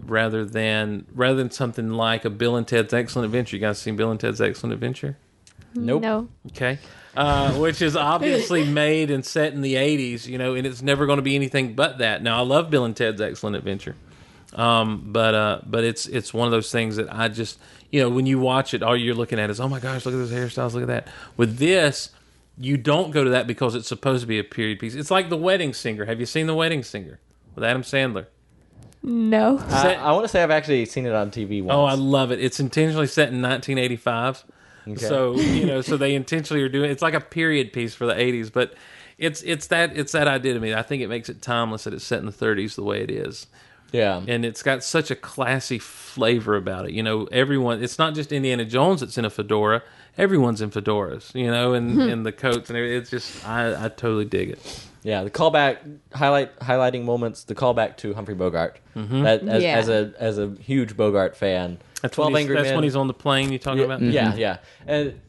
Rather 0.06 0.44
than 0.44 1.06
rather 1.14 1.36
than 1.36 1.50
something 1.50 1.90
like 1.90 2.24
a 2.26 2.30
Bill 2.30 2.56
and 2.56 2.68
Ted's 2.68 2.92
Excellent 2.92 3.24
Adventure, 3.26 3.56
you 3.56 3.60
guys 3.60 3.78
seen 3.78 3.96
Bill 3.96 4.10
and 4.10 4.20
Ted's 4.20 4.40
Excellent 4.40 4.74
Adventure? 4.74 5.16
Nope. 5.74 6.02
No. 6.02 6.28
Okay. 6.48 6.78
Uh, 7.16 7.52
which 7.54 7.80
is 7.80 7.94
obviously 7.94 8.64
made 8.64 9.10
and 9.10 9.24
set 9.24 9.52
in 9.52 9.60
the 9.60 9.74
80s, 9.74 10.26
you 10.26 10.36
know, 10.36 10.54
and 10.54 10.66
it's 10.66 10.82
never 10.82 11.06
going 11.06 11.18
to 11.18 11.22
be 11.22 11.36
anything 11.36 11.74
but 11.74 11.98
that. 11.98 12.22
Now, 12.22 12.38
I 12.38 12.42
love 12.42 12.70
Bill 12.70 12.84
and 12.84 12.96
Ted's 12.96 13.20
Excellent 13.20 13.54
Adventure. 13.54 13.94
Um, 14.54 15.12
but 15.12 15.34
uh, 15.34 15.60
but 15.66 15.84
it's 15.84 16.06
it's 16.06 16.32
one 16.32 16.46
of 16.46 16.52
those 16.52 16.70
things 16.70 16.96
that 16.96 17.12
I 17.12 17.28
just 17.28 17.58
you 17.90 18.00
know 18.00 18.08
when 18.08 18.24
you 18.26 18.38
watch 18.38 18.72
it, 18.72 18.82
all 18.82 18.96
you're 18.96 19.14
looking 19.14 19.38
at 19.40 19.50
is 19.50 19.60
oh 19.60 19.68
my 19.68 19.80
gosh, 19.80 20.06
look 20.06 20.14
at 20.14 20.18
those 20.18 20.32
hairstyles, 20.32 20.74
look 20.74 20.82
at 20.82 20.88
that. 20.88 21.08
With 21.36 21.58
this, 21.58 22.10
you 22.56 22.76
don't 22.76 23.10
go 23.10 23.24
to 23.24 23.30
that 23.30 23.46
because 23.46 23.74
it's 23.74 23.88
supposed 23.88 24.20
to 24.22 24.26
be 24.26 24.38
a 24.38 24.44
period 24.44 24.78
piece. 24.78 24.94
It's 24.94 25.10
like 25.10 25.28
The 25.28 25.36
Wedding 25.36 25.74
Singer. 25.74 26.04
Have 26.04 26.20
you 26.20 26.26
seen 26.26 26.46
The 26.46 26.54
Wedding 26.54 26.84
Singer 26.84 27.18
with 27.54 27.64
Adam 27.64 27.82
Sandler? 27.82 28.26
No. 29.02 29.58
I, 29.68 29.94
I 29.94 30.12
want 30.12 30.24
to 30.24 30.28
say 30.28 30.42
I've 30.42 30.50
actually 30.50 30.86
seen 30.86 31.04
it 31.04 31.12
on 31.12 31.30
TV 31.30 31.62
once. 31.62 31.76
Oh, 31.76 31.84
I 31.84 31.94
love 31.94 32.30
it. 32.32 32.42
It's 32.42 32.58
intentionally 32.58 33.06
set 33.06 33.28
in 33.28 33.42
1985. 33.42 34.44
So 34.96 35.34
you 35.36 35.66
know, 35.66 35.80
so 35.80 35.96
they 35.96 36.14
intentionally 36.22 36.62
are 36.62 36.68
doing. 36.68 36.90
It's 36.90 37.02
like 37.02 37.14
a 37.14 37.20
period 37.20 37.72
piece 37.72 37.94
for 37.94 38.06
the 38.06 38.14
80s, 38.14 38.52
but 38.52 38.74
it's 39.18 39.42
it's 39.42 39.68
that 39.68 39.96
it's 39.96 40.12
that 40.12 40.28
idea 40.28 40.54
to 40.54 40.60
me. 40.60 40.74
I 40.74 40.82
think 40.82 41.02
it 41.02 41.08
makes 41.08 41.28
it 41.28 41.40
timeless 41.42 41.84
that 41.84 41.94
it's 41.94 42.04
set 42.04 42.20
in 42.20 42.26
the 42.26 42.32
30s 42.32 42.74
the 42.74 42.82
way 42.82 43.00
it 43.02 43.10
is, 43.10 43.46
yeah. 43.92 44.22
and 44.26 44.44
it's 44.44 44.62
got 44.62 44.82
such 44.82 45.10
a 45.10 45.16
classy 45.16 45.78
flavor 45.78 46.56
about 46.56 46.86
it. 46.86 46.92
You 46.92 47.02
know, 47.02 47.24
everyone. 47.30 47.82
It's 47.82 47.98
not 47.98 48.14
just 48.14 48.32
Indiana 48.32 48.64
Jones 48.64 49.00
that's 49.00 49.16
in 49.16 49.24
a 49.24 49.30
fedora. 49.30 49.82
Everyone's 50.18 50.60
in 50.60 50.70
fedoras. 50.70 51.34
You 51.34 51.50
know, 51.50 51.74
and 51.74 52.00
and 52.00 52.26
the 52.26 52.32
coats 52.32 52.70
and 52.70 52.76
everything. 52.76 53.00
It's 53.00 53.10
just 53.10 53.46
I 53.46 53.86
I 53.86 53.88
totally 53.88 54.24
dig 54.24 54.50
it. 54.50 54.80
Yeah, 55.04 55.22
the 55.22 55.30
callback 55.30 55.78
highlight 56.14 56.58
highlighting 56.60 57.04
moments. 57.04 57.44
The 57.44 57.54
callback 57.54 57.96
to 57.98 58.14
Humphrey 58.14 58.34
Bogart. 58.34 58.78
Mm-hmm. 58.96 59.22
That, 59.22 59.42
as, 59.42 59.62
Yeah. 59.62 59.76
as 59.76 59.88
a 59.88 60.12
as 60.18 60.38
a 60.38 60.54
huge 60.60 60.96
Bogart 60.96 61.36
fan. 61.36 61.78
That's 62.04 62.14
Twelve 62.16 62.32
when 62.32 62.40
he's, 62.40 62.44
Angry 62.44 62.56
That's 62.56 62.68
Men. 62.68 62.74
when 62.76 62.84
he's 62.84 62.96
on 62.96 63.06
the 63.08 63.14
plane. 63.14 63.50
You 63.50 63.58
talking 63.58 63.78
yeah, 63.78 63.84
about? 63.84 64.02
yeah, 64.02 64.34
yeah, 64.36 64.58
and 64.86 65.20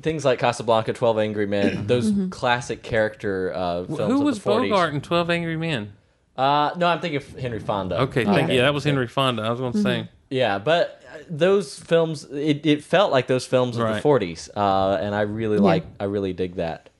things 0.00 0.24
like 0.24 0.38
Casablanca, 0.38 0.92
Twelve 0.92 1.18
Angry 1.18 1.46
Men. 1.46 1.88
Those 1.88 2.12
classic 2.30 2.82
character 2.84 3.52
uh, 3.52 3.84
films. 3.84 3.98
Who 3.98 4.18
of 4.18 4.24
was 4.24 4.38
the 4.42 4.48
40s. 4.50 4.70
Bogart 4.70 4.94
in 4.94 5.00
Twelve 5.00 5.28
Angry 5.28 5.56
Men? 5.56 5.92
Uh, 6.36 6.70
no, 6.76 6.86
I'm 6.86 7.00
thinking 7.00 7.16
of 7.16 7.28
Henry 7.38 7.58
Fonda. 7.58 8.00
Okay, 8.02 8.24
thank 8.24 8.50
you. 8.50 8.58
That 8.60 8.72
was 8.74 8.84
Henry 8.84 9.08
Fonda. 9.08 9.42
I 9.42 9.50
was 9.50 9.58
going 9.60 9.72
to 9.72 9.82
say. 9.82 10.08
Yeah, 10.30 10.58
but 10.58 11.02
uh, 11.12 11.18
those 11.28 11.78
films, 11.78 12.24
it, 12.24 12.64
it 12.64 12.82
felt 12.84 13.10
like 13.12 13.26
those 13.26 13.44
films 13.46 13.76
of 13.76 13.84
Right. 13.84 14.02
the 14.02 14.08
40s, 14.08 14.48
uh, 14.56 14.98
and 15.00 15.14
I 15.14 15.20
really 15.22 15.58
like, 15.58 15.84
I 16.00 16.04
really 16.04 16.32
dig 16.32 16.56
that. 16.56 16.90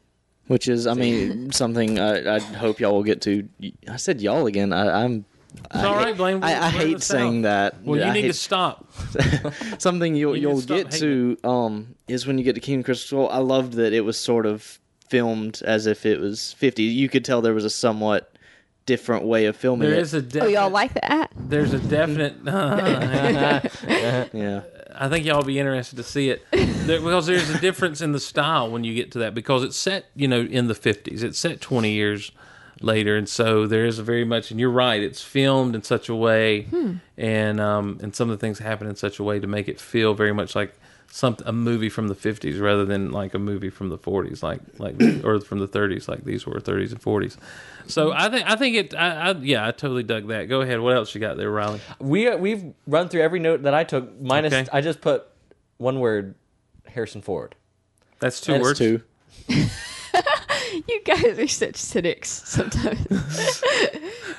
which 0.49 0.67
is 0.69 0.87
I 0.87 0.95
mean 0.95 1.51
something 1.53 1.99
I, 1.99 2.37
I 2.37 2.39
hope 2.41 2.81
y'all 2.81 2.93
will 2.95 3.03
get 3.05 3.21
to. 3.23 3.49
I 3.89 3.97
said 3.97 4.21
y'all 4.21 4.47
again. 4.47 4.73
I, 4.73 5.05
I'm. 5.05 5.25
It's 5.75 5.83
all 5.85 5.95
right, 5.97 6.17
Blayne. 6.17 6.43
I, 6.43 6.67
I 6.67 6.71
hate 6.71 7.03
saying 7.03 7.43
South. 7.43 7.43
that. 7.45 7.83
Well, 7.85 7.99
you 7.99 8.05
I 8.07 8.13
need 8.13 8.23
hate- 8.23 8.27
to 8.29 8.33
stop. 8.35 8.87
something 9.79 10.15
you'll 10.15 10.37
You 10.37 10.51
you'll 10.51 10.61
to 10.61 10.67
get 10.67 10.91
to 10.93 11.37
um 11.45 11.95
is 12.09 12.27
when 12.27 12.39
you 12.39 12.45
get 12.45 12.55
to 12.55 12.61
Kingdom 12.61 12.85
Crystal. 12.85 13.29
I 13.31 13.39
loved 13.39 13.75
that 13.75 13.93
it 13.93 14.03
was 14.03 14.17
sort 14.19 14.47
of 14.47 14.79
filmed 15.09 15.63
as 15.65 15.87
if 15.87 16.07
it 16.07 16.21
was 16.21 16.53
50. 16.55 16.83
You 16.83 17.09
could 17.09 17.25
tell 17.25 17.41
there 17.43 17.55
was 17.55 17.65
a 17.65 17.71
somewhat 17.71 18.31
different 18.87 19.25
way 19.25 19.47
of 19.47 19.57
filming 19.57 19.89
There 19.89 19.99
it. 19.99 20.03
is 20.03 20.15
a 20.15 20.25
Oh, 20.43 20.47
y'all 20.47 20.71
like 20.71 20.95
that? 20.95 21.31
there's 21.37 21.73
a 21.73 21.79
definite. 21.79 22.35
yeah. 24.33 24.63
I 24.97 25.09
think 25.09 25.25
y'all 25.27 25.39
will 25.39 25.45
be 25.45 25.59
interested 25.59 25.97
to 25.97 26.03
see 26.05 26.31
it 26.31 26.45
there, 26.53 27.01
because 27.01 27.27
there's 27.27 27.51
a 27.51 27.59
difference 27.61 28.01
in 28.01 28.13
the 28.13 28.21
style 28.21 28.71
when 28.71 28.85
you 28.85 28.95
get 28.95 29.11
to 29.13 29.19
that 29.21 29.35
because 29.35 29.65
it's 29.65 29.77
set, 29.77 30.07
you 30.15 30.29
know, 30.29 30.41
in 30.41 30.69
the 30.69 30.75
50s. 30.75 31.23
It's 31.23 31.39
set 31.39 31.61
20 31.61 31.91
years 31.91 32.31
later, 32.85 33.17
and 33.17 33.29
so 33.29 33.67
there 33.67 33.85
is 33.85 33.99
a 33.99 34.03
very 34.03 34.25
much. 34.25 34.51
And 34.51 34.61
you're 34.61 34.71
right, 34.71 35.03
it's 35.03 35.23
filmed 35.23 35.75
in 35.75 35.83
such 35.83 36.09
a 36.09 36.15
way, 36.15 36.63
hmm. 36.63 36.95
and 37.17 37.61
um, 37.61 37.99
and 38.03 38.15
some 38.15 38.31
of 38.31 38.39
the 38.39 38.41
things 38.41 38.59
happen 38.59 38.87
in 38.87 38.97
such 38.97 39.19
a 39.19 39.25
way 39.25 39.41
to 39.41 39.47
make 39.47 39.69
it 39.69 39.81
feel 39.81 40.15
very 40.15 40.33
much 40.33 40.55
like 40.55 40.75
some 41.15 41.37
a 41.47 41.53
movie 41.53 41.89
from 41.89 42.09
the 42.09 42.15
50s 42.15 42.61
rather 42.61 42.85
than 42.85 43.13
like 43.13 43.35
a 43.35 43.39
movie 43.39 43.71
from 43.71 43.89
the 43.89 43.97
40s, 43.99 44.43
like 44.43 44.61
like 44.79 45.01
or 45.25 45.41
from 45.41 45.61
the 45.61 45.69
30s, 45.69 46.09
like 46.09 46.25
these 46.25 46.47
were 46.47 46.59
30s 46.61 46.91
and 46.91 47.01
40s. 47.01 47.37
So 47.87 48.11
hmm. 48.11 48.17
I 48.17 48.29
think 48.29 48.51
I 48.51 48.57
think 48.57 48.77
it. 48.77 48.95
I, 48.95 49.31
I 49.31 49.31
yeah, 49.33 49.67
I 49.67 49.71
totally 49.71 50.03
dug 50.03 50.29
that. 50.29 50.49
Go 50.49 50.61
ahead. 50.61 50.81
What 50.81 50.95
else 50.97 51.15
you 51.15 51.21
got 51.21 51.37
there, 51.37 51.51
Riley? 51.51 51.81
We, 52.01 52.29
uh, 52.29 52.37
we've 52.37 52.75
run 52.87 53.09
through 53.09 53.23
every 53.23 53.41
note 53.41 53.63
that 53.63 53.75
I 53.75 53.85
took, 53.85 54.21
minus, 54.21 54.53
Okay. 54.53 54.69
I 54.73 54.81
just 54.81 55.01
put 55.01 55.27
one 55.79 56.01
word 56.01 56.35
Harrison 56.87 57.23
Ford. 57.23 57.55
That's 58.19 58.41
two 58.41 58.53
That's 58.53 58.63
words. 58.63 58.79
Two. 58.79 59.03
You 60.89 61.03
guys 61.05 61.39
are 61.39 61.47
such 61.49 61.77
cynics 61.77 62.29
sometimes. 62.31 63.07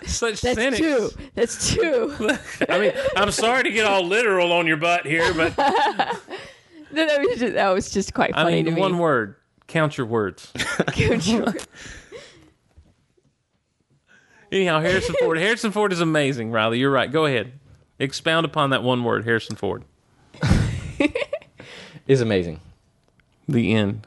Such 0.05 0.37
cynics. 0.37 0.41
That's 0.41 0.57
cynics. 0.59 0.77
two. 0.77 1.09
That's 1.33 1.73
two. 1.73 2.15
I 2.69 2.79
mean, 2.79 2.91
I'm 3.15 3.31
sorry 3.31 3.63
to 3.63 3.71
get 3.71 3.85
all 3.85 4.03
literal 4.05 4.51
on 4.51 4.67
your 4.67 4.77
butt 4.77 5.05
here, 5.05 5.33
but 5.33 5.57
No, 5.57 7.05
that 7.07 7.19
was 7.21 7.39
just, 7.39 7.53
that 7.53 7.69
was 7.69 7.89
just 7.91 8.13
quite 8.13 8.31
I 8.35 8.43
funny 8.43 8.57
mean, 8.57 8.65
to 8.65 8.71
me. 8.71 8.81
one 8.81 8.97
word. 8.99 9.35
Count 9.67 9.97
your 9.97 10.05
words. 10.07 10.53
Anyhow, 14.51 14.79
Harrison 14.79 15.15
Ford. 15.19 15.37
Harrison 15.37 15.71
Ford 15.71 15.91
is 15.91 16.01
amazing, 16.01 16.51
Riley. 16.51 16.79
You're 16.79 16.91
right. 16.91 17.11
Go 17.11 17.25
ahead. 17.25 17.53
Expound 17.99 18.45
upon 18.45 18.69
that 18.69 18.83
one 18.83 19.03
word, 19.03 19.25
Harrison 19.25 19.55
Ford. 19.55 19.83
Is 22.07 22.21
amazing. 22.21 22.59
The 23.49 23.73
end. 23.73 24.05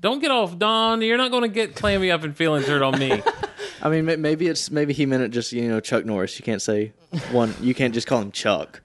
Don't 0.00 0.20
get 0.20 0.30
off, 0.30 0.58
Don. 0.58 1.00
You're 1.02 1.16
not 1.16 1.30
going 1.30 1.42
to 1.42 1.48
get 1.48 1.74
clammy 1.74 2.10
up 2.10 2.22
and 2.22 2.36
feelings 2.36 2.66
hurt 2.66 2.82
on 2.82 2.98
me. 2.98 3.22
I 3.82 3.88
mean, 3.88 4.20
maybe 4.20 4.46
it's 4.48 4.70
maybe 4.70 4.92
he 4.92 5.06
meant 5.06 5.22
it 5.22 5.30
just 5.30 5.52
you 5.52 5.68
know 5.68 5.80
Chuck 5.80 6.04
Norris. 6.04 6.38
You 6.38 6.44
can't 6.44 6.62
say 6.62 6.92
one. 7.30 7.54
You 7.60 7.74
can't 7.74 7.94
just 7.94 8.06
call 8.06 8.20
him 8.20 8.30
Chuck. 8.32 8.82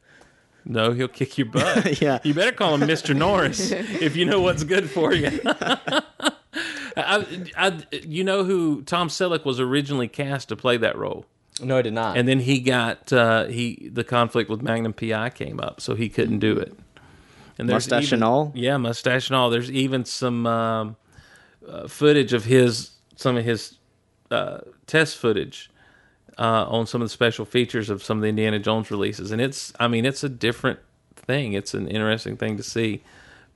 No, 0.64 0.92
he'll 0.92 1.08
kick 1.08 1.38
your 1.38 1.48
butt. 1.48 2.02
Yeah. 2.02 2.20
You 2.24 2.34
better 2.34 2.52
call 2.52 2.76
him 2.76 2.82
Mr. 2.82 3.16
Norris 3.16 3.72
if 3.72 4.16
you 4.16 4.26
know 4.26 4.42
what's 4.42 4.64
good 4.64 4.90
for 4.90 5.14
you. 5.14 5.40
I, 6.98 7.26
I, 7.58 7.82
you 8.04 8.24
know 8.24 8.44
who 8.44 8.84
Tom 8.84 9.08
Selleck 9.08 9.44
was 9.46 9.60
originally 9.60 10.08
cast 10.08 10.50
to 10.50 10.56
play 10.56 10.78
that 10.78 10.98
role. 10.98 11.26
No, 11.62 11.78
I 11.78 11.82
did 11.82 11.94
not. 11.94 12.18
and 12.18 12.28
then 12.28 12.40
he 12.40 12.60
got 12.60 13.12
uh, 13.14 13.46
he 13.46 13.90
the 13.92 14.04
conflict 14.04 14.50
with 14.50 14.62
Magnum 14.62 14.94
PI 14.94 15.30
came 15.32 15.60
up, 15.60 15.82
so 15.82 15.96
he 15.96 16.10
couldn't 16.10 16.40
do 16.40 16.58
it. 16.58 16.78
And 17.62 17.70
there's 17.70 17.86
Mustache 17.86 18.08
even- 18.08 18.18
and 18.18 18.24
all? 18.24 18.52
yeah, 18.56 18.76
mustache 18.78 19.30
and 19.30 19.36
all. 19.38 19.52
There's 19.52 19.70
even 19.70 20.04
some 20.04 20.48
um, 20.48 20.96
uh, 21.68 21.88
footage 21.88 22.34
of 22.34 22.46
his 22.46 22.90
some 23.16 23.38
of 23.38 23.46
his 23.46 23.78
uh, 24.32 24.62
test 24.88 25.16
footage 25.18 25.70
uh, 26.40 26.66
on 26.68 26.88
some 26.88 27.04
of 27.04 27.06
the 27.06 27.12
special 27.14 27.46
features 27.46 27.92
of 27.92 28.02
some 28.02 28.18
of 28.18 28.24
the 28.24 28.30
Indiana 28.30 28.58
Jones 28.58 28.90
releases, 28.90 29.30
and 29.32 29.40
it's 29.40 29.72
I 29.80 29.88
mean 29.88 30.06
it's 30.08 30.24
a 30.24 30.30
different 30.30 30.80
thing. 31.16 31.54
It's 31.54 31.76
an 31.76 31.88
interesting 31.88 32.36
thing 32.36 32.58
to 32.58 32.64
see, 32.64 33.04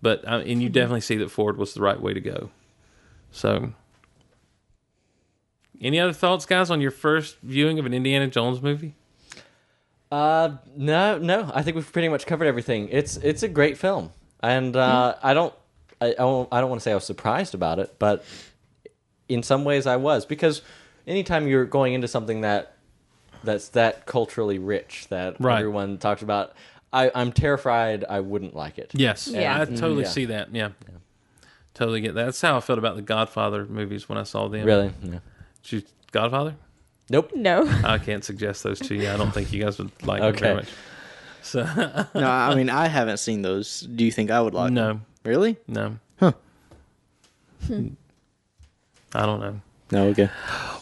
but 0.04 0.24
uh, 0.28 0.44
and 0.46 0.62
you 0.62 0.70
definitely 0.70 1.02
see 1.02 1.18
that 1.18 1.32
Ford 1.32 1.58
was 1.58 1.74
the 1.74 1.82
right 1.82 2.00
way 2.00 2.14
to 2.14 2.22
go. 2.22 2.52
So. 3.32 3.74
Any 5.82 6.00
other 6.00 6.14
thoughts, 6.14 6.46
guys, 6.46 6.70
on 6.72 6.80
your 6.80 6.92
first 6.92 7.38
viewing 7.42 7.80
of 7.80 7.86
an 7.86 7.94
Indiana 7.94 8.28
Jones 8.28 8.62
movie? 8.62 8.96
Uh, 10.16 10.58
no, 10.78 11.18
no. 11.18 11.52
I 11.54 11.62
think 11.62 11.76
we've 11.76 11.92
pretty 11.92 12.08
much 12.10 12.26
covered 12.26 12.46
everything. 12.46 12.88
It's 12.90 13.18
it's 13.18 13.44
a 13.44 13.48
great 13.50 13.78
film, 13.78 14.12
and 14.42 14.76
uh, 14.76 15.16
I 15.22 15.34
don't 15.34 15.54
I, 16.00 16.08
I 16.08 16.14
don't 16.14 16.48
I 16.52 16.62
don't 16.62 16.70
want 16.70 16.80
to 16.82 16.84
say 16.84 16.92
I 16.92 16.96
was 16.96 17.04
surprised 17.04 17.54
about 17.54 17.80
it, 17.80 17.96
but 18.00 18.24
in 19.28 19.44
some 19.44 19.64
ways 19.66 19.86
I 19.88 19.98
was 19.98 20.26
because 20.26 20.62
anytime 21.06 21.48
you're 21.48 21.66
going 21.66 21.94
into 21.94 22.08
something 22.08 22.42
that 22.42 22.78
that's 23.44 23.70
that 23.70 24.06
culturally 24.06 24.58
rich 24.60 25.08
that 25.10 25.36
Right. 25.42 25.60
everyone 25.60 25.98
talks 25.98 26.22
about, 26.22 26.54
I, 26.94 27.12
I'm 27.14 27.32
terrified 27.32 28.06
I 28.10 28.22
wouldn't 28.22 28.56
like 28.56 28.78
it. 28.78 28.92
Yes, 28.94 29.28
Yeah. 29.28 29.60
I 29.62 29.66
totally 29.66 30.04
Yeah. 30.04 30.10
see 30.10 30.26
that. 30.26 30.56
Yeah. 30.56 30.70
totally 31.74 32.00
get 32.02 32.16
that. 32.16 32.26
That's 32.26 32.42
how 32.42 32.56
I 32.58 32.62
felt 32.62 32.80
about 32.80 32.96
the 32.96 33.02
Godfather 33.02 33.66
movies 33.66 34.08
when 34.08 34.18
I 34.18 34.24
saw 34.24 34.48
them. 34.48 34.66
Really? 34.66 34.94
Yeah. 35.04 35.20
Did 35.64 35.72
you, 35.72 35.82
Godfather? 36.12 36.56
Nope. 37.10 37.32
no. 37.36 37.66
I 37.84 37.98
can't 37.98 38.24
suggest 38.24 38.64
those 38.64 38.80
to 38.80 38.96
you. 38.96 39.10
I 39.10 39.18
don't 39.18 39.32
think 39.32 39.54
you 39.54 39.64
guys 39.64 39.78
would 39.78 39.92
like 40.06 40.22
them 40.22 40.36
very 40.36 40.56
much. 40.56 40.70
So 41.42 41.64
No, 42.16 42.30
I 42.30 42.56
mean 42.56 42.70
I 42.70 42.88
haven't 42.88 43.18
seen 43.18 43.42
those. 43.42 43.82
Do 43.82 44.04
you 44.04 44.12
think 44.12 44.32
I 44.32 44.42
would 44.42 44.54
like? 44.54 44.68
Them? 44.68 44.74
No, 44.74 44.88
them? 44.88 45.06
Really? 45.24 45.58
no. 45.68 45.98
Huh. 46.20 46.32
I 49.14 49.26
don't 49.26 49.40
know. 49.40 49.62
No. 49.92 50.08
Okay. 50.08 50.30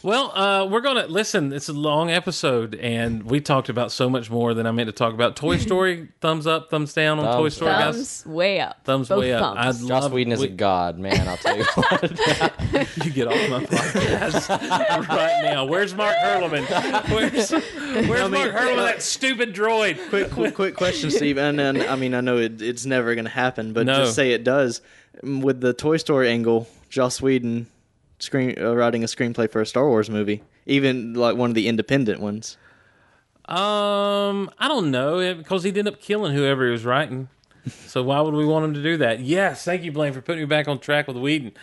Well, 0.02 0.32
uh, 0.38 0.66
we're 0.66 0.80
gonna 0.82 1.08
listen. 1.08 1.52
It's 1.52 1.68
a 1.68 1.74
long 1.74 2.10
episode, 2.10 2.76
and 2.76 3.24
we 3.24 3.42
talked 3.42 3.68
about 3.68 3.92
so 3.92 4.10
much 4.10 4.30
more 4.32 4.54
than 4.54 4.66
I 4.66 4.72
meant 4.72 4.88
to 4.88 4.94
talk 4.94 5.14
about. 5.14 5.36
Toy 5.36 5.58
Story, 5.60 6.08
thumbs 6.22 6.48
up, 6.48 6.70
thumbs 6.70 6.94
down 6.94 7.20
on 7.20 7.26
Toy 7.38 7.44
Thumbs 7.50 7.56
Story, 7.56 7.72
guys. 7.72 7.96
Thumbs 7.96 8.26
way 8.26 8.60
up. 8.62 8.84
Thumbs 8.86 9.10
Both 9.10 9.20
way 9.20 9.34
up. 9.34 9.56
thumbs. 9.58 9.82
I'd 9.84 9.88
Joss 9.88 10.04
love- 10.04 10.14
Whedon 10.14 10.32
is 10.34 10.40
we- 10.40 10.48
a 10.48 10.52
god, 10.52 11.00
man. 11.00 11.28
I'll 11.28 11.36
tell 11.38 11.58
you 11.58 11.64
what. 11.76 12.04
You 13.06 13.12
get 13.12 13.28
off 13.28 13.50
my 13.50 13.64
podcast 13.66 14.50
right 15.10 15.42
now. 15.44 15.66
Where's 15.66 15.94
Mark 15.94 16.16
Hurleman? 16.24 16.64
Where's, 17.10 17.52
where's 18.08 18.32
Mark 18.32 18.52
Hurleman? 18.52 18.86
That 18.86 19.02
stupid 19.02 19.54
droid. 19.54 20.00
quick, 20.10 20.32
quick, 20.32 20.56
quick 20.56 20.76
question, 20.76 21.12
Steve. 21.12 21.38
And 21.38 21.60
then 21.60 21.82
I 21.90 21.96
mean 21.98 22.14
I 22.14 22.22
know 22.22 22.38
it, 22.38 22.62
it's 22.62 22.86
never 22.86 23.16
going 23.16 23.26
to 23.26 23.32
happen, 23.32 23.74
but 23.74 23.86
No. 23.86 23.98
just 23.98 24.16
say 24.16 24.32
it 24.32 24.44
does. 24.46 24.82
With 25.22 25.60
the 25.62 25.74
Toy 25.74 25.98
Story 25.98 26.30
angle, 26.30 26.68
Joss 26.90 27.22
Whedon 27.22 27.68
screen 28.24 28.56
uh, 28.60 28.74
writing 28.76 29.04
a 29.04 29.08
screenplay 29.08 29.50
for 29.52 29.62
a 29.62 29.66
Star 29.66 29.88
Wars 29.88 30.10
movie, 30.10 30.44
even 30.66 31.14
like 31.14 31.36
one 31.36 31.50
of 31.50 31.56
the 31.56 31.68
independent 31.68 32.20
ones. 32.20 32.58
Um, 33.46 34.50
I 34.58 34.68
don't 34.68 34.90
know 34.90 35.36
because 35.36 35.64
he 35.64 35.70
ended 35.70 35.88
up 35.88 36.02
killing 36.02 36.34
whoever 36.34 36.66
he 36.66 36.72
was 36.72 36.86
writing. 36.86 37.28
So 37.68 38.04
why 38.04 38.20
would 38.22 38.34
we 38.34 38.46
want 38.46 38.66
him 38.66 38.74
to 38.74 38.84
do 38.84 38.98
that? 38.98 39.22
Yes, 39.22 39.64
thank 39.64 39.84
you, 39.84 39.92
Blayne, 39.92 40.14
for 40.14 40.22
putting 40.22 40.42
me 40.42 40.46
back 40.46 40.68
on 40.68 40.80
track 40.80 41.08
with 41.08 41.18
Whedon. 41.18 41.54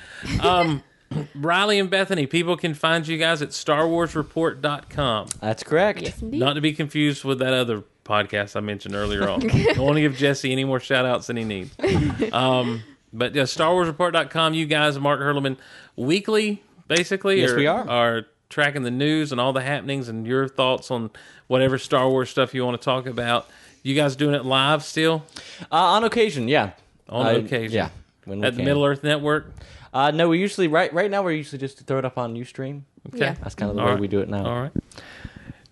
Um, 0.41 0.83
Riley 1.35 1.79
and 1.79 1.91
Bethany, 1.91 2.27
people 2.27 2.57
can 2.57 2.73
find 2.75 3.07
you 3.07 3.19
guys 3.19 3.43
at 3.43 3.51
StarWarsReport.com. 3.51 5.27
That's 5.41 5.63
correct. 5.63 6.03
Yes, 6.03 6.23
indeed. 6.23 6.41
Not 6.41 6.55
to 6.55 6.61
be 6.61 6.73
confused 6.73 7.25
with 7.25 7.39
that 7.41 7.53
other 7.53 7.83
podcast 8.05 8.57
I 8.57 8.61
mentioned 8.61 8.95
earlier 8.95 9.29
on. 9.29 9.41
Don't 9.41 9.79
want 9.79 9.97
to 9.97 10.01
give 10.01 10.17
Jesse 10.17 10.51
any 10.53 10.65
more 10.65 10.81
shout 10.81 11.05
outs 11.05 11.27
than 11.27 11.37
he 11.37 11.45
needs. 11.45 11.75
Um, 12.33 12.83
but 13.13 13.35
yeah, 13.35 13.43
StarWarsReport.com, 13.43 14.55
you 14.55 14.67
guys, 14.67 14.97
Mark 14.99 15.21
Hurleman, 15.21 15.57
weekly, 16.05 16.63
basically. 16.89 17.41
Yes, 17.41 17.51
are, 17.51 17.57
we 17.57 17.67
are. 17.67 17.89
Are 17.89 18.27
tracking 18.49 18.83
the 18.83 18.91
news 18.91 19.31
and 19.33 19.41
all 19.41 19.53
the 19.53 19.61
happenings 19.63 20.09
and 20.09 20.27
your 20.27 20.49
thoughts 20.49 20.91
on 20.91 21.11
whatever 21.47 21.79
Star 21.79 22.09
Wars 22.09 22.31
stuff 22.31 22.53
you 22.55 22.65
want 22.65 22.81
to 22.81 22.85
talk 22.85 23.07
about. 23.07 23.49
You 23.83 23.95
guys 23.95 24.17
doing 24.17 24.35
it 24.35 24.45
live 24.45 24.83
still? 24.83 25.25
Uh, 25.71 25.77
on 25.77 26.05
occasion, 26.05 26.49
yeah. 26.49 26.73
On 27.09 27.27
Uh, 27.27 27.39
occasion. 27.39 27.77
yeah. 27.77 27.89
When 28.25 28.45
At 28.45 28.57
the. 28.57 28.63
Middle 28.63 28.85
Earth 28.85 29.03
Network? 29.03 29.53
Uh, 29.93 30.11
no, 30.11 30.29
we 30.29 30.39
usually 30.39 30.69
right 30.69 30.93
right 30.93 31.11
now 31.11 31.23
we're 31.23 31.33
usually 31.33 31.59
just 31.59 31.85
throw 31.87 31.99
it 31.99 32.05
up 32.05 32.19
on 32.19 32.35
UStream. 32.37 32.83
Okay. 33.09 33.19
Yeah. 33.19 33.35
That's 33.43 33.55
kind 33.55 33.71
of 33.71 33.77
the 33.77 33.83
All 33.83 33.89
way 33.89 33.93
right. 33.95 34.01
we 34.01 34.09
do 34.09 34.21
it 34.21 34.29
now. 34.29 34.45
All 34.47 34.61
right. 34.63 34.73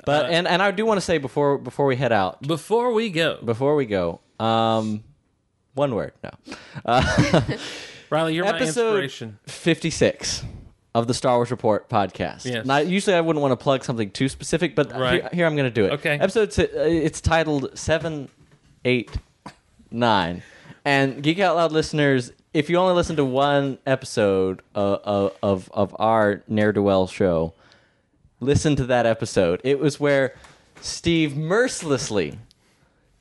But 0.04 0.26
Uh, 0.26 0.28
and 0.28 0.48
and 0.48 0.62
I 0.62 0.70
do 0.70 0.86
want 0.86 0.96
to 0.98 1.04
say 1.04 1.18
before 1.18 1.58
before 1.58 1.86
we 1.86 1.96
head 1.96 2.12
out, 2.12 2.40
Before 2.42 2.92
we 2.92 3.10
go, 3.10 3.38
before 3.44 3.76
we 3.76 3.84
go, 3.86 4.20
um, 4.40 5.04
one 5.74 5.94
word, 5.94 6.12
no, 6.24 6.30
uh, 6.86 7.42
Riley, 8.10 8.34
you're 8.34 8.44
my 8.44 8.50
episode 8.56 8.94
inspiration. 9.04 9.38
fifty 9.46 9.90
six 9.90 10.44
of 10.94 11.06
the 11.06 11.14
Star 11.14 11.36
Wars 11.36 11.50
Report 11.50 11.88
podcast. 11.88 12.44
Yes. 12.44 12.64
Now, 12.66 12.78
usually 12.78 13.14
I 13.14 13.20
wouldn't 13.20 13.42
want 13.42 13.52
to 13.52 13.62
plug 13.62 13.84
something 13.84 14.10
too 14.10 14.28
specific, 14.28 14.74
but 14.74 14.90
Right. 14.92 15.20
here, 15.22 15.30
here 15.32 15.46
I'm 15.46 15.54
going 15.54 15.68
to 15.68 15.74
do 15.74 15.84
it. 15.84 15.92
Okay. 15.94 16.18
Episode 16.18 16.58
uh, 16.58 16.80
it's 16.80 17.20
titled 17.20 17.78
seven, 17.78 18.28
eight, 18.84 19.10
nine, 19.90 20.42
and 20.84 21.22
Geek 21.22 21.38
Out 21.40 21.56
Loud 21.56 21.72
listeners, 21.72 22.32
if 22.54 22.70
you 22.70 22.76
only 22.78 22.94
listen 22.94 23.16
to 23.16 23.24
one 23.24 23.78
episode 23.86 24.62
of 24.74 25.32
of, 25.42 25.70
of 25.74 25.94
our 25.98 26.42
ne'er 26.48 26.72
do 26.72 26.82
well 26.82 27.06
show, 27.06 27.52
listen 28.40 28.74
to 28.76 28.84
that 28.86 29.04
episode. 29.06 29.60
It 29.64 29.78
was 29.78 30.00
where 30.00 30.34
Steve 30.80 31.36
mercilessly 31.36 32.38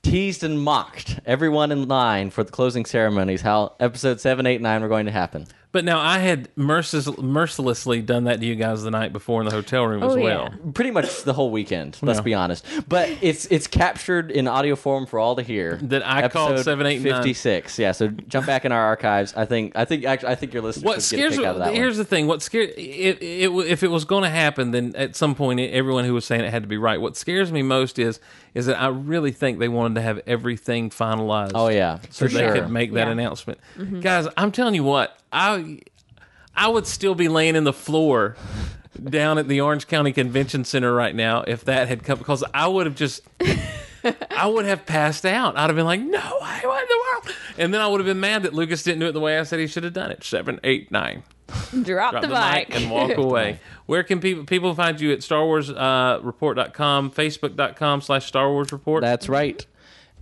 teased 0.04 0.44
and 0.44 0.62
mocked 0.62 1.20
everyone 1.26 1.72
in 1.72 1.88
line 1.88 2.30
for 2.30 2.44
the 2.44 2.52
closing 2.52 2.86
ceremonies 2.86 3.42
how 3.42 3.74
episode 3.80 4.20
7, 4.22 4.46
8, 4.46 4.62
9 4.62 4.82
were 4.82 4.88
going 4.88 5.06
to 5.06 5.12
happen. 5.12 5.48
But 5.74 5.84
now 5.86 6.00
I 6.00 6.20
had 6.20 6.50
mercil- 6.56 7.22
mercilessly 7.22 8.02
done 8.02 8.24
that 8.24 8.40
to 8.40 8.46
you 8.46 8.56
guys 8.56 8.84
the 8.84 8.90
night 8.90 9.12
before 9.14 9.42
in 9.42 9.46
the 9.48 9.54
hotel 9.54 9.86
room 9.86 10.02
as 10.02 10.14
Oh, 10.14 10.20
well. 10.20 10.50
yeah. 10.52 10.72
Pretty 10.74 10.92
much 10.92 11.24
the 11.24 11.34
whole 11.34 11.52
weekend, 11.52 11.98
let's 12.02 12.20
Yeah. 12.20 12.24
be 12.24 12.34
honest. 12.34 12.66
But 12.88 13.10
it's 13.22 13.46
it's 13.48 13.68
captured 13.68 14.32
in 14.32 14.48
audio 14.48 14.76
form 14.76 15.06
for 15.06 15.20
all 15.20 15.36
to 15.36 15.44
hear. 15.44 15.78
That 15.84 16.08
I 16.08 16.28
called 16.30 16.52
Episode 16.54 16.64
7, 16.64 16.86
8, 16.88 16.96
and 16.98 17.06
9. 17.06 17.14
56. 17.16 17.78
Yeah, 17.78 17.92
so 17.92 18.08
jump 18.08 18.48
back 18.48 18.64
in 18.66 18.72
our 18.72 18.82
archives. 18.82 19.34
I 19.36 19.46
think 19.46 19.74
I 19.76 19.86
think 19.86 20.06
actually 20.06 20.30
I 20.30 20.36
think 20.36 20.54
your 20.54 20.64
listeners 20.64 20.84
What 20.86 20.90
would 20.92 20.96
get 20.96 21.04
a 21.04 21.06
scares 21.06 21.38
kick 21.38 21.46
out 21.46 21.56
of 21.56 21.60
that 21.60 21.74
here's 21.74 21.94
one. 21.96 21.98
the 22.00 22.06
thing. 22.06 22.28
What 22.28 22.42
scares 22.42 22.70
it, 22.78 23.22
it, 23.22 23.52
if 23.68 23.84
it 23.84 23.92
was 23.92 24.06
going 24.06 24.24
to 24.24 24.30
happen, 24.30 24.72
then 24.72 24.94
at 24.96 25.16
some 25.16 25.36
point 25.36 25.60
everyone 25.60 26.06
who 26.06 26.14
was 26.14 26.26
saying 26.26 26.42
it 26.42 26.50
had 26.52 26.64
to 26.64 26.70
be 26.70 26.78
right. 26.78 27.00
What 27.00 27.18
scares 27.18 27.52
me 27.52 27.62
most 27.62 28.00
is 28.00 28.20
is 28.56 28.66
that 28.68 28.82
I 28.82 28.88
really 28.88 29.32
think 29.32 29.60
they 29.60 29.68
wanted 29.68 29.96
to 29.96 30.02
have 30.02 30.22
everything 30.26 30.90
finalized. 30.90 31.52
Oh 31.54 31.68
yeah, 31.68 32.00
so 32.10 32.26
for 32.28 32.34
they 32.34 32.40
sure. 32.40 32.54
could 32.54 32.70
make 32.72 32.94
that 32.94 33.08
Yeah. 33.08 33.12
announcement. 33.12 33.60
Mm-hmm. 33.78 34.00
Guys, 34.00 34.28
I'm 34.38 34.52
telling 34.52 34.74
you 34.74 34.84
what, 34.84 35.16
I 35.32 35.80
I 36.56 36.68
would 36.68 36.88
still 36.88 37.16
be 37.16 37.28
laying 37.28 37.56
in 37.56 37.64
the 37.64 37.74
floor 37.74 38.36
down 39.04 39.38
at 39.38 39.48
the 39.48 39.62
Orange 39.62 39.88
County 39.88 40.12
Convention 40.12 40.64
Center 40.66 40.94
right 40.94 41.14
now 41.16 41.44
if 41.48 41.64
that 41.66 41.88
had 41.88 42.04
come 42.04 42.18
because 42.18 42.44
I 42.54 42.68
would 42.68 42.86
have 42.88 42.96
just 42.96 43.22
I 44.32 44.48
would 44.48 44.66
have 44.66 44.86
passed 44.86 45.26
out. 45.26 45.58
I'd 45.58 45.68
have 45.68 45.76
been 45.76 45.86
like, 45.86 46.00
no 46.02 46.18
way, 46.42 46.60
what 46.64 46.82
in 46.82 46.88
the 46.88 47.04
world? 47.12 47.36
And 47.58 47.74
then 47.74 47.82
I 47.82 47.88
would 47.88 48.00
have 48.00 48.06
been 48.08 48.20
mad 48.20 48.44
that 48.44 48.54
Lucas 48.54 48.84
didn't 48.84 49.00
do 49.00 49.08
it 49.08 49.12
the 49.12 49.20
way 49.20 49.38
I 49.38 49.44
said 49.44 49.60
he 49.60 49.68
should 49.68 49.84
have 49.84 49.94
done 49.94 50.12
it. 50.12 50.24
Seven, 50.24 50.60
eight, 50.64 50.92
nine. 50.92 51.24
Drop, 51.84 52.12
Drop 52.12 52.22
the, 52.22 52.28
mic. 52.28 52.76
and 52.76 52.92
walk 52.92 53.12
away. 53.18 53.60
Where 53.86 54.04
can 54.04 54.20
people 54.20 54.44
people 54.46 54.74
find 54.76 55.00
you 55.00 55.12
at 55.14 55.24
Star 55.24 55.46
Wars 55.46 55.70
uh, 55.70 56.20
Report.com, 56.24 57.12
Facebook.com 57.12 58.02
slash 58.02 58.26
Star 58.26 58.50
Wars 58.52 58.72
Report? 58.72 59.02
That's 59.02 59.30
right. 59.30 59.66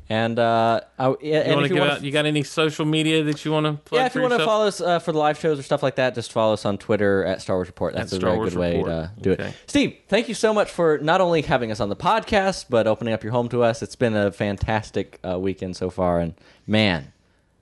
And 0.07 0.37
uh, 0.37 0.81
I, 0.99 1.07
yeah, 1.21 1.47
you 1.47 1.53
and 1.53 1.61
if 1.65 1.69
you 1.71 1.75
give 1.77 1.83
out? 1.83 2.03
You 2.03 2.11
got 2.11 2.27
any 2.27 2.43
social 2.43 2.85
media 2.85 3.23
that 3.23 3.43
you 3.43 3.51
want 3.51 3.65
to 3.65 3.73
plug 3.73 3.99
yeah, 3.99 4.05
if 4.05 4.13
you 4.13 4.21
want 4.21 4.33
to 4.33 4.45
follow 4.45 4.67
us 4.67 4.79
uh, 4.79 4.99
for 4.99 5.11
the 5.11 5.17
live 5.17 5.39
shows 5.39 5.57
or 5.57 5.63
stuff 5.63 5.81
like 5.81 5.95
that, 5.95 6.13
just 6.13 6.31
follow 6.31 6.53
us 6.53 6.63
on 6.63 6.77
Twitter 6.77 7.25
at 7.25 7.41
Star 7.41 7.55
Wars 7.55 7.67
Report. 7.67 7.95
That's 7.95 8.13
At 8.13 8.17
a 8.17 8.19
Star 8.19 8.29
very 8.29 8.37
Wars 8.37 8.53
good 8.53 8.59
way 8.59 8.77
Report. 8.77 8.87
to 8.91 9.11
do 9.21 9.31
Okay. 9.31 9.47
it. 9.47 9.55
Steve, 9.65 9.97
thank 10.07 10.27
you 10.29 10.35
so 10.35 10.53
much 10.53 10.69
for 10.69 10.99
not 10.99 11.21
only 11.21 11.41
having 11.41 11.71
us 11.71 11.79
on 11.79 11.89
the 11.89 11.95
podcast, 11.95 12.65
but 12.69 12.85
opening 12.85 13.15
up 13.15 13.23
your 13.23 13.31
home 13.31 13.49
to 13.49 13.63
us. 13.63 13.81
It's 13.81 13.95
been 13.95 14.15
a 14.15 14.31
fantastic 14.31 15.19
uh, 15.27 15.39
weekend 15.39 15.75
so 15.75 15.89
far, 15.89 16.19
and 16.19 16.35
man, 16.67 17.11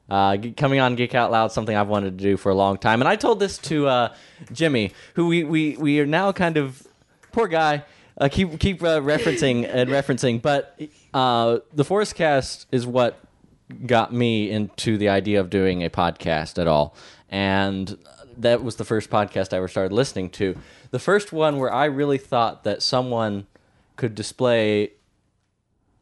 uh, 0.09 0.35
coming 0.57 0.81
on 0.81 0.95
Geek 0.95 1.15
Out 1.15 1.31
Loud, 1.31 1.53
something 1.53 1.77
I've 1.77 1.87
wanted 1.87 2.17
to 2.17 2.23
do 2.23 2.35
for 2.35 2.49
a 2.51 2.55
long 2.55 2.77
time. 2.77 3.01
And 3.01 3.07
I 3.07 3.15
told 3.15 3.39
this 3.39 3.57
to 3.59 3.87
uh, 3.87 4.13
Jimmy, 4.51 4.91
who 5.13 5.27
we, 5.27 5.45
we 5.45 5.77
we 5.77 5.99
are 6.01 6.05
now 6.05 6.33
kind 6.33 6.57
of 6.57 6.85
poor 7.31 7.47
guy. 7.47 7.85
Uh, 8.17 8.29
keep 8.29 8.59
keep 8.59 8.83
uh, 8.83 8.99
referencing 9.01 9.67
and 9.67 9.89
referencing, 9.89 10.41
but 10.41 10.79
uh, 11.13 11.59
the 11.73 11.83
ForceCast 11.83 12.67
is 12.71 12.85
what 12.85 13.19
got 13.85 14.13
me 14.13 14.49
into 14.51 14.97
the 14.97 15.09
idea 15.09 15.39
of 15.39 15.49
doing 15.49 15.83
a 15.83 15.89
podcast 15.89 16.59
at 16.59 16.67
all. 16.67 16.95
And 17.29 17.97
that 18.37 18.63
was 18.63 18.75
the 18.75 18.85
first 18.85 19.09
podcast 19.09 19.53
I 19.53 19.57
ever 19.57 19.67
started 19.67 19.93
listening 19.93 20.29
to. 20.31 20.55
The 20.91 20.99
first 20.99 21.31
one 21.31 21.57
where 21.57 21.73
I 21.73 21.85
really 21.85 22.17
thought 22.17 22.63
that 22.63 22.81
someone 22.83 23.47
could 23.95 24.15
display 24.15 24.91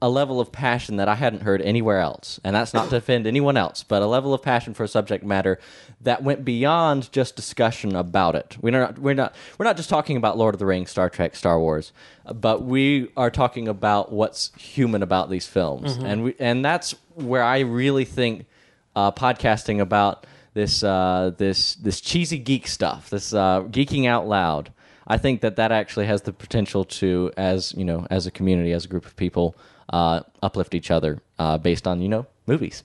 a 0.01 0.09
level 0.09 0.39
of 0.39 0.51
passion 0.51 0.95
that 0.97 1.07
I 1.07 1.13
hadn't 1.15 1.43
heard 1.43 1.61
anywhere 1.61 1.99
else. 1.99 2.39
And 2.43 2.55
that's 2.55 2.73
not 2.73 2.89
to 2.89 2.95
offend 2.95 3.27
anyone 3.27 3.55
else, 3.55 3.83
but 3.83 4.01
a 4.01 4.07
level 4.07 4.33
of 4.33 4.41
passion 4.41 4.73
for 4.73 4.83
a 4.83 4.87
subject 4.87 5.23
matter 5.23 5.59
that 6.01 6.23
went 6.23 6.43
beyond 6.43 7.11
just 7.11 7.35
discussion 7.35 7.95
about 7.95 8.35
it. 8.35 8.57
We're 8.59 8.71
not 8.71 8.97
we're 8.97 9.13
not 9.13 9.35
we're 9.57 9.65
not 9.65 9.77
just 9.77 9.89
talking 9.89 10.17
about 10.17 10.37
Lord 10.37 10.55
of 10.55 10.59
the 10.59 10.65
Rings, 10.65 10.89
Star 10.89 11.09
Trek, 11.09 11.35
Star 11.35 11.59
Wars, 11.59 11.91
but 12.33 12.63
we 12.63 13.09
are 13.15 13.29
talking 13.29 13.67
about 13.67 14.11
what's 14.11 14.51
human 14.57 15.03
about 15.03 15.29
these 15.29 15.45
films. 15.45 15.97
And 16.05 16.23
we 16.23 16.35
and 16.39 16.65
that's 16.65 16.95
where 17.13 17.43
I 17.43 17.59
really 17.59 18.05
think 18.05 18.47
uh, 18.95 19.11
podcasting 19.11 19.79
about 19.79 20.25
this 20.55 20.83
uh, 20.83 21.31
this 21.37 21.75
this 21.75 22.01
cheesy 22.01 22.39
geek 22.39 22.67
stuff, 22.67 23.11
this 23.11 23.33
uh, 23.33 23.61
geeking 23.63 24.07
out 24.07 24.27
loud. 24.27 24.71
I 25.07 25.17
think 25.17 25.41
that 25.41 25.57
that 25.57 25.71
actually 25.71 26.05
has 26.05 26.21
the 26.21 26.31
potential 26.31 26.85
to, 26.85 27.31
as 27.35 27.73
you 27.73 27.83
know, 27.83 28.07
as 28.09 28.25
a 28.27 28.31
community, 28.31 28.71
as 28.71 28.85
a 28.85 28.87
group 28.87 29.05
of 29.05 29.15
people, 29.15 29.55
uh, 29.91 30.21
uplift 30.41 30.73
each 30.73 30.89
other 30.91 31.19
uh, 31.37 31.57
based 31.57 31.85
on 31.87 32.01
you 32.01 32.09
know 32.09 32.25
movies. 32.47 32.83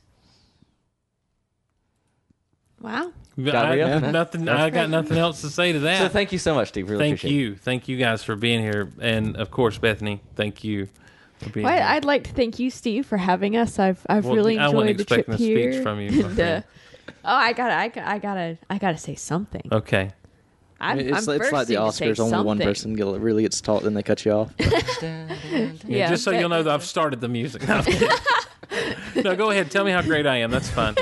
Wow. 2.81 3.13
Got 3.43 3.67
I, 3.67 3.77
me 3.77 3.83
up? 3.83 4.03
nothing. 4.05 4.49
I 4.49 4.71
got 4.71 4.89
nothing 4.91 5.19
else 5.19 5.41
to 5.43 5.51
say 5.51 5.73
to 5.73 5.79
that. 5.81 5.99
So 5.99 6.09
thank 6.09 6.33
you 6.33 6.39
so 6.39 6.55
much, 6.55 6.69
Steve. 6.69 6.89
Really 6.89 7.05
Thank 7.05 7.19
appreciate 7.19 7.31
it. 7.39 7.41
you, 7.41 7.55
thank 7.57 7.89
you 7.89 7.97
guys 7.99 8.23
for 8.25 8.35
being 8.37 8.61
here, 8.61 8.91
and 9.01 9.37
of 9.37 9.51
course, 9.51 9.77
Bethany, 9.79 10.21
thank 10.37 10.65
you 10.65 10.89
for 11.39 11.51
being 11.51 11.65
Well, 11.67 11.75
here. 11.75 11.85
I'd 11.87 12.05
like 12.07 12.25
to 12.25 12.33
thank 12.33 12.59
you, 12.59 12.71
Steve, 12.71 13.05
for 13.07 13.19
having 13.19 13.57
us. 13.57 13.79
I've 13.79 14.05
I've 14.09 14.25
Well, 14.25 14.37
really 14.37 14.59
I 14.59 14.69
wasn't 14.69 14.91
enjoyed 14.91 14.99
the 14.99 15.05
trip 15.05 15.19
expecting 15.29 15.35
a 15.35 15.39
speech 15.39 15.75
here. 15.75 15.83
from 15.83 16.01
you, 16.01 16.25
And, 16.27 16.41
uh, 16.41 16.61
oh, 17.25 17.35
I 17.35 17.53
gotta, 17.53 17.75
I 17.75 17.89
gotta, 17.89 18.09
I 18.09 18.19
gotta, 18.19 18.59
I 18.71 18.79
gotta 18.79 18.99
say 18.99 19.15
something. 19.17 19.69
okay. 19.71 20.13
I'm, 20.81 20.99
it's, 20.99 21.11
I'm 21.11 21.17
it's 21.19 21.27
like 21.27 21.39
the 21.39 21.51
bursting 21.51 21.77
to 21.77 21.93
say 21.93 22.07
Oscars. 22.11 22.21
Only 22.21 22.45
one 22.45 22.59
person 22.59 22.95
get- 22.95 23.07
really 23.07 23.43
gets 23.43 23.61
taught, 23.61 23.83
then 23.83 23.95
they 23.95 24.03
cut 24.03 24.25
you 24.25 24.33
off. 24.33 24.53
Yeah, 25.87 26.09
just 26.11 26.25
so 26.25 26.33
but- 26.33 26.41
you'll 26.41 26.49
know 26.49 26.63
that 26.63 26.73
I've 26.73 26.85
started 26.85 27.21
the 27.21 27.29
music. 27.29 27.63
no, 29.17 29.37
go 29.37 29.51
ahead. 29.51 29.71
Tell 29.71 29.85
me 29.85 29.93
how 29.93 30.03
great 30.03 30.27
I 30.27 30.37
am. 30.39 30.51
That's 30.51 30.69
fun. 30.69 30.97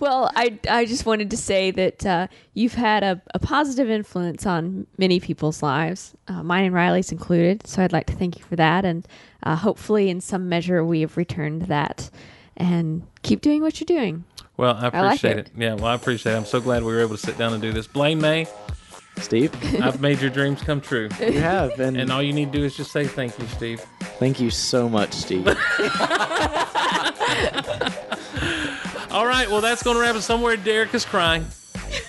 Well, 0.00 0.30
I, 0.34 0.58
I 0.68 0.84
just 0.84 1.06
wanted 1.06 1.30
to 1.30 1.36
say 1.36 1.70
that 1.70 2.04
uh, 2.04 2.26
you've 2.54 2.74
had 2.74 3.04
a, 3.04 3.22
a 3.34 3.38
positive 3.38 3.88
influence 3.88 4.46
on 4.46 4.86
many 4.98 5.20
people's 5.20 5.62
lives, 5.62 6.14
uh, 6.28 6.42
mine 6.42 6.64
and 6.64 6.74
Riley's 6.74 7.12
included. 7.12 7.66
So 7.66 7.82
I'd 7.82 7.92
like 7.92 8.06
to 8.08 8.14
thank 8.14 8.38
you 8.38 8.44
for 8.44 8.56
that. 8.56 8.84
And 8.84 9.06
uh, 9.44 9.54
hopefully, 9.56 10.10
in 10.10 10.20
some 10.20 10.48
measure, 10.48 10.84
we 10.84 11.02
have 11.02 11.16
returned 11.16 11.62
that. 11.62 12.10
And 12.56 13.06
keep 13.22 13.40
doing 13.40 13.62
what 13.62 13.80
you're 13.80 13.86
doing. 13.86 14.24
Well, 14.56 14.74
I 14.76 14.88
I 14.88 15.00
like 15.00 15.18
appreciate 15.18 15.38
it. 15.38 15.46
it. 15.46 15.52
Yeah, 15.56 15.74
well, 15.74 15.86
I 15.86 15.94
appreciate 15.94 16.32
it. 16.32 16.36
I'm 16.36 16.44
so 16.44 16.60
glad 16.60 16.82
we 16.82 16.92
were 16.92 17.00
able 17.00 17.16
to 17.16 17.22
sit 17.26 17.38
down 17.38 17.52
and 17.54 17.62
do 17.62 17.72
this. 17.72 17.86
Blayne 17.86 18.20
May, 18.20 18.46
Steve, 19.18 19.52
I've 19.82 20.00
made 20.00 20.20
your 20.20 20.30
dreams 20.30 20.62
come 20.62 20.80
true. 20.80 21.08
you 21.20 21.40
have, 21.40 21.78
and, 21.78 21.96
And 21.96 22.10
all 22.10 22.22
you 22.22 22.32
need 22.32 22.52
to 22.52 22.58
do 22.58 22.64
is 22.64 22.76
just 22.76 22.90
say 22.92 23.06
thank 23.06 23.38
you, 23.38 23.46
Steve. 23.48 23.80
thank 24.18 24.40
you 24.40 24.50
so 24.50 24.88
much, 24.88 25.12
Steve. 25.12 25.46
All 29.10 29.26
right, 29.26 29.50
well, 29.50 29.60
that's 29.60 29.82
going 29.82 29.96
to 29.96 30.00
wrap 30.02 30.16
it. 30.16 30.22
Somewhere 30.22 30.56
Derek 30.56 30.94
is 30.94 31.04
crying, 31.04 31.44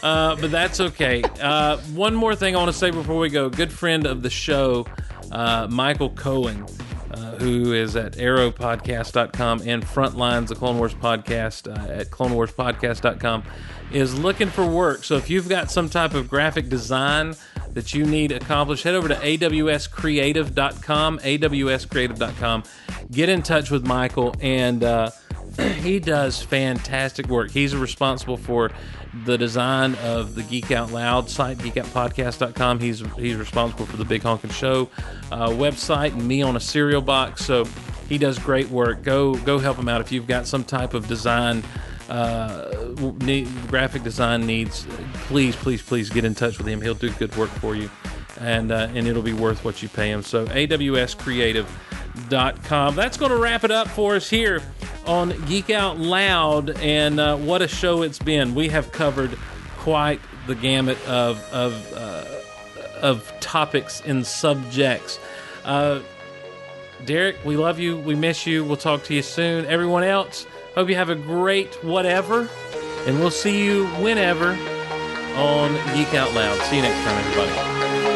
uh, 0.01 0.37
but 0.37 0.51
that's 0.51 0.79
okay. 0.79 1.21
Uh, 1.41 1.77
one 1.93 2.15
more 2.15 2.33
thing 2.33 2.55
I 2.55 2.59
want 2.59 2.71
to 2.71 2.77
say 2.77 2.91
before 2.91 3.19
we 3.19 3.27
go. 3.29 3.49
Good 3.49 3.73
friend 3.73 4.05
of 4.07 4.21
the 4.21 4.29
show, 4.29 4.85
uh, 5.29 5.67
Michael 5.69 6.11
Cohen, 6.11 6.65
uh, 7.13 7.35
who 7.37 7.73
is 7.73 7.95
at 7.95 8.13
arrowpodcast.com 8.13 9.61
and 9.65 9.83
Frontlines, 9.83 10.47
the 10.47 10.55
Clone 10.55 10.77
Wars 10.77 10.93
podcast 10.93 11.71
uh, 11.71 11.91
at 11.91 12.09
clonewarspodcast.com, 12.09 13.43
is 13.91 14.17
looking 14.17 14.49
for 14.49 14.65
work. 14.65 15.03
So 15.03 15.17
if 15.17 15.29
you've 15.29 15.47
got 15.47 15.69
some 15.69 15.89
type 15.89 16.13
of 16.13 16.29
graphic 16.29 16.69
design 16.69 17.35
that 17.73 17.93
you 17.93 18.05
need 18.05 18.31
accomplished, 18.31 18.83
head 18.83 18.95
over 18.95 19.07
to 19.07 19.15
awscreative.com, 19.15 21.19
awscreative.com. 21.19 22.63
Get 23.11 23.29
in 23.29 23.43
touch 23.43 23.69
with 23.69 23.85
Michael 23.85 24.35
and 24.41 24.83
uh, 24.83 25.11
he 25.59 25.99
does 25.99 26.41
fantastic 26.41 27.27
work. 27.27 27.51
He's 27.51 27.75
responsible 27.75 28.37
for 28.37 28.71
the 29.25 29.37
design 29.37 29.95
of 29.95 30.35
the 30.35 30.43
Geek 30.43 30.71
Out 30.71 30.91
Loud 30.91 31.29
site, 31.29 31.57
geekoutpodcast.com. 31.59 32.79
He's 32.79 33.03
he's 33.15 33.35
responsible 33.35 33.85
for 33.85 33.97
the 33.97 34.05
Big 34.05 34.23
Honkin' 34.23 34.51
Show 34.51 34.89
uh, 35.31 35.49
website 35.49 36.13
and 36.13 36.27
me 36.27 36.41
on 36.41 36.55
a 36.55 36.59
cereal 36.59 37.01
box. 37.01 37.45
So 37.45 37.65
he 38.09 38.17
does 38.17 38.39
great 38.39 38.69
work. 38.69 39.03
Go 39.03 39.35
go 39.35 39.59
help 39.59 39.77
him 39.77 39.87
out 39.87 40.01
if 40.01 40.11
you've 40.11 40.27
got 40.27 40.47
some 40.47 40.63
type 40.63 40.93
of 40.93 41.07
design. 41.07 41.63
Uh, 42.09 42.93
need, 43.21 43.47
graphic 43.69 44.03
design 44.03 44.45
needs, 44.45 44.85
please, 45.27 45.55
please, 45.55 45.81
please 45.81 46.09
get 46.09 46.25
in 46.25 46.35
touch 46.35 46.57
with 46.57 46.67
him. 46.67 46.81
He'll 46.81 46.93
do 46.93 47.09
good 47.11 47.35
work 47.37 47.49
for 47.49 47.75
you, 47.75 47.89
and 48.41 48.71
uh, 48.71 48.89
and 48.93 49.07
it'll 49.07 49.21
be 49.21 49.33
worth 49.33 49.63
what 49.63 49.81
you 49.81 49.89
pay 49.89 50.11
him. 50.11 50.21
So 50.21 50.45
awscreative.com. 52.15 52.95
That's 52.95 53.17
going 53.17 53.31
to 53.31 53.37
wrap 53.37 53.63
it 53.63 53.71
up 53.71 53.87
for 53.87 54.15
us 54.15 54.29
here 54.29 54.61
on 55.05 55.29
Geek 55.45 55.69
Out 55.69 55.97
Loud, 55.97 56.77
and 56.79 57.19
uh, 57.19 57.37
what 57.37 57.61
a 57.61 57.67
show 57.67 58.03
it's 58.03 58.19
been. 58.19 58.55
We 58.55 58.69
have 58.69 58.91
covered 58.91 59.37
quite 59.77 60.19
the 60.47 60.55
gamut 60.55 60.97
of 61.07 61.39
of 61.51 61.93
uh, 61.93 62.25
of 63.01 63.31
topics 63.39 64.01
and 64.05 64.25
subjects. 64.25 65.19
Uh, 65.65 66.01
Derek, 67.05 67.35
we 67.43 67.57
love 67.57 67.79
you. 67.79 67.97
We 67.97 68.15
miss 68.15 68.47
you. 68.47 68.63
We'll 68.63 68.77
talk 68.77 69.03
to 69.05 69.13
you 69.13 69.21
soon. 69.21 69.65
Everyone 69.65 70.03
else, 70.03 70.45
hope 70.73 70.87
you 70.87 70.95
have 70.95 71.09
a 71.09 71.15
great 71.15 71.83
whatever, 71.83 72.49
and 73.05 73.19
we'll 73.19 73.31
see 73.31 73.63
you 73.63 73.87
whenever 73.99 74.51
on 75.35 75.73
Geek 75.95 76.13
Out 76.13 76.33
Loud. 76.33 76.59
See 76.61 76.77
you 76.77 76.81
next 76.81 77.03
time, 77.03 77.17
everybody. 77.25 78.12